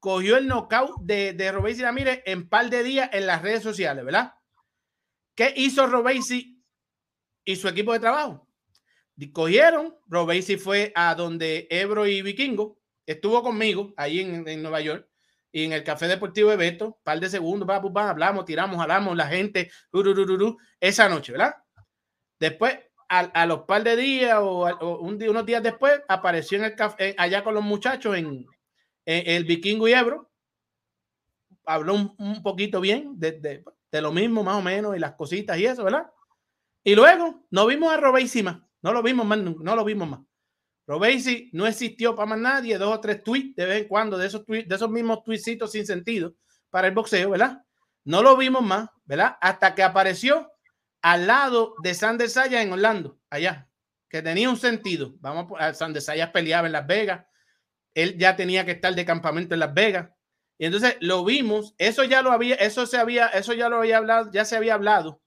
Cogió 0.00 0.38
el 0.38 0.48
knockout 0.48 1.02
de, 1.02 1.34
de 1.34 1.52
Robesi 1.52 1.82
Ramírez 1.82 2.22
en 2.24 2.48
par 2.48 2.70
de 2.70 2.82
días 2.82 3.10
en 3.12 3.26
las 3.26 3.42
redes 3.42 3.62
sociales, 3.62 4.04
¿verdad? 4.04 4.34
¿Qué 5.34 5.52
hizo 5.56 5.86
Robesi 5.86 6.62
y 7.44 7.56
su 7.56 7.68
equipo 7.68 7.92
de 7.92 8.00
trabajo? 8.00 8.48
Cogieron, 9.32 9.96
Robesi 10.06 10.56
fue 10.56 10.92
a 10.94 11.14
donde 11.14 11.68
Ebro 11.70 12.06
y 12.06 12.22
Vikingo, 12.22 12.78
estuvo 13.04 13.42
conmigo 13.42 13.92
ahí 13.96 14.20
en, 14.20 14.48
en 14.48 14.62
Nueva 14.62 14.80
York 14.80 15.06
y 15.52 15.64
en 15.64 15.72
el 15.72 15.84
Café 15.84 16.08
Deportivo 16.08 16.50
de 16.50 16.56
Beto, 16.56 16.98
par 17.02 17.20
de 17.20 17.28
segundos, 17.28 17.68
hablamos, 17.68 18.44
tiramos, 18.44 18.80
hablamos, 18.80 19.16
la 19.16 19.26
gente, 19.26 19.70
esa 20.80 21.08
noche, 21.08 21.32
¿verdad? 21.32 21.56
Después, 22.38 22.78
a, 23.08 23.18
a 23.18 23.46
los 23.46 23.60
par 23.62 23.82
de 23.82 23.96
días 23.96 24.38
o, 24.38 24.68
o 24.68 25.00
un 25.00 25.18
día, 25.18 25.30
unos 25.30 25.44
días 25.44 25.62
después, 25.62 26.00
apareció 26.08 26.56
en 26.58 26.64
el 26.64 26.74
café, 26.76 27.14
allá 27.18 27.42
con 27.42 27.54
los 27.54 27.64
muchachos 27.64 28.16
en, 28.16 28.46
en 29.04 29.36
el 29.36 29.44
Vikingo 29.44 29.88
y 29.88 29.92
Ebro, 29.92 30.30
habló 31.64 31.94
un, 31.94 32.42
poquito 32.42 32.80
bien 32.80 33.18
de, 33.18 33.62
lo 33.92 34.12
mismo, 34.12 34.42
más 34.42 34.56
o 34.56 34.62
menos, 34.62 34.96
y 34.96 34.98
las 34.98 35.14
cositas 35.14 35.58
y 35.58 35.66
eso, 35.66 35.84
¿verdad? 35.84 36.06
Y 36.82 36.94
luego 36.94 37.46
no 37.50 37.66
vimos 37.66 37.92
a 37.92 37.96
Robesi 37.96 38.42
más, 38.42 38.58
no 38.82 38.92
lo 38.92 39.02
vimos 39.02 39.26
más, 39.26 39.38
no 39.38 39.76
lo 39.76 39.84
vimos 39.84 40.08
más. 40.08 40.20
Robesi 40.86 41.50
no 41.52 41.66
existió 41.66 42.16
para 42.16 42.30
más 42.30 42.38
nadie, 42.38 42.78
dos 42.78 42.96
o 42.96 43.00
tres 43.00 43.22
tweets 43.22 43.54
de 43.54 43.66
vez 43.66 43.82
en 43.82 43.88
cuando, 43.88 44.18
de 44.18 44.26
esos, 44.26 44.44
tweets, 44.44 44.68
de 44.68 44.74
esos 44.74 44.90
mismos 44.90 45.22
tweetsitos 45.22 45.70
sin 45.70 45.86
sentido 45.86 46.34
para 46.68 46.88
el 46.88 46.94
boxeo, 46.94 47.30
¿verdad? 47.30 47.62
No 48.04 48.22
lo 48.22 48.36
vimos 48.36 48.62
más, 48.62 48.88
¿verdad? 49.04 49.36
Hasta 49.40 49.74
que 49.74 49.82
apareció 49.82 50.50
al 51.02 51.26
lado 51.26 51.74
de 51.82 51.94
Sander 51.94 52.28
Saya 52.28 52.62
en 52.62 52.72
Orlando, 52.72 53.18
allá, 53.30 53.68
que 54.08 54.22
tenía 54.22 54.50
un 54.50 54.56
sentido. 54.56 55.14
Vamos 55.20 55.52
a 55.60 55.72
Sander 55.74 56.02
Saya 56.02 56.32
peleaba 56.32 56.66
en 56.66 56.72
Las 56.72 56.86
Vegas, 56.86 57.24
él 57.94 58.16
ya 58.18 58.36
tenía 58.36 58.64
que 58.64 58.72
estar 58.72 58.94
de 58.94 59.04
campamento 59.04 59.54
en 59.54 59.60
Las 59.60 59.74
Vegas. 59.74 60.10
Y 60.58 60.66
entonces 60.66 60.96
lo 61.00 61.24
vimos, 61.24 61.74
eso 61.78 62.04
ya 62.04 62.22
lo 62.22 62.32
había, 62.32 62.54
eso 62.56 62.86
se 62.86 62.98
había, 62.98 63.28
eso 63.28 63.54
ya 63.54 63.68
lo 63.68 63.78
había 63.78 63.96
hablado, 63.96 64.30
ya 64.30 64.44
se 64.44 64.56
había 64.56 64.74
hablado 64.74 65.22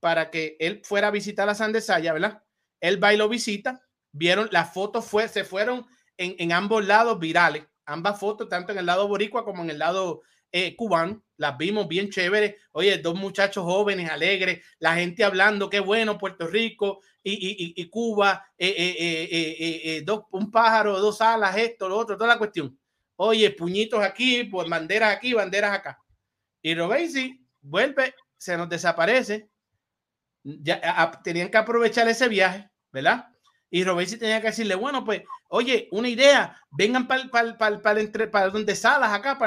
para 0.00 0.30
que 0.30 0.56
él 0.60 0.80
fuera 0.84 1.08
a 1.08 1.10
visitar 1.10 1.48
a 1.48 1.54
Sander 1.54 1.82
Saya, 1.82 2.12
¿verdad? 2.12 2.42
Él 2.80 3.02
va 3.02 3.12
y 3.12 3.16
lo 3.16 3.28
visita, 3.28 3.82
vieron, 4.12 4.48
las 4.52 4.72
fotos 4.72 5.04
fue, 5.04 5.28
se 5.28 5.42
fueron 5.44 5.86
en, 6.16 6.36
en 6.38 6.52
ambos 6.52 6.86
lados 6.86 7.18
virales, 7.18 7.64
ambas 7.84 8.20
fotos, 8.20 8.48
tanto 8.48 8.72
en 8.72 8.78
el 8.78 8.86
lado 8.86 9.08
boricua 9.08 9.44
como 9.44 9.62
en 9.64 9.70
el 9.70 9.78
lado 9.78 10.22
eh, 10.52 10.74
cubano, 10.76 11.22
las 11.36 11.56
vimos 11.58 11.86
bien 11.88 12.08
chéveres, 12.10 12.54
oye, 12.72 12.98
dos 12.98 13.14
muchachos 13.14 13.64
jóvenes, 13.64 14.10
alegres, 14.10 14.64
la 14.78 14.94
gente 14.94 15.22
hablando, 15.24 15.68
qué 15.68 15.80
bueno, 15.80 16.16
Puerto 16.18 16.46
Rico 16.46 17.00
y, 17.22 17.32
y- 17.32 17.74
y- 17.76 17.88
Cuba, 17.90 18.46
eh, 18.56 18.68
eh, 18.78 18.96
eh, 19.30 19.56
eh, 19.96 20.02
dos, 20.02 20.24
un 20.30 20.50
pájaro, 20.50 20.98
dos 21.00 21.20
alas, 21.20 21.56
esto, 21.56 21.88
lo 21.88 21.96
otro, 21.98 22.16
toda 22.16 22.28
la 22.34 22.38
cuestión. 22.38 22.78
Oye, 23.16 23.50
puñitos 23.50 24.02
aquí, 24.02 24.44
pues 24.44 24.68
banderas 24.68 25.14
aquí, 25.16 25.32
banderas 25.34 25.72
acá. 25.72 25.98
Y 26.62 26.74
Robesi 26.74 27.44
vuelve, 27.60 28.14
se 28.36 28.56
nos 28.56 28.68
desaparece. 28.68 29.48
Ya 30.44 30.80
a- 30.82 31.22
tenían 31.22 31.50
que 31.50 31.58
aprovechar 31.58 32.08
ese 32.08 32.28
viaje, 32.28 32.70
¿verdad? 32.92 33.26
Y 33.70 33.84
Robesi 33.84 34.16
tenía 34.16 34.40
que 34.40 34.48
decirle, 34.48 34.74
bueno, 34.76 35.04
pues, 35.04 35.22
oye, 35.48 35.88
una 35.92 36.08
idea, 36.08 36.56
vengan 36.70 37.06
para 37.06 37.28
para 37.58 38.00
entre 38.00 38.26
para 38.28 38.48
donde 38.50 38.74
Salas 38.74 39.12
acá, 39.12 39.38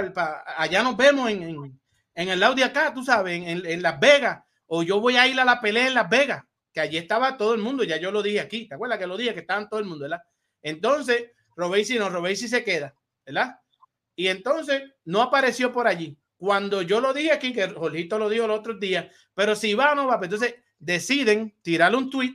allá 0.58 0.84
nos 0.84 0.96
vemos 0.98 1.30
en, 1.30 1.44
en, 1.44 1.80
en 2.16 2.30
el 2.30 2.40
lado 2.40 2.56
de 2.56 2.64
acá, 2.64 2.94
tú 2.94 3.04
sabes, 3.04 3.38
en, 3.38 3.44
en- 3.48 3.66
en 3.66 3.82
Las 3.82 4.00
Vegas, 4.00 4.44
o 4.68 4.84
yo 4.84 5.00
voy 5.00 5.18
a 5.18 5.28
ir 5.28 5.40
a 5.40 5.46
la 5.46 5.60
pelea 5.62 5.88
en 5.88 5.94
Las 5.96 6.10
Vegas, 6.10 6.44
que 6.74 6.82
allí 6.82 6.98
estaba 6.98 7.38
todo 7.38 7.54
el 7.54 7.62
mundo, 7.62 7.84
ya 7.84 7.98
yo 7.98 8.12
lo 8.12 8.22
dije 8.24 8.40
aquí, 8.40 8.68
¿te 8.68 8.76
acuerdas 8.76 9.00
que 9.00 9.08
lo 9.08 9.18
dije? 9.18 9.34
Que 9.34 9.40
estaban 9.42 9.68
todo 9.70 9.80
el 9.80 9.86
mundo, 9.86 10.04
¿verdad? 10.04 10.22
Entonces, 10.62 11.32
Robesi 11.56 11.98
no, 11.98 12.10
Robesi 12.10 12.48
se 12.48 12.64
queda, 12.64 12.94
¿verdad? 13.26 13.60
Y 14.16 14.28
entonces 14.28 14.84
no 15.06 15.22
apareció 15.22 15.72
por 15.72 15.88
allí. 15.88 16.18
Cuando 16.38 16.82
yo 16.82 17.02
lo 17.02 17.14
dije 17.14 17.32
aquí, 17.32 17.52
que 17.54 17.68
Jorgito 17.70 18.18
lo 18.20 18.30
dijo 18.30 18.46
el 18.46 18.52
otro 18.52 18.76
día, 18.76 19.10
pero 19.34 19.56
si 19.56 19.74
va 19.74 19.92
o 19.94 19.96
no 19.96 20.08
va, 20.08 20.18
pues 20.20 20.32
entonces 20.32 20.56
deciden 20.78 21.56
tirarle 21.62 21.98
un 21.98 22.10
tweet 22.10 22.34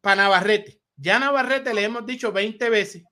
para 0.00 0.22
Navarrete. 0.22 0.77
Ya 0.98 1.18
Navarrete 1.18 1.72
le 1.72 1.84
hemos 1.84 2.04
dicho 2.04 2.32
20 2.32 2.68
veces 2.68 3.04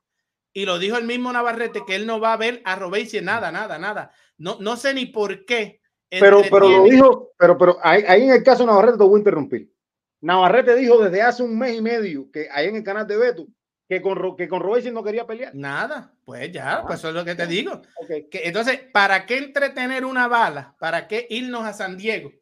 y 0.52 0.66
lo 0.66 0.78
dijo 0.78 0.98
el 0.98 1.04
mismo 1.04 1.32
Navarrete 1.32 1.84
que 1.86 1.94
él 1.94 2.06
no 2.06 2.20
va 2.20 2.32
a 2.32 2.36
ver 2.36 2.60
a 2.64 2.76
Robesi 2.76 3.20
nada, 3.20 3.50
nada, 3.50 3.78
nada. 3.78 4.10
No, 4.36 4.58
no 4.60 4.76
sé 4.76 4.92
ni 4.92 5.06
por 5.06 5.44
qué. 5.46 5.80
Pero, 6.10 6.42
pero 6.50 6.68
lo 6.68 6.84
dijo, 6.84 7.32
pero, 7.38 7.56
pero 7.56 7.78
ahí, 7.82 8.04
ahí 8.06 8.24
en 8.24 8.30
el 8.30 8.42
caso 8.42 8.64
de 8.64 8.66
Navarrete 8.66 8.98
te 8.98 9.04
voy 9.04 9.16
a 9.16 9.18
interrumpir. 9.18 9.72
Navarrete 10.20 10.74
dijo 10.74 10.98
desde 10.98 11.22
hace 11.22 11.42
un 11.42 11.58
mes 11.58 11.76
y 11.76 11.82
medio 11.82 12.30
que 12.30 12.48
ahí 12.50 12.68
en 12.68 12.76
el 12.76 12.84
canal 12.84 13.06
de 13.06 13.16
Beto 13.16 13.46
que 13.88 14.02
con, 14.02 14.36
que 14.36 14.48
con 14.48 14.60
Robesi 14.60 14.90
no 14.90 15.04
quería 15.04 15.26
pelear. 15.26 15.54
Nada, 15.54 16.12
pues 16.24 16.50
ya, 16.50 16.82
pues 16.86 16.98
eso 16.98 17.08
es 17.08 17.14
lo 17.14 17.24
que 17.24 17.34
te 17.34 17.46
digo. 17.46 17.82
Que, 18.08 18.42
entonces, 18.44 18.80
¿para 18.92 19.26
qué 19.26 19.38
entretener 19.38 20.04
una 20.04 20.26
bala? 20.26 20.74
¿Para 20.78 21.06
qué 21.06 21.26
irnos 21.30 21.64
a 21.64 21.72
San 21.72 21.96
Diego? 21.96 22.32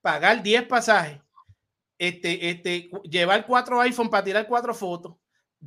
Pagar 0.00 0.42
10 0.42 0.64
pasajes, 0.64 1.20
este, 1.98 2.50
este, 2.50 2.90
llevar 3.04 3.46
cuatro 3.46 3.80
iPhone 3.80 4.10
para 4.10 4.24
tirar 4.24 4.46
cuatro 4.46 4.74
fotos, 4.74 5.16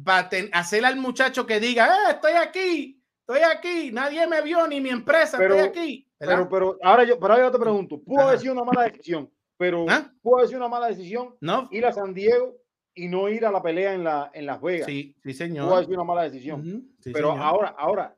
para 0.03 0.29
hacer 0.53 0.85
al 0.85 0.97
muchacho 0.97 1.45
que 1.45 1.59
diga, 1.59 1.87
"Eh, 1.87 2.11
estoy 2.11 2.33
aquí, 2.33 3.01
estoy 3.21 3.39
aquí, 3.41 3.91
nadie 3.91 4.27
me 4.27 4.41
vio 4.41 4.67
ni 4.67 4.81
mi 4.81 4.89
empresa, 4.89 5.37
Pero- 5.37 5.55
estoy 5.55 5.69
aquí. 5.69 6.03
¿verdad? 6.19 6.35
Pero, 6.35 6.49
pero 6.49 6.77
ahora 6.81 7.03
yo, 7.03 7.19
pero 7.19 7.33
ahora 7.33 7.45
yo 7.45 7.51
te 7.51 7.59
pregunto, 7.59 8.01
pudo 8.01 8.21
haber 8.21 8.33
Ajá. 8.35 8.41
sido 8.41 8.53
una 8.53 8.63
mala 8.63 8.83
decisión, 8.89 9.31
pero 9.55 9.85
¿Ah? 9.87 10.11
pudo 10.21 10.37
haber 10.37 10.47
sido 10.49 10.59
una 10.61 10.67
mala 10.69 10.87
decisión 10.87 11.35
no, 11.41 11.67
ir 11.71 11.85
a 11.85 11.93
San 11.93 12.13
Diego 12.13 12.57
y 12.95 13.07
no 13.07 13.29
ir 13.29 13.45
a 13.45 13.51
la 13.51 13.61
pelea 13.61 13.93
en, 13.93 14.03
la, 14.03 14.31
en 14.33 14.45
Las 14.47 14.59
Vegas. 14.61 14.87
sí, 14.87 15.15
sí, 15.23 15.33
Pudo 15.33 15.33
haber 15.33 15.35
señor. 15.35 15.85
sido 15.85 15.93
una 15.95 16.03
mala 16.03 16.23
decisión. 16.23 16.63
Sí, 16.99 17.11
pero 17.13 17.29
señor. 17.33 17.45
ahora, 17.45 17.67
ahora, 17.77 18.17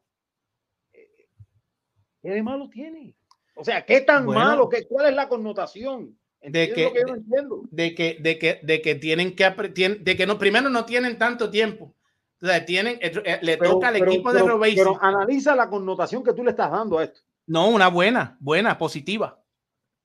eh, 0.94 1.28
¿qué 2.22 2.30
de 2.32 2.44
malo 2.44 2.70
tiene? 2.70 3.16
O 3.56 3.64
sea, 3.66 3.86
¿qué 3.86 4.02
tan 4.02 4.26
Bueno. 4.26 4.42
malo? 4.42 4.70
¿Qué, 4.70 4.88
¿Cuál 4.88 5.08
es 5.10 5.16
la 5.16 5.28
connotación? 5.28 6.18
De 6.42 6.64
¿Entiendes 6.64 6.94
que- 6.94 7.42
no 7.44 7.62
de 7.70 7.96
que, 7.96 8.18
de 8.22 8.40
que, 8.40 8.60
de 8.64 8.82
que 8.82 8.96
tienen 8.96 9.36
que 9.36 9.50
de 10.02 10.16
que 10.18 10.26
no, 10.26 10.38
primero 10.40 10.70
no 10.70 10.86
tienen 10.86 11.18
tanto 11.18 11.50
tiempo. 11.50 11.94
O 12.42 12.46
sea, 12.46 12.64
tienen, 12.66 12.98
eh, 13.02 13.12
eh, 13.26 13.40
le 13.42 13.58
Pero- 13.58 13.72
toca 13.72 13.90
al 13.90 13.96
pero- 13.96 14.12
equipo 14.12 14.32
de 14.32 14.40
pero- 14.40 14.54
Robesi. 14.54 14.78
Pero 14.78 14.98
analiza 15.02 15.54
la 15.56 15.70
connotación 15.70 16.24
que 16.24 16.32
tú 16.34 16.44
le 16.44 16.52
estás 16.52 16.72
dando 16.72 16.98
a 17.00 17.04
esto. 17.04 17.20
No, 17.48 17.68
una 17.68 17.90
buena, 17.90 18.38
buena, 18.40 18.78
positiva. 18.78 19.36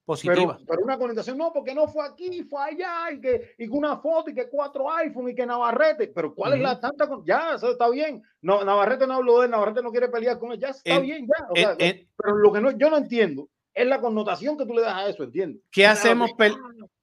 Positiva. 0.04 0.56
Pero, 0.58 0.66
pero 0.68 0.82
una 0.84 0.98
connotación, 0.98 1.38
no, 1.38 1.50
porque 1.52 1.74
no 1.74 1.86
fue 1.88 2.04
aquí, 2.04 2.42
fue 2.42 2.60
allá, 2.62 3.10
y 3.12 3.20
que, 3.20 3.54
y 3.56 3.68
una 3.68 3.96
foto, 3.98 4.28
y 4.30 4.34
que 4.34 4.48
cuatro 4.50 4.90
iPhone, 4.92 5.30
y 5.30 5.34
que 5.34 5.46
Navarrete. 5.46 6.08
Pero 6.08 6.34
¿cuál 6.34 6.54
es 6.54 6.60
la 6.60 6.78
tanta? 6.78 7.08
con- 7.08 7.24
Ya, 7.24 7.54
eso 7.54 7.70
está 7.70 7.88
bien. 7.88 8.22
No, 8.42 8.62
Navarrete 8.64 9.06
no 9.06 9.14
habló 9.14 9.38
de 9.38 9.46
él, 9.46 9.50
Navarrete 9.52 9.80
no 9.82 9.90
quiere 9.92 10.08
pelear 10.08 10.38
con 10.38 10.52
él. 10.52 10.58
Ya 10.58 10.68
está 10.70 10.96
En- 10.96 11.02
bien, 11.02 11.26
ya. 11.26 11.46
O 11.48 11.56
en- 11.56 11.62
sea, 11.62 11.76
en- 11.78 12.08
pero 12.18 12.36
lo 12.36 12.52
que 12.52 12.60
no, 12.60 12.70
yo 12.72 12.90
no 12.90 12.98
entiendo 12.98 13.48
es 13.74 13.86
la 13.86 14.00
connotación 14.00 14.56
que 14.56 14.64
tú 14.66 14.74
le 14.74 14.82
das 14.82 14.94
a 14.94 15.08
eso, 15.08 15.24
¿entiendes? 15.24 15.62
¿Qué 15.70 15.86
hacemos? 15.86 16.30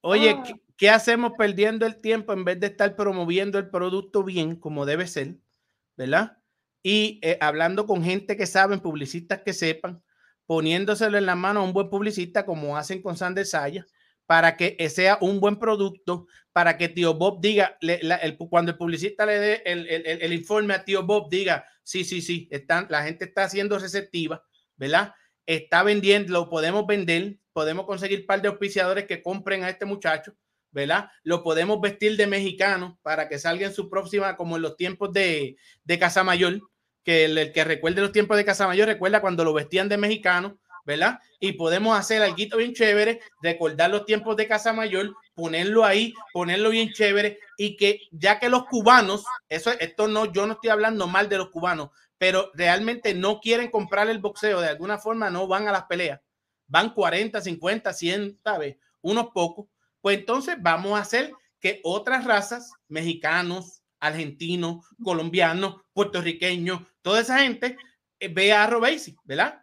Oye, 0.02 0.30
ah. 0.32 0.44
¿qué, 0.46 0.54
qué 0.78 0.90
hacemos 0.90 1.34
perdiendo 1.38 1.86
el 1.86 2.00
tiempo 2.02 2.34
en 2.34 2.44
vez 2.46 2.60
de 2.60 2.68
estar 2.68 2.96
promoviendo 2.96 3.60
el 3.60 3.70
producto 3.70 4.24
bien, 4.24 4.56
como 4.56 4.86
debe 4.86 5.08
ser? 5.08 5.36
¿Verdad? 5.98 6.38
Y 6.84 7.20
eh, 7.22 7.38
hablando 7.42 7.86
con 7.86 8.04
gente 8.04 8.36
que 8.38 8.46
saben, 8.48 8.80
publicistas 8.80 9.42
que 9.44 9.54
sepan, 9.54 10.02
poniéndoselo 10.48 11.18
en 11.18 11.26
la 11.26 11.36
mano 11.36 11.60
a 11.60 11.64
un 11.64 11.74
buen 11.74 11.90
publicista, 11.90 12.46
como 12.46 12.76
hacen 12.78 13.02
con 13.02 13.16
Sander 13.16 13.46
Saya, 13.46 13.86
para 14.26 14.56
que 14.58 14.76
eh, 14.80 14.90
sea 14.90 15.18
un 15.22 15.40
buen 15.40 15.58
producto, 15.58 16.26
para 16.54 16.78
que 16.78 16.90
tío 16.90 17.14
Bob 17.14 17.40
diga, 17.42 17.78
le- 17.82 18.02
la- 18.02 18.16
el- 18.16 18.38
cuando 18.38 18.72
el 18.72 18.78
publicista 18.78 19.26
le 19.26 19.40
dé 19.40 19.62
el, 19.66 19.88
el- 19.88 20.06
el- 20.06 20.22
el 20.22 20.34
informe 20.34 20.74
a 20.74 20.84
tío 20.84 21.04
Bob, 21.04 21.30
diga, 21.30 21.66
sí, 21.84 22.04
sí, 22.04 22.22
sí, 22.22 22.48
están, 22.52 22.88
la 22.90 23.04
gente 23.04 23.26
está 23.26 23.48
siendo 23.50 23.78
receptiva, 23.78 24.44
¿verdad? 24.78 25.14
Está 25.46 25.84
vendiendo, 25.84 26.34
lo 26.34 26.50
podemos 26.50 26.86
vender, 26.86 27.38
podemos 27.54 27.86
conseguir 27.86 28.22
un 28.22 28.26
par 28.26 28.42
de 28.42 28.48
auspiciadores 28.48 29.06
que 29.06 29.22
compren 29.22 29.64
a 29.64 29.70
este 29.70 29.86
muchacho, 29.86 30.34
¿verdad? 30.72 31.10
Lo 31.24 31.44
podemos 31.44 31.82
vestir 31.82 32.16
de 32.18 32.28
mexicano 32.28 33.00
para 33.02 33.28
que 33.28 33.40
salga 33.40 33.68
en 33.68 33.74
su 33.74 33.90
próxima, 33.90 34.38
como 34.38 34.56
en 34.56 34.62
los 34.62 34.78
tiempos 34.78 35.12
de, 35.12 35.58
de 35.84 36.00
Casamayor, 36.00 36.62
que 37.04 37.26
el, 37.26 37.52
que 37.52 37.64
recuerde 37.64 38.02
los 38.02 38.12
tiempos 38.12 38.38
de 38.38 38.46
Casamayor 38.46 38.88
recuerda 38.88 39.22
cuando 39.22 39.44
lo 39.44 39.54
vestían 39.54 39.90
de 39.90 39.98
mexicano, 39.98 40.60
¿verdad? 40.86 41.20
Y 41.40 41.54
podemos 41.54 41.98
hacer 41.98 42.22
algo 42.22 42.36
bien 42.58 42.74
chévere, 42.74 43.22
recordar 43.42 43.90
los 43.90 44.06
tiempos 44.06 44.36
de 44.36 44.48
Casamayor, 44.48 45.16
ponerlo 45.34 45.86
ahí, 45.86 46.14
ponerlo 46.34 46.70
bien 46.70 46.92
chévere 46.92 47.40
y 47.58 47.76
que 47.76 48.02
ya 48.12 48.40
que 48.40 48.50
los 48.50 48.66
cubanos, 48.66 49.24
eso 49.50 49.72
esto 49.80 50.08
no, 50.08 50.32
yo 50.32 50.48
no 50.48 50.54
estoy 50.54 50.70
hablando 50.70 51.08
mal 51.08 51.30
de 51.30 51.38
los 51.38 51.50
cubanos, 51.50 51.90
pero 52.22 52.52
realmente 52.54 53.16
no 53.16 53.40
quieren 53.40 53.72
comprar 53.72 54.08
el 54.08 54.20
boxeo, 54.20 54.62
de 54.62 54.68
alguna 54.70 55.00
forma 55.00 55.32
no 55.32 55.48
van 55.48 55.68
a 55.68 55.72
las 55.72 55.86
peleas, 55.86 56.22
van 56.68 56.94
40, 56.94 57.42
50, 57.42 57.92
100, 57.92 58.40
¿sabes? 58.44 58.78
Unos 59.02 59.32
pocos, 59.34 59.70
pues 60.02 60.20
entonces 60.20 60.56
vamos 60.60 61.00
a 61.00 61.02
hacer 61.02 61.34
que 61.60 61.80
otras 61.84 62.26
razas, 62.26 62.74
mexicanos, 62.88 63.82
argentinos, 64.00 64.86
colombianos, 65.04 65.78
puertorriqueños, 65.94 66.82
toda 67.02 67.22
esa 67.22 67.40
gente 67.40 67.76
eh, 68.20 68.28
vea 68.28 68.66
a 68.66 68.68
Robesi, 68.68 69.16
¿verdad? 69.24 69.60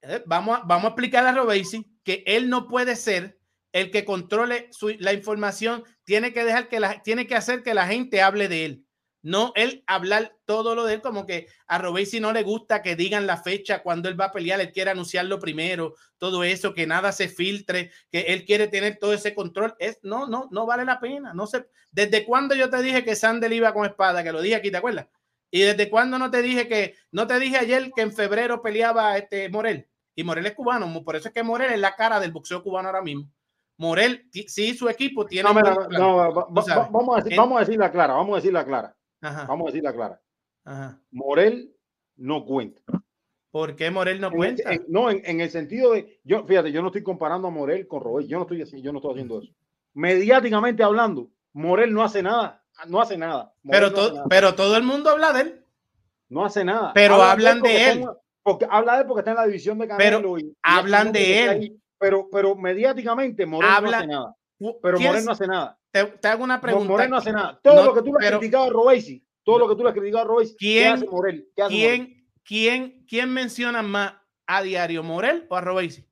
Eh, 0.00 0.22
Vamos 0.24 0.60
a, 0.60 0.62
vamos 0.62 0.84
a 0.86 0.88
explicar 0.88 1.26
a 1.26 1.32
Robesi 1.32 1.84
que 2.04 2.24
él 2.26 2.48
no 2.48 2.68
puede 2.68 2.96
ser 2.96 3.38
el 3.72 3.90
que 3.90 4.06
controle 4.06 4.70
la 4.98 5.12
información, 5.12 5.84
tiene 6.04 6.32
que 6.32 6.44
dejar 6.44 6.70
que 6.70 6.80
la, 6.80 7.02
tiene 7.02 7.26
que 7.26 7.34
hacer 7.34 7.62
que 7.62 7.74
la 7.74 7.86
gente 7.86 8.22
hable 8.22 8.48
de 8.48 8.64
él. 8.64 8.87
No 9.28 9.52
él 9.56 9.84
hablar 9.86 10.34
todo 10.46 10.74
lo 10.74 10.86
de 10.86 10.94
él, 10.94 11.02
como 11.02 11.26
que 11.26 11.48
a 11.66 11.76
Robesi 11.76 12.18
no 12.18 12.32
le 12.32 12.42
gusta 12.42 12.80
que 12.80 12.96
digan 12.96 13.26
la 13.26 13.36
fecha 13.36 13.82
cuando 13.82 14.08
él 14.08 14.18
va 14.18 14.26
a 14.26 14.32
pelear, 14.32 14.58
él 14.58 14.72
quiere 14.72 14.90
anunciarlo 14.90 15.38
primero, 15.38 15.96
todo 16.16 16.44
eso, 16.44 16.72
que 16.72 16.86
nada 16.86 17.12
se 17.12 17.28
filtre, 17.28 17.90
que 18.10 18.20
él 18.20 18.46
quiere 18.46 18.68
tener 18.68 18.96
todo 18.98 19.12
ese 19.12 19.34
control. 19.34 19.74
Es, 19.80 19.98
no, 20.02 20.26
no, 20.26 20.48
no 20.50 20.64
vale 20.64 20.86
la 20.86 20.98
pena. 20.98 21.34
No 21.34 21.46
sé, 21.46 21.66
desde 21.92 22.24
cuándo 22.24 22.54
yo 22.54 22.70
te 22.70 22.80
dije 22.80 23.04
que 23.04 23.14
Sandel 23.16 23.52
iba 23.52 23.74
con 23.74 23.84
espada, 23.84 24.24
que 24.24 24.32
lo 24.32 24.40
dije 24.40 24.54
aquí, 24.54 24.70
¿te 24.70 24.78
acuerdas? 24.78 25.08
Y 25.50 25.60
desde 25.60 25.90
cuándo 25.90 26.18
no 26.18 26.30
te 26.30 26.40
dije 26.40 26.66
que, 26.66 26.94
no 27.12 27.26
te 27.26 27.38
dije 27.38 27.58
ayer 27.58 27.90
que 27.94 28.00
en 28.00 28.14
febrero 28.14 28.62
peleaba 28.62 29.18
este 29.18 29.50
Morel. 29.50 29.86
Y 30.14 30.24
Morel 30.24 30.46
es 30.46 30.54
cubano, 30.54 31.04
por 31.04 31.16
eso 31.16 31.28
es 31.28 31.34
que 31.34 31.42
Morel 31.42 31.72
es 31.72 31.80
la 31.80 31.94
cara 31.96 32.18
del 32.18 32.32
boxeo 32.32 32.62
cubano 32.62 32.88
ahora 32.88 33.02
mismo. 33.02 33.30
Morel, 33.76 34.26
sí, 34.32 34.72
su 34.74 34.88
equipo 34.88 35.26
tiene. 35.26 35.52
No, 35.52 35.88
no, 35.90 36.20
a 36.22 36.88
vamos 36.90 37.56
a 37.56 37.60
decirla 37.60 37.92
clara, 37.92 38.14
vamos 38.14 38.32
a 38.32 38.36
decirla 38.36 38.64
clara. 38.64 38.97
Ajá, 39.20 39.46
Vamos 39.46 39.66
a 39.66 39.70
decirla 39.70 39.92
clara. 39.92 40.20
ajá. 40.64 41.00
Morel 41.10 41.74
no 42.16 42.44
cuenta. 42.44 42.80
¿Por 43.50 43.74
qué 43.76 43.90
Morel 43.90 44.20
no 44.20 44.30
cuenta? 44.30 44.72
en- 44.72 44.84
no, 44.88 45.10
en, 45.10 45.22
en 45.24 45.40
el 45.40 45.50
sentido 45.50 45.92
de, 45.92 46.20
yo, 46.24 46.44
fíjate, 46.44 46.70
yo 46.70 46.82
no 46.82 46.88
estoy 46.88 47.02
comparando 47.02 47.48
a 47.48 47.50
Morel 47.50 47.88
con 47.88 48.02
Robert, 48.02 48.28
yo 48.28 48.36
no 48.36 48.42
estoy 48.42 48.62
así, 48.62 48.80
yo 48.82 48.92
no 48.92 48.98
estoy 48.98 49.12
haciendo 49.12 49.40
eso. 49.40 49.52
Mediáticamente 49.94 50.82
hablando, 50.82 51.30
Morel 51.52 51.92
no 51.92 52.02
hace 52.04 52.22
nada, 52.22 52.62
no 52.86 53.00
hace 53.00 53.16
nada. 53.18 53.52
Morel 53.62 53.80
pero, 53.80 53.90
no 53.90 53.96
hace 54.00 54.08
to- 54.10 54.14
nada. 54.14 54.26
pero 54.28 54.54
todo 54.54 54.76
el 54.76 54.82
mundo 54.84 55.10
habla 55.10 55.32
de 55.32 55.40
él. 55.40 55.64
No 56.28 56.44
hace 56.44 56.64
nada. 56.64 56.92
Pero 56.94 57.14
hablan 57.22 57.60
de 57.62 57.90
él. 57.90 58.04
porque 58.42 58.66
habla 58.70 58.94
de 58.94 59.00
él 59.00 59.06
porque 59.06 59.20
está 59.20 59.30
en 59.32 59.36
la 59.38 59.46
división 59.46 59.78
de 59.78 59.88
Canelo. 59.88 60.18
Pero 60.18 60.38
y- 60.38 60.54
hablan 60.62 61.10
de 61.12 61.42
él. 61.42 61.48
ahí. 61.48 61.80
pero, 61.98 62.28
pero 62.30 62.54
mediáticamente 62.54 63.44
Morel 63.46 63.70
no 63.82 63.88
hace 63.90 64.06
nada. 64.06 64.36
Pero 64.58 64.96
¿Quién 64.98 65.08
Morel 65.08 65.20
es- 65.20 65.24
no 65.26 65.32
hace 65.32 65.46
nada. 65.46 65.78
Te, 65.90 66.04
te 66.04 66.28
hago 66.28 66.44
una 66.44 66.60
pregunta. 66.60 66.88
Morel 66.88 67.10
no 67.10 67.16
hace 67.16 67.32
nada. 67.32 67.58
Todo 67.62 67.76
No, 67.76 67.84
lo 67.86 67.94
que 67.94 68.02
tú 68.02 68.12
le 68.18 68.26
has 68.26 68.36
criticado 68.38 68.64
a 68.64 68.70
Robesi, 68.70 69.24
todo 69.44 69.58
lo 69.58 69.68
que 69.68 69.74
tú 69.76 69.82
le 69.82 69.88
has 69.88 69.94
criticado 69.94 70.24
a 70.24 70.26
Robesi, 70.26 70.56
¿qué 70.58 70.66
¿Quién- 70.66 70.92
hace 70.94 71.06
Morel? 71.06 71.48
¿Qué 71.54 71.62
hace 71.62 71.74
Morel? 71.74 71.96
¿Quién, 72.06 72.28
quién, 72.44 73.04
¿Quién 73.08 73.32
menciona 73.32 73.82
más 73.82 74.14
a 74.46 74.62
diario, 74.62 75.02
Morel 75.02 75.46
o 75.48 75.56
a 75.56 75.60
Robesi? 75.60 76.04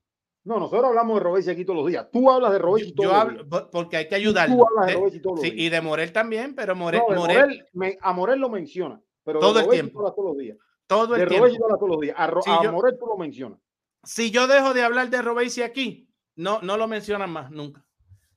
No, 0.44 0.60
nosotros 0.60 0.84
hablamos 0.84 1.16
de 1.18 1.24
Robesi 1.24 1.50
aquí 1.50 1.64
todos 1.64 1.78
los 1.80 1.88
días. 1.88 2.06
Tú 2.12 2.30
hablas 2.30 2.52
de 2.52 2.58
Robesi 2.60 2.92
todos 2.94 3.04
Yo 3.04 3.12
los 3.12 3.20
hablo 3.20 3.32
días. 3.34 3.46
por- 3.48 3.70
porque 3.70 3.96
hay 3.96 4.08
que 4.08 4.14
ayudar. 4.14 4.48
Tú 4.48 4.64
hablas 4.64 4.86
de 4.86 4.94
Robesi 4.94 5.20
todos 5.20 5.36
los 5.36 5.42
días. 5.42 5.54
y 5.58 5.68
de 5.68 5.80
Morel 5.80 6.12
también, 6.12 6.54
pero 6.54 6.76
Morel, 6.76 7.02
No, 7.08 7.16
Morel, 7.16 7.38
Morel, 7.40 7.66
me- 7.72 7.98
a 8.00 8.12
Morel 8.12 8.38
lo 8.38 8.48
menciona, 8.48 9.00
pero 9.24 9.40
Todo 9.40 9.54
de 9.54 9.64
el 9.64 9.70
tiempo. 9.70 9.98
hablas 9.98 10.14
todos 10.14 10.28
los 10.28 10.38
días. 10.38 10.56
todo 10.86 11.14
el 11.16 11.20
de 11.22 11.26
tiempo. 11.26 11.46
Robesi 11.46 11.62
hablas 11.62 11.78
todos 11.80 11.90
los 11.90 12.00
días. 12.00 12.14
A, 12.16 12.26
Ro- 12.28 12.42
a 12.46 12.62
yo- 12.62 12.72
Morel 12.72 12.96
tú 12.96 13.06
lo 13.06 13.16
mencionas. 13.16 13.58
Si 14.04 14.30
yo 14.30 14.46
dejo 14.46 14.72
de 14.72 14.82
hablar 14.84 15.10
de 15.10 15.20
Robesi 15.20 15.62
aquí, 15.62 16.08
no, 16.36 16.60
no 16.62 16.76
lo 16.76 16.86
mencionan 16.86 17.28
más 17.30 17.50
nunca. 17.50 17.84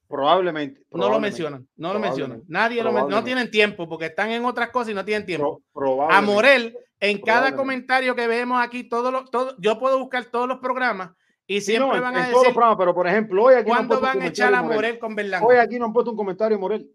Probablemente. 0.10 0.82
No 0.92 1.08
lo 1.10 1.20
mencionan, 1.20 1.68
no 1.76 1.94
lo 1.94 2.00
mencionan. 2.00 2.42
Nadie 2.48 2.84
lo 2.84 2.92
men- 2.92 3.08
no 3.08 3.24
tienen 3.24 3.52
tiempo 3.52 3.88
porque 3.88 4.08
están 4.08 4.32
en 4.32 4.44
otras 4.44 4.70
cosas 4.72 4.90
y 4.90 4.96
no 4.96 5.06
tienen 5.06 5.26
tiempo. 5.26 5.62
Pro- 5.72 6.10
A. 6.12 6.20
Morel, 6.22 6.76
en 7.00 7.22
cada 7.22 7.56
comentario 7.56 8.16
que 8.16 8.26
vemos 8.28 8.60
aquí, 8.62 8.90
todo 8.90 9.12
lo, 9.12 9.26
todo, 9.26 9.56
yo 9.60 9.78
puedo 9.78 10.00
buscar 10.00 10.26
todos 10.26 10.48
los 10.48 10.58
programas 10.58 11.12
Y 11.46 11.62
Sí, 11.62 11.74
no, 11.78 11.86
siempre 11.86 12.00
van 12.02 12.16
en 12.16 12.20
a 12.22 12.24
todos 12.26 12.34
los 12.34 12.42
decir, 12.42 12.54
programas, 12.56 12.78
pero 12.80 12.94
por 12.96 13.08
ejemplo, 13.08 13.44
hoy 13.44 13.54
aquí 13.56 13.70
¿cuándo 13.70 14.00
van 14.02 14.22
a 14.22 14.26
echar 14.28 14.54
a 14.54 14.64
Morel 14.64 14.98
con 15.00 15.16
Berlanga? 15.16 15.46
Hoy 15.46 15.58
aquí 15.58 15.78
no 15.80 15.86
han 15.86 15.94
puesto 15.94 16.12
un 16.12 16.18
comentario 16.18 16.58
de 16.58 16.62
Morel. 16.62 16.92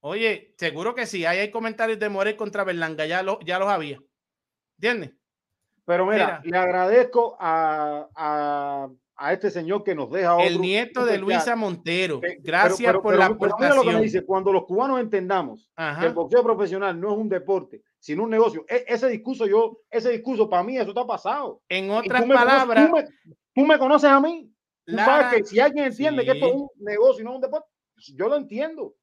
Oye, 0.00 0.54
seguro 0.58 0.94
que 0.94 1.06
sí. 1.06 1.24
Ahí 1.24 1.38
hay 1.38 1.50
comentarios 1.50 1.98
de 1.98 2.08
Morel 2.08 2.36
contra 2.36 2.62
Berlanga, 2.62 3.04
ya, 3.06 3.22
lo, 3.22 3.40
ya 3.40 3.58
los 3.58 3.68
había. 3.68 3.98
¿Entiendes? 4.78 5.12
Pero 5.86 6.06
mira, 6.06 6.40
Mira. 6.42 6.42
le 6.44 6.56
agradezco 6.56 7.36
a, 7.40 8.08
a, 8.14 8.88
a 9.16 9.32
este 9.32 9.50
señor 9.50 9.84
que 9.84 9.94
nos 9.94 10.10
deja 10.10 10.34
otro. 10.34 10.46
El 10.46 10.60
nieto 10.60 11.04
de. 11.04 11.18
Luisa 11.18 11.54
Montero. 11.56 12.20
Gracias 12.40 12.78
pero- 12.92 13.02
pero- 13.02 13.02
por 13.02 13.12
pero- 13.12 13.18
la 13.20 13.28
lo 13.28 13.38
que 13.38 13.44
aportación. 13.46 13.94
me 13.94 14.00
dice, 14.02 14.24
cuando 14.24 14.52
los 14.52 14.64
cubanos 14.64 15.00
entendamos 15.00 15.70
Ajá. 15.76 16.00
que 16.00 16.06
el 16.08 16.14
boxeo 16.14 16.42
profesional 16.42 17.00
no 17.00 17.12
es 17.12 17.18
un 17.18 17.28
deporte, 17.28 17.82
sino 18.00 18.24
un 18.24 18.30
negocio, 18.30 18.64
e- 18.68 18.84
ese 18.88 19.08
discurso 19.08 19.46
yo, 19.46 19.78
ese 19.90 20.10
discurso 20.10 20.48
para 20.50 20.64
mí 20.64 20.76
eso 20.76 20.88
está 20.88 21.06
pasado. 21.06 21.62
En 21.68 21.90
otras 21.90 22.22
tú 22.22 22.28
me 22.28 22.34
conoces- 22.34 22.44
palabras, 22.50 22.86
tú 22.88 22.96
me, 22.96 23.04
tú 23.54 23.66
me 23.66 23.78
conoces 23.78 24.10
a 24.10 24.20
mí. 24.20 24.50
Tú 24.86 24.96
Lara- 24.96 25.22
sabes 25.22 25.42
que 25.42 25.46
si 25.48 25.60
alguien 25.60 25.84
entiende 25.86 26.24
que 26.24 26.32
esto 26.32 26.46
es 26.46 26.52
un 26.54 26.68
negocio 26.80 27.22
y 27.22 27.24
no 27.24 27.36
un 27.36 27.40
deporte, 27.40 27.68
yo 28.14 28.28
lo 28.28 28.36
entiendo. 28.36 28.94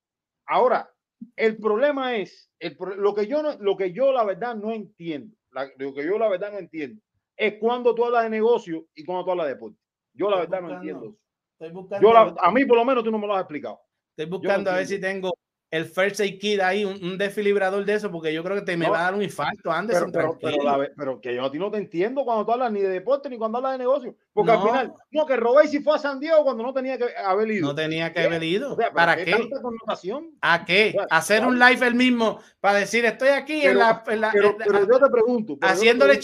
Ahora, 0.45 0.89
el 1.37 1.57
problema 1.57 2.15
es, 2.17 2.51
el 2.59 2.75
lo, 2.97 3.15
que 3.15 3.25
yo 3.27 3.41
no, 3.41 3.55
lo 3.59 3.77
que 3.77 3.91
yo 3.93 4.11
la 4.11 4.23
verdad 4.23 4.55
no 4.55 4.71
entiendo, 4.73 5.35
la- 5.51 5.69
lo 5.77 5.93
que 5.93 6.03
yo 6.05 6.17
la 6.19 6.27
verdad 6.27 6.51
no 6.51 6.57
entiendo, 6.59 7.01
es 7.37 7.55
cuando 7.59 7.95
tú 7.95 8.05
hablas 8.05 8.23
de 8.25 8.29
negocio 8.29 8.85
y 8.93 9.03
cuando 9.05 9.23
tú 9.25 9.31
hablas 9.31 9.47
de 9.47 9.53
deporte. 9.53 9.77
Yo 10.13 10.29
la 10.29 10.37
verdad 10.39 10.61
no 10.61 10.73
entiendo 10.75 11.15
estoy 11.53 11.71
buscando, 11.71 12.07
Yo 12.07 12.13
la- 12.13 12.35
a 12.41 12.51
mí 12.51 12.65
por 12.65 12.77
lo 12.77 12.85
menos 12.85 13.03
tú 13.03 13.11
no 13.11 13.17
me 13.19 13.27
lo 13.27 13.35
has 13.35 13.41
explicado. 13.41 13.79
estoy 14.15 14.25
buscando 14.29 14.71
a 14.71 14.75
ver 14.75 14.87
si 14.87 14.99
tengo 14.99 15.31
el 15.69 15.85
First 15.85 16.19
Aid 16.19 16.37
Kit 16.37 16.59
ahí, 16.59 16.83
un, 16.83 17.01
un 17.01 17.17
desfilibrador 17.17 17.85
de 17.85 17.93
eso, 17.93 18.11
porque 18.11 18.33
yo 18.33 18.43
creo 18.43 18.57
que 18.57 18.63
te 18.63 18.75
me 18.75 18.87
No. 18.87 18.91
va 18.91 18.99
a 18.99 19.03
dar 19.03 19.13
un 19.15 19.21
infarto, 19.23 19.55
Pero, 19.63 19.71
Anderson. 19.73 20.11
pero, 20.11 20.37
pero, 20.37 20.51
tranquilo. 20.57 20.77
la 20.77 20.89
pero 20.97 21.21
que 21.21 21.33
yo 21.33 21.45
a 21.45 21.51
ti 21.51 21.57
no 21.59 21.71
te 21.71 21.77
entiendo 21.77 22.25
cuando 22.25 22.45
tú 22.45 22.51
hablas 22.51 22.73
ni 22.73 22.81
de 22.81 22.89
deporte 22.89 23.29
ni 23.29 23.37
cuando 23.37 23.59
hablas 23.59 23.71
de 23.73 23.77
negocio. 23.77 24.13
Porque 24.33 24.51
al 24.51 24.61
final, 24.61 24.93
no, 25.11 25.25
que 25.25 25.37
Robey 25.37 25.69
si 25.69 25.79
fue 25.79 25.95
a 25.95 25.99
San 25.99 26.19
Diego 26.19 26.43
cuando 26.43 26.61
no 26.63 26.73
tenía 26.73 26.97
que 26.97 27.05
haber 27.15 27.49
ido. 27.51 27.67
No 27.69 27.75
tenía 27.75 28.11
que 28.11 28.19
¿Qué? 28.19 28.25
haber 28.27 28.43
ido. 28.43 28.73
O 28.73 28.75
sea, 28.75 28.87
¿pero 28.87 28.95
¿Para 28.95 29.15
qué 29.15 29.31
tanta 29.31 29.61
connotación? 29.61 30.31
¿A 30.41 30.65
qué? 30.65 30.89
O 30.89 30.91
sea, 30.99 31.07
Hacer 31.09 31.45
un 31.45 31.57
live 31.57 31.87
el 31.87 31.95
mismo 31.95 32.39
para 32.59 32.79
decir 32.79 33.05
estoy 33.05 33.29
aquí 33.29 33.61
en 33.61 33.61
Pero- 33.61 33.79
la, 33.79 34.03
en 34.07 34.19
la- 34.21 34.31
pero, 34.33 34.49
en 34.51 34.57
la- 34.59 34.65
pero 34.65 34.79
yo 34.87 34.99
te 34.99 35.09
pregunto. 35.09 35.57
pero 35.57 35.71
haciéndole 35.71 36.13
pero 36.15 36.21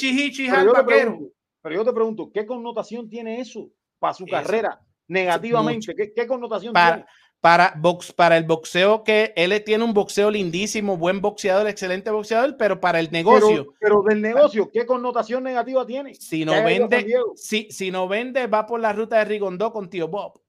al 0.79 0.85
vaquero. 0.85 0.85
pregunto, 1.11 1.33
pero 1.61 1.75
yo 1.75 1.85
te 1.85 1.93
pregunto, 1.93 2.31
¿qué 2.33 2.45
connotación 2.45 3.09
tiene 3.09 3.39
eso 3.39 3.69
para 3.99 4.13
su 4.13 4.25
Eso. 4.25 4.31
carrera 4.35 4.79
negativamente? 5.07 5.95
¿Qué, 5.95 6.13
qué 6.13 6.27
connotación 6.27 6.73
para, 6.73 6.95
tiene? 6.95 7.09
para, 7.39 7.73
box, 7.77 8.11
para 8.11 8.37
el 8.37 8.43
boxeo 8.45 9.03
que 9.03 9.33
él 9.35 9.63
tiene 9.63 9.83
un 9.83 9.93
boxeo 9.93 10.29
lindísimo, 10.31 10.97
buen 10.97 11.21
boxeador, 11.21 11.67
excelente 11.67 12.09
boxeador, 12.11 12.57
pero 12.57 12.79
para 12.79 12.99
el 12.99 13.11
negocio, 13.11 13.73
Pero, 13.79 14.01
pero 14.01 14.03
del 14.03 14.21
negocio, 14.21 14.69
¿qué 14.71 14.85
connotación 14.85 15.43
negativa 15.43 15.85
tiene? 15.85 16.13
si 16.15 16.45
no 16.45 16.51
vende, 16.63 17.05
si, 17.35 17.69
si 17.71 17.91
no 17.91 18.07
vende, 18.07 18.47
va 18.47 18.65
por 18.65 18.79
la 18.79 18.93
ruta 18.93 19.19
de 19.19 19.25
Rigondó 19.25 19.71
con 19.71 19.89
tío 19.89 20.07
Bob. 20.07 20.41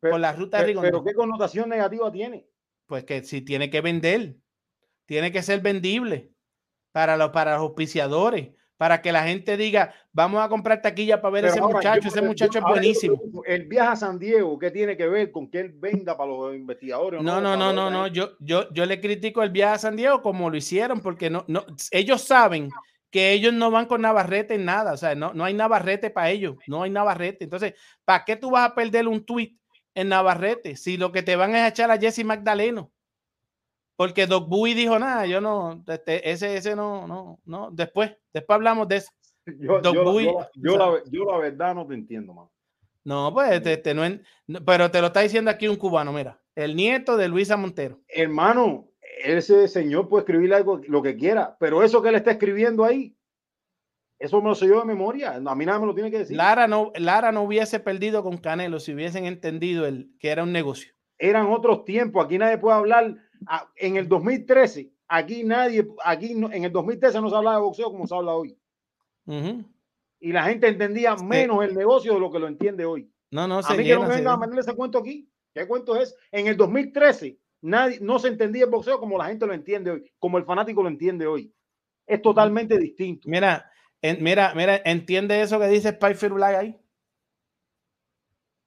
Pero- 0.00 0.12
por 0.12 0.20
la 0.20 0.32
ruta 0.32 0.58
de 0.58 0.66
Rigondó. 0.66 0.88
pero 0.88 1.04
¿qué 1.04 1.14
connotación 1.14 1.68
negativa 1.68 2.10
tiene? 2.12 2.46
Pues 2.86 3.04
que 3.04 3.24
si 3.24 3.42
tiene 3.42 3.68
que 3.70 3.80
vender, 3.80 4.36
tiene 5.06 5.32
que 5.32 5.42
ser 5.42 5.60
vendible 5.60 6.30
para 6.92 7.16
los, 7.16 7.30
para 7.30 7.52
los 7.54 7.60
auspiciadores, 7.62 8.50
para 8.76 9.00
que 9.00 9.10
la 9.12 9.24
gente 9.24 9.56
diga, 9.56 9.94
vamos 10.12 10.42
a 10.42 10.48
comprar 10.48 10.82
taquilla 10.82 11.20
para 11.20 11.32
ver 11.32 11.42
Pero 11.42 11.52
ese 11.52 11.60
ahora, 11.60 11.76
muchacho, 11.78 12.00
yo- 12.02 12.08
ese 12.08 12.22
muchacho 12.22 12.58
es 12.58 12.64
yo 12.64 12.68
buenísimo. 12.68 13.22
El 13.46 13.66
viaje 13.66 13.88
a 13.90 13.96
San 13.96 14.18
Diego, 14.18 14.58
¿qué 14.58 14.70
tiene 14.70 14.96
que 14.96 15.06
ver 15.08 15.30
con 15.30 15.50
que 15.50 15.60
él 15.60 15.72
venda 15.72 16.16
para 16.16 16.30
los 16.30 16.54
investigadores? 16.54 17.22
No, 17.22 17.40
no, 17.40 17.56
no, 17.56 17.66
los- 17.66 17.74
no, 17.74 17.90
no. 17.90 18.06
Yo, 18.08 18.32
yo, 18.40 18.70
yo 18.72 18.84
le 18.86 19.00
critico 19.00 19.42
el 19.42 19.50
viaje 19.50 19.74
a 19.74 19.78
San 19.78 19.96
Diego 19.96 20.20
como 20.22 20.50
lo 20.50 20.56
hicieron, 20.56 21.00
porque 21.00 21.30
no, 21.30 21.44
no, 21.48 21.64
ellos 21.90 22.22
saben 22.22 22.68
que 23.10 23.32
ellos 23.32 23.54
no 23.54 23.70
van 23.70 23.86
con 23.86 24.02
Navarrete 24.02 24.54
en 24.54 24.66
nada. 24.66 24.92
O 24.92 24.96
sea, 24.96 25.14
no, 25.14 25.32
no 25.32 25.44
hay 25.44 25.54
Navarrete 25.54 26.10
para 26.10 26.30
ellos. 26.30 26.56
No 26.66 26.82
hay 26.82 26.90
Navarrete. 26.90 27.44
Entonces, 27.44 27.74
¿para 28.04 28.24
qué 28.24 28.36
tú 28.36 28.50
vas 28.50 28.70
a 28.70 28.74
perder 28.74 29.08
un 29.08 29.24
tweet 29.24 29.56
en 29.94 30.10
Navarrete 30.10 30.76
si 30.76 30.98
lo 30.98 31.12
que 31.12 31.22
te 31.22 31.36
van 31.36 31.54
es 31.54 31.62
a 31.62 31.68
echar 31.68 31.90
a 31.90 31.96
Jesse 31.98 32.24
Magdaleno? 32.24 32.92
Porque 33.96 34.26
Doc 34.26 34.48
Bowie 34.48 34.74
dijo 34.74 34.98
nada, 34.98 35.26
yo 35.26 35.40
no, 35.40 35.82
este, 35.86 36.30
ese, 36.30 36.56
ese 36.56 36.76
no, 36.76 37.06
no, 37.06 37.40
no. 37.44 37.70
Después, 37.72 38.12
después 38.32 38.54
hablamos 38.54 38.86
de 38.88 38.96
eso. 38.96 39.10
Yo, 39.60 39.80
Doc 39.80 39.94
yo 39.94 40.04
Bowie, 40.04 40.26
yo 40.26 40.46
yo 40.56 40.76
la, 40.76 41.02
yo 41.08 41.24
la 41.24 41.38
verdad 41.38 41.74
no 41.74 41.86
te 41.86 41.94
entiendo, 41.94 42.34
man. 42.34 42.48
No, 43.04 43.32
pues, 43.32 43.52
este, 43.52 43.74
este, 43.74 43.94
no 43.94 44.04
en- 44.04 44.24
no, 44.48 44.64
pero 44.64 44.90
te 44.90 45.00
lo 45.00 45.06
está 45.06 45.20
diciendo 45.20 45.52
aquí 45.52 45.68
un 45.68 45.76
cubano, 45.76 46.12
mira, 46.12 46.42
el 46.56 46.74
nieto 46.74 47.16
de 47.16 47.28
Luisa 47.28 47.56
Montero. 47.56 48.00
Hermano, 48.08 48.88
ese 49.22 49.68
señor 49.68 50.08
puede 50.08 50.22
escribir 50.22 50.52
algo, 50.52 50.80
lo 50.88 51.00
que 51.00 51.16
quiera, 51.16 51.56
pero 51.60 51.84
eso 51.84 52.02
que 52.02 52.08
él 52.08 52.16
está 52.16 52.32
escribiendo 52.32 52.84
ahí, 52.84 53.16
eso 54.18 54.42
me 54.42 54.48
lo 54.48 54.54
sé 54.54 54.66
yo 54.66 54.80
de 54.80 54.86
memoria. 54.86 55.34
A 55.34 55.54
mí 55.54 55.66
nada 55.66 55.78
me 55.78 55.86
lo 55.86 55.94
tiene 55.94 56.10
que 56.10 56.18
decir. 56.18 56.36
Lara 56.36 56.66
no, 56.66 56.90
Lara 56.96 57.32
no 57.32 57.42
hubiese 57.42 57.80
perdido 57.80 58.22
con 58.22 58.38
Canelo 58.38 58.80
si 58.80 58.94
hubiesen 58.94 59.26
entendido 59.26 59.86
el, 59.86 60.10
que 60.18 60.30
era 60.30 60.42
un 60.42 60.52
negocio. 60.52 60.92
Eran 61.18 61.46
otros 61.52 61.84
tiempos. 61.84 62.24
Aquí 62.24 62.38
nadie 62.38 62.58
puede 62.58 62.76
hablar. 62.76 63.14
Ah, 63.46 63.68
En 63.76 63.96
el 63.96 64.08
2013, 64.08 64.90
aquí 65.08 65.44
nadie, 65.44 65.86
aquí 66.04 66.34
no- 66.34 66.50
en 66.52 66.64
el 66.64 66.72
2013 66.72 67.20
no 67.20 67.28
se 67.30 67.36
hablaba 67.36 67.56
de 67.56 67.62
boxeo 67.62 67.90
como 67.90 68.06
se 68.06 68.14
habla 68.14 68.34
hoy. 68.34 68.56
Y 70.20 70.32
la 70.32 70.44
gente 70.44 70.68
entendía 70.68 71.14
menos 71.16 71.62
el 71.64 71.74
negocio 71.74 72.14
de 72.14 72.20
lo 72.20 72.30
que 72.30 72.38
lo 72.38 72.48
entiende 72.48 72.84
hoy. 72.84 73.10
No, 73.30 73.46
no, 73.46 73.58
a 73.58 73.62
se 73.62 73.76
mí 73.76 73.84
que 73.84 73.94
no 73.94 74.02
vengan 74.02 74.34
a 74.34 74.36
mandarle 74.36 74.60
ese 74.60 74.74
cuento 74.74 74.98
aquí. 74.98 75.28
¿Qué 75.52 75.66
cuento 75.66 75.96
es? 75.96 76.14
En 76.30 76.46
el 76.46 76.56
2013 76.56 77.38
nadie, 77.62 77.98
no 78.00 78.18
se 78.18 78.28
entendía 78.28 78.64
el 78.64 78.70
boxeo 78.70 79.00
como 79.00 79.18
la 79.18 79.26
gente 79.26 79.46
lo 79.46 79.52
entiende 79.52 79.90
hoy, 79.90 80.12
como 80.18 80.38
el 80.38 80.44
fanático 80.44 80.82
lo 80.82 80.88
entiende 80.88 81.26
hoy. 81.26 81.52
Es 82.06 82.22
totalmente 82.22 82.78
distinto. 82.78 83.28
Mira, 83.28 83.68
en- 84.00 84.22
mira, 84.22 84.52
mira, 84.54 84.80
entiende 84.84 85.40
eso 85.40 85.58
que 85.58 85.66
dice 85.68 85.90
Spy 85.90 86.28
Black 86.28 86.54
ahí. 86.54 86.80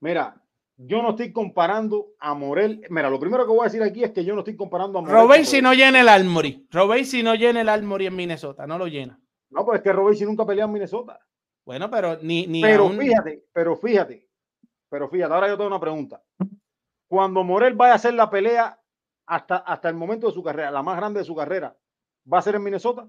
Mira, 0.01 0.41
yo 0.81 1.01
no 1.01 1.09
estoy 1.09 1.33
comparando 1.33 2.13
a 2.19 2.33
Morel. 2.33 2.81
Mira, 2.89 3.09
lo 3.09 3.19
primero 3.19 3.43
que 3.45 3.51
voy 3.51 3.61
a 3.61 3.63
decir 3.65 3.83
aquí 3.83 4.01
es 4.03 4.11
que 4.11 4.23
yo 4.23 4.33
no 4.33 4.39
estoy 4.39 4.55
comparando 4.55 4.99
a 4.99 5.01
Morel. 5.01 5.15
Robey 5.15 5.43
si 5.45 5.61
no 5.61 5.73
llena 5.73 5.99
el 5.99 6.07
Armory. 6.07 6.67
Robey 6.71 7.03
si 7.03 7.21
no 7.21 7.35
llena 7.35 7.61
el 7.61 7.69
Armory 7.69 8.05
en 8.07 8.15
Minnesota, 8.15 8.65
no 8.65 8.77
lo 8.77 8.87
llena. 8.87 9.19
No, 9.49 9.65
pues 9.65 9.79
es 9.79 9.83
que 9.83 9.91
Robey 9.91 10.15
si 10.15 10.23
nunca 10.25 10.45
peleó 10.45 10.65
en 10.65 10.71
Minnesota. 10.71 11.19
Bueno, 11.65 11.89
pero 11.91 12.17
ni, 12.21 12.47
ni 12.47 12.61
Pero 12.61 12.83
aún- 12.85 12.97
fíjate, 12.97 13.45
pero 13.51 13.75
fíjate, 13.75 14.27
pero 14.89 15.09
fíjate, 15.09 15.33
ahora 15.33 15.47
yo 15.49 15.57
tengo 15.57 15.67
una 15.67 15.79
pregunta. 15.79 16.23
Cuando 17.07 17.43
Morel 17.43 17.73
vaya 17.73 17.93
a 17.93 17.95
hacer 17.97 18.13
la 18.13 18.29
pelea 18.29 18.79
hasta, 19.27 19.57
hasta 19.57 19.89
el 19.89 19.95
momento 19.95 20.27
de 20.27 20.33
su 20.33 20.41
carrera, 20.41 20.71
la 20.71 20.81
más 20.81 20.95
grande 20.97 21.19
de 21.19 21.25
su 21.25 21.35
carrera, 21.35 21.75
¿va 22.31 22.39
a 22.39 22.41
ser 22.41 22.55
en 22.55 22.63
Minnesota? 22.63 23.07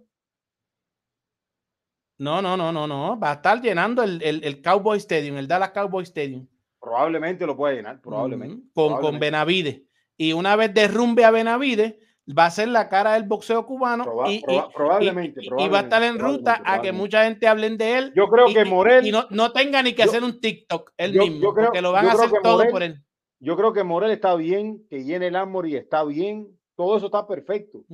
No, 2.18 2.42
no, 2.42 2.56
no, 2.56 2.70
no, 2.72 2.86
no. 2.86 3.18
Va 3.18 3.30
a 3.30 3.34
estar 3.34 3.60
llenando 3.62 4.02
el, 4.02 4.20
el, 4.22 4.44
el 4.44 4.60
Cowboy 4.60 4.98
Stadium, 4.98 5.36
el 5.38 5.48
Dallas 5.48 5.70
Cowboy 5.70 6.02
Stadium. 6.04 6.46
Probablemente 6.80 7.46
lo 7.46 7.56
puede 7.56 7.76
llenar, 7.76 8.00
probablemente. 8.00 8.54
Con, 8.56 8.64
con 8.72 8.88
probablemente. 8.98 9.26
Benavides. 9.26 9.82
Y 10.16 10.32
una 10.32 10.56
vez 10.56 10.72
derrumbe 10.74 11.24
a 11.24 11.30
Benavides, 11.30 11.94
va 12.38 12.46
a 12.46 12.50
ser 12.50 12.68
la 12.68 12.88
cara 12.88 13.14
del 13.14 13.24
boxeo 13.24 13.66
cubano 13.66 14.04
Proba- 14.04 14.30
y, 14.30 14.36
y- 14.36 14.42
proba- 14.42 14.70
probablemente, 14.72 15.40
y- 15.42 15.62
y 15.64 15.68
va 15.68 15.80
a 15.80 15.82
estar 15.82 16.02
en 16.02 16.18
ruta 16.18 16.62
a 16.64 16.80
que 16.80 16.92
mucha 16.92 17.24
gente 17.24 17.48
hablen 17.48 17.76
de 17.76 17.98
él. 17.98 18.12
Yo 18.14 18.28
creo 18.28 18.46
que 18.46 18.64
Morel- 18.64 19.06
Y 19.06 19.10
no, 19.10 19.26
no 19.30 19.52
tenga 19.52 19.82
ni 19.82 19.92
que 19.94 20.04
yo- 20.04 20.08
hacer 20.10 20.22
un 20.24 20.40
TikTok 20.40 20.92
él 20.96 21.12
yo- 21.12 21.22
mismo, 21.22 21.40
yo 21.40 21.54
creo- 21.54 21.66
porque 21.66 21.82
lo 21.82 21.92
van 21.92 22.06
a 22.06 22.12
hacer 22.12 22.30
todo 22.42 22.58
Morel- 22.58 22.70
por 22.70 22.82
él. 22.82 23.02
Yo 23.40 23.56
creo 23.56 23.72
que 23.72 23.82
Morel 23.82 24.10
está 24.10 24.34
bien, 24.36 24.86
que 24.90 25.02
llene 25.02 25.28
el 25.28 25.36
Armory 25.36 25.74
está 25.76 26.04
bien, 26.04 26.46
todo 26.76 26.96
eso 26.96 27.06
está 27.06 27.26
perfecto. 27.26 27.84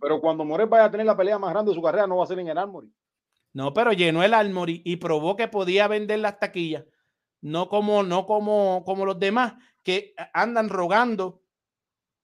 Pero 0.00 0.20
cuando 0.20 0.44
Morel 0.44 0.68
vaya 0.68 0.84
a 0.84 0.90
tener 0.90 1.06
la 1.06 1.16
pelea 1.16 1.38
más 1.38 1.50
grande 1.52 1.70
de 1.70 1.74
su 1.74 1.82
carrera, 1.82 2.06
no 2.06 2.16
va 2.16 2.24
a 2.24 2.28
ser 2.28 2.38
en 2.38 2.48
el 2.48 2.56
Armory. 2.58 2.88
No, 3.52 3.74
pero 3.74 3.92
llenó 3.92 4.22
el 4.22 4.32
Armory 4.32 4.80
y 4.84 4.96
probó 4.96 5.36
que 5.36 5.48
podía 5.48 5.86
vender 5.88 6.20
las 6.20 6.38
taquillas. 6.38 6.84
No 7.42 7.68
como, 7.68 8.02
no 8.02 8.24
como, 8.24 8.82
como 8.86 9.04
los 9.04 9.18
demás 9.18 9.54
que 9.82 10.14
andan 10.32 10.68
rogando 10.68 11.42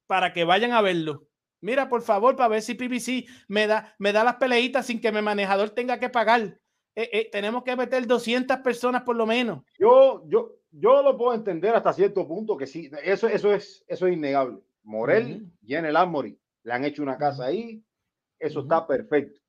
para 0.07 0.32
que 0.32 0.45
vayan 0.45 0.73
a 0.73 0.81
verlo. 0.81 1.28
Mira, 1.61 1.89
por 1.89 2.03
favor, 2.03 2.36
para 2.36 2.49
ver 2.49 2.62
si 2.62 2.74
PBC 2.74 3.27
me 3.49 3.66
da, 3.66 3.95
me 3.99 4.12
da 4.12 4.23
las 4.23 4.36
peleitas 4.36 4.86
sin 4.86 5.01
que 5.01 5.11
mi 5.11 5.20
manejador 5.20 5.70
tenga 5.70 5.99
que 5.99 6.09
pagar. 6.09 6.61
Eh, 6.95 7.11
eh, 7.12 7.28
tenemos 7.31 7.65
que 7.65 7.77
meter 7.77 8.07
200 8.07 8.59
personas 8.59 9.03
por 9.03 9.16
lo 9.16 9.27
menos. 9.27 9.65
Yo, 9.78 10.24
yo, 10.28 10.57
yo 10.70 11.03
lo 11.03 11.16
puedo 11.16 11.35
entender 11.35 11.74
hasta 11.74 11.93
cierto 11.93 12.27
punto 12.27 12.57
que 12.57 12.66
sí, 12.66 12.90
eso, 13.03 13.28
eso 13.28 13.53
es, 13.53 13.85
eso 13.89 14.07
es 14.07 14.12
innegable. 14.15 14.61
Morel 14.85 15.43
Ujú. 15.43 15.53
llena 15.62 15.89
el 15.89 15.97
Armory, 15.97 16.39
le 16.62 16.73
han 16.73 16.85
hecho 16.85 17.03
una 17.03 17.19
casa 17.19 17.47
ahí, 17.47 17.85
eso 18.39 18.61
está 18.61 18.86
perfecto. 18.86 19.40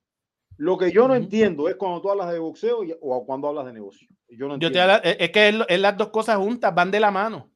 Lo 0.60 0.78
que 0.78 0.92
yo 0.92 1.08
no 1.08 1.16
entiendo 1.16 1.70
es 1.70 1.78
cuando 1.78 2.02
tú 2.02 2.12
hablas 2.12 2.30
de 2.34 2.38
boxeo 2.38 2.84
y- 2.84 2.94
o 3.00 3.26
cuando 3.26 3.48
hablas 3.48 3.66
de 3.66 3.72
negocio. 3.72 4.10
Yo 4.28 4.46
no 4.50 4.58
Yo 4.58 4.70
te 4.70 4.80
es 5.24 5.32
que 5.32 5.48
es, 5.48 5.56
es 5.70 5.80
las 5.80 5.96
dos 5.96 6.10
cosas 6.10 6.36
juntas, 6.36 6.76
van 6.76 6.92
de 6.92 7.00
la 7.00 7.12
mano. 7.12 7.50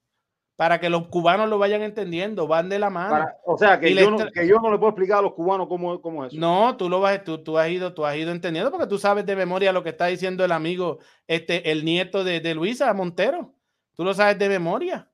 Para 0.55 0.79
que 0.79 0.89
los 0.89 1.09
cubanos 1.09 1.49
lo 1.49 1.57
vayan 1.57 1.81
entendiendo, 1.81 2.47
van 2.47 2.69
de 2.69 2.79
la 2.79 2.89
mano. 2.89 3.09
Para- 3.09 3.37
o 3.45 3.57
sea, 3.57 3.77
que 3.77 3.93
yo, 3.93 4.09
no, 4.09 4.17
estra- 4.19 4.31
que 4.31 4.47
yo 4.47 4.55
no 4.55 4.71
le 4.71 4.77
puedo 4.77 4.91
explicar 4.91 5.17
a 5.19 5.21
los 5.21 5.33
cubanos 5.33 5.67
cómo, 5.67 5.99
cómo 6.01 6.23
es 6.23 6.31
eso. 6.31 6.39
No, 6.39 6.77
tú 6.77 6.87
lo 6.87 7.01
vas, 7.01 7.21
tú, 7.25 7.43
tú 7.43 7.57
has 7.57 7.69
ido, 7.69 7.93
tú 7.93 8.05
has 8.05 8.15
ido 8.15 8.31
entendiendo 8.31 8.71
porque 8.71 8.87
tú 8.87 8.97
sabes 8.97 9.25
de 9.25 9.35
memoria 9.35 9.73
lo 9.73 9.83
que 9.83 9.89
está 9.89 10.05
diciendo 10.05 10.45
el 10.45 10.53
amigo, 10.53 10.99
este, 11.27 11.71
el 11.71 11.83
nieto 11.83 12.23
de, 12.23 12.39
de 12.39 12.55
Luisa 12.55 12.93
Montero. 12.93 13.53
Tú 13.95 14.05
lo 14.05 14.13
sabes 14.13 14.39
de 14.39 14.47
memoria. 14.47 15.11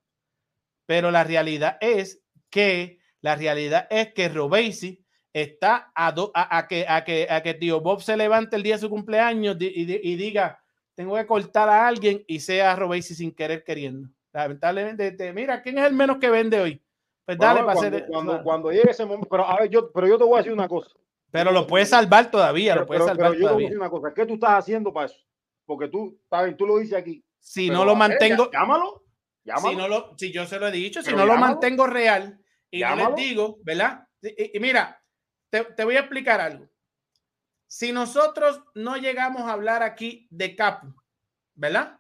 Pero 0.86 1.10
la 1.10 1.24
realidad 1.24 1.80
es 1.82 2.22
que, 2.52 3.00
la 3.22 3.36
realidad 3.36 3.88
es 3.90 4.14
que 4.14 4.30
Robesi 4.30 5.04
está 5.34 5.92
a, 5.96 6.12
do- 6.12 6.32
a, 6.34 6.58
a 6.58 6.68
que, 6.68 6.86
a, 6.88 7.04
que, 7.04 7.28
a 7.30 7.42
que 7.44 7.54
tío 7.54 7.80
Bob 7.82 8.02
se 8.02 8.18
levante 8.18 8.56
el 8.56 8.64
día 8.64 8.76
de 8.76 8.82
su 8.82 8.90
cumpleaños 8.90 9.56
y, 9.60 9.86
di- 9.86 10.00
y 10.04 10.16
diga, 10.16 10.62
tengo 10.96 11.16
que 11.16 11.26
cortar 11.26 11.70
a 11.70 11.88
alguien 11.88 12.24
y 12.28 12.40
sea 12.40 12.76
Robesi 12.76 13.14
sin 13.16 13.32
querer 13.34 13.64
queriendo. 13.64 14.10
Lamentablemente, 14.34 15.12
te- 15.12 15.34
mira, 15.34 15.62
¿quién 15.62 15.78
es 15.78 15.86
el 15.86 15.94
menos 15.94 16.18
que 16.18 16.30
vende 16.30 16.60
hoy? 16.60 16.82
Pues 17.26 17.38
dale 17.38 17.62
Bueno, 17.62 17.66
para 17.68 17.76
cuando, 17.80 17.98
hacer. 17.98 18.10
cuando, 18.10 18.44
cuando 18.44 18.72
llegue 18.72 18.92
ese 18.92 19.06
momento, 19.06 19.28
pero 19.30 19.46
a 19.48 19.60
ver, 19.60 19.70
yo, 19.70 19.92
pero 19.92 20.08
yo 20.08 20.18
te 20.18 20.24
voy 20.24 20.34
a 20.36 20.38
decir 20.38 20.54
una 20.54 20.68
cosa. 20.68 20.90
Pero 21.32 21.52
lo 21.52 21.68
puedes 21.68 21.90
salvar 21.90 22.32
todavía, 22.32 22.74
Pero, 22.74 22.82
lo 22.82 22.88
puedes 22.88 23.04
pero- 23.04 23.16
salvar 23.16 23.32
pero 23.32 23.34
yo 23.34 23.40
te 23.40 23.44
voy 23.44 23.46
a 23.46 23.50
todavía. 23.52 23.68
decir 23.68 23.80
una 23.80 23.90
cosa. 23.90 24.14
¿Qué 24.16 24.26
tú 24.26 24.34
estás 24.34 24.50
haciendo 24.52 24.92
para 24.92 25.06
eso? 25.06 25.20
Porque 25.66 25.88
tú, 25.88 26.20
bien, 26.32 26.58
tú 26.58 26.66
lo 26.66 26.80
dices 26.80 26.98
aquí. 26.98 27.24
Si 27.40 27.70
no 27.70 27.86
lo 27.86 27.92
ver, 27.92 27.98
mantengo, 28.00 28.50
ya- 28.52 28.60
Llámalo. 28.62 29.04
Llámalo. 29.44 29.70
si 29.70 29.76
no 29.76 29.88
lo, 29.88 30.16
si 30.18 30.32
yo 30.34 30.46
se 30.48 30.60
lo 30.60 30.68
he 30.68 30.72
dicho, 30.72 31.02
si 31.04 31.14
no 31.14 31.26
lo 31.26 31.38
mantengo 31.38 31.86
real 31.88 32.40
y 32.72 32.82
no 32.82 32.96
les 32.96 33.16
digo, 33.16 33.58
¿verdad? 33.64 34.06
Y 34.22 34.60
mira, 34.60 34.99
te, 35.50 35.64
te 35.64 35.84
voy 35.84 35.96
a 35.96 36.02
explicar 36.02 36.40
algo. 36.42 36.68
Si 37.68 37.92
nosotros 37.92 38.62
no 38.74 38.98
llegamos 38.98 39.44
a 39.44 39.54
hablar 39.54 39.84
aquí 39.84 40.28
de 40.32 40.56
Capu, 40.56 40.94
¿verdad? 41.56 42.00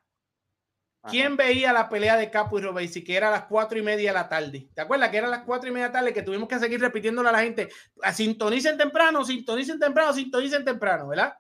¿Quién 1.04 1.38
veía 1.38 1.72
la 1.72 1.88
pelea 1.90 2.18
de 2.18 2.30
Capu 2.30 2.60
y 2.60 2.62
Robesi 2.62 3.04
que 3.04 3.16
era 3.16 3.30
a 3.30 3.32
las 3.32 3.44
cuatro 3.46 3.80
y 3.80 3.82
media 3.82 4.10
de 4.10 4.14
la 4.16 4.28
tarde? 4.28 4.70
¿Te 4.74 4.82
acuerdas 4.82 5.10
que 5.10 5.18
era 5.18 5.28
a 5.28 5.32
las 5.32 5.44
cuatro 5.44 5.70
y 5.70 5.72
media 5.72 5.88
de 5.88 5.94
la 5.94 6.00
tarde 6.00 6.14
que 6.14 6.24
tuvimos 6.24 6.50
que 6.50 6.60
seguir 6.60 6.80
repitiéndole 6.82 7.30
a 7.30 7.32
la 7.32 7.40
gente? 7.40 7.70
"Ah, 8.04 8.12
Sintonicen 8.14 8.78
temprano, 8.78 9.24
sintonicen 9.24 9.80
temprano, 9.80 10.14
sintonicen 10.14 10.66
temprano, 10.66 11.08
¿verdad? 11.08 11.34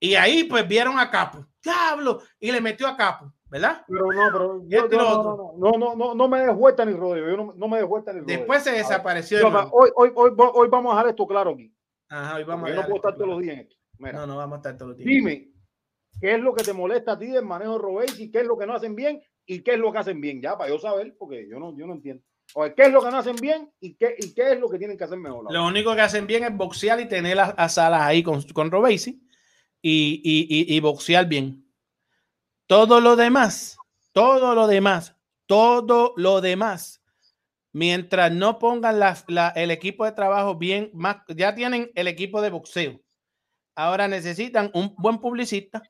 Y 0.00 0.14
ahí 0.14 0.44
pues 0.44 0.66
vieron 0.68 0.98
a 0.98 1.10
Capu, 1.10 1.46
diablo, 1.62 2.22
y 2.38 2.52
le 2.52 2.60
metió 2.60 2.86
a 2.86 2.96
Capu, 2.96 3.32
¿verdad? 3.52 3.84
Pero 3.86 4.06
no, 4.12 4.20
pero 4.32 4.62
yo, 4.66 4.86
y 4.86 4.96
no, 4.96 5.22
no, 5.58 5.78
no, 5.78 5.94
no, 5.94 6.14
no, 6.14 6.28
me 6.28 6.40
des 6.40 6.56
vuelta 6.56 6.84
ni 6.86 6.94
rodeo. 6.94 7.28
Yo 7.30 7.36
no, 7.36 7.52
no 7.54 7.68
me 7.68 7.78
des 7.78 7.86
vuelta 7.86 8.12
ni 8.12 8.20
rodeo. 8.20 8.38
Después 8.38 8.62
se 8.62 8.72
desapareció 8.72 9.38
yo, 9.40 9.48
hoy, 9.70 9.90
hoy, 9.94 10.10
hoy, 10.14 10.32
hoy 10.36 10.68
vamos 10.68 10.92
a 10.92 10.96
dejar 10.96 11.10
esto 11.10 11.26
claro 11.26 11.50
aquí. 11.50 11.70
Ajá, 12.08 12.36
hoy 12.36 12.44
vamos 12.44 12.62
Porque 12.62 12.72
a 12.72 12.76
yo 12.76 12.80
no 12.82 12.86
puedo 12.88 12.96
estar 12.96 13.14
todos 13.14 13.28
los 13.28 13.40
días 13.40 13.54
en 13.54 13.60
esto. 13.60 13.76
Mira, 13.98 14.12
No, 14.18 14.26
no 14.26 14.36
vamos 14.38 14.54
a 14.54 14.58
estar 14.58 14.76
todos 14.78 14.88
los 14.90 14.98
días. 14.98 15.06
dime, 15.06 15.50
¿qué 16.20 16.34
es 16.34 16.40
lo 16.40 16.54
que 16.54 16.64
te 16.64 16.72
molesta 16.72 17.12
a 17.12 17.18
ti 17.18 17.26
del 17.26 17.44
manejo 17.44 17.74
de 17.74 17.78
Robesi? 17.78 18.30
¿Qué 18.30 18.40
es 18.40 18.46
lo 18.46 18.56
que 18.56 18.66
no 18.66 18.74
hacen 18.74 18.96
bien? 18.96 19.22
¿Y 19.44 19.60
qué 19.62 19.72
es 19.74 19.78
lo 19.78 19.92
que 19.92 19.98
hacen 19.98 20.20
bien? 20.20 20.40
Ya, 20.40 20.56
para 20.56 20.70
yo 20.70 20.78
saber, 20.78 21.14
porque 21.18 21.46
yo 21.48 21.58
no, 21.58 21.76
yo 21.76 21.86
no 21.86 21.92
entiendo. 21.92 22.24
Oye, 22.54 22.74
¿qué 22.74 22.82
es 22.84 22.92
lo 22.92 23.02
que 23.02 23.10
no 23.10 23.18
hacen 23.18 23.36
bien? 23.36 23.70
¿Y 23.80 23.94
qué, 23.96 24.14
y 24.18 24.32
qué 24.34 24.52
es 24.52 24.60
lo 24.60 24.68
que 24.70 24.78
tienen 24.78 24.96
que 24.96 25.04
hacer 25.04 25.18
mejor? 25.18 25.52
Lo 25.52 25.66
único 25.66 25.94
que 25.94 26.00
hacen 26.00 26.26
bien 26.26 26.44
es 26.44 26.56
boxear 26.56 26.98
y 27.00 27.06
tener 27.08 27.38
a, 27.38 27.44
a 27.50 27.68
Salas 27.68 28.02
ahí 28.02 28.22
con, 28.22 28.42
con 28.54 28.70
Robesi 28.70 29.22
y, 29.80 30.20
y, 30.24 30.46
y- 30.72 30.76
y 30.76 30.80
boxear 30.80 31.26
bien. 31.26 31.61
Todo 32.72 33.02
lo 33.02 33.16
demás, 33.16 33.76
todo 34.12 34.54
lo 34.54 34.66
demás, 34.66 35.14
todo 35.44 36.14
lo 36.16 36.40
demás, 36.40 37.02
mientras 37.70 38.32
no 38.32 38.58
pongan 38.58 38.98
el 39.56 39.70
equipo 39.70 40.06
de 40.06 40.12
trabajo 40.12 40.56
bien, 40.56 40.90
más, 40.94 41.18
ya 41.36 41.54
tienen 41.54 41.92
el 41.94 42.08
equipo 42.08 42.40
de 42.40 42.48
boxeo. 42.48 43.02
Ahora 43.74 44.08
necesitan 44.08 44.70
un 44.72 44.94
buen 44.96 45.18
publicista, 45.18 45.82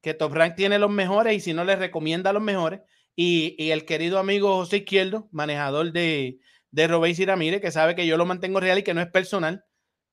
que 0.00 0.14
Top 0.14 0.32
Rank 0.32 0.54
tiene 0.54 0.78
los 0.78 0.92
mejores 0.92 1.34
y 1.34 1.40
si 1.40 1.54
no 1.54 1.64
les 1.64 1.80
recomienda 1.80 2.32
los 2.32 2.42
mejores. 2.42 2.82
Y, 3.16 3.56
y 3.58 3.72
el 3.72 3.84
querido 3.84 4.20
amigo 4.20 4.58
José 4.58 4.76
Izquierdo, 4.76 5.28
manejador 5.32 5.90
de, 5.90 6.38
de 6.70 6.86
Robéis 6.86 7.18
y 7.18 7.26
Ramírez, 7.26 7.60
que 7.60 7.72
sabe 7.72 7.96
que 7.96 8.06
yo 8.06 8.16
lo 8.16 8.26
mantengo 8.26 8.60
real 8.60 8.78
y 8.78 8.84
que 8.84 8.94
no 8.94 9.00
es 9.00 9.10
personal, 9.10 9.64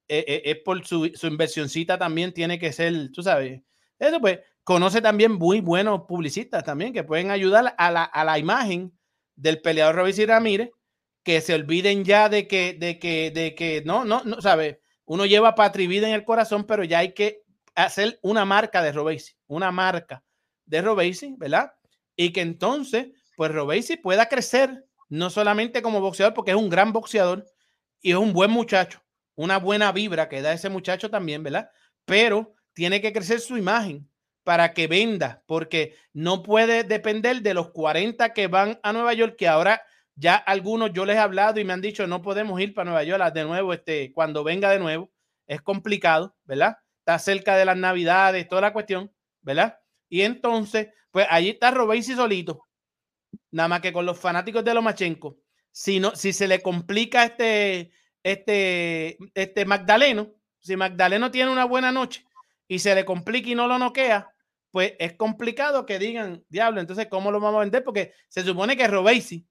eh, 0.07 0.25
eh, 0.27 0.41
es 0.43 0.57
por 0.65 0.83
su, 0.87 1.11
su 1.13 1.27
inversioncita 1.27 1.99
también 1.99 2.33
tiene 2.33 2.57
que 2.57 2.73
ser, 2.73 3.11
tú 3.11 3.21
sabes, 3.21 3.61
eso 3.99 4.19
pues, 4.19 4.39
conoce 4.67 4.99
también 4.99 5.31
muy 5.31 5.61
buenos 5.61 6.01
publicistas 6.09 6.61
también 6.65 6.91
que 6.91 7.05
pueden 7.05 7.31
ayudar 7.31 7.73
a 7.77 7.89
la, 7.89 8.03
a 8.03 8.25
la 8.25 8.37
imagen 8.37 8.91
del 9.37 9.61
peleador 9.61 9.95
Robéis 9.95 10.19
y 10.19 10.25
Ramírez, 10.25 10.71
que 11.23 11.39
se 11.39 11.53
olviden 11.53 12.03
ya 12.03 12.27
de 12.27 12.49
que, 12.49 12.73
de 12.73 12.99
que, 12.99 13.31
de 13.31 13.55
que, 13.55 13.81
no, 13.85 14.03
no, 14.03 14.25
no, 14.25 14.41
sabes, 14.41 14.79
uno 15.05 15.25
lleva 15.25 15.55
Patri 15.55 15.87
Vida 15.87 16.09
en 16.09 16.13
el 16.13 16.25
corazón, 16.25 16.65
pero 16.65 16.83
ya 16.83 16.99
hay 16.99 17.13
que 17.13 17.43
hacer 17.75 18.19
una 18.21 18.43
marca 18.43 18.81
de 18.81 18.91
Robesi, 18.91 19.35
una 19.47 19.71
marca 19.71 20.25
de 20.65 20.81
Robesi, 20.81 21.33
¿verdad? 21.37 21.71
Y 22.17 22.33
que 22.33 22.41
entonces, 22.41 23.07
pues 23.37 23.53
Robesi 23.53 23.95
pueda 23.95 24.27
crecer, 24.27 24.85
no 25.07 25.29
solamente 25.29 25.81
como 25.81 26.01
boxeador, 26.01 26.33
porque 26.33 26.51
es 26.51 26.57
un 26.57 26.69
gran 26.69 26.91
boxeador 26.91 27.45
y 28.01 28.11
es 28.11 28.17
un 28.17 28.33
buen 28.33 28.51
muchacho, 28.51 29.01
una 29.35 29.59
buena 29.59 29.93
vibra 29.93 30.27
que 30.27 30.41
da 30.41 30.51
ese 30.51 30.67
muchacho 30.67 31.09
también, 31.09 31.41
¿verdad? 31.41 31.69
Pero 32.03 32.53
tiene 32.73 32.99
que 32.99 33.13
crecer 33.13 33.39
su 33.39 33.55
imagen 33.55 34.09
para 34.47 34.73
que 34.73 34.87
venda, 34.87 35.43
porque 35.45 35.97
no 36.13 36.41
puede 36.41 36.85
depender 36.85 37.41
de 37.41 37.53
los 37.53 37.71
40 37.71 38.31
que 38.31 38.47
van 38.47 38.79
a 38.81 38.93
Nueva 38.93 39.13
York, 39.13 39.35
que 39.37 39.45
ahora 39.45 39.81
ya 40.15 40.37
algunos 40.37 40.93
yo 40.93 41.03
les 41.03 41.17
he 41.17 41.19
hablado 41.19 41.59
y 41.59 41.65
me 41.65 41.73
han 41.73 41.81
dicho 41.81 42.07
no 42.07 42.21
podemos 42.21 42.57
ir 42.61 42.73
para 42.73 42.85
Nueva 42.85 43.03
York 43.03 43.33
de 43.33 43.43
nuevo, 43.43 43.73
este, 43.73 44.13
cuando 44.13 44.45
venga 44.45 44.71
de 44.71 44.79
nuevo, 44.79 45.11
es 45.47 45.61
complicado, 45.61 46.33
¿verdad? 46.45 46.77
Está 46.99 47.19
cerca 47.19 47.57
de 47.57 47.65
las 47.65 47.75
navidades, 47.75 48.47
toda 48.47 48.61
la 48.61 48.71
cuestión, 48.71 49.11
¿verdad? 49.41 49.79
Y 50.07 50.21
entonces, 50.21 50.87
pues 51.11 51.27
allí 51.29 51.49
está 51.49 51.71
Robesi 51.71 52.15
solito, 52.15 52.63
nada 53.51 53.67
más 53.67 53.81
que 53.81 53.91
con 53.91 54.05
los 54.05 54.17
fanáticos 54.17 54.63
de 54.63 54.73
Lomachenko. 54.73 55.35
Si, 55.73 55.99
no, 55.99 56.15
si 56.15 56.31
se 56.31 56.47
le 56.47 56.61
complica 56.61 57.25
este, 57.25 57.91
este, 58.23 59.17
este 59.33 59.65
Magdaleno, 59.65 60.31
si 60.59 60.77
Magdaleno 60.77 61.31
tiene 61.31 61.51
una 61.51 61.65
buena 61.65 61.91
noche 61.91 62.23
y 62.65 62.79
se 62.79 62.95
le 62.95 63.03
complica 63.03 63.49
y 63.49 63.55
no 63.55 63.67
lo 63.67 63.77
noquea, 63.77 64.31
pues 64.77 64.93
es 64.99 65.13
complicado 65.13 65.87
que 65.87 65.97
digan, 65.97 66.45
diablo, 66.49 66.79
entonces, 66.79 67.07
¿cómo 67.09 67.31
lo 67.31 67.39
vamos 67.39 67.57
a 67.57 67.61
vender? 67.61 67.83
Porque 67.83 68.13
se 68.27 68.43
supone 68.43 68.77
que 68.77 68.87
Robesi 68.87 69.47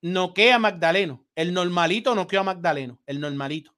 noquea 0.00 0.54
a 0.54 0.58
Magdaleno. 0.60 1.26
El 1.34 1.52
normalito 1.52 2.14
noqueó 2.14 2.38
a 2.38 2.44
Magdaleno. 2.44 3.00
El 3.04 3.18
normalito 3.18 3.74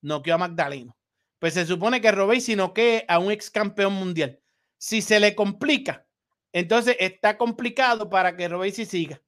noqueó 0.00 0.36
a 0.36 0.38
Magdaleno. 0.38 0.96
Pues 1.38 1.52
se 1.52 1.66
supone 1.66 2.00
que 2.00 2.10
Robesi 2.10 2.56
noquee 2.56 3.04
a 3.06 3.18
un 3.18 3.30
ex 3.30 3.50
campeón 3.50 3.92
mundial. 3.92 4.40
Si 4.78 5.02
se 5.02 5.20
le 5.20 5.34
complica, 5.34 6.06
entonces 6.54 6.96
está 7.00 7.36
complicado 7.36 8.08
para 8.08 8.34
que 8.34 8.48
Robesi 8.48 8.86
siga. 8.86 9.20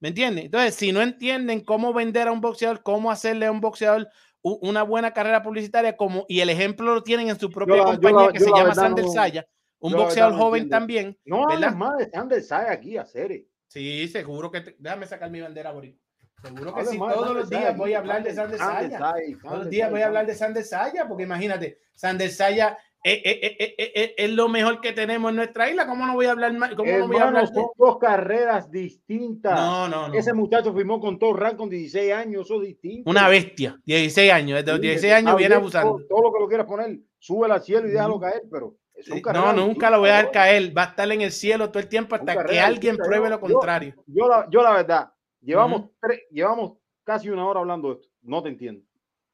¿Me 0.00 0.08
entiendes? 0.08 0.44
Entonces, 0.44 0.74
si 0.74 0.92
no 0.92 1.00
entienden 1.00 1.64
cómo 1.64 1.94
vender 1.94 2.28
a 2.28 2.32
un 2.32 2.42
boxeador, 2.42 2.82
cómo 2.82 3.10
hacerle 3.10 3.46
a 3.46 3.52
un 3.52 3.62
boxeador 3.62 4.06
una 4.42 4.82
buena 4.82 5.14
carrera 5.14 5.42
publicitaria, 5.42 5.96
como, 5.96 6.26
y 6.28 6.40
el 6.40 6.50
ejemplo 6.50 6.94
lo 6.94 7.02
tienen 7.02 7.30
en 7.30 7.40
su 7.40 7.48
propia 7.50 7.76
yo 7.78 7.84
compañía 7.84 8.32
que 8.32 8.38
se 8.40 8.50
la 8.50 8.56
llama 8.58 8.74
Sander 8.74 9.06
no- 9.06 9.12
Saya, 9.12 9.46
un 9.80 9.92
la 9.92 9.98
boxeador 9.98 10.32
no 10.32 10.38
joven 10.38 10.62
entiendo. 10.62 10.76
también. 10.76 11.18
No 11.24 11.46
¿verdad? 11.48 11.74
más 11.74 11.98
de 11.98 12.42
Sander 12.42 12.70
aquí, 12.70 12.96
a 12.96 13.04
serie. 13.04 13.46
Sí, 13.68 14.08
seguro 14.08 14.50
que. 14.50 14.60
te- 14.62 14.76
déjame 14.78 15.06
sacar 15.06 15.30
mi 15.30 15.40
bandera, 15.40 15.72
Boricua. 15.72 16.00
Seguro 16.42 16.72
que 16.74 16.84
sí, 16.84 16.92
de 16.92 16.98
todos 16.98 17.34
los 17.34 17.50
días 17.50 17.76
voy 17.76 17.94
a 17.94 17.98
hablar 17.98 18.22
de 18.22 18.32
Sander- 18.32 18.58
Saya. 18.58 18.98
Todos 19.42 19.58
los 19.58 19.70
días 19.70 19.90
voy 19.90 20.02
a 20.02 20.06
hablar 20.06 20.26
de 20.26 20.34
Sander 20.34 20.62
Saya, 20.64 21.06
porque 21.08 21.24
imagínate, 21.24 21.78
Sander 21.94 22.30
Saya 22.30 22.78
es, 23.02 23.20
es- 23.24 23.38
es- 23.42 23.74
es- 23.76 23.90
es- 23.94 24.10
es 24.16 24.30
lo 24.30 24.48
mejor 24.48 24.80
que 24.80 24.92
tenemos 24.92 25.30
en 25.30 25.36
nuestra 25.36 25.68
isla. 25.68 25.86
¿Cómo 25.86 26.06
no 26.06 26.14
voy 26.14 26.26
a 26.26 26.30
hablar 26.32 26.52
más? 26.54 26.70
¿Cómo 26.76 26.84
no 26.90 27.06
voy 27.08 27.16
a 27.16 27.20
Hermano, 27.24 27.26
hablar 27.26 27.46
son 27.52 27.66
dos 27.76 27.98
carreras 27.98 28.70
distintas. 28.70 29.54
No, 29.54 29.88
no, 29.88 30.08
no. 30.08 30.14
Ese 30.14 30.32
muchacho 30.32 30.72
firmó 30.74 31.00
con 31.00 31.18
todo 31.18 31.32
rank 31.34 31.56
con 31.56 31.68
16 31.68 32.12
años, 32.12 32.42
eso 32.46 32.62
es 32.62 32.68
distinto. 32.68 33.10
Una 33.10 33.28
bestia, 33.28 33.76
16 33.84 34.32
años, 34.32 34.58
desde 34.58 34.70
los 34.72 34.80
Sí, 34.80 34.86
16 34.86 35.12
está 35.12 35.18
años 35.28 35.38
viene 35.38 35.54
abusando. 35.56 35.96
Todo, 35.96 36.06
todo 36.08 36.22
lo 36.22 36.32
que 36.32 36.40
lo 36.40 36.48
quieras 36.48 36.66
poner, 36.66 36.98
súbelo 37.18 37.54
al 37.54 37.62
cielo 37.62 37.86
y 37.88 37.90
déjalo 37.90 38.18
caer, 38.20 38.42
pero 38.50 38.76
Sí, 39.00 39.22
No, 39.32 39.52
nunca 39.52 39.90
lo 39.90 40.00
voy 40.00 40.08
a 40.08 40.12
dejar 40.12 40.24
distintas, 40.26 40.42
caer. 40.42 40.76
Va 40.76 40.82
a 40.82 40.86
estar 40.86 41.12
en 41.12 41.20
el 41.20 41.32
cielo 41.32 41.70
todo 41.70 41.80
el 41.80 41.88
tiempo 41.88 42.14
hasta 42.16 42.44
que 42.44 42.60
alguien 42.60 42.96
pruebe 42.96 43.24
Yo- 43.24 43.30
lo 43.30 43.40
contrario. 43.40 43.94
Yo, 44.06 44.28
la, 44.28 44.46
yo 44.50 44.62
la 44.62 44.72
verdad, 44.72 45.12
llevamos, 45.40 45.90
tres, 46.00 46.22
llevamos 46.30 46.78
casi 47.04 47.30
una 47.30 47.46
hora 47.46 47.60
hablando 47.60 47.88
de 47.88 47.94
esto. 47.94 48.08
No 48.22 48.42
te 48.42 48.48
entiendo. 48.48 48.84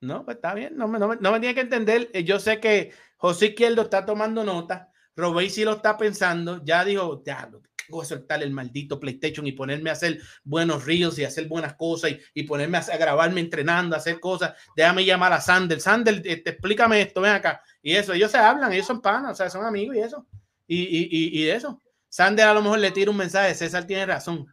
No, 0.01 0.25
pues 0.25 0.37
está 0.37 0.53
bien, 0.55 0.77
no 0.77 0.87
me, 0.87 0.99
no 0.99 1.09
me, 1.09 1.17
no 1.17 1.33
me 1.33 1.41
tiene 1.41 1.55
que 1.55 1.63
entender. 1.63 2.11
Eh, 2.13 2.25
Yo 2.25 2.39
sé 2.39 2.61
que 2.61 2.93
José 3.17 3.47
Izquierdo 3.47 3.83
está 3.83 4.05
tomando 4.05 4.45
nota, 4.45 4.91
Robey 5.17 5.49
sí 5.49 5.65
lo 5.65 5.73
está 5.73 5.97
pensando, 5.97 6.63
ya 6.63 6.85
dijo, 6.85 7.23
ya, 7.25 7.51
voy 7.89 8.05
a 8.05 8.09
soltar 8.09 8.43
el 8.43 8.51
maldito 8.51 8.99
PlayStation 8.99 9.47
y 9.47 9.53
ponerme 9.53 9.91
a 9.91 9.95
hacer 9.95 10.21
buenos 10.43 10.85
ríos 10.85 11.19
y 11.19 11.25
hacer 11.25 11.47
buenas 11.49 11.75
cosas 11.75 12.13
y, 12.13 12.21
y 12.35 12.43
ponerme 12.45 12.79
a, 12.79 12.97
grabarme 12.97 13.41
entrenando, 13.41 13.95
a 13.95 13.99
hacer 13.99 14.21
cosas. 14.21 14.55
Déjame 14.77 15.05
llamar 15.05 15.33
a 15.33 15.41
Sander. 15.41 15.81
Sander, 15.81 16.23
este, 16.25 16.51
explícame 16.51 17.01
esto, 17.01 17.21
ven 17.21 17.33
acá. 17.33 17.63
Y 17.83 17.95
eso, 17.95 18.13
ellos 18.13 18.31
se 18.31 18.39
hablan, 18.39 18.73
ellos 18.73 18.87
son 18.87 19.01
panas, 19.01 19.33
o 19.33 19.35
sea, 19.35 19.51
son 19.51 19.65
amigos 19.65 19.97
y 19.97 20.01
eso. 20.01 20.27
Y, 20.67 20.83
y, 20.83 21.41
y 21.41 21.49
eso. 21.49 21.81
Sander 22.09 22.47
a 22.47 22.55
lo 22.55 22.63
mejor 22.63 22.79
le 22.79 22.91
tira 22.91 23.11
un 23.11 23.17
mensaje, 23.17 23.55
César 23.55 23.87
tiene 23.87 24.07
razón. 24.07 24.47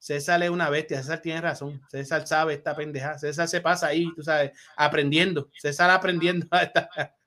César 0.00 0.42
es 0.42 0.50
una 0.50 0.70
bestia, 0.70 1.02
César 1.02 1.20
tiene 1.20 1.42
razón. 1.42 1.80
César 1.88 2.26
sabe 2.26 2.54
esta 2.54 2.74
pendeja. 2.74 3.18
César 3.18 3.46
se 3.48 3.60
pasa 3.60 3.88
ahí, 3.88 4.08
tú 4.16 4.22
sabes, 4.22 4.52
aprendiendo. 4.76 5.50
César 5.58 5.90
aprendiendo. 5.90 6.46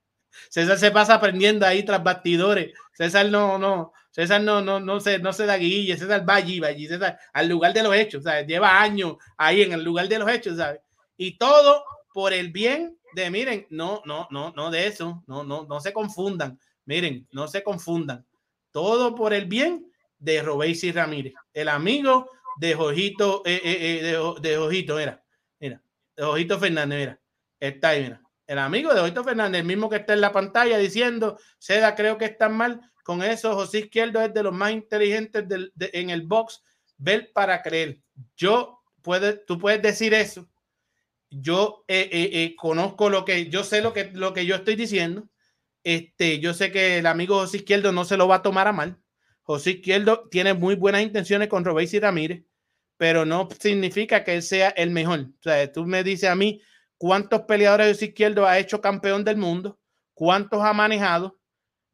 César 0.49 0.77
se 0.79 0.91
pasa 0.91 1.13
aprendiendo 1.13 1.65
ahí 1.65 1.83
tras 1.83 2.03
bastidores. 2.03 2.73
César 2.93 3.27
no, 3.29 3.59
no, 3.59 3.93
César 4.13 4.41
no, 4.41 4.61
no, 4.61 4.79
no 4.79 4.99
se, 4.99 5.17
no 5.17 5.33
se 5.33 5.47
da 5.47 5.57
guille. 5.57 5.97
César 5.97 6.27
va 6.27 6.35
allí, 6.35 6.59
va 6.59 6.67
allí. 6.67 6.87
César 6.87 7.17
al 7.33 7.49
lugar 7.49 7.73
de 7.73 7.81
los 7.81 7.95
hechos, 7.95 8.23
¿sabes? 8.23 8.45
Lleva 8.45 8.79
años 8.79 9.15
ahí 9.37 9.63
en 9.63 9.73
el 9.73 9.83
lugar 9.83 10.07
de 10.07 10.19
los 10.19 10.29
hechos, 10.29 10.57
¿sabes? 10.57 10.81
Y 11.17 11.37
todo 11.37 11.83
por 12.13 12.31
el 12.31 12.51
bien 12.51 12.97
de, 13.15 13.31
miren, 13.31 13.65
no, 13.71 14.03
no, 14.05 14.27
no, 14.29 14.53
no 14.55 14.69
de 14.69 14.85
eso. 14.85 15.23
No, 15.25 15.43
no, 15.43 15.65
no 15.65 15.79
se 15.79 15.91
confundan. 15.91 16.59
Miren, 16.85 17.27
no 17.31 17.47
se 17.47 17.63
confundan. 17.63 18.23
Todo 18.71 19.15
por 19.15 19.33
el 19.33 19.45
bien 19.45 19.91
de 20.19 20.41
Robéis 20.41 20.83
y 20.83 20.91
Ramírez, 20.91 21.33
el 21.53 21.67
amigo 21.67 22.29
de 22.57 22.73
Jojito, 22.75 23.41
eh, 23.45 23.59
eh, 23.63 23.99
eh, 23.99 24.03
de, 24.03 24.49
de 24.49 24.57
Jojito, 24.57 24.95
mira, 24.95 25.21
mira, 25.59 25.81
de 26.15 26.23
Jojito 26.23 26.59
Fernández, 26.59 26.99
mira, 26.99 27.19
está 27.59 27.89
ahí, 27.89 28.03
mira, 28.03 28.21
el 28.47 28.59
amigo 28.59 28.93
de 28.93 29.01
Jojito 29.01 29.23
Fernández, 29.23 29.61
el 29.61 29.67
mismo 29.67 29.89
que 29.89 29.97
está 29.97 30.13
en 30.13 30.21
la 30.21 30.31
pantalla 30.31 30.77
diciendo, 30.77 31.37
Seda, 31.57 31.95
creo 31.95 32.17
que 32.17 32.25
están 32.25 32.55
mal, 32.55 32.79
con 33.03 33.21
eso, 33.23 33.53
José 33.55 33.79
Izquierdo 33.79 34.21
es 34.21 34.33
de 34.33 34.43
los 34.43 34.53
más 34.53 34.71
inteligentes 34.71 35.47
del- 35.47 35.71
de- 35.75 35.91
en 35.93 36.09
el 36.09 36.21
box, 36.23 36.63
ver 36.97 37.31
para 37.33 37.61
creer. 37.61 37.99
Yo, 38.37 38.81
puede, 39.01 39.33
tú 39.33 39.59
puedes 39.59 39.81
decir 39.81 40.13
eso. 40.13 40.47
Yo 41.29 41.83
eh, 41.87 42.09
eh, 42.11 42.29
eh, 42.43 42.55
conozco 42.55 43.09
lo 43.09 43.25
que, 43.25 43.49
yo 43.49 43.63
sé 43.63 43.81
lo 43.81 43.91
que, 43.93 44.11
lo 44.13 44.33
que 44.33 44.45
yo 44.45 44.55
estoy 44.55 44.75
diciendo. 44.75 45.27
Este, 45.83 46.39
yo 46.39 46.53
sé 46.53 46.71
que 46.71 46.99
el 46.99 47.05
amigo 47.07 47.37
José 47.39 47.57
Izquierdo 47.57 47.91
no 47.91 48.05
se 48.05 48.17
lo 48.17 48.27
va 48.27 48.35
a 48.35 48.41
tomar 48.41 48.67
a 48.67 48.71
mal. 48.73 48.97
José 49.41 49.71
Izquierdo 49.71 50.27
tiene 50.29 50.53
muy 50.53 50.75
buenas 50.75 51.01
intenciones 51.01 51.49
con 51.49 51.65
Robéis 51.65 51.93
y 51.93 51.99
Ramírez, 51.99 52.45
pero 52.97 53.25
no 53.25 53.49
significa 53.59 54.23
que 54.23 54.35
él 54.35 54.43
sea 54.43 54.69
el 54.69 54.91
mejor. 54.91 55.19
O 55.21 55.41
sea, 55.43 55.69
tú 55.71 55.85
me 55.85 56.03
dices 56.03 56.29
a 56.29 56.35
mí 56.35 56.61
cuántos 56.97 57.41
peleadores 57.41 57.87
José 57.97 58.05
Izquierdo 58.05 58.45
ha 58.47 58.59
hecho 58.59 58.79
campeón 58.79 59.25
del 59.25 59.35
mundo, 59.37 59.79
cuántos 60.13 60.61
ha 60.63 60.71
manejado, 60.71 61.37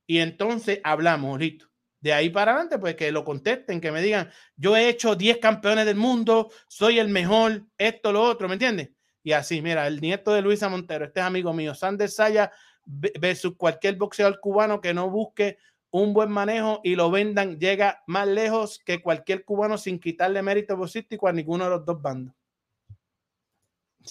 y 0.09 0.17
entonces 0.17 0.81
hablamos, 0.83 1.39
listo. 1.39 1.67
De 2.01 2.13
ahí 2.13 2.31
para 2.31 2.53
adelante, 2.53 2.79
pues 2.79 2.95
que 2.95 3.11
lo 3.11 3.23
contesten, 3.23 3.79
que 3.79 3.91
me 3.91 4.01
digan, 4.01 4.27
yo 4.55 4.75
he 4.75 4.89
hecho 4.89 5.15
10 5.15 5.37
campeones 5.37 5.85
del 5.85 5.97
mundo, 5.97 6.49
soy 6.67 6.97
el 6.97 7.09
mejor, 7.09 7.67
esto, 7.77 8.11
lo 8.11 8.23
otro, 8.23 8.47
¿me 8.47 8.55
entiendes? 8.55 8.89
Y 9.21 9.33
así, 9.33 9.61
mira, 9.61 9.85
el 9.85 10.01
nieto 10.01 10.33
de 10.33 10.41
Luisa 10.41 10.67
Montero, 10.67 11.05
este 11.05 11.19
es 11.19 11.25
amigo 11.27 11.53
mío, 11.53 11.75
Sander 11.75 12.09
Saya 12.09 12.51
ve- 12.85 13.13
versus 13.21 13.55
cualquier 13.55 13.97
boxeador 13.97 14.39
cubano 14.39 14.81
que 14.81 14.95
no 14.95 15.11
busque 15.11 15.59
un 15.91 16.11
buen 16.11 16.31
manejo 16.31 16.81
y 16.83 16.95
lo 16.95 17.11
vendan, 17.11 17.59
llega 17.59 18.01
más 18.07 18.27
lejos 18.27 18.79
que 18.83 19.03
cualquier 19.03 19.45
cubano 19.45 19.77
sin 19.77 19.99
quitarle 19.99 20.41
mérito 20.41 20.75
boxístico 20.75 21.27
a 21.27 21.33
ninguno 21.33 21.65
de 21.65 21.69
los 21.69 21.85
dos 21.85 22.01
bandos. 22.01 22.33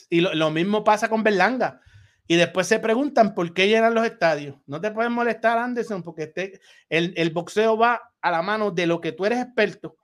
Y 0.09 0.21
lo, 0.21 0.33
lo 0.33 0.51
mismo 0.53 0.85
pasa 0.85 1.09
con 1.09 1.25
Berlanga. 1.25 1.81
Y 2.31 2.37
después 2.37 2.67
se 2.67 2.79
preguntan 2.79 3.35
por 3.35 3.53
qué 3.55 3.69
llenan 3.69 3.95
los 3.95 4.05
estadios. 4.05 4.57
No 4.67 4.81
te 4.81 4.91
puedes 4.91 5.11
molestar, 5.11 5.57
Anderson, 5.59 6.03
porque 6.03 6.25
este, 6.25 6.61
el, 6.91 7.15
el 7.17 7.31
boxeo 7.31 7.79
va 7.79 8.13
a 8.21 8.31
la 8.31 8.43
mano 8.43 8.71
de 8.71 8.87
lo 8.87 9.01
que 9.01 9.13
tú 9.13 9.25
eres 9.25 9.41
experto, 9.41 9.97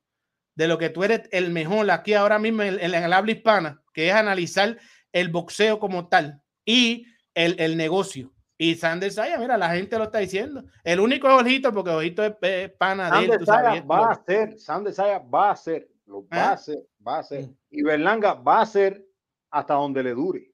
de 0.54 0.66
lo 0.66 0.78
que 0.78 0.88
tú 0.88 1.04
eres 1.04 1.28
el 1.32 1.50
mejor 1.50 1.90
aquí 1.90 2.14
ahora 2.14 2.38
mismo 2.38 2.62
en, 2.62 2.80
en 2.80 2.94
el 2.94 3.12
habla 3.12 3.30
hispana, 3.30 3.82
que 3.92 4.08
es 4.08 4.14
analizar 4.14 4.78
el 5.12 5.28
boxeo 5.28 5.78
como 5.78 6.08
tal 6.08 6.40
y 6.64 7.06
el, 7.34 7.56
el 7.60 7.76
negocio. 7.76 8.32
Y 8.56 8.74
Sanders 8.76 9.16
Saya, 9.16 9.36
mira, 9.36 9.58
la 9.58 9.70
gente 9.74 9.98
lo 9.98 10.04
está 10.04 10.18
diciendo. 10.18 10.64
El 10.82 11.00
único 11.00 11.28
es 11.28 11.42
Ojito, 11.42 11.74
porque 11.74 11.90
Ojito 11.90 12.24
es, 12.24 12.34
es 12.40 12.70
pana 12.70 13.10
de 13.10 13.26
él, 13.26 13.38
tú 13.38 13.44
sabes, 13.44 13.82
va 13.82 14.12
a 14.12 14.24
ser, 14.24 14.58
Sander 14.58 14.94
Saya 14.94 15.18
va 15.18 15.50
a 15.50 15.56
ser, 15.56 15.88
lo 16.06 16.22
va 16.22 16.28
¿Ah? 16.30 16.48
a 16.50 16.52
hacer, 16.52 16.78
va 17.06 17.18
a 17.18 17.22
ser. 17.22 17.50
Y 17.68 17.82
Berlanga 17.82 18.32
va 18.32 18.62
a 18.62 18.66
ser 18.66 19.04
hasta 19.50 19.74
donde 19.74 20.02
le 20.02 20.14
dure. 20.14 20.53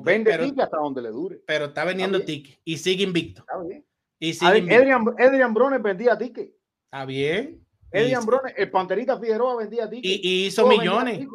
Vende 0.00 0.30
pero- 0.30 0.44
ticket 0.44 0.60
hasta 0.60 0.76
donde 0.76 1.02
le 1.02 1.08
dure. 1.10 1.40
pero 1.46 1.64
está 1.66 1.84
vendiendo 1.84 2.18
Está 2.18 2.26
tickets 2.26 2.58
y 2.64 2.76
sigue 2.78 3.04
invicto. 3.04 3.40
Está 3.42 3.58
bien. 3.62 3.84
Y 4.18 4.34
sigue 4.34 4.50
Ad- 4.50 4.56
invicto. 4.56 4.78
Adrian, 4.80 5.04
Adrian 5.18 5.54
Brones 5.54 5.82
vendía 5.82 6.16
ticket. 6.18 6.54
Está 6.84 7.04
bien. 7.06 7.66
Adrian 7.92 8.24
Brones, 8.24 8.54
el 8.56 8.70
Panterita 8.70 9.18
Figueroa 9.18 9.56
vendía 9.56 9.88
ticket. 9.90 10.04
y, 10.04 10.20
y 10.22 10.46
hizo 10.46 10.62
Todos 10.62 10.78
millones. 10.78 11.26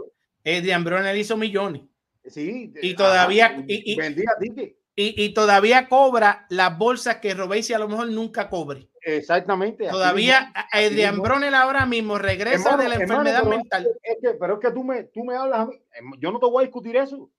Adrian 0.46 0.84
Bronner 0.84 1.18
hizo 1.18 1.36
millones. 1.36 1.82
Sí. 2.26 2.72
Y 2.82 2.90
ajá, 2.94 2.98
todavía, 2.98 3.64
y, 3.68 3.92
y- 3.94 3.96
vendía 3.98 4.32
ticket. 4.40 4.78
y- 4.96 5.24
y 5.26 5.34
todavía 5.34 5.90
cobra 5.90 6.46
las 6.50 6.78
bolsas 6.78 7.18
que 7.18 7.34
Robesi 7.34 7.74
a 7.74 7.80
lo 7.80 7.90
mejor 7.90 8.08
nunca 8.10 8.50
cobre. 8.50 8.90
Exactamente. 9.02 9.88
Todavía 9.88 10.40
mismo, 10.42 10.54
a- 10.56 10.60
así 10.72 10.86
Adrian 10.86 11.12
mismo. 11.16 11.24
Bronner 11.24 11.54
ahora 11.56 11.86
mismo 11.86 12.18
regresa 12.18 12.70
Hermano, 12.70 12.84
de 12.84 12.90
la 12.90 12.96
hermano, 12.96 13.20
enfermedad 13.22 13.44
pero 13.44 13.58
mental. 13.58 13.88
Es 14.02 14.18
que, 14.22 14.30
pero 14.40 14.54
es 14.56 14.60
que 14.60 14.72
tú 14.72 14.84
me, 14.84 15.04
tú 15.04 15.24
me 15.26 15.36
hablas 15.36 15.60
a 15.60 15.66
mí. 15.66 15.76
em, 15.94 16.12
Yo 16.20 16.32
no 16.32 16.40
te 16.40 16.46
voy 16.46 16.64
a 16.64 16.68
discutir 16.68 16.96
eso. 16.96 17.30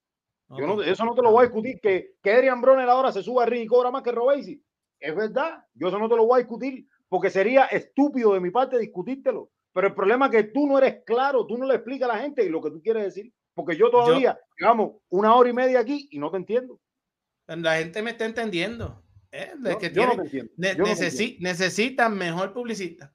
Yo 0.49 0.65
no, 0.65 0.81
eso 0.81 1.03
no 1.03 1.13
te 1.13 1.21
lo 1.21 1.31
voy 1.31 1.41
a 1.41 1.47
discutir. 1.47 1.79
Que, 1.81 2.15
que 2.21 2.31
Adrian 2.31 2.61
Bronner 2.61 2.87
ahora 2.87 3.11
se 3.11 3.21
suba 3.23 3.43
al 3.43 3.49
ring 3.49 3.63
y 3.63 3.67
cobra 3.67 3.91
más 3.91 4.01
que 4.03 4.11
Robesi. 4.11 4.63
Es 4.99 5.15
verdad. 5.15 5.63
Yo 5.73 5.89
eso 5.89 5.99
no 5.99 6.07
te 6.07 6.15
lo 6.15 6.25
voy 6.25 6.35
a 6.35 6.43
discutir 6.43 6.87
porque 7.09 7.29
sería 7.29 7.65
estúpido 7.65 8.33
de 8.33 8.39
mi 8.39 8.49
parte 8.51 8.77
discutírtelo. 8.79 9.49
Pero 9.73 9.87
el 9.87 9.93
problema 9.93 10.25
es 10.27 10.31
que 10.31 10.43
tú 10.45 10.65
no 10.67 10.77
eres 10.77 11.03
claro, 11.05 11.45
tú 11.45 11.57
no 11.57 11.65
le 11.65 11.75
explicas 11.75 12.09
a 12.09 12.13
la 12.13 12.19
gente 12.19 12.49
lo 12.49 12.61
que 12.61 12.71
tú 12.71 12.81
quieres 12.81 13.03
decir. 13.03 13.31
Porque 13.53 13.75
yo 13.75 13.89
todavía, 13.89 14.39
llevamos 14.59 15.01
una 15.09 15.33
hora 15.35 15.49
y 15.49 15.53
media 15.53 15.79
aquí 15.79 16.07
y 16.11 16.19
no 16.19 16.29
te 16.31 16.37
entiendo. 16.37 16.79
La 17.47 17.77
gente 17.77 18.01
me 18.01 18.11
está 18.11 18.25
entendiendo. 18.25 19.03
¿eh? 19.31 19.51
De 19.57 19.71
Yo- 19.71 19.77
que 19.79 19.91
yo 19.91 20.05
no 20.05 20.09
tienen- 20.11 20.17
te 20.17 20.23
entiendo. 20.23 20.51
ne- 20.57 20.71
Yo 20.75 20.77
no 20.77 20.85
necesi- 20.85 21.21
entiendo. 21.21 21.49
necesitan 21.49 22.17
mejor 22.17 22.53
publicista. 22.53 23.13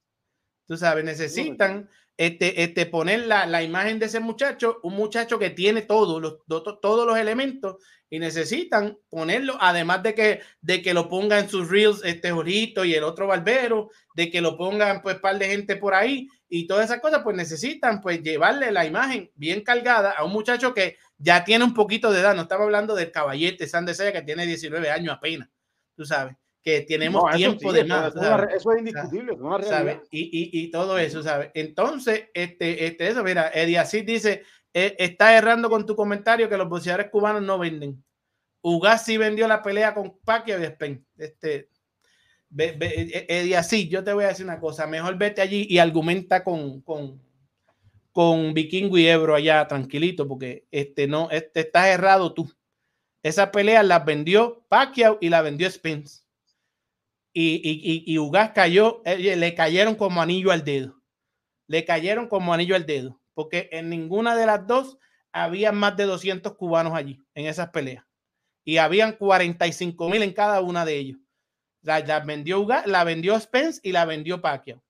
Tú 0.72 0.78
sabes, 0.78 1.04
necesitan 1.04 1.90
este, 2.16 2.62
este, 2.62 2.86
poner 2.86 3.26
la, 3.26 3.44
la 3.44 3.62
imagen 3.62 3.98
de 3.98 4.06
ese 4.06 4.20
muchacho, 4.20 4.80
un 4.82 4.94
muchacho 4.94 5.38
que 5.38 5.50
tiene 5.50 5.82
todos 5.82 6.22
los, 6.22 6.38
to- 6.46 6.62
to- 6.62 6.78
todos 6.78 7.06
los 7.06 7.18
elementos 7.18 7.76
y 8.08 8.18
necesitan 8.18 8.96
ponerlo, 9.10 9.58
además 9.60 10.02
de 10.02 10.14
que, 10.14 10.40
de 10.62 10.80
que 10.80 10.94
lo 10.94 11.10
pongan 11.10 11.40
en 11.44 11.48
sus 11.50 11.68
reels, 11.68 12.00
este 12.04 12.30
Jorito 12.30 12.86
y 12.86 12.94
el 12.94 13.04
otro 13.04 13.26
Barbero, 13.26 13.90
de 14.14 14.30
que 14.30 14.40
lo 14.40 14.56
pongan 14.56 15.02
pues 15.02 15.16
par 15.16 15.38
de 15.38 15.46
gente 15.48 15.76
por 15.76 15.92
ahí 15.92 16.26
y 16.48 16.66
todas 16.66 16.86
esas 16.86 17.00
cosas, 17.00 17.20
pues 17.22 17.36
necesitan 17.36 18.00
pues 18.00 18.22
llevarle 18.22 18.72
la 18.72 18.86
imagen 18.86 19.30
bien 19.34 19.62
cargada 19.62 20.12
a 20.12 20.24
un 20.24 20.32
muchacho 20.32 20.72
que 20.72 20.96
ya 21.18 21.44
tiene 21.44 21.64
un 21.64 21.74
poquito 21.74 22.10
de 22.10 22.20
edad, 22.20 22.34
no 22.34 22.42
estamos 22.42 22.64
hablando 22.64 22.94
del 22.94 23.10
caballete 23.12 23.66
Sanders 23.68 23.98
Saya 23.98 24.12
que 24.12 24.22
tiene 24.22 24.46
19 24.46 24.90
años 24.90 25.14
apenas, 25.16 25.50
tú 25.96 26.04
sabes, 26.06 26.34
que 26.62 26.82
tenemos 26.82 27.22
No, 27.22 27.28
eso 27.28 27.36
tiempo 27.36 27.72
sí, 27.72 27.78
de 27.78 27.84
más. 27.84 28.08
eso 28.14 28.20
es 28.20 28.26
una 28.26 28.28
sabes. 28.28 28.54
eso 28.54 28.72
es 28.72 28.78
indiscutible. 28.78 29.36
Y, 30.10 30.20
y, 30.20 30.64
y 30.64 30.70
todo 30.70 30.98
eso, 30.98 31.22
¿sabes? 31.22 31.50
Entonces, 31.54 32.28
este, 32.34 32.86
este, 32.86 33.08
eso, 33.08 33.24
mira, 33.24 33.50
Eddie 33.52 33.78
así 33.78 34.02
dice, 34.02 34.44
eh, 34.72 34.94
está 34.98 35.36
errando 35.36 35.68
con 35.68 35.84
tu 35.84 35.96
comentario 35.96 36.48
que 36.48 36.56
los 36.56 36.68
boxeadores 36.68 37.10
cubanos 37.10 37.42
no 37.42 37.58
venden. 37.58 38.02
Ugas 38.60 39.04
sí 39.04 39.16
vendió 39.16 39.48
la 39.48 39.60
pelea 39.60 39.92
con 39.92 40.16
Pacquiao 40.24 40.60
y 40.60 40.64
Spain. 40.64 41.04
Este, 41.18 41.68
ve, 42.48 42.72
ve, 42.78 43.10
eh, 43.12 43.26
Eddie 43.28 43.56
así, 43.56 43.88
yo 43.88 44.04
te 44.04 44.12
voy 44.12 44.24
a 44.24 44.28
decir 44.28 44.44
una 44.44 44.60
cosa, 44.60 44.86
mejor 44.86 45.18
vete 45.18 45.42
allí 45.42 45.66
y 45.68 45.78
argumenta 45.78 46.44
con, 46.44 46.80
con, 46.82 47.20
con 48.12 48.54
Vikingo 48.54 48.96
y 48.98 49.08
Ebro 49.08 49.34
allá 49.34 49.66
tranquilito, 49.66 50.28
porque 50.28 50.64
este 50.70 51.08
no, 51.08 51.28
este, 51.32 51.60
estás 51.60 51.88
errado 51.88 52.32
tú. 52.32 52.48
Esa 53.24 53.50
pelea 53.50 53.82
las 53.82 54.04
vendió 54.04 54.64
Pacquiao 54.68 55.18
y 55.20 55.28
la 55.28 55.42
vendió 55.42 55.68
Spence 55.68 56.21
y, 57.32 57.54
y, 57.54 57.80
y, 57.82 58.04
y 58.06 58.18
Ugas 58.18 58.52
cayó, 58.52 59.02
eh, 59.04 59.36
le 59.36 59.54
cayeron 59.54 59.94
como 59.94 60.20
anillo 60.20 60.50
al 60.50 60.64
dedo. 60.64 61.00
Le 61.66 61.84
cayeron 61.84 62.28
como 62.28 62.52
anillo 62.52 62.76
al 62.76 62.86
dedo, 62.86 63.20
porque 63.34 63.68
en 63.72 63.88
ninguna 63.88 64.36
de 64.36 64.46
las 64.46 64.66
dos 64.66 64.98
había 65.32 65.72
más 65.72 65.96
de 65.96 66.04
200 66.04 66.56
cubanos 66.56 66.94
allí 66.94 67.20
en 67.34 67.46
esas 67.46 67.70
peleas. 67.70 68.04
Y 68.64 68.76
habían 68.76 69.12
45 69.12 70.08
mil 70.08 70.22
en 70.22 70.32
cada 70.32 70.60
una 70.60 70.84
de 70.84 70.96
ellos. 70.96 71.18
La, 71.80 72.00
la 72.00 72.20
vendió 72.20 72.60
Ugas, 72.60 72.86
la 72.86 73.04
vendió 73.04 73.38
Spence 73.40 73.80
y 73.82 73.92
la 73.92 74.04
vendió 74.04 74.40
Pacquiao. 74.40 74.82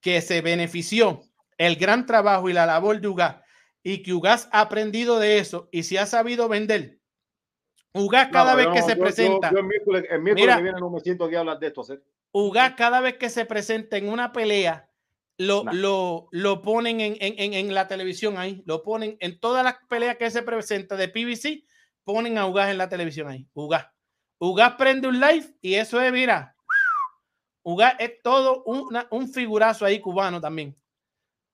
Que 0.00 0.20
se 0.20 0.40
benefició 0.40 1.22
el 1.58 1.76
gran 1.76 2.06
trabajo 2.06 2.48
y 2.48 2.52
la 2.52 2.66
labor 2.66 3.00
de 3.00 3.08
Ugas 3.08 3.36
y 3.84 4.02
que 4.02 4.14
Ugas 4.14 4.48
ha 4.50 4.62
aprendido 4.62 5.20
de 5.20 5.38
eso 5.38 5.68
y 5.70 5.84
se 5.84 5.98
ha 5.98 6.06
sabido 6.06 6.48
vender. 6.48 6.98
Ugas 7.94 8.28
cada 8.32 8.52
No, 8.52 8.56
vez 8.56 8.66
que 8.68 8.80
no, 8.80 8.86
se 8.86 8.94
yo- 8.96 9.00
presenta. 9.02 9.50
Yo, 9.52 9.58
el 9.58 9.64
miércoles, 9.64 10.04
el 10.10 10.20
miércoles 10.20 10.44
Mira. 10.46 10.56
que 10.56 10.62
viene 10.62 10.80
no 10.80 10.90
me 10.90 11.00
siento 11.00 11.24
aquí 11.24 11.36
a 11.36 11.40
hablar 11.40 11.58
de 11.60 11.68
esto. 11.68 11.80
hacer. 11.82 12.02
Ugas 12.32 12.74
cada 12.74 13.00
vez 13.00 13.16
que 13.16 13.30
se 13.30 13.44
presenta 13.46 13.96
en 13.96 14.08
una 14.08 14.32
pelea, 14.32 14.90
lo, 15.38 15.62
lo, 15.72 16.28
lo 16.32 16.62
ponen 16.62 17.00
en, 17.00 17.16
en, 17.20 17.54
en, 17.54 17.74
la 17.74 17.86
televisión 17.86 18.36
ahí, 18.38 18.62
lo 18.66 18.82
ponen 18.82 19.16
en 19.20 19.38
todas 19.38 19.62
las 19.64 19.76
peleas 19.88 20.16
que 20.16 20.30
se 20.30 20.42
presenta 20.42 20.96
de 20.96 21.08
PBC, 21.08 21.64
ponen 22.04 22.36
a 22.38 22.46
Ugas 22.46 22.70
en 22.70 22.78
la 22.78 22.88
televisión 22.88 23.28
ahí. 23.28 23.48
Ugas. 23.54 23.86
Ugas 24.40 24.74
prende 24.74 25.06
un 25.08 25.20
live 25.20 25.46
y 25.60 25.74
eso 25.74 26.00
es, 26.00 26.12
mira, 26.12 26.56
Ugas 27.62 27.94
es 28.00 28.20
todo 28.22 28.62
una- 28.64 29.06
un 29.10 29.28
figurazo 29.28 29.84
ahí 29.84 30.00
cubano 30.00 30.40
también. 30.40 30.76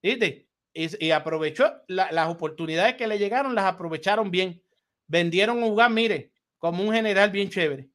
¿Viste? 0.03 0.47
Y, 0.73 1.05
y 1.05 1.11
aprovechó 1.11 1.71
la- 1.87 2.11
las 2.11 2.27
oportunidades 2.29 2.95
que 2.95 3.07
le 3.07 3.19
llegaron, 3.19 3.53
las 3.55 3.65
aprovecharon 3.65 4.31
bien. 4.31 4.63
Vendieron 5.07 5.63
a 5.79 5.89
mire, 5.89 6.30
como 6.61 6.83
un 6.83 6.93
general 6.93 7.31
bien 7.31 7.49
chévere. 7.49 7.89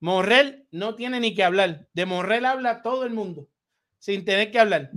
Morrel 0.00 0.66
no 0.70 0.94
tiene 0.94 1.20
ni 1.20 1.34
que 1.34 1.44
hablar. 1.44 1.86
De 1.92 2.06
Morrel 2.06 2.46
habla 2.46 2.82
todo 2.82 3.04
el 3.04 3.12
mundo 3.12 3.48
sin 3.98 4.24
tener 4.24 4.50
que 4.50 4.58
hablar. 4.58 4.90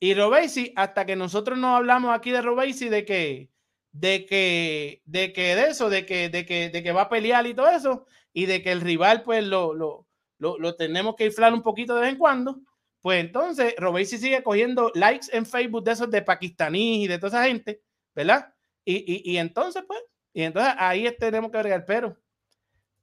Y 0.00 0.14
Robesi, 0.14 0.72
hasta 0.74 1.06
que 1.06 1.14
nosotros 1.14 1.56
no 1.56 1.76
hablamos 1.76 2.12
aquí 2.12 2.32
de 2.32 2.42
Robesi, 2.42 2.88
de 2.88 3.04
que, 3.04 3.50
de 3.92 4.26
que, 4.26 5.02
de 5.04 5.32
que 5.32 5.54
de 5.54 5.68
eso, 5.68 5.88
de 5.88 6.04
que, 6.04 6.28
de 6.28 6.44
que, 6.44 6.68
de 6.68 6.82
que 6.82 6.92
va 6.92 7.02
a 7.02 7.08
pelear 7.08 7.46
y 7.46 7.54
todo 7.54 7.70
eso, 7.70 8.06
y 8.32 8.46
de 8.46 8.60
que 8.60 8.72
el 8.72 8.80
rival, 8.80 9.22
pues 9.22 9.44
lo, 9.44 9.72
lo, 9.72 10.08
lo, 10.38 10.58
lo 10.58 10.74
tenemos 10.74 11.14
que 11.14 11.26
inflar 11.26 11.54
un 11.54 11.62
poquito 11.62 11.94
de 11.94 12.00
vez 12.02 12.10
en 12.10 12.18
cuando. 12.18 12.60
Pues 13.00 13.20
entonces 13.20 13.74
Robesi 13.78 14.18
sigue 14.18 14.42
cogiendo 14.42 14.90
likes 14.94 15.28
en 15.32 15.46
Facebook 15.46 15.84
de 15.84 15.92
esos 15.92 16.10
de 16.10 16.22
pakistaníes 16.22 17.04
y 17.04 17.06
de 17.06 17.18
toda 17.18 17.28
esa 17.28 17.48
gente, 17.48 17.82
¿verdad? 18.14 18.52
Y, 18.84 18.96
y, 18.96 19.32
y 19.32 19.38
entonces, 19.38 19.84
pues, 19.86 20.00
y 20.32 20.42
entonces 20.42 20.74
ahí 20.78 21.08
tenemos 21.18 21.52
que 21.52 21.58
agregar, 21.58 21.84
pero 21.86 22.18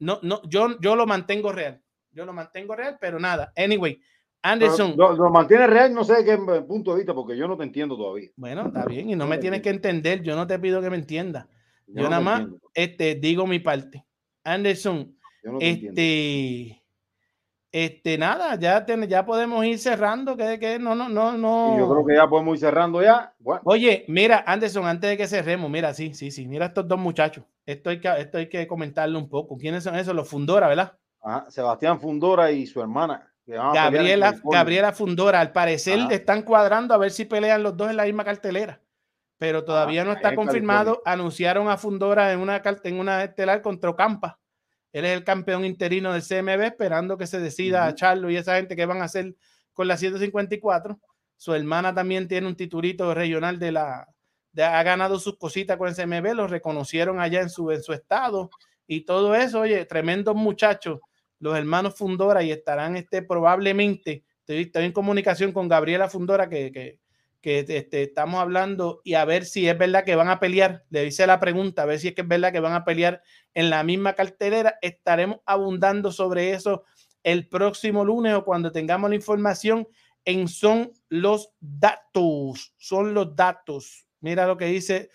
no, 0.01 0.19
no, 0.23 0.41
yo, 0.49 0.79
yo 0.79 0.95
lo 0.95 1.05
mantengo 1.05 1.51
real. 1.51 1.79
Yo 2.11 2.25
lo 2.25 2.33
mantengo 2.33 2.75
real, 2.75 2.97
pero 2.99 3.19
nada. 3.19 3.53
Anyway, 3.55 4.01
Anderson. 4.41 4.95
Lo, 4.97 5.13
lo 5.13 5.29
mantiene 5.29 5.67
real, 5.67 5.93
no 5.93 6.03
sé 6.03 6.23
de 6.23 6.25
qué 6.25 6.37
punto 6.63 6.91
de 6.91 6.97
vista, 6.97 7.13
porque 7.13 7.37
yo 7.37 7.47
no 7.47 7.55
te 7.55 7.63
entiendo 7.63 7.95
todavía. 7.95 8.29
Bueno, 8.35 8.65
está 8.65 8.83
bien, 8.85 9.11
y 9.11 9.15
no 9.15 9.25
No 9.25 9.29
me 9.29 9.37
tienes 9.37 9.61
que 9.61 9.69
entender, 9.69 10.23
yo 10.23 10.35
no 10.35 10.47
te 10.47 10.57
pido 10.57 10.81
que 10.81 10.89
me 10.89 10.97
entiendas. 10.97 11.47
Yo 11.85 11.93
Yo, 11.95 12.03
no 12.03 12.09
nada 12.09 12.21
más 12.21 12.39
entiendo. 12.41 12.69
este, 12.73 13.15
digo 13.15 13.45
mi 13.45 13.59
parte. 13.59 14.03
Anderson, 14.43 15.15
Yo 15.43 15.51
no 15.51 15.59
te 15.59 15.69
entiendo. 15.69 16.80
Este, 17.71 18.17
nada, 18.17 18.55
ya, 18.55 18.85
ten- 18.85 19.07
ya 19.07 19.25
podemos 19.25 19.63
ir 19.65 19.79
cerrando. 19.79 20.35
Que, 20.35 20.59
que 20.59 20.77
no, 20.79 20.93
no, 20.95 21.07
no, 21.09 21.37
no. 21.37 21.77
Yo 21.77 21.89
creo 21.89 22.05
que 22.05 22.15
ya 22.15 22.27
podemos 22.27 22.55
ir 22.55 22.59
cerrando 22.61 23.01
ya. 23.01 23.33
Bueno, 23.39 23.61
Oye, 23.65 24.05
mira, 24.07 24.43
Anderson, 24.45 24.85
antes 24.85 25.09
de 25.09 25.17
que 25.17 25.27
cerremos, 25.27 25.69
mira, 25.69 25.93
sí, 25.93 26.13
sí, 26.13 26.31
sí, 26.31 26.47
mira 26.47 26.67
estos 26.67 26.87
dos 26.87 26.99
muchachos. 26.99 27.45
Esto 27.65 27.89
hay 27.89 27.99
que, 28.01 28.09
esto 28.17 28.37
hay 28.37 28.49
que 28.49 28.67
comentarle 28.67 29.17
un 29.17 29.29
poco. 29.29 29.57
¿Quiénes 29.57 29.83
son 29.83 29.95
esos? 29.95 30.13
Los 30.15 30.27
Fundora, 30.27 30.67
¿verdad? 30.67 30.93
ajá, 31.23 31.45
Sebastián 31.49 31.99
Fundora 31.99 32.51
y 32.51 32.65
su 32.65 32.81
hermana. 32.81 33.27
Gabriela. 33.45 34.33
Gabriela 34.43 34.91
Fundora, 34.93 35.39
al 35.39 35.51
parecer 35.51 35.99
Ajá. 35.99 36.13
están 36.13 36.41
cuadrando 36.43 36.93
a 36.93 36.97
ver 36.97 37.11
si 37.11 37.25
pelean 37.25 37.63
los 37.63 37.75
dos 37.75 37.89
en 37.89 37.97
la 37.97 38.05
misma 38.05 38.23
cartelera, 38.23 38.79
pero 39.37 39.63
todavía 39.63 40.05
no 40.05 40.13
está 40.13 40.35
confirmado. 40.35 41.01
Anunciaron 41.05 41.67
a 41.69 41.77
Fundora 41.77 42.31
en 42.31 42.39
una, 42.39 42.61
en 42.83 42.99
una 42.99 43.23
estelar 43.23 43.61
contra 43.61 43.89
Ocampa. 43.89 44.39
Él 44.93 45.05
es 45.05 45.11
el 45.17 45.23
campeón 45.23 45.63
interino 45.65 46.11
del 46.13 46.21
CMB, 46.23 46.61
esperando 46.63 47.17
que 47.17 47.27
se 47.27 47.39
decida 47.39 47.85
Ujú. 47.87 47.95
Charlo 47.95 48.29
y 48.29 48.35
esa 48.37 48.55
gente 48.57 48.75
que 48.75 48.85
van 48.85 49.01
a 49.01 49.05
hacer 49.05 49.35
con 49.73 49.87
la 49.87 49.97
154. 49.97 50.99
Su 51.37 51.53
hermana 51.53 51.93
también 51.93 52.27
tiene 52.27 52.47
un 52.47 52.55
titulito 52.55 53.13
regional 53.13 53.57
de 53.57 53.71
la. 53.71 54.07
de- 54.51 54.63
ha 54.63 54.83
ganado 54.83 55.17
sus 55.19 55.37
cositas 55.37 55.77
con 55.77 55.87
el 55.87 55.95
CMB, 55.95 56.33
lo 56.35 56.47
reconocieron 56.47 57.19
allá 57.19 57.41
en 57.41 57.49
su, 57.49 57.71
en 57.71 57.81
su 57.81 57.93
estado 57.93 58.49
y 58.85 59.01
todo 59.05 59.33
eso. 59.35 59.61
Oye, 59.61 59.85
tremendos 59.85 60.35
muchachos 60.35 60.99
los 61.39 61.57
hermanos 61.57 61.95
Fundora 61.95 62.43
y 62.43 62.51
estarán 62.51 62.95
este, 62.97 63.23
probablemente, 63.23 64.23
estoy, 64.41 64.61
estoy 64.63 64.85
en 64.85 64.91
comunicación 64.91 65.51
con 65.53 65.67
Gabriela 65.67 66.07
Fundora 66.09 66.47
que, 66.49 66.71
que, 66.71 66.99
que, 67.41 67.65
este, 67.67 68.03
estamos 68.03 68.39
hablando 68.39 69.01
y 69.03 69.15
a 69.15 69.25
ver 69.25 69.45
si 69.45 69.67
es 69.67 69.77
verdad 69.77 70.03
que 70.03 70.15
van 70.15 70.29
a 70.29 70.39
pelear, 70.39 70.83
le 70.89 71.05
hice 71.05 71.25
la 71.27 71.39
pregunta, 71.39 71.83
a 71.83 71.85
ver 71.85 71.99
si 71.99 72.09
es 72.09 72.15
que 72.15 72.21
es 72.21 72.27
verdad 72.27 72.51
que 72.51 72.59
van 72.59 72.73
a 72.73 72.85
pelear 72.85 73.21
en 73.53 73.69
la 73.69 73.83
misma 73.83 74.13
cartelera, 74.13 74.77
estaremos 74.81 75.39
abundando 75.45 76.11
sobre 76.11 76.51
eso 76.51 76.83
el 77.23 77.47
próximo 77.47 78.05
lunes 78.05 78.33
o 78.33 78.45
cuando 78.45 78.71
tengamos 78.71 79.09
la 79.09 79.15
información 79.15 79.87
en 80.25 80.47
Son 80.47 80.91
los 81.09 81.51
Datos, 81.59 82.73
son 82.77 83.13
los 83.13 83.35
datos. 83.35 84.07
Mira 84.19 84.45
lo 84.45 84.55
que 84.55 84.65
dice 84.65 85.09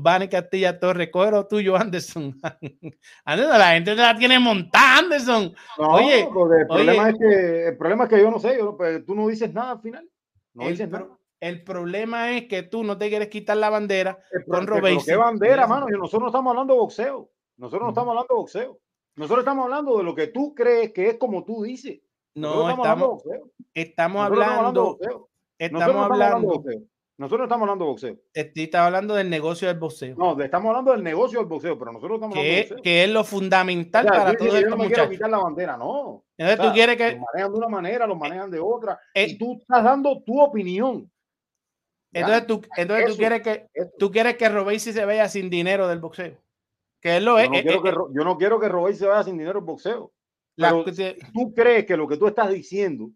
Vane 0.00 0.28
Castilla 0.28 0.78
Torres, 0.78 1.10
coge 1.10 1.30
lo 1.30 1.46
tuyo, 1.46 1.76
Anderson. 1.76 2.40
Anderson, 3.24 3.58
la 3.58 3.72
gente 3.72 3.94
te 3.94 4.00
la 4.00 4.16
tiene 4.16 4.38
montada, 4.38 4.98
Anderson. 4.98 5.54
No, 5.78 5.88
oye, 5.94 6.20
el 6.20 6.28
oye, 6.28 6.66
problema, 6.66 7.10
es 7.10 7.18
que, 7.18 7.68
el 7.68 7.76
problema 7.76 8.04
es 8.04 8.10
que 8.10 8.20
yo 8.20 8.30
no 8.30 8.38
sé, 8.38 8.56
yo, 8.58 8.76
pues, 8.76 9.04
tú 9.04 9.14
no 9.14 9.28
dices 9.28 9.52
nada 9.52 9.72
al 9.72 9.80
final. 9.80 10.08
No 10.54 10.64
el, 10.64 10.70
dices 10.70 10.88
nada. 10.88 11.08
El 11.42 11.64
problema 11.64 12.36
es 12.36 12.46
que 12.46 12.62
tú 12.62 12.84
no 12.84 12.96
te 12.96 13.08
quieres 13.08 13.26
quitar 13.26 13.56
la 13.56 13.68
bandera 13.68 14.16
con 14.46 14.60
Pero, 14.60 14.76
Robesi. 14.76 15.06
¿Qué 15.06 15.16
bandera, 15.16 15.66
mano? 15.66 15.86
Y 15.88 15.98
Nosotros 15.98 16.20
no 16.20 16.26
estamos 16.28 16.52
hablando 16.52 16.74
de 16.74 16.78
boxeo. 16.78 17.30
Nosotros 17.56 17.82
no 17.82 17.88
estamos 17.88 18.10
hablando 18.10 18.28
de 18.30 18.36
boxeo. 18.36 18.78
Nosotros 19.16 19.40
estamos 19.40 19.64
hablando 19.64 19.98
de 19.98 20.04
lo 20.04 20.14
que 20.14 20.28
tú 20.28 20.54
crees 20.54 20.92
que 20.92 21.08
es 21.08 21.18
como 21.18 21.44
tú 21.44 21.64
dices. 21.64 22.00
No, 22.36 22.70
estamos, 22.70 23.24
estamos 23.74 24.24
hablando, 24.24 24.72
de 24.72 24.80
boxeo. 24.80 25.28
estamos 25.58 25.96
hablando. 25.96 26.64
Nosotros 27.18 27.40
no 27.40 27.44
estamos 27.44 27.62
hablando 27.62 27.84
de 27.86 27.90
boxeo. 27.90 28.16
estamos 28.32 28.86
hablando 28.86 29.14
del 29.16 29.28
negocio 29.28 29.66
del 29.66 29.78
boxeo, 29.80 30.14
No, 30.16 30.40
estamos 30.40 30.68
hablando 30.68 30.92
del 30.92 31.02
negocio 31.02 31.40
del 31.40 31.48
boxeo, 31.48 31.76
pero 31.76 31.92
nosotros 31.92 32.18
estamos 32.18 32.36
hablando 32.36 32.54
de 32.54 32.62
boxeo. 32.62 32.82
que 32.84 33.02
es 33.02 33.10
lo 33.10 33.24
fundamental 33.24 34.06
O 34.06 34.14
sea, 34.14 34.24
para 34.24 34.36
todos 34.36 34.54
estos 34.54 34.70
no 34.70 34.76
muchachos. 34.76 35.10
quitar 35.10 35.28
la 35.28 35.38
bandera, 35.38 35.76
no. 35.76 36.24
Entonces 36.38 36.60
O 36.60 36.62
sea, 36.62 36.70
tú 36.70 36.72
quieres 36.72 36.96
que, 36.96 37.10
Los 37.10 37.20
manejan 37.32 37.52
de 37.52 37.58
una 37.58 37.68
manera, 37.68 38.06
los 38.06 38.16
manejan 38.16 38.48
de 38.48 38.60
otra. 38.60 39.00
Eh, 39.12 39.26
y 39.30 39.38
tú 39.38 39.58
estás 39.60 39.82
dando 39.82 40.22
tu 40.22 40.40
opinión. 40.40 41.10
Entonces 42.12 42.46
tú, 42.46 42.62
entonces 42.76 43.06
tú 43.06 43.10
Eso, 43.12 43.18
quieres 43.18 43.42
que, 43.42 43.66
eso. 43.74 43.90
tú 43.98 44.10
quieres 44.10 44.36
que 44.36 44.48
Robesi 44.48 44.92
se 44.92 45.04
vea 45.06 45.28
sin 45.28 45.48
dinero 45.50 45.88
del 45.88 46.00
boxeo, 46.00 46.36
que 47.00 47.16
él 47.16 47.24
lo 47.24 47.38
es. 47.38 47.46
Yo 47.46 47.50
no, 47.52 47.56
eh, 47.58 47.62
quiero 47.62 47.78
eh, 47.78 47.82
que, 47.82 47.90
Ro- 47.90 48.10
yo 48.14 48.24
no 48.24 48.36
quiero 48.38 48.60
que 48.60 48.68
Robey 48.68 48.94
se 48.94 49.06
vaya 49.06 49.22
sin 49.24 49.38
dinero 49.38 49.58
en 49.60 49.66
boxeo. 49.66 50.12
la- 50.56 50.70
Pero 50.70 50.84
tú 51.32 51.54
crees 51.54 51.86
que 51.86 51.96
lo 51.96 52.06
que 52.06 52.16
tú 52.18 52.26
estás 52.26 52.50
diciendo, 52.50 53.10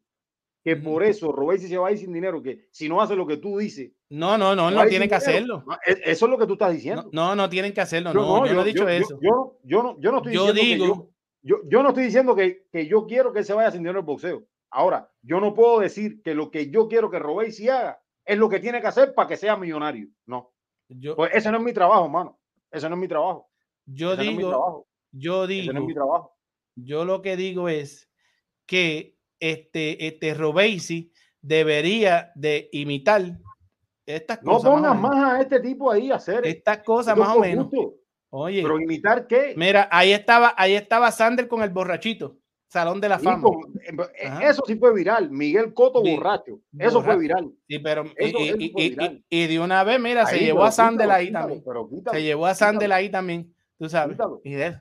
que 0.64 0.74
por 0.76 1.04
eso 1.04 1.30
Robey 1.30 1.58
se 1.58 1.76
va 1.78 1.88
a 1.88 1.92
ir 1.92 1.98
sin 1.98 2.12
dinero, 2.12 2.42
que 2.42 2.66
si 2.72 2.88
no 2.88 3.00
hace 3.00 3.14
lo 3.14 3.26
que 3.26 3.36
tú 3.36 3.58
dices, 3.58 3.92
no, 4.10 4.36
no, 4.38 4.56
no, 4.56 4.70
no 4.70 4.86
tienen 4.86 5.08
que 5.08 5.14
hacerlo. 5.14 5.62
No, 5.66 5.74
e- 5.86 6.00
Eso 6.10 6.26
es 6.26 6.30
lo 6.30 6.38
que 6.38 6.46
tú 6.46 6.54
estás 6.54 6.72
diciendo. 6.72 7.08
No, 7.12 7.36
no 7.36 7.48
tienen 7.48 7.72
que 7.72 7.80
hacerlo. 7.80 8.12
Yo 8.12 8.20
No, 8.20 8.46
yo, 8.46 8.54
no 8.54 8.62
he 8.62 8.64
dicho 8.64 8.82
yo- 8.84 8.88
eso. 8.88 9.18
Yo, 9.20 9.58
yo 9.62 9.82
no, 9.82 10.00
yo 10.00 10.10
no 10.10 10.18
estoy 10.18 10.32
Yo 10.34 10.52
diciendo 10.52 10.60
que 10.60 10.84
digo- 10.84 11.10
yo, 11.42 11.58
yo, 11.62 11.68
yo 11.68 11.82
no 11.82 11.88
estoy 11.90 12.04
diciendo 12.04 12.34
que, 12.34 12.66
que 12.72 12.86
yo 12.88 13.06
quiero 13.06 13.32
que 13.32 13.44
se 13.44 13.52
vaya 13.52 13.70
sin 13.70 13.80
dinero 13.82 14.00
en 14.00 14.06
boxeo. 14.06 14.44
Ahora, 14.70 15.08
yo 15.22 15.40
no 15.40 15.54
puedo 15.54 15.78
decir 15.80 16.20
que 16.22 16.34
lo 16.34 16.50
que 16.50 16.70
yo 16.70 16.88
quiero 16.88 17.10
que 17.10 17.18
Robey 17.20 17.52
sí 17.52 17.68
haga 17.68 18.00
es 18.26 18.36
lo 18.38 18.48
que 18.48 18.60
tiene 18.60 18.80
que 18.80 18.86
hacer 18.88 19.14
para 19.14 19.28
que 19.28 19.36
sea 19.36 19.56
millonario. 19.56 20.08
No. 20.26 20.52
Yo, 20.88 21.16
Pues 21.16 21.32
ese 21.34 21.50
no 21.50 21.58
es 21.58 21.64
mi 21.64 21.72
trabajo, 21.72 22.08
mano. 22.08 22.38
Ese 22.70 22.88
no 22.88 22.94
es 22.96 23.00
mi 23.00 23.08
trabajo. 23.08 23.48
yo 23.86 24.12
ese 24.12 24.24
no 24.24 24.30
digo, 24.30 24.86
yo 25.12 25.44
Ese 25.44 25.52
digo, 25.52 25.72
no 25.72 25.80
es 25.80 25.86
mi 25.86 25.94
trabajo. 25.94 26.36
yo 26.74 27.04
lo 27.04 27.22
que 27.22 27.36
digo 27.36 27.68
es 27.68 28.10
que 28.66 29.16
este, 29.40 30.06
este 30.06 30.34
Robesi 30.34 31.12
debería 31.40 32.32
de 32.34 32.68
imitar 32.72 33.22
estas 34.06 34.42
No 34.42 34.52
cosas. 34.54 34.70
pongas 34.70 34.98
más, 34.98 35.34
a 35.34 35.40
este 35.40 35.60
tipo 35.60 35.90
ahí 35.90 36.10
a 36.10 36.16
hacer. 36.16 36.46
Estas 36.46 36.78
cosas 36.82 37.16
más 37.16 37.36
o 37.36 37.40
menos. 37.40 37.70
gusto. 37.70 37.94
Oye, 38.30 38.62
Pero 38.62 38.80
imitar 38.80 39.26
qué? 39.26 39.54
mira, 39.56 39.88
ahí 39.90 40.12
estaba, 40.12 40.52
ahí 40.56 40.74
estaba 40.74 41.10
Sander 41.12 41.46
con 41.48 41.62
el 41.62 41.70
borrachito, 41.70 42.36
Salón 42.68 43.00
de 43.00 43.08
la 43.08 43.18
Fama. 43.18 43.42
con- 43.42 43.72
eh, 43.86 44.28
eso 44.42 44.62
sí 44.66 44.74
fue 44.76 44.92
viral. 44.92 45.30
Miguel 45.30 45.72
Coto 45.72 46.02
Sí, 46.04 46.14
borracho. 46.16 46.60
Eso 46.78 47.02
fue 47.02 47.16
viral. 47.18 47.50
Sí, 47.68 47.78
pero 47.78 48.04
y- 48.04 48.12
Eso- 48.16 48.38
y, 48.40 48.64
y- 48.66 48.70
fue 48.70 48.82
y- 48.82 48.90
viral. 48.90 49.24
y 49.28 49.46
de 49.46 49.60
una 49.60 49.84
vez, 49.84 50.00
mira, 50.00 50.26
se 50.26 50.36
Ahí, 50.36 50.44
llevó 50.46 50.58
pero 50.58 50.66
a 50.68 50.72
Sandel 50.72 51.10
ahí 51.10 51.26
quítalo, 51.28 51.44
también. 51.44 51.62
pero 51.64 51.88
quítalo, 51.88 52.16
se 52.16 52.22
llevó 52.24 52.46
a 52.46 52.54
Sandel 52.54 52.92
ahí 52.92 53.08
también, 53.08 53.54
tú 53.78 53.88
sabes. 53.88 54.14
Quítalo. 54.16 54.40
Y, 54.44 54.52
de- 54.54 54.80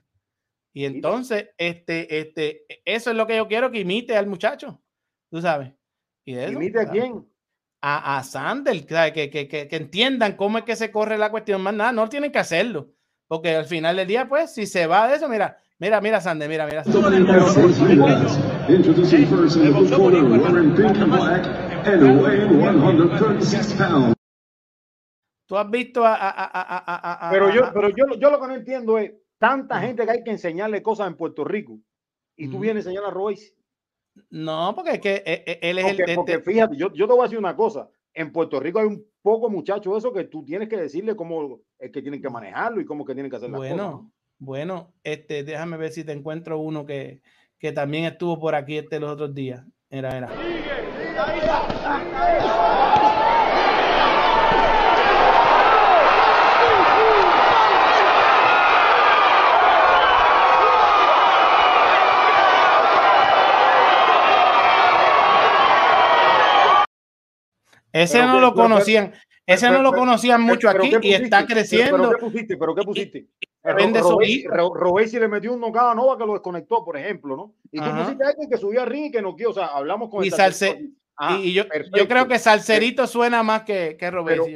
y 0.72 0.84
entonces, 0.84 1.48
este, 1.56 2.18
este, 2.18 2.66
eso 2.84 3.10
es 3.10 3.16
lo 3.16 3.26
que 3.26 3.36
yo 3.36 3.46
quiero 3.48 3.70
que 3.70 3.80
imite 3.80 4.16
al 4.16 4.26
muchacho, 4.26 4.82
tú 5.30 5.40
sabes. 5.40 5.72
Y 6.24 6.34
de 6.34 6.44
eso, 6.46 6.52
¿Imite 6.54 6.80
a 6.80 6.90
quién? 6.90 7.24
A, 7.80 8.18
a 8.18 8.22
Sandel. 8.24 8.84
Que, 8.84 9.12
que, 9.30 9.30
que, 9.48 9.68
que 9.68 9.76
entiendan 9.76 10.36
cómo 10.36 10.58
es 10.58 10.64
que 10.64 10.74
se 10.74 10.90
corre 10.90 11.16
la 11.18 11.30
cuestión. 11.30 11.62
Más 11.62 11.72
nada, 11.72 11.92
no 11.92 12.08
tienen 12.08 12.32
que 12.32 12.40
hacerlo. 12.40 12.90
Porque 13.28 13.54
al 13.54 13.66
final 13.66 13.94
del 13.96 14.08
día, 14.08 14.28
pues, 14.28 14.52
si 14.52 14.66
se 14.66 14.86
va 14.88 15.06
de 15.08 15.16
eso, 15.16 15.28
mira, 15.28 15.56
mira, 15.78 16.00
mira, 16.00 16.20
Sandel, 16.20 16.48
mira, 16.48 16.66
mira. 16.66 16.84
Sandel. 16.84 17.26
Seis 17.48 17.80
libras. 17.80 18.38
Introducing 18.68 19.26
first 19.26 19.56
in 19.56 19.64
the 19.64 19.70
blue 19.70 19.88
corner, 19.96 20.24
wearing 20.24 20.74
pink 20.74 20.96
and 20.98 21.10
black, 21.10 21.46
and 21.86 22.20
weighing 22.22 22.60
136 22.60 23.74
pounds. 23.74 24.14
Tú 25.48 25.56
has 25.56 25.70
visto 25.70 26.04
a. 26.04 26.14
a, 26.14 26.28
a, 26.30 26.44
a, 26.44 26.78
a- 26.78 27.28
a- 27.28 27.30
Pero 27.30 27.50
yo, 27.54 27.70
pero 27.72 27.88
yo, 27.90 28.04
yo 28.18 28.30
lo 28.30 28.40
que 28.40 28.46
no 28.48 28.54
entiendo 28.54 28.98
es 28.98 29.12
tanta 29.38 29.80
gente 29.80 30.04
que 30.04 30.10
hay 30.10 30.24
que 30.24 30.30
enseñarle 30.32 30.82
cosas 30.82 31.06
en 31.08 31.16
Puerto 31.16 31.44
Rico 31.44 31.78
y 32.36 32.46
tú 32.48 32.54
Ujú. 32.56 32.62
vienes 32.62 32.86
a 32.86 32.90
enseñar 32.90 33.08
a 33.08 33.14
Royce. 33.14 33.54
No, 34.30 34.72
porque 34.74 34.92
es 34.92 35.00
que 35.00 35.14
eh, 35.26 35.44
eh, 35.46 35.58
él 35.62 35.78
es 35.78 35.84
el. 35.86 35.96
Porque, 35.98 36.14
porque 36.14 36.32
este- 36.32 36.50
fíjate, 36.50 36.76
yo, 36.76 36.92
yo 36.92 37.06
te 37.06 37.12
voy 37.12 37.20
a 37.20 37.24
decir 37.24 37.38
una 37.38 37.54
cosa. 37.54 37.88
En 38.14 38.32
Puerto 38.32 38.58
Rico 38.58 38.78
hay 38.80 38.86
un 38.86 39.04
poco 39.20 39.50
muchacho 39.50 39.94
eso 39.96 40.10
que 40.10 40.24
tú 40.24 40.42
tienes 40.42 40.70
que 40.70 40.78
decirle 40.78 41.14
cómo 41.14 41.60
es 41.78 41.92
que 41.92 42.00
tienen 42.00 42.22
que 42.22 42.30
manejarlo 42.30 42.80
y 42.80 42.86
cómo 42.86 43.04
que 43.04 43.12
tienen 43.12 43.28
que 43.30 43.36
hacer 43.36 43.50
las 43.50 43.58
cosas. 43.60 43.76
Bueno, 43.76 44.10
bueno, 44.38 44.92
este, 45.02 45.44
déjame 45.44 45.76
ver 45.76 45.92
si 45.92 46.04
te 46.04 46.12
encuentro 46.12 46.58
uno 46.58 46.86
que, 46.86 47.20
que 47.58 47.72
también 47.72 48.04
estuvo 48.04 48.38
por 48.38 48.54
aquí 48.54 48.78
este 48.78 49.00
los 49.00 49.10
otros 49.10 49.34
días. 49.34 49.64
Era, 49.88 50.16
era. 50.16 50.28
Ese 67.92 68.18
Pero 68.18 68.32
no 68.32 68.40
lo 68.40 68.52
conocían, 68.52 69.14
ese 69.46 69.66
pero- 69.66 69.78
no 69.78 69.90
lo 69.90 69.96
conocían 69.96 70.42
mucho 70.42 70.68
pero 70.70 70.84
aquí 70.84 70.90
¿qué 71.00 71.08
y 71.08 71.14
está 71.14 71.46
creciendo. 71.46 71.96
¿Pero 71.96 72.10
qué 72.10 72.18
pusiste? 72.18 72.56
¿Pero 72.56 72.74
qué 72.74 72.82
pusiste? 72.82 73.26
vende 73.74 74.00
le 75.20 75.28
metió 75.28 75.52
un 75.52 75.60
knockout 75.60 75.92
a 75.92 75.94
Nova 75.94 76.16
que 76.16 76.26
lo 76.26 76.34
desconectó, 76.34 76.84
por 76.84 76.96
ejemplo, 76.96 77.36
¿no? 77.36 77.54
Y 77.72 77.78
tú 77.78 77.84
Ajá. 77.84 78.04
pusiste 78.04 78.24
a 78.24 78.28
alguien 78.28 78.48
que 78.48 78.56
subió 78.56 78.82
al 78.82 78.86
ring 78.86 79.06
y 79.06 79.10
que 79.10 79.22
no 79.22 79.34
quiso, 79.34 79.50
o 79.50 79.54
sea, 79.54 79.66
hablamos 79.66 80.08
con 80.10 80.24
Y 80.24 80.30
Salce-. 80.30 80.90
Ajá, 81.18 81.38
y, 81.40 81.54
yo, 81.54 81.64
yo 81.94 82.06
creo 82.06 82.28
que 82.28 82.38
Salcerito 82.38 83.06
suena 83.06 83.42
más 83.42 83.62
que, 83.62 83.96
que 83.98 84.10
Pero, 84.10 84.22
Robesi, 84.22 84.54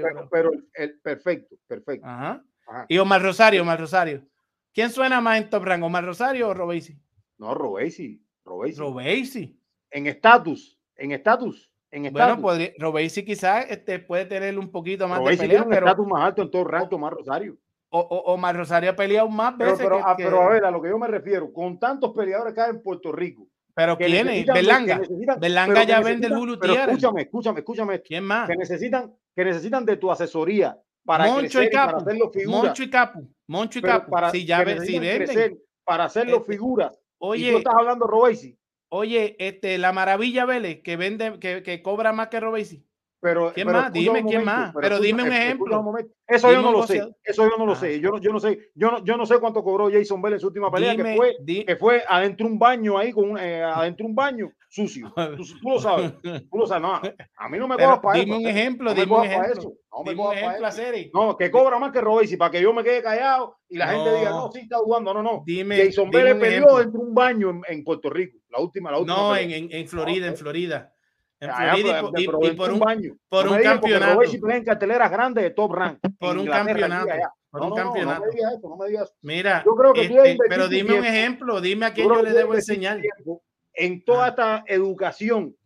el, 0.75 1.01
perfecto, 1.01 1.57
perfecto. 1.67 2.07
Ajá. 2.07 2.45
Ajá. 2.67 2.87
Y 2.87 2.99
Omar 2.99 3.23
Rosario, 3.23 3.63
Omar 3.63 3.81
Rosario. 3.81 4.27
¿Quién 4.73 4.91
suena 4.91 5.21
más 5.23 5.39
en 5.39 5.49
Top 5.49 5.65
Rank, 5.65 5.83
Omar 5.83 6.05
Rosario 6.05 6.49
o 6.49 6.55
Robesi? 6.55 6.97
No, 7.39 7.55
Robesi, 7.55 8.23
Robesi. 8.45 8.79
Robesi. 8.79 9.61
En 9.91 10.07
estatus, 10.07 10.79
en 10.97 11.13
estatus, 11.13 11.70
en 11.91 12.07
estatus. 12.07 12.27
Bueno, 12.41 12.43
podría, 12.43 12.71
Robesi 12.79 13.25
quizás 13.25 13.67
este, 13.69 13.99
puede 13.99 14.25
tener 14.27 14.59
un 14.59 14.71
poquito 14.71 15.07
más 15.09 15.19
Robesi 15.19 15.37
de 15.43 15.49
tiene 15.49 15.55
pelea, 15.55 15.63
un 15.65 15.71
pero 15.71 15.87
estatus 15.87 16.07
más 16.07 16.25
alto 16.25 16.43
en 16.43 16.51
todo 16.51 16.67
que 16.89 16.95
Omar 16.95 17.13
Rosario. 17.15 17.57
o, 17.91 17.99
o- 18.01 18.33
Omar 18.35 18.57
Rosario 18.57 18.91
ha 18.91 18.97
peleado 18.97 19.29
más 19.29 19.55
Pero, 19.59 19.71
veces 19.73 19.85
pero, 19.87 19.97
que- 19.99 20.03
ah, 20.07 20.15
que- 20.17 20.25
pero 20.25 20.43
a 20.43 20.49
ver, 20.51 20.65
a 20.65 20.71
lo 20.71 20.81
que 20.81 20.89
yo 20.89 20.99
me 20.99 21.09
refiero, 21.09 21.53
con 21.53 21.79
tantos 21.79 22.13
peleadores 22.13 22.55
que 22.55 22.61
hay 22.61 22.71
en 22.71 22.83
Puerto 22.83 23.11
Rico. 23.13 23.47
Pero 23.75 23.97
que 23.97 24.07
¿quién 24.07 24.29
es? 24.29 24.45
pero 24.47 25.75
que 25.75 25.87
ya 25.87 26.01
vende 26.01 26.27
el 26.27 26.33
Hulu 26.35 26.59
pero 26.59 26.73
Tierra. 26.75 26.93
Escúchame, 26.93 27.23
escúchame, 27.23 27.61
escúchame 27.61 27.95
esto. 27.95 28.05
¿Quién 28.09 28.25
más? 28.25 28.49
Que 28.49 28.57
necesitan, 28.57 29.15
que 29.35 29.45
necesitan 29.45 29.85
de 29.87 29.97
tu 29.97 30.11
asesoría 30.11 30.77
para 31.05 31.25
Moncho 31.27 31.41
crecer 31.59 31.63
y 31.63 31.67
y 31.67 31.71
para 31.71 31.87
Capu. 31.93 31.97
hacerlo 32.03 32.31
figura. 32.31 32.59
Moncho 32.59 32.83
y 32.83 32.91
Capu. 32.91 33.29
Moncho 33.47 33.79
y 33.79 33.83
Pero 33.83 33.95
Capu. 34.01 34.11
para, 34.11 34.31
si 34.31 34.45
ya 34.45 34.59
que 34.65 34.75
ve- 34.75 34.81
si 34.87 34.99
venden. 34.99 35.17
crecer 35.25 35.57
para 35.85 36.05
hacerlo 36.05 36.39
Este, 36.39 36.53
figura. 36.53 36.93
y 36.95 36.99
Oye, 37.19 37.53
tú 37.53 37.59
estás 37.59 37.75
hablando 37.77 38.07
Robesi. 38.07 38.57
Oye, 38.91 39.37
este, 39.39 39.79
la 39.79 39.93
maravilla 39.93 40.45
Vélez, 40.45 40.83
que 40.83 40.97
vende, 40.97 41.39
que, 41.39 41.63
que 41.63 41.81
cobra 41.83 42.13
más 42.13 42.29
que 42.29 42.41
Robesi. 42.41 42.85
Pero, 43.23 43.53
¿Quién 43.53 43.67
pero 43.67 43.79
más? 43.81 43.93
Dime 43.93 44.25
quién 44.25 44.45
momento, 44.45 44.45
más. 44.47 44.67
pero 44.73 44.81
Pero 44.81 44.95
escucha- 44.95 45.07
dime 45.07 45.23
un 45.25 45.33
ejemplo. 45.33 45.81
un. 45.81 45.99
Eso 46.27 46.49
Dime 46.49 46.63
yo 46.63 46.63
no 46.63 46.73
lo 46.73 46.87
sé. 46.87 47.09
Eso 47.23 47.49
yo 47.51 47.57
no 47.59 47.67
lo 47.67 47.73
Ah. 47.73 47.77
sé. 47.77 48.01
Yo 48.01 48.11
no, 48.13 48.19
yo 48.19 48.33
no 48.33 48.41
sé. 48.41 48.71
Yo 48.75 48.91
no, 48.91 49.05
yo 49.05 49.17
no 49.19 49.27
sé 49.27 49.39
cuánto 49.39 49.63
cobró 49.63 49.91
Jason 49.93 50.23
Bell 50.23 50.33
en 50.35 50.41
su 50.41 50.47
última 50.47 50.71
pelea, 50.73 50.93
Dime, 50.93 51.11
que 51.11 51.17
fue, 51.17 51.37
di- 51.41 51.65
que 51.67 51.77
fue 51.77 52.03
adentro 52.09 52.47
un 52.47 52.59
baño 52.59 52.97
ahí, 52.99 53.13
con 53.13 53.33
un- 53.33 53.39
eh, 53.39 53.63
adentro 53.63 54.07
un 54.07 54.15
baño 54.15 54.51
sucio. 54.71 55.13
Tú, 55.37 55.45
tú 55.61 55.69
lo 55.71 55.81
sabes. 55.81 56.13
Tú 56.23 56.57
lo 56.59 56.67
sabes. 56.67 56.83
No, 56.83 56.95
a 56.95 57.49
mí 57.49 57.59
no 57.59 57.67
me 57.69 57.77
cojas 57.77 57.99
para 57.99 58.19
dime 58.21 58.37
eso. 58.37 58.41
un 58.41 58.47
ejemplo, 58.47 58.95
dime 58.95 59.15
un 59.17 59.25
ejemplo. 59.25 59.73
No 59.93 60.05
me 60.05 60.11
Dime 60.11 60.23
un 60.23 60.27
cojas 60.29 60.43
para 60.43 60.69
eso. 60.69 61.11
No, 61.13 61.37
que 61.37 61.51
cobra 61.51 61.79
más 61.79 61.93
que 61.93 62.01
Robesi 62.01 62.37
para 62.37 62.53
que 62.53 62.63
yo 62.63 62.73
me 62.73 62.83
quede 62.85 63.03
callado 63.03 63.57
y 63.69 63.77
la 63.77 63.89
gente 63.89 64.15
diga, 64.17 64.31
No. 64.31 64.51
sí 64.53 64.61
está 64.61 64.79
jugando. 64.79 65.13
No, 65.13 65.23
no. 65.23 65.43
Dime- 65.45 65.85
Jason 65.87 66.09
dime 66.11 66.35
peleó 66.37 66.45
ejemplo. 66.47 66.79
dentro 66.79 67.01
de 67.01 67.07
un 67.09 67.15
baño 67.15 67.51
en, 67.51 67.63
en 67.69 67.85
Puerto 67.85 68.09
Rico. 68.11 68.39
La 68.49 68.61
última, 68.61 68.91
la 68.93 68.99
última. 68.99 69.17
No, 69.17 69.37
en, 69.37 69.51
en, 69.51 69.69
en 69.73 69.89
Florida, 69.89 70.27
en 70.29 70.37
Florida. 70.37 70.93
En 71.41 71.51
Ah, 71.51 71.55
Florida 71.75 71.89
y 71.89 71.93
pero- 71.93 72.11
por- 72.11 72.21
y, 72.21 72.71
y 72.71 72.75
un, 72.75 72.79
baño. 72.79 73.15
por 73.29 73.47
No 73.47 73.53
un 73.57 73.63
campeonato. 73.63 74.15
Robesi 74.15 74.39
pelea 74.39 74.57
en 74.59 74.65
carteleras 74.65 75.11
grandes 75.11 75.43
de 75.45 75.51
top 75.51 75.73
rank. 75.73 75.99
Por 76.19 76.37
un 76.39 76.47
campeonato. 76.47 77.07
Por 77.51 77.61
No, 77.63 77.67
un 77.67 77.71
no, 77.71 77.77
campeonato. 77.77 78.21
No 78.21 78.27
me 78.27 78.33
digas 78.37 78.53
eso, 78.59 78.69
no 78.69 78.77
me 78.77 78.89
digas 78.89 79.05
eso. 79.05 79.15
Mira, 79.23 79.63
Yo 79.67 79.75
creo 79.75 79.93
que 79.93 80.03
este, 80.03 80.37
pero 80.49 80.69
dime 80.69 80.99
un 80.99 81.05
ejemplo, 81.05 81.61
dime 81.61 81.87
a 81.87 81.93
quién 81.93 82.07
yo 82.09 82.23
le 82.23 82.33
debo 82.33 82.55
enseñar. 82.55 83.01
tiempo 83.01 83.43
En 83.75 84.05
toda 84.05 84.29
esta 84.29 84.65
educación, 84.67 85.57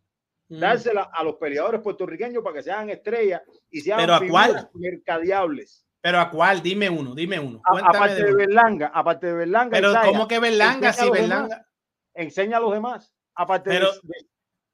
Mm. 0.48 0.58
dársela 0.60 1.10
a 1.12 1.24
los 1.24 1.36
peleadores 1.36 1.80
puertorriqueños 1.80 2.42
para 2.44 2.56
que 2.56 2.62
sean 2.62 2.90
estrellas 2.90 3.40
y 3.70 3.80
sean 3.80 3.98
¿Pero 3.98 4.14
a 4.14 4.20
cuál? 4.28 4.68
mercadeables. 4.74 5.86
Pero 6.02 6.20
a 6.20 6.28
cuál, 6.30 6.60
dime 6.62 6.90
uno, 6.90 7.14
dime 7.14 7.40
uno. 7.40 7.62
A- 7.64 7.78
aparte 7.78 8.16
de 8.16 8.24
de. 8.26 8.34
Berlanga, 8.34 8.88
aparte 8.94 9.26
de 9.28 9.32
Berlanga. 9.32 9.70
Pero 9.70 9.94
¿cómo 10.04 10.28
que 10.28 10.38
Berlanga? 10.38 10.92
Si 10.92 11.02
demás, 11.04 11.18
Berlanga. 11.20 11.66
enseña 12.14 12.58
a 12.58 12.60
los 12.60 12.72
demás. 12.74 13.10
Aparte 13.34 13.70
Pero- 13.70 13.90
de, 14.02 14.26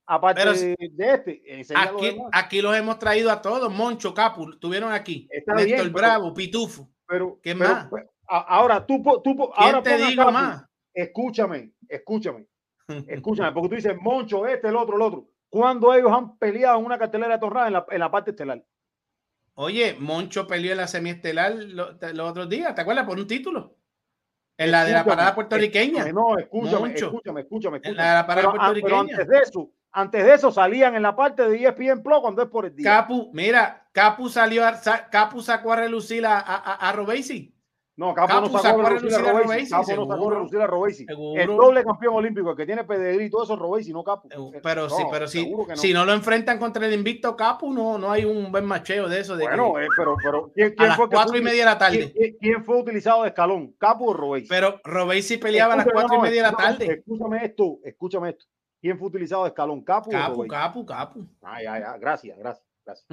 aparte 0.06 0.40
pero 0.42 0.52
de, 0.54 0.76
de 0.90 1.10
este, 1.14 1.42
enseña 1.58 1.82
a 1.82 1.92
los 1.92 2.02
Aquí, 2.02 2.10
demás. 2.10 2.30
aquí 2.32 2.60
los 2.60 2.76
hemos 2.76 2.98
traído 2.98 3.30
a 3.30 3.40
todos. 3.40 3.72
Moncho, 3.72 4.12
Capu, 4.12 4.50
estuvieron 4.50 4.92
aquí. 4.92 5.28
Está 5.30 5.54
Néstor 5.54 5.66
bien, 5.66 5.80
pero- 5.80 5.92
Bravo, 5.92 6.34
Pitufo. 6.34 6.90
Pero, 7.06 7.38
¿Qué 7.40 7.54
más? 7.54 7.86
pues, 7.88 8.04
ahora 8.26 8.84
tú, 8.84 9.00
tú 9.22 9.36
po- 9.36 9.52
¿Quién 9.52 9.66
ahora 9.76 9.82
te 9.84 9.96
digo 9.98 10.24
Capu. 10.24 10.32
más? 10.32 10.64
Escúchame, 10.92 11.72
escúchame, 11.88 12.46
escúchame, 13.08 13.52
porque 13.52 13.68
tú 13.70 13.74
dices 13.76 13.96
Moncho, 14.00 14.46
este, 14.46 14.68
el 14.68 14.76
otro, 14.76 14.96
el 14.96 15.02
otro. 15.02 15.26
¿Cuándo 15.48 15.92
ellos 15.94 16.12
han 16.12 16.36
peleado 16.38 16.78
en 16.78 16.84
una 16.86 16.98
cartelera 16.98 17.34
de 17.34 17.38
tornada 17.40 17.66
en 17.66 17.72
la, 17.72 17.86
en 17.90 17.98
la 18.00 18.10
parte 18.10 18.30
estelar? 18.30 18.62
Oye, 19.54 19.96
Moncho 19.98 20.46
peleó 20.46 20.72
en 20.72 20.78
la 20.78 20.86
semiestelar 20.86 21.52
lo- 21.54 21.96
te- 21.98 22.14
los 22.14 22.30
otros 22.30 22.48
días, 22.48 22.74
¿te 22.74 22.80
acuerdas? 22.82 23.04
Por 23.06 23.18
un 23.18 23.26
título. 23.26 23.76
En 24.56 24.70
la 24.70 24.84
de 24.84 24.92
la 24.92 24.98
Escúchame, 24.98 25.16
parada 25.16 25.34
puertorriqueña. 25.34 26.04
escúchame, 26.04 26.12
No, 26.12 26.38
escúchame, 26.38 26.78
Moncho. 26.78 27.06
escúchame, 27.06 27.40
escúchame, 27.40 27.76
En 27.78 27.82
la 27.82 27.88
escúchame. 27.90 28.08
de 28.08 28.14
la 28.14 28.26
parada 28.26 28.48
Pero, 28.52 28.58
puertorriqueña. 28.58 29.00
antes 29.00 29.28
de 29.28 29.38
eso, 29.38 29.70
antes 29.92 30.24
de 30.24 30.34
eso 30.34 30.50
salían 30.52 30.94
en 30.94 31.02
la 31.02 31.16
parte 31.16 31.48
de 31.48 31.56
ESPN 31.64 32.02
Plus 32.02 32.20
cuando 32.20 32.42
es 32.42 32.48
por 32.48 32.66
el 32.66 32.76
día. 32.76 32.84
Capu, 32.84 33.30
mira, 33.32 33.88
Capu 33.92 34.28
salió, 34.28 34.62
Capu 35.10 35.40
sacó 35.42 35.72
a 35.72 35.76
relucir 35.76 36.24
a, 36.26 36.38
a, 36.38 36.56
a, 36.56 36.88
a 36.88 36.92
Robesi. 36.92 37.54
No, 38.00 38.14
Capo 38.14 38.28
Capu 38.28 38.48
no 38.50 38.58
sacó 38.60 38.80
a 38.80 38.86
a 38.86 38.88
relucir 38.88 39.26
a 39.26 39.28
a 39.28 39.32
Robesi. 39.42 39.70
Capo 39.70 39.94
no 39.94 40.06
sacó 40.06 40.30
a 40.30 40.34
relucir 40.34 40.60
a 40.62 40.66
Robesi. 40.66 41.06
El 41.36 41.48
doble 41.48 41.84
campeón 41.84 42.14
olímpico, 42.14 42.52
el 42.52 42.56
que 42.56 42.64
tiene 42.64 42.82
pedigrí 42.84 43.26
y 43.26 43.30
todo 43.30 43.44
eso 43.44 43.52
es 43.52 43.58
Robesi, 43.58 43.92
no 43.92 44.02
Capo. 44.02 44.26
Pero 44.62 44.88
sí, 44.88 45.02
pero 45.10 45.28
sí, 45.28 45.52
no. 45.54 45.76
si 45.76 45.92
no 45.92 46.06
lo 46.06 46.14
enfrentan 46.14 46.58
contra 46.58 46.86
el 46.86 46.94
invicto 46.94 47.36
Capu, 47.36 47.74
no, 47.74 47.98
no 47.98 48.10
hay 48.10 48.24
un 48.24 48.50
buen 48.50 48.64
macheo 48.64 49.06
de 49.06 49.20
eso. 49.20 49.36
De 49.36 49.44
Bueno, 49.44 49.74
que- 49.74 49.84
eh, 49.84 49.88
pero, 49.94 50.16
pero 50.22 50.50
¿quién, 50.54 50.68
a 50.68 50.74
quién 50.74 50.88
las 50.88 50.96
fue 50.96 51.10
que 51.10 51.14
cuatro 51.14 51.36
y 51.36 51.42
media 51.42 51.58
de 51.60 51.70
la 51.70 51.76
tarde. 51.76 52.36
¿quién, 52.40 52.64
fue 52.64 52.80
utilizado 52.80 53.22
de 53.24 53.28
escalón? 53.28 53.74
¿Capo 53.76 54.06
o 54.06 54.14
Robesi? 54.14 54.48
Pero 54.48 54.80
Robesi 54.82 55.36
peleaba 55.36 55.74
a 55.74 55.76
las 55.76 55.86
cuatro 55.92 56.16
y 56.16 56.20
media 56.22 56.42
de 56.42 56.50
la 56.52 56.56
tarde. 56.56 56.86
Escúchame 57.06 57.44
esto, 57.44 57.80
escúchame 57.84 58.30
esto. 58.30 58.46
¿Quién 58.80 58.98
fue 58.98 59.08
utilizado 59.08 59.42
de 59.42 59.50
escalón? 59.50 59.84
¿Capo 59.84 60.08
o 60.08 60.12
Capu, 60.12 60.34
Robesi? 60.36 60.48
Capu, 60.48 60.86
Capu. 60.86 61.26
Ah, 61.42 61.62
ya, 61.62 61.78
ya, 61.78 61.98
gracias, 61.98 62.38
gracias. 62.38 62.66
gracias. 62.82 63.06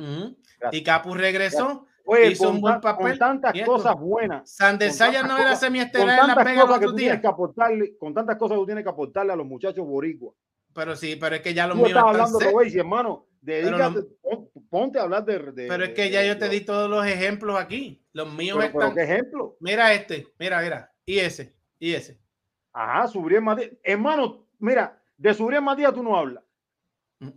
Y 0.71 0.81
Capu 0.81 1.13
regresó, 1.13 1.87
Oye, 2.09 2.31
hizo 2.31 2.45
con, 2.45 2.55
un 2.55 2.61
buen 2.61 2.73
tan- 2.75 2.81
con 2.81 3.03
papel. 3.03 3.19
tantas 3.19 3.53
cosas 3.65 3.95
buenas. 3.99 4.55
Tantas 4.55 4.97
no 4.99 5.37
era 5.37 5.55
semiestelar 5.55 6.21
en 6.21 6.27
la 6.27 6.35
pega 6.43 6.61
los 6.61 6.69
que 6.69 6.75
otros 6.75 6.91
tú 6.91 6.95
tienes 6.95 7.13
días. 7.15 7.21
que 7.21 7.27
aportarle, 7.27 7.97
con 7.97 8.13
tantas 8.13 8.37
cosas 8.37 8.55
que 8.55 8.59
tú 8.61 8.65
tienes 8.65 8.83
que 8.83 8.89
aportarle 8.89 9.33
a 9.33 9.35
los 9.35 9.45
muchachos 9.45 9.85
boricuas. 9.85 10.33
Pero 10.73 10.95
sí, 10.95 11.17
pero 11.19 11.35
es 11.35 11.41
que 11.41 11.53
ya 11.53 11.67
los 11.67 11.75
míos 11.75 11.89
estás 11.89 12.03
están 12.03 12.15
hablando 12.21 12.39
hermano. 12.79 13.25
Dedícate, 13.41 13.99
no- 13.99 14.05
pon- 14.21 14.49
ponte 14.69 14.99
a 14.99 15.03
hablar 15.03 15.25
de. 15.25 15.39
de- 15.51 15.67
Pero 15.67 15.83
es 15.83 15.89
de- 15.89 15.93
que 15.93 16.09
ya 16.09 16.21
de- 16.21 16.27
yo 16.27 16.37
te 16.37 16.49
di 16.49 16.61
todos 16.61 16.89
los 16.89 17.05
ejemplos 17.05 17.57
aquí. 17.59 18.05
Los 18.13 18.31
míos 18.33 18.57
Pero, 18.59 18.71
pero 18.73 18.87
están. 18.87 18.95
¿qué 18.95 19.03
ejemplo? 19.13 19.57
Mira 19.59 19.93
este, 19.93 20.27
mira, 20.39 20.61
mira. 20.61 20.91
Y 21.05 21.19
ese, 21.19 21.55
y 21.79 21.93
ese. 21.93 22.19
Ajá, 22.73 23.07
Subriel 23.07 23.41
Matías. 23.41 23.71
Hermano, 23.83 24.47
mira, 24.59 25.01
de 25.17 25.33
Subriel 25.33 25.61
Matías 25.63 25.93
tú 25.93 26.03
no 26.03 26.15
hablas. 26.17 26.43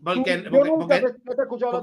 Porque, 0.04 0.36
Tú- 0.38 0.44
yo 0.44 0.50
porque, 0.50 0.68
nunca 0.70 0.84
porque, 1.00 1.06
he 1.06 1.42
escuchado 1.42 1.82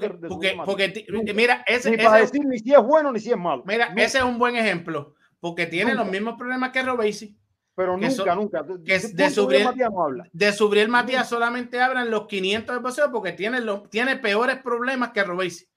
porque, 0.67 0.88
de- 0.90 0.90
de 0.90 1.24
ti- 1.24 1.34
mira, 1.34 1.64
ese, 1.66 1.90
Ni 1.90 1.95
ese- 1.95 2.06
para 2.06 2.19
decir 2.22 2.45
ni 2.45 2.59
si 2.59 2.72
es 2.74 2.82
bueno 2.84 3.11
ni 3.11 3.19
si 3.19 3.32
es 3.32 3.38
malo. 3.38 3.64
mira, 3.66 3.90
Nunca. 3.90 4.03
ese 4.03 4.19
es 4.19 4.24
un 4.24 4.38
buen 4.38 4.56
ejemplo. 4.56 5.16
Porque 5.40 5.66
tiene 5.67 5.93
los 5.93 6.08
mismos 6.09 6.35
problemas 6.38 6.72
que 6.72 6.82
Robesi. 6.84 7.38
Pero 7.76 7.95
nunca, 7.95 8.34
nunca. 8.35 8.66
que 8.84 8.98
de 9.00 9.30
Subriel 9.30 9.66
Matías 9.66 9.92
no 9.92 10.03
hablas. 10.03 10.27
De 10.34 10.51
Subriel 10.51 10.90
Matías 10.90 11.30
solamente 11.30 11.80
hablan 11.80 12.09
los 12.09 12.26
500 12.26 12.76
de 12.76 12.82
boxeo 12.82 13.11
porque 13.11 13.34
tiene, 13.34 13.61
los, 13.61 13.88
tiene 13.92 14.16
peores 14.17 14.58
problemas 14.64 15.11
que 15.11 15.24
Robesi. 15.24 15.67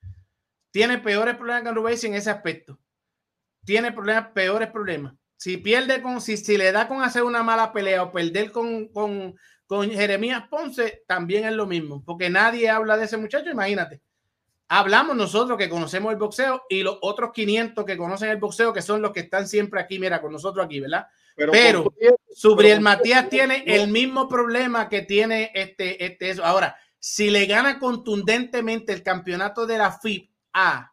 Tiene 0.72 0.96
peores 0.98 1.36
problemas 1.36 1.62
que 1.62 1.72
Robesi 1.72 2.06
en 2.06 2.14
ese 2.14 2.30
aspecto. 2.30 2.78
Tiene 3.66 3.92
problemas, 3.92 4.28
peores 4.28 4.70
problemas. 4.70 5.14
Si 5.36 5.58
pierde 5.58 6.00
con, 6.00 6.22
si, 6.22 6.38
si 6.38 6.56
le 6.56 6.72
da 6.72 6.88
con 6.88 7.02
hacer 7.02 7.22
una 7.22 7.42
mala 7.42 7.70
pelea 7.72 8.02
o 8.02 8.12
perder 8.12 8.50
con, 8.50 8.88
con, 8.88 9.34
con 9.70 9.88
Jeremías 9.88 10.48
Ponce, 10.50 11.04
también 11.06 11.44
es 11.44 11.52
lo 11.52 11.64
mismo, 11.64 12.02
porque 12.04 12.28
nadie 12.28 12.68
habla 12.68 12.96
de 12.96 13.04
ese 13.04 13.16
muchacho, 13.16 13.50
imagínate. 13.50 14.00
Hablamos 14.66 15.14
nosotros 15.14 15.56
que 15.56 15.68
conocemos 15.68 16.10
el 16.12 16.18
boxeo 16.18 16.64
y 16.68 16.82
los 16.82 16.98
otros 17.02 17.30
500 17.32 17.84
que 17.84 17.96
conocen 17.96 18.30
el 18.30 18.38
boxeo, 18.38 18.72
que 18.72 18.82
son 18.82 19.00
los 19.00 19.12
que 19.12 19.20
están 19.20 19.46
siempre 19.46 19.80
aquí, 19.80 20.00
mira, 20.00 20.20
con 20.20 20.32
nosotros 20.32 20.66
aquí, 20.66 20.80
¿verdad? 20.80 21.06
Pero, 21.36 21.52
Pero, 21.52 21.84
con 21.84 21.94
Subriel 22.34 22.78
pero- 22.78 22.82
Matías 22.82 23.28
tiene 23.28 23.62
el 23.64 23.86
mismo 23.86 24.28
problema 24.28 24.88
que 24.88 25.02
tiene 25.02 25.52
este, 25.54 26.04
este 26.04 26.30
eso. 26.30 26.44
Ahora, 26.44 26.76
si 26.98 27.30
le 27.30 27.46
gana 27.46 27.78
contundentemente 27.78 28.92
el 28.92 29.04
campeonato 29.04 29.66
de 29.68 29.78
la 29.78 29.92
FIP 29.92 30.32
a 30.52 30.92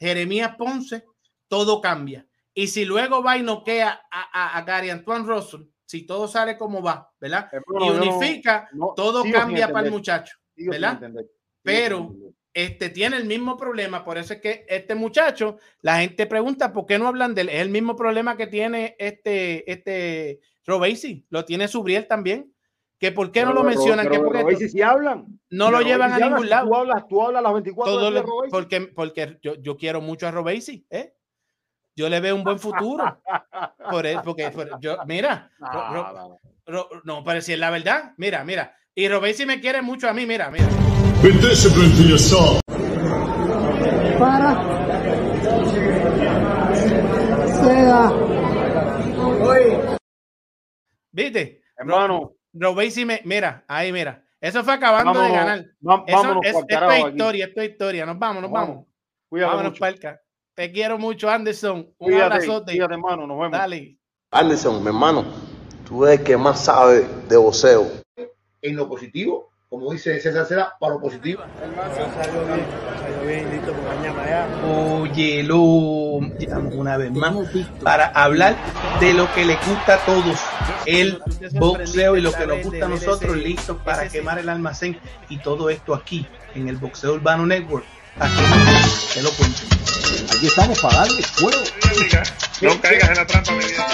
Jeremías 0.00 0.56
Ponce, 0.58 1.04
todo 1.46 1.80
cambia. 1.80 2.26
Y 2.52 2.66
si 2.66 2.84
luego 2.84 3.22
va 3.22 3.36
y 3.38 3.44
noquea 3.44 4.00
a, 4.10 4.20
a, 4.32 4.58
a 4.58 4.62
Gary 4.62 4.90
Antoine 4.90 5.24
Russell, 5.28 5.60
si 5.86 6.04
todo 6.04 6.28
sale 6.28 6.58
como 6.58 6.82
va, 6.82 7.10
¿verdad? 7.20 7.48
Y 7.80 7.88
no- 7.88 7.94
unifica, 8.02 8.68
no, 8.72 8.92
todo 8.94 9.24
cambia 9.32 9.68
para 9.72 9.86
el 9.86 9.92
muchacho, 9.92 10.36
¿verdad? 10.56 11.00
Pero 11.62 12.12
este 12.52 12.90
tiene 12.90 13.16
el 13.16 13.24
mismo 13.26 13.56
problema, 13.56 14.04
por 14.04 14.18
eso 14.18 14.34
es 14.34 14.40
que 14.40 14.64
este 14.68 14.94
muchacho, 14.94 15.58
la 15.80 16.00
gente 16.00 16.26
pregunta 16.26 16.72
por 16.72 16.86
qué 16.86 16.98
no 16.98 17.06
hablan 17.08 17.34
de 17.34 17.42
él. 17.42 17.48
Es 17.50 17.60
el 17.60 17.70
mismo 17.70 17.96
problema 17.96 18.36
que 18.36 18.46
tiene 18.46 18.96
este, 18.98 19.70
este 19.70 20.40
Robesi, 20.66 21.24
lo 21.30 21.44
tiene 21.44 21.68
Subriel 21.68 22.06
también. 22.06 22.52
Que 22.98 23.12
por 23.12 23.30
qué 23.30 23.42
no 23.42 23.48
Pero 23.50 23.62
lo 23.62 23.68
de 23.68 23.74
Ro- 23.74 23.76
mencionan, 23.76 24.06
pero 24.08 24.30
que 24.32 24.40
porque 24.40 24.68
sí 24.70 24.80
hablan. 24.80 25.26
no 25.50 25.70
lo 25.70 25.82
llevan 25.82 26.14
a 26.14 26.18
ningún 26.18 26.44
Si 26.44 26.48
lado. 26.48 26.66
Tú 26.68 26.74
hablas, 26.76 27.08
tú 27.08 27.22
hablas 27.22 27.42
las 27.42 27.52
24 27.52 27.92
Todo 27.92 28.06
horas 28.08 28.24
porque 28.50 28.80
porque 28.80 29.38
yo, 29.42 29.54
yo 29.56 29.76
quiero 29.76 30.00
mucho 30.00 30.26
a 30.26 30.30
Robesi, 30.30 30.86
¿eh? 30.88 31.12
Yo 31.96 32.10
le 32.10 32.20
veo 32.20 32.34
un 32.36 32.44
buen 32.44 32.58
futuro. 32.58 33.22
Por 33.90 34.04
él, 34.06 34.18
porque 34.22 34.50
por- 34.50 34.78
yo, 34.80 34.98
mira, 35.06 35.50
Ro- 35.58 35.92
Ro- 35.92 36.12
No, 36.12 36.38
Ro- 36.66 36.88
no, 37.04 37.24
pero 37.24 37.40
si 37.40 37.52
es 37.54 37.58
la 37.58 37.70
verdad, 37.70 38.12
mira, 38.18 38.44
mira. 38.44 38.76
Y 38.94 39.08
Robesi 39.08 39.46
me 39.46 39.60
quiere 39.60 39.80
mucho 39.80 40.08
a 40.08 40.12
mí, 40.12 40.26
mira, 40.26 40.50
mira. 40.50 40.66
Be 41.22 41.30
disciplined 41.30 41.96
to 41.96 42.02
yourself. 42.02 42.60
Para. 44.18 44.56
Seda. 47.46 48.12
¿Viste? 51.12 51.62
Hermano. 51.78 52.32
Robesi 52.52 53.04
me, 53.04 53.20
mira, 53.24 53.64
ahí 53.68 53.92
mira. 53.92 54.22
Eso 54.40 54.62
fue 54.64 54.74
acabando 54.74 55.12
de 55.12 55.18
Vámonos, 55.30 55.36
ganar. 55.46 55.64
va- 55.86 56.04
Eso 56.06 56.16
vámonos 56.18 56.42
es, 56.44 56.56
esto 56.56 56.90
es 56.90 57.06
historia, 57.08 57.44
esto 57.46 57.60
es 57.62 57.70
historia. 57.70 58.06
Nos 58.06 58.18
vamos, 58.18 58.42
nos 58.42 58.50
Vamos. 58.50 58.68
vamos. 58.68 58.86
Cuídate 59.28 59.50
Vámonos, 59.50 59.72
mucho. 59.72 59.80
palca. 59.80 60.20
Te 60.56 60.72
quiero 60.72 60.96
mucho, 60.96 61.28
Anderson. 61.28 61.86
Un 61.98 62.14
abrazote. 62.14 62.74
hermano. 62.78 63.26
Nos 63.26 63.38
vemos. 63.38 63.52
Dale. 63.52 63.98
Anderson, 64.30 64.82
mi 64.82 64.88
hermano, 64.88 65.26
tú 65.86 66.06
eres 66.06 66.20
el 66.20 66.24
que 66.24 66.36
más 66.38 66.64
sabe 66.64 67.06
de 67.28 67.36
boxeo. 67.36 67.86
en 68.62 68.74
lo 68.74 68.88
positivo, 68.88 69.50
como 69.68 69.92
dice 69.92 70.18
César 70.18 70.46
Cera, 70.46 70.72
para 70.80 70.94
lo 70.94 71.00
positivo. 71.02 71.42
Óyelo 75.02 75.60
una 75.60 76.96
vez 76.96 77.12
más 77.12 77.34
para 77.82 78.06
hablar 78.06 78.56
de 78.98 79.12
lo 79.12 79.30
que 79.34 79.44
le 79.44 79.56
gusta 79.56 79.96
a 79.96 80.06
todos, 80.06 80.40
el 80.86 81.20
boxeo 81.52 82.16
y 82.16 82.22
lo 82.22 82.32
que 82.32 82.46
nos 82.46 82.64
gusta 82.64 82.86
a 82.86 82.88
nosotros, 82.88 83.36
listos 83.36 83.76
para 83.84 84.08
quemar 84.08 84.38
el 84.38 84.48
almacén 84.48 84.98
y 85.28 85.36
todo 85.36 85.68
esto 85.68 85.94
aquí 85.94 86.26
en 86.54 86.68
el 86.68 86.78
Boxeo 86.78 87.12
Urbano 87.12 87.44
Network. 87.44 87.84
Aquí. 88.18 88.42
Te 89.14 89.22
lo 89.22 89.30
cuento. 89.30 89.62
Aquí 90.34 90.46
estamos 90.46 90.78
para 90.80 90.96
darle 90.98 91.22
fuego. 91.22 91.58
No, 92.62 92.68
no 92.74 92.80
caigas 92.80 93.10
en 93.10 93.16
la 93.16 93.26
trampa, 93.26 93.52
mi 93.52 93.64
vida. 93.64 93.86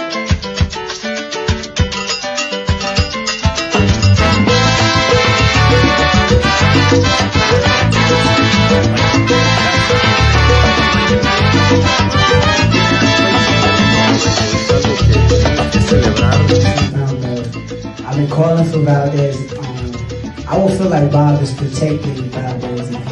Valdez, 18.84 19.52
um, 19.58 20.46
I 20.48 20.56
will 20.58 20.68
feel 20.68 20.88
like 20.88 21.10
Bob 21.12 21.40
is 21.40 21.52
protecting 21.52 22.30
Valdez 22.30 23.11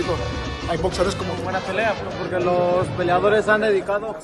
repito, 0.00 0.16
hay 0.68 0.78
boxeadores 0.78 1.14
como 1.14 1.34
buena 1.42 1.58
pelea, 1.60 1.94
porque 2.18 2.44
los 2.44 2.86
peleadores 2.96 3.48
han 3.48 3.60
dedicado. 3.62 4.16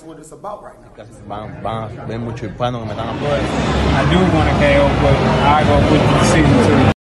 Van, 1.27 1.63
van 1.63 1.99
a 1.99 2.05
ver 2.05 2.19
muchos 2.19 2.49
hispanos 2.49 2.83
que 2.83 2.87
me 2.87 2.93
están 2.93 3.09
I 3.09 4.05
do 4.11 4.19
want 4.37 4.49
to 4.49 4.57
KO, 4.59 4.89
but 5.03 5.17
I 5.45 5.65
go 5.65 5.77
with 5.93 6.03
the 6.03 6.19
decision 6.19 6.85
too. 6.85 6.96